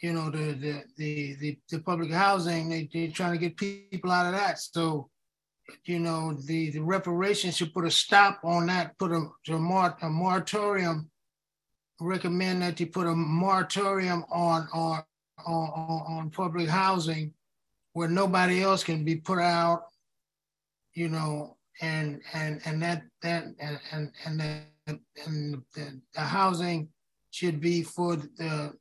you 0.02 0.12
know, 0.12 0.30
the 0.30 0.52
the 0.52 0.82
the 0.96 1.36
the, 1.36 1.58
the 1.70 1.78
public 1.78 2.10
housing, 2.10 2.68
they, 2.68 2.90
they're 2.92 3.08
trying 3.08 3.32
to 3.32 3.38
get 3.38 3.56
people 3.56 4.10
out 4.10 4.26
of 4.26 4.32
that. 4.32 4.58
So, 4.58 5.08
you 5.84 5.99
know, 5.99 6.34
the, 6.47 6.70
the 6.70 6.81
reparations 6.81 7.57
should 7.57 7.73
put 7.73 7.84
a 7.84 7.91
stop 7.91 8.41
on 8.44 8.66
that, 8.66 8.99
put 8.99 9.12
a, 9.12 9.28
a, 9.49 9.97
a 10.02 10.10
moratorium, 10.10 11.10
recommend 12.00 12.62
that 12.62 12.81
you 12.81 12.86
put 12.86 13.07
a 13.07 13.15
moratorium 13.15 14.24
on, 14.31 14.68
on, 14.73 15.02
on, 15.47 16.02
on 16.08 16.31
public 16.31 16.68
housing 16.68 17.32
where 17.92 18.08
nobody 18.08 18.62
else 18.62 18.82
can 18.82 19.05
be 19.05 19.16
put 19.16 19.39
out, 19.39 19.84
you 20.94 21.08
know, 21.08 21.57
and 21.81 22.20
and 22.34 22.60
and 22.65 22.82
that 22.82 23.02
that 23.23 23.44
and 23.58 23.78
and 23.92 24.12
and, 24.24 24.41
the, 24.41 25.00
and 25.26 25.62
the, 25.74 26.00
the 26.15 26.20
housing 26.20 26.89
should 27.31 27.60
be 27.60 27.82
for 27.82 28.16
the 28.16 28.73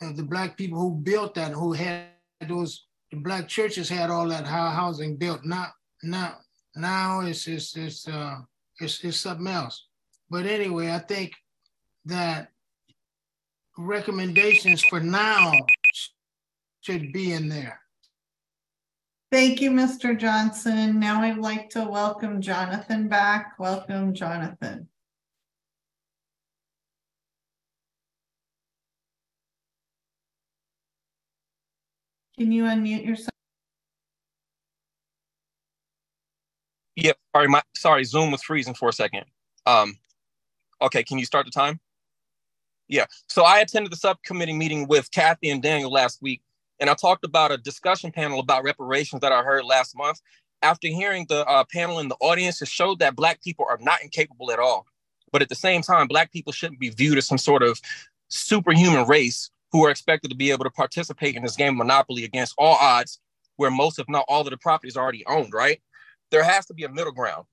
the 0.00 0.22
black 0.22 0.56
people 0.56 0.78
who 0.78 0.94
built 0.94 1.34
that, 1.34 1.52
who 1.52 1.72
had 1.72 2.06
those, 2.46 2.86
the 3.10 3.16
black 3.16 3.48
churches 3.48 3.88
had 3.88 4.10
all 4.10 4.28
that 4.28 4.46
housing 4.46 5.16
built. 5.16 5.44
Now, 5.44 5.68
now, 6.06 6.36
now 6.74 7.20
it's 7.20 7.46
it's 7.46 7.76
it's 7.76 8.08
uh 8.08 8.36
it's, 8.80 9.02
it's 9.04 9.18
something 9.18 9.46
else. 9.46 9.86
But 10.30 10.46
anyway, 10.46 10.90
I 10.90 10.98
think 10.98 11.32
that 12.04 12.48
recommendations 13.78 14.82
for 14.88 15.00
now 15.00 15.52
should 16.80 17.12
be 17.12 17.32
in 17.32 17.48
there. 17.48 17.80
Thank 19.32 19.60
you, 19.60 19.70
Mr. 19.70 20.18
Johnson. 20.18 21.00
Now 21.00 21.22
I'd 21.22 21.38
like 21.38 21.68
to 21.70 21.84
welcome 21.84 22.40
Jonathan 22.40 23.08
back. 23.08 23.58
Welcome, 23.58 24.14
Jonathan. 24.14 24.88
Can 32.38 32.52
you 32.52 32.64
unmute 32.64 33.04
yourself? 33.04 33.35
Yep. 36.96 37.18
Sorry, 37.34 37.48
my 37.48 37.62
sorry, 37.76 38.04
Zoom 38.04 38.30
was 38.30 38.42
freezing 38.42 38.74
for 38.74 38.88
a 38.88 38.92
second. 38.92 39.24
Um, 39.66 39.98
okay, 40.82 41.02
can 41.02 41.18
you 41.18 41.24
start 41.24 41.44
the 41.44 41.52
time? 41.52 41.78
Yeah. 42.88 43.06
So 43.28 43.42
I 43.42 43.60
attended 43.60 43.92
the 43.92 43.96
subcommittee 43.96 44.52
meeting 44.52 44.88
with 44.88 45.10
Kathy 45.10 45.50
and 45.50 45.62
Daniel 45.62 45.90
last 45.90 46.22
week, 46.22 46.40
and 46.80 46.88
I 46.88 46.94
talked 46.94 47.24
about 47.24 47.52
a 47.52 47.58
discussion 47.58 48.12
panel 48.12 48.40
about 48.40 48.64
reparations 48.64 49.20
that 49.20 49.32
I 49.32 49.42
heard 49.42 49.64
last 49.64 49.96
month. 49.96 50.20
After 50.62 50.88
hearing 50.88 51.26
the 51.28 51.44
uh, 51.46 51.64
panel 51.70 51.98
in 51.98 52.08
the 52.08 52.16
audience, 52.20 52.62
it 52.62 52.68
showed 52.68 52.98
that 53.00 53.14
Black 53.14 53.42
people 53.42 53.66
are 53.68 53.78
not 53.80 54.02
incapable 54.02 54.50
at 54.50 54.58
all. 54.58 54.86
But 55.32 55.42
at 55.42 55.48
the 55.48 55.54
same 55.54 55.82
time, 55.82 56.06
Black 56.08 56.32
people 56.32 56.52
shouldn't 56.52 56.80
be 56.80 56.88
viewed 56.88 57.18
as 57.18 57.26
some 57.26 57.38
sort 57.38 57.62
of 57.62 57.80
superhuman 58.28 59.06
race 59.06 59.50
who 59.70 59.84
are 59.84 59.90
expected 59.90 60.28
to 60.30 60.36
be 60.36 60.50
able 60.50 60.64
to 60.64 60.70
participate 60.70 61.36
in 61.36 61.42
this 61.42 61.56
game 61.56 61.72
of 61.72 61.76
Monopoly 61.76 62.24
against 62.24 62.54
all 62.56 62.76
odds, 62.76 63.20
where 63.56 63.70
most, 63.70 63.98
if 63.98 64.08
not 64.08 64.24
all, 64.28 64.42
of 64.42 64.50
the 64.50 64.56
property 64.56 64.88
is 64.88 64.96
already 64.96 65.26
owned, 65.26 65.52
right? 65.52 65.80
There 66.30 66.42
has 66.42 66.66
to 66.66 66.74
be 66.74 66.84
a 66.84 66.88
middle 66.88 67.12
ground. 67.12 67.46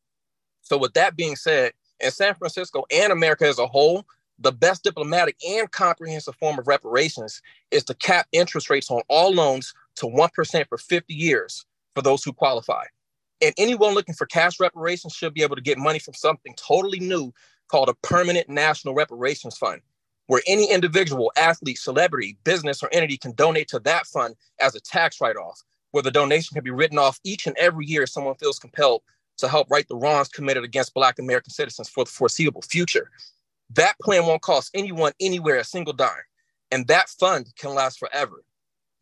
So, 0.62 0.78
with 0.78 0.94
that 0.94 1.16
being 1.16 1.36
said, 1.36 1.74
in 2.00 2.12
San 2.12 2.36
Francisco 2.36 2.86
and 2.92 3.12
America 3.12 3.48
as 3.48 3.60
a 3.60 3.68
whole, 3.68 4.06
the 4.40 4.52
best 4.52 4.84
diplomatic 4.84 5.36
and 5.48 5.70
comprehensive 5.72 6.36
form 6.36 6.58
of 6.58 6.68
reparations 6.68 7.42
is 7.72 7.84
to 7.86 7.94
cap 7.96 8.28
interest 8.32 8.70
rates 8.70 8.90
on 8.90 9.02
all 9.10 9.34
loans 9.34 9.74
to 9.96 10.08
1% 10.08 10.68
for 10.68 10.78
50 10.78 11.14
years 11.14 11.66
for 11.94 12.02
those 12.02 12.24
who 12.24 12.34
qualify. 12.34 12.84
And 13.42 13.54
anyone 13.58 13.94
looking 13.94 14.16
for 14.16 14.26
cash 14.26 14.60
reparations 14.60 15.14
should 15.14 15.34
be 15.34 15.44
able 15.44 15.56
to 15.56 15.62
get 15.62 15.78
money 15.78 16.00
from 16.00 16.14
something 16.14 16.56
totally 16.56 17.00
new 17.00 17.34
called 17.68 17.90
a 17.90 17.94
permanent 17.96 18.50
national 18.50 18.96
reparations 18.96 19.58
fund 19.58 19.82
where 20.28 20.42
any 20.48 20.72
individual, 20.72 21.32
athlete, 21.38 21.78
celebrity, 21.78 22.38
business, 22.44 22.82
or 22.82 22.90
entity 22.92 23.18
can 23.18 23.34
donate 23.34 23.68
to 23.70 23.80
that 23.80 24.08
fund 24.08 24.36
as 24.60 24.76
a 24.76 24.80
tax 24.80 25.20
write 25.20 25.36
off, 25.36 25.62
where 25.94 26.04
the 26.04 26.12
donation 26.12 26.56
can 26.56 26.64
be 26.64 26.72
written 26.72 26.98
off 26.98 27.20
each 27.24 27.46
and 27.46 27.56
every 27.58 27.86
year 27.86 28.02
if 28.02 28.10
someone 28.10 28.34
feels 28.36 28.58
compelled 28.58 29.04
to 29.38 29.48
help 29.48 29.70
right 29.70 29.88
the 29.88 29.96
wrongs 29.96 30.28
committed 30.28 30.64
against 30.64 30.96
Black 30.96 31.20
American 31.20 31.52
citizens 31.52 31.88
for 31.88 32.04
the 32.04 32.10
foreseeable 32.10 32.64
future. 32.64 33.12
That 33.70 33.94
plan 34.02 34.26
won't 34.26 34.42
cost 34.42 34.72
anyone 34.74 35.14
anywhere 35.20 35.58
a 35.58 35.64
single 35.64 35.94
dime, 35.94 36.10
and 36.72 36.88
that 36.88 37.10
fund 37.10 37.54
can 37.58 37.76
last 37.76 38.00
forever. 38.00 38.44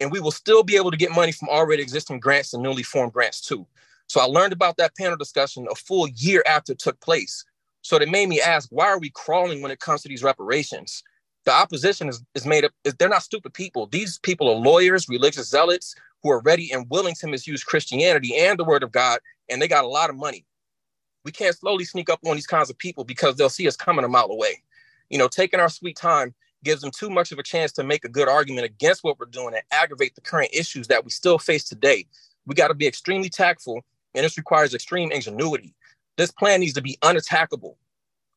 And 0.02 0.12
we 0.12 0.20
will 0.20 0.32
still 0.32 0.64
be 0.64 0.76
able 0.76 0.92
to 0.92 0.98
get 0.98 1.16
money 1.16 1.32
from 1.32 1.48
already 1.48 1.82
existing 1.82 2.20
grants 2.20 2.54
and 2.54 2.62
newly 2.62 2.84
formed 2.84 3.14
grants 3.14 3.40
too. 3.40 3.66
So 4.08 4.20
I 4.20 4.26
learned 4.26 4.52
about 4.52 4.76
that 4.78 4.96
panel 4.98 5.16
discussion 5.16 5.68
a 5.72 5.76
full 5.76 6.10
year 6.10 6.44
after 6.46 6.74
it 6.74 6.80
took 6.80 7.00
place. 7.00 7.46
So 7.84 7.96
it 7.96 8.10
made 8.10 8.28
me 8.28 8.42
ask, 8.42 8.68
why 8.70 8.88
are 8.88 9.00
we 9.00 9.12
crawling 9.12 9.62
when 9.62 9.72
it 9.72 9.80
comes 9.80 10.02
to 10.02 10.10
these 10.10 10.24
reparations? 10.24 11.04
the 11.46 11.52
opposition 11.52 12.10
is, 12.10 12.24
is 12.36 12.46
made 12.46 12.66
up 12.66 12.72
they're 12.98 13.10
not 13.10 13.24
stupid 13.24 13.54
people 13.54 13.88
these 13.88 14.20
people 14.20 14.50
are 14.50 14.56
lawyers 14.56 15.10
religious 15.10 15.50
zealots 15.50 15.96
who 16.24 16.32
are 16.32 16.42
ready 16.42 16.72
and 16.72 16.90
willing 16.90 17.16
to 17.16 17.28
misuse 17.28 17.64
christianity 17.64 18.36
and 18.38 18.60
the 18.60 18.64
word 18.64 18.84
of 18.84 18.92
god 18.92 19.20
and 19.50 19.62
they 19.62 19.68
got 19.68 19.84
a 19.84 19.88
lot 19.88 20.10
of 20.10 20.16
money 20.16 20.46
we 21.24 21.32
can't 21.32 21.56
slowly 21.56 21.86
sneak 21.86 22.10
up 22.10 22.20
on 22.26 22.36
these 22.36 22.48
kinds 22.48 22.70
of 22.70 22.78
people 22.78 23.04
because 23.04 23.36
they'll 23.36 23.50
see 23.50 23.68
us 23.68 23.76
coming 23.76 24.06
a 24.06 24.08
mile 24.08 24.30
away 24.32 24.62
you 25.10 25.18
know 25.18 25.28
taking 25.28 25.60
our 25.60 25.70
sweet 25.70 25.96
time 25.96 26.34
gives 26.64 26.82
them 26.82 26.92
too 26.92 27.10
much 27.10 27.32
of 27.32 27.40
a 27.40 27.44
chance 27.44 27.72
to 27.74 27.84
make 27.84 28.06
a 28.06 28.10
good 28.10 28.28
argument 28.28 28.66
against 28.66 29.04
what 29.04 29.20
we're 29.20 29.26
doing 29.26 29.54
and 29.54 29.64
aggravate 29.72 30.16
the 30.16 30.22
current 30.22 30.50
issues 30.54 30.88
that 30.88 31.04
we 31.04 31.10
still 31.10 31.40
face 31.40 31.64
today 31.64 32.06
We 32.46 32.56
got 32.56 32.70
to 32.70 32.74
be 32.74 32.88
extremely 32.88 33.30
tactful, 33.30 33.82
and 34.16 34.26
this 34.26 34.38
requires 34.38 34.74
extreme 34.74 35.12
ingenuity. 35.12 35.76
This 36.18 36.32
plan 36.32 36.60
needs 36.60 36.74
to 36.74 36.82
be 36.82 36.98
unattackable. 37.02 37.76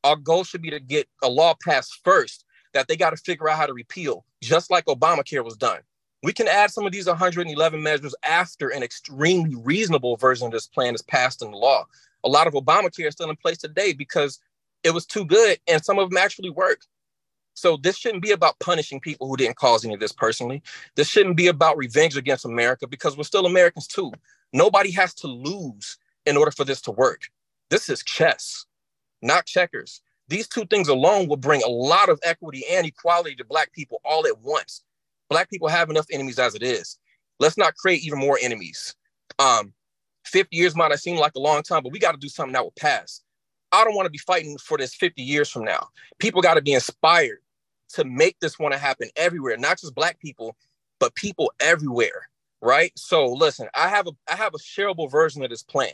Our 0.05 0.17
goal 0.17 0.45
should 0.45 0.63
be 0.63 0.71
to 0.71 0.81
get 0.81 1.09
a 1.23 1.29
law 1.29 1.55
passed 1.65 2.01
first 2.05 2.45
that 2.73 2.89
they 2.89 2.97
got 2.97 3.11
to 3.11 3.17
figure 3.17 3.49
out 3.49 3.59
how 3.59 3.67
to 3.67 3.73
repeal, 3.73 4.25
just 4.43 4.71
like 4.71 4.87
Obamacare 4.87 5.45
was 5.45 5.57
done. 5.57 5.81
We 6.25 6.33
can 6.33 6.49
add 6.49 6.71
some 6.71 6.87
of 6.87 6.93
these 6.93 7.07
111 7.07 7.83
measures 7.83 8.15
after 8.27 8.71
an 8.71 8.83
extremely 8.83 9.57
reasonable 9.57 10.17
version 10.17 10.47
of 10.47 10.55
this 10.55 10.67
plan 10.67 10.95
is 10.95 11.03
passed 11.03 11.43
into 11.43 11.59
law. 11.59 11.85
A 12.25 12.31
lot 12.31 12.47
of 12.47 12.55
Obamacare 12.55 13.09
is 13.09 13.13
still 13.13 13.29
in 13.29 13.37
place 13.37 13.59
today 13.59 13.93
because 13.93 14.41
it 14.83 14.95
was 14.95 15.05
too 15.05 15.27
good 15.27 15.59
and 15.69 15.85
some 15.85 15.99
of 15.99 16.09
them 16.09 16.17
actually 16.17 16.49
work. 16.49 16.81
So 17.53 17.77
this 17.77 17.99
shouldn't 17.99 18.23
be 18.23 18.31
about 18.31 18.59
punishing 18.59 19.01
people 19.01 19.29
who 19.29 19.37
didn't 19.37 19.57
cause 19.57 19.85
any 19.85 19.93
of 19.93 20.01
this 20.01 20.13
personally. 20.13 20.63
This 20.97 21.11
shouldn't 21.11 21.37
be 21.37 21.49
about 21.49 21.77
revenge 21.77 22.17
against 22.17 22.47
America 22.47 22.87
because 22.89 23.19
we're 23.19 23.25
still 23.25 23.45
Americans 23.45 23.87
too. 23.87 24.11
Nobody 24.55 24.93
has 24.93 25.13
to 25.17 25.27
lose 25.27 25.99
in 26.25 26.39
order 26.39 26.51
for 26.51 26.65
this 26.65 26.81
to 26.83 26.91
work. 26.91 27.25
This 27.69 27.91
is 27.91 28.03
chess, 28.03 28.65
not 29.21 29.45
checkers. 29.45 30.01
These 30.29 30.49
two 30.49 30.65
things 30.65 30.89
alone 30.89 31.29
will 31.29 31.37
bring 31.37 31.63
a 31.63 31.69
lot 31.69 32.09
of 32.09 32.19
equity 32.23 32.65
and 32.71 32.87
equality 32.87 33.35
to 33.37 33.45
Black 33.45 33.75
people 33.75 34.01
all 34.07 34.27
at 34.27 34.41
once. 34.41 34.83
Black 35.29 35.51
people 35.51 35.69
have 35.69 35.91
enough 35.91 36.07
enemies 36.11 36.39
as 36.39 36.55
it 36.55 36.63
is. 36.63 36.99
Let's 37.41 37.59
not 37.59 37.75
create 37.77 38.05
even 38.05 38.19
more 38.19 38.39
enemies. 38.41 38.95
Um, 39.39 39.73
50 40.27 40.57
years 40.57 40.77
might 40.77 40.91
have 40.91 41.01
seemed 41.01 41.19
like 41.19 41.35
a 41.35 41.41
long 41.41 41.63
time, 41.63 41.83
but 41.83 41.93
we 41.93 41.99
got 41.99 42.13
to 42.13 42.19
do 42.19 42.29
something 42.29 42.53
that 42.53 42.63
will 42.63 42.75
pass. 42.79 43.23
I 43.73 43.85
don't 43.85 43.95
want 43.95 44.07
to 44.07 44.11
be 44.11 44.19
fighting 44.19 44.57
for 44.59 44.79
this 44.79 44.95
50 44.95 45.23
years 45.23 45.51
from 45.51 45.65
now. 45.65 45.89
People 46.19 46.43
got 46.43 46.55
to 46.55 46.63
be 46.63 46.73
inspired 46.73 47.39
to 47.91 48.05
make 48.05 48.39
this 48.41 48.59
want 48.59 48.73
to 48.73 48.79
happen 48.79 49.09
everywhere, 49.17 49.57
not 49.57 49.81
just 49.81 49.95
black 49.95 50.19
people, 50.21 50.57
but 51.01 51.15
people 51.15 51.53
everywhere, 51.61 52.29
right? 52.63 52.93
So 52.97 53.27
listen, 53.27 53.69
I 53.75 53.89
have 53.89 54.07
a 54.07 54.13
I 54.31 54.37
have 54.37 54.55
a 54.55 54.59
shareable 54.59 55.11
version 55.11 55.43
of 55.43 55.51
this 55.51 55.63
plan. 55.63 55.93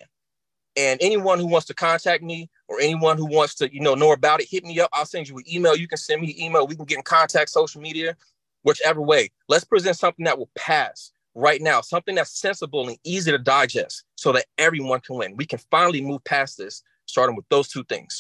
And 0.76 1.00
anyone 1.02 1.38
who 1.38 1.46
wants 1.46 1.66
to 1.66 1.74
contact 1.74 2.22
me 2.22 2.48
or 2.68 2.80
anyone 2.80 3.16
who 3.16 3.26
wants 3.26 3.56
to, 3.56 3.74
you 3.74 3.80
know, 3.80 3.94
know 3.94 4.12
about 4.12 4.40
it, 4.40 4.48
hit 4.48 4.64
me 4.64 4.78
up. 4.78 4.88
I'll 4.92 5.04
send 5.04 5.28
you 5.28 5.36
an 5.36 5.44
email. 5.52 5.74
You 5.74 5.88
can 5.88 5.98
send 5.98 6.20
me 6.22 6.30
an 6.30 6.40
email. 6.40 6.66
We 6.66 6.76
can 6.76 6.84
get 6.84 6.98
in 6.98 7.02
contact, 7.02 7.50
social 7.50 7.80
media, 7.80 8.16
whichever 8.62 9.00
way. 9.00 9.30
Let's 9.48 9.64
present 9.64 9.96
something 9.96 10.24
that 10.24 10.38
will 10.38 10.50
pass 10.56 11.12
right 11.34 11.60
now, 11.60 11.80
something 11.80 12.14
that's 12.14 12.38
sensible 12.38 12.88
and 12.88 12.98
easy 13.04 13.30
to 13.30 13.38
digest 13.38 14.04
so 14.16 14.32
that 14.32 14.46
everyone 14.58 15.00
can 15.00 15.16
win. 15.16 15.36
We 15.36 15.46
can 15.46 15.60
finally 15.70 16.00
move 16.00 16.24
past 16.24 16.58
this, 16.58 16.82
starting 17.06 17.36
with 17.36 17.48
those 17.48 17.68
two 17.68 17.84
things. 17.84 18.18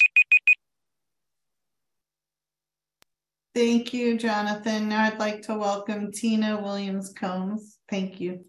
Thank 3.54 3.92
you, 3.92 4.16
Jonathan. 4.16 4.88
Now 4.88 5.04
I'd 5.04 5.18
like 5.18 5.42
to 5.42 5.58
welcome 5.58 6.12
Tina 6.12 6.60
Williams 6.60 7.12
Combs. 7.12 7.78
Thank 7.90 8.20
you. 8.20 8.44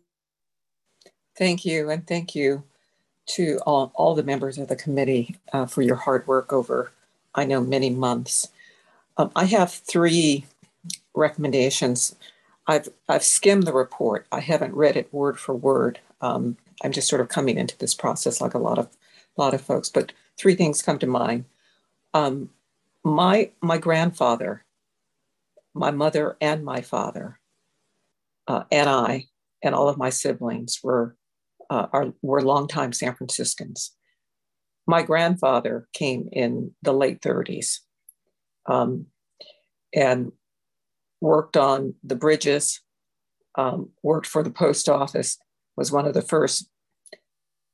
Thank 1.38 1.66
you, 1.66 1.90
and 1.90 2.06
thank 2.06 2.36
you 2.36 2.64
to 3.28 3.60
all, 3.66 3.92
all 3.96 4.14
the 4.14 4.24
members 4.24 4.58
of 4.58 4.68
the 4.68 4.76
committee 4.76 5.38
uh, 5.54 5.66
for 5.66 5.82
your 5.82 5.96
hard 5.96 6.28
work 6.28 6.54
over, 6.54 6.92
I 7.34 7.46
know, 7.46 7.62
many 7.62 7.90
months. 7.90 8.50
Um, 9.18 9.32
I 9.36 9.46
have 9.46 9.72
three 9.72 10.46
recommendations. 11.16 12.16
I've, 12.68 12.90
I've 13.10 13.24
skimmed 13.24 13.64
the 13.64 13.74
report. 13.74 14.28
I 14.32 14.40
haven't 14.40 14.76
read 14.76 14.96
it 14.96 15.14
word 15.14 15.40
for 15.40 15.56
word. 15.56 16.00
Um, 16.22 16.58
I'm 16.84 16.92
just 16.92 17.08
sort 17.08 17.22
of 17.22 17.30
coming 17.30 17.58
into 17.58 17.78
this 17.78 17.94
process 17.94 18.42
like 18.42 18.54
a 18.54 18.60
lot 18.60 18.78
of, 18.78 18.90
lot 19.38 19.54
of 19.54 19.62
folks, 19.62 19.90
but 19.90 20.12
three 20.38 20.56
things 20.56 20.82
come 20.82 21.00
to 21.00 21.08
mind. 21.08 21.46
Um, 22.14 22.50
my, 23.04 23.52
my 23.62 23.78
grandfather 23.78 24.64
my 25.74 25.92
mother 25.92 26.38
and 26.42 26.64
my 26.64 26.82
father 26.82 27.40
uh, 28.48 28.64
and 28.72 28.90
I 28.90 29.28
and 29.64 29.76
all 29.76 29.90
of 29.90 29.98
my 29.98 30.10
siblings 30.10 30.80
were 30.84 31.16
uh, 31.70 31.88
are, 31.94 32.14
were 32.22 32.42
longtime 32.42 32.92
San 32.92 33.16
Franciscans. 33.16 33.96
My 34.88 35.04
grandfather 35.04 35.88
came 35.94 36.28
in 36.32 36.72
the 36.82 36.92
late 36.92 37.22
30s 37.22 37.80
um, 38.66 39.06
and 39.96 40.34
worked 41.22 41.56
on 41.56 41.94
the 42.04 42.16
bridges, 42.16 42.82
um, 43.56 43.92
worked 44.04 44.28
for 44.28 44.44
the 44.44 44.52
post 44.52 44.90
office, 44.90 45.38
was 45.78 45.92
one 45.92 46.06
of 46.06 46.14
the 46.14 46.22
first 46.22 46.68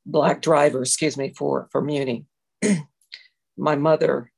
black 0.05 0.41
drivers, 0.41 0.89
excuse 0.89 1.17
me, 1.17 1.33
for, 1.35 1.67
for 1.71 1.81
Muni. 1.81 2.25
my 3.57 3.75
mother 3.75 4.31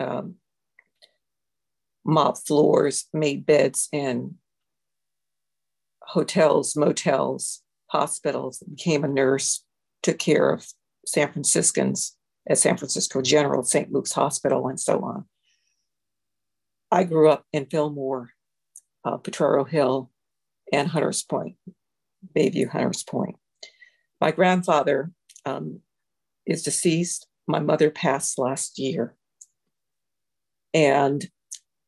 um, 0.00 0.34
mopped 2.04 2.46
floors, 2.46 3.06
made 3.12 3.46
beds 3.46 3.88
in 3.92 4.36
hotels, 6.02 6.74
motels, 6.76 7.62
hospitals, 7.88 8.62
became 8.68 9.04
a 9.04 9.08
nurse, 9.08 9.64
took 10.02 10.18
care 10.18 10.50
of 10.50 10.66
San 11.06 11.32
Franciscans 11.32 12.16
at 12.48 12.58
San 12.58 12.76
Francisco 12.76 13.20
General, 13.20 13.62
St. 13.62 13.92
Luke's 13.92 14.12
Hospital, 14.12 14.68
and 14.68 14.80
so 14.80 15.00
on. 15.00 15.26
I 16.90 17.04
grew 17.04 17.28
up 17.28 17.44
in 17.52 17.66
Fillmore, 17.66 18.30
uh, 19.04 19.18
Hill, 19.68 20.10
and 20.72 20.88
Hunters 20.88 21.22
Point, 21.22 21.56
Bayview 22.36 22.68
Hunters 22.68 23.02
Point. 23.02 23.36
My 24.20 24.30
grandfather 24.30 25.12
um, 25.44 25.80
is 26.46 26.62
deceased. 26.62 27.26
My 27.46 27.60
mother 27.60 27.90
passed 27.90 28.38
last 28.38 28.78
year. 28.78 29.14
And 30.74 31.28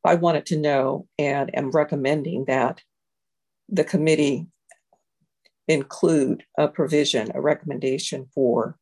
I 0.03 0.15
wanted 0.15 0.45
to 0.47 0.57
know 0.57 1.07
and 1.19 1.55
am 1.55 1.71
recommending 1.71 2.45
that 2.45 2.81
the 3.69 3.83
committee 3.83 4.47
include 5.67 6.43
a 6.57 6.67
provision, 6.67 7.31
a 7.33 7.41
recommendation 7.41 8.27
for 8.33 8.77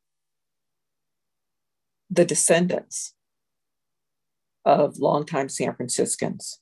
the 2.10 2.26
descendants 2.26 3.14
of 4.66 4.98
longtime 4.98 5.50
San 5.50 5.76
Franciscans 5.76 6.60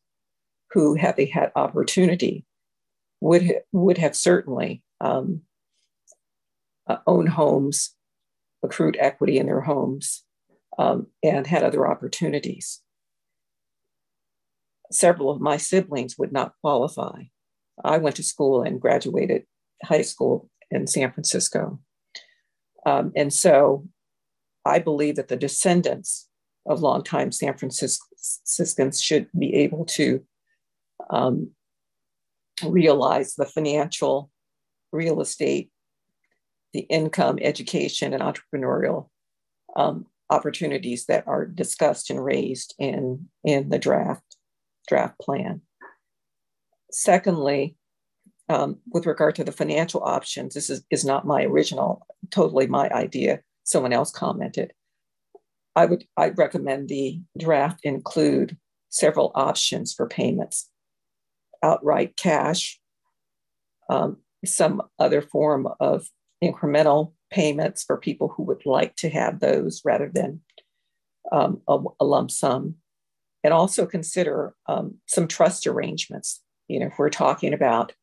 who, 0.71 0.95
had 0.95 1.15
they 1.15 1.25
had 1.25 1.51
opportunity, 1.55 2.45
would 3.21 3.45
ha- 3.45 3.61
would 3.71 3.97
have 3.97 4.15
certainly 4.15 4.83
um, 5.01 5.41
uh, 6.87 6.97
owned 7.07 7.29
homes, 7.29 7.95
accrued 8.63 8.97
equity 8.99 9.37
in 9.37 9.45
their 9.45 9.61
homes, 9.61 10.23
um, 10.77 11.07
and 11.23 11.47
had 11.47 11.63
other 11.63 11.87
opportunities 11.87 12.81
several 14.91 15.29
of 15.29 15.41
my 15.41 15.57
siblings 15.57 16.17
would 16.17 16.31
not 16.31 16.53
qualify. 16.61 17.23
I 17.83 17.97
went 17.97 18.15
to 18.17 18.23
school 18.23 18.63
and 18.63 18.81
graduated 18.81 19.45
high 19.83 20.01
school 20.01 20.49
in 20.71 20.87
San 20.87 21.11
Francisco. 21.11 21.79
Um, 22.85 23.11
and 23.15 23.33
so 23.33 23.87
I 24.65 24.79
believe 24.79 25.15
that 25.17 25.27
the 25.27 25.35
descendants 25.35 26.27
of 26.65 26.81
longtime 26.81 27.31
San 27.31 27.57
Franciscans 27.57 29.01
should 29.01 29.27
be 29.37 29.53
able 29.55 29.85
to 29.85 30.23
um, 31.09 31.51
realize 32.63 33.35
the 33.35 33.45
financial, 33.45 34.29
real 34.91 35.21
estate, 35.21 35.69
the 36.73 36.81
income, 36.81 37.37
education, 37.41 38.13
and 38.13 38.23
entrepreneurial 38.23 39.09
um, 39.75 40.05
opportunities 40.29 41.05
that 41.05 41.27
are 41.27 41.45
discussed 41.45 42.09
and 42.09 42.23
raised 42.23 42.75
in, 42.79 43.27
in 43.43 43.69
the 43.69 43.79
draft 43.79 44.23
draft 44.87 45.19
plan. 45.19 45.61
Secondly, 46.91 47.75
um, 48.49 48.77
with 48.93 49.05
regard 49.05 49.35
to 49.35 49.43
the 49.43 49.51
financial 49.51 50.01
options, 50.03 50.53
this 50.53 50.69
is, 50.69 50.83
is 50.89 51.03
not 51.03 51.27
my 51.27 51.43
original, 51.43 52.05
totally 52.31 52.67
my 52.67 52.89
idea. 52.89 53.41
Someone 53.63 53.91
else 53.91 54.11
commented. 54.11 54.71
I 55.75 55.85
would 55.85 56.05
I 56.15 56.29
recommend 56.29 56.87
the 56.87 57.21
draft 57.37 57.81
include 57.83 58.57
several 58.89 59.31
options 59.35 59.93
for 59.93 60.07
payments, 60.07 60.69
outright 61.63 62.15
cash, 62.17 62.79
um, 63.89 64.17
some 64.45 64.81
other 64.99 65.21
form 65.21 65.67
of 65.79 66.07
incremental 66.43 67.13
payments 67.31 67.83
for 67.83 67.97
people 67.97 68.29
who 68.29 68.43
would 68.43 68.65
like 68.65 68.95
to 68.97 69.09
have 69.09 69.39
those 69.39 69.81
rather 69.83 70.09
than 70.13 70.41
um, 71.31 71.61
a, 71.67 71.77
a 71.99 72.05
lump 72.05 72.31
sum 72.31 72.75
and 73.43 73.53
also 73.53 73.85
consider 73.85 74.53
um, 74.67 74.95
some 75.07 75.27
trust 75.27 75.67
arrangements. 75.67 76.41
You 76.67 76.79
know, 76.79 76.87
if 76.87 76.93
we're 76.97 77.09
talking 77.09 77.53
about 77.53 77.93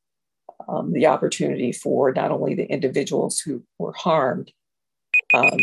um, 0.69 0.93
the 0.93 1.07
opportunity 1.07 1.73
for 1.73 2.13
not 2.13 2.31
only 2.31 2.55
the 2.55 2.71
individuals 2.71 3.41
who 3.41 3.63
were 3.79 3.93
harmed, 3.93 4.53
um, 5.35 5.59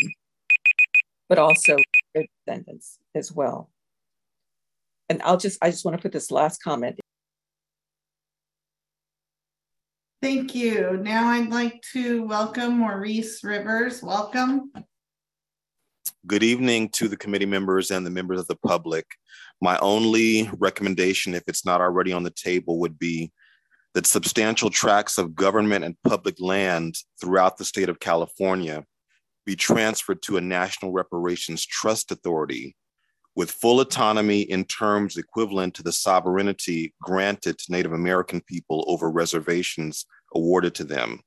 but 1.30 1.40
also 1.40 1.78
their 2.14 2.26
descendants 2.46 3.00
as 3.16 3.32
well. 3.32 3.72
And 5.10 5.22
I'll 5.24 5.38
just, 5.38 5.58
I 5.62 5.72
just 5.72 5.84
want 5.84 5.98
to 5.98 6.02
put 6.02 6.12
this 6.12 6.32
last 6.32 6.62
comment. 6.64 7.00
Thank 10.22 10.54
you. 10.54 10.98
Now 11.02 11.30
I'd 11.30 11.50
like 11.50 11.82
to 11.94 12.24
welcome 12.24 12.78
Maurice 12.78 13.44
Rivers. 13.44 14.04
Welcome. 14.04 14.72
Good 16.28 16.44
evening 16.44 16.90
to 16.90 17.08
the 17.08 17.18
committee 17.18 17.48
members 17.48 17.90
and 17.90 18.06
the 18.06 18.12
members 18.12 18.40
of 18.40 18.48
the 18.48 18.56
public. 18.58 19.08
My 19.62 19.80
only 19.80 20.48
recommendation, 20.60 21.34
if 21.34 21.42
it's 21.48 21.66
not 21.66 21.82
already 21.82 22.14
on 22.14 22.22
the 22.22 22.30
table, 22.30 22.78
would 22.82 23.00
be 23.00 23.32
that 23.96 24.06
substantial 24.06 24.70
tracts 24.70 25.18
of 25.18 25.34
government 25.34 25.84
and 25.84 25.96
public 26.04 26.40
land 26.40 26.98
throughout 27.20 27.58
the 27.58 27.66
state 27.66 27.90
of 27.90 28.00
California 28.00 28.86
be 29.48 29.56
transferred 29.56 30.22
to 30.22 30.38
a 30.38 30.42
national 30.42 30.92
reparations 30.92 31.66
trust 31.66 32.12
authority 32.12 32.76
with 33.36 33.52
full 33.52 33.80
autonomy 33.80 34.42
in 34.42 34.66
terms 34.66 35.18
equivalent 35.18 35.74
to 35.76 35.84
the 35.84 35.92
sovereignty 35.92 36.94
granted 37.02 37.58
to 37.58 37.72
Native 37.72 37.94
American 37.94 38.42
people 38.42 38.84
over 38.88 39.10
reservations 39.10 40.06
awarded 40.36 40.76
to 40.76 40.84
them. 40.84 41.22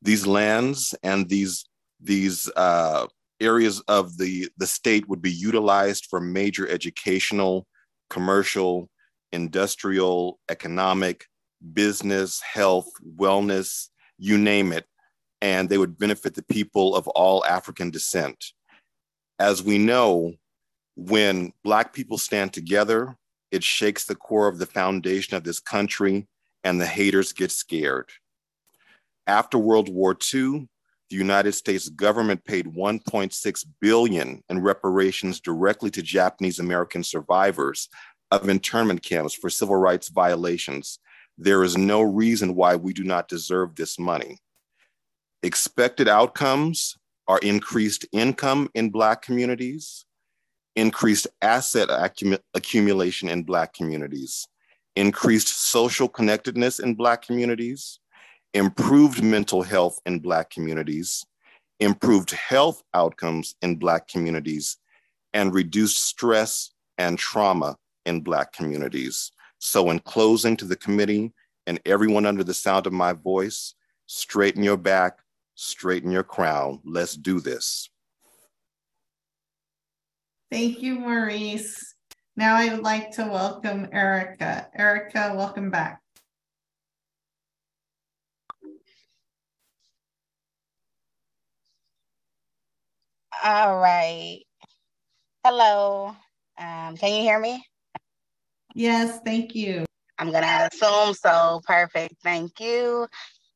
These 0.00 0.26
lands 0.26 0.94
and 1.02 1.28
these, 1.28 1.64
these 2.00 2.48
uh, 2.56 3.06
areas 3.40 3.80
of 3.88 4.16
the, 4.16 4.48
the 4.58 4.66
state 4.66 5.08
would 5.08 5.20
be 5.20 5.32
utilized 5.32 6.06
for 6.08 6.20
major 6.20 6.68
educational, 6.68 7.66
commercial, 8.10 8.88
industrial, 9.32 10.38
economic, 10.48 11.26
business, 11.72 12.40
health, 12.40 12.88
wellness, 13.16 13.88
you 14.18 14.38
name 14.38 14.72
it, 14.72 14.86
and 15.40 15.68
they 15.68 15.78
would 15.78 15.98
benefit 15.98 16.34
the 16.34 16.44
people 16.44 16.94
of 16.94 17.08
all 17.08 17.44
African 17.44 17.90
descent. 17.90 18.52
As 19.40 19.62
we 19.62 19.78
know, 19.78 20.34
when 20.98 21.52
Black 21.62 21.92
people 21.92 22.18
stand 22.18 22.52
together, 22.52 23.16
it 23.52 23.62
shakes 23.62 24.04
the 24.04 24.16
core 24.16 24.48
of 24.48 24.58
the 24.58 24.66
foundation 24.66 25.36
of 25.36 25.44
this 25.44 25.60
country, 25.60 26.26
and 26.64 26.80
the 26.80 26.86
haters 26.86 27.32
get 27.32 27.52
scared. 27.52 28.10
After 29.24 29.58
World 29.58 29.88
War 29.88 30.16
II, 30.34 30.66
the 31.08 31.16
United 31.16 31.52
States 31.52 31.88
government 31.88 32.44
paid 32.44 32.66
1.6 32.66 33.66
billion 33.80 34.42
in 34.48 34.60
reparations 34.60 35.40
directly 35.40 35.88
to 35.92 36.02
Japanese 36.02 36.58
American 36.58 37.04
survivors 37.04 37.88
of 38.32 38.48
internment 38.48 39.00
camps 39.00 39.34
for 39.34 39.48
civil 39.48 39.76
rights 39.76 40.08
violations. 40.08 40.98
There 41.38 41.62
is 41.62 41.76
no 41.76 42.02
reason 42.02 42.56
why 42.56 42.74
we 42.74 42.92
do 42.92 43.04
not 43.04 43.28
deserve 43.28 43.76
this 43.76 44.00
money. 44.00 44.38
Expected 45.44 46.08
outcomes 46.08 46.96
are 47.28 47.38
increased 47.38 48.04
income 48.10 48.68
in 48.74 48.90
Black 48.90 49.22
communities, 49.22 50.04
increased 50.78 51.26
asset 51.42 51.88
accum- 51.88 52.38
accumulation 52.54 53.28
in 53.28 53.42
Black 53.42 53.74
communities, 53.74 54.46
increased 54.94 55.48
social 55.48 56.08
connectedness 56.08 56.78
in 56.78 56.94
Black 56.94 57.20
communities, 57.20 57.98
improved 58.54 59.20
mental 59.20 59.62
health 59.62 59.98
in 60.06 60.20
Black 60.20 60.50
communities, 60.50 61.26
improved 61.80 62.30
health 62.30 62.84
outcomes 62.94 63.56
in 63.60 63.74
Black 63.74 64.06
communities, 64.06 64.76
and 65.34 65.52
reduced 65.52 66.04
stress 66.04 66.70
and 66.96 67.18
trauma 67.18 67.76
in 68.06 68.20
Black 68.20 68.52
communities. 68.52 69.32
So, 69.58 69.90
in 69.90 69.98
closing 69.98 70.56
to 70.58 70.64
the 70.64 70.76
committee 70.76 71.32
and 71.66 71.80
everyone 71.86 72.24
under 72.24 72.44
the 72.44 72.54
sound 72.54 72.86
of 72.86 72.92
my 72.92 73.12
voice, 73.12 73.74
straighten 74.06 74.62
your 74.62 74.76
back, 74.76 75.18
straighten 75.56 76.12
your 76.12 76.22
crown. 76.22 76.80
Let's 76.84 77.16
do 77.16 77.40
this. 77.40 77.90
Thank 80.50 80.82
you, 80.82 80.98
Maurice. 81.00 81.94
Now 82.36 82.56
I 82.56 82.72
would 82.72 82.82
like 82.82 83.10
to 83.12 83.24
welcome 83.24 83.88
Erica. 83.92 84.68
Erica, 84.74 85.34
welcome 85.36 85.70
back. 85.70 86.00
All 93.44 93.78
right. 93.78 94.40
Hello. 95.44 96.16
Um, 96.58 96.96
can 96.96 97.12
you 97.14 97.22
hear 97.22 97.38
me? 97.38 97.62
Yes, 98.74 99.20
thank 99.24 99.54
you. 99.54 99.84
I'm 100.18 100.32
gonna 100.32 100.68
assume 100.72 101.14
so. 101.14 101.60
Perfect. 101.66 102.14
Thank 102.22 102.58
you. 102.58 103.06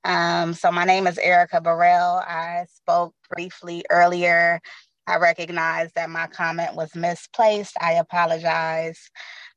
Um, 0.04 0.52
so 0.52 0.70
my 0.70 0.84
name 0.84 1.06
is 1.06 1.18
Erica 1.18 1.60
Burrell. 1.60 2.22
I 2.26 2.66
spoke 2.72 3.14
briefly 3.30 3.84
earlier. 3.90 4.60
I 5.06 5.16
recognize 5.16 5.90
that 5.94 6.10
my 6.10 6.26
comment 6.28 6.74
was 6.74 6.94
misplaced. 6.94 7.76
I 7.80 7.94
apologize. 7.94 9.00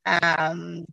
Um, 0.06 0.86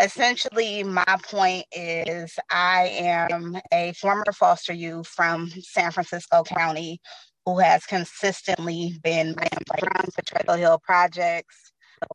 essentially, 0.00 0.82
my 0.84 1.16
point 1.22 1.66
is 1.72 2.34
I 2.50 2.88
am 2.98 3.56
a 3.72 3.92
former 3.94 4.32
foster 4.32 4.72
youth 4.72 5.06
from 5.06 5.48
San 5.60 5.92
Francisco 5.92 6.42
County 6.44 7.00
who 7.46 7.60
has 7.60 7.86
consistently 7.86 8.98
been 9.04 9.34
from 9.34 10.06
Potrero 10.16 10.58
Hill 10.58 10.80
Projects, 10.84 11.72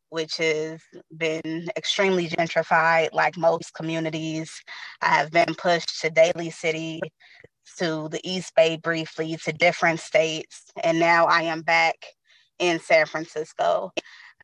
which 0.09 0.37
has 0.37 0.81
been 1.15 1.69
extremely 1.77 2.27
gentrified 2.27 3.13
like 3.13 3.37
most 3.37 3.73
communities. 3.73 4.51
I 5.01 5.15
have 5.15 5.31
been 5.31 5.55
pushed 5.57 6.01
to 6.01 6.09
Daly 6.09 6.49
City, 6.49 6.99
to 7.77 8.09
the 8.09 8.21
East 8.23 8.53
Bay 8.55 8.77
briefly, 8.77 9.37
to 9.43 9.51
different 9.51 9.99
states, 9.99 10.65
and 10.83 10.99
now 10.99 11.25
I 11.25 11.43
am 11.43 11.61
back 11.61 11.95
in 12.59 12.79
San 12.79 13.05
Francisco. 13.05 13.91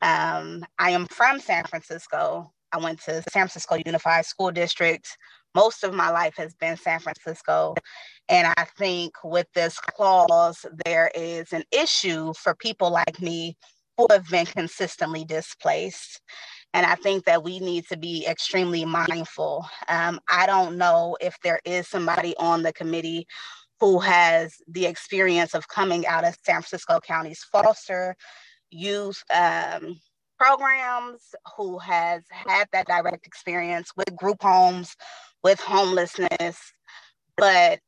Um, 0.02 0.66
I 0.80 0.92
am 0.92 1.06
from 1.08 1.40
San 1.40 1.64
Francisco. 1.66 2.52
I 2.72 2.78
went 2.78 3.02
to 3.04 3.24
San 3.32 3.48
Francisco 3.48 3.78
Unified 3.86 4.26
School 4.26 4.52
District. 4.52 5.08
Most 5.56 5.84
of 5.84 5.94
my 5.94 6.10
life 6.10 6.36
has 6.38 6.54
been 6.56 6.78
San 6.78 7.00
Francisco. 7.00 7.76
And 8.30 8.48
I 8.58 8.66
think 8.78 9.14
with 9.24 9.48
this 9.54 9.80
clause, 9.80 10.66
there 10.86 11.10
is 11.16 11.54
an 11.54 11.64
issue 11.72 12.34
for 12.34 12.54
people 12.56 12.92
like 12.92 13.22
me 13.22 13.58
who 13.98 14.08
have 14.12 14.30
been 14.30 14.46
consistently 14.46 15.26
displaced. 15.26 16.22
And 16.74 16.86
I 16.86 16.96
think 16.96 17.26
that 17.26 17.44
we 17.44 17.60
need 17.60 17.88
to 17.88 17.98
be 17.98 18.26
extremely 18.28 18.86
mindful. 18.86 19.66
Um, 19.88 20.20
I 20.30 20.46
don't 20.46 20.78
know 20.78 21.18
if 21.22 21.36
there 21.44 21.60
is 21.66 21.88
somebody 21.88 22.36
on 22.38 22.62
the 22.62 22.74
committee 22.74 23.26
who 23.80 24.00
has 24.00 24.56
the 24.68 24.86
experience 24.86 25.54
of 25.54 25.68
coming 25.68 26.06
out 26.08 26.26
of 26.26 26.36
San 26.44 26.62
Francisco 26.62 27.00
County's 27.00 27.44
foster 27.52 28.16
youth 28.70 29.24
um, 29.34 30.00
programs, 30.40 31.22
who 31.56 31.80
has 31.80 32.24
had 32.30 32.68
that 32.72 32.88
direct 32.88 33.26
experience 33.26 33.92
with 33.96 34.16
group 34.16 34.42
homes, 34.42 34.96
with 35.44 35.60
homelessness. 35.60 36.60
But 37.36 37.80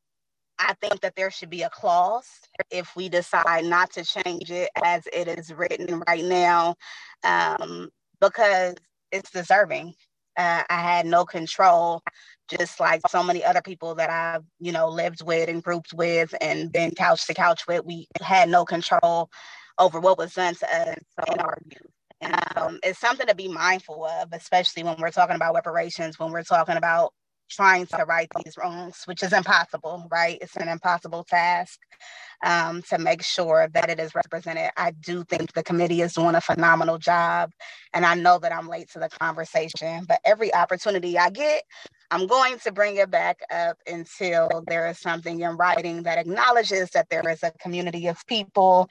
I 0.59 0.73
think 0.81 1.01
that 1.01 1.15
there 1.15 1.31
should 1.31 1.49
be 1.49 1.63
a 1.63 1.69
clause 1.69 2.27
if 2.69 2.95
we 2.95 3.09
decide 3.09 3.65
not 3.65 3.91
to 3.93 4.03
change 4.03 4.51
it 4.51 4.69
as 4.83 5.07
it 5.13 5.27
is 5.27 5.53
written 5.53 6.03
right 6.07 6.23
now, 6.23 6.75
um, 7.23 7.89
because 8.21 8.75
it's 9.11 9.31
deserving. 9.31 9.93
Uh, 10.37 10.63
I 10.69 10.81
had 10.81 11.05
no 11.05 11.25
control, 11.25 12.01
just 12.49 12.79
like 12.79 13.01
so 13.09 13.23
many 13.23 13.43
other 13.43 13.61
people 13.61 13.95
that 13.95 14.09
I've, 14.09 14.43
you 14.59 14.71
know, 14.71 14.87
lived 14.87 15.23
with 15.23 15.49
and 15.49 15.63
grouped 15.63 15.93
with 15.93 16.33
and 16.39 16.71
been 16.71 16.91
couch 16.91 17.27
to 17.27 17.33
couch 17.33 17.67
with. 17.67 17.85
We 17.85 18.07
had 18.21 18.49
no 18.49 18.63
control 18.65 19.29
over 19.77 19.99
what 19.99 20.17
was 20.17 20.33
done 20.33 20.55
to 20.55 20.75
us 20.75 20.97
in 21.31 21.39
our 21.39 21.57
youth. 21.65 21.91
Um, 22.55 22.79
it's 22.83 22.99
something 22.99 23.27
to 23.27 23.35
be 23.35 23.47
mindful 23.47 24.05
of, 24.05 24.29
especially 24.33 24.83
when 24.83 24.97
we're 24.99 25.11
talking 25.11 25.35
about 25.35 25.55
reparations, 25.55 26.19
when 26.19 26.31
we're 26.31 26.43
talking 26.43 26.75
about 26.75 27.13
trying 27.49 27.87
to 27.87 28.05
right 28.05 28.29
these 28.45 28.57
wrongs, 28.57 29.03
which 29.05 29.23
is 29.23 29.33
impossible, 29.33 30.07
right? 30.11 30.39
It's 30.41 30.57
an 30.57 30.69
impossible 30.69 31.25
task 31.25 31.79
um, 32.43 32.83
to 32.89 32.99
make 32.99 33.23
sure 33.23 33.69
that 33.73 33.89
it 33.89 33.99
is 33.99 34.15
represented. 34.15 34.71
I 34.77 34.91
do 34.91 35.25
think 35.25 35.53
the 35.53 35.63
committee 35.63 36.01
is 36.01 36.13
doing 36.13 36.35
a 36.35 36.41
phenomenal 36.41 36.99
job, 36.99 37.51
and 37.93 38.05
I 38.05 38.15
know 38.15 38.39
that 38.39 38.53
I'm 38.53 38.69
late 38.69 38.89
to 38.91 38.99
the 38.99 39.09
conversation, 39.09 40.05
but 40.07 40.21
every 40.25 40.53
opportunity 40.53 41.19
I 41.19 41.31
get, 41.31 41.63
I'm 42.11 42.27
going 42.27 42.59
to 42.59 42.71
bring 42.73 42.97
it 42.97 43.11
back 43.11 43.39
up 43.53 43.77
until 43.87 44.63
there 44.67 44.89
is 44.89 44.99
something 44.99 45.41
in 45.41 45.57
writing 45.57 46.03
that 46.03 46.19
acknowledges 46.19 46.91
that 46.91 47.09
there 47.11 47.27
is 47.29 47.43
a 47.43 47.51
community 47.61 48.07
of 48.07 48.25
people 48.27 48.87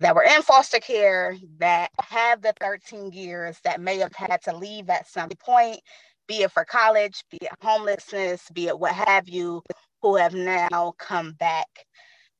that 0.00 0.14
were 0.14 0.24
in 0.24 0.42
foster 0.42 0.80
care 0.80 1.36
that 1.58 1.90
have 2.00 2.42
the 2.42 2.54
13 2.60 3.12
years 3.12 3.58
that 3.64 3.80
may 3.80 3.98
have 3.98 4.14
had 4.14 4.42
to 4.42 4.56
leave 4.56 4.90
at 4.90 5.08
some 5.08 5.30
point 5.30 5.80
be 6.28 6.42
it 6.42 6.52
for 6.52 6.64
college, 6.64 7.24
be 7.30 7.38
it 7.40 7.50
homelessness, 7.60 8.42
be 8.52 8.68
it 8.68 8.78
what 8.78 8.92
have 8.92 9.28
you, 9.28 9.62
who 10.02 10.16
have 10.16 10.34
now 10.34 10.94
come 10.98 11.32
back 11.32 11.66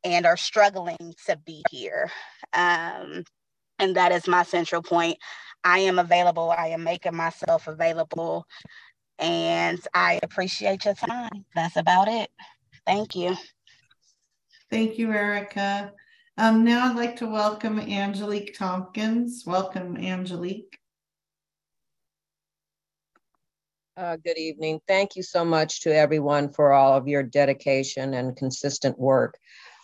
and 0.05 0.27
are 0.27 0.37
struggling 0.37 1.15
to 1.27 1.37
be 1.45 1.65
here. 1.71 2.11
Um, 2.53 3.25
and 3.79 3.97
that 3.97 4.13
is 4.13 4.29
my 4.29 4.45
central 4.45 4.83
point. 4.83 5.19
I 5.65 5.81
am 5.81 5.99
available. 5.99 6.55
I 6.57 6.69
am 6.69 6.85
making 6.85 7.17
myself 7.17 7.67
available. 7.67 8.47
And 9.19 9.81
I 9.95 10.21
appreciate 10.23 10.85
your 10.85 10.95
time. 10.95 11.45
That's 11.55 11.77
about 11.77 12.09
it. 12.09 12.31
Thank 12.87 13.17
you. 13.17 13.37
Thank 14.71 14.99
you, 14.99 15.13
Erica. 15.13 15.93
Um, 16.37 16.63
now 16.63 16.89
I'd 16.89 16.97
like 16.97 17.17
to 17.17 17.27
welcome 17.27 17.81
Angelique 17.81 18.57
Tompkins. 18.57 19.45
Welcome, 19.45 19.97
Angelique. 19.97 20.79
Uh, 23.99 24.15
good 24.15 24.39
evening. 24.39 24.81
Thank 24.87 25.17
you 25.17 25.25
so 25.25 25.45
much 25.45 25.81
to 25.81 25.93
everyone 25.93 26.53
for 26.53 26.73
all 26.73 26.97
of 26.97 27.09
your 27.09 27.25
dedication 27.25 28.15
and 28.15 28.37
consistent 28.37 28.97
work. 28.97 29.37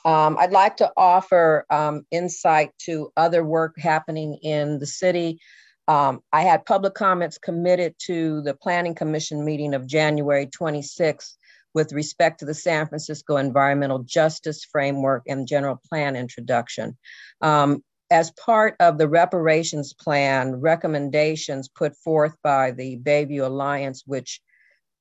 Um, 0.04 0.36
I'd 0.38 0.52
like 0.52 0.76
to 0.76 0.92
offer 0.96 1.66
um, 1.68 2.06
insight 2.12 2.70
to 2.82 3.10
other 3.16 3.44
work 3.44 3.76
happening 3.76 4.38
in 4.40 4.78
the 4.78 4.86
city. 4.86 5.40
Um, 5.88 6.20
I 6.32 6.42
had 6.42 6.64
public 6.64 6.94
comments 6.94 7.38
committed 7.38 7.96
to 8.06 8.40
the 8.42 8.54
Planning 8.54 8.94
Commission 8.94 9.44
meeting 9.44 9.74
of 9.74 9.84
January 9.84 10.46
26th 10.46 11.32
with 11.74 11.92
respect 11.92 12.38
to 12.38 12.44
the 12.44 12.54
San 12.54 12.86
Francisco 12.86 13.36
Environmental 13.36 14.04
Justice 14.04 14.64
Framework 14.64 15.24
and 15.26 15.48
General 15.48 15.80
Plan 15.88 16.14
introduction. 16.14 16.96
Um, 17.40 17.82
as 18.14 18.30
part 18.30 18.76
of 18.78 18.96
the 18.96 19.08
reparations 19.08 19.92
plan 19.92 20.54
recommendations 20.60 21.66
put 21.66 21.96
forth 21.96 22.36
by 22.44 22.70
the 22.70 22.96
Bayview 22.98 23.44
Alliance, 23.44 24.04
which 24.06 24.40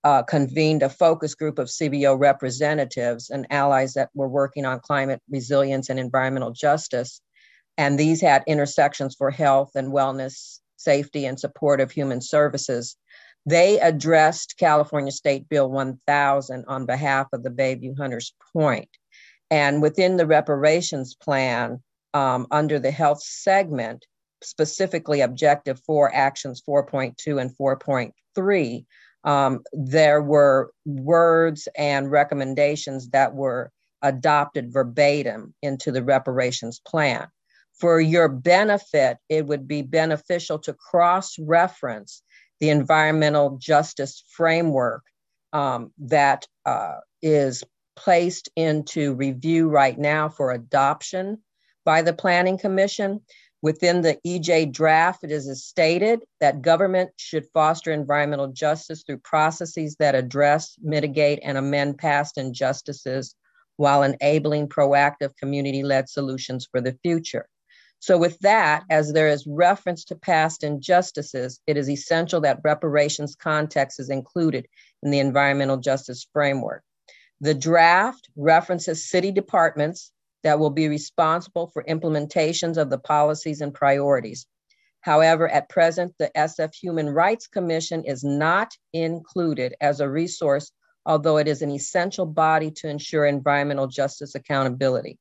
uh, 0.03 0.24
convened 0.24 0.82
a 0.82 0.90
focus 0.90 1.35
group 1.35 1.59
of 1.59 1.67
CBO 1.67 2.19
representatives 2.19 3.30
and 3.30 3.45
allies 3.51 3.93
that 3.93 4.09
were 4.16 4.27
working 4.27 4.66
on 4.66 4.80
climate 4.80 5.22
resilience 5.30 5.92
and 5.92 6.00
environmental 6.00 6.50
justice. 6.50 7.22
And 7.77 8.00
these 8.00 8.19
had 8.19 8.43
intersections 8.48 9.14
for 9.16 9.30
health 9.30 9.74
and 9.75 9.93
wellness, 9.93 10.58
safety, 10.77 11.27
and 11.27 11.40
support 11.40 11.82
of 11.82 11.92
human 11.92 12.19
services. 12.19 12.98
They 13.45 13.80
addressed 13.80 14.58
California 14.58 15.11
State 15.11 15.48
Bill 15.50 15.69
1000 15.69 16.66
on 16.67 16.88
behalf 16.88 17.27
of 17.32 17.43
the 17.43 17.51
Bayview 17.51 17.95
Hunters 17.95 18.33
Point. 18.53 18.90
And 19.51 19.83
within 19.83 20.17
the 20.17 20.25
reparations 20.25 21.14
plan, 21.14 21.83
um, 22.14 22.48
under 22.51 22.80
the 22.80 22.92
health 22.92 23.22
segment, 23.22 24.06
specifically 24.43 25.22
Objective 25.22 25.80
4 25.85 26.14
Actions 26.14 26.61
4.2 26.67 27.42
and 27.42 27.51
4.3, 27.58 28.85
um, 29.24 29.61
there 29.72 30.22
were 30.22 30.72
words 30.85 31.67
and 31.77 32.11
recommendations 32.11 33.09
that 33.09 33.33
were 33.33 33.72
adopted 34.01 34.74
verbatim 34.74 35.53
into 35.61 35.92
the 35.92 36.03
reparations 36.03 36.82
plan. 36.85 37.27
For 37.80 38.00
your 38.00 38.27
benefit, 38.30 39.17
it 39.30 39.45
would 39.48 39.67
be 39.67 39.82
beneficial 39.82 40.59
to 40.59 40.74
cross 40.74 41.38
reference 41.40 42.22
the 42.59 42.69
environmental 42.69 43.58
justice 43.58 44.24
framework 44.30 45.03
um, 45.53 45.92
that 46.00 46.48
uh, 46.66 46.98
is 47.22 47.64
placed 47.95 48.50
into 48.56 49.14
review 49.14 49.69
right 49.69 49.98
now 49.98 50.30
for 50.30 50.51
adoption 50.51 51.40
by 51.85 52.01
the 52.01 52.13
Planning 52.13 52.57
Commission. 52.57 53.21
Within 53.61 54.01
the 54.01 54.17
EJ 54.27 54.73
draft, 54.73 55.23
it 55.23 55.31
is 55.31 55.65
stated 55.65 56.19
that 56.41 56.61
government 56.61 57.11
should 57.15 57.47
foster 57.53 57.93
environmental 57.93 58.49
justice 58.49 59.03
through 59.03 59.19
processes 59.19 59.95
that 59.99 60.15
address, 60.15 60.75
mitigate, 60.81 61.39
and 61.43 61.57
amend 61.57 61.97
past 61.97 62.37
injustices 62.37 63.35
while 63.77 64.03
enabling 64.03 64.67
proactive 64.67 65.35
community 65.37 65.81
led 65.81 66.09
solutions 66.09 66.67
for 66.69 66.81
the 66.81 66.97
future. 67.03 67.47
So, 67.99 68.17
with 68.17 68.37
that, 68.39 68.83
as 68.89 69.13
there 69.13 69.29
is 69.29 69.47
reference 69.47 70.03
to 70.05 70.15
past 70.15 70.65
injustices, 70.65 71.61
it 71.65 71.77
is 71.77 71.89
essential 71.89 72.41
that 72.41 72.59
reparations 72.61 73.33
context 73.33 73.97
is 73.97 74.09
included 74.09 74.67
in 75.03 75.09
the 75.09 75.19
environmental 75.19 75.77
justice 75.77 76.27
framework. 76.33 76.83
The 77.39 77.53
draft 77.53 78.29
references 78.35 79.09
city 79.09 79.31
departments 79.31 80.12
that 80.43 80.59
will 80.59 80.69
be 80.69 80.88
responsible 80.88 81.67
for 81.67 81.83
implementations 81.83 82.77
of 82.77 82.89
the 82.89 82.97
policies 82.97 83.61
and 83.61 83.73
priorities. 83.73 84.45
However, 85.01 85.49
at 85.49 85.69
present, 85.69 86.13
the 86.17 86.31
SF 86.35 86.73
Human 86.75 87.09
Rights 87.09 87.47
Commission 87.47 88.05
is 88.05 88.23
not 88.23 88.73
included 88.93 89.75
as 89.81 89.99
a 89.99 90.09
resource, 90.09 90.72
although 91.05 91.38
it 91.38 91.47
is 91.47 91.61
an 91.61 91.72
essential 91.72 92.25
body 92.25 92.72
to 92.72 92.88
ensure 92.88 93.25
environmental 93.25 93.88
justice 93.88 94.35
accountability. 94.35 95.17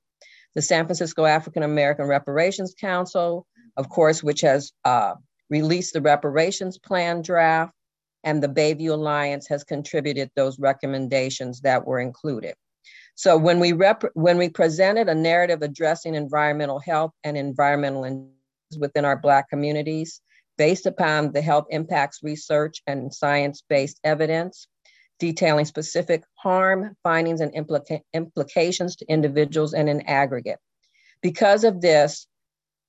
The 0.55 0.63
San 0.63 0.85
Francisco 0.87 1.25
African 1.25 1.63
American 1.63 2.07
Reparations 2.07 2.75
Council, 2.79 3.47
of 3.77 3.89
course, 3.89 4.23
which 4.23 4.43
has 4.43 4.71
uh, 4.85 5.15
released 5.51 5.95
the 5.95 6.01
reparations 6.01 6.79
plan 6.79 7.23
draft, 7.23 7.73
and 8.23 8.41
the 8.43 8.49
Bayview 8.49 8.91
Alliance 8.91 9.49
has 9.49 9.65
contributed 9.65 10.31
those 10.37 10.59
recommendations 10.61 11.63
that 11.63 11.85
were 11.85 11.99
included. 11.99 12.55
So 13.15 13.37
when 13.37 13.61
we 13.61 13.73
rep- 13.73 14.05
when 14.15 14.39
we 14.39 14.49
presented 14.49 15.09
a 15.09 15.15
narrative 15.15 15.63
addressing 15.63 16.15
environmental 16.15 16.79
health 16.79 17.13
and 17.25 17.37
environmental 17.37 18.33
within 18.79 19.05
our 19.05 19.17
Black 19.17 19.49
communities, 19.49 20.21
based 20.57 20.87
upon 20.87 21.33
the 21.33 21.43
health 21.43 21.67
impacts 21.71 22.23
research 22.23 22.83
and 22.87 23.13
science-based 23.13 23.99
evidence, 24.05 24.67
detailing 25.19 25.65
specific 25.65 26.25
harm, 26.35 26.97
findings, 27.03 27.41
and 27.41 27.53
implica- 27.55 28.03
implications 28.13 28.97
to 28.97 29.07
individuals 29.07 29.75
and 29.75 29.89
in 29.89 30.01
aggregate. 30.03 30.59
Because 31.23 31.65
of 31.65 31.81
this, 31.81 32.27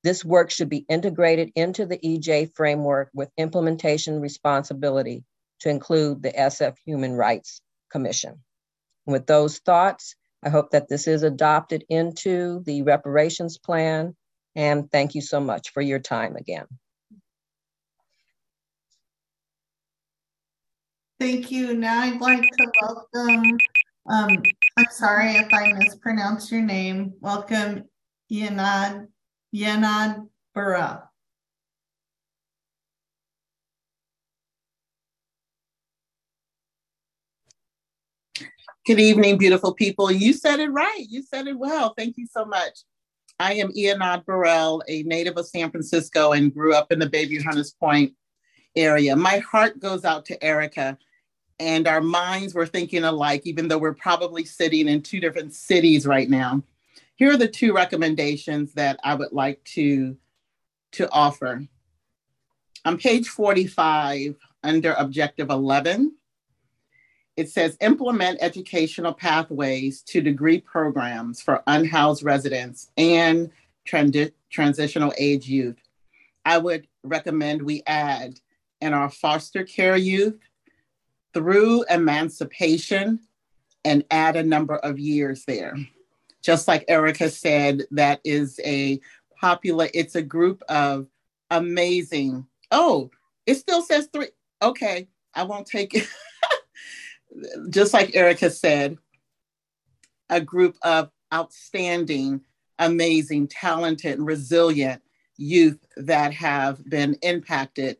this 0.03 0.25
work 0.25 0.51
should 0.51 0.69
be 0.69 0.85
integrated 0.89 1.51
into 1.55 1.85
the 1.85 1.97
EJ 1.97 2.55
framework 2.55 3.09
with 3.13 3.29
implementation 3.37 4.19
responsibility 4.19 5.23
to 5.59 5.69
include 5.69 6.21
the 6.21 6.31
SF 6.31 6.75
Human 6.85 7.13
Rights 7.13 7.61
Commission. 7.89 8.43
With 9.05 9.25
those 9.25 9.59
thoughts, 9.59 10.15
I 10.43 10.49
hope 10.49 10.71
that 10.71 10.89
this 10.89 11.07
is 11.07 11.23
adopted 11.23 11.85
into 11.89 12.61
the 12.65 12.81
reparations 12.83 13.57
plan. 13.57 14.15
And 14.55 14.91
thank 14.91 15.15
you 15.15 15.21
so 15.21 15.39
much 15.39 15.71
for 15.71 15.81
your 15.81 15.99
time 15.99 16.35
again. 16.35 16.65
Thank 21.19 21.51
you. 21.51 21.73
Now 21.73 22.01
I'd 22.01 22.19
like 22.19 22.41
to 22.41 22.71
welcome, 22.81 23.57
um, 24.09 24.43
I'm 24.77 24.87
sorry 24.91 25.31
if 25.31 25.53
I 25.53 25.71
mispronounced 25.73 26.51
your 26.51 26.61
name. 26.61 27.13
Welcome, 27.21 27.85
Yanad, 28.31 29.07
Yanad 29.55 30.27
Burrell. 30.53 31.12
Good 38.85 38.99
evening, 38.99 39.37
beautiful 39.37 39.73
people. 39.73 40.11
You 40.11 40.33
said 40.33 40.59
it 40.59 40.67
right. 40.67 41.05
You 41.07 41.23
said 41.23 41.47
it 41.47 41.57
well. 41.57 41.93
Thank 41.97 42.17
you 42.17 42.27
so 42.27 42.43
much. 42.43 42.79
I 43.39 43.53
am 43.53 43.71
Ianad 43.71 44.25
Burrell, 44.25 44.83
a 44.89 45.03
native 45.03 45.37
of 45.37 45.47
San 45.47 45.71
Francisco 45.71 46.33
and 46.33 46.53
grew 46.53 46.73
up 46.73 46.91
in 46.91 46.99
the 46.99 47.09
Bayview 47.09 47.41
Hunters 47.41 47.71
Point 47.71 48.11
area. 48.75 49.15
My 49.15 49.37
heart 49.37 49.79
goes 49.79 50.03
out 50.03 50.25
to 50.25 50.43
Erica, 50.43 50.97
and 51.59 51.87
our 51.87 52.01
minds 52.01 52.53
were 52.53 52.65
thinking 52.65 53.05
alike, 53.05 53.43
even 53.45 53.69
though 53.69 53.77
we're 53.77 53.93
probably 53.93 54.43
sitting 54.43 54.89
in 54.89 55.01
two 55.01 55.21
different 55.21 55.53
cities 55.53 56.05
right 56.05 56.29
now. 56.29 56.61
Here 57.15 57.31
are 57.31 57.37
the 57.37 57.47
two 57.47 57.71
recommendations 57.73 58.73
that 58.73 58.99
I 59.01 59.15
would 59.15 59.31
like 59.31 59.63
to, 59.75 60.17
to 60.93 61.09
offer. 61.09 61.65
On 62.83 62.97
page 62.97 63.29
45, 63.29 64.35
under 64.61 64.91
Objective 64.91 65.51
11, 65.51 66.17
it 67.35 67.49
says 67.49 67.77
implement 67.81 68.37
educational 68.41 69.13
pathways 69.13 70.01
to 70.03 70.21
degree 70.21 70.59
programs 70.59 71.41
for 71.41 71.63
unhoused 71.67 72.23
residents 72.23 72.91
and 72.97 73.49
trans- 73.85 74.31
transitional 74.49 75.13
age 75.17 75.47
youth. 75.47 75.77
I 76.45 76.57
would 76.57 76.87
recommend 77.03 77.61
we 77.61 77.83
add 77.87 78.39
in 78.81 78.93
our 78.93 79.09
foster 79.09 79.63
care 79.63 79.97
youth 79.97 80.39
through 81.33 81.83
emancipation 81.89 83.19
and 83.85 84.03
add 84.11 84.35
a 84.35 84.43
number 84.43 84.75
of 84.77 84.99
years 84.99 85.43
there. 85.45 85.75
Just 86.43 86.67
like 86.67 86.85
Erica 86.87 87.29
said, 87.29 87.83
that 87.91 88.19
is 88.23 88.59
a 88.63 88.99
popular, 89.39 89.89
it's 89.93 90.15
a 90.15 90.21
group 90.21 90.61
of 90.69 91.07
amazing. 91.49 92.45
Oh, 92.71 93.09
it 93.45 93.55
still 93.55 93.81
says 93.81 94.09
three. 94.11 94.29
Okay, 94.61 95.07
I 95.33 95.43
won't 95.43 95.65
take 95.65 95.95
it. 95.95 96.07
just 97.69 97.93
like 97.93 98.15
Erica 98.15 98.49
said, 98.49 98.97
a 100.29 100.41
group 100.41 100.77
of 100.83 101.09
outstanding, 101.33 102.41
amazing, 102.79 103.47
talented, 103.47 104.17
and 104.17 104.25
resilient 104.25 105.01
youth 105.37 105.79
that 105.97 106.33
have 106.33 106.87
been 106.89 107.15
impacted 107.21 107.97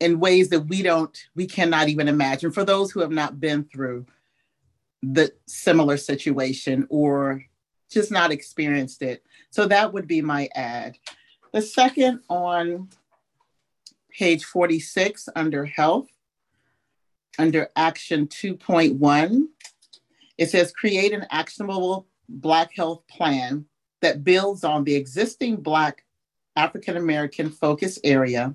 in 0.00 0.20
ways 0.20 0.48
that 0.50 0.60
we 0.60 0.82
don't, 0.82 1.16
we 1.34 1.46
cannot 1.46 1.88
even 1.88 2.08
imagine. 2.08 2.50
For 2.50 2.64
those 2.64 2.90
who 2.90 3.00
have 3.00 3.12
not 3.12 3.40
been 3.40 3.64
through 3.64 4.06
the 5.02 5.32
similar 5.46 5.96
situation 5.96 6.86
or 6.88 7.42
just 7.90 8.10
not 8.10 8.32
experienced 8.32 9.02
it. 9.02 9.22
So 9.50 9.66
that 9.66 9.92
would 9.92 10.08
be 10.08 10.20
my 10.20 10.48
ad. 10.54 10.98
The 11.52 11.62
second 11.62 12.20
on 12.28 12.88
page 14.10 14.44
46 14.44 15.28
under 15.36 15.64
health 15.64 16.08
under 17.38 17.68
action 17.76 18.26
2.1, 18.26 19.44
it 20.38 20.50
says 20.50 20.72
create 20.72 21.12
an 21.12 21.26
actionable 21.30 22.06
Black 22.28 22.74
health 22.74 23.06
plan 23.06 23.66
that 24.00 24.24
builds 24.24 24.64
on 24.64 24.84
the 24.84 24.94
existing 24.94 25.56
Black 25.56 26.04
African 26.56 26.96
American 26.96 27.50
focus 27.50 27.98
area 28.02 28.54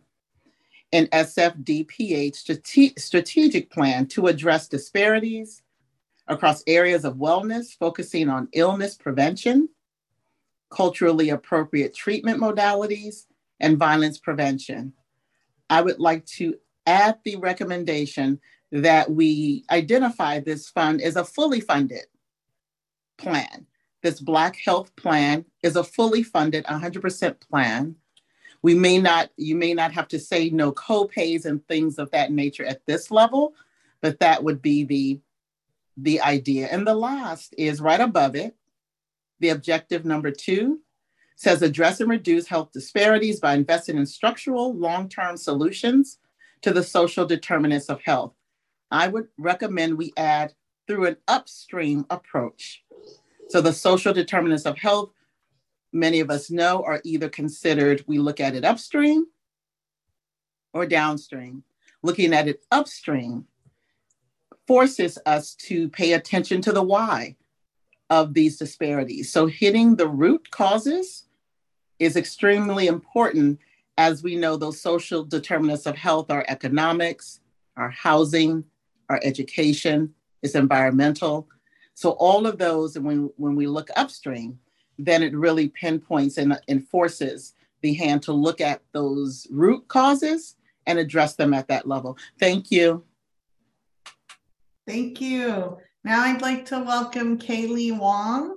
and 0.92 1.10
SFDPH 1.12 2.36
strate- 2.36 3.00
strategic 3.00 3.70
plan 3.70 4.08
to 4.08 4.28
address 4.28 4.68
disparities 4.68 5.62
across 6.28 6.64
areas 6.68 7.06
of 7.06 7.16
wellness, 7.16 7.78
focusing 7.78 8.30
on 8.30 8.48
illness 8.54 8.96
prevention, 8.96 9.70
culturally 10.70 11.30
appropriate 11.30 11.94
treatment 11.94 12.40
modalities, 12.40 13.26
and 13.60 13.78
violence 13.78 14.18
prevention. 14.18 14.94
I 15.70 15.82
would 15.82 16.00
like 16.00 16.26
to 16.38 16.56
add 16.86 17.20
the 17.24 17.36
recommendation 17.36 18.40
that 18.72 19.10
we 19.12 19.66
identify 19.72 20.40
this 20.40 20.70
fund 20.70 21.02
as 21.02 21.16
a 21.16 21.26
fully 21.26 21.60
funded 21.60 22.06
plan. 23.18 23.66
This 24.02 24.20
Black 24.20 24.56
Health 24.56 24.96
Plan 24.96 25.46
is 25.64 25.76
a 25.76 25.84
fully 25.84 26.24
funded 26.24 26.66
100% 26.66 27.40
plan. 27.50 27.96
We 28.62 28.76
may 28.76 28.98
not, 29.00 29.30
you 29.38 29.56
may 29.56 29.74
not 29.74 29.92
have 29.94 30.08
to 30.10 30.20
say 30.20 30.50
no 30.50 30.72
co-pays 30.72 31.46
and 31.46 31.66
things 31.68 31.98
of 31.98 32.12
that 32.12 32.32
nature 32.32 32.66
at 32.66 32.86
this 32.86 33.12
level, 33.12 33.54
but 34.02 34.20
that 34.20 34.44
would 34.44 34.62
be 34.62 34.84
the, 34.84 35.20
the 35.98 36.22
idea. 36.22 36.68
And 36.68 36.86
the 36.86 36.96
last 36.96 37.54
is 37.58 37.82
right 37.82 38.00
above 38.00 38.36
it, 38.36 38.56
the 39.40 39.50
objective 39.50 40.06
number 40.06 40.32
two 40.32 40.80
says 41.36 41.62
address 41.62 42.02
and 42.02 42.10
reduce 42.10 42.48
health 42.48 42.72
disparities 42.74 43.40
by 43.40 43.54
investing 43.54 43.98
in 43.98 44.06
structural 44.06 44.78
long-term 44.78 45.38
solutions 45.38 46.20
to 46.62 46.74
the 46.74 46.84
social 46.84 47.26
determinants 47.26 47.88
of 47.88 48.02
health. 48.02 48.34
I 48.92 49.08
would 49.08 49.28
recommend 49.38 49.98
we 49.98 50.14
add 50.18 50.54
through 50.88 51.06
an 51.06 51.18
upstream 51.28 52.06
approach. 52.10 52.84
So 53.50 53.62
the 53.62 53.74
social 53.74 54.14
determinants 54.14 54.66
of 54.66 54.78
health, 54.78 55.12
many 55.94 56.20
of 56.20 56.30
us 56.30 56.50
know, 56.50 56.84
are 56.84 57.02
either 57.04 57.30
considered, 57.30 58.04
we 58.08 58.18
look 58.18 58.40
at 58.40 58.56
it 58.56 58.66
upstream 58.66 59.28
or 60.74 60.86
downstream. 60.86 61.64
Looking 62.02 62.34
at 62.34 62.48
it 62.48 62.64
upstream 62.72 63.46
forces 64.68 65.18
us 65.26 65.56
to 65.56 65.90
pay 65.90 66.14
attention 66.14 66.62
to 66.62 66.72
the 66.72 66.84
why 66.84 67.36
of 68.10 68.34
these 68.34 68.58
disparities. 68.58 69.32
So 69.32 69.46
hitting 69.46 69.96
the 69.96 70.08
root 70.08 70.50
causes 70.52 71.26
is 72.00 72.16
extremely 72.16 72.88
important 72.88 73.60
as 73.98 74.24
we 74.24 74.36
know 74.36 74.56
those 74.56 74.82
social 74.82 75.24
determinants 75.24 75.86
of 75.86 75.98
health 75.98 76.32
are 76.32 76.46
economics, 76.48 77.42
our 77.76 77.90
housing, 77.90 78.64
our 79.10 79.20
education, 79.24 80.14
it's 80.42 80.56
environmental. 80.56 81.48
So 81.94 82.12
all 82.12 82.48
of 82.48 82.58
those, 82.58 82.96
and 82.96 83.06
when, 83.06 83.30
when 83.36 83.56
we 83.56 83.68
look 83.68 83.90
upstream, 83.98 84.60
then 84.98 85.24
it 85.24 85.36
really 85.36 85.70
pinpoints 85.70 86.38
and 86.38 86.60
enforces 86.68 87.54
the 87.82 87.94
hand 87.94 88.22
to 88.24 88.34
look 88.34 88.62
at 88.62 88.82
those 88.92 89.48
root 89.50 89.88
causes 89.88 90.56
and 90.86 91.00
address 91.00 91.36
them 91.36 91.54
at 91.54 91.68
that 91.68 91.88
level. 91.88 92.18
Thank 92.40 92.72
you. 92.72 93.04
Thank 94.88 95.22
you. 95.22 95.78
Now 96.04 96.24
I'd 96.24 96.42
like 96.42 96.66
to 96.68 96.80
welcome 96.80 97.38
Kaylee 97.38 97.98
Wong. 97.98 98.56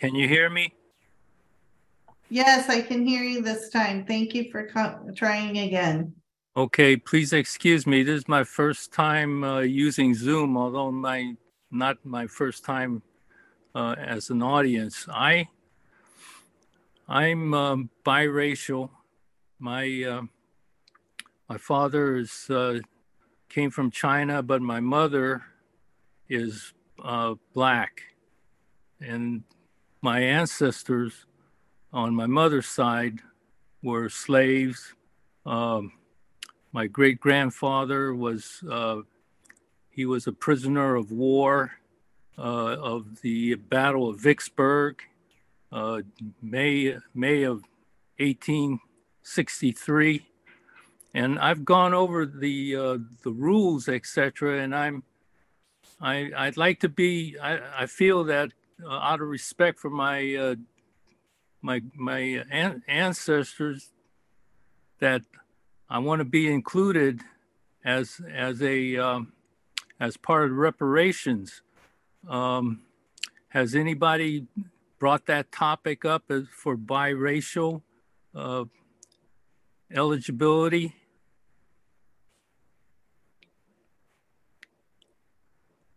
Can 0.00 0.14
you 0.14 0.28
hear 0.28 0.50
me? 0.50 0.74
Yes, 2.28 2.68
I 2.68 2.82
can 2.82 3.06
hear 3.06 3.22
you 3.22 3.40
this 3.40 3.70
time. 3.70 4.04
Thank 4.04 4.34
you 4.34 4.50
for 4.50 4.68
trying 5.14 5.58
again. 5.58 6.12
Okay, 6.56 6.96
please 6.96 7.32
excuse 7.32 7.86
me. 7.86 8.02
This 8.02 8.18
is 8.20 8.28
my 8.28 8.44
first 8.44 8.92
time 8.92 9.42
uh, 9.42 9.60
using 9.60 10.14
Zoom, 10.14 10.56
although 10.56 10.90
my 10.90 11.34
not 11.70 11.96
my 12.04 12.26
first 12.26 12.64
time 12.64 13.02
uh, 13.74 13.94
as 13.98 14.30
an 14.30 14.42
audience. 14.42 15.06
I 15.10 15.48
I'm 17.08 17.54
um, 17.54 17.90
biracial. 18.04 18.90
My 19.58 20.02
uh, 20.02 20.22
my 21.48 21.58
father 21.58 22.16
is 22.16 22.50
uh, 22.50 22.80
came 23.48 23.70
from 23.70 23.90
China, 23.90 24.42
but 24.42 24.60
my 24.60 24.80
mother 24.80 25.42
is 26.28 26.72
uh, 27.02 27.34
black, 27.54 28.02
and 29.00 29.42
my 30.06 30.20
ancestors 30.20 31.26
on 31.92 32.14
my 32.14 32.26
mother's 32.26 32.68
side 32.68 33.18
were 33.82 34.08
slaves. 34.08 34.94
Um, 35.44 35.94
my 36.70 36.86
great 36.86 37.18
grandfather 37.18 38.14
was 38.14 38.62
uh, 38.70 39.00
he 39.90 40.06
was 40.06 40.28
a 40.28 40.32
prisoner 40.32 40.94
of 40.94 41.10
war 41.10 41.72
uh, 42.38 42.76
of 42.94 43.20
the 43.22 43.56
Battle 43.56 44.08
of 44.08 44.20
Vicksburg, 44.20 45.02
uh, 45.72 46.02
May 46.40 46.98
May 47.12 47.42
of 47.42 47.64
1863, 48.20 50.24
and 51.14 51.36
I've 51.40 51.64
gone 51.64 51.94
over 51.94 52.26
the 52.26 52.76
uh, 52.76 52.98
the 53.24 53.32
rules, 53.32 53.88
etc. 53.88 54.62
And 54.62 54.72
I'm 54.72 55.02
I 56.00 56.30
I'd 56.36 56.56
like 56.56 56.78
to 56.80 56.88
be 56.88 57.36
I, 57.42 57.82
I 57.82 57.86
feel 57.86 58.22
that 58.24 58.52
uh, 58.84 58.90
out 58.90 59.20
of 59.20 59.28
respect 59.28 59.78
for 59.78 59.90
my 59.90 60.34
uh, 60.34 60.54
my 61.62 61.82
my 61.94 62.42
an- 62.50 62.82
ancestors 62.86 63.90
that 65.00 65.22
I 65.88 65.98
want 65.98 66.20
to 66.20 66.24
be 66.24 66.50
included 66.52 67.20
as 67.84 68.20
as 68.32 68.62
a 68.62 68.96
um, 68.96 69.32
as 70.00 70.16
part 70.16 70.50
of 70.50 70.56
reparations. 70.56 71.62
Um, 72.28 72.82
has 73.48 73.74
anybody 73.74 74.46
brought 74.98 75.26
that 75.26 75.52
topic 75.52 76.04
up 76.04 76.24
as 76.30 76.44
for 76.50 76.76
biracial 76.76 77.82
uh, 78.34 78.64
eligibility? 79.94 80.94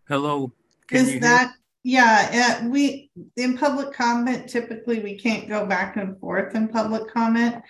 Hello. 0.08 0.51
Is 0.91 1.19
that 1.19 1.53
yeah, 1.83 2.59
uh, 2.61 2.67
we, 2.67 3.09
in 3.38 3.58
public 3.58 3.93
comment, 3.93 4.49
typically 4.49 4.99
we 4.99 5.17
can't 5.17 5.48
go 5.48 5.66
back 5.66 5.98
and 5.98 6.19
forth 6.19 6.56
in 6.56 6.67
public 6.67 7.11
comment. 7.14 7.64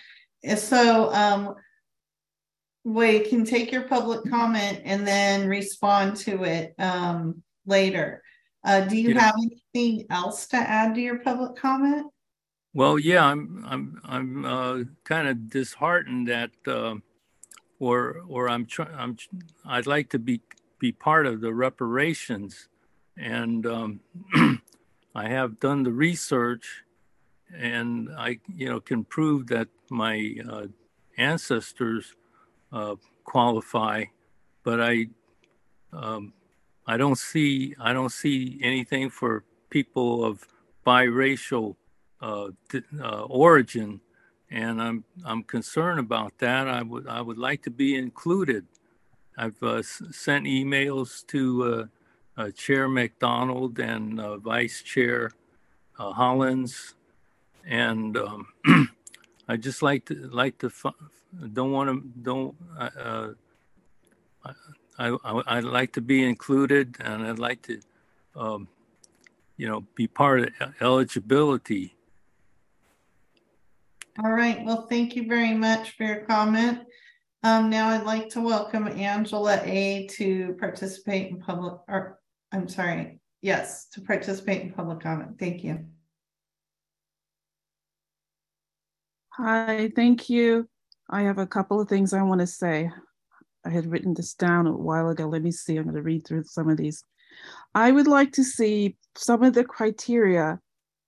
So, 0.57 1.13
um, 1.13 1.55
we 2.85 3.19
can 3.19 3.43
take 3.45 3.71
your 3.71 3.83
public 3.83 4.21
comment 4.29 4.81
and 4.85 5.05
then 5.05 5.47
respond 5.47 6.15
to 6.17 6.43
it, 6.43 6.73
um, 6.79 7.43
later. 7.65 8.23
Uh, 8.63 8.81
do 8.81 8.97
you 8.97 9.09
Yeah. 9.13 9.21
have 9.21 9.35
anything 9.37 10.05
else 10.09 10.47
to 10.47 10.57
add 10.57 10.95
to 10.95 11.01
your 11.01 11.19
public 11.19 11.55
comment? 11.57 12.07
Well, 12.73 12.97
yeah, 12.97 13.25
I'm 13.25 13.65
I'm 13.67 14.01
I'm 14.05 14.45
uh, 14.45 14.83
kind 15.03 15.27
of 15.27 15.49
disheartened 15.49 16.27
that, 16.29 16.51
uh, 16.67 16.95
or 17.79 18.21
or 18.27 18.47
I'm 18.49 18.65
trying 18.65 18.93
I'm 18.95 19.17
I'd 19.65 19.87
like 19.87 20.09
to 20.11 20.19
be 20.19 20.41
be 20.79 20.91
part 20.91 21.25
of 21.25 21.41
the 21.41 21.53
reparations, 21.53 22.68
and 23.19 23.65
um, 23.65 23.99
I 25.15 25.27
have 25.27 25.59
done 25.59 25.83
the 25.83 25.91
research, 25.91 26.83
and 27.55 28.09
I 28.17 28.39
you 28.55 28.69
know 28.69 28.79
can 28.79 29.03
prove 29.03 29.47
that 29.47 29.67
my 29.89 30.35
uh, 30.49 30.67
ancestors 31.17 32.15
uh, 32.71 32.95
qualify, 33.25 34.05
but 34.63 34.81
I 34.81 35.07
um, 35.91 36.33
I 36.87 36.97
don't 36.97 37.17
see 37.17 37.75
I 37.79 37.93
don't 37.93 38.11
see 38.11 38.59
anything 38.63 39.09
for 39.09 39.43
people 39.69 40.23
of 40.23 40.47
biracial 40.87 41.75
uh, 42.21 42.47
uh, 43.01 43.21
origin, 43.23 43.99
and 44.49 44.81
I'm 44.81 45.03
I'm 45.25 45.43
concerned 45.43 45.99
about 45.99 46.37
that. 46.39 46.67
I 46.67 46.81
would 46.81 47.07
I 47.07 47.21
would 47.21 47.37
like 47.37 47.63
to 47.63 47.71
be 47.71 47.95
included. 47.95 48.65
I've 49.37 49.61
uh, 49.63 49.83
sent 49.83 50.45
emails 50.45 51.25
to 51.27 51.89
uh, 52.39 52.43
uh, 52.43 52.51
Chair 52.51 52.87
McDonald 52.87 53.79
and 53.79 54.19
uh, 54.19 54.37
Vice 54.37 54.81
Chair 54.81 55.31
Hollins, 55.97 56.95
and 57.65 58.15
um, 58.17 58.47
I 59.49 59.57
just 59.57 59.81
like 59.81 60.05
to 60.05 60.15
like 60.31 60.57
to 60.59 60.71
don't 61.53 61.71
want 61.71 61.89
to 61.89 62.09
don't. 62.21 62.55
I, 64.97 65.15
I, 65.23 65.41
I'd 65.47 65.63
like 65.63 65.93
to 65.93 66.01
be 66.01 66.25
included 66.25 66.97
and 66.99 67.25
I'd 67.25 67.39
like 67.39 67.61
to, 67.63 67.79
um, 68.35 68.67
you 69.55 69.65
know, 69.65 69.85
be 69.95 70.07
part 70.07 70.41
of 70.41 70.73
eligibility. 70.81 71.95
All 74.21 74.31
right, 74.31 74.61
well, 74.65 74.87
thank 74.87 75.15
you 75.15 75.25
very 75.25 75.53
much 75.53 75.91
for 75.91 76.03
your 76.03 76.25
comment. 76.25 76.79
Um, 77.43 77.69
now 77.69 77.87
I'd 77.87 78.03
like 78.03 78.27
to 78.31 78.41
welcome 78.41 78.89
Angela 78.89 79.61
A 79.63 80.07
to 80.07 80.57
participate 80.59 81.31
in 81.31 81.39
public, 81.39 81.75
or 81.87 82.18
I'm 82.51 82.67
sorry, 82.67 83.19
yes, 83.41 83.87
to 83.93 84.01
participate 84.01 84.61
in 84.61 84.73
public 84.73 85.01
comment. 85.01 85.37
Thank 85.39 85.63
you. 85.63 85.85
Hi, 89.33 89.91
thank 89.95 90.29
you. 90.29 90.67
I 91.09 91.21
have 91.21 91.37
a 91.37 91.47
couple 91.47 91.79
of 91.79 91.87
things 91.87 92.13
I 92.13 92.23
want 92.23 92.41
to 92.41 92.47
say. 92.47 92.91
I 93.65 93.69
had 93.69 93.85
written 93.85 94.13
this 94.13 94.33
down 94.33 94.67
a 94.67 94.75
while 94.75 95.09
ago. 95.09 95.27
Let 95.27 95.43
me 95.43 95.51
see. 95.51 95.77
I'm 95.77 95.83
going 95.83 95.95
to 95.95 96.01
read 96.01 96.25
through 96.25 96.43
some 96.43 96.69
of 96.69 96.77
these. 96.77 97.03
I 97.75 97.91
would 97.91 98.07
like 98.07 98.31
to 98.33 98.43
see 98.43 98.97
some 99.15 99.43
of 99.43 99.53
the 99.53 99.63
criteria 99.63 100.59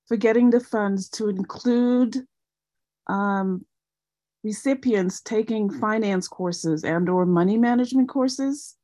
for 0.08 0.18
getting 0.18 0.50
the 0.50 0.60
funds 0.60 1.10
to 1.10 1.30
include 1.30 2.18
um, 3.08 3.66
recipients 4.44 5.22
taking 5.22 5.70
finance 5.70 6.28
courses 6.28 6.84
and 6.84 7.10
or 7.10 7.26
money 7.26 7.58
management 7.58 8.10
courses 8.10 8.76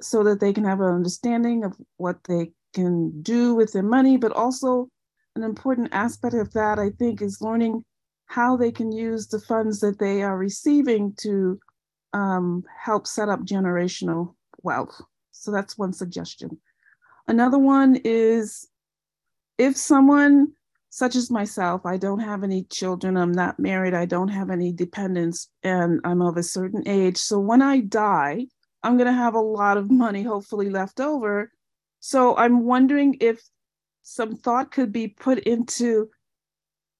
so 0.00 0.24
that 0.24 0.40
they 0.40 0.52
can 0.52 0.64
have 0.64 0.80
an 0.80 0.94
understanding 0.94 1.64
of 1.64 1.76
what 1.96 2.22
they 2.24 2.52
can 2.74 3.22
do 3.22 3.54
with 3.54 3.72
their 3.72 3.82
money, 3.82 4.16
but 4.16 4.32
also 4.32 4.88
an 5.36 5.42
important 5.42 5.88
aspect 5.92 6.34
of 6.34 6.52
that, 6.52 6.78
I 6.78 6.90
think, 6.90 7.22
is 7.22 7.40
learning 7.40 7.84
how 8.26 8.56
they 8.56 8.70
can 8.70 8.92
use 8.92 9.26
the 9.26 9.40
funds 9.40 9.80
that 9.80 9.98
they 9.98 10.22
are 10.22 10.36
receiving 10.36 11.14
to 11.20 11.58
um, 12.12 12.64
help 12.84 13.06
set 13.06 13.28
up 13.28 13.40
generational 13.40 14.34
wealth. 14.62 15.00
So 15.32 15.50
that's 15.50 15.78
one 15.78 15.92
suggestion. 15.92 16.58
Another 17.26 17.58
one 17.58 18.00
is 18.04 18.68
if 19.58 19.76
someone 19.76 20.52
such 20.90 21.14
as 21.14 21.30
myself, 21.30 21.86
I 21.86 21.96
don't 21.96 22.18
have 22.18 22.42
any 22.42 22.64
children, 22.64 23.16
I'm 23.16 23.30
not 23.30 23.60
married, 23.60 23.94
I 23.94 24.06
don't 24.06 24.28
have 24.28 24.50
any 24.50 24.72
dependents, 24.72 25.48
and 25.62 26.00
I'm 26.02 26.20
of 26.20 26.36
a 26.36 26.42
certain 26.42 26.86
age. 26.86 27.16
So 27.16 27.38
when 27.38 27.62
I 27.62 27.80
die, 27.80 28.46
I'm 28.82 28.96
going 28.96 29.06
to 29.06 29.12
have 29.12 29.34
a 29.34 29.40
lot 29.40 29.76
of 29.76 29.90
money 29.90 30.22
hopefully 30.22 30.70
left 30.70 31.00
over. 31.00 31.52
So 32.00 32.36
I'm 32.36 32.64
wondering 32.64 33.16
if 33.20 33.42
some 34.02 34.36
thought 34.36 34.72
could 34.72 34.92
be 34.92 35.08
put 35.08 35.38
into 35.40 36.08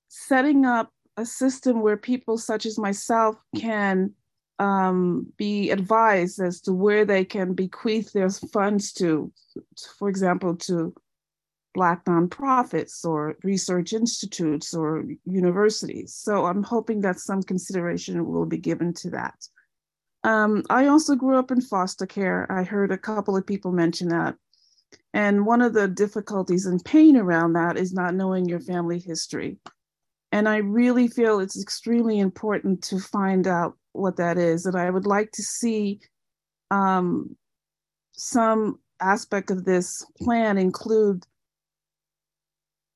setting 0.08 0.66
up 0.66 0.90
a 1.16 1.24
system 1.24 1.80
where 1.80 1.96
people 1.96 2.38
such 2.38 2.66
as 2.66 2.78
myself 2.78 3.36
can 3.56 4.12
um, 4.58 5.26
be 5.38 5.70
advised 5.70 6.40
as 6.40 6.60
to 6.62 6.72
where 6.72 7.04
they 7.04 7.24
can 7.24 7.54
bequeath 7.54 8.12
their 8.12 8.28
funds 8.28 8.92
to, 8.92 9.32
for 9.98 10.08
example, 10.08 10.56
to 10.56 10.94
Black 11.72 12.04
nonprofits 12.04 13.04
or 13.04 13.36
research 13.44 13.92
institutes 13.92 14.74
or 14.74 15.04
universities. 15.24 16.14
So 16.14 16.46
I'm 16.46 16.62
hoping 16.62 17.00
that 17.02 17.20
some 17.20 17.42
consideration 17.42 18.26
will 18.26 18.44
be 18.44 18.58
given 18.58 18.92
to 18.94 19.10
that. 19.10 19.36
Um, 20.22 20.62
I 20.68 20.86
also 20.86 21.14
grew 21.14 21.38
up 21.38 21.50
in 21.50 21.60
foster 21.60 22.06
care. 22.06 22.50
I 22.50 22.62
heard 22.62 22.92
a 22.92 22.98
couple 22.98 23.36
of 23.36 23.46
people 23.46 23.72
mention 23.72 24.08
that. 24.08 24.36
And 25.14 25.46
one 25.46 25.62
of 25.62 25.72
the 25.72 25.88
difficulties 25.88 26.66
and 26.66 26.84
pain 26.84 27.16
around 27.16 27.54
that 27.54 27.76
is 27.76 27.92
not 27.92 28.14
knowing 28.14 28.46
your 28.46 28.60
family 28.60 28.98
history. 28.98 29.58
And 30.32 30.48
I 30.48 30.58
really 30.58 31.08
feel 31.08 31.40
it's 31.40 31.60
extremely 31.60 32.20
important 32.20 32.82
to 32.84 33.00
find 33.00 33.46
out 33.46 33.76
what 33.92 34.16
that 34.16 34.38
is. 34.38 34.66
And 34.66 34.76
I 34.76 34.90
would 34.90 35.06
like 35.06 35.32
to 35.32 35.42
see 35.42 36.00
um, 36.70 37.36
some 38.12 38.78
aspect 39.00 39.50
of 39.50 39.64
this 39.64 40.04
plan 40.20 40.58
include 40.58 41.24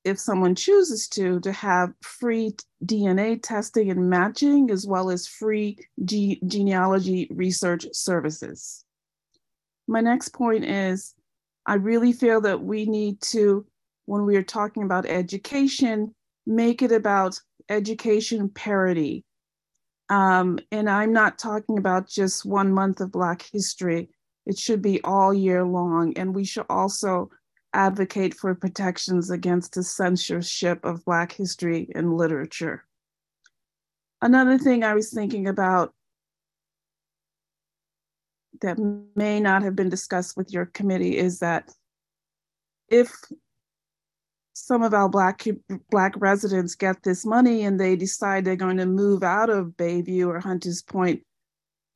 if 0.04 0.18
someone 0.18 0.54
chooses 0.54 1.08
to, 1.08 1.40
to 1.40 1.52
have 1.52 1.92
free 2.02 2.54
DNA 2.84 3.40
testing 3.42 3.90
and 3.90 4.10
matching, 4.10 4.70
as 4.70 4.86
well 4.86 5.10
as 5.10 5.26
free 5.26 5.78
ge- 6.04 6.38
genealogy 6.46 7.26
research 7.30 7.86
services. 7.92 8.84
My 9.88 10.00
next 10.00 10.30
point 10.30 10.64
is 10.64 11.14
I 11.66 11.74
really 11.74 12.12
feel 12.12 12.42
that 12.42 12.62
we 12.62 12.84
need 12.84 13.20
to, 13.22 13.66
when 14.04 14.26
we 14.26 14.36
are 14.36 14.42
talking 14.42 14.82
about 14.82 15.06
education, 15.06 16.14
make 16.46 16.82
it 16.82 16.92
about 16.92 17.40
education 17.70 18.50
parity. 18.50 19.24
Um, 20.10 20.58
and 20.70 20.90
I'm 20.90 21.14
not 21.14 21.38
talking 21.38 21.78
about 21.78 22.08
just 22.08 22.44
one 22.44 22.72
month 22.72 23.00
of 23.00 23.10
Black 23.10 23.46
history. 23.50 24.10
It 24.44 24.58
should 24.58 24.82
be 24.82 25.02
all 25.02 25.32
year 25.32 25.64
long. 25.64 26.12
And 26.18 26.34
we 26.34 26.44
should 26.44 26.66
also 26.68 27.30
advocate 27.74 28.34
for 28.34 28.54
protections 28.54 29.30
against 29.30 29.74
the 29.74 29.82
censorship 29.82 30.84
of 30.84 31.04
Black 31.04 31.32
history 31.32 31.88
and 31.94 32.16
literature. 32.16 32.84
Another 34.22 34.56
thing 34.58 34.84
I 34.84 34.94
was 34.94 35.12
thinking 35.12 35.48
about 35.48 35.92
that 38.62 38.78
may 39.14 39.40
not 39.40 39.62
have 39.62 39.76
been 39.76 39.88
discussed 39.88 40.36
with 40.36 40.52
your 40.52 40.66
committee 40.66 41.18
is 41.18 41.40
that 41.40 41.70
if 42.88 43.12
some 44.54 44.82
of 44.82 44.94
our 44.94 45.08
black 45.08 45.44
black 45.90 46.14
residents 46.16 46.76
get 46.76 47.02
this 47.02 47.26
money 47.26 47.64
and 47.64 47.78
they 47.78 47.96
decide 47.96 48.44
they're 48.44 48.56
going 48.56 48.76
to 48.76 48.86
move 48.86 49.22
out 49.22 49.50
of 49.50 49.76
Bayview 49.76 50.28
or 50.28 50.38
Hunters 50.38 50.80
Point, 50.80 51.22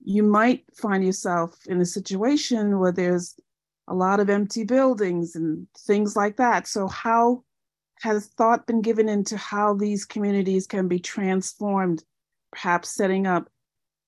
you 0.04 0.22
might 0.24 0.64
find 0.74 1.04
yourself 1.04 1.56
in 1.66 1.80
a 1.80 1.86
situation 1.86 2.78
where 2.78 2.92
there's 2.92 3.38
a 3.88 3.94
lot 3.94 4.20
of 4.20 4.30
empty 4.30 4.64
buildings 4.64 5.34
and 5.34 5.66
things 5.76 6.14
like 6.14 6.36
that. 6.36 6.66
So, 6.66 6.86
how 6.88 7.44
has 8.00 8.26
thought 8.26 8.66
been 8.66 8.82
given 8.82 9.08
into 9.08 9.36
how 9.36 9.74
these 9.74 10.04
communities 10.04 10.66
can 10.66 10.86
be 10.86 10.98
transformed, 10.98 12.04
perhaps 12.52 12.90
setting 12.90 13.26
up 13.26 13.48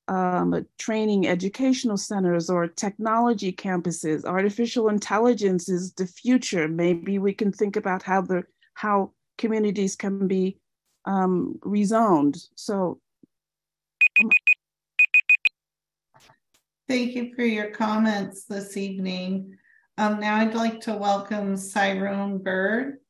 um, 0.07 0.67
training 0.78 1.26
educational 1.26 1.97
centers 1.97 2.50
or 2.50 2.68
technology 2.68 3.52
campuses? 3.52 4.25
Artificial 4.25 4.89
intelligence 4.89 5.68
is 5.68 5.92
the 5.94 6.07
future. 6.07 6.68
Maybe 6.68 7.18
we 7.18 7.33
can 7.33 7.50
think 7.50 7.76
about 7.76 8.02
how 8.02 8.20
the 8.20 8.44
how 8.75 9.12
communities 9.39 9.97
can 9.97 10.28
be 10.28 10.59
um, 11.07 11.59
rezoned. 11.62 12.49
So. 12.55 13.00
Thank 16.89 17.15
you 17.15 17.33
for 17.36 17.44
your 17.44 17.70
comments 17.70 18.44
this 18.44 18.76
evening. 18.76 19.57
Um, 20.01 20.19
now 20.19 20.37
I'd 20.37 20.55
like 20.55 20.81
to 20.83 20.95
welcome 20.95 21.59
Cyrone 21.59 22.39
Bird. 22.39 23.01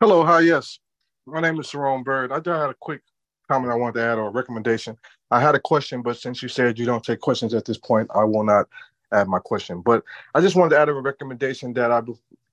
Hello, 0.00 0.24
hi, 0.24 0.40
yes. 0.40 0.80
My 1.26 1.40
name 1.40 1.60
is 1.60 1.70
Cyrone 1.70 2.02
Bird. 2.02 2.32
I 2.32 2.40
just 2.40 2.60
had 2.60 2.70
a 2.70 2.74
quick 2.74 3.02
comment 3.48 3.72
I 3.72 3.76
wanted 3.76 4.00
to 4.00 4.04
add 4.04 4.18
or 4.18 4.26
a 4.26 4.30
recommendation. 4.30 4.96
I 5.30 5.40
had 5.40 5.54
a 5.54 5.60
question, 5.60 6.02
but 6.02 6.18
since 6.18 6.42
you 6.42 6.48
said 6.48 6.76
you 6.76 6.86
don't 6.86 7.04
take 7.04 7.20
questions 7.20 7.54
at 7.54 7.64
this 7.64 7.78
point, 7.78 8.10
I 8.12 8.24
will 8.24 8.42
not 8.42 8.66
add 9.12 9.28
my 9.28 9.38
question. 9.38 9.82
But 9.82 10.02
I 10.34 10.40
just 10.40 10.56
wanted 10.56 10.70
to 10.70 10.80
add 10.80 10.88
a 10.88 10.92
recommendation 10.92 11.72
that 11.74 11.92
I 11.92 12.02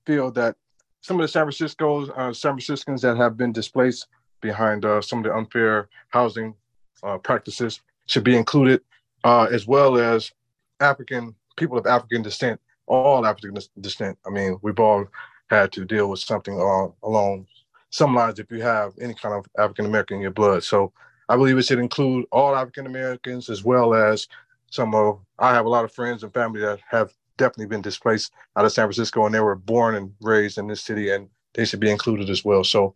feel 0.06 0.30
that 0.30 0.54
some 1.00 1.18
of 1.18 1.22
the 1.22 1.28
San 1.28 1.42
Francisco's, 1.42 2.08
uh, 2.10 2.32
San 2.32 2.52
Franciscans 2.52 3.02
that 3.02 3.16
have 3.16 3.36
been 3.36 3.50
displaced 3.50 4.06
behind 4.40 4.84
uh, 4.84 5.00
some 5.00 5.18
of 5.18 5.24
the 5.24 5.34
unfair 5.34 5.88
housing 6.10 6.54
uh, 7.02 7.18
practices 7.18 7.80
should 8.08 8.24
be 8.24 8.36
included, 8.36 8.80
uh, 9.24 9.48
as 9.50 9.66
well 9.66 9.96
as 9.96 10.32
African 10.80 11.34
people 11.56 11.78
of 11.78 11.86
African 11.86 12.22
descent, 12.22 12.60
all 12.86 13.24
African 13.24 13.56
descent. 13.80 14.18
I 14.26 14.30
mean, 14.30 14.58
we've 14.62 14.80
all 14.80 15.06
had 15.50 15.72
to 15.72 15.84
deal 15.84 16.10
with 16.10 16.20
something 16.20 16.54
uh, 16.54 16.88
along 17.06 17.46
some 17.90 18.14
lines 18.14 18.38
if 18.38 18.50
you 18.50 18.60
have 18.62 18.92
any 19.00 19.14
kind 19.14 19.34
of 19.34 19.46
African 19.58 19.86
American 19.86 20.16
in 20.16 20.22
your 20.22 20.30
blood. 20.30 20.62
So 20.62 20.92
I 21.28 21.36
believe 21.36 21.58
it 21.58 21.64
should 21.64 21.78
include 21.78 22.26
all 22.32 22.54
African 22.54 22.86
Americans 22.86 23.48
as 23.48 23.64
well 23.64 23.94
as 23.94 24.26
some 24.70 24.94
of. 24.94 25.20
I 25.38 25.54
have 25.54 25.66
a 25.66 25.70
lot 25.70 25.84
of 25.84 25.92
friends 25.92 26.22
and 26.22 26.32
family 26.32 26.60
that 26.60 26.80
have 26.88 27.12
definitely 27.36 27.66
been 27.66 27.82
displaced 27.82 28.32
out 28.56 28.64
of 28.64 28.72
San 28.72 28.86
Francisco, 28.86 29.24
and 29.24 29.34
they 29.34 29.40
were 29.40 29.54
born 29.54 29.94
and 29.94 30.12
raised 30.20 30.58
in 30.58 30.66
this 30.66 30.82
city, 30.82 31.10
and 31.10 31.28
they 31.54 31.64
should 31.64 31.80
be 31.80 31.90
included 31.90 32.28
as 32.28 32.44
well. 32.44 32.64
So 32.64 32.94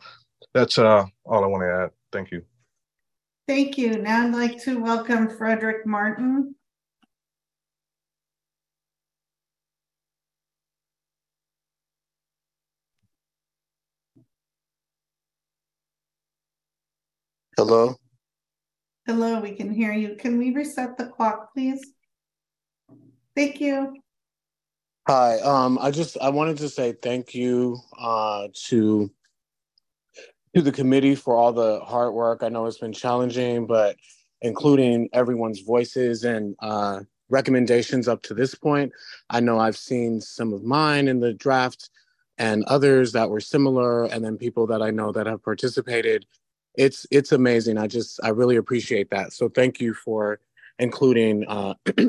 that's 0.52 0.78
uh, 0.78 1.06
all 1.24 1.44
I 1.44 1.46
want 1.46 1.62
to 1.62 1.84
add. 1.84 1.90
Thank 2.10 2.30
you. 2.32 2.44
Thank 3.52 3.76
you. 3.76 3.98
Now 3.98 4.24
I'd 4.24 4.32
like 4.32 4.62
to 4.62 4.80
welcome 4.80 5.28
Frederick 5.28 5.86
Martin. 5.86 6.54
Hello. 17.58 17.94
Hello, 19.04 19.38
we 19.42 19.54
can 19.54 19.70
hear 19.70 19.92
you. 19.92 20.16
Can 20.16 20.38
we 20.38 20.54
reset 20.54 20.96
the 20.96 21.08
clock, 21.08 21.52
please? 21.52 21.92
Thank 23.36 23.60
you. 23.60 23.94
Hi. 25.06 25.40
Um, 25.40 25.78
I 25.78 25.90
just 25.90 26.16
I 26.22 26.30
wanted 26.30 26.56
to 26.56 26.70
say 26.70 26.94
thank 27.02 27.34
you 27.34 27.76
uh, 27.98 28.48
to 28.68 29.10
to 30.54 30.62
the 30.62 30.72
committee 30.72 31.14
for 31.14 31.36
all 31.36 31.52
the 31.52 31.80
hard 31.80 32.14
work. 32.14 32.42
I 32.42 32.48
know 32.48 32.66
it's 32.66 32.78
been 32.78 32.92
challenging, 32.92 33.66
but 33.66 33.96
including 34.40 35.08
everyone's 35.12 35.60
voices 35.60 36.24
and 36.24 36.54
uh, 36.60 37.00
recommendations 37.30 38.08
up 38.08 38.22
to 38.22 38.34
this 38.34 38.54
point. 38.54 38.92
I 39.30 39.40
know 39.40 39.58
I've 39.58 39.76
seen 39.76 40.20
some 40.20 40.52
of 40.52 40.62
mine 40.62 41.08
in 41.08 41.20
the 41.20 41.32
draft 41.32 41.90
and 42.38 42.64
others 42.64 43.12
that 43.12 43.30
were 43.30 43.40
similar, 43.40 44.04
and 44.04 44.24
then 44.24 44.36
people 44.36 44.66
that 44.68 44.82
I 44.82 44.90
know 44.90 45.12
that 45.12 45.26
have 45.26 45.42
participated. 45.42 46.26
It's 46.74 47.06
it's 47.10 47.32
amazing. 47.32 47.78
I 47.78 47.86
just 47.86 48.20
I 48.22 48.30
really 48.30 48.56
appreciate 48.56 49.10
that. 49.10 49.32
So 49.32 49.48
thank 49.48 49.80
you 49.80 49.94
for 49.94 50.40
including 50.78 51.44
uh, 51.46 51.74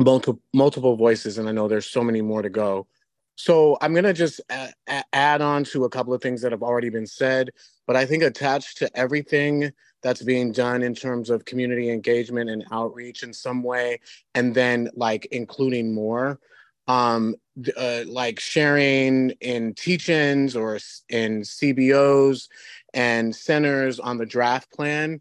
multiple 0.00 0.40
multiple 0.52 0.96
voices, 0.96 1.38
and 1.38 1.48
I 1.48 1.52
know 1.52 1.68
there's 1.68 1.86
so 1.86 2.02
many 2.02 2.20
more 2.20 2.42
to 2.42 2.50
go. 2.50 2.86
So 3.38 3.78
I'm 3.80 3.92
going 3.92 4.02
to 4.02 4.12
just 4.12 4.40
a- 4.50 4.72
a- 4.88 5.04
add 5.12 5.40
on 5.40 5.62
to 5.66 5.84
a 5.84 5.88
couple 5.88 6.12
of 6.12 6.20
things 6.20 6.42
that 6.42 6.50
have 6.50 6.64
already 6.64 6.90
been 6.90 7.06
said, 7.06 7.50
but 7.86 7.94
I 7.94 8.04
think 8.04 8.24
attached 8.24 8.78
to 8.78 8.90
everything 8.98 9.70
that's 10.02 10.22
being 10.22 10.50
done 10.50 10.82
in 10.82 10.92
terms 10.92 11.30
of 11.30 11.44
community 11.44 11.88
engagement 11.88 12.50
and 12.50 12.64
outreach 12.72 13.22
in 13.22 13.32
some 13.32 13.62
way, 13.62 14.00
and 14.34 14.56
then 14.56 14.90
like 14.96 15.26
including 15.30 15.94
more, 15.94 16.40
um, 16.88 17.36
uh, 17.76 18.02
like 18.08 18.40
sharing 18.40 19.30
in 19.40 19.72
teach-ins 19.74 20.56
or 20.56 20.76
in 21.08 21.42
CBOs 21.42 22.48
and 22.92 23.34
centers 23.36 24.00
on 24.00 24.18
the 24.18 24.26
draft 24.26 24.72
plan 24.72 25.20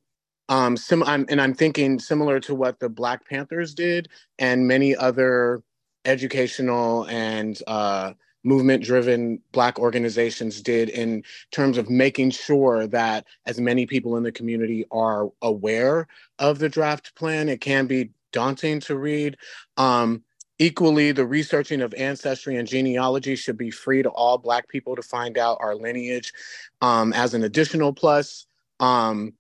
um, 0.49 0.77
sim- 0.77 1.03
I'm, 1.03 1.25
and 1.29 1.41
I'm 1.41 1.53
thinking 1.53 1.99
similar 1.99 2.39
to 2.41 2.55
what 2.55 2.79
the 2.79 2.89
Black 2.89 3.27
Panthers 3.27 3.73
did 3.73 4.07
and 4.39 4.65
many 4.67 4.95
other 4.95 5.61
educational 6.07 7.05
and 7.05 7.61
uh, 7.67 8.13
movement 8.43 8.83
driven 8.83 9.41
Black 9.51 9.77
organizations 9.77 10.61
did 10.61 10.89
in 10.89 11.23
terms 11.51 11.77
of 11.77 11.89
making 11.89 12.31
sure 12.31 12.87
that 12.87 13.25
as 13.45 13.59
many 13.59 13.85
people 13.85 14.15
in 14.15 14.23
the 14.23 14.31
community 14.31 14.85
are 14.89 15.29
aware 15.41 16.07
of 16.39 16.59
the 16.59 16.69
draft 16.69 17.13
plan. 17.15 17.49
It 17.49 17.61
can 17.61 17.87
be 17.87 18.11
daunting 18.31 18.79
to 18.81 18.97
read. 18.97 19.37
Um, 19.75 20.23
equally, 20.59 21.11
the 21.11 21.25
researching 21.25 21.81
of 21.81 21.93
ancestry 21.95 22.55
and 22.55 22.67
genealogy 22.67 23.35
should 23.35 23.57
be 23.57 23.69
free 23.69 24.01
to 24.01 24.09
all 24.09 24.37
Black 24.37 24.69
people 24.69 24.95
to 24.95 25.01
find 25.01 25.37
out 25.37 25.57
our 25.59 25.75
lineage 25.75 26.33
um, 26.81 27.13
as 27.13 27.33
an 27.33 27.43
additional 27.43 27.93
plus. 27.93 28.47
Um, 28.79 29.33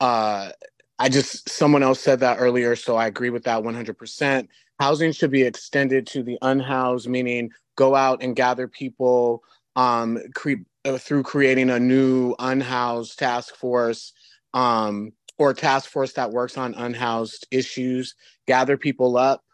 uh, 0.00 0.50
I 0.98 1.08
just, 1.08 1.48
someone 1.48 1.82
else 1.82 2.00
said 2.00 2.20
that 2.20 2.38
earlier, 2.40 2.74
so 2.76 2.96
I 2.96 3.06
agree 3.06 3.30
with 3.30 3.44
that 3.44 3.62
100%. 3.62 4.48
Housing 4.78 5.12
should 5.12 5.30
be 5.30 5.42
extended 5.42 6.06
to 6.08 6.22
the 6.22 6.38
unhoused, 6.42 7.08
meaning 7.08 7.50
go 7.76 7.94
out 7.94 8.22
and 8.22 8.36
gather 8.36 8.68
people 8.68 9.42
um, 9.76 10.18
cre- 10.34 10.64
uh, 10.84 10.98
through 10.98 11.22
creating 11.22 11.70
a 11.70 11.80
new 11.80 12.34
unhoused 12.38 13.18
task 13.18 13.54
force 13.56 14.12
um, 14.54 15.12
or 15.38 15.54
task 15.54 15.90
force 15.90 16.12
that 16.14 16.30
works 16.30 16.56
on 16.56 16.74
unhoused 16.74 17.46
issues, 17.50 18.14
gather 18.46 18.76
people 18.76 19.16
up 19.16 19.44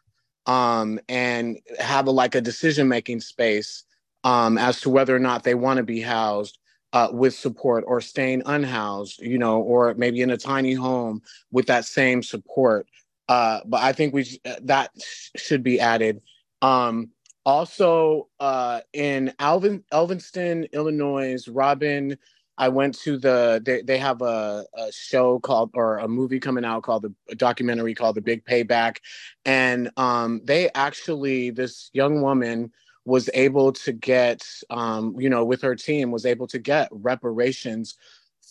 um, 0.46 0.98
and 1.08 1.58
have 1.78 2.06
a, 2.06 2.10
like 2.10 2.34
a 2.34 2.40
decision 2.40 2.88
making 2.88 3.20
space 3.20 3.84
um, 4.24 4.58
as 4.58 4.80
to 4.80 4.90
whether 4.90 5.14
or 5.14 5.20
not 5.20 5.42
they 5.44 5.54
want 5.54 5.78
to 5.78 5.82
be 5.82 6.00
housed 6.00 6.58
uh, 6.92 7.08
with 7.12 7.34
support 7.34 7.84
or 7.86 8.00
staying 8.00 8.42
unhoused, 8.46 9.20
you 9.20 9.38
know, 9.38 9.60
or 9.60 9.94
maybe 9.94 10.20
in 10.20 10.30
a 10.30 10.36
tiny 10.36 10.74
home 10.74 11.20
with 11.50 11.66
that 11.66 11.84
same 11.84 12.22
support. 12.22 12.86
Uh, 13.28 13.60
but 13.64 13.82
I 13.82 13.92
think 13.92 14.14
we 14.14 14.40
that 14.62 14.90
should 15.36 15.62
be 15.62 15.80
added. 15.80 16.20
Um, 16.62 17.10
also, 17.46 18.28
uh, 18.40 18.80
in 18.92 19.32
Alvin, 19.38 19.84
Elvinston, 19.92 20.70
Illinois, 20.72 21.46
Robin, 21.48 22.16
I 22.56 22.68
went 22.68 22.98
to 23.00 23.18
the 23.18 23.60
they, 23.64 23.82
they 23.82 23.98
have 23.98 24.22
a, 24.22 24.64
a 24.74 24.92
show 24.92 25.40
called 25.40 25.70
or 25.74 25.98
a 25.98 26.08
movie 26.08 26.40
coming 26.40 26.64
out 26.64 26.82
called 26.82 27.02
the 27.02 27.14
a 27.28 27.34
documentary 27.34 27.94
called 27.94 28.16
The 28.16 28.22
Big 28.22 28.44
Payback, 28.44 28.98
and 29.44 29.90
um, 29.96 30.40
they 30.44 30.70
actually 30.74 31.50
this 31.50 31.90
young 31.92 32.22
woman 32.22 32.72
was 33.04 33.28
able 33.34 33.72
to 33.72 33.92
get, 33.92 34.46
um, 34.70 35.14
you 35.18 35.28
know, 35.28 35.44
with 35.44 35.60
her 35.62 35.74
team, 35.74 36.10
was 36.10 36.24
able 36.24 36.46
to 36.46 36.58
get 36.58 36.88
reparations 36.90 37.96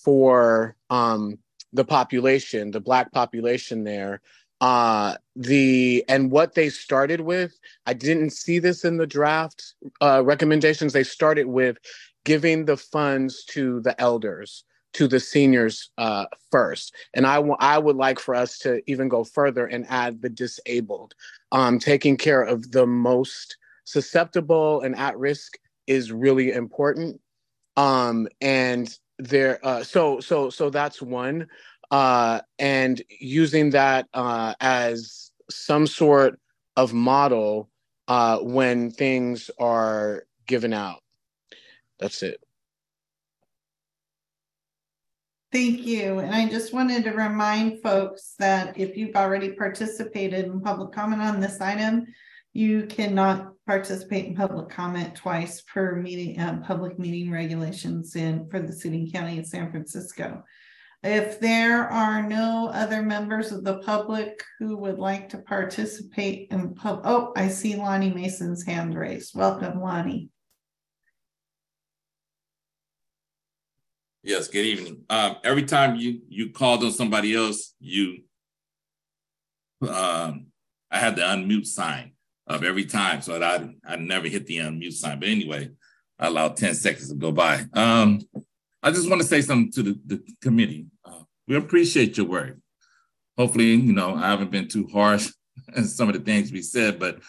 for 0.04 0.76
um, 0.90 1.40
the 1.72 1.86
population, 1.86 2.70
the 2.72 2.80
Black 2.80 3.12
population 3.12 3.84
there. 3.84 4.22
Uh, 4.64 5.18
the 5.36 6.06
and 6.08 6.32
what 6.32 6.56
they 6.56 6.70
started 6.70 7.20
with, 7.20 7.60
I 7.86 7.94
didn't 7.94 8.30
see 8.30 8.60
this 8.60 8.86
in 8.86 8.96
the 8.96 9.06
draft 9.06 9.74
uh, 10.02 10.24
recommendations. 10.24 10.94
They 10.94 11.04
started 11.04 11.48
with 11.48 11.80
giving 12.24 12.64
the 12.64 12.78
funds 12.78 13.44
to 13.50 13.82
the 13.82 14.00
elders, 14.00 14.64
to 14.94 15.10
the 15.10 15.20
seniors 15.20 15.90
uh, 15.98 16.28
first. 16.50 16.96
And 17.14 17.28
I, 17.28 17.36
w- 17.36 17.58
I 17.60 17.78
would 17.78 17.98
like 17.98 18.20
for 18.20 18.36
us 18.36 18.58
to 18.60 18.82
even 18.90 19.10
go 19.10 19.26
further 19.26 19.66
and 19.66 19.86
add 19.90 20.22
the 20.22 20.30
disabled, 20.30 21.14
um, 21.52 21.78
taking 21.78 22.16
care 22.16 22.44
of 22.44 22.72
the 22.72 22.88
most 22.88 23.58
susceptible 23.84 24.80
and 24.80 24.96
at 24.96 25.20
risk 25.20 25.58
is 25.88 26.14
really 26.14 26.54
important. 26.54 27.20
Um, 27.76 28.30
and 28.40 28.98
there, 29.20 29.60
uh, 29.66 29.84
so 29.84 30.22
so 30.22 30.50
so 30.50 30.70
that's 30.70 31.02
one, 31.02 31.48
uh, 31.92 32.42
and 32.60 33.02
using 33.20 33.72
that 33.72 34.08
uh, 34.14 34.54
as 34.60 35.32
some 35.50 35.88
sort 35.88 36.40
of 36.76 36.94
model 36.94 37.70
uh, 38.08 38.40
when 38.40 38.92
things 38.92 39.50
are 39.60 40.26
given 40.48 40.74
out. 40.74 41.02
That's 42.00 42.24
it. 42.24 42.42
Thank 45.52 45.86
you. 45.86 46.18
And 46.18 46.34
I 46.34 46.50
just 46.50 46.74
wanted 46.74 47.04
to 47.04 47.12
remind 47.12 47.84
folks 47.84 48.34
that 48.40 48.76
if 48.76 48.98
you've 48.98 49.16
already 49.16 49.52
participated 49.52 50.46
in 50.46 50.62
public 50.62 50.92
comment 50.92 51.22
on 51.22 51.40
this 51.40 51.62
item, 51.62 52.08
you 52.54 52.88
cannot 52.88 53.54
participate 53.68 54.26
in 54.26 54.36
public 54.36 54.70
comment 54.70 55.16
twice 55.16 55.62
per 55.62 55.96
meeting, 55.96 56.40
uh, 56.40 56.60
public 56.66 56.98
meeting 56.98 57.32
regulations 57.32 58.16
in 58.16 58.48
for 58.50 58.62
the 58.62 58.74
city 58.74 59.04
and 59.04 59.14
county 59.14 59.40
of 59.40 59.46
San 59.46 59.70
Francisco. 59.70 60.44
If 61.04 61.42
there 61.42 61.84
are 61.84 62.24
no 62.24 62.70
other 62.74 63.02
members 63.02 63.52
of 63.52 63.66
the 63.66 63.80
public 63.80 64.42
who 64.58 64.78
would 64.78 65.00
like 65.00 65.28
to 65.30 65.38
participate 65.38 66.48
in 66.50 66.76
pub, 66.76 67.02
oh, 67.04 67.34
I 67.36 67.50
see 67.50 67.76
Lonnie 67.76 68.14
Mason's 68.14 68.66
hand 68.66 68.96
raised. 68.96 69.36
Welcome, 69.36 69.82
Lonnie. 69.82 70.30
Yes, 74.24 74.48
good 74.48 74.66
evening. 74.66 75.02
Um, 75.10 75.36
every 75.44 75.64
time 75.64 75.98
you 75.98 76.22
you 76.30 76.52
called 76.52 76.86
on 76.86 76.92
somebody 76.94 77.36
else, 77.36 77.76
you 77.82 78.24
um, 79.82 80.46
I 80.90 81.00
had 81.00 81.18
the 81.18 81.24
unmute 81.24 81.68
sign 81.68 82.14
of 82.48 82.64
every 82.64 82.86
time. 82.86 83.22
So 83.22 83.38
that 83.38 83.44
I 83.44 83.70
I 83.86 83.96
never 83.98 84.30
hit 84.30 84.48
the 84.48 84.60
unmute 84.60 84.94
sign. 84.94 85.20
But 85.20 85.28
anyway, 85.28 85.70
I 86.18 86.28
allowed 86.28 86.56
10 86.56 86.76
seconds 86.76 87.10
to 87.10 87.16
go 87.16 87.34
by. 87.34 87.66
Um, 87.74 88.22
I 88.84 88.92
just 88.92 89.10
want 89.10 89.22
to 89.22 89.28
say 89.28 89.42
something 89.42 89.72
to 89.72 89.84
the, 89.84 90.00
the 90.06 90.24
committee. 90.42 90.88
Uh, 91.06 91.24
we 91.48 91.56
appreciate 91.56 92.18
your 92.18 92.26
work. 92.26 92.58
Hopefully, 93.38 93.72
you 93.72 93.94
know, 93.94 94.16
I 94.16 94.30
haven't 94.30 94.52
been 94.52 94.68
too 94.68 94.88
harsh 94.92 95.32
in 95.76 95.86
some 95.86 96.10
of 96.10 96.16
the 96.16 96.22
things 96.22 96.52
we 96.52 96.62
said, 96.62 97.00
but 97.00 97.20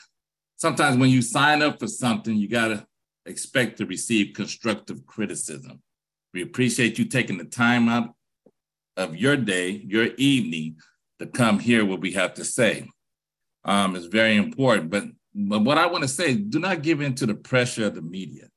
sometimes 0.57 0.97
when 0.97 1.11
you 1.11 1.23
sign 1.23 1.63
up 1.63 1.79
for 1.79 1.87
something, 1.87 2.35
you 2.35 2.49
got 2.49 2.69
to 2.69 2.87
expect 3.27 3.79
to 3.79 3.87
receive 3.87 4.35
constructive 4.35 5.07
criticism. 5.07 5.81
We 6.35 6.43
appreciate 6.43 6.99
you 6.99 7.05
taking 7.05 7.39
the 7.39 7.45
time 7.45 7.89
out 7.89 8.15
of 8.97 9.17
your 9.17 9.37
day, 9.37 9.71
your 9.71 10.09
evening, 10.19 10.77
to 11.21 11.27
come 11.27 11.61
hear 11.61 11.85
what 11.85 12.01
we 12.01 12.13
have 12.13 12.35
to 12.35 12.45
say 12.45 12.89
um, 13.65 13.95
is 13.95 14.07
very 14.07 14.37
important. 14.37 14.91
But, 14.91 15.05
but 15.33 15.63
what 15.63 15.79
I 15.79 15.87
want 15.87 16.03
to 16.03 16.09
say, 16.09 16.35
do 16.35 16.59
not 16.59 16.83
give 16.83 17.01
in 17.01 17.15
to 17.17 17.27
the 17.27 17.37
pressure 17.37 17.87
of 17.87 17.95
the 17.95 18.03
media. 18.03 18.49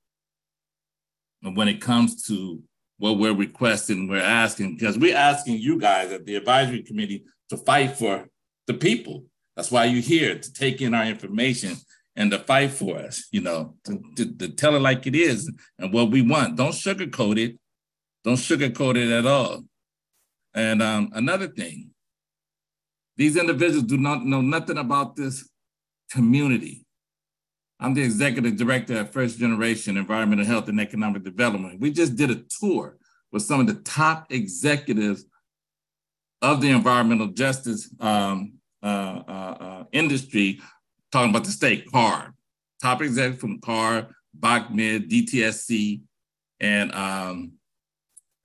And 1.44 1.56
when 1.56 1.68
it 1.68 1.80
comes 1.80 2.24
to 2.24 2.64
what 2.98 3.18
we're 3.18 3.34
requesting, 3.34 4.08
we're 4.08 4.18
asking, 4.18 4.76
because 4.76 4.98
we're 4.98 5.16
asking 5.16 5.58
you 5.60 5.80
guys 5.80 6.12
at 6.12 6.26
the 6.26 6.36
advisory 6.36 6.82
committee 6.82 7.24
to 7.50 7.58
fight 7.58 7.96
for 7.96 8.28
the 8.66 8.74
people. 8.74 9.26
That's 9.56 9.72
why 9.72 9.86
you're 9.86 10.02
here 10.02 10.38
to 10.38 10.54
take 10.54 10.82
in 10.82 10.94
our 10.94 11.06
information 11.06 11.76
and 12.16 12.32
to 12.32 12.40
fight 12.40 12.72
for 12.72 12.98
us, 12.98 13.28
you 13.32 13.42
know, 13.42 13.76
to, 13.86 14.02
to, 14.16 14.38
to 14.38 14.50
tell 14.50 14.76
it 14.76 14.82
like 14.82 15.06
it 15.06 15.16
is 15.16 15.52
and 15.78 15.94
what 15.94 16.10
we 16.10 16.24
want. 16.24 16.56
Don't 16.56 16.72
sugarcoat 16.72 17.38
it. 17.38 17.60
Don't 18.24 18.36
sugarcoat 18.36 18.98
it 18.98 19.12
at 19.12 19.26
all. 19.26 19.64
And 20.56 20.82
um, 20.82 21.12
another 21.14 21.48
thing, 21.48 21.92
these 23.16 23.38
individuals 23.38 23.84
do 23.84 23.98
not 23.98 24.26
know 24.26 24.42
nothing 24.42 24.80
about 24.80 25.16
this 25.16 25.48
community. 26.12 26.87
I'm 27.80 27.94
the 27.94 28.04
executive 28.04 28.58
director 28.58 28.98
at 28.98 29.14
First 29.14 29.38
Generation 29.38 29.98
Environmental 29.98 30.46
Health 30.46 30.68
and 30.68 30.80
Economic 30.80 31.24
Development. 31.24 31.80
We 31.80 31.92
just 31.92 32.16
did 32.16 32.32
a 32.32 32.44
tour 32.60 32.98
with 33.32 33.44
some 33.44 33.60
of 33.60 33.68
the 33.68 33.76
top 33.76 34.32
executives 34.32 35.26
of 36.42 36.62
the 36.62 36.70
environmental 36.70 37.28
justice 37.28 37.90
um, 38.00 38.54
uh, 38.82 39.22
uh, 39.28 39.58
uh, 39.60 39.84
industry, 39.92 40.60
talking 41.12 41.30
about 41.30 41.44
the 41.44 41.52
state, 41.52 41.92
CAR, 41.92 42.34
top 42.82 43.02
executives 43.02 43.42
from 43.42 43.60
CAR, 43.62 44.08
BAAQMD, 44.40 45.10
DTSC, 45.10 46.02
and 46.60 46.92
um, 46.94 47.52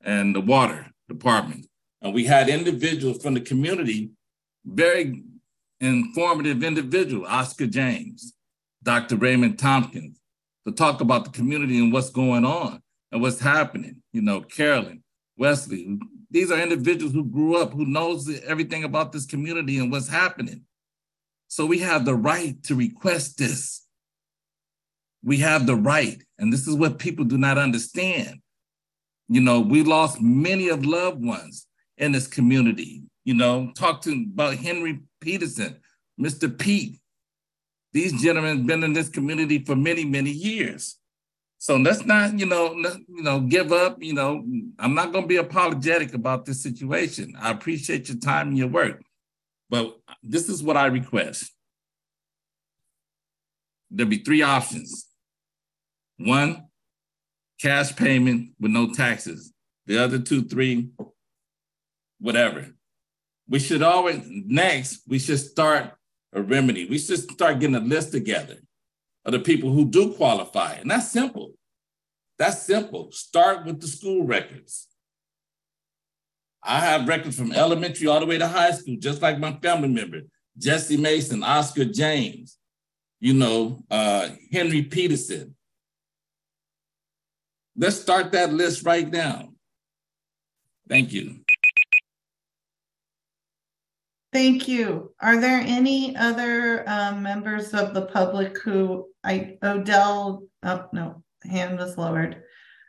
and 0.05 0.35
the 0.35 0.41
water 0.41 0.87
department. 1.09 1.67
And 2.03 2.13
we 2.13 2.25
had 2.25 2.49
individuals 2.49 3.23
from 3.23 3.35
the 3.35 3.41
community 3.41 4.11
very 4.65 5.23
informative 5.81 6.63
individual, 6.63 7.27
Oscar 7.27 7.67
James, 7.67 8.35
Dr. 8.83 9.17
Raymond 9.17 9.59
Tompkins, 9.59 10.21
to 10.67 10.73
talk 10.73 11.01
about 11.01 11.25
the 11.25 11.31
community 11.31 11.79
and 11.79 11.93
what's 11.93 12.11
going 12.11 12.45
on 12.45 12.81
and 13.11 13.21
what's 13.21 13.41
happening. 13.41 14.03
You 14.13 14.23
know, 14.23 14.41
Carolyn, 14.41 15.03
Wesley, 15.37 15.99
these 16.31 16.51
are 16.51 16.61
individuals 16.61 17.13
who 17.13 17.25
grew 17.25 17.57
up, 17.57 17.73
who 17.73 17.85
knows 17.85 18.29
everything 18.43 18.85
about 18.85 19.13
this 19.13 19.27
community 19.27 19.79
and 19.79 19.91
what's 19.91 20.09
happening. 20.09 20.63
So 21.49 21.67
we 21.67 21.79
have 21.81 22.05
the 22.05 22.15
right 22.15 22.63
to 22.65 22.75
request 22.75 23.39
this. 23.39 23.87
We 25.23 25.39
have 25.39 25.67
the 25.67 25.77
right, 25.77 26.21
and 26.39 26.53
this 26.53 26.67
is 26.67 26.75
what 26.75 26.99
people 26.99 27.25
do 27.25 27.39
not 27.39 27.59
understand. 27.59 28.41
You 29.29 29.41
know, 29.41 29.61
we 29.61 29.83
lost 29.83 30.21
many 30.21 30.69
of 30.69 30.85
loved 30.85 31.25
ones 31.25 31.67
in 31.99 32.13
this 32.13 32.27
community 32.27 33.03
you 33.25 33.35
know, 33.35 33.71
talk 33.77 34.03
to 34.03 34.27
about 34.33 34.57
Henry 34.57 35.01
Peterson, 35.21 35.77
Mr. 36.21 36.57
Pete. 36.57 36.99
These 37.93 38.23
gentlemen 38.23 38.59
have 38.59 38.67
been 38.67 38.85
in 38.85 38.93
this 38.93 39.09
community 39.09 39.65
for 39.65 39.77
many, 39.77 40.05
many 40.05 40.31
years. 40.31 40.99
So 41.59 41.77
let's 41.77 42.05
not, 42.05 42.39
you 42.39 42.47
know, 42.47 42.75
let, 42.77 42.97
you 43.07 43.23
know, 43.23 43.41
give 43.41 43.73
up. 43.73 44.03
You 44.03 44.15
know, 44.15 44.45
I'm 44.79 44.95
not 44.95 45.13
going 45.13 45.25
to 45.25 45.29
be 45.29 45.37
apologetic 45.37 46.15
about 46.15 46.45
this 46.45 46.63
situation. 46.63 47.35
I 47.39 47.51
appreciate 47.51 48.09
your 48.09 48.19
time 48.19 48.49
and 48.49 48.59
your 48.59 48.69
work, 48.69 49.03
but 49.71 49.97
this 50.23 50.49
is 50.49 50.63
what 50.63 50.77
I 50.77 50.87
request. 50.87 51.53
There'll 53.91 54.11
be 54.11 54.19
three 54.19 54.43
options. 54.43 55.07
One, 56.17 56.67
cash 57.61 57.95
payment 57.95 58.55
with 58.59 58.73
no 58.73 58.93
taxes. 58.93 59.53
The 59.87 60.03
other 60.03 60.19
two, 60.19 60.43
three, 60.45 60.91
whatever. 62.19 62.73
We 63.49 63.59
should 63.59 63.83
always, 63.83 64.21
next, 64.25 65.03
we 65.07 65.19
should 65.19 65.39
start 65.39 65.93
a 66.33 66.43
remedy. 66.43 66.87
We 66.87 66.99
should 66.99 67.19
start 67.19 67.61
getting 67.61 67.77
a 67.77 67.81
list 67.81 68.13
together 68.13 68.57
of 69.25 69.33
the 69.33 69.41
people 69.41 69.71
who 69.71 69.85
do 69.85 70.15
qualify. 70.15 70.75
And 70.75 70.91
that's 70.91 71.11
simple. 71.11 71.53
That's 72.39 72.63
simple. 72.63 73.13
Start 73.13 73.67
with 73.67 73.81
the 73.81 73.87
school 73.87 74.25
records. 74.25 74.89
I 76.63 76.81
have 76.81 77.09
records 77.09 77.37
from 77.37 77.53
elementary 77.53 78.07
all 78.07 78.21
the 78.21 78.27
way 78.27 78.39
to 78.39 78.47
high 78.47 78.71
school, 78.71 78.97
just 78.99 79.21
like 79.21 79.39
my 79.39 79.53
family 79.63 79.89
member, 79.89 80.23
Jesse 80.57 80.97
Mason, 80.97 81.43
Oscar 81.43 81.85
James, 81.85 82.57
you 83.21 83.35
know, 83.35 83.83
uh, 83.91 84.29
Henry 84.53 84.83
Peterson. 84.83 85.55
Let's 87.77 88.01
start 88.01 88.33
that 88.33 88.53
list 88.53 88.85
right 88.85 89.09
now. 89.09 89.49
Thank 90.89 91.13
you. 91.13 91.42
Thank 94.33 94.67
you. 94.67 95.13
Are 95.21 95.39
there 95.39 95.61
any 95.61 96.17
other 96.17 96.89
um, 96.89 97.23
members 97.23 97.75
of 97.75 97.93
the 97.93 98.07
public 98.07 98.59
who 98.63 99.09
I 99.23 99.59
Odell? 99.63 100.45
Oh 100.63 100.87
no, 100.95 101.23
hand 101.45 101.79
was 101.79 101.99
lowered. 101.99 102.43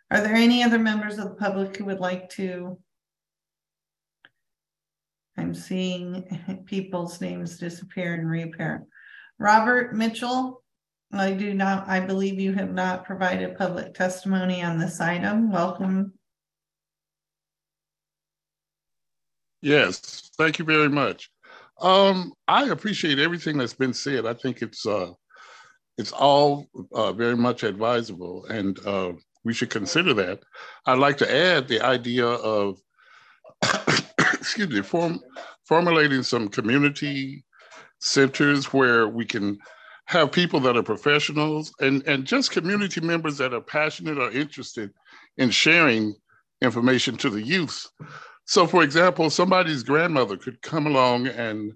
Are 0.09 0.21
there 0.21 0.35
any 0.35 0.63
other 0.63 0.79
members 0.79 1.17
of 1.17 1.25
the 1.25 1.35
public 1.35 1.75
who 1.75 1.85
would 1.85 1.99
like 1.99 2.29
to? 2.31 2.79
I'm 5.35 5.53
seeing 5.53 6.63
people's 6.65 7.19
names 7.19 7.57
disappear 7.57 8.13
and 8.13 8.29
reappear. 8.29 8.85
Robert 9.37 9.93
Mitchell, 9.93 10.63
I 11.11 11.31
do 11.31 11.53
not. 11.53 11.89
I 11.89 11.99
believe 11.99 12.39
you 12.39 12.53
have 12.53 12.71
not 12.71 13.03
provided 13.03 13.57
public 13.57 13.93
testimony 13.93 14.63
on 14.63 14.79
this 14.79 15.01
item. 15.01 15.51
Welcome. 15.51 16.13
Yes, 19.61 20.31
thank 20.37 20.59
you 20.59 20.65
very 20.65 20.89
much. 20.89 21.32
Um, 21.81 22.33
I 22.47 22.69
appreciate 22.69 23.19
everything 23.19 23.57
that's 23.57 23.73
been 23.73 23.93
said. 23.93 24.25
I 24.25 24.33
think 24.33 24.61
it's 24.61 24.85
uh, 24.85 25.11
it's 25.97 26.11
all 26.11 26.67
uh, 26.93 27.13
very 27.13 27.35
much 27.35 27.63
advisable, 27.63 28.45
and 28.45 28.79
uh, 28.85 29.13
we 29.43 29.53
should 29.53 29.69
consider 29.69 30.13
that. 30.15 30.41
I'd 30.85 30.99
like 30.99 31.17
to 31.17 31.35
add 31.35 31.67
the 31.67 31.81
idea 31.81 32.25
of, 32.25 32.79
excuse 34.19 34.69
me, 34.69 34.81
form, 34.81 35.19
formulating 35.67 36.23
some 36.23 36.47
community 36.47 37.43
centers 37.99 38.73
where 38.73 39.07
we 39.07 39.25
can 39.25 39.57
have 40.05 40.31
people 40.31 40.59
that 40.59 40.75
are 40.75 40.83
professionals 40.83 41.73
and, 41.79 42.05
and 42.07 42.25
just 42.25 42.51
community 42.51 42.99
members 43.01 43.37
that 43.37 43.53
are 43.53 43.61
passionate 43.61 44.17
or 44.17 44.31
interested 44.31 44.91
in 45.37 45.49
sharing 45.49 46.13
information 46.61 47.15
to 47.17 47.29
the 47.29 47.41
youth. 47.41 47.87
So, 48.45 48.67
for 48.67 48.83
example, 48.83 49.29
somebody's 49.29 49.83
grandmother 49.83 50.37
could 50.37 50.61
come 50.61 50.85
along 50.87 51.27
and 51.27 51.73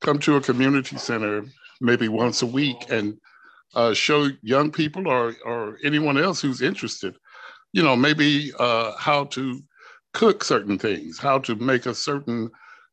come 0.00 0.18
to 0.20 0.36
a 0.36 0.40
community 0.40 0.96
center 0.96 1.44
maybe 1.80 2.08
once 2.08 2.42
a 2.42 2.46
week 2.46 2.76
and 2.90 3.18
uh, 3.74 3.94
show 3.94 4.28
young 4.42 4.70
people 4.70 5.08
or, 5.08 5.34
or 5.44 5.78
anyone 5.84 6.18
else 6.18 6.40
who's 6.40 6.62
interested, 6.62 7.16
you 7.72 7.82
know, 7.82 7.96
maybe 7.96 8.52
uh, 8.60 8.92
how 8.98 9.24
to 9.24 9.60
cook 10.12 10.44
certain 10.44 10.78
things, 10.78 11.18
how 11.18 11.38
to 11.40 11.56
make 11.56 11.86
a 11.86 11.94
certain 11.94 12.50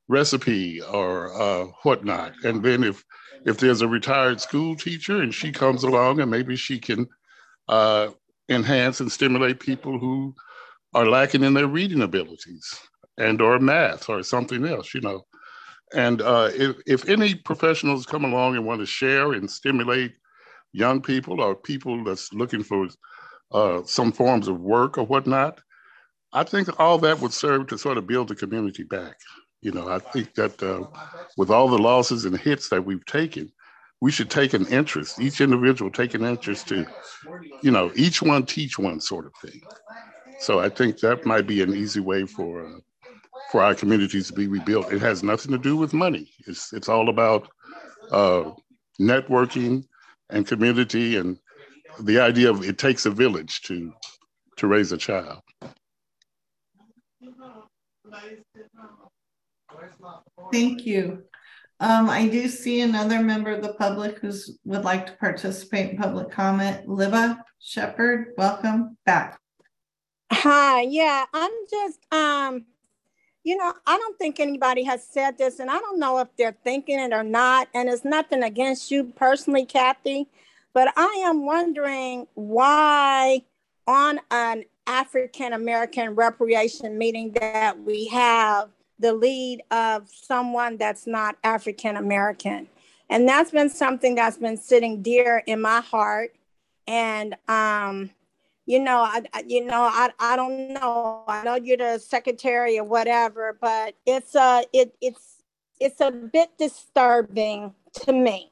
recipe 0.08 0.82
or 0.82 1.33
uh, 1.40 1.66
whatnot. 1.83 2.33
And 2.43 2.64
then 2.64 2.83
if 2.83 3.03
if 3.45 3.58
there's 3.58 3.82
a 3.82 3.88
retired 3.88 4.40
school 4.40 4.75
teacher 4.75 5.22
and 5.22 5.33
she 5.33 5.51
comes 5.51 5.83
along 5.83 6.19
and 6.22 6.30
maybe 6.30 6.56
she 6.56 6.80
can 6.80 7.08
uh, 7.69 8.09
enhance 8.50 9.00
and 9.00 9.11
stimulate 9.11 9.59
people 9.59 9.98
who 10.00 10.35
are 10.93 11.08
lacking 11.08 11.43
in 11.43 11.53
their 11.53 11.67
reading 11.67 12.01
abilities 12.01 12.80
and 13.17 13.41
or 13.41 13.59
math 13.59 14.09
or 14.09 14.23
something 14.23 14.65
else, 14.65 14.93
you 14.93 15.01
know. 15.01 15.25
And 15.93 16.22
uh, 16.22 16.49
if, 16.53 16.77
if 16.88 17.09
any 17.09 17.35
professionals 17.35 18.06
come 18.06 18.23
along 18.23 18.56
and 18.56 18.65
want 18.65 18.80
to 18.80 18.85
share 18.85 19.33
and 19.33 19.49
stimulate 19.49 20.14
young 20.72 21.01
people 21.01 21.41
or 21.41 21.56
people 21.56 22.03
that's 22.03 22.31
looking 22.33 22.64
for 22.64 22.88
uh, 23.51 23.83
some 23.83 24.11
forms 24.11 24.48
of 24.48 24.59
work 24.59 24.98
or 24.98 25.06
whatnot, 25.06 25.59
I 26.33 26.43
think 26.43 26.80
all 26.80 26.98
that 26.99 27.19
would 27.19 27.33
serve 27.33 27.67
to 27.67 27.77
sort 27.77 27.98
of 27.98 28.07
build 28.07 28.30
the 28.30 28.35
community 28.35 28.83
back. 28.83 29.17
You 29.61 29.72
know, 29.72 29.90
I 29.90 29.99
think 29.99 30.33
that 30.35 30.64
uh, 30.64 30.88
with 31.38 31.51
all 31.51 31.67
the 31.67 31.77
losses 31.77 32.25
and 32.25 32.38
hits 32.38 32.69
that 32.69 32.85
we've 32.85 33.06
taken, 33.06 33.51
we 33.99 34.11
should 34.11 34.31
take 34.31 34.53
an 34.53 34.65
interest, 34.67 35.19
each 35.19 35.41
individual 35.41 35.91
take 35.91 36.15
an 36.15 36.25
interest 36.25 36.67
to, 36.69 36.88
you 37.61 37.69
know, 37.69 37.91
each 37.95 38.22
one 38.22 38.45
teach 38.45 38.80
one 38.80 38.99
sort 38.99 39.27
of 39.27 39.33
thing. 39.43 39.61
So 40.40 40.59
I 40.59 40.69
think 40.69 40.99
that 40.99 41.25
might 41.25 41.45
be 41.45 41.61
an 41.61 41.75
easy 41.75 41.99
way 41.99 42.25
for 42.25 42.65
uh, 42.65 42.80
for 43.52 43.62
our 43.62 43.76
communities 43.76 44.28
to 44.28 44.34
be 44.34 44.48
rebuilt. 44.48 44.94
It 44.94 45.02
has 45.02 45.24
nothing 45.24 45.52
to 45.52 45.58
do 45.58 45.76
with 45.76 45.94
money. 45.94 46.32
It's 46.48 46.72
it's 46.72 46.88
all 46.88 47.10
about 47.10 47.50
uh, 48.10 48.52
networking 49.00 49.84
and 50.30 50.48
community 50.48 51.18
and 51.18 51.38
the 52.00 52.20
idea 52.20 52.50
of 52.50 52.64
it 52.64 52.78
takes 52.78 53.06
a 53.06 53.12
village 53.12 53.62
to 53.64 53.94
to 54.58 54.68
raise 54.68 54.94
a 54.94 54.98
child. 54.98 55.42
Thank 60.52 60.86
you. 60.86 61.24
Um, 61.82 62.10
I 62.10 62.28
do 62.28 62.48
see 62.48 62.82
another 62.82 63.22
member 63.22 63.52
of 63.52 63.64
the 63.64 63.74
public 63.74 64.20
who's 64.20 64.60
would 64.64 64.84
like 64.84 65.08
to 65.08 65.14
participate 65.14 65.92
in 65.92 65.98
public 65.98 66.30
comment. 66.32 66.88
Liva 66.88 67.40
Shepard, 67.60 68.34
welcome 68.38 68.98
back. 69.06 69.40
Hi, 70.32 70.82
yeah, 70.84 71.26
I'm 71.34 71.52
just 71.70 72.00
um, 72.14 72.66
you 73.44 73.58
know, 73.58 73.74
I 73.88 73.98
don't 73.98 74.18
think 74.20 74.40
anybody 74.40 74.84
has 74.84 75.03
said 75.03 75.38
this, 75.38 75.60
and 75.60 75.70
I 75.70 75.80
don't 75.80 76.00
know 76.00 76.20
if 76.20 76.28
they're 76.38 76.56
thinking 76.64 77.00
it 77.00 77.11
or 77.11 77.24
not. 77.24 77.68
And 77.74 77.90
it's 77.90 78.06
nothing 78.06 78.44
against 78.44 78.92
you 78.92 79.06
personally, 79.16 79.66
Kathy, 79.66 80.28
but 80.74 80.94
I 80.95 81.24
am 81.26 81.45
wondering 81.45 82.28
why 82.36 83.44
on 83.88 84.20
an 84.30 84.66
African 84.86 85.53
American 85.53 86.16
reparation 86.16 86.98
meeting 86.98 87.32
that 87.40 87.82
we 87.84 88.08
have 88.08 88.70
the 89.00 89.14
lead 89.14 89.64
of 89.72 90.08
someone 90.10 90.78
that's 90.78 91.08
not 91.08 91.36
African 91.44 91.98
American. 91.98 92.68
And 93.10 93.28
that's 93.28 93.52
been 93.52 93.70
something 93.70 94.16
that's 94.16 94.38
been 94.38 94.58
sitting 94.58 95.02
dear 95.02 95.44
in 95.48 95.61
my 95.61 95.82
heart. 95.82 96.36
And, 96.88 97.36
um, 97.48 98.11
you 98.65 98.80
know, 98.80 98.99
I, 99.01 99.23
you 99.48 99.65
know, 99.65 99.83
I, 99.83 100.11
I 100.19 100.35
don't 100.35 100.73
know. 100.73 101.23
I 101.27 101.43
know 101.43 101.56
you're 101.56 101.77
the 101.77 101.99
secretary 101.99 102.77
or 102.80 102.83
whatever, 102.83 103.57
but 103.59 103.95
it's 104.06 104.35
a, 104.35 104.64
it, 104.73 104.95
it's, 105.01 105.43
it's 105.80 106.01
a 106.01 106.11
bit 106.11 106.49
disturbing 106.57 107.73
to 108.06 108.14
me. 108.14 108.51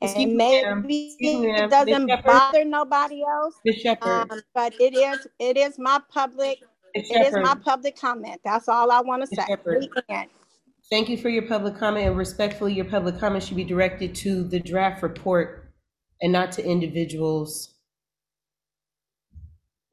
And 0.00 0.34
maybe 0.34 1.16
it 1.20 1.70
doesn't 1.70 2.12
bother 2.24 2.64
nobody 2.64 3.22
else, 3.22 3.54
um, 4.02 4.28
but 4.54 4.74
it 4.78 4.94
is, 4.94 5.26
it 5.38 5.56
is 5.56 5.78
my 5.78 6.00
public 6.12 6.58
it 6.94 7.26
is 7.26 7.36
my 7.36 7.54
public 7.56 7.96
comment. 7.96 8.40
That's 8.44 8.68
all 8.68 8.90
I 8.90 9.00
want 9.00 9.22
to 9.22 9.28
say. 9.28 9.44
Thank 10.90 11.08
you 11.08 11.16
for 11.16 11.28
your 11.28 11.46
public 11.46 11.76
comment 11.76 12.06
and 12.06 12.16
respectfully, 12.16 12.74
your 12.74 12.84
public 12.84 13.18
comment 13.18 13.42
should 13.42 13.56
be 13.56 13.64
directed 13.64 14.14
to 14.16 14.44
the 14.44 14.60
draft 14.60 15.02
report 15.02 15.72
and 16.20 16.32
not 16.32 16.52
to 16.52 16.64
individuals. 16.64 17.73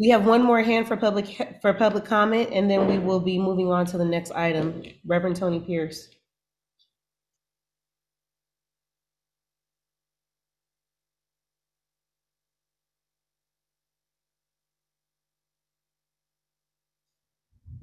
We 0.01 0.09
have 0.09 0.25
one 0.25 0.41
more 0.41 0.63
hand 0.63 0.88
for 0.88 0.97
public, 0.97 1.59
for 1.61 1.75
public 1.75 2.05
comment, 2.05 2.49
and 2.51 2.67
then 2.67 2.88
we 2.88 2.97
will 2.97 3.19
be 3.19 3.38
moving 3.38 3.71
on 3.71 3.85
to 3.85 3.99
the 3.99 4.03
next 4.03 4.31
item. 4.31 4.81
Reverend 5.05 5.35
Tony 5.35 5.59
Pierce. 5.59 6.09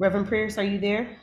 Reverend 0.00 0.28
Pierce, 0.28 0.58
are 0.58 0.64
you 0.64 0.80
there? 0.80 1.16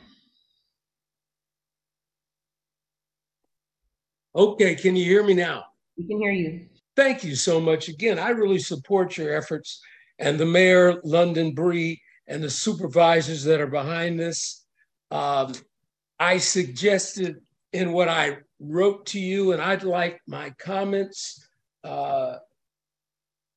Okay, 4.34 4.74
can 4.76 4.96
you 4.96 5.04
hear 5.04 5.22
me 5.22 5.34
now? 5.34 5.64
We 5.98 6.06
can 6.06 6.18
hear 6.18 6.32
you. 6.32 6.68
Thank 6.96 7.22
you 7.22 7.34
so 7.34 7.60
much. 7.60 7.88
Again, 7.88 8.18
I 8.18 8.30
really 8.30 8.58
support 8.58 9.18
your 9.18 9.36
efforts 9.36 9.82
and 10.18 10.38
the 10.38 10.46
mayor, 10.46 11.00
London 11.04 11.52
Breed, 11.52 11.98
and 12.26 12.42
the 12.42 12.50
supervisors 12.50 13.44
that 13.44 13.60
are 13.60 13.66
behind 13.66 14.18
this. 14.18 14.64
Um, 15.10 15.52
I 16.18 16.38
suggested 16.38 17.36
in 17.72 17.92
what 17.92 18.08
I 18.08 18.38
wrote 18.58 19.06
to 19.06 19.20
you, 19.20 19.52
and 19.52 19.60
I'd 19.60 19.84
like 19.84 20.20
my 20.26 20.50
comments 20.58 21.46
uh, 21.84 22.36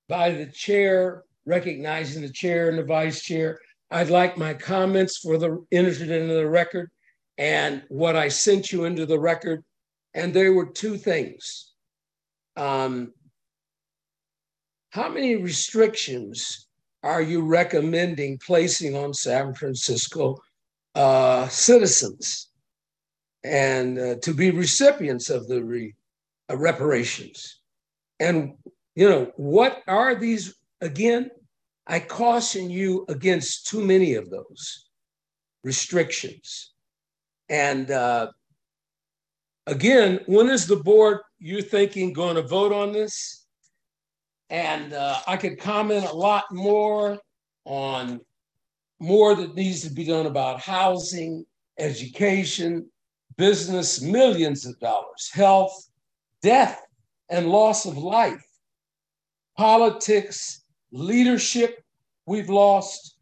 by 0.08 0.32
the 0.32 0.48
chair, 0.48 1.24
recognizing 1.46 2.22
the 2.22 2.32
chair 2.32 2.70
and 2.70 2.78
the 2.78 2.84
vice 2.84 3.24
chair. 3.24 3.60
I'd 3.92 4.10
like 4.10 4.38
my 4.38 4.54
comments 4.54 5.18
for 5.18 5.38
the 5.38 5.66
entered 5.72 6.10
into 6.10 6.34
the 6.34 6.48
record 6.48 6.90
and 7.38 7.84
what 7.90 8.16
I 8.16 8.28
sent 8.28 8.72
you 8.72 8.84
into 8.84 9.06
the 9.06 9.20
record. 9.20 9.64
And 10.14 10.34
there 10.34 10.54
were 10.54 10.68
two 10.68 10.98
things. 10.98 11.72
Um, 12.56 13.14
how 14.90 15.09
many 15.09 15.35
restrictions 15.35 16.68
are 17.03 17.22
you 17.22 17.42
recommending 17.42 18.40
placing 18.45 18.95
on 18.95 19.14
San 19.14 19.53
Francisco 19.53 20.38
uh, 20.95 21.48
citizens 21.48 22.50
and 23.43 24.00
uh, 24.00 24.16
to 24.22 24.34
be 24.34 24.51
recipients 24.51 25.30
of 25.30 25.48
the 25.48 25.64
re, 25.64 25.93
uh, 26.50 26.58
reparations? 26.58 27.59
And, 28.19 28.53
you 28.95 29.09
know, 29.09 29.32
what 29.38 29.84
are 29.88 30.16
these 30.16 30.56
again? 30.82 31.30
I 31.88 32.00
caution 32.00 32.69
you 32.69 33.06
against 33.09 33.68
too 33.68 33.84
many 33.84 34.16
of 34.16 34.30
those 34.30 34.90
restrictions. 35.64 36.74
And 37.48 37.90
uh, 37.90 38.27
again, 39.66 40.19
when 40.27 40.50
is 40.50 40.68
the 40.68 40.76
board 40.76 41.19
you're 41.40 41.61
thinking 41.61 42.14
going 42.14 42.35
to 42.35 42.43
vote 42.43 42.72
on 42.72 42.92
this? 42.92 43.39
And 44.50 44.94
uh, 44.94 45.19
I 45.28 45.38
could 45.38 45.60
comment 45.60 46.06
a 46.06 46.16
lot 46.16 46.45
more 46.52 47.19
on 47.66 48.19
more 49.00 49.36
that 49.36 49.56
needs 49.56 49.82
to 49.84 49.94
be 49.94 50.06
done 50.06 50.26
about 50.26 50.60
housing, 50.60 51.45
education, 51.78 52.90
business, 53.38 54.02
millions 54.02 54.66
of 54.66 54.78
dollars, 54.80 55.30
health, 55.32 55.90
death, 56.42 56.82
and 57.30 57.48
loss 57.48 57.86
of 57.86 57.98
life, 57.98 58.45
politics, 59.58 60.64
leadership 60.92 61.82
we've 62.26 62.50
lost, 62.50 63.16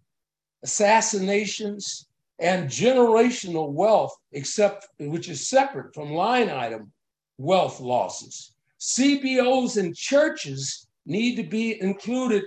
assassinations, 0.63 2.07
and 2.39 2.69
generational 2.69 3.71
wealth, 3.71 4.15
except 4.31 4.87
which 4.99 5.29
is 5.29 5.49
separate 5.49 5.93
from 5.93 6.11
line 6.11 6.49
item 6.49 6.91
wealth 7.37 7.79
losses. 7.79 8.53
CBOs 8.79 9.77
and 9.77 9.95
churches 9.95 10.86
need 11.07 11.35
to 11.37 11.43
be 11.43 11.81
included 11.81 12.43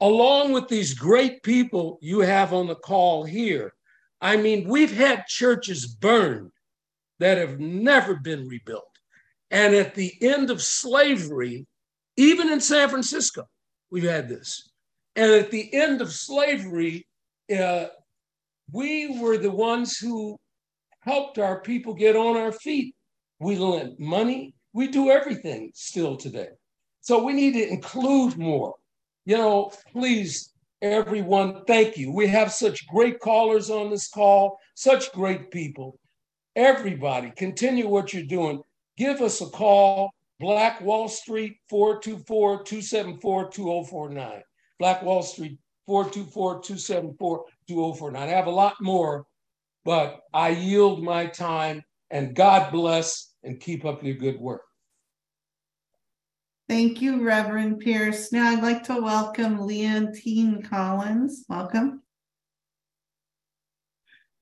along 0.00 0.52
with 0.52 0.68
these 0.68 0.94
great 0.94 1.42
people 1.42 1.98
you 2.00 2.20
have 2.20 2.52
on 2.52 2.68
the 2.68 2.76
call 2.76 3.24
here. 3.24 3.74
I 4.20 4.36
mean, 4.36 4.68
we've 4.68 4.96
had 4.96 5.26
churches 5.26 5.86
burned 5.86 6.50
that 7.18 7.38
have 7.38 7.58
never 7.58 8.14
been 8.14 8.48
rebuilt. 8.48 8.84
And 9.50 9.74
at 9.74 9.94
the 9.94 10.12
end 10.20 10.50
of 10.50 10.62
slavery, 10.62 11.66
even 12.16 12.50
in 12.50 12.60
San 12.60 12.88
Francisco, 12.88 13.44
we've 13.90 14.04
had 14.04 14.28
this. 14.28 14.70
And 15.16 15.32
at 15.32 15.50
the 15.50 15.72
end 15.74 16.00
of 16.00 16.12
slavery, 16.12 17.06
uh, 17.56 17.86
we 18.72 19.18
were 19.20 19.38
the 19.38 19.50
ones 19.50 19.96
who 19.98 20.36
helped 21.00 21.38
our 21.38 21.60
people 21.60 21.94
get 21.94 22.16
on 22.16 22.36
our 22.36 22.52
feet. 22.52 22.94
We 23.40 23.56
lent 23.56 23.98
money. 23.98 24.54
We 24.72 24.88
do 24.88 25.10
everything 25.10 25.70
still 25.74 26.16
today. 26.16 26.50
So 27.08 27.24
we 27.24 27.32
need 27.32 27.54
to 27.54 27.66
include 27.66 28.36
more. 28.36 28.74
You 29.24 29.38
know, 29.38 29.72
please, 29.92 30.52
everyone, 30.82 31.64
thank 31.64 31.96
you. 31.96 32.12
We 32.12 32.26
have 32.26 32.52
such 32.52 32.86
great 32.86 33.18
callers 33.18 33.70
on 33.70 33.88
this 33.88 34.08
call, 34.10 34.58
such 34.74 35.10
great 35.12 35.50
people. 35.50 35.98
Everybody, 36.54 37.32
continue 37.34 37.88
what 37.88 38.12
you're 38.12 38.24
doing. 38.24 38.60
Give 38.98 39.22
us 39.22 39.40
a 39.40 39.46
call, 39.46 40.10
Black 40.38 40.82
Wall 40.82 41.08
Street, 41.08 41.56
424 41.70 42.64
274 42.64 43.52
2049. 43.52 44.42
Black 44.78 45.02
Wall 45.02 45.22
Street, 45.22 45.58
424 45.86 46.60
274 46.60 47.44
2049. 47.68 48.22
I 48.22 48.30
have 48.30 48.48
a 48.48 48.50
lot 48.50 48.74
more, 48.82 49.24
but 49.82 50.20
I 50.34 50.50
yield 50.50 51.02
my 51.02 51.24
time 51.24 51.84
and 52.10 52.36
God 52.36 52.70
bless 52.70 53.32
and 53.44 53.58
keep 53.58 53.86
up 53.86 54.04
your 54.04 54.16
good 54.16 54.38
work. 54.38 54.67
Thank 56.68 57.00
you, 57.00 57.24
Reverend 57.24 57.80
Pierce. 57.80 58.30
Now 58.30 58.50
I'd 58.50 58.62
like 58.62 58.84
to 58.84 59.00
welcome 59.00 59.66
Leontine 59.66 60.62
Collins. 60.68 61.46
Welcome. 61.48 62.02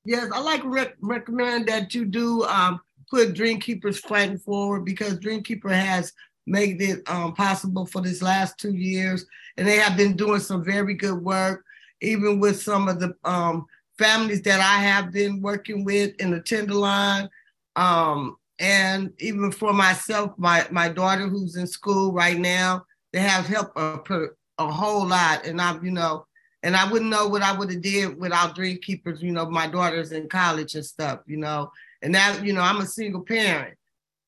Yes, 0.04 0.30
I 0.34 0.40
like 0.40 0.62
rec- 0.64 0.96
recommend 1.00 1.68
that 1.68 1.94
you 1.94 2.04
do 2.04 2.42
um, 2.44 2.80
put 3.08 3.34
Dreamkeepers 3.34 3.98
fighting 3.98 4.38
forward 4.38 4.84
because 4.84 5.20
Dreamkeeper 5.20 5.70
has 5.70 6.12
made 6.48 6.82
it 6.82 7.08
um, 7.08 7.32
possible 7.32 7.86
for 7.86 8.02
this 8.02 8.22
last 8.22 8.58
two 8.58 8.74
years, 8.74 9.24
and 9.56 9.66
they 9.66 9.76
have 9.76 9.96
been 9.96 10.16
doing 10.16 10.40
some 10.40 10.64
very 10.64 10.94
good 10.94 11.22
work, 11.22 11.64
even 12.00 12.40
with 12.40 12.60
some 12.60 12.88
of 12.88 12.98
the 12.98 13.14
um, 13.24 13.66
families 13.98 14.42
that 14.42 14.60
I 14.60 14.82
have 14.82 15.12
been 15.12 15.40
working 15.42 15.84
with 15.84 16.14
in 16.20 16.32
the 16.32 16.40
Tenderloin. 16.40 17.28
Um, 17.76 18.36
and 18.58 19.12
even 19.18 19.52
for 19.52 19.72
myself, 19.72 20.32
my 20.38 20.66
my 20.70 20.88
daughter 20.88 21.28
who's 21.28 21.56
in 21.56 21.66
school 21.66 22.12
right 22.12 22.38
now, 22.38 22.84
they 23.12 23.20
have 23.20 23.46
helped 23.46 23.78
a, 23.78 24.28
a 24.58 24.70
whole 24.70 25.06
lot. 25.06 25.46
And 25.46 25.60
I'm, 25.60 25.84
you 25.84 25.90
know, 25.90 26.26
and 26.62 26.76
I 26.76 26.90
wouldn't 26.90 27.10
know 27.10 27.28
what 27.28 27.42
I 27.42 27.56
would 27.56 27.70
have 27.70 27.82
did 27.82 28.18
without 28.18 28.54
Dream 28.54 28.78
Keepers. 28.82 29.22
You 29.22 29.32
know, 29.32 29.48
my 29.50 29.66
daughter's 29.66 30.12
in 30.12 30.28
college 30.28 30.74
and 30.74 30.84
stuff. 30.84 31.20
You 31.26 31.36
know, 31.36 31.70
and 32.02 32.14
that, 32.14 32.44
you 32.44 32.52
know, 32.52 32.62
I'm 32.62 32.80
a 32.80 32.86
single 32.86 33.22
parent. 33.22 33.76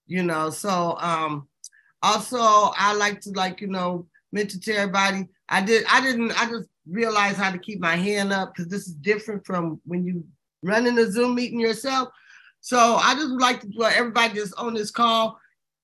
You 0.06 0.22
know, 0.22 0.50
so 0.50 0.96
um, 1.00 1.48
also 2.02 2.38
I 2.38 2.94
like 2.94 3.20
to 3.22 3.30
like, 3.30 3.60
you 3.60 3.68
know, 3.68 4.06
mention 4.32 4.60
to 4.60 4.74
everybody. 4.74 5.26
I 5.48 5.62
did, 5.62 5.84
I 5.90 6.00
didn't, 6.00 6.32
I 6.40 6.48
just 6.48 6.68
realized 6.86 7.36
how 7.36 7.50
to 7.50 7.58
keep 7.58 7.80
my 7.80 7.96
hand 7.96 8.32
up 8.32 8.54
because 8.54 8.70
this 8.70 8.86
is 8.86 8.94
different 8.94 9.46
from 9.46 9.80
when 9.84 10.04
you 10.04 10.24
running 10.62 10.98
a 10.98 11.10
Zoom 11.10 11.34
meeting 11.34 11.60
yourself. 11.60 12.08
So 12.68 12.96
I 12.96 13.14
just 13.14 13.30
would 13.30 13.40
like 13.40 13.62
to 13.62 13.66
do 13.66 13.82
everybody 13.82 14.38
that's 14.38 14.52
on 14.52 14.74
this 14.74 14.90
call, 14.90 15.40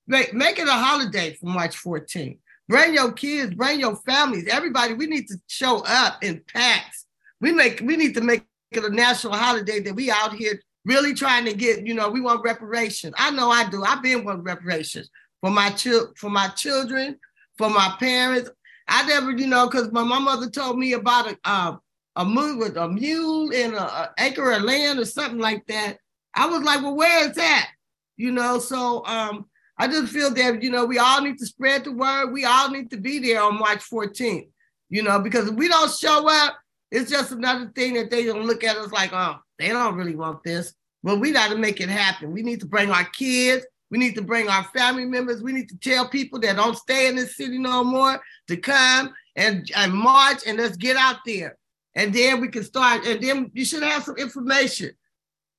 make, 0.07 0.35
make 0.35 0.59
it 0.59 0.69
a 0.69 0.73
holiday 0.73 1.33
for 1.33 1.47
March 1.47 1.83
14th. 1.83 2.37
Bring 2.69 2.93
your 2.93 3.11
kids, 3.11 3.55
bring 3.55 3.81
your 3.81 3.97
families, 4.05 4.49
everybody. 4.49 4.93
We 4.93 5.07
need 5.07 5.27
to 5.29 5.41
show 5.47 5.83
up 5.87 6.23
in 6.23 6.43
packs. 6.47 7.07
We 7.41 7.53
make 7.53 7.81
we 7.83 7.97
need 7.97 8.13
to 8.17 8.21
make 8.21 8.45
it 8.71 8.85
a 8.85 8.91
national 8.91 9.33
holiday 9.33 9.81
that 9.81 9.95
we 9.95 10.11
out 10.11 10.35
here 10.35 10.61
really 10.85 11.15
trying 11.15 11.47
to 11.47 11.55
get, 11.55 11.87
you 11.87 11.95
know, 11.95 12.11
we 12.11 12.21
want 12.21 12.45
reparations. 12.45 13.15
I 13.17 13.31
know 13.31 13.49
I 13.49 13.67
do. 13.71 13.83
I've 13.83 14.03
been 14.03 14.23
wanting 14.23 14.43
reparations 14.43 15.09
for 15.41 15.49
my 15.49 15.71
chil- 15.71 16.13
for 16.19 16.29
my 16.29 16.49
children, 16.49 17.19
for 17.57 17.71
my 17.71 17.97
parents. 17.99 18.51
I 18.89 19.07
never, 19.07 19.31
you 19.31 19.47
know, 19.47 19.71
because 19.71 19.91
my, 19.91 20.03
my 20.03 20.19
mother 20.19 20.51
told 20.51 20.79
me 20.79 20.93
about 20.93 21.33
a 21.33 21.39
uh, 21.47 21.77
a 22.17 22.27
move 22.27 22.59
with 22.59 22.77
a 22.77 22.87
mule 22.91 23.55
and 23.55 23.75
an 23.75 24.09
acre 24.19 24.53
of 24.53 24.63
land 24.65 24.99
or 24.99 25.07
something 25.07 25.41
like 25.41 25.65
that. 25.69 25.97
I 26.35 26.47
was 26.47 26.63
like, 26.63 26.83
well, 26.83 26.97
where 26.97 27.29
is 27.29 27.37
that? 27.37 27.71
You 28.17 28.33
know, 28.33 28.59
so 28.59 29.05
um, 29.07 29.47
I 29.79 29.89
just 29.89 30.13
feel 30.13 30.31
that, 30.33 30.63
you 30.63 30.71
know, 30.71 30.85
we 30.85 30.99
all 30.99 31.21
need 31.21 31.39
to 31.39 31.47
spread 31.47 31.85
the 31.85 31.93
word. 31.93 32.33
We 32.33 32.45
all 32.45 32.71
need 32.71 32.91
to 32.91 32.97
be 32.97 33.19
there 33.19 33.43
on 33.43 33.59
March 33.59 33.89
14th, 33.91 34.49
you 34.89 35.03
know, 35.03 35.21
because 35.21 35.49
if 35.49 35.55
we 35.55 35.69
don't 35.69 35.91
show 35.91 36.29
up, 36.29 36.57
it's 36.91 37.11
just 37.11 37.33
another 37.33 37.73
thing 37.75 37.95
that 37.95 38.11
they 38.11 38.25
don't 38.25 38.47
look 38.47 38.63
at 38.63 38.77
us 38.77 38.93
like, 38.93 39.13
oh, 39.13 39.37
they 39.59 39.69
don't 39.69 39.97
really 39.97 40.15
want 40.15 40.45
this. 40.45 40.75
Well, 41.03 41.19
we 41.19 41.33
got 41.33 41.51
to 41.51 41.57
make 41.57 41.81
it 41.81 41.89
happen. 41.89 42.33
We 42.33 42.43
need 42.43 42.61
to 42.61 42.67
bring 42.67 42.91
our 42.91 43.05
kids. 43.05 43.67
We 43.91 43.99
need 43.99 44.15
to 44.15 44.23
bring 44.23 44.49
our 44.49 44.65
family 44.65 45.05
members. 45.05 45.43
We 45.43 45.53
need 45.53 45.69
to 45.69 45.79
tell 45.79 46.09
people 46.09 46.41
that 46.41 46.57
don't 46.57 46.77
stay 46.77 47.09
in 47.09 47.17
this 47.17 47.37
city 47.37 47.59
no 47.59 47.85
more 47.85 48.21
to 48.49 48.57
come 48.57 49.13
and, 49.37 49.69
and 49.77 49.93
march 49.93 50.39
and 50.47 50.59
let's 50.59 50.77
get 50.77 50.97
out 50.97 51.19
there. 51.27 51.59
And 51.95 52.13
then 52.13 52.41
we 52.41 52.49
can 52.49 52.65
start, 52.65 53.07
and 53.07 53.23
then 53.23 53.51
you 53.55 53.65
should 53.65 53.83
have 53.83 54.03
some 54.03 54.17
information 54.17 54.93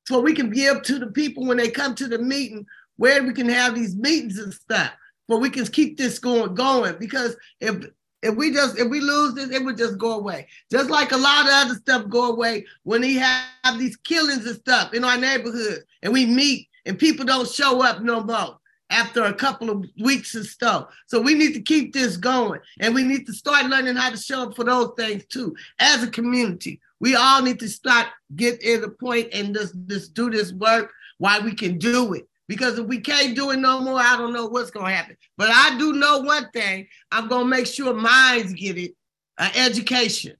so 0.07 0.21
we 0.21 0.33
can 0.33 0.51
give 0.51 0.81
to 0.83 0.99
the 0.99 1.07
people 1.07 1.45
when 1.45 1.57
they 1.57 1.69
come 1.69 1.95
to 1.95 2.07
the 2.07 2.19
meeting 2.19 2.65
where 2.97 3.23
we 3.23 3.33
can 3.33 3.49
have 3.49 3.75
these 3.75 3.95
meetings 3.95 4.37
and 4.37 4.53
stuff, 4.53 4.91
where 5.27 5.39
we 5.39 5.49
can 5.49 5.65
keep 5.65 5.97
this 5.97 6.19
going 6.19 6.55
going. 6.55 6.95
Because 6.99 7.35
if 7.59 7.85
if 8.21 8.35
we 8.35 8.51
just 8.51 8.77
if 8.79 8.89
we 8.89 9.01
lose 9.01 9.33
this, 9.33 9.51
it 9.51 9.63
would 9.63 9.77
just 9.77 9.97
go 9.97 10.17
away. 10.17 10.47
Just 10.71 10.89
like 10.89 11.11
a 11.11 11.17
lot 11.17 11.45
of 11.45 11.51
other 11.51 11.75
stuff 11.75 12.09
go 12.09 12.31
away 12.31 12.65
when 12.83 13.01
we 13.01 13.15
have 13.15 13.77
these 13.77 13.97
killings 13.97 14.45
and 14.45 14.55
stuff 14.55 14.93
in 14.93 15.03
our 15.03 15.17
neighborhood, 15.17 15.83
and 16.01 16.13
we 16.13 16.25
meet 16.25 16.69
and 16.85 16.99
people 16.99 17.25
don't 17.25 17.49
show 17.49 17.83
up 17.83 18.01
no 18.01 18.23
more 18.23 18.59
after 18.91 19.23
a 19.23 19.33
couple 19.33 19.69
of 19.69 19.85
weeks 19.99 20.35
and 20.35 20.45
stuff. 20.45 20.87
So 21.07 21.19
we 21.19 21.33
need 21.33 21.53
to 21.53 21.61
keep 21.61 21.93
this 21.93 22.17
going, 22.17 22.61
and 22.79 22.93
we 22.93 23.03
need 23.03 23.25
to 23.25 23.33
start 23.33 23.65
learning 23.65 23.95
how 23.95 24.11
to 24.11 24.17
show 24.17 24.43
up 24.43 24.55
for 24.55 24.63
those 24.63 24.91
things 24.97 25.25
too 25.25 25.55
as 25.79 26.03
a 26.03 26.07
community. 26.07 26.79
We 26.99 27.15
all 27.15 27.41
need 27.41 27.59
to 27.59 27.69
start 27.69 28.07
get 28.35 28.61
in 28.63 28.81
the 28.81 28.89
point 28.89 29.29
and 29.33 29.53
just, 29.53 29.75
just 29.87 30.13
do 30.13 30.29
this 30.29 30.53
work 30.53 30.91
while 31.17 31.43
we 31.43 31.53
can 31.53 31.77
do 31.77 32.13
it. 32.13 32.27
Because 32.47 32.77
if 32.77 32.85
we 32.85 32.99
can't 32.99 33.35
do 33.35 33.51
it 33.51 33.57
no 33.57 33.81
more, 33.81 33.99
I 33.99 34.15
don't 34.17 34.33
know 34.33 34.45
what's 34.45 34.71
going 34.71 34.85
to 34.85 34.93
happen. 34.93 35.17
But 35.37 35.49
I 35.51 35.77
do 35.77 35.93
know 35.93 36.19
one 36.19 36.49
thing 36.51 36.87
I'm 37.11 37.27
going 37.27 37.45
to 37.45 37.49
make 37.49 37.65
sure 37.65 37.93
minds 37.93 38.53
get 38.53 38.77
it 38.77 38.95
uh, 39.37 39.49
education. 39.55 40.35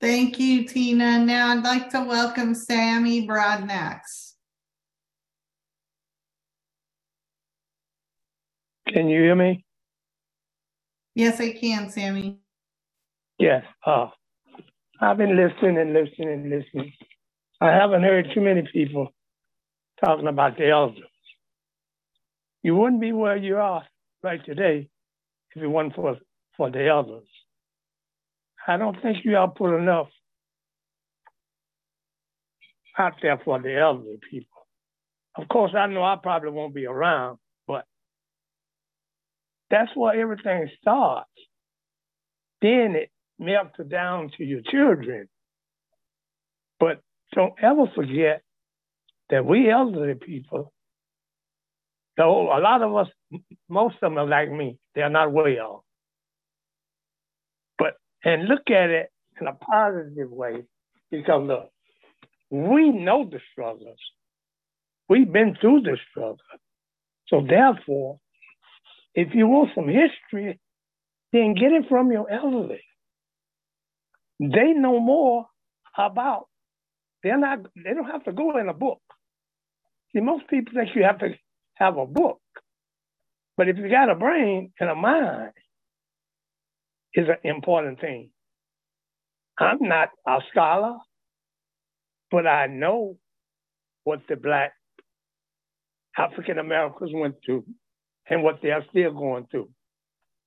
Thank 0.00 0.38
you, 0.38 0.64
Tina. 0.64 1.24
Now 1.24 1.52
I'd 1.52 1.62
like 1.62 1.88
to 1.90 2.00
welcome 2.02 2.54
Sammy 2.54 3.26
Broadnax. 3.26 4.32
Can 8.88 9.08
you 9.08 9.22
hear 9.22 9.36
me? 9.36 9.64
Yes, 11.14 11.40
I 11.40 11.52
can, 11.52 11.88
Sammy. 11.88 12.41
Yes. 13.42 13.64
Uh, 13.84 14.06
I've 15.00 15.16
been 15.16 15.36
listening 15.36 15.76
and 15.76 15.92
listening 15.92 16.28
and 16.28 16.48
listening. 16.48 16.92
I 17.60 17.70
haven't 17.72 18.04
heard 18.04 18.28
too 18.32 18.40
many 18.40 18.62
people 18.72 19.08
talking 20.04 20.28
about 20.28 20.56
the 20.56 20.68
elders. 20.70 21.02
You 22.62 22.76
wouldn't 22.76 23.00
be 23.00 23.10
where 23.10 23.36
you 23.36 23.56
are 23.56 23.82
right 24.22 24.38
today 24.46 24.88
if 25.56 25.60
it 25.60 25.66
weren't 25.66 25.92
for, 25.96 26.18
for 26.56 26.70
the 26.70 26.86
elders. 26.86 27.26
I 28.68 28.76
don't 28.76 29.02
think 29.02 29.24
you 29.24 29.36
all 29.36 29.48
put 29.48 29.76
enough 29.76 30.06
out 32.96 33.14
there 33.22 33.40
for 33.44 33.60
the 33.60 33.76
elderly 33.76 34.20
people. 34.30 34.68
Of 35.34 35.48
course, 35.48 35.72
I 35.76 35.88
know 35.88 36.04
I 36.04 36.14
probably 36.22 36.50
won't 36.50 36.76
be 36.76 36.86
around, 36.86 37.38
but 37.66 37.86
that's 39.68 39.90
where 39.96 40.14
everything 40.14 40.70
starts. 40.80 41.28
Then 42.60 42.94
it 42.94 43.10
melts 43.38 43.76
down 43.88 44.30
to 44.36 44.44
your 44.44 44.60
children. 44.62 45.28
But 46.78 47.00
don't 47.34 47.54
ever 47.62 47.86
forget 47.94 48.42
that 49.30 49.44
we 49.44 49.70
elderly 49.70 50.14
people, 50.14 50.72
though 52.16 52.56
a 52.56 52.60
lot 52.60 52.82
of 52.82 52.94
us, 52.96 53.08
most 53.68 53.94
of 53.94 54.00
them 54.00 54.18
are 54.18 54.26
like 54.26 54.50
me, 54.50 54.78
they're 54.94 55.08
not 55.08 55.32
well. 55.32 55.84
But, 57.78 57.94
and 58.24 58.46
look 58.46 58.68
at 58.68 58.90
it 58.90 59.10
in 59.40 59.46
a 59.46 59.54
positive 59.54 60.30
way, 60.30 60.64
because 61.10 61.46
look, 61.46 61.70
we 62.50 62.90
know 62.90 63.28
the 63.30 63.40
struggles. 63.52 63.98
We've 65.08 65.32
been 65.32 65.56
through 65.60 65.82
the 65.82 65.96
struggle. 66.10 66.36
So 67.28 67.46
therefore, 67.48 68.18
if 69.14 69.34
you 69.34 69.46
want 69.46 69.70
some 69.74 69.88
history, 69.88 70.58
then 71.32 71.54
get 71.54 71.72
it 71.72 71.88
from 71.88 72.12
your 72.12 72.30
elderly. 72.30 72.82
They 74.42 74.72
know 74.72 74.98
more 74.98 75.46
about. 75.96 76.46
They're 77.22 77.38
not. 77.38 77.60
They 77.76 77.94
don't 77.94 78.10
have 78.10 78.24
to 78.24 78.32
go 78.32 78.58
in 78.58 78.68
a 78.68 78.74
book. 78.74 79.00
See, 80.12 80.20
most 80.20 80.48
people 80.48 80.74
think 80.74 80.90
you 80.96 81.04
have 81.04 81.20
to 81.20 81.30
have 81.74 81.96
a 81.96 82.06
book, 82.06 82.40
but 83.56 83.68
if 83.68 83.76
you 83.78 83.88
got 83.88 84.10
a 84.10 84.16
brain 84.16 84.72
and 84.80 84.90
a 84.90 84.94
mind, 84.96 85.52
is 87.14 87.28
an 87.28 87.36
important 87.44 88.00
thing. 88.00 88.30
I'm 89.58 89.78
not 89.80 90.08
a 90.26 90.38
scholar, 90.50 90.96
but 92.30 92.46
I 92.46 92.66
know 92.66 93.16
what 94.04 94.20
the 94.28 94.36
black 94.36 94.72
African 96.18 96.58
Americans 96.58 97.10
went 97.14 97.36
through 97.44 97.64
and 98.28 98.42
what 98.42 98.60
they 98.62 98.70
are 98.70 98.84
still 98.90 99.12
going 99.12 99.46
through. 99.50 99.70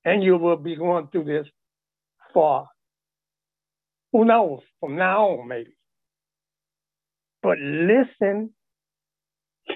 And 0.04 0.22
you 0.22 0.36
will 0.36 0.56
be 0.56 0.76
going 0.76 1.08
through 1.08 1.24
this 1.24 1.46
for 2.34 2.66
who 4.16 4.24
knows, 4.24 4.60
from 4.80 4.96
now 4.96 5.26
on, 5.26 5.48
maybe. 5.48 5.76
But 7.42 7.58
listen 7.58 8.50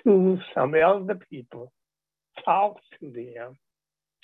to 0.03 0.39
some 0.55 0.75
elder 0.75 1.19
people, 1.31 1.73
talk 2.43 2.79
to 2.99 3.11
them 3.11 3.59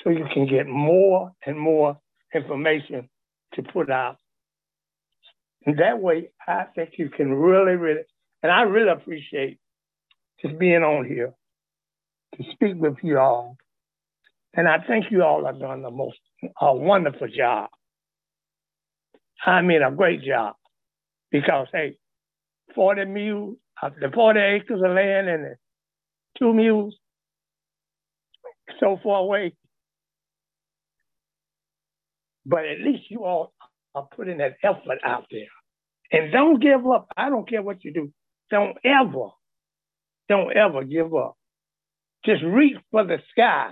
so 0.02 0.08
you 0.08 0.24
can 0.32 0.46
get 0.48 0.66
more 0.66 1.32
and 1.44 1.58
more 1.58 1.98
information 2.34 3.10
to 3.54 3.62
put 3.62 3.90
out. 3.90 4.16
And 5.66 5.78
that 5.80 6.00
way, 6.00 6.30
I 6.48 6.64
think 6.74 6.92
you 6.96 7.10
can 7.10 7.34
really, 7.34 7.76
really, 7.76 8.02
and 8.42 8.50
I 8.50 8.62
really 8.62 8.90
appreciate 8.90 9.58
just 10.40 10.58
being 10.58 10.82
on 10.82 11.04
here 11.06 11.34
to 12.36 12.44
speak 12.52 12.76
with 12.76 12.96
you 13.02 13.18
all. 13.18 13.58
And 14.54 14.66
I 14.66 14.78
think 14.78 15.06
you 15.10 15.22
all 15.22 15.44
have 15.44 15.60
done 15.60 15.82
the 15.82 15.90
most 15.90 16.16
a 16.58 16.74
wonderful 16.74 17.28
job. 17.28 17.68
I 19.44 19.62
mean, 19.62 19.82
a 19.82 19.90
great 19.90 20.22
job 20.22 20.54
because, 21.30 21.68
hey, 21.72 21.96
40 22.74 23.04
mules, 23.06 23.56
uh, 23.82 23.90
the 24.00 24.10
40 24.12 24.40
acres 24.40 24.82
of 24.84 24.90
land 24.92 25.28
and 25.28 25.44
the 25.44 25.56
two 26.38 26.52
mules 26.52 26.96
so 28.80 28.98
far 29.02 29.20
away. 29.20 29.54
But 32.44 32.64
at 32.64 32.80
least 32.80 33.10
you 33.10 33.24
all 33.24 33.52
are 33.94 34.08
putting 34.16 34.38
that 34.38 34.56
effort 34.62 34.98
out 35.04 35.26
there. 35.30 35.46
And 36.12 36.32
don't 36.32 36.60
give 36.62 36.86
up. 36.86 37.08
I 37.16 37.28
don't 37.28 37.48
care 37.48 37.62
what 37.62 37.84
you 37.84 37.92
do. 37.92 38.12
Don't 38.50 38.76
ever, 38.84 39.30
don't 40.28 40.56
ever 40.56 40.84
give 40.84 41.14
up. 41.14 41.36
Just 42.24 42.42
reach 42.44 42.76
for 42.90 43.04
the 43.04 43.18
sky. 43.32 43.70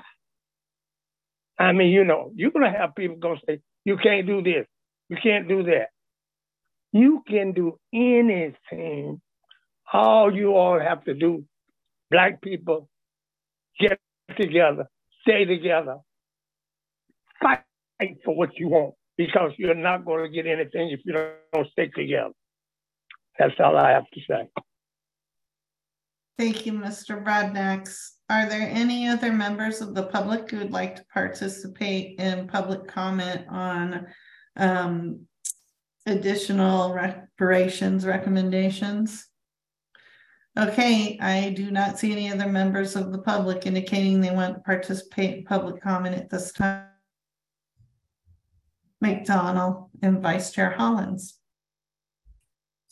I 1.59 1.73
mean, 1.73 1.91
you 1.91 2.05
know, 2.05 2.33
you're 2.35 2.51
gonna 2.51 2.77
have 2.77 2.97
people 2.97 3.17
gonna 3.17 3.41
say, 3.47 3.61
you 3.85 3.97
can't 4.03 4.27
do 4.27 4.43
this, 4.43 4.67
you 5.15 5.21
can't 5.23 5.49
do 5.49 5.63
that. 5.65 5.89
You 6.93 7.23
can 7.27 7.53
do 7.53 7.79
anything. 7.93 9.21
All 9.93 10.35
you 10.35 10.55
all 10.57 10.81
have 10.81 11.05
to 11.05 11.15
do, 11.15 11.45
black 12.11 12.43
people, 12.43 12.89
get 13.79 13.99
together, 14.37 14.87
stay 15.23 15.45
together, 15.45 15.99
fight 17.41 17.61
for 18.25 18.35
what 18.35 18.51
you 18.57 18.69
want 18.69 18.95
because 19.17 19.53
you're 19.57 19.75
not 19.75 20.05
going 20.05 20.25
to 20.25 20.31
get 20.31 20.47
anything 20.47 20.91
if 20.91 21.01
you 21.05 21.13
don't 21.13 21.71
stick 21.71 21.95
together. 21.95 22.33
That's 23.39 23.55
all 23.63 23.77
I 23.77 23.91
have 23.91 24.09
to 24.13 24.21
say. 24.29 24.49
Thank 26.39 26.67
you, 26.67 26.73
Mr. 26.73 27.23
Broadnax. 27.23 27.97
Are 28.29 28.49
there 28.49 28.69
any 28.69 29.09
other 29.09 29.33
members 29.33 29.81
of 29.81 29.95
the 29.95 30.05
public 30.05 30.51
who 30.51 30.59
would 30.59 30.73
like 30.73 30.97
to 30.97 31.05
participate 31.13 32.19
in 32.19 32.49
public 32.49 32.89
comment 32.89 33.43
on 33.49 34.07
um, 34.57 35.27
additional 36.07 36.93
reparations 36.93 38.07
recommendations? 38.07 39.27
Okay, 40.57 41.19
I 41.21 41.51
do 41.51 41.71
not 41.73 41.99
see 41.99 42.13
any 42.13 42.31
other 42.31 42.49
members 42.49 42.95
of 42.95 43.11
the 43.11 43.19
public 43.19 43.67
indicating 43.67 44.21
they 44.21 44.31
want 44.31 44.55
to 44.55 44.61
participate 44.61 45.39
in 45.39 45.45
public 45.45 45.83
comment 45.83 46.15
at 46.15 46.31
this 46.31 46.53
time. 46.53 46.87
McDonald 49.01 49.91
and 50.03 50.23
Vice 50.23 50.53
Chair 50.53 50.71
Hollins. 50.71 51.41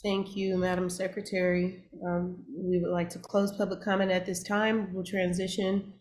Thank 0.03 0.37
you, 0.37 0.59
Madam 0.59 0.91
Secretary. 0.91 1.85
Um, 2.05 2.43
we 2.53 2.81
would 2.81 2.91
like 2.91 3.09
to 3.11 3.21
close 3.21 3.57
public 3.57 3.81
comment 3.83 4.11
at 4.11 4.27
this 4.27 4.43
time. 4.43 4.93
We'll 4.93 5.05
transition 5.05 5.93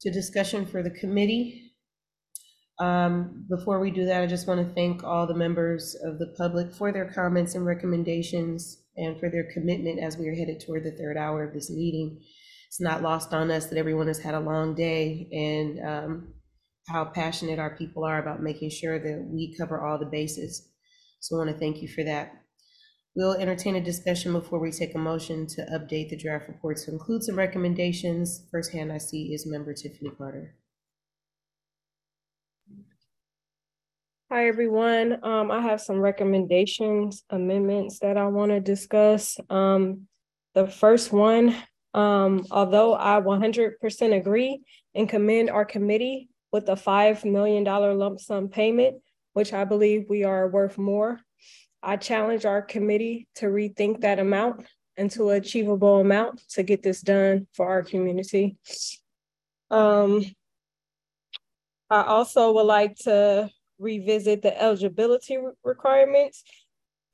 to 0.00 0.10
discussion 0.12 0.64
for 0.64 0.84
the 0.84 0.90
committee. 0.90 1.67
Um, 2.80 3.44
before 3.48 3.80
we 3.80 3.90
do 3.90 4.04
that, 4.06 4.22
I 4.22 4.26
just 4.26 4.46
want 4.46 4.66
to 4.66 4.74
thank 4.74 5.02
all 5.02 5.26
the 5.26 5.34
members 5.34 5.96
of 6.04 6.18
the 6.18 6.34
public 6.38 6.72
for 6.72 6.92
their 6.92 7.10
comments 7.12 7.54
and 7.54 7.66
recommendations 7.66 8.84
and 8.96 9.18
for 9.18 9.28
their 9.30 9.50
commitment 9.52 10.00
as 10.00 10.16
we 10.16 10.28
are 10.28 10.34
headed 10.34 10.60
toward 10.60 10.84
the 10.84 10.92
third 10.92 11.16
hour 11.16 11.42
of 11.44 11.54
this 11.54 11.70
meeting. 11.70 12.20
It's 12.68 12.80
not 12.80 13.02
lost 13.02 13.32
on 13.32 13.50
us 13.50 13.66
that 13.66 13.78
everyone 13.78 14.06
has 14.06 14.18
had 14.18 14.34
a 14.34 14.40
long 14.40 14.74
day 14.74 15.28
and 15.32 15.88
um, 15.88 16.34
how 16.88 17.06
passionate 17.06 17.58
our 17.58 17.76
people 17.76 18.04
are 18.04 18.20
about 18.20 18.42
making 18.42 18.70
sure 18.70 18.98
that 18.98 19.28
we 19.28 19.56
cover 19.58 19.80
all 19.80 19.98
the 19.98 20.06
bases. 20.06 20.68
So 21.20 21.36
I 21.36 21.44
want 21.44 21.50
to 21.50 21.58
thank 21.58 21.82
you 21.82 21.88
for 21.88 22.04
that. 22.04 22.32
We'll 23.16 23.34
entertain 23.34 23.74
a 23.74 23.80
discussion 23.80 24.32
before 24.32 24.60
we 24.60 24.70
take 24.70 24.94
a 24.94 24.98
motion 24.98 25.46
to 25.48 25.62
update 25.72 26.10
the 26.10 26.16
draft 26.16 26.46
report 26.46 26.76
to 26.78 26.92
include 26.92 27.24
some 27.24 27.36
recommendations. 27.36 28.46
First 28.52 28.72
hand 28.72 28.92
I 28.92 28.98
see 28.98 29.32
is 29.32 29.46
member 29.46 29.74
Tiffany 29.74 30.10
Carter. 30.16 30.54
Hi, 34.30 34.46
everyone. 34.46 35.20
Um, 35.24 35.50
I 35.50 35.62
have 35.62 35.80
some 35.80 36.00
recommendations, 36.00 37.24
amendments 37.30 38.00
that 38.00 38.18
I 38.18 38.26
want 38.26 38.50
to 38.50 38.60
discuss. 38.60 39.38
Um, 39.48 40.06
the 40.54 40.66
first 40.66 41.12
one, 41.12 41.56
um, 41.94 42.44
although 42.50 42.92
I 42.92 43.22
100% 43.22 44.14
agree 44.14 44.60
and 44.94 45.08
commend 45.08 45.48
our 45.48 45.64
committee 45.64 46.28
with 46.52 46.68
a 46.68 46.74
$5 46.74 47.24
million 47.24 47.64
lump 47.64 48.20
sum 48.20 48.50
payment, 48.50 48.96
which 49.32 49.54
I 49.54 49.64
believe 49.64 50.10
we 50.10 50.24
are 50.24 50.46
worth 50.46 50.76
more, 50.76 51.18
I 51.82 51.96
challenge 51.96 52.44
our 52.44 52.60
committee 52.60 53.28
to 53.36 53.46
rethink 53.46 54.02
that 54.02 54.18
amount 54.18 54.66
into 54.98 55.30
an 55.30 55.38
achievable 55.38 56.00
amount 56.00 56.42
to 56.50 56.62
get 56.62 56.82
this 56.82 57.00
done 57.00 57.46
for 57.54 57.66
our 57.66 57.82
community. 57.82 58.58
Um, 59.70 60.22
I 61.88 62.02
also 62.02 62.52
would 62.52 62.64
like 62.64 62.94
to 63.04 63.50
revisit 63.78 64.42
the 64.42 64.60
eligibility 64.60 65.38
requirements 65.64 66.42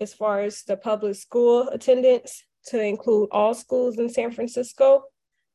as 0.00 0.14
far 0.14 0.40
as 0.40 0.62
the 0.64 0.76
public 0.76 1.14
school 1.16 1.68
attendance 1.68 2.44
to 2.66 2.80
include 2.80 3.28
all 3.30 3.54
schools 3.54 3.98
in 3.98 4.08
San 4.08 4.30
Francisco. 4.30 5.04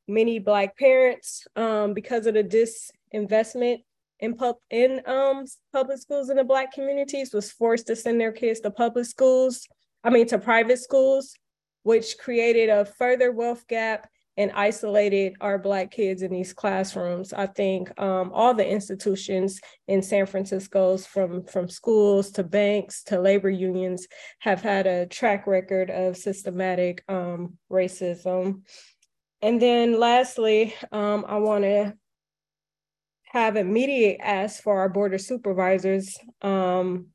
Many 0.08 0.40
Black 0.40 0.78
parents, 0.78 1.46
um, 1.56 1.94
because 1.94 2.26
of 2.26 2.34
the 2.34 2.44
disinvestment 2.44 3.84
in, 4.20 4.36
pub 4.36 4.56
in 4.70 5.02
um, 5.06 5.46
public 5.74 6.00
schools 6.00 6.30
in 6.30 6.38
the 6.38 6.44
Black 6.44 6.72
communities, 6.72 7.34
was 7.34 7.52
forced 7.52 7.88
to 7.88 7.96
send 7.96 8.20
their 8.20 8.32
kids 8.32 8.60
to 8.62 8.72
public 8.72 9.06
schools, 9.06 9.68
I 10.04 10.10
mean, 10.10 10.28
to 10.28 10.40
private 10.40 10.80
schools, 10.80 11.34
which 11.84 12.18
created 12.18 12.70
a 12.70 12.86
further 12.86 13.32
wealth 13.32 13.68
gap 13.68 14.10
and 14.40 14.54
isolated 14.54 15.36
our 15.42 15.60
Black 15.60 15.92
kids 15.92 16.22
in 16.22 16.32
these 16.32 16.54
classrooms. 16.54 17.34
I 17.34 17.46
think 17.46 17.92
um, 18.00 18.32
all 18.34 18.54
the 18.54 18.66
institutions 18.66 19.60
in 19.90 20.02
San 20.02 20.26
Francisco's, 20.26 21.06
from, 21.06 21.44
from 21.44 21.68
schools 21.68 22.32
to 22.32 22.44
banks 22.44 23.04
to 23.04 23.20
labor 23.20 23.50
unions, 23.50 24.08
have 24.40 24.62
had 24.62 24.88
a 24.88 25.06
track 25.08 25.46
record 25.46 25.90
of 25.90 26.16
systematic 26.16 27.04
um, 27.10 27.58
racism. 27.70 28.62
And 29.42 29.62
then 29.62 30.00
lastly, 30.00 30.74
um, 30.94 31.26
I 31.28 31.36
want 31.40 31.66
to 31.66 31.94
have 33.34 33.58
immediate 33.58 34.22
ask 34.22 34.64
for 34.64 34.80
our 34.80 34.90
board 34.90 35.14
of 35.14 35.20
supervisors. 35.20 36.18
Um, 36.42 37.08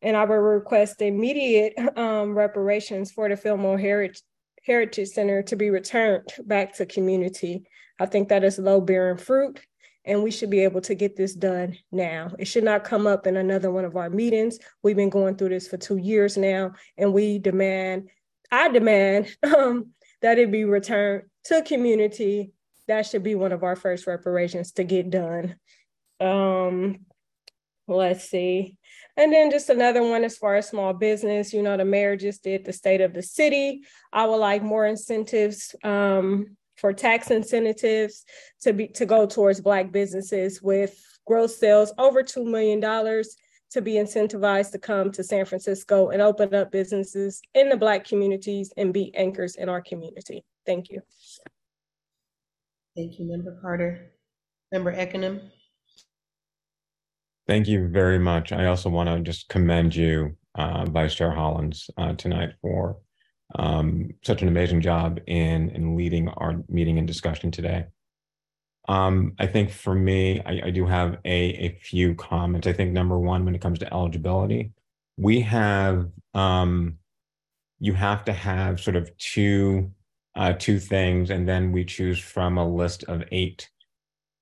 and 0.00 0.16
I 0.16 0.24
will 0.24 0.36
request 0.36 1.02
immediate 1.02 1.74
um, 1.98 2.32
reparations 2.34 3.10
for 3.10 3.28
the 3.28 3.36
Fillmore 3.36 3.78
Heritage, 3.78 4.22
Heritage 4.68 5.08
Center 5.08 5.42
to 5.44 5.56
be 5.56 5.70
returned 5.70 6.28
back 6.44 6.74
to 6.76 6.84
community. 6.84 7.64
I 7.98 8.04
think 8.04 8.28
that 8.28 8.44
is 8.44 8.58
low 8.58 8.82
bearing 8.82 9.16
fruit 9.16 9.60
and 10.04 10.22
we 10.22 10.30
should 10.30 10.50
be 10.50 10.60
able 10.60 10.82
to 10.82 10.94
get 10.94 11.16
this 11.16 11.34
done 11.34 11.76
now. 11.90 12.32
It 12.38 12.44
should 12.44 12.64
not 12.64 12.84
come 12.84 13.06
up 13.06 13.26
in 13.26 13.38
another 13.38 13.70
one 13.70 13.86
of 13.86 13.96
our 13.96 14.10
meetings. 14.10 14.58
We've 14.82 14.94
been 14.94 15.08
going 15.08 15.36
through 15.36 15.48
this 15.48 15.66
for 15.66 15.78
two 15.78 15.96
years 15.96 16.36
now 16.36 16.72
and 16.98 17.14
we 17.14 17.38
demand, 17.38 18.10
I 18.52 18.68
demand 18.68 19.34
um, 19.42 19.92
that 20.20 20.38
it 20.38 20.52
be 20.52 20.64
returned 20.64 21.24
to 21.44 21.62
community. 21.62 22.52
That 22.88 23.06
should 23.06 23.22
be 23.22 23.34
one 23.34 23.52
of 23.52 23.62
our 23.62 23.74
first 23.74 24.06
reparations 24.06 24.72
to 24.72 24.84
get 24.84 25.08
done. 25.08 25.56
Um, 26.20 27.06
let's 27.86 28.28
see. 28.28 28.76
And 29.18 29.32
then 29.32 29.50
just 29.50 29.68
another 29.68 30.02
one 30.02 30.22
as 30.22 30.38
far 30.38 30.54
as 30.54 30.68
small 30.68 30.94
business, 30.94 31.52
you 31.52 31.60
know, 31.60 31.76
the 31.76 31.84
mayor 31.84 32.16
just 32.16 32.44
did 32.44 32.64
the 32.64 32.72
state 32.72 33.00
of 33.00 33.12
the 33.12 33.22
city. 33.22 33.82
I 34.12 34.24
would 34.24 34.36
like 34.36 34.62
more 34.62 34.86
incentives 34.86 35.74
um, 35.82 36.56
for 36.76 36.92
tax 36.92 37.32
incentives 37.32 38.24
to 38.60 38.72
be 38.72 38.86
to 38.88 39.04
go 39.04 39.26
towards 39.26 39.60
black 39.60 39.90
businesses 39.90 40.62
with 40.62 40.96
gross 41.26 41.58
sales 41.58 41.92
over 41.98 42.22
$2 42.22 42.46
million 42.46 42.80
to 42.80 43.82
be 43.82 43.94
incentivized 43.94 44.70
to 44.70 44.78
come 44.78 45.10
to 45.10 45.24
San 45.24 45.44
Francisco 45.44 46.10
and 46.10 46.22
open 46.22 46.54
up 46.54 46.70
businesses 46.70 47.42
in 47.54 47.68
the 47.68 47.76
black 47.76 48.06
communities 48.06 48.72
and 48.76 48.94
be 48.94 49.12
anchors 49.16 49.56
in 49.56 49.68
our 49.68 49.82
community. 49.82 50.44
Thank 50.64 50.90
you. 50.90 51.02
Thank 52.96 53.18
you, 53.18 53.26
Member 53.26 53.58
Carter. 53.60 54.12
Member 54.70 54.94
Ekinem. 54.94 55.50
Thank 57.48 57.66
you 57.66 57.88
very 57.88 58.18
much. 58.18 58.52
I 58.52 58.66
also 58.66 58.90
want 58.90 59.08
to 59.08 59.20
just 59.20 59.48
commend 59.48 59.96
you, 59.96 60.36
uh, 60.54 60.84
Vice 60.84 61.14
Chair 61.14 61.30
Hollins, 61.30 61.88
uh, 61.96 62.12
tonight 62.12 62.50
for 62.60 62.98
um, 63.54 64.10
such 64.22 64.42
an 64.42 64.48
amazing 64.48 64.82
job 64.82 65.18
in 65.26 65.70
in 65.70 65.96
leading 65.96 66.28
our 66.28 66.62
meeting 66.68 66.98
and 66.98 67.06
discussion 67.06 67.50
today. 67.50 67.86
Um, 68.86 69.32
I 69.38 69.46
think 69.46 69.70
for 69.70 69.94
me, 69.94 70.42
I, 70.44 70.66
I 70.66 70.70
do 70.70 70.84
have 70.84 71.20
a, 71.24 71.40
a 71.54 71.78
few 71.80 72.14
comments. 72.14 72.66
I 72.66 72.74
think 72.74 72.92
number 72.92 73.18
one, 73.18 73.46
when 73.46 73.54
it 73.54 73.62
comes 73.62 73.78
to 73.78 73.94
eligibility, 73.94 74.72
we 75.16 75.40
have 75.40 76.10
um, 76.34 76.98
you 77.80 77.94
have 77.94 78.26
to 78.26 78.32
have 78.34 78.78
sort 78.78 78.96
of 78.96 79.16
two 79.16 79.90
uh, 80.36 80.52
two 80.52 80.78
things, 80.78 81.30
and 81.30 81.48
then 81.48 81.72
we 81.72 81.86
choose 81.86 82.18
from 82.18 82.58
a 82.58 82.68
list 82.68 83.04
of 83.04 83.24
eight. 83.32 83.70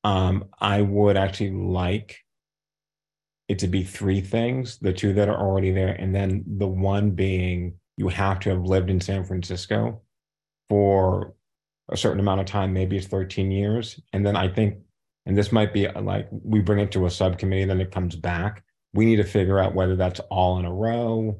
Um, 0.03 0.47
I 0.59 0.83
would 0.83 1.17
actually 1.17 1.53
like 1.53 2.26
it 3.49 3.59
to 3.61 3.69
be 3.69 3.85
three 3.85 4.21
things 4.21 4.79
the 4.79 4.93
two 4.93 5.13
that 5.13 5.29
are 5.29 5.39
already 5.39 5.71
there 5.71 5.95
and 5.95 6.15
then 6.15 6.45
the 6.59 6.67
one 6.67 7.11
being 7.11 7.75
you 7.97 8.09
have 8.09 8.41
to 8.41 8.51
have 8.51 8.63
lived 8.63 8.91
in 8.91 9.01
san 9.01 9.25
francisco 9.25 10.01
for 10.69 11.35
a 11.91 11.97
certain 11.97 12.21
amount 12.21 12.41
of 12.41 12.47
time 12.47 12.73
maybe 12.73 12.97
it's 12.97 13.07
13 13.07 13.51
years. 13.51 14.01
And 14.13 14.27
then 14.27 14.37
i 14.37 14.49
think 14.49 14.79
and 15.25 15.37
this 15.37 15.53
might 15.53 15.73
be 15.73 15.89
like 15.89 16.29
we 16.31 16.61
bring 16.61 16.79
it 16.79 16.93
to 16.93 17.07
a 17.07 17.11
subcommittee 17.11 17.65
then 17.65 17.81
it 17.81 17.91
comes 17.91 18.17
back. 18.17 18.63
We 18.93 19.05
need 19.05 19.17
to 19.17 19.25
figure 19.25 19.59
out 19.59 19.75
whether 19.75 19.97
that's 19.97 20.21
all 20.31 20.59
in 20.59 20.65
a 20.65 20.73
row. 20.73 21.39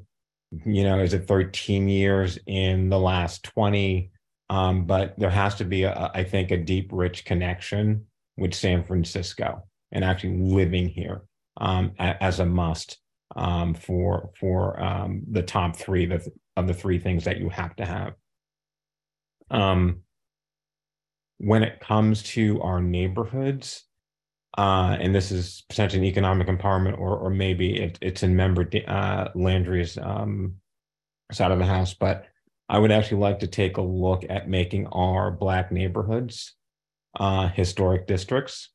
You 0.65 0.85
know 0.85 1.01
is 1.01 1.15
it 1.15 1.27
13 1.27 1.89
years 1.89 2.39
in 2.47 2.89
the 2.89 2.99
last 2.99 3.45
20 3.45 4.11
um, 4.49 4.87
but 4.87 5.19
there 5.19 5.31
has 5.31 5.57
to 5.57 5.65
be 5.65 5.83
a, 5.83 6.11
I 6.15 6.23
think 6.23 6.53
a 6.53 6.57
deep 6.57 6.91
rich 6.93 7.25
connection 7.25 8.07
with 8.37 8.55
san 8.55 8.85
francisco 8.85 9.65
and 9.91 10.05
actually 10.05 10.39
living 10.39 10.89
here 10.89 11.23
um, 11.57 11.93
as 11.99 12.41
a 12.41 12.47
must 12.47 12.99
um, 13.35 13.75
for 13.75 14.31
for 14.39 14.81
um, 14.81 15.23
the 15.31 15.43
top 15.43 15.77
three 15.77 16.11
of 16.11 16.25
the, 16.25 16.33
of 16.57 16.67
the 16.67 16.75
three 16.75 16.99
things 16.99 17.25
that 17.25 17.39
you 17.39 17.49
have 17.49 17.75
to 17.77 17.85
have. 17.85 18.15
Um, 19.51 20.01
when 21.39 21.63
it 21.63 21.81
comes 21.81 22.23
to 22.23 22.61
our 22.63 22.81
neighborhoods, 22.81 23.85
uh, 24.57 24.97
and 24.99 25.15
this 25.15 25.31
is 25.31 25.65
potentially 25.69 26.01
an 26.01 26.07
economic 26.07 26.49
empowerment, 26.49 26.99
or 26.99 27.17
or 27.17 27.31
maybe 27.31 27.77
it, 27.77 27.99
it's 28.01 28.23
in 28.23 28.37
member 28.37 28.69
uh, 28.87 29.29
Landry's 29.35 29.99
um, 29.99 30.55
side 31.33 31.53
of 31.53 31.59
the 31.59 31.67
house, 31.67 31.95
but 31.95 32.27
I 32.69 32.79
would 32.79 32.91
actually 32.93 33.21
like 33.21 33.41
to 33.41 33.47
take 33.47 33.77
a 33.77 33.83
look 33.83 34.25
at 34.29 34.49
making 34.49 34.87
our 34.89 35.31
Black 35.31 35.71
neighborhoods 35.71 36.55
uh, 37.19 37.49
historic 37.49 38.07
districts 38.07 38.71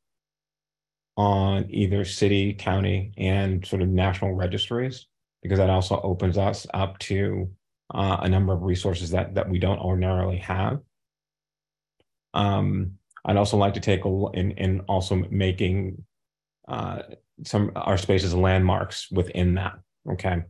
on 1.18 1.66
either 1.70 2.06
city, 2.06 2.54
county, 2.54 3.14
and 3.18 3.66
sort 3.66 3.82
of 3.82 3.90
national 3.90 4.34
registries, 4.34 5.08
because 5.44 5.60
that 5.60 5.70
also 5.70 6.00
opens 6.02 6.38
us 6.38 6.66
up 6.74 6.98
to 7.00 7.50
uh, 7.94 8.18
a 8.22 8.30
number 8.30 8.54
of 8.54 8.64
resources 8.64 9.12
that 9.12 9.36
that 9.36 9.50
we 9.50 9.60
don't 9.60 9.80
ordinarily 9.80 10.38
have. 10.38 10.80
Um, 12.34 12.94
I'd 13.26 13.38
also 13.38 13.58
like 13.58 13.74
to 13.76 13.80
take 13.80 14.06
a 14.06 14.26
in, 14.34 14.52
in 14.52 14.80
also 14.82 15.16
making 15.30 16.04
uh, 16.68 17.04
some 17.44 17.72
our 17.76 17.98
spaces 17.98 18.34
landmarks 18.34 19.12
within 19.12 19.56
that. 19.56 19.80
Okay. 20.10 20.44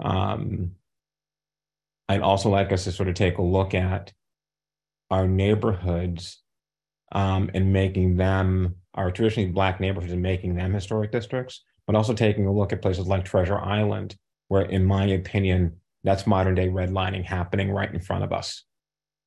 Um, 0.00 0.72
I'd 2.08 2.22
also 2.22 2.50
like 2.50 2.72
us 2.72 2.84
to 2.84 2.92
sort 2.92 3.08
of 3.08 3.14
take 3.14 3.38
a 3.38 3.42
look 3.42 3.74
at 3.74 4.12
our 5.10 5.26
neighborhoods 5.26 6.42
um, 7.12 7.50
and 7.54 7.72
making 7.72 8.16
them 8.16 8.76
our 8.96 9.10
traditionally 9.10 9.50
black 9.50 9.80
neighborhoods 9.80 10.12
and 10.12 10.22
making 10.22 10.54
them 10.54 10.72
historic 10.72 11.12
districts, 11.12 11.62
but 11.86 11.96
also 11.96 12.14
taking 12.14 12.46
a 12.46 12.52
look 12.52 12.72
at 12.72 12.82
places 12.82 13.06
like 13.06 13.24
Treasure 13.24 13.58
Island, 13.58 14.16
where, 14.48 14.62
in 14.62 14.84
my 14.84 15.04
opinion, 15.06 15.76
that's 16.04 16.26
modern 16.26 16.54
day 16.54 16.68
redlining 16.68 17.24
happening 17.24 17.70
right 17.70 17.92
in 17.92 18.00
front 18.00 18.24
of 18.24 18.32
us. 18.32 18.64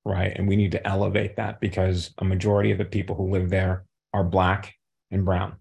Right. 0.05 0.31
And 0.35 0.47
we 0.47 0.55
need 0.55 0.71
to 0.71 0.87
elevate 0.87 1.35
that 1.35 1.59
because 1.59 2.13
a 2.17 2.23
majority 2.23 2.71
of 2.71 2.77
the 2.77 2.85
people 2.85 3.15
who 3.15 3.31
live 3.31 3.49
there 3.49 3.85
are 4.13 4.23
black 4.23 4.73
and 5.11 5.25
brown. 5.25 5.57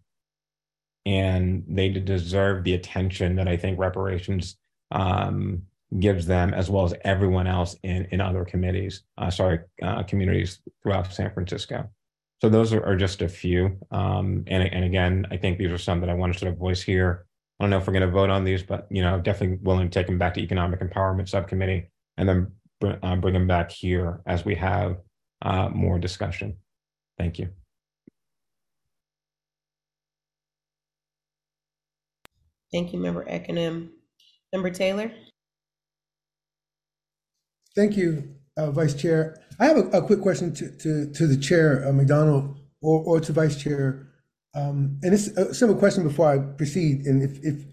And 1.05 1.65
they 1.69 1.89
deserve 1.89 2.65
the 2.65 2.75
attention 2.75 3.37
that 3.37 3.49
I 3.49 3.57
think 3.57 3.79
reparations 3.79 4.57
um, 4.91 5.63
gives 5.99 6.27
them, 6.27 6.55
as 6.55 6.71
well 6.71 6.85
as 6.85 6.95
everyone 7.05 7.47
else 7.47 7.77
in, 7.83 8.07
in 8.11 8.21
other 8.21 8.45
committees, 8.45 9.03
uh, 9.17 9.31
sorry, 9.31 9.61
uh, 9.83 10.03
communities 10.05 10.61
throughout 10.83 11.13
San 11.13 11.33
Francisco. 11.33 11.89
So 12.41 12.49
those 12.49 12.73
are, 12.73 12.85
are 12.85 12.97
just 12.97 13.21
a 13.23 13.29
few. 13.29 13.79
Um, 13.91 14.45
and, 14.47 14.63
and 14.63 14.85
again, 14.85 15.27
I 15.31 15.37
think 15.37 15.59
these 15.59 15.73
are 15.73 15.79
some 15.79 16.01
that 16.01 16.11
I 16.11 16.15
want 16.15 16.33
to 16.33 16.39
sort 16.39 16.53
of 16.53 16.59
voice 16.59 16.83
here. 16.83 17.27
I 17.59 17.65
don't 17.65 17.71
know 17.71 17.79
if 17.79 17.87
we're 17.87 17.93
going 17.93 18.07
to 18.07 18.13
vote 18.13 18.31
on 18.31 18.45
these, 18.45 18.63
but 18.63 18.87
you 18.91 19.03
know, 19.03 19.21
definitely 19.21 19.59
willing 19.63 19.91
to 19.91 19.99
take 19.99 20.07
them 20.07 20.19
back 20.19 20.35
to 20.35 20.41
Economic 20.41 20.81
Empowerment 20.81 21.29
Subcommittee 21.29 21.91
and 22.17 22.29
then 22.29 22.53
br- 22.81 22.95
uh, 23.03 23.17
bring 23.17 23.35
them 23.35 23.49
back 23.49 23.73
here 23.73 24.21
as 24.27 24.45
we 24.45 24.55
have 24.55 24.99
uh, 25.43 25.69
more 25.69 25.99
discussion. 25.99 26.57
Thank 27.19 27.41
you. 27.41 27.49
Thank 32.73 32.93
you, 32.93 33.01
Member 33.01 33.25
Ekinem. 33.25 33.89
Member 34.53 34.71
Taylor? 34.71 35.11
Thank 37.75 37.97
you, 37.97 38.38
uh, 38.59 38.71
Vice 38.71 38.95
Chair. 38.95 39.41
I 39.61 39.67
have 39.67 39.77
a, 39.79 39.89
a 39.91 40.03
quick 40.03 40.21
question 40.21 40.53
to, 40.55 40.71
to, 40.79 41.13
to 41.13 41.27
the 41.27 41.37
Chair, 41.37 41.89
uh, 41.89 41.93
McDonald, 41.93 42.59
or, 42.83 43.03
or 43.05 43.21
to 43.21 43.33
Vice 43.33 43.57
Chair. 43.57 44.09
Um, 44.55 44.99
and 45.03 45.15
it's 45.15 45.29
a 45.29 45.55
simple 45.55 45.77
question 45.77 46.03
before 46.03 46.31
I 46.33 46.39
proceed. 46.39 47.07
And 47.07 47.23
if, 47.23 47.39
if 47.45 47.65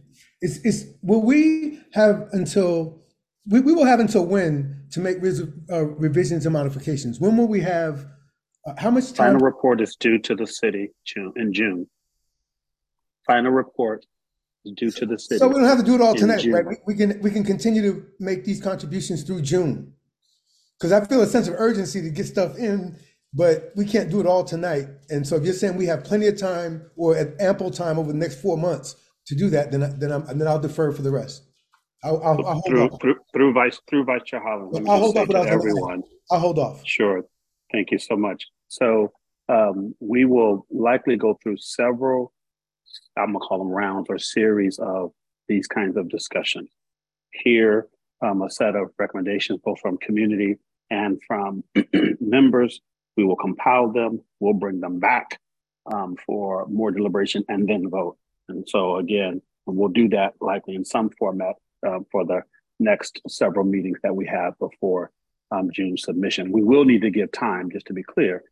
it's, 0.41 0.57
it's 0.63 0.85
will 1.01 1.21
we 1.21 1.79
have 1.93 2.29
until 2.31 3.01
we, 3.47 3.59
we 3.59 3.73
will 3.73 3.85
have 3.85 3.99
until 3.99 4.25
when 4.25 4.83
to 4.91 4.99
make 4.99 5.17
res, 5.21 5.41
uh, 5.71 5.85
revisions 5.85 6.45
and 6.45 6.53
modifications? 6.53 7.19
When 7.19 7.37
will 7.37 7.47
we 7.47 7.61
have? 7.61 8.05
Uh, 8.67 8.73
how 8.77 8.91
much 8.91 9.13
time? 9.13 9.33
Final 9.33 9.39
report 9.39 9.81
is 9.81 9.95
due 9.95 10.19
to 10.19 10.35
the 10.35 10.47
city 10.47 10.91
June 11.05 11.33
in 11.35 11.53
June. 11.53 11.87
Final 13.25 13.51
report 13.51 14.05
is 14.65 14.73
due 14.73 14.91
to 14.91 15.05
the 15.05 15.17
city. 15.17 15.39
So 15.39 15.47
we 15.47 15.55
don't 15.55 15.65
have 15.65 15.79
to 15.79 15.83
do 15.83 15.95
it 15.95 16.01
all 16.01 16.15
tonight, 16.15 16.41
June. 16.41 16.53
right? 16.53 16.65
We, 16.65 16.75
we 16.85 16.95
can 16.95 17.21
we 17.21 17.31
can 17.31 17.43
continue 17.43 17.81
to 17.81 18.05
make 18.19 18.43
these 18.43 18.61
contributions 18.61 19.23
through 19.23 19.41
June. 19.41 19.94
Because 20.79 20.91
I 20.91 21.05
feel 21.05 21.21
a 21.21 21.27
sense 21.27 21.47
of 21.47 21.55
urgency 21.57 22.01
to 22.01 22.09
get 22.09 22.25
stuff 22.25 22.57
in, 22.57 22.97
but 23.33 23.71
we 23.75 23.85
can't 23.85 24.09
do 24.09 24.19
it 24.19 24.25
all 24.25 24.43
tonight. 24.43 24.87
And 25.09 25.25
so 25.25 25.35
if 25.35 25.43
you're 25.43 25.53
saying 25.53 25.77
we 25.77 25.85
have 25.85 26.03
plenty 26.03 26.27
of 26.27 26.37
time 26.37 26.89
or 26.95 27.15
ample 27.39 27.71
time 27.71 27.97
over 27.97 28.11
the 28.11 28.17
next 28.17 28.41
four 28.41 28.57
months 28.57 28.95
to 29.27 29.35
do 29.35 29.49
that, 29.49 29.71
then 29.71 29.83
I- 29.83 29.93
then 29.97 30.11
I'm 30.11 30.37
then 30.37 30.47
I'll 30.47 30.59
defer 30.59 30.91
for 30.91 31.01
the 31.01 31.11
rest. 31.11 31.43
I'll, 32.03 32.21
I'll, 32.23 32.45
I'll 32.45 32.53
hold 32.53 32.65
through, 32.67 32.83
off. 32.83 33.01
through 33.01 33.15
through 33.33 33.53
vice 33.53 33.79
through 33.89 34.03
vice 34.05 34.21
chair 34.23 34.39
Hollins. 34.41 34.77
I'll 34.87 34.99
hold 34.99 35.17
off. 35.17 35.27
to 35.29 35.37
Everyone, 35.49 36.03
I'll 36.29 36.39
hold 36.39 36.59
off. 36.59 36.81
Sure. 36.85 37.23
Thank 37.71 37.91
you 37.91 37.97
so 37.97 38.15
much. 38.15 38.45
So 38.67 39.11
um, 39.49 39.95
we 39.99 40.25
will 40.25 40.65
likely 40.69 41.15
go 41.17 41.37
through 41.41 41.57
several, 41.57 42.33
I'm 43.17 43.27
gonna 43.33 43.39
call 43.39 43.59
them 43.59 43.69
rounds 43.69 44.07
or 44.09 44.17
series 44.19 44.77
of 44.77 45.11
these 45.47 45.67
kinds 45.67 45.97
of 45.97 46.09
discussions. 46.09 46.69
Here, 47.31 47.87
um, 48.21 48.41
a 48.43 48.49
set 48.49 48.75
of 48.75 48.89
recommendations, 48.99 49.59
both 49.63 49.79
from 49.79 49.97
community 49.97 50.57
and 50.89 51.21
from 51.27 51.63
members. 52.19 52.81
We 53.17 53.23
will 53.23 53.37
compile 53.37 53.93
them, 53.93 54.21
we'll 54.41 54.53
bring 54.53 54.81
them 54.81 54.99
back 54.99 55.39
um, 55.85 56.17
for 56.25 56.67
more 56.67 56.91
deliberation 56.91 57.45
and 57.47 57.67
then 57.67 57.89
vote. 57.89 58.17
And 58.49 58.67
so 58.67 58.97
again, 58.97 59.41
we'll 59.65 59.89
do 59.89 60.09
that 60.09 60.33
likely 60.41 60.75
in 60.75 60.83
some 60.83 61.09
format 61.11 61.55
uh, 61.85 61.99
for 62.11 62.25
the 62.25 62.41
next 62.79 63.21
several 63.27 63.65
meetings 63.65 63.99
that 64.03 64.15
we 64.15 64.25
have 64.27 64.57
before 64.59 65.11
um, 65.51 65.69
June 65.71 65.97
submission. 65.97 66.51
We 66.51 66.63
will 66.63 66.85
need 66.85 67.01
to 67.03 67.09
give 67.09 67.31
time, 67.31 67.71
just 67.71 67.85
to 67.87 67.93
be 67.93 68.03
clear, 68.03 68.43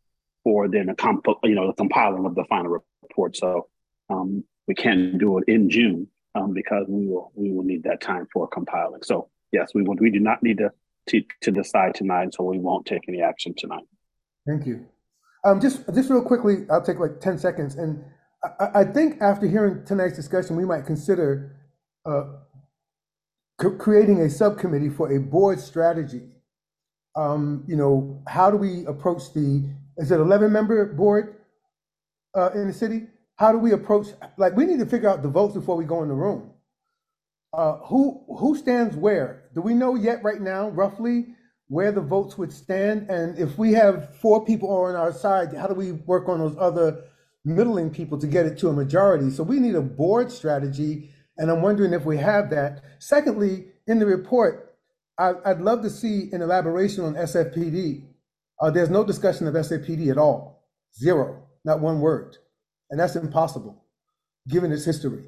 for 0.42 0.68
then 0.68 0.88
a 0.88 0.94
comp, 0.94 1.26
you 1.42 1.54
know, 1.54 1.66
the 1.66 1.72
compiling 1.74 2.24
of 2.24 2.34
the 2.34 2.44
final 2.44 2.78
report. 3.02 3.36
So 3.36 3.68
um, 4.10 4.44
we 4.66 4.74
can't 4.74 5.18
do 5.18 5.38
it 5.38 5.44
in 5.48 5.68
June 5.70 6.08
um, 6.34 6.52
because 6.52 6.86
we 6.88 7.06
will 7.06 7.32
we 7.34 7.50
will 7.50 7.64
need 7.64 7.84
that 7.84 8.00
time 8.00 8.26
for 8.32 8.48
compiling. 8.48 9.02
So 9.02 9.28
yes, 9.52 9.74
we 9.74 9.82
will. 9.82 9.96
We 9.96 10.10
do 10.10 10.20
not 10.20 10.42
need 10.42 10.58
to 10.58 10.72
to, 11.08 11.22
to 11.42 11.50
decide 11.50 11.94
tonight, 11.94 12.34
so 12.34 12.44
we 12.44 12.58
won't 12.58 12.86
take 12.86 13.08
any 13.08 13.22
action 13.22 13.54
tonight. 13.56 13.84
Thank 14.46 14.66
you. 14.66 14.86
Um, 15.44 15.60
just 15.60 15.84
just 15.94 16.10
real 16.10 16.22
quickly, 16.22 16.66
I'll 16.70 16.82
take 16.82 16.98
like 16.98 17.20
ten 17.20 17.38
seconds, 17.38 17.76
and 17.76 18.02
I, 18.58 18.80
I 18.80 18.84
think 18.84 19.20
after 19.20 19.46
hearing 19.46 19.84
tonight's 19.84 20.16
discussion, 20.16 20.56
we 20.56 20.64
might 20.64 20.86
consider 20.86 21.56
uh, 22.06 22.24
creating 23.78 24.20
a 24.22 24.30
subcommittee 24.30 24.88
for 24.88 25.12
a 25.12 25.20
board 25.20 25.60
strategy. 25.60 26.22
Um, 27.16 27.64
you 27.66 27.76
know, 27.76 28.22
how 28.26 28.50
do 28.50 28.56
we 28.56 28.86
approach 28.86 29.32
the 29.34 29.68
is 29.96 30.10
it 30.10 30.18
11 30.18 30.50
member 30.50 30.84
board 30.86 31.36
uh, 32.34 32.50
in 32.54 32.66
the 32.66 32.74
city? 32.74 33.06
How 33.36 33.52
do 33.52 33.58
we 33.58 33.72
approach, 33.72 34.08
like, 34.36 34.56
we 34.56 34.64
need 34.64 34.78
to 34.78 34.86
figure 34.86 35.08
out 35.08 35.22
the 35.22 35.28
votes 35.28 35.54
before 35.54 35.76
we 35.76 35.84
go 35.84 36.02
in 36.02 36.08
the 36.08 36.14
room. 36.14 36.50
Uh, 37.56 37.76
who 37.86 38.24
who 38.38 38.56
stands 38.56 38.96
where? 38.96 39.44
Do 39.54 39.60
we 39.60 39.74
know 39.74 39.94
yet 39.94 40.24
right 40.24 40.40
now, 40.40 40.70
roughly, 40.70 41.34
where 41.68 41.92
the 41.92 42.00
votes 42.00 42.36
would 42.36 42.52
stand? 42.52 43.08
And 43.08 43.38
if 43.38 43.56
we 43.56 43.72
have 43.72 44.16
four 44.16 44.44
people 44.44 44.68
on 44.70 44.96
our 44.96 45.12
side, 45.12 45.54
how 45.54 45.68
do 45.68 45.74
we 45.74 45.92
work 45.92 46.28
on 46.28 46.40
those 46.40 46.56
other 46.58 47.04
middling 47.44 47.90
people 47.90 48.18
to 48.18 48.26
get 48.26 48.46
it 48.46 48.58
to 48.58 48.68
a 48.70 48.72
majority? 48.72 49.30
So 49.30 49.44
we 49.44 49.60
need 49.60 49.76
a 49.76 49.82
board 49.82 50.32
strategy, 50.32 51.10
and 51.38 51.48
I'm 51.48 51.62
wondering 51.62 51.92
if 51.92 52.04
we 52.04 52.16
have 52.16 52.50
that. 52.50 52.82
Secondly, 52.98 53.66
in 53.86 54.00
the 54.00 54.06
report, 54.06 54.76
I, 55.16 55.34
I'd 55.44 55.60
love 55.60 55.82
to 55.82 55.90
see 55.90 56.30
an 56.32 56.42
elaboration 56.42 57.04
on 57.04 57.14
SFPD. 57.14 58.04
Uh, 58.60 58.70
there's 58.70 58.90
no 58.90 59.04
discussion 59.04 59.46
of 59.46 59.54
SFPD 59.54 60.10
at 60.10 60.18
all. 60.18 60.64
Zero, 60.98 61.44
not 61.64 61.80
one 61.80 62.00
word. 62.00 62.36
And 62.90 62.98
that's 62.98 63.14
impossible, 63.14 63.84
given 64.48 64.72
its 64.72 64.84
history. 64.84 65.24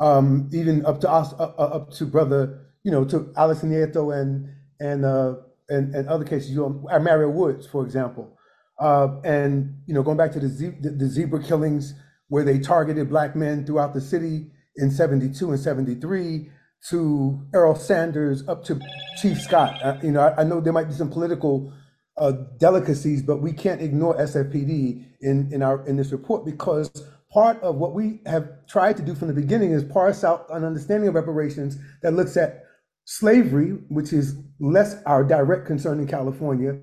Um, 0.00 0.48
even 0.52 0.84
up 0.86 1.00
to 1.02 1.10
us, 1.10 1.32
uh, 1.34 1.52
uh, 1.58 1.76
up 1.76 1.90
to 1.92 2.06
brother, 2.06 2.66
you 2.82 2.90
know, 2.90 3.04
to 3.04 3.32
Alex 3.36 3.60
Nieto 3.60 4.18
and 4.18 4.48
and 4.80 5.04
uh, 5.04 5.34
and, 5.68 5.94
and 5.94 6.08
other 6.08 6.24
cases, 6.24 6.50
you 6.50 6.56
know, 6.56 6.98
Mario 6.98 7.28
Woods, 7.28 7.66
for 7.66 7.84
example. 7.84 8.36
Uh, 8.78 9.20
and 9.24 9.76
you 9.86 9.94
know, 9.94 10.02
going 10.02 10.16
back 10.16 10.32
to 10.32 10.40
the, 10.40 10.48
ze- 10.48 10.78
the, 10.80 10.90
the 10.90 11.06
zebra 11.06 11.42
killings 11.42 11.94
where 12.28 12.44
they 12.44 12.58
targeted 12.58 13.10
black 13.10 13.36
men 13.36 13.66
throughout 13.66 13.92
the 13.92 14.00
city 14.00 14.46
in 14.76 14.90
72 14.90 15.50
and 15.50 15.60
73 15.60 16.50
to 16.88 17.46
Errol 17.54 17.74
Sanders 17.74 18.46
up 18.48 18.64
to 18.64 18.80
Chief 19.20 19.38
Scott. 19.38 19.78
Uh, 19.82 19.98
you 20.02 20.12
know, 20.12 20.20
I, 20.20 20.40
I, 20.40 20.44
know 20.44 20.60
there 20.60 20.72
might 20.72 20.88
be 20.88 20.94
some 20.94 21.10
political 21.10 21.74
uh, 22.16 22.32
delicacies, 22.58 23.22
but 23.22 23.42
we 23.42 23.52
can't 23.52 23.82
ignore 23.82 24.16
SFPD 24.16 25.04
in, 25.20 25.52
in 25.52 25.62
our 25.62 25.86
in 25.86 25.96
this 25.96 26.12
report 26.12 26.46
because 26.46 26.90
part 27.32 27.60
of 27.62 27.76
what 27.76 27.94
we 27.94 28.20
have 28.26 28.66
tried 28.66 28.96
to 28.96 29.02
do 29.02 29.14
from 29.14 29.28
the 29.28 29.34
beginning 29.34 29.70
is 29.72 29.84
parse 29.84 30.24
out 30.24 30.46
an 30.50 30.64
understanding 30.64 31.08
of 31.08 31.14
reparations 31.14 31.78
that 32.02 32.12
looks 32.12 32.36
at 32.36 32.64
slavery, 33.04 33.70
which 33.88 34.12
is 34.12 34.36
less 34.58 35.02
our 35.04 35.24
direct 35.24 35.66
concern 35.66 36.00
in 36.00 36.06
California, 36.06 36.78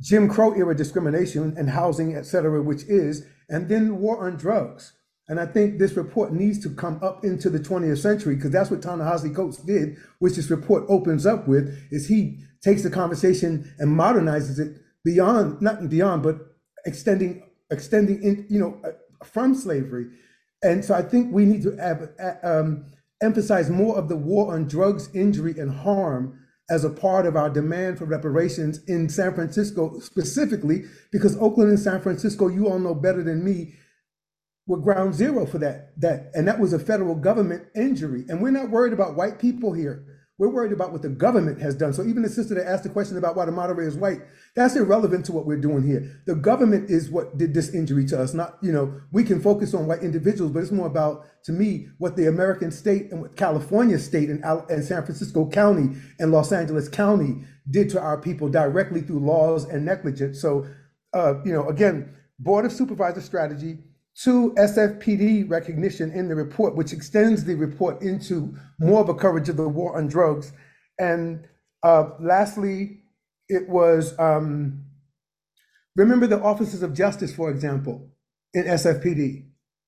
Jim 0.00 0.28
Crow 0.28 0.54
era 0.54 0.74
discrimination 0.76 1.54
and 1.56 1.70
housing, 1.70 2.14
et 2.14 2.26
cetera, 2.26 2.62
which 2.62 2.82
is, 2.84 3.26
and 3.48 3.68
then 3.68 3.98
war 3.98 4.26
on 4.26 4.36
drugs. 4.36 4.92
And 5.28 5.40
I 5.40 5.46
think 5.46 5.78
this 5.78 5.96
report 5.96 6.32
needs 6.32 6.58
to 6.64 6.70
come 6.70 7.00
up 7.02 7.24
into 7.24 7.48
the 7.48 7.58
20th 7.58 7.98
century 7.98 8.34
because 8.34 8.50
that's 8.50 8.70
what 8.70 8.82
Ta-Nehisi 8.82 9.34
Coates 9.34 9.58
did, 9.58 9.96
which 10.18 10.34
this 10.34 10.50
report 10.50 10.84
opens 10.88 11.24
up 11.24 11.48
with, 11.48 11.74
is 11.90 12.08
he 12.08 12.38
takes 12.62 12.82
the 12.82 12.90
conversation 12.90 13.72
and 13.78 13.96
modernizes 13.96 14.58
it 14.58 14.76
beyond, 15.04 15.60
not 15.62 15.88
beyond, 15.88 16.22
but 16.22 16.36
extending, 16.84 17.42
extending 17.70 18.22
in, 18.22 18.46
you 18.50 18.60
know, 18.60 18.80
from 19.22 19.54
slavery. 19.54 20.06
And 20.62 20.84
so 20.84 20.94
I 20.94 21.02
think 21.02 21.32
we 21.32 21.44
need 21.44 21.62
to 21.62 22.38
um, 22.42 22.86
emphasize 23.22 23.70
more 23.70 23.96
of 23.96 24.08
the 24.08 24.16
war 24.16 24.54
on 24.54 24.66
drugs, 24.66 25.08
injury, 25.14 25.58
and 25.58 25.70
harm 25.70 26.40
as 26.70 26.84
a 26.84 26.90
part 26.90 27.26
of 27.26 27.36
our 27.36 27.50
demand 27.50 27.98
for 27.98 28.06
reparations 28.06 28.82
in 28.84 29.08
San 29.08 29.34
Francisco 29.34 29.98
specifically, 29.98 30.84
because 31.12 31.36
Oakland 31.36 31.68
and 31.70 31.78
San 31.78 32.00
Francisco, 32.00 32.48
you 32.48 32.68
all 32.68 32.78
know 32.78 32.94
better 32.94 33.22
than 33.22 33.44
me, 33.44 33.74
were 34.66 34.78
ground 34.78 35.14
zero 35.14 35.44
for 35.44 35.58
that. 35.58 35.92
That 36.00 36.30
and 36.34 36.48
that 36.48 36.58
was 36.58 36.72
a 36.72 36.78
federal 36.78 37.14
government 37.14 37.64
injury. 37.76 38.24
And 38.28 38.40
we're 38.40 38.50
not 38.50 38.70
worried 38.70 38.94
about 38.94 39.16
white 39.16 39.38
people 39.38 39.74
here. 39.74 40.06
We're 40.36 40.48
worried 40.48 40.72
about 40.72 40.90
what 40.90 41.02
the 41.02 41.08
government 41.08 41.60
has 41.60 41.76
done. 41.76 41.92
So 41.92 42.04
even 42.04 42.22
the 42.22 42.28
sister 42.28 42.54
that 42.54 42.66
asked 42.66 42.82
the 42.82 42.88
question 42.88 43.16
about 43.16 43.36
why 43.36 43.44
the 43.44 43.52
moderator 43.52 43.88
is 43.88 43.94
white, 43.94 44.20
that's 44.56 44.74
irrelevant 44.74 45.24
to 45.26 45.32
what 45.32 45.46
we're 45.46 45.60
doing 45.60 45.84
here. 45.84 46.22
The 46.26 46.34
government 46.34 46.90
is 46.90 47.08
what 47.08 47.38
did 47.38 47.54
this 47.54 47.72
injury 47.72 48.04
to 48.06 48.20
us. 48.20 48.34
Not, 48.34 48.58
you 48.60 48.72
know, 48.72 49.00
we 49.12 49.22
can 49.22 49.40
focus 49.40 49.74
on 49.74 49.86
white 49.86 50.02
individuals, 50.02 50.50
but 50.50 50.60
it's 50.60 50.72
more 50.72 50.88
about, 50.88 51.24
to 51.44 51.52
me, 51.52 51.86
what 51.98 52.16
the 52.16 52.26
American 52.26 52.72
state 52.72 53.12
and 53.12 53.22
what 53.22 53.36
California 53.36 53.96
state 53.96 54.28
and, 54.28 54.44
and 54.44 54.84
San 54.84 55.04
Francisco 55.04 55.48
County 55.48 55.96
and 56.18 56.32
Los 56.32 56.50
Angeles 56.50 56.88
County 56.88 57.44
did 57.70 57.88
to 57.90 58.00
our 58.00 58.20
people 58.20 58.48
directly 58.48 59.02
through 59.02 59.20
laws 59.20 59.64
and 59.66 59.84
negligence. 59.84 60.40
So, 60.40 60.66
uh, 61.12 61.34
you 61.44 61.52
know, 61.52 61.68
again, 61.68 62.12
Board 62.40 62.64
of 62.64 62.72
Supervisor 62.72 63.20
strategy, 63.20 63.78
Two, 64.16 64.54
SFPD 64.56 65.50
recognition 65.50 66.12
in 66.12 66.28
the 66.28 66.36
report, 66.36 66.76
which 66.76 66.92
extends 66.92 67.44
the 67.44 67.56
report 67.56 68.00
into 68.00 68.54
more 68.78 69.00
of 69.00 69.08
a 69.08 69.14
coverage 69.14 69.48
of 69.48 69.56
the 69.56 69.68
war 69.68 69.96
on 69.98 70.06
drugs. 70.06 70.52
And 70.98 71.48
uh, 71.82 72.10
lastly, 72.20 73.02
it 73.48 73.68
was 73.68 74.16
um, 74.18 74.84
remember 75.96 76.26
the 76.26 76.40
officers 76.40 76.82
of 76.82 76.94
justice, 76.94 77.34
for 77.34 77.50
example, 77.50 78.10
in 78.52 78.64
SFPD. 78.64 79.46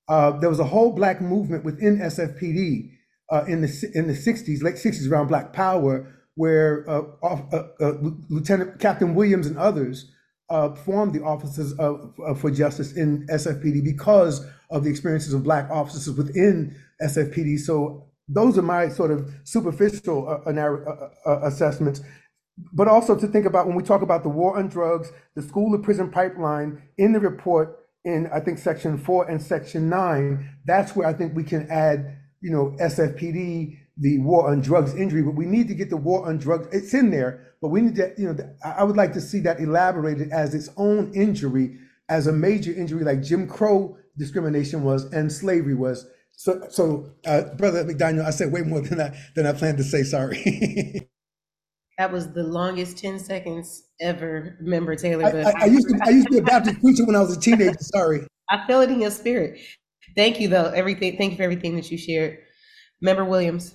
Uh, 0.09 0.33
there 0.39 0.51
was 0.51 0.61
a 0.61 0.65
whole 0.65 0.93
black 0.93 1.21
movement 1.21 1.65
within 1.65 1.99
SFPD 1.99 2.91
uh, 3.31 3.45
in 3.47 3.61
the 3.61 3.91
in 3.95 4.07
the 4.07 4.13
60s, 4.13 4.63
late 4.63 4.77
60s, 4.77 5.11
around 5.11 5.29
Black 5.29 5.53
Power, 5.53 6.13
where 6.35 6.89
uh, 6.89 7.03
uh, 7.23 7.63
uh, 7.81 7.93
Lieutenant 8.29 8.79
Captain 8.79 9.15
Williams 9.15 9.47
and 9.47 9.59
others 9.59 10.11
uh, 10.49 10.75
formed 10.75 11.13
the 11.13 11.23
offices 11.23 11.73
of, 11.79 12.15
of, 12.21 12.41
for 12.41 12.51
justice 12.51 12.93
in 12.93 13.27
SFPD 13.29 13.85
because 13.85 14.47
of 14.71 14.85
the 14.85 14.91
experiences 14.91 15.33
of 15.33 15.43
Black 15.43 15.71
officers 15.71 16.17
within 16.17 16.77
SFPD. 17.03 17.59
So 17.59 18.07
those 18.29 18.59
are 18.59 18.63
my 18.63 18.89
sort 18.89 19.11
of 19.11 19.31
superficial 19.45 20.29
uh, 20.29 20.51
uh, 20.51 21.09
uh, 21.27 21.41
assessments. 21.45 22.01
But 22.73 22.89
also 22.89 23.17
to 23.17 23.27
think 23.27 23.45
about 23.45 23.67
when 23.67 23.77
we 23.77 23.83
talk 23.83 24.03
about 24.03 24.23
the 24.23 24.29
war 24.29 24.59
on 24.59 24.69
drugs, 24.69 25.13
the 25.35 25.43
school 25.43 25.77
to 25.77 25.83
prison 25.83 26.11
pipeline 26.11 26.83
in 26.97 27.13
the 27.13 27.21
report 27.21 27.81
in 28.05 28.29
I 28.33 28.41
think 28.41 28.59
section 28.59 28.97
four 28.97 29.29
and 29.29 29.43
section 29.43 29.89
nine, 29.89 30.49
that's 30.65 30.95
where 30.97 31.07
I 31.07 31.13
think 31.13 31.35
we 31.35 31.43
can 31.43 31.69
add, 31.69 32.19
you 32.41 32.51
know, 32.51 32.77
SFPD, 32.81 33.79
the 33.99 34.19
war 34.19 34.51
on 34.51 34.61
drugs 34.61 34.95
injury, 34.95 35.23
but 35.23 35.35
we 35.35 35.47
need 35.47 35.69
to 35.69 35.75
get 35.75 35.91
the 35.91 35.97
war 35.97 36.27
on 36.29 36.39
drugs. 36.39 36.69
It's 36.71 36.93
in 36.93 37.11
there, 37.11 37.55
but 37.63 37.69
we 37.69 37.81
need 37.81 37.97
to, 37.97 38.13
you 38.19 38.33
know, 38.33 38.55
I 38.65 38.85
would 38.85 38.97
like 38.97 39.13
to 39.15 39.21
see 39.21 39.41
that 39.41 39.61
elaborated 39.61 40.31
as 40.33 40.55
its 40.55 40.69
own 40.77 41.13
injury, 41.15 41.79
as 42.09 42.27
a 42.27 42.33
major 42.33 42.73
injury 42.73 43.05
like 43.05 43.23
Jim 43.23 43.49
Crow 43.49 43.97
discrimination 44.19 44.83
was 44.83 45.05
and 45.13 45.33
slavery 45.33 45.75
was. 45.75 46.07
So, 46.33 46.67
so 46.69 47.11
uh, 47.27 47.55
Brother 47.57 47.85
McDaniel, 47.85 48.25
I 48.25 48.31
said 48.31 48.53
way 48.53 48.63
more 48.63 48.83
than 48.83 49.01
I 49.01 49.17
than 49.35 49.47
I 49.47 49.53
planned 49.53 49.79
to 49.79 49.85
say. 49.85 50.03
Sorry. 50.03 51.09
that 51.99 52.13
was 52.13 52.31
the 52.33 52.43
longest 52.43 52.99
ten 52.99 53.19
seconds 53.19 53.85
ever, 54.01 54.59
Member 54.61 54.97
Taylor. 54.97 55.23
But 55.23 55.47
I, 55.47 55.51
I, 55.51 55.63
I 55.63 55.65
used 55.67 55.89
to 55.89 55.99
I 56.05 56.11
used 56.11 56.27
to 56.27 56.33
be 56.33 56.39
a 56.39 56.43
Baptist 56.43 56.81
preacher 56.81 57.07
when 57.07 57.17
I 57.17 57.21
was 57.21 57.35
a 57.35 57.41
teenager. 57.41 57.79
Sorry. 57.81 58.27
I 58.51 58.67
feel 58.67 58.83
it 58.83 58.91
in 58.91 59.01
your 59.01 59.11
spirit. 59.11 59.59
Thank 60.15 60.39
you, 60.39 60.49
though. 60.49 60.71
Everything. 60.75 61.17
Thank 61.17 61.33
you 61.33 61.37
for 61.39 61.43
everything 61.43 61.75
that 61.77 61.91
you 61.91 61.97
shared, 61.97 62.39
Member 63.01 63.25
Williams. 63.25 63.75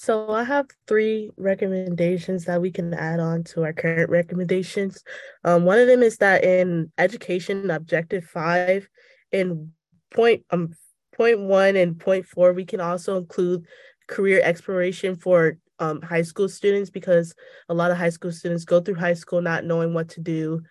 So 0.00 0.30
I 0.30 0.44
have 0.44 0.66
three 0.88 1.30
recommendations 1.36 2.46
that 2.46 2.62
we 2.62 2.70
can 2.70 2.94
add 2.94 3.20
on 3.20 3.44
to 3.52 3.64
our 3.64 3.74
current 3.74 4.08
recommendations. 4.08 5.04
Um, 5.44 5.66
one 5.66 5.78
of 5.78 5.88
them 5.88 6.02
is 6.02 6.16
that 6.16 6.42
in 6.42 6.90
education 6.96 7.70
objective 7.70 8.24
five, 8.24 8.88
in 9.30 9.72
point 10.10 10.46
um 10.48 10.72
point 11.14 11.38
one 11.40 11.76
and 11.76 12.00
point 12.00 12.24
four, 12.24 12.54
we 12.54 12.64
can 12.64 12.80
also 12.80 13.18
include 13.18 13.66
career 14.06 14.40
exploration 14.42 15.16
for 15.16 15.58
um, 15.80 16.00
high 16.00 16.22
school 16.22 16.48
students 16.48 16.88
because 16.88 17.34
a 17.68 17.74
lot 17.74 17.90
of 17.90 17.98
high 17.98 18.08
school 18.08 18.32
students 18.32 18.64
go 18.64 18.80
through 18.80 18.94
high 18.94 19.12
school 19.12 19.42
not 19.42 19.66
knowing 19.66 19.92
what 19.92 20.08
to 20.10 20.20
do. 20.22 20.62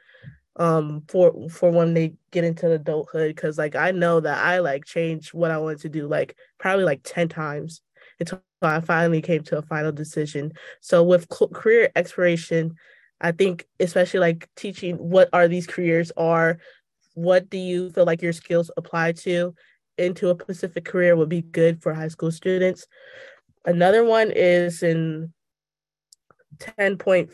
um 0.57 1.03
for 1.07 1.49
for 1.49 1.69
when 1.71 1.93
they 1.93 2.15
get 2.31 2.43
into 2.43 2.71
adulthood 2.71 3.29
because 3.35 3.57
like 3.59 3.75
i 3.75 3.91
know 3.91 4.19
that 4.19 4.39
i 4.43 4.59
like 4.59 4.83
changed 4.85 5.29
what 5.33 5.51
i 5.51 5.57
wanted 5.57 5.79
to 5.79 5.89
do 5.89 6.07
like 6.07 6.35
probably 6.57 6.83
like 6.83 7.01
10 7.03 7.29
times 7.29 7.81
until 8.19 8.41
i 8.61 8.79
finally 8.81 9.21
came 9.21 9.43
to 9.43 9.57
a 9.57 9.61
final 9.61 9.91
decision. 9.91 10.51
So 10.81 11.03
with 11.03 11.29
career 11.29 11.89
exploration 11.95 12.75
i 13.21 13.31
think 13.31 13.65
especially 13.79 14.21
like 14.21 14.47
teaching 14.55 14.95
what 14.95 15.27
are 15.33 15.47
these 15.49 15.67
careers 15.67 16.09
are 16.15 16.57
what 17.15 17.49
do 17.49 17.57
you 17.57 17.89
feel 17.89 18.05
like 18.05 18.21
your 18.21 18.31
skills 18.31 18.71
apply 18.77 19.11
to 19.11 19.53
into 19.97 20.31
a 20.31 20.39
specific 20.39 20.85
career 20.85 21.15
would 21.15 21.29
be 21.29 21.41
good 21.41 21.83
for 21.83 21.93
high 21.93 22.07
school 22.07 22.31
students. 22.31 22.87
Another 23.65 24.03
one 24.03 24.31
is 24.31 24.81
in 24.81 25.33
10.4 26.57 27.29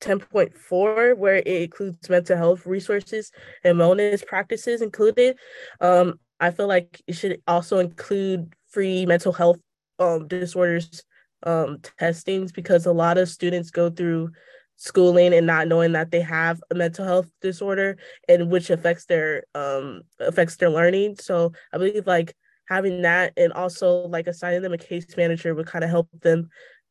10.4 0.00 1.16
where 1.16 1.36
it 1.36 1.46
includes 1.46 2.08
mental 2.08 2.36
health 2.36 2.64
resources 2.64 3.32
and 3.64 3.78
wellness 3.78 4.24
practices 4.24 4.80
included. 4.80 5.36
Um, 5.80 6.20
i 6.40 6.52
feel 6.52 6.68
like 6.68 7.02
it 7.08 7.14
should 7.14 7.42
also 7.48 7.78
include 7.80 8.54
free 8.68 9.04
mental 9.06 9.32
health 9.32 9.58
um, 9.98 10.28
disorders 10.28 11.02
um, 11.44 11.78
testings 11.98 12.52
because 12.52 12.86
a 12.86 12.92
lot 12.92 13.18
of 13.18 13.28
students 13.28 13.70
go 13.70 13.90
through 13.90 14.30
schooling 14.76 15.34
and 15.34 15.46
not 15.46 15.66
knowing 15.66 15.92
that 15.92 16.10
they 16.12 16.20
have 16.20 16.60
a 16.70 16.74
mental 16.74 17.04
health 17.04 17.28
disorder 17.42 17.98
and 18.28 18.48
which 18.50 18.70
affects 18.70 19.06
their 19.06 19.42
um 19.54 20.02
affects 20.20 20.56
their 20.56 20.70
learning. 20.70 21.16
So 21.16 21.52
i 21.72 21.78
believe 21.78 22.06
like 22.06 22.34
having 22.68 23.02
that 23.02 23.32
and 23.36 23.52
also 23.52 24.06
like 24.06 24.26
assigning 24.28 24.62
them 24.62 24.72
a 24.72 24.78
case 24.78 25.16
manager 25.16 25.54
would 25.54 25.66
kind 25.66 25.82
of 25.82 25.90
help 25.90 26.08
them 26.22 26.48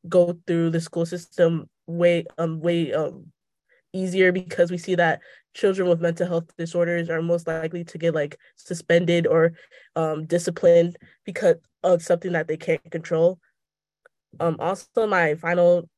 go 0.09 0.37
through 0.47 0.71
the 0.71 0.81
school 0.81 1.05
system 1.05 1.69
way 1.85 2.25
um 2.37 2.59
way 2.59 2.93
um 2.93 3.31
easier 3.93 4.31
because 4.31 4.69
we 4.69 4.77
see 4.77 4.95
that 4.95 5.21
children 5.53 5.87
with 5.87 6.01
mental 6.01 6.27
health 6.27 6.45
disorders 6.57 7.09
are 7.09 7.21
most 7.21 7.47
likely 7.47 7.83
to 7.83 7.97
get 7.97 8.13
like 8.13 8.37
suspended 8.55 9.25
or 9.25 9.53
um 9.95 10.25
disciplined 10.25 10.97
because 11.25 11.55
of 11.93 12.03
something 12.03 12.33
that 12.33 12.47
they 12.47 12.57
can't 12.57 12.91
control. 12.91 13.39
Um 14.39 14.57
also 14.59 15.07
my 15.07 15.35
final 15.35 15.89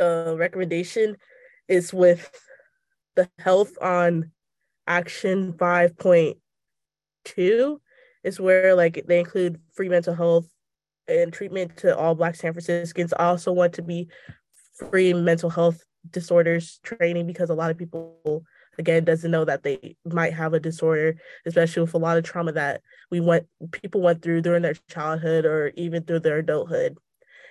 uh 0.00 0.34
recommendation 0.36 1.16
is 1.68 1.92
with 1.92 2.30
the 3.16 3.28
health 3.38 3.76
on 3.80 4.30
action 4.86 5.52
5.2 5.54 7.78
is 8.24 8.40
where 8.40 8.74
like 8.74 9.04
they 9.06 9.18
include 9.18 9.60
free 9.72 9.88
mental 9.88 10.14
health 10.14 10.48
and 11.08 11.32
treatment 11.32 11.76
to 11.78 11.96
all 11.96 12.14
Black 12.14 12.34
San 12.34 12.52
Franciscans. 12.52 13.14
I 13.18 13.26
also 13.26 13.52
want 13.52 13.72
to 13.74 13.82
be 13.82 14.08
free 14.74 15.14
mental 15.14 15.50
health 15.50 15.84
disorders 16.10 16.80
training 16.82 17.26
because 17.26 17.50
a 17.50 17.54
lot 17.54 17.70
of 17.70 17.78
people 17.78 18.44
again 18.78 19.04
doesn't 19.04 19.30
know 19.30 19.44
that 19.44 19.62
they 19.62 19.96
might 20.04 20.32
have 20.32 20.52
a 20.54 20.60
disorder 20.60 21.16
especially 21.46 21.82
with 21.82 21.94
a 21.94 21.98
lot 21.98 22.18
of 22.18 22.24
trauma 22.24 22.52
that 22.52 22.80
we 23.10 23.20
went 23.20 23.46
people 23.70 24.00
went 24.00 24.22
through 24.22 24.40
during 24.42 24.62
their 24.62 24.74
childhood 24.88 25.44
or 25.44 25.72
even 25.76 26.02
through 26.02 26.20
their 26.20 26.38
adulthood. 26.38 26.96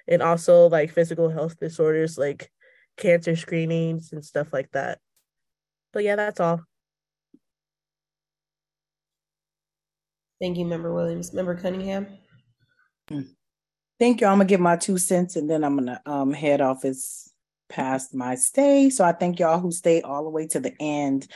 And 0.07 0.21
also 0.21 0.67
like 0.67 0.91
physical 0.91 1.29
health 1.29 1.59
disorders 1.59 2.17
like 2.17 2.51
cancer 2.97 3.35
screenings 3.35 4.11
and 4.13 4.23
stuff 4.23 4.53
like 4.53 4.71
that. 4.71 4.99
But 5.93 6.03
yeah 6.03 6.15
that's 6.15 6.39
all. 6.39 6.61
Thank 10.39 10.57
you 10.57 10.65
member 10.65 10.93
williams. 10.93 11.33
Member 11.33 11.55
cunningham? 11.55 12.07
Thank 13.97 14.19
you. 14.19 14.27
I'm 14.27 14.35
gonna 14.37 14.45
give 14.45 14.59
my 14.59 14.75
two 14.75 14.97
cents 14.97 15.35
and 15.37 15.49
then 15.49 15.63
I'm 15.63 15.77
gonna 15.77 16.01
um 16.05 16.33
head 16.33 16.59
off. 16.59 16.83
As 16.83 17.31
past 17.69 18.13
my 18.13 18.35
stay. 18.35 18.89
So 18.89 19.03
I 19.03 19.11
thank 19.11 19.39
y'all 19.39 19.59
who 19.59 19.71
stayed 19.71 20.03
all 20.03 20.23
the 20.23 20.29
way 20.29 20.47
to 20.47 20.59
the 20.59 20.73
end. 20.79 21.27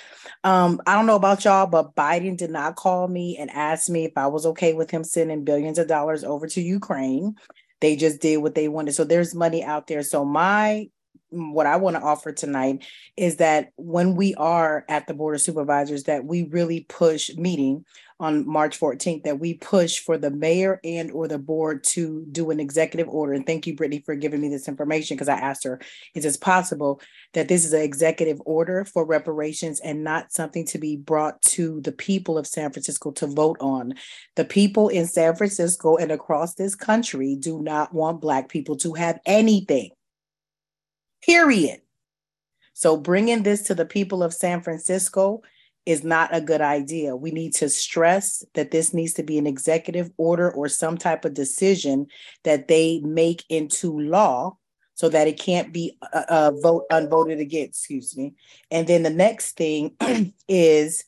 Um, 0.43 0.81
I 0.85 0.95
don't 0.95 1.05
know 1.05 1.15
about 1.15 1.45
y'all, 1.45 1.67
but 1.67 1.95
Biden 1.95 2.37
did 2.37 2.51
not 2.51 2.75
call 2.75 3.07
me 3.07 3.37
and 3.37 3.49
ask 3.51 3.89
me 3.89 4.05
if 4.05 4.13
I 4.17 4.27
was 4.27 4.45
okay 4.47 4.73
with 4.73 4.91
him 4.91 5.03
sending 5.03 5.43
billions 5.43 5.79
of 5.79 5.87
dollars 5.87 6.23
over 6.23 6.47
to 6.47 6.61
Ukraine. 6.61 7.35
They 7.81 7.95
just 7.95 8.21
did 8.21 8.37
what 8.37 8.55
they 8.55 8.67
wanted. 8.67 8.93
So 8.93 9.03
there's 9.03 9.33
money 9.33 9.63
out 9.63 9.87
there. 9.87 10.03
So 10.03 10.25
my 10.25 10.89
what 11.31 11.67
I 11.67 11.75
want 11.75 11.95
to 11.95 12.01
offer 12.01 12.31
tonight 12.31 12.83
is 13.15 13.37
that 13.37 13.71
when 13.77 14.15
we 14.15 14.33
are 14.35 14.83
at 14.89 15.07
the 15.07 15.13
Board 15.13 15.35
of 15.35 15.41
Supervisors, 15.41 16.05
that 16.05 16.25
we 16.25 16.43
really 16.43 16.85
push 16.89 17.29
meeting 17.35 17.85
on 18.19 18.47
March 18.47 18.79
14th, 18.79 19.23
that 19.23 19.39
we 19.39 19.53
push 19.55 19.99
for 19.99 20.17
the 20.17 20.31
mayor 20.31 20.79
and 20.83 21.11
or 21.11 21.27
the 21.27 21.37
board 21.37 21.83
to 21.83 22.25
do 22.31 22.51
an 22.51 22.59
executive 22.59 23.07
order. 23.07 23.33
And 23.33 23.45
thank 23.45 23.65
you, 23.65 23.75
Brittany, 23.75 24.01
for 24.05 24.15
giving 24.15 24.41
me 24.41 24.49
this 24.49 24.67
information 24.67 25.15
because 25.15 25.29
I 25.29 25.37
asked 25.37 25.63
her, 25.63 25.79
is 26.15 26.25
it 26.25 26.41
possible 26.41 27.01
that 27.33 27.47
this 27.47 27.65
is 27.65 27.73
an 27.73 27.81
executive 27.81 28.41
order 28.45 28.85
for 28.85 29.05
reparations 29.05 29.79
and 29.79 30.03
not 30.03 30.31
something 30.33 30.65
to 30.67 30.77
be 30.77 30.95
brought 30.95 31.41
to 31.43 31.81
the 31.81 31.91
people 31.91 32.37
of 32.37 32.47
San 32.47 32.71
Francisco 32.71 33.11
to 33.11 33.27
vote 33.27 33.57
on? 33.59 33.93
The 34.35 34.45
people 34.45 34.89
in 34.89 35.07
San 35.07 35.35
Francisco 35.35 35.97
and 35.97 36.11
across 36.11 36.55
this 36.55 36.75
country 36.75 37.35
do 37.35 37.61
not 37.61 37.93
want 37.93 38.21
Black 38.21 38.49
people 38.49 38.75
to 38.77 38.93
have 38.93 39.19
anything 39.25 39.91
period. 41.21 41.81
So 42.73 42.97
bringing 42.97 43.43
this 43.43 43.63
to 43.63 43.75
the 43.75 43.85
people 43.85 44.23
of 44.23 44.33
San 44.33 44.61
Francisco 44.61 45.41
is 45.89 46.03
not 46.03 46.29
a 46.31 46.39
good 46.39 46.61
idea. 46.61 47.15
We 47.15 47.31
need 47.31 47.55
to 47.55 47.67
stress 47.67 48.45
that 48.53 48.69
this 48.69 48.93
needs 48.93 49.13
to 49.13 49.23
be 49.23 49.39
an 49.39 49.47
executive 49.47 50.11
order 50.17 50.51
or 50.51 50.69
some 50.69 50.99
type 50.99 51.25
of 51.25 51.33
decision 51.33 52.05
that 52.43 52.67
they 52.67 52.99
make 52.99 53.43
into 53.49 53.99
law 53.99 54.55
so 54.93 55.09
that 55.09 55.27
it 55.27 55.39
can't 55.39 55.73
be 55.73 55.97
uh, 56.13 56.25
uh, 56.29 56.51
vote 56.61 56.83
unvoted 56.91 57.39
against, 57.39 57.79
excuse 57.79 58.15
me. 58.15 58.35
And 58.69 58.85
then 58.85 59.01
the 59.01 59.09
next 59.09 59.57
thing 59.57 59.95
is 60.47 61.05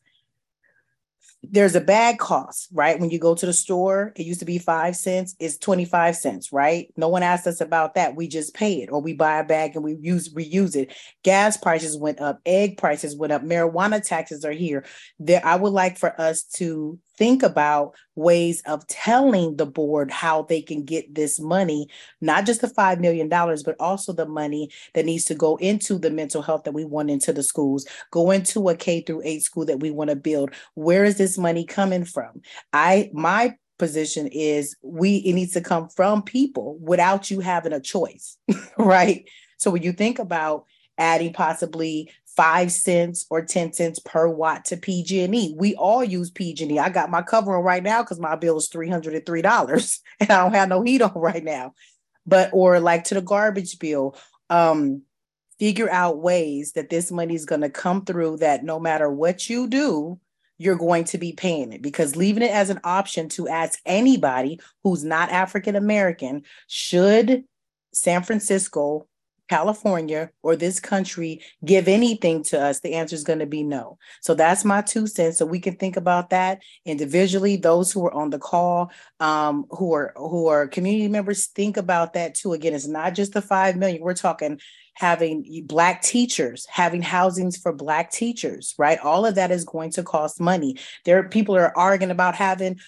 there's 1.43 1.75
a 1.75 1.81
bag 1.81 2.19
cost, 2.19 2.69
right? 2.71 2.99
When 2.99 3.09
you 3.09 3.19
go 3.19 3.33
to 3.33 3.45
the 3.45 3.53
store, 3.53 4.13
it 4.15 4.25
used 4.25 4.39
to 4.41 4.45
be 4.45 4.59
five 4.59 4.95
cents, 4.95 5.35
it's 5.39 5.57
25 5.57 6.15
cents, 6.15 6.53
right? 6.53 6.93
No 6.97 7.09
one 7.09 7.23
asked 7.23 7.47
us 7.47 7.61
about 7.61 7.95
that. 7.95 8.15
We 8.15 8.27
just 8.27 8.53
pay 8.53 8.81
it, 8.81 8.89
or 8.91 9.01
we 9.01 9.13
buy 9.13 9.39
a 9.39 9.43
bag 9.43 9.75
and 9.75 9.83
we 9.83 9.97
use 9.99 10.33
reuse 10.33 10.75
it. 10.75 10.93
Gas 11.23 11.57
prices 11.57 11.97
went 11.97 12.19
up, 12.19 12.39
egg 12.45 12.77
prices 12.77 13.15
went 13.15 13.33
up, 13.33 13.43
marijuana 13.43 14.05
taxes 14.05 14.45
are 14.45 14.51
here. 14.51 14.85
There, 15.19 15.43
I 15.43 15.55
would 15.55 15.73
like 15.73 15.97
for 15.97 16.19
us 16.19 16.43
to 16.55 16.99
think 17.17 17.43
about 17.43 17.95
ways 18.15 18.61
of 18.65 18.85
telling 18.87 19.57
the 19.57 19.65
board 19.65 20.11
how 20.11 20.43
they 20.43 20.61
can 20.61 20.83
get 20.83 21.13
this 21.13 21.39
money, 21.39 21.87
not 22.21 22.45
just 22.45 22.61
the 22.61 22.67
$5 22.67 22.99
million, 22.99 23.29
but 23.29 23.75
also 23.79 24.13
the 24.13 24.25
money 24.25 24.69
that 24.93 25.05
needs 25.05 25.25
to 25.25 25.35
go 25.35 25.55
into 25.57 25.97
the 25.97 26.11
mental 26.11 26.41
health 26.41 26.63
that 26.63 26.73
we 26.73 26.85
want 26.85 27.09
into 27.09 27.33
the 27.33 27.43
schools, 27.43 27.85
go 28.11 28.31
into 28.31 28.69
a 28.69 28.75
K 28.75 29.01
through 29.01 29.21
eight 29.23 29.43
school 29.43 29.65
that 29.65 29.79
we 29.79 29.91
want 29.91 30.09
to 30.09 30.15
build. 30.15 30.51
Where 30.75 31.03
is 31.03 31.17
this 31.17 31.37
money 31.37 31.65
coming 31.65 32.05
from? 32.05 32.41
I, 32.73 33.09
my 33.13 33.55
position 33.81 34.27
is 34.27 34.75
we 34.83 35.17
it 35.17 35.33
needs 35.33 35.53
to 35.53 35.59
come 35.59 35.89
from 35.89 36.21
people 36.21 36.77
without 36.79 37.31
you 37.31 37.39
having 37.39 37.73
a 37.73 37.79
choice 37.79 38.37
right 38.77 39.27
so 39.57 39.71
when 39.71 39.81
you 39.81 39.91
think 39.91 40.19
about 40.19 40.65
adding 40.99 41.33
possibly 41.33 42.07
five 42.35 42.71
cents 42.71 43.25
or 43.29 43.43
10 43.43 43.73
cents 43.73 43.99
per 43.99 44.27
watt 44.27 44.65
to 44.65 44.77
PG&E. 44.77 45.55
We 45.57 45.75
all 45.75 46.03
use 46.03 46.31
PG&E. 46.31 46.79
I 46.79 46.89
got 46.89 47.11
my 47.11 47.21
cover 47.21 47.57
on 47.57 47.63
right 47.63 47.83
now 47.83 48.03
because 48.03 48.19
my 48.19 48.35
bill 48.35 48.57
is 48.57 48.69
$303 48.69 49.99
and 50.19 50.31
I 50.31 50.37
don't 50.37 50.53
have 50.53 50.69
no 50.69 50.81
heat 50.81 51.01
on 51.01 51.13
right 51.15 51.43
now. 51.43 51.73
But, 52.25 52.51
or 52.53 52.79
like 52.79 53.05
to 53.05 53.15
the 53.15 53.21
garbage 53.21 53.79
bill, 53.79 54.15
um, 54.49 55.01
figure 55.59 55.89
out 55.89 56.19
ways 56.19 56.73
that 56.73 56.89
this 56.89 57.11
money 57.11 57.35
is 57.35 57.45
going 57.45 57.61
to 57.61 57.69
come 57.69 58.05
through 58.05 58.37
that 58.37 58.63
no 58.63 58.79
matter 58.79 59.11
what 59.11 59.49
you 59.49 59.67
do, 59.67 60.19
you're 60.57 60.75
going 60.75 61.03
to 61.03 61.17
be 61.17 61.33
paying 61.33 61.73
it 61.73 61.81
because 61.81 62.15
leaving 62.15 62.43
it 62.43 62.51
as 62.51 62.69
an 62.69 62.79
option 62.83 63.27
to 63.27 63.47
ask 63.47 63.79
anybody 63.85 64.59
who's 64.83 65.03
not 65.03 65.31
African 65.31 65.75
American 65.75 66.43
should 66.67 67.43
San 67.93 68.21
Francisco 68.23 69.07
California 69.51 70.29
or 70.43 70.55
this 70.55 70.79
country 70.79 71.41
give 71.65 71.89
anything 71.89 72.41
to 72.41 72.57
us, 72.57 72.79
the 72.79 72.93
answer 72.93 73.15
is 73.15 73.25
going 73.25 73.39
to 73.39 73.45
be 73.45 73.63
no. 73.63 73.97
So 74.21 74.33
that's 74.33 74.63
my 74.63 74.81
two 74.81 75.07
cents. 75.07 75.37
So 75.37 75.45
we 75.45 75.59
can 75.59 75.75
think 75.75 75.97
about 75.97 76.29
that 76.29 76.61
individually. 76.85 77.57
Those 77.57 77.91
who 77.91 78.05
are 78.05 78.13
on 78.13 78.29
the 78.29 78.39
call, 78.39 78.93
um, 79.19 79.65
who 79.71 79.91
are 79.91 80.13
who 80.15 80.47
are 80.47 80.69
community 80.69 81.09
members, 81.09 81.47
think 81.47 81.75
about 81.75 82.13
that 82.13 82.33
too. 82.33 82.53
Again, 82.53 82.73
it's 82.73 82.87
not 82.87 83.13
just 83.13 83.33
the 83.33 83.41
five 83.41 83.75
million. 83.75 84.01
We're 84.01 84.13
talking 84.13 84.57
having 84.93 85.65
black 85.65 86.01
teachers, 86.01 86.65
having 86.69 87.01
housings 87.01 87.57
for 87.57 87.73
black 87.73 88.09
teachers, 88.09 88.73
right? 88.77 88.99
All 88.99 89.25
of 89.25 89.35
that 89.35 89.51
is 89.51 89.65
going 89.65 89.91
to 89.91 90.03
cost 90.03 90.39
money. 90.39 90.77
There 91.03 91.19
are 91.19 91.27
people 91.27 91.57
are 91.57 91.77
arguing 91.77 92.11
about 92.11 92.35
having 92.35 92.79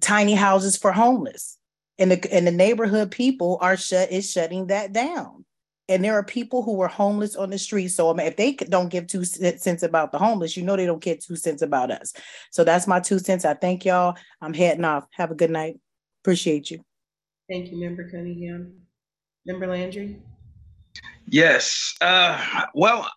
tiny 0.00 0.34
houses 0.34 0.76
for 0.76 0.90
homeless. 0.90 1.56
And 1.96 2.10
the 2.10 2.32
and 2.32 2.44
the 2.44 2.50
neighborhood 2.50 3.12
people 3.12 3.58
are 3.60 3.76
shut 3.76 4.10
is 4.10 4.28
shutting 4.28 4.66
that 4.66 4.92
down 4.92 5.44
and 5.88 6.04
there 6.04 6.14
are 6.14 6.22
people 6.22 6.62
who 6.62 6.80
are 6.80 6.88
homeless 6.88 7.34
on 7.36 7.50
the 7.50 7.58
street. 7.58 7.88
So 7.88 8.10
I 8.10 8.14
mean, 8.14 8.26
if 8.26 8.36
they 8.36 8.52
don't 8.52 8.90
give 8.90 9.06
two 9.06 9.24
cents 9.24 9.82
about 9.82 10.12
the 10.12 10.18
homeless, 10.18 10.56
you 10.56 10.62
know 10.62 10.76
they 10.76 10.86
don't 10.86 11.02
get 11.02 11.22
two 11.22 11.36
cents 11.36 11.62
about 11.62 11.90
us. 11.90 12.12
So 12.50 12.64
that's 12.64 12.86
my 12.86 13.00
two 13.00 13.18
cents. 13.18 13.44
I 13.44 13.54
thank 13.54 13.84
y'all. 13.84 14.16
I'm 14.40 14.54
heading 14.54 14.84
off. 14.84 15.06
Have 15.12 15.30
a 15.30 15.34
good 15.34 15.50
night. 15.50 15.78
Appreciate 16.22 16.70
you. 16.70 16.80
Thank 17.48 17.70
you, 17.70 17.80
Member 17.80 18.10
Cunningham. 18.10 18.74
Member 19.46 19.66
Landry. 19.66 20.20
Yes. 21.26 21.94
Uh, 22.00 22.64
well, 22.74 23.10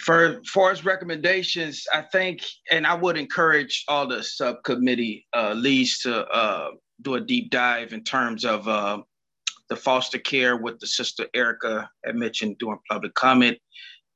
for 0.00 0.42
far 0.46 0.70
as 0.70 0.84
recommendations, 0.84 1.84
I 1.92 2.02
think, 2.02 2.44
and 2.70 2.86
I 2.86 2.94
would 2.94 3.16
encourage 3.16 3.84
all 3.88 4.06
the 4.06 4.22
subcommittee 4.22 5.26
uh, 5.34 5.54
leads 5.54 5.98
to 6.00 6.26
uh, 6.26 6.70
do 7.02 7.14
a 7.14 7.20
deep 7.20 7.50
dive 7.50 7.92
in 7.92 8.04
terms 8.04 8.44
of 8.44 8.68
uh, 8.68 8.98
the 9.68 9.76
foster 9.76 10.18
care 10.18 10.56
with 10.56 10.78
the 10.78 10.86
sister 10.86 11.26
Erica 11.34 11.90
had 12.04 12.16
mentioned 12.16 12.58
during 12.58 12.78
public 12.88 13.14
comment, 13.14 13.58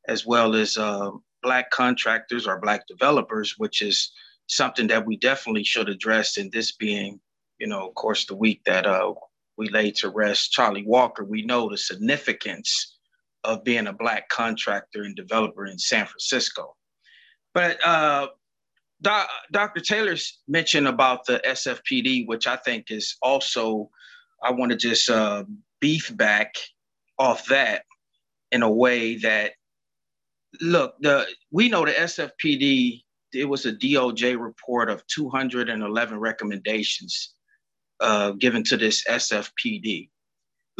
as 0.08 0.24
well 0.26 0.54
as 0.54 0.76
uh, 0.76 1.10
black 1.42 1.70
contractors 1.70 2.46
or 2.46 2.60
black 2.60 2.86
developers, 2.86 3.54
which 3.58 3.82
is 3.82 4.12
something 4.46 4.86
that 4.88 5.06
we 5.06 5.16
definitely 5.16 5.64
should 5.64 5.88
address. 5.88 6.36
in 6.36 6.50
this 6.50 6.72
being, 6.72 7.20
you 7.58 7.66
know, 7.66 7.88
of 7.88 7.94
course, 7.94 8.26
the 8.26 8.34
week 8.34 8.60
that 8.64 8.86
uh, 8.86 9.12
we 9.56 9.68
laid 9.68 9.96
to 9.96 10.08
rest 10.08 10.52
Charlie 10.52 10.86
Walker, 10.86 11.24
we 11.24 11.42
know 11.42 11.68
the 11.68 11.78
significance 11.78 12.96
of 13.44 13.64
being 13.64 13.86
a 13.86 13.92
black 13.92 14.28
contractor 14.28 15.02
and 15.02 15.16
developer 15.16 15.66
in 15.66 15.78
San 15.78 16.06
Francisco. 16.06 16.76
But 17.54 17.84
uh, 17.84 18.28
Doc, 19.02 19.28
Dr. 19.50 19.80
Taylor's 19.80 20.40
mentioned 20.46 20.86
about 20.86 21.24
the 21.26 21.40
SFPD, 21.46 22.26
which 22.26 22.46
I 22.46 22.56
think 22.56 22.90
is 22.90 23.16
also, 23.22 23.90
I 24.42 24.52
want 24.52 24.72
to 24.72 24.78
just 24.78 25.08
uh, 25.10 25.44
beef 25.80 26.14
back 26.16 26.54
off 27.18 27.46
that 27.46 27.84
in 28.52 28.62
a 28.62 28.70
way 28.70 29.16
that, 29.16 29.52
look, 30.60 30.94
the 31.00 31.26
we 31.50 31.68
know 31.68 31.84
the 31.84 31.92
SFPD, 31.92 33.02
it 33.32 33.44
was 33.44 33.66
a 33.66 33.72
DOJ 33.72 34.40
report 34.40 34.90
of 34.90 35.06
211 35.06 36.18
recommendations 36.18 37.34
uh, 38.00 38.32
given 38.32 38.64
to 38.64 38.76
this 38.76 39.04
SFPD 39.08 40.08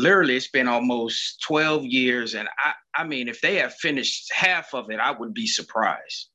literally 0.01 0.37
it's 0.37 0.49
been 0.49 0.69
almost 0.69 1.43
12 1.43 1.85
years 1.85 2.35
and 2.35 2.49
I, 2.65 2.73
I 2.97 3.05
mean 3.05 3.29
if 3.29 3.41
they 3.41 3.57
have 3.57 3.75
finished 3.75 4.33
half 4.33 4.75
of 4.75 4.91
it 4.91 4.99
i 4.99 5.11
would 5.11 5.35
be 5.35 5.47
surprised. 5.47 6.29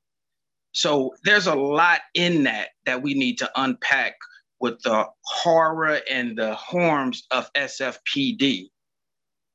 So 0.72 1.16
there's 1.24 1.48
a 1.48 1.56
lot 1.56 2.02
in 2.14 2.44
that 2.44 2.70
that 2.86 3.02
we 3.02 3.14
need 3.14 3.38
to 3.40 3.50
unpack 3.56 4.16
with 4.60 4.82
the 4.82 5.06
horror 5.22 6.00
and 6.10 6.38
the 6.38 6.54
harms 6.56 7.26
of 7.32 7.52
sfpd 7.54 8.70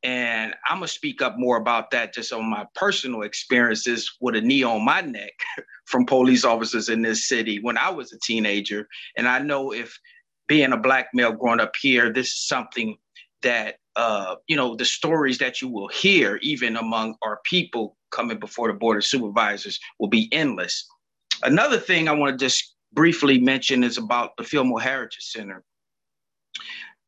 and 0.02 0.54
i'm 0.68 0.80
to 0.80 0.88
speak 0.88 1.20
up 1.20 1.34
more 1.36 1.56
about 1.56 1.90
that 1.90 2.14
just 2.14 2.32
on 2.32 2.48
my 2.48 2.66
personal 2.74 3.22
experiences 3.22 4.10
with 4.20 4.34
a 4.34 4.40
knee 4.40 4.62
on 4.62 4.84
my 4.84 5.00
neck 5.00 5.32
from 5.86 6.06
police 6.06 6.44
officers 6.44 6.88
in 6.88 7.02
this 7.02 7.28
city 7.28 7.58
when 7.60 7.76
i 7.76 7.90
was 7.90 8.12
a 8.12 8.18
teenager 8.20 8.86
and 9.16 9.28
i 9.28 9.38
know 9.38 9.72
if 9.72 9.98
being 10.48 10.72
a 10.72 10.76
black 10.76 11.08
male 11.14 11.32
growing 11.32 11.60
up 11.60 11.74
here 11.80 12.12
this 12.12 12.28
is 12.28 12.46
something 12.46 12.96
that 13.42 13.76
uh, 13.96 14.36
you 14.46 14.56
know, 14.56 14.76
the 14.76 14.84
stories 14.84 15.38
that 15.38 15.60
you 15.60 15.68
will 15.68 15.88
hear, 15.88 16.38
even 16.42 16.76
among 16.76 17.16
our 17.22 17.40
people 17.44 17.96
coming 18.10 18.38
before 18.38 18.68
the 18.68 18.74
board 18.74 18.96
of 18.96 19.04
supervisors, 19.04 19.78
will 19.98 20.08
be 20.08 20.28
endless. 20.32 20.86
Another 21.42 21.78
thing 21.78 22.08
I 22.08 22.12
want 22.12 22.38
to 22.38 22.44
just 22.44 22.74
briefly 22.92 23.40
mention 23.40 23.84
is 23.84 23.98
about 23.98 24.36
the 24.36 24.44
Fillmore 24.44 24.80
Heritage 24.80 25.24
Center. 25.30 25.64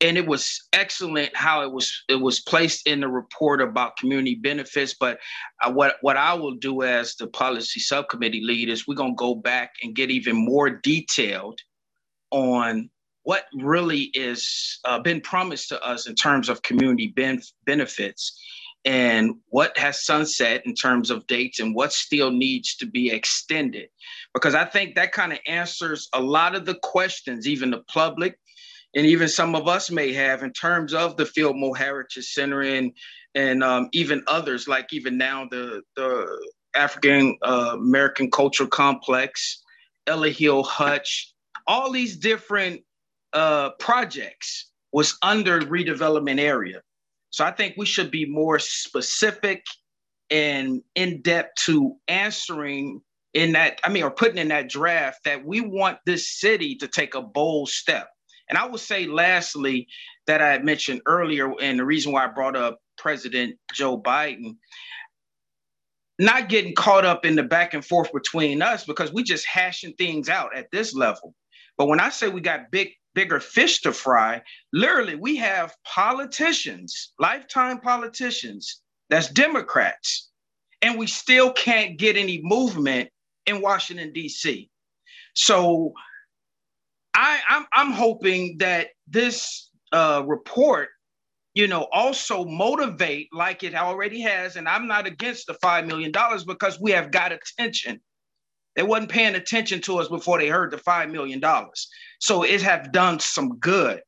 And 0.01 0.17
it 0.17 0.27
was 0.27 0.67
excellent 0.73 1.35
how 1.35 1.61
it 1.63 1.71
was 1.71 2.03
it 2.09 2.15
was 2.15 2.41
placed 2.41 2.87
in 2.87 2.99
the 2.99 3.07
report 3.07 3.61
about 3.61 3.95
community 3.95 4.35
benefits. 4.35 4.95
But 4.99 5.19
uh, 5.63 5.71
what 5.71 5.95
what 6.01 6.17
I 6.17 6.33
will 6.33 6.55
do 6.55 6.83
as 6.83 7.15
the 7.15 7.27
policy 7.27 7.79
subcommittee 7.79 8.41
lead 8.43 8.69
is 8.69 8.87
we're 8.87 8.95
gonna 8.95 9.13
go 9.15 9.35
back 9.35 9.71
and 9.81 9.95
get 9.95 10.11
even 10.11 10.35
more 10.35 10.69
detailed 10.69 11.59
on 12.31 12.89
what 13.23 13.45
really 13.53 14.11
is 14.13 14.79
uh, 14.83 14.99
been 14.99 15.21
promised 15.21 15.69
to 15.69 15.81
us 15.81 16.07
in 16.07 16.15
terms 16.15 16.49
of 16.49 16.61
community 16.63 17.13
ben- 17.15 17.41
benefits 17.65 18.37
and 18.85 19.35
what 19.49 19.77
has 19.77 20.03
sunset 20.03 20.61
in 20.65 20.73
terms 20.73 21.09
of 21.09 21.25
dates 21.27 21.59
and 21.59 21.73
what 21.73 21.93
still 21.93 22.31
needs 22.31 22.75
to 22.75 22.85
be 22.85 23.09
extended 23.11 23.87
because 24.33 24.55
i 24.55 24.65
think 24.65 24.95
that 24.95 25.11
kind 25.11 25.31
of 25.31 25.39
answers 25.47 26.09
a 26.13 26.21
lot 26.21 26.55
of 26.55 26.65
the 26.65 26.75
questions 26.75 27.47
even 27.47 27.71
the 27.71 27.83
public 27.87 28.37
and 28.95 29.05
even 29.05 29.27
some 29.27 29.55
of 29.55 29.67
us 29.67 29.89
may 29.89 30.13
have 30.13 30.43
in 30.43 30.51
terms 30.51 30.93
of 30.93 31.17
the 31.17 31.25
fillmore 31.25 31.77
heritage 31.77 32.25
center 32.25 32.61
and 32.61 32.91
and 33.35 33.63
um, 33.63 33.89
even 33.93 34.23
others 34.27 34.67
like 34.67 34.91
even 34.91 35.17
now 35.17 35.47
the 35.49 35.81
the 35.95 36.27
african 36.75 37.37
uh, 37.43 37.75
american 37.75 38.29
cultural 38.29 38.69
complex 38.69 39.63
ella 40.07 40.29
hill 40.29 40.63
hutch 40.63 41.33
all 41.67 41.91
these 41.91 42.17
different 42.17 42.81
uh, 43.33 43.71
projects 43.79 44.69
was 44.91 45.17
under 45.21 45.59
redevelopment 45.61 46.39
area. 46.39 46.81
So 47.33 47.43
I 47.43 47.49
think 47.49 47.73
we 47.77 47.87
should 47.87 48.11
be 48.11 48.25
more 48.27 48.59
specific 48.59 49.65
and 50.29 50.83
in 50.93 51.23
depth 51.23 51.63
to 51.65 51.95
answering 52.07 53.01
in 53.33 53.53
that, 53.53 53.81
I 53.83 53.89
mean, 53.89 54.03
or 54.03 54.11
putting 54.11 54.37
in 54.37 54.49
that 54.49 54.69
draft 54.69 55.23
that 55.25 55.43
we 55.43 55.59
want 55.59 55.97
this 56.05 56.39
city 56.39 56.75
to 56.75 56.87
take 56.87 57.15
a 57.15 57.23
bold 57.23 57.69
step. 57.69 58.07
And 58.49 58.57
I 58.59 58.67
would 58.67 58.79
say, 58.79 59.07
lastly, 59.07 59.87
that 60.27 60.43
I 60.43 60.51
had 60.51 60.63
mentioned 60.63 61.01
earlier, 61.07 61.51
and 61.59 61.79
the 61.79 61.85
reason 61.85 62.11
why 62.11 62.25
I 62.25 62.27
brought 62.27 62.55
up 62.55 62.77
President 62.99 63.55
Joe 63.73 63.99
Biden, 63.99 64.57
not 66.19 66.49
getting 66.49 66.75
caught 66.75 67.03
up 67.03 67.25
in 67.25 67.35
the 67.35 67.41
back 67.41 67.73
and 67.73 67.83
forth 67.83 68.13
between 68.13 68.61
us 68.61 68.85
because 68.85 69.11
we 69.11 69.23
just 69.23 69.47
hashing 69.47 69.93
things 69.93 70.29
out 70.29 70.55
at 70.55 70.67
this 70.71 70.93
level. 70.93 71.33
But 71.79 71.87
when 71.87 71.99
I 71.99 72.09
say 72.09 72.29
we 72.29 72.41
got 72.41 72.69
big 72.69 72.89
bigger 73.13 73.39
fish 73.39 73.81
to 73.81 73.93
fry. 73.93 74.41
Literally, 74.71 75.15
we 75.15 75.37
have 75.37 75.75
politicians, 75.85 77.13
lifetime 77.19 77.79
politicians, 77.79 78.81
that's 79.09 79.29
Democrats, 79.29 80.29
and 80.81 80.97
we 80.97 81.07
still 81.07 81.51
can't 81.51 81.97
get 81.97 82.17
any 82.17 82.41
movement 82.43 83.09
in 83.45 83.61
Washington, 83.61 84.11
D.C. 84.13 84.69
So 85.35 85.93
I, 87.13 87.39
I'm, 87.49 87.65
I'm 87.73 87.91
hoping 87.91 88.57
that 88.59 88.89
this 89.07 89.69
uh, 89.91 90.23
report, 90.25 90.89
you 91.53 91.67
know, 91.67 91.87
also 91.91 92.45
motivate 92.45 93.29
like 93.31 93.63
it 93.63 93.75
already 93.75 94.21
has. 94.21 94.55
And 94.55 94.67
I'm 94.67 94.87
not 94.87 95.05
against 95.05 95.47
the 95.47 95.53
$5 95.53 95.85
million 95.85 96.11
because 96.47 96.79
we 96.79 96.91
have 96.91 97.11
got 97.11 97.31
attention 97.31 98.01
they 98.75 98.83
wasn't 98.83 99.11
paying 99.11 99.35
attention 99.35 99.81
to 99.81 99.97
us 99.97 100.07
before 100.07 100.39
they 100.39 100.47
heard 100.47 100.71
the 100.71 100.77
$5 100.77 101.11
million. 101.11 101.41
So 102.19 102.43
it 102.43 102.61
have 102.61 102.91
done 102.91 103.19
some 103.19 103.57
good. 103.59 104.01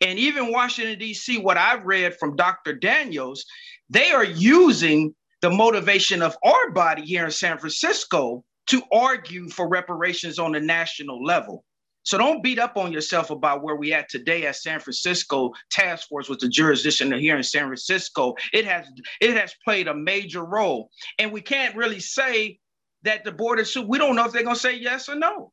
And 0.00 0.18
even 0.18 0.52
Washington, 0.52 0.98
D.C., 0.98 1.38
what 1.38 1.56
I've 1.56 1.84
read 1.84 2.16
from 2.18 2.36
Dr. 2.36 2.74
Daniels, 2.74 3.44
they 3.88 4.10
are 4.10 4.24
using 4.24 5.14
the 5.40 5.50
motivation 5.50 6.22
of 6.22 6.36
our 6.44 6.70
body 6.70 7.02
here 7.02 7.24
in 7.24 7.30
San 7.30 7.58
Francisco 7.58 8.44
to 8.66 8.82
argue 8.92 9.48
for 9.48 9.68
reparations 9.68 10.38
on 10.38 10.54
a 10.54 10.60
national 10.60 11.24
level. 11.24 11.64
So 12.02 12.18
don't 12.18 12.42
beat 12.42 12.60
up 12.60 12.76
on 12.76 12.92
yourself 12.92 13.30
about 13.30 13.64
where 13.64 13.74
we 13.74 13.92
at 13.92 14.08
today 14.08 14.46
at 14.46 14.56
San 14.56 14.78
Francisco 14.78 15.52
task 15.70 16.08
force 16.08 16.28
with 16.28 16.38
the 16.38 16.48
jurisdiction 16.48 17.12
here 17.18 17.36
in 17.36 17.42
San 17.42 17.66
Francisco. 17.66 18.36
It 18.52 18.64
has 18.64 18.86
it 19.20 19.36
has 19.36 19.54
played 19.64 19.88
a 19.88 19.94
major 19.94 20.44
role. 20.44 20.90
And 21.18 21.32
we 21.32 21.40
can't 21.40 21.74
really 21.74 21.98
say 21.98 22.60
that 23.02 23.24
the 23.24 23.32
board 23.32 23.58
of 23.58 23.68
we 23.86 23.98
don't 23.98 24.16
know 24.16 24.24
if 24.24 24.32
they're 24.32 24.42
going 24.42 24.56
to 24.56 24.60
say 24.60 24.76
yes 24.76 25.08
or 25.08 25.14
no. 25.14 25.52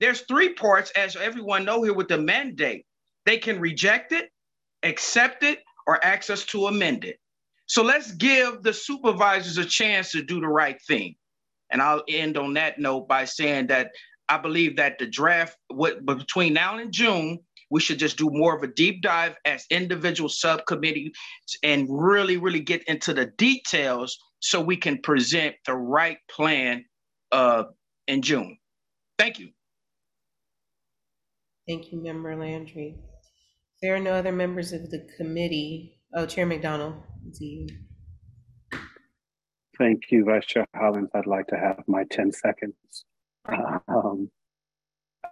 There's 0.00 0.22
three 0.22 0.54
parts, 0.54 0.90
as 0.96 1.14
everyone 1.16 1.64
know 1.64 1.82
here 1.82 1.92
with 1.92 2.08
the 2.08 2.18
mandate. 2.18 2.86
They 3.26 3.36
can 3.36 3.60
reject 3.60 4.12
it, 4.12 4.30
accept 4.82 5.42
it, 5.42 5.58
or 5.86 6.02
ask 6.04 6.30
us 6.30 6.44
to 6.46 6.66
amend 6.66 7.04
it. 7.04 7.18
So 7.66 7.82
let's 7.82 8.12
give 8.12 8.62
the 8.62 8.72
supervisors 8.72 9.58
a 9.58 9.64
chance 9.64 10.10
to 10.12 10.22
do 10.22 10.40
the 10.40 10.48
right 10.48 10.80
thing. 10.88 11.16
And 11.70 11.82
I'll 11.82 12.02
end 12.08 12.36
on 12.36 12.54
that 12.54 12.78
note 12.78 13.08
by 13.08 13.26
saying 13.26 13.68
that 13.68 13.90
I 14.28 14.38
believe 14.38 14.76
that 14.76 14.98
the 14.98 15.06
draft, 15.06 15.56
what 15.68 16.04
between 16.04 16.54
now 16.54 16.78
and 16.78 16.92
June, 16.92 17.38
we 17.70 17.80
should 17.80 17.98
just 17.98 18.16
do 18.16 18.28
more 18.30 18.56
of 18.56 18.62
a 18.62 18.66
deep 18.66 19.02
dive 19.02 19.36
as 19.44 19.64
individual 19.70 20.28
subcommittees 20.28 21.12
and 21.62 21.86
really, 21.88 22.36
really 22.36 22.60
get 22.60 22.82
into 22.84 23.14
the 23.14 23.26
details 23.26 24.18
so 24.40 24.60
we 24.60 24.76
can 24.76 24.98
present 24.98 25.54
the 25.66 25.74
right 25.74 26.18
plan 26.30 26.84
uh, 27.32 27.64
in 28.06 28.22
June. 28.22 28.58
Thank 29.18 29.38
you. 29.38 29.50
Thank 31.68 31.92
you, 31.92 32.02
Member 32.02 32.34
Landry. 32.36 32.96
There 33.82 33.94
are 33.94 34.00
no 34.00 34.12
other 34.12 34.32
members 34.32 34.72
of 34.72 34.90
the 34.90 35.06
committee. 35.16 36.00
Oh, 36.14 36.26
Chair 36.26 36.46
McDonald, 36.46 36.94
it's 37.28 37.40
you. 37.40 37.66
Thank 39.78 40.10
you, 40.10 40.24
Vice 40.24 40.44
Chair 40.44 40.66
Hollins. 40.74 41.08
I'd 41.14 41.26
like 41.26 41.46
to 41.48 41.56
have 41.56 41.82
my 41.86 42.04
10 42.10 42.32
seconds. 42.32 43.04
Um, 43.46 44.30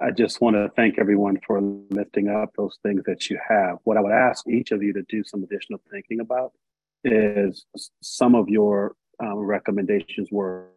I 0.00 0.10
just 0.10 0.40
want 0.40 0.56
to 0.56 0.70
thank 0.76 0.98
everyone 0.98 1.38
for 1.46 1.60
lifting 1.90 2.28
up 2.28 2.52
those 2.56 2.78
things 2.82 3.02
that 3.06 3.28
you 3.28 3.38
have. 3.46 3.78
What 3.84 3.96
I 3.96 4.00
would 4.00 4.12
ask 4.12 4.46
each 4.48 4.70
of 4.70 4.82
you 4.82 4.92
to 4.92 5.02
do 5.08 5.24
some 5.24 5.42
additional 5.42 5.80
thinking 5.90 6.20
about 6.20 6.52
is 7.04 7.64
some 8.02 8.34
of 8.34 8.48
your 8.48 8.94
um, 9.22 9.38
recommendations 9.38 10.28
were 10.30 10.68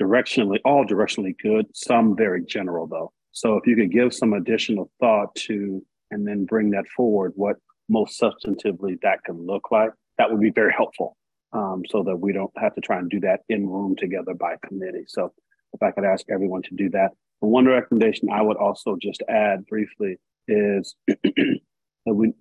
directionally, 0.00 0.58
all 0.64 0.84
directionally 0.84 1.34
good, 1.42 1.66
some 1.74 2.16
very 2.16 2.44
general 2.44 2.86
though. 2.86 3.12
So 3.32 3.56
if 3.56 3.66
you 3.66 3.76
could 3.76 3.92
give 3.92 4.12
some 4.14 4.32
additional 4.32 4.90
thought 5.00 5.34
to, 5.46 5.84
and 6.10 6.26
then 6.26 6.44
bring 6.44 6.70
that 6.70 6.86
forward, 6.94 7.32
what 7.36 7.56
most 7.88 8.20
substantively 8.20 9.00
that 9.02 9.24
can 9.24 9.46
look 9.46 9.70
like, 9.70 9.90
that 10.18 10.30
would 10.30 10.40
be 10.40 10.50
very 10.50 10.72
helpful. 10.72 11.16
um, 11.52 11.82
so 11.88 12.02
that 12.02 12.16
we 12.16 12.32
don't 12.32 12.50
have 12.56 12.74
to 12.74 12.80
try 12.80 12.98
and 12.98 13.10
do 13.10 13.20
that 13.20 13.40
in 13.48 13.68
room 13.68 13.94
together 13.96 14.34
by 14.34 14.56
committee. 14.66 15.04
So 15.06 15.32
if 15.72 15.82
I 15.82 15.90
could 15.90 16.04
ask 16.04 16.24
everyone 16.30 16.62
to 16.62 16.74
do 16.74 16.90
that. 16.90 17.10
And 17.40 17.50
one 17.50 17.66
recommendation 17.66 18.28
I 18.30 18.42
would 18.42 18.56
also 18.56 18.96
just 19.00 19.22
add 19.28 19.66
briefly 19.66 20.18
is 20.48 20.94
that 22.06 22.14
we 22.14 22.32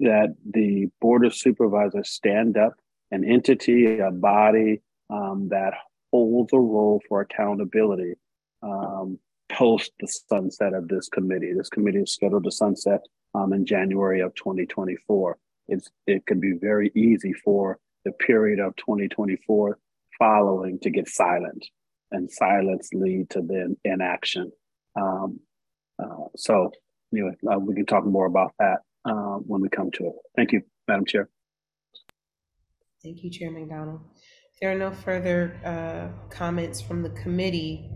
that 0.00 0.34
the 0.48 0.86
board 1.00 1.24
of 1.24 1.34
supervisors 1.34 2.10
stand 2.10 2.56
up 2.56 2.74
an 3.10 3.24
entity, 3.24 3.98
a 3.98 4.10
body 4.10 4.80
um, 5.10 5.48
that 5.50 5.72
holds 6.12 6.52
a 6.52 6.58
role 6.58 7.02
for 7.08 7.20
accountability 7.20 8.14
um, 8.62 9.18
post 9.48 9.92
the 10.00 10.06
sunset 10.06 10.74
of 10.74 10.88
this 10.88 11.08
committee. 11.08 11.52
This 11.52 11.70
committee 11.70 12.00
is 12.00 12.12
scheduled 12.12 12.44
to 12.44 12.50
sunset 12.50 13.00
um, 13.34 13.52
in 13.52 13.66
January 13.66 14.20
of 14.20 14.34
2024. 14.34 15.38
It's, 15.68 15.90
it 16.06 16.26
can 16.26 16.40
be 16.40 16.52
very 16.52 16.90
easy 16.94 17.32
for 17.32 17.78
the 18.04 18.12
period 18.12 18.58
of 18.58 18.76
2024 18.76 19.78
following 20.18 20.78
to 20.80 20.90
get 20.90 21.08
silent 21.08 21.64
and 22.10 22.30
silence 22.30 22.90
lead 22.92 23.30
to 23.30 23.42
then 23.42 23.76
inaction. 23.84 24.50
Um, 24.96 25.40
uh, 26.02 26.26
so 26.36 26.72
anyway, 27.12 27.32
uh, 27.50 27.58
we 27.58 27.74
can 27.74 27.86
talk 27.86 28.04
more 28.04 28.26
about 28.26 28.52
that 28.58 28.78
uh, 29.08 29.38
when 29.46 29.60
we 29.60 29.68
come 29.68 29.90
to 29.92 30.06
it. 30.06 30.12
Thank 30.36 30.52
you, 30.52 30.62
Madam 30.86 31.06
Chair. 31.06 31.28
Thank 33.02 33.22
you, 33.22 33.30
Chair 33.30 33.50
McDonald. 33.50 34.00
There 34.60 34.72
are 34.72 34.78
no 34.78 34.90
further 34.90 35.60
uh, 35.64 36.28
comments 36.30 36.80
from 36.80 37.02
the 37.02 37.10
committee, 37.10 37.90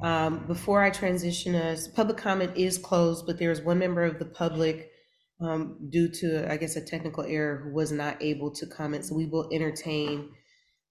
um, 0.00 0.46
before 0.46 0.82
I 0.82 0.90
transition 0.90 1.54
us, 1.54 1.88
public 1.88 2.16
comment 2.16 2.56
is 2.56 2.78
closed, 2.78 3.26
but 3.26 3.38
there 3.38 3.50
is 3.50 3.60
one 3.60 3.78
member 3.78 4.04
of 4.04 4.18
the 4.18 4.24
public 4.24 4.92
um, 5.40 5.88
due 5.90 6.08
to, 6.08 6.50
I 6.50 6.56
guess, 6.56 6.76
a 6.76 6.84
technical 6.84 7.24
error 7.24 7.62
who 7.64 7.72
was 7.72 7.90
not 7.90 8.22
able 8.22 8.52
to 8.54 8.66
comment. 8.66 9.04
So 9.04 9.14
we 9.14 9.26
will 9.26 9.48
entertain 9.52 10.30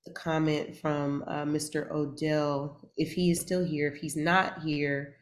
the 0.06 0.14
comment 0.14 0.78
from 0.78 1.24
uh, 1.28 1.46
Mr. 1.46 1.90
Odell 1.92 2.92
if 2.98 3.14
he 3.14 3.32
is 3.32 3.40
still 3.40 3.64
here. 3.64 3.88
If 3.94 4.02
he's 4.02 4.18
not 4.18 4.62
here, 4.62 5.16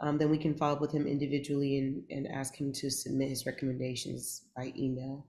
um, 0.00 0.18
then 0.18 0.30
we 0.30 0.38
can 0.38 0.54
follow 0.54 0.74
up 0.74 0.80
with 0.80 0.92
him 0.92 1.06
individually 1.06 1.78
and, 1.78 2.02
and 2.10 2.28
ask 2.28 2.54
him 2.54 2.72
to 2.72 2.90
submit 2.90 3.28
his 3.28 3.46
recommendations 3.46 4.42
by 4.56 4.72
email. 4.76 5.26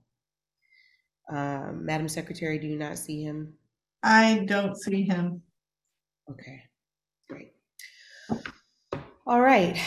Uh, 1.32 1.72
Madam 1.74 2.08
Secretary, 2.08 2.58
do 2.58 2.66
you 2.66 2.76
not 2.76 2.98
see 2.98 3.22
him? 3.22 3.54
I 4.02 4.44
don't 4.46 4.76
see 4.76 5.02
him. 5.02 5.42
Okay, 6.30 6.62
great. 7.28 7.52
All 9.26 9.40
right. 9.40 9.78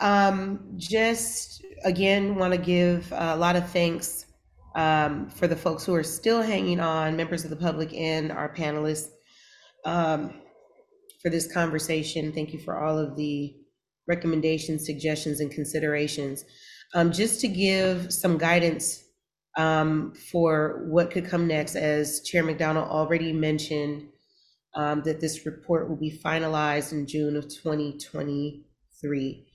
Um, 0.00 0.74
just 0.76 1.64
again, 1.84 2.36
want 2.36 2.52
to 2.52 2.58
give 2.58 3.12
a 3.16 3.36
lot 3.36 3.56
of 3.56 3.68
thanks 3.70 4.26
um, 4.74 5.28
for 5.30 5.48
the 5.48 5.56
folks 5.56 5.84
who 5.84 5.94
are 5.94 6.04
still 6.04 6.42
hanging 6.42 6.80
on, 6.80 7.16
members 7.16 7.44
of 7.44 7.50
the 7.50 7.56
public 7.56 7.92
and 7.94 8.30
our 8.30 8.54
panelists, 8.54 9.10
um, 9.84 10.34
for 11.20 11.30
this 11.30 11.52
conversation. 11.52 12.32
Thank 12.32 12.52
you 12.52 12.60
for 12.60 12.78
all 12.78 12.98
of 12.98 13.16
the 13.16 13.56
recommendations, 14.08 14.84
suggestions, 14.84 15.40
and 15.40 15.50
considerations. 15.50 16.44
Um, 16.94 17.12
just 17.12 17.40
to 17.42 17.48
give 17.48 18.12
some 18.12 18.38
guidance 18.38 19.04
um, 19.56 20.14
for 20.14 20.86
what 20.88 21.10
could 21.10 21.26
come 21.26 21.46
next, 21.46 21.76
as 21.76 22.22
Chair 22.22 22.42
McDonald 22.42 22.88
already 22.88 23.32
mentioned, 23.32 24.08
um, 24.74 25.02
that 25.02 25.20
this 25.20 25.44
report 25.44 25.88
will 25.88 25.96
be 25.96 26.18
finalized 26.24 26.92
in 26.92 27.06
June 27.06 27.36
of 27.36 27.48
2023. 27.48 29.46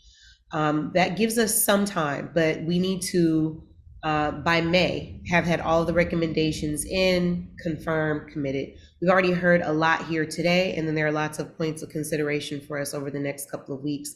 Um, 0.51 0.91
that 0.93 1.17
gives 1.17 1.38
us 1.38 1.64
some 1.64 1.85
time, 1.85 2.32
but 2.33 2.64
we 2.64 2.77
need 2.80 3.01
to, 3.03 3.64
uh, 4.03 4.32
by 4.32 4.59
May, 4.61 5.22
have 5.30 5.45
had 5.45 5.61
all 5.61 5.85
the 5.85 5.93
recommendations 5.93 6.85
in, 6.85 7.49
confirmed, 7.61 8.32
committed. 8.32 8.73
We've 9.01 9.09
already 9.09 9.32
heard 9.32 9.61
a 9.61 9.72
lot 9.72 10.06
here 10.06 10.25
today, 10.25 10.75
and 10.75 10.88
then 10.88 10.95
there 10.95 11.07
are 11.07 11.11
lots 11.11 11.40
of 11.40 11.57
points 11.57 11.82
of 11.82 11.90
consideration 11.90 12.59
for 12.59 12.77
us 12.80 12.93
over 12.93 13.09
the 13.09 13.19
next 13.19 13.49
couple 13.49 13.73
of 13.73 13.82
weeks. 13.82 14.15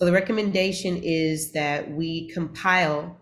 So 0.00 0.06
the 0.06 0.12
recommendation 0.12 0.98
is 1.02 1.52
that 1.52 1.90
we 1.90 2.30
compile 2.30 3.20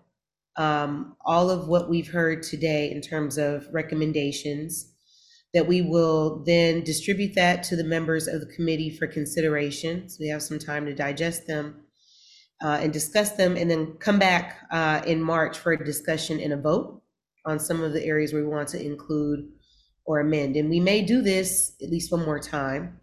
um, 0.57 1.17
all 1.27 1.51
of 1.51 1.67
what 1.67 1.91
we've 1.91 2.07
heard 2.07 2.45
today 2.45 2.93
in 2.93 3.01
terms 3.01 3.37
of 3.37 3.67
recommendations, 3.73 4.95
that 5.55 5.67
we 5.67 5.83
will 5.83 6.45
then 6.47 6.85
distribute 6.85 7.35
that 7.35 7.65
to 7.65 7.75
the 7.75 7.83
members 7.83 8.29
of 8.29 8.41
the 8.41 8.55
committee 8.55 8.91
for 8.91 9.09
consideration. 9.09 10.09
So 10.09 10.19
we 10.21 10.29
have 10.29 10.41
some 10.41 10.61
time 10.61 10.87
to 10.87 10.95
digest 10.95 11.49
them 11.49 11.83
uh, 12.63 12.79
and 12.81 12.93
discuss 12.93 13.33
them, 13.33 13.57
and 13.57 13.69
then 13.69 13.95
come 13.95 14.21
back 14.21 14.59
uh, 14.71 15.03
in 15.05 15.21
March 15.21 15.59
for 15.59 15.73
a 15.73 15.85
discussion 15.85 16.39
and 16.39 16.53
a 16.53 16.57
vote 16.57 17.03
on 17.45 17.59
some 17.59 17.83
of 17.83 17.93
the 17.93 18.05
areas 18.05 18.33
we 18.33 18.45
want 18.45 18.69
to 18.69 18.81
include 18.81 19.49
or 20.05 20.21
amend. 20.21 20.55
And 20.55 20.71
we 20.71 20.79
may 20.79 21.03
do 21.03 21.23
this 21.23 21.73
at 21.83 21.91
least 21.91 22.13
one 22.13 22.25
more 22.25 22.39
time 22.39 23.01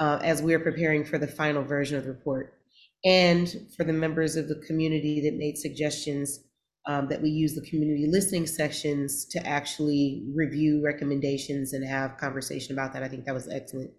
uh, 0.00 0.18
as 0.20 0.42
we 0.42 0.52
are 0.52 0.58
preparing 0.58 1.04
for 1.04 1.18
the 1.18 1.28
final 1.28 1.62
version 1.62 1.96
of 1.96 2.02
the 2.02 2.10
report. 2.10 2.58
And 3.04 3.54
for 3.76 3.84
the 3.84 3.92
members 3.92 4.36
of 4.36 4.48
the 4.48 4.62
community 4.66 5.20
that 5.22 5.36
made 5.36 5.58
suggestions 5.58 6.40
um, 6.86 7.08
that 7.08 7.20
we 7.20 7.30
use 7.30 7.54
the 7.54 7.62
community 7.62 8.06
listening 8.10 8.46
sections 8.46 9.24
to 9.26 9.46
actually 9.46 10.26
review 10.34 10.82
recommendations 10.84 11.72
and 11.72 11.86
have 11.86 12.16
conversation 12.18 12.74
about 12.74 12.92
that. 12.92 13.02
I 13.02 13.08
think 13.08 13.24
that 13.24 13.34
was 13.34 13.46
an 13.46 13.56
excellent 13.56 13.90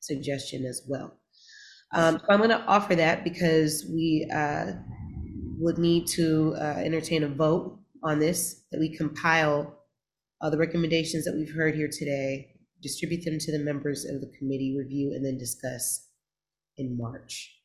suggestion 0.00 0.64
as 0.64 0.82
well. 0.88 1.14
Um, 1.94 2.18
so 2.18 2.24
I'm 2.30 2.38
going 2.38 2.50
to 2.50 2.64
offer 2.66 2.94
that 2.96 3.22
because 3.22 3.84
we 3.88 4.28
uh, 4.34 4.72
would 5.58 5.78
need 5.78 6.06
to 6.08 6.54
uh, 6.58 6.78
entertain 6.78 7.22
a 7.22 7.28
vote 7.28 7.78
on 8.02 8.18
this, 8.18 8.64
that 8.72 8.80
we 8.80 8.96
compile 8.96 9.78
uh, 10.40 10.50
the 10.50 10.58
recommendations 10.58 11.24
that 11.24 11.34
we've 11.34 11.54
heard 11.54 11.76
here 11.76 11.88
today, 11.90 12.48
distribute 12.80 13.24
them 13.24 13.38
to 13.38 13.52
the 13.52 13.58
members 13.58 14.04
of 14.04 14.20
the 14.20 14.32
committee, 14.38 14.74
review, 14.76 15.12
and 15.14 15.24
then 15.24 15.38
discuss 15.38 16.08
in 16.76 16.96
March. 16.98 17.61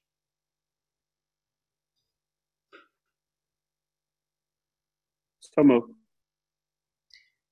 So 5.57 5.63
moved. 5.63 5.91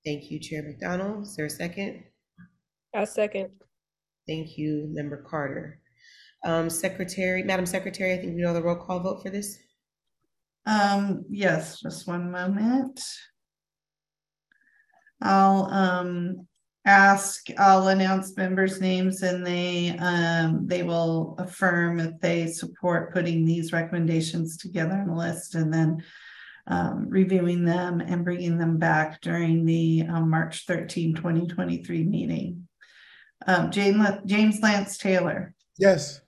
Thank 0.06 0.30
you, 0.30 0.40
Chair 0.40 0.61
McDonald. 0.61 1.24
Is 1.24 1.35
there 1.35 1.48
a 1.48 1.50
second? 1.50 2.03
A 2.93 3.06
second. 3.06 3.50
Thank 4.27 4.58
you, 4.58 4.88
Member 4.92 5.25
Carter. 5.27 5.80
Um, 6.43 6.69
Secretary, 6.69 7.42
Madam 7.42 7.66
Secretary, 7.66 8.14
I 8.14 8.17
think 8.17 8.35
we 8.35 8.43
know 8.43 8.53
the 8.53 8.61
roll 8.61 8.75
call 8.75 9.00
vote 9.00 9.24
for 9.24 9.32
this. 9.32 9.58
Um, 10.67 11.25
yes, 11.30 11.80
just 11.82 12.08
one 12.08 12.30
moment. 12.30 13.01
I'll 15.22 15.66
um 15.72 16.48
ask, 16.85 17.48
I'll 17.58 17.88
announce 17.88 18.38
members' 18.38 18.80
names 18.80 19.24
and 19.24 19.45
they 19.45 19.98
um 19.98 20.67
they 20.67 20.84
will 20.84 21.35
affirm 21.40 22.00
if 22.00 22.19
they 22.19 22.48
support 22.48 23.14
putting 23.14 23.45
these 23.45 23.74
recommendations 23.74 24.58
together 24.58 25.01
in 25.01 25.09
a 25.09 25.17
list 25.17 25.56
and 25.56 25.74
then 25.74 26.03
um, 26.68 27.08
reviewing 27.10 27.64
them 27.66 28.02
and 28.02 28.24
bringing 28.24 28.58
them 28.58 28.77
back 28.77 29.22
during 29.22 29.66
the 29.66 30.03
um, 30.10 30.30
March 30.30 30.66
13, 30.66 31.16
2023 31.16 32.03
meeting. 32.03 32.68
Um, 33.45 33.69
Jane, 33.72 34.03
James 34.26 34.60
Lance 34.61 34.98
Taylor, 34.98 35.53
Yes. 35.77 36.22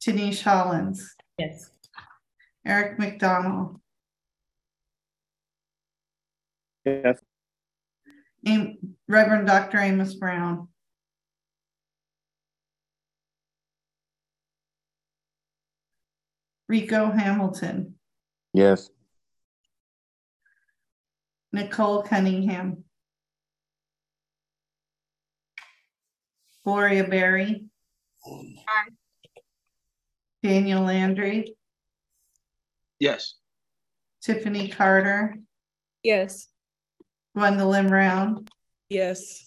Tinisch 0.00 0.42
Hollins, 0.42 1.14
Yes. 1.38 1.70
Eric 2.66 2.98
McDonald, 2.98 3.80
Yes. 6.84 7.18
Am- 8.46 8.78
Reverend 9.08 9.46
Dr. 9.48 9.78
Amos 9.78 10.14
Brown, 10.14 10.68
Rico 16.68 17.10
Hamilton, 17.10 17.94
Yes. 18.52 18.90
Nicole 21.52 22.02
Cunningham, 22.02 22.84
Gloria 26.64 27.04
Berry, 27.04 27.64
Daniel 30.42 30.82
Landry, 30.82 31.56
Yes. 32.98 33.34
Tiffany 34.22 34.68
Carter, 34.68 35.36
Yes. 36.02 36.48
Gwendolyn 37.34 37.88
Brown, 37.88 38.46
Yes. 38.88 39.46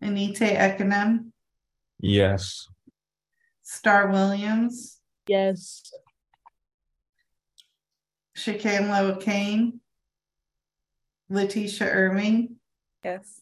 Anita 0.00 0.44
Ekanem, 0.44 1.32
Yes. 2.00 2.66
Star 3.62 4.10
Williams, 4.10 5.00
Yes. 5.28 5.82
Shakamla 8.38 9.20
Kane, 9.20 9.80
Letitia 11.28 11.88
Irving. 11.88 12.56
Yes. 13.04 13.40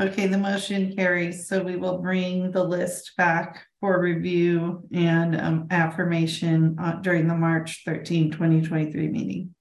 Okay, 0.00 0.28
the 0.28 0.38
motion 0.38 0.94
carries, 0.96 1.46
so 1.46 1.62
we 1.62 1.76
will 1.76 1.98
bring 1.98 2.52
the 2.52 2.64
list 2.64 3.12
back 3.18 3.66
for 3.80 4.00
review 4.00 4.82
and 4.94 5.38
um, 5.38 5.66
affirmation 5.70 6.76
uh, 6.80 6.92
during 7.02 7.28
the 7.28 7.34
March 7.34 7.82
13, 7.84 8.30
2023 8.30 9.08
meeting. 9.08 9.54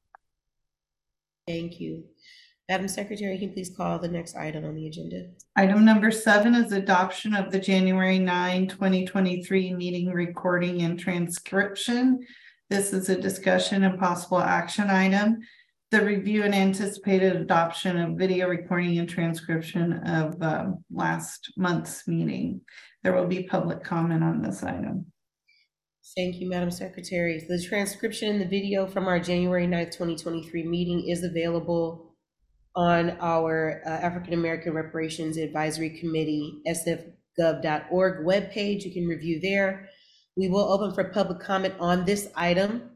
Thank 1.46 1.82
you. 1.82 2.06
Madam 2.70 2.88
Secretary, 2.88 3.38
can 3.40 3.50
you 3.50 3.54
please 3.54 3.74
call 3.76 3.98
the 3.98 4.08
next 4.08 4.38
item 4.38 4.64
on 4.64 4.76
the 4.76 4.88
agenda? 4.88 5.26
Item 5.56 5.84
number 5.84 6.12
seven 6.12 6.54
is 6.54 6.72
adoption 6.72 7.34
of 7.34 7.52
the 7.52 7.60
January 7.60 8.20
9, 8.20 8.68
2023 8.68 9.74
meeting 9.74 10.14
recording 10.14 10.84
and 10.84 11.00
transcription. 11.00 12.20
This 12.70 12.94
is 12.94 13.10
a 13.10 13.20
discussion 13.20 13.84
and 13.84 14.00
possible 14.00 14.40
action 14.40 14.92
item. 14.92 15.40
The 15.90 16.06
review 16.06 16.44
and 16.44 16.54
anticipated 16.54 17.36
adoption 17.36 17.98
of 17.98 18.16
video 18.16 18.48
recording 18.48 19.00
and 19.00 19.10
transcription 19.10 19.94
of 20.06 20.40
um, 20.44 20.84
last 20.92 21.52
month's 21.58 22.08
meeting. 22.08 22.62
There 23.02 23.14
will 23.16 23.26
be 23.26 23.42
public 23.44 23.84
comment 23.84 24.24
on 24.24 24.44
this 24.44 24.62
item. 24.62 25.08
Thank 26.16 26.36
you, 26.36 26.48
Madam 26.48 26.70
Secretary. 26.70 27.44
The 27.48 27.60
transcription 27.60 28.34
and 28.34 28.42
the 28.42 28.46
video 28.46 28.86
from 28.86 29.08
our 29.08 29.20
January 29.20 29.66
9th, 29.66 29.92
2023 29.94 30.64
meeting 30.64 31.10
is 31.10 31.24
available 31.24 32.14
on 32.76 33.18
our 33.20 33.82
uh, 33.84 33.90
African 33.90 34.36
American 34.36 34.74
Reparations 34.74 35.38
Advisory 35.38 36.00
Committee, 36.00 36.62
sfgov.org 36.68 38.26
webpage. 38.28 38.84
You 38.84 38.94
can 38.94 39.08
review 39.08 39.40
there. 39.42 39.90
We 40.40 40.48
will 40.48 40.72
open 40.72 40.94
for 40.94 41.04
public 41.04 41.42
comment 41.42 41.74
on 41.82 42.06
this 42.06 42.30
item. 42.34 42.92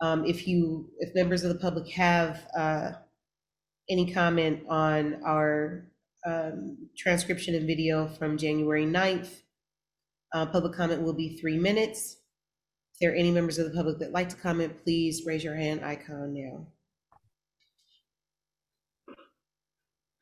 Um, 0.00 0.24
If 0.24 0.48
you, 0.48 0.88
if 1.00 1.14
members 1.14 1.44
of 1.44 1.52
the 1.52 1.58
public 1.58 1.86
have 1.88 2.46
uh, 2.56 2.92
any 3.90 4.10
comment 4.10 4.62
on 4.70 5.20
our 5.22 5.90
um, 6.26 6.88
transcription 6.96 7.54
and 7.54 7.66
video 7.66 8.08
from 8.08 8.38
January 8.38 8.86
9th, 8.86 9.28
uh, 10.32 10.46
public 10.46 10.72
comment 10.72 11.02
will 11.02 11.12
be 11.12 11.36
three 11.36 11.58
minutes. 11.58 12.16
If 12.94 13.00
there 13.00 13.12
are 13.12 13.16
any 13.16 13.32
members 13.32 13.58
of 13.58 13.66
the 13.66 13.76
public 13.76 13.98
that 13.98 14.12
like 14.12 14.30
to 14.30 14.36
comment, 14.36 14.82
please 14.82 15.26
raise 15.26 15.44
your 15.44 15.56
hand 15.56 15.84
icon 15.84 16.32
now. 16.32 16.68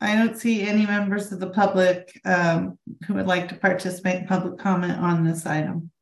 I 0.00 0.16
don't 0.16 0.36
see 0.36 0.62
any 0.62 0.84
members 0.84 1.30
of 1.30 1.38
the 1.38 1.50
public 1.50 2.20
um, 2.24 2.76
who 3.06 3.14
would 3.14 3.28
like 3.28 3.48
to 3.50 3.54
participate 3.54 4.22
in 4.22 4.26
public 4.26 4.58
comment 4.58 4.98
on 4.98 5.22
this 5.22 5.46
item. 5.46 5.92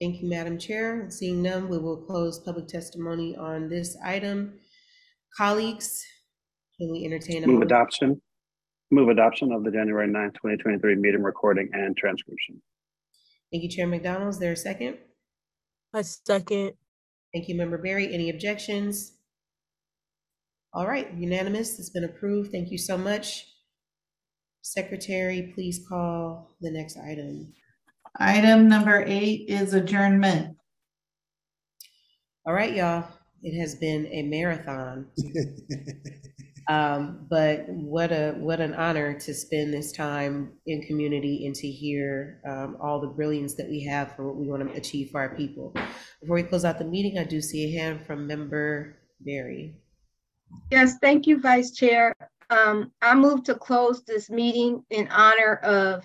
Thank 0.00 0.20
you, 0.20 0.28
Madam 0.28 0.58
Chair. 0.58 1.06
Seeing 1.10 1.42
none, 1.42 1.68
we 1.68 1.78
will 1.78 1.96
close 2.04 2.38
public 2.40 2.66
testimony 2.68 3.36
on 3.36 3.68
this 3.68 3.96
item. 4.04 4.58
Colleagues, 5.36 6.04
can 6.78 6.90
we 6.90 7.04
entertain 7.04 7.44
a 7.44 7.46
Move 7.46 7.56
motion? 7.60 7.66
adoption. 7.66 8.22
Move 8.90 9.08
adoption 9.08 9.52
of 9.52 9.64
the 9.64 9.70
January 9.70 10.08
9th, 10.08 10.34
2023 10.34 10.96
meeting 10.96 11.22
recording 11.22 11.68
and 11.72 11.96
transcription. 11.96 12.60
Thank 13.52 13.62
you, 13.64 13.68
Chair 13.70 13.86
McDonald. 13.86 14.30
Is 14.30 14.38
there 14.38 14.52
a 14.52 14.56
second? 14.56 14.98
I 15.94 16.02
second. 16.02 16.72
Thank 17.32 17.48
you, 17.48 17.54
Member 17.56 17.78
Berry. 17.78 18.12
Any 18.12 18.30
objections? 18.30 19.12
All 20.72 20.86
right, 20.86 21.12
unanimous. 21.14 21.78
It's 21.78 21.90
been 21.90 22.04
approved. 22.04 22.50
Thank 22.50 22.70
you 22.70 22.78
so 22.78 22.98
much. 22.98 23.46
Secretary, 24.62 25.52
please 25.54 25.84
call 25.88 26.56
the 26.60 26.70
next 26.70 26.96
item. 26.98 27.52
Item 28.18 28.68
number 28.68 29.04
eight 29.06 29.46
is 29.48 29.74
adjournment. 29.74 30.56
All 32.46 32.54
right, 32.54 32.74
y'all. 32.74 33.08
It 33.42 33.58
has 33.60 33.74
been 33.74 34.06
a 34.06 34.22
marathon. 34.22 35.06
Um, 36.68 37.26
but 37.28 37.68
what 37.68 38.10
a 38.10 38.32
what 38.38 38.60
an 38.60 38.74
honor 38.74 39.18
to 39.20 39.34
spend 39.34 39.72
this 39.72 39.92
time 39.92 40.52
in 40.66 40.82
community 40.82 41.46
and 41.46 41.54
to 41.56 41.68
hear 41.68 42.40
um, 42.48 42.76
all 42.80 43.00
the 43.00 43.08
brilliance 43.08 43.54
that 43.56 43.68
we 43.68 43.84
have 43.84 44.16
for 44.16 44.26
what 44.26 44.36
we 44.36 44.48
want 44.48 44.66
to 44.66 44.74
achieve 44.74 45.10
for 45.10 45.20
our 45.20 45.36
people. 45.36 45.74
Before 46.20 46.36
we 46.36 46.42
close 46.42 46.64
out 46.64 46.78
the 46.78 46.84
meeting, 46.84 47.18
I 47.18 47.24
do 47.24 47.40
see 47.40 47.64
a 47.64 47.78
hand 47.78 48.06
from 48.06 48.26
Member 48.26 48.96
Berry. 49.20 49.76
Yes, 50.70 50.96
thank 51.02 51.26
you, 51.26 51.40
Vice 51.40 51.72
Chair. 51.72 52.14
Um, 52.50 52.92
I 53.02 53.14
move 53.14 53.44
to 53.44 53.54
close 53.54 54.02
this 54.04 54.30
meeting 54.30 54.82
in 54.90 55.08
honor 55.08 55.56
of 55.56 56.04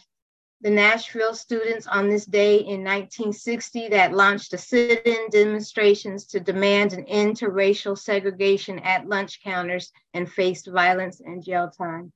the 0.61 0.69
Nashville 0.69 1.33
students 1.33 1.87
on 1.87 2.09
this 2.09 2.25
day 2.25 2.57
in 2.57 2.83
1960 2.83 3.87
that 3.89 4.13
launched 4.13 4.53
a 4.53 4.57
sit-in 4.57 5.29
demonstrations 5.31 6.25
to 6.27 6.39
demand 6.39 6.91
an 6.91 7.05
end 7.05 7.37
to 7.37 7.49
racial 7.49 7.95
segregation 7.95 8.79
at 8.79 9.07
lunch 9.07 9.41
counters 9.41 9.91
and 10.13 10.29
faced 10.29 10.67
violence 10.67 11.21
and 11.21 11.43
jail 11.43 11.69
time. 11.69 12.11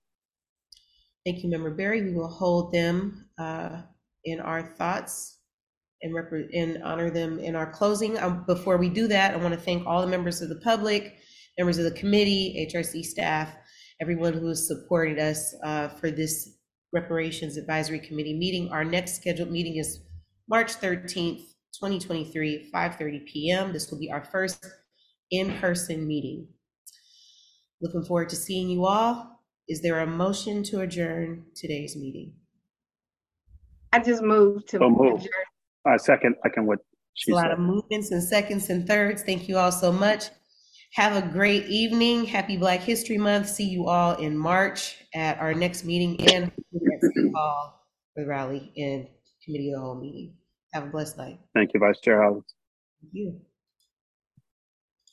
Thank 1.25 1.41
you, 1.43 1.49
Member 1.49 1.71
Berry. 1.71 2.01
We 2.01 2.13
will 2.13 2.27
hold 2.27 2.73
them 2.73 3.29
uh, 3.37 3.81
in 4.25 4.41
our 4.41 4.61
thoughts 4.61 5.39
and 6.01 6.13
repre- 6.13 6.49
and 6.53 6.83
honor 6.83 7.09
them 7.09 7.39
in 7.39 7.55
our 7.55 7.71
closing. 7.71 8.17
Um, 8.17 8.43
Before 8.45 8.75
we 8.75 8.89
do 8.89 9.07
that, 9.07 9.33
I 9.33 9.37
want 9.37 9.53
to 9.53 9.59
thank 9.59 9.87
all 9.87 10.01
the 10.01 10.07
members 10.07 10.41
of 10.41 10.49
the 10.49 10.59
public, 10.59 11.15
members 11.57 11.77
of 11.77 11.85
the 11.85 11.97
committee, 11.97 12.67
HRC 12.69 13.05
staff, 13.05 13.55
everyone 14.01 14.33
who 14.33 14.49
has 14.49 14.67
supported 14.67 15.17
us 15.17 15.55
uh, 15.63 15.87
for 15.87 16.11
this 16.11 16.57
Reparations 16.93 17.57
Advisory 17.57 17.99
Committee 17.99 18.37
meeting. 18.37 18.69
Our 18.69 18.85
next 18.85 19.15
scheduled 19.15 19.51
meeting 19.51 19.77
is 19.77 19.99
March 20.47 20.73
13th, 20.73 21.55
2023, 21.73 22.69
5:30 22.71 23.25
PM. 23.25 23.73
This 23.73 23.89
will 23.91 23.99
be 23.99 24.11
our 24.11 24.23
first 24.23 24.63
in-person 25.31 26.07
meeting. 26.07 26.47
Looking 27.81 28.03
forward 28.03 28.29
to 28.29 28.35
seeing 28.35 28.69
you 28.69 28.85
all. 28.85 29.41
Is 29.67 29.81
there 29.81 29.99
a 29.99 30.05
motion 30.07 30.61
to 30.63 30.81
adjourn 30.81 31.45
today's 31.55 31.95
meeting? 31.95 32.35
I 33.91 33.99
just 33.99 34.21
moved 34.21 34.69
to 34.69 34.77
So 34.77 34.89
move. 34.89 35.15
adjourn. 35.19 35.29
I 35.85 35.97
second, 35.97 36.35
second 36.43 36.67
what 36.67 36.79
she 37.15 37.31
A 37.31 37.35
lot 37.35 37.43
said. 37.45 37.51
of 37.53 37.59
movements 37.59 38.11
and 38.11 38.21
seconds 38.23 38.69
and 38.69 38.87
thirds. 38.87 39.23
Thank 39.23 39.49
you 39.49 39.57
all 39.57 39.71
so 39.71 39.91
much. 39.91 40.25
Have 40.95 41.15
a 41.15 41.27
great 41.27 41.65
evening. 41.65 42.23
Happy 42.23 42.55
Black 42.55 42.79
History 42.79 43.17
Month. 43.17 43.49
See 43.49 43.67
you 43.67 43.87
all 43.87 44.13
in 44.17 44.37
March 44.37 44.97
at 45.15 45.39
our 45.39 45.51
next 45.51 45.85
meeting 45.85 46.19
and 46.31 46.45
at 46.45 47.01
City 47.01 47.31
Hall 47.33 47.83
for 48.13 48.21
the 48.21 48.27
rally 48.27 48.71
and 48.77 49.07
committee 49.43 49.71
of 49.71 49.79
the 49.79 49.81
whole 49.81 49.99
meeting. 49.99 50.35
Have 50.71 50.83
a 50.83 50.87
blessed 50.87 51.17
night. 51.17 51.39
Thank 51.55 51.73
you, 51.73 51.79
Vice 51.79 51.99
Chair 51.99 52.21
Howard. 52.21 52.43
Thank 53.01 53.13
you. 53.13 53.41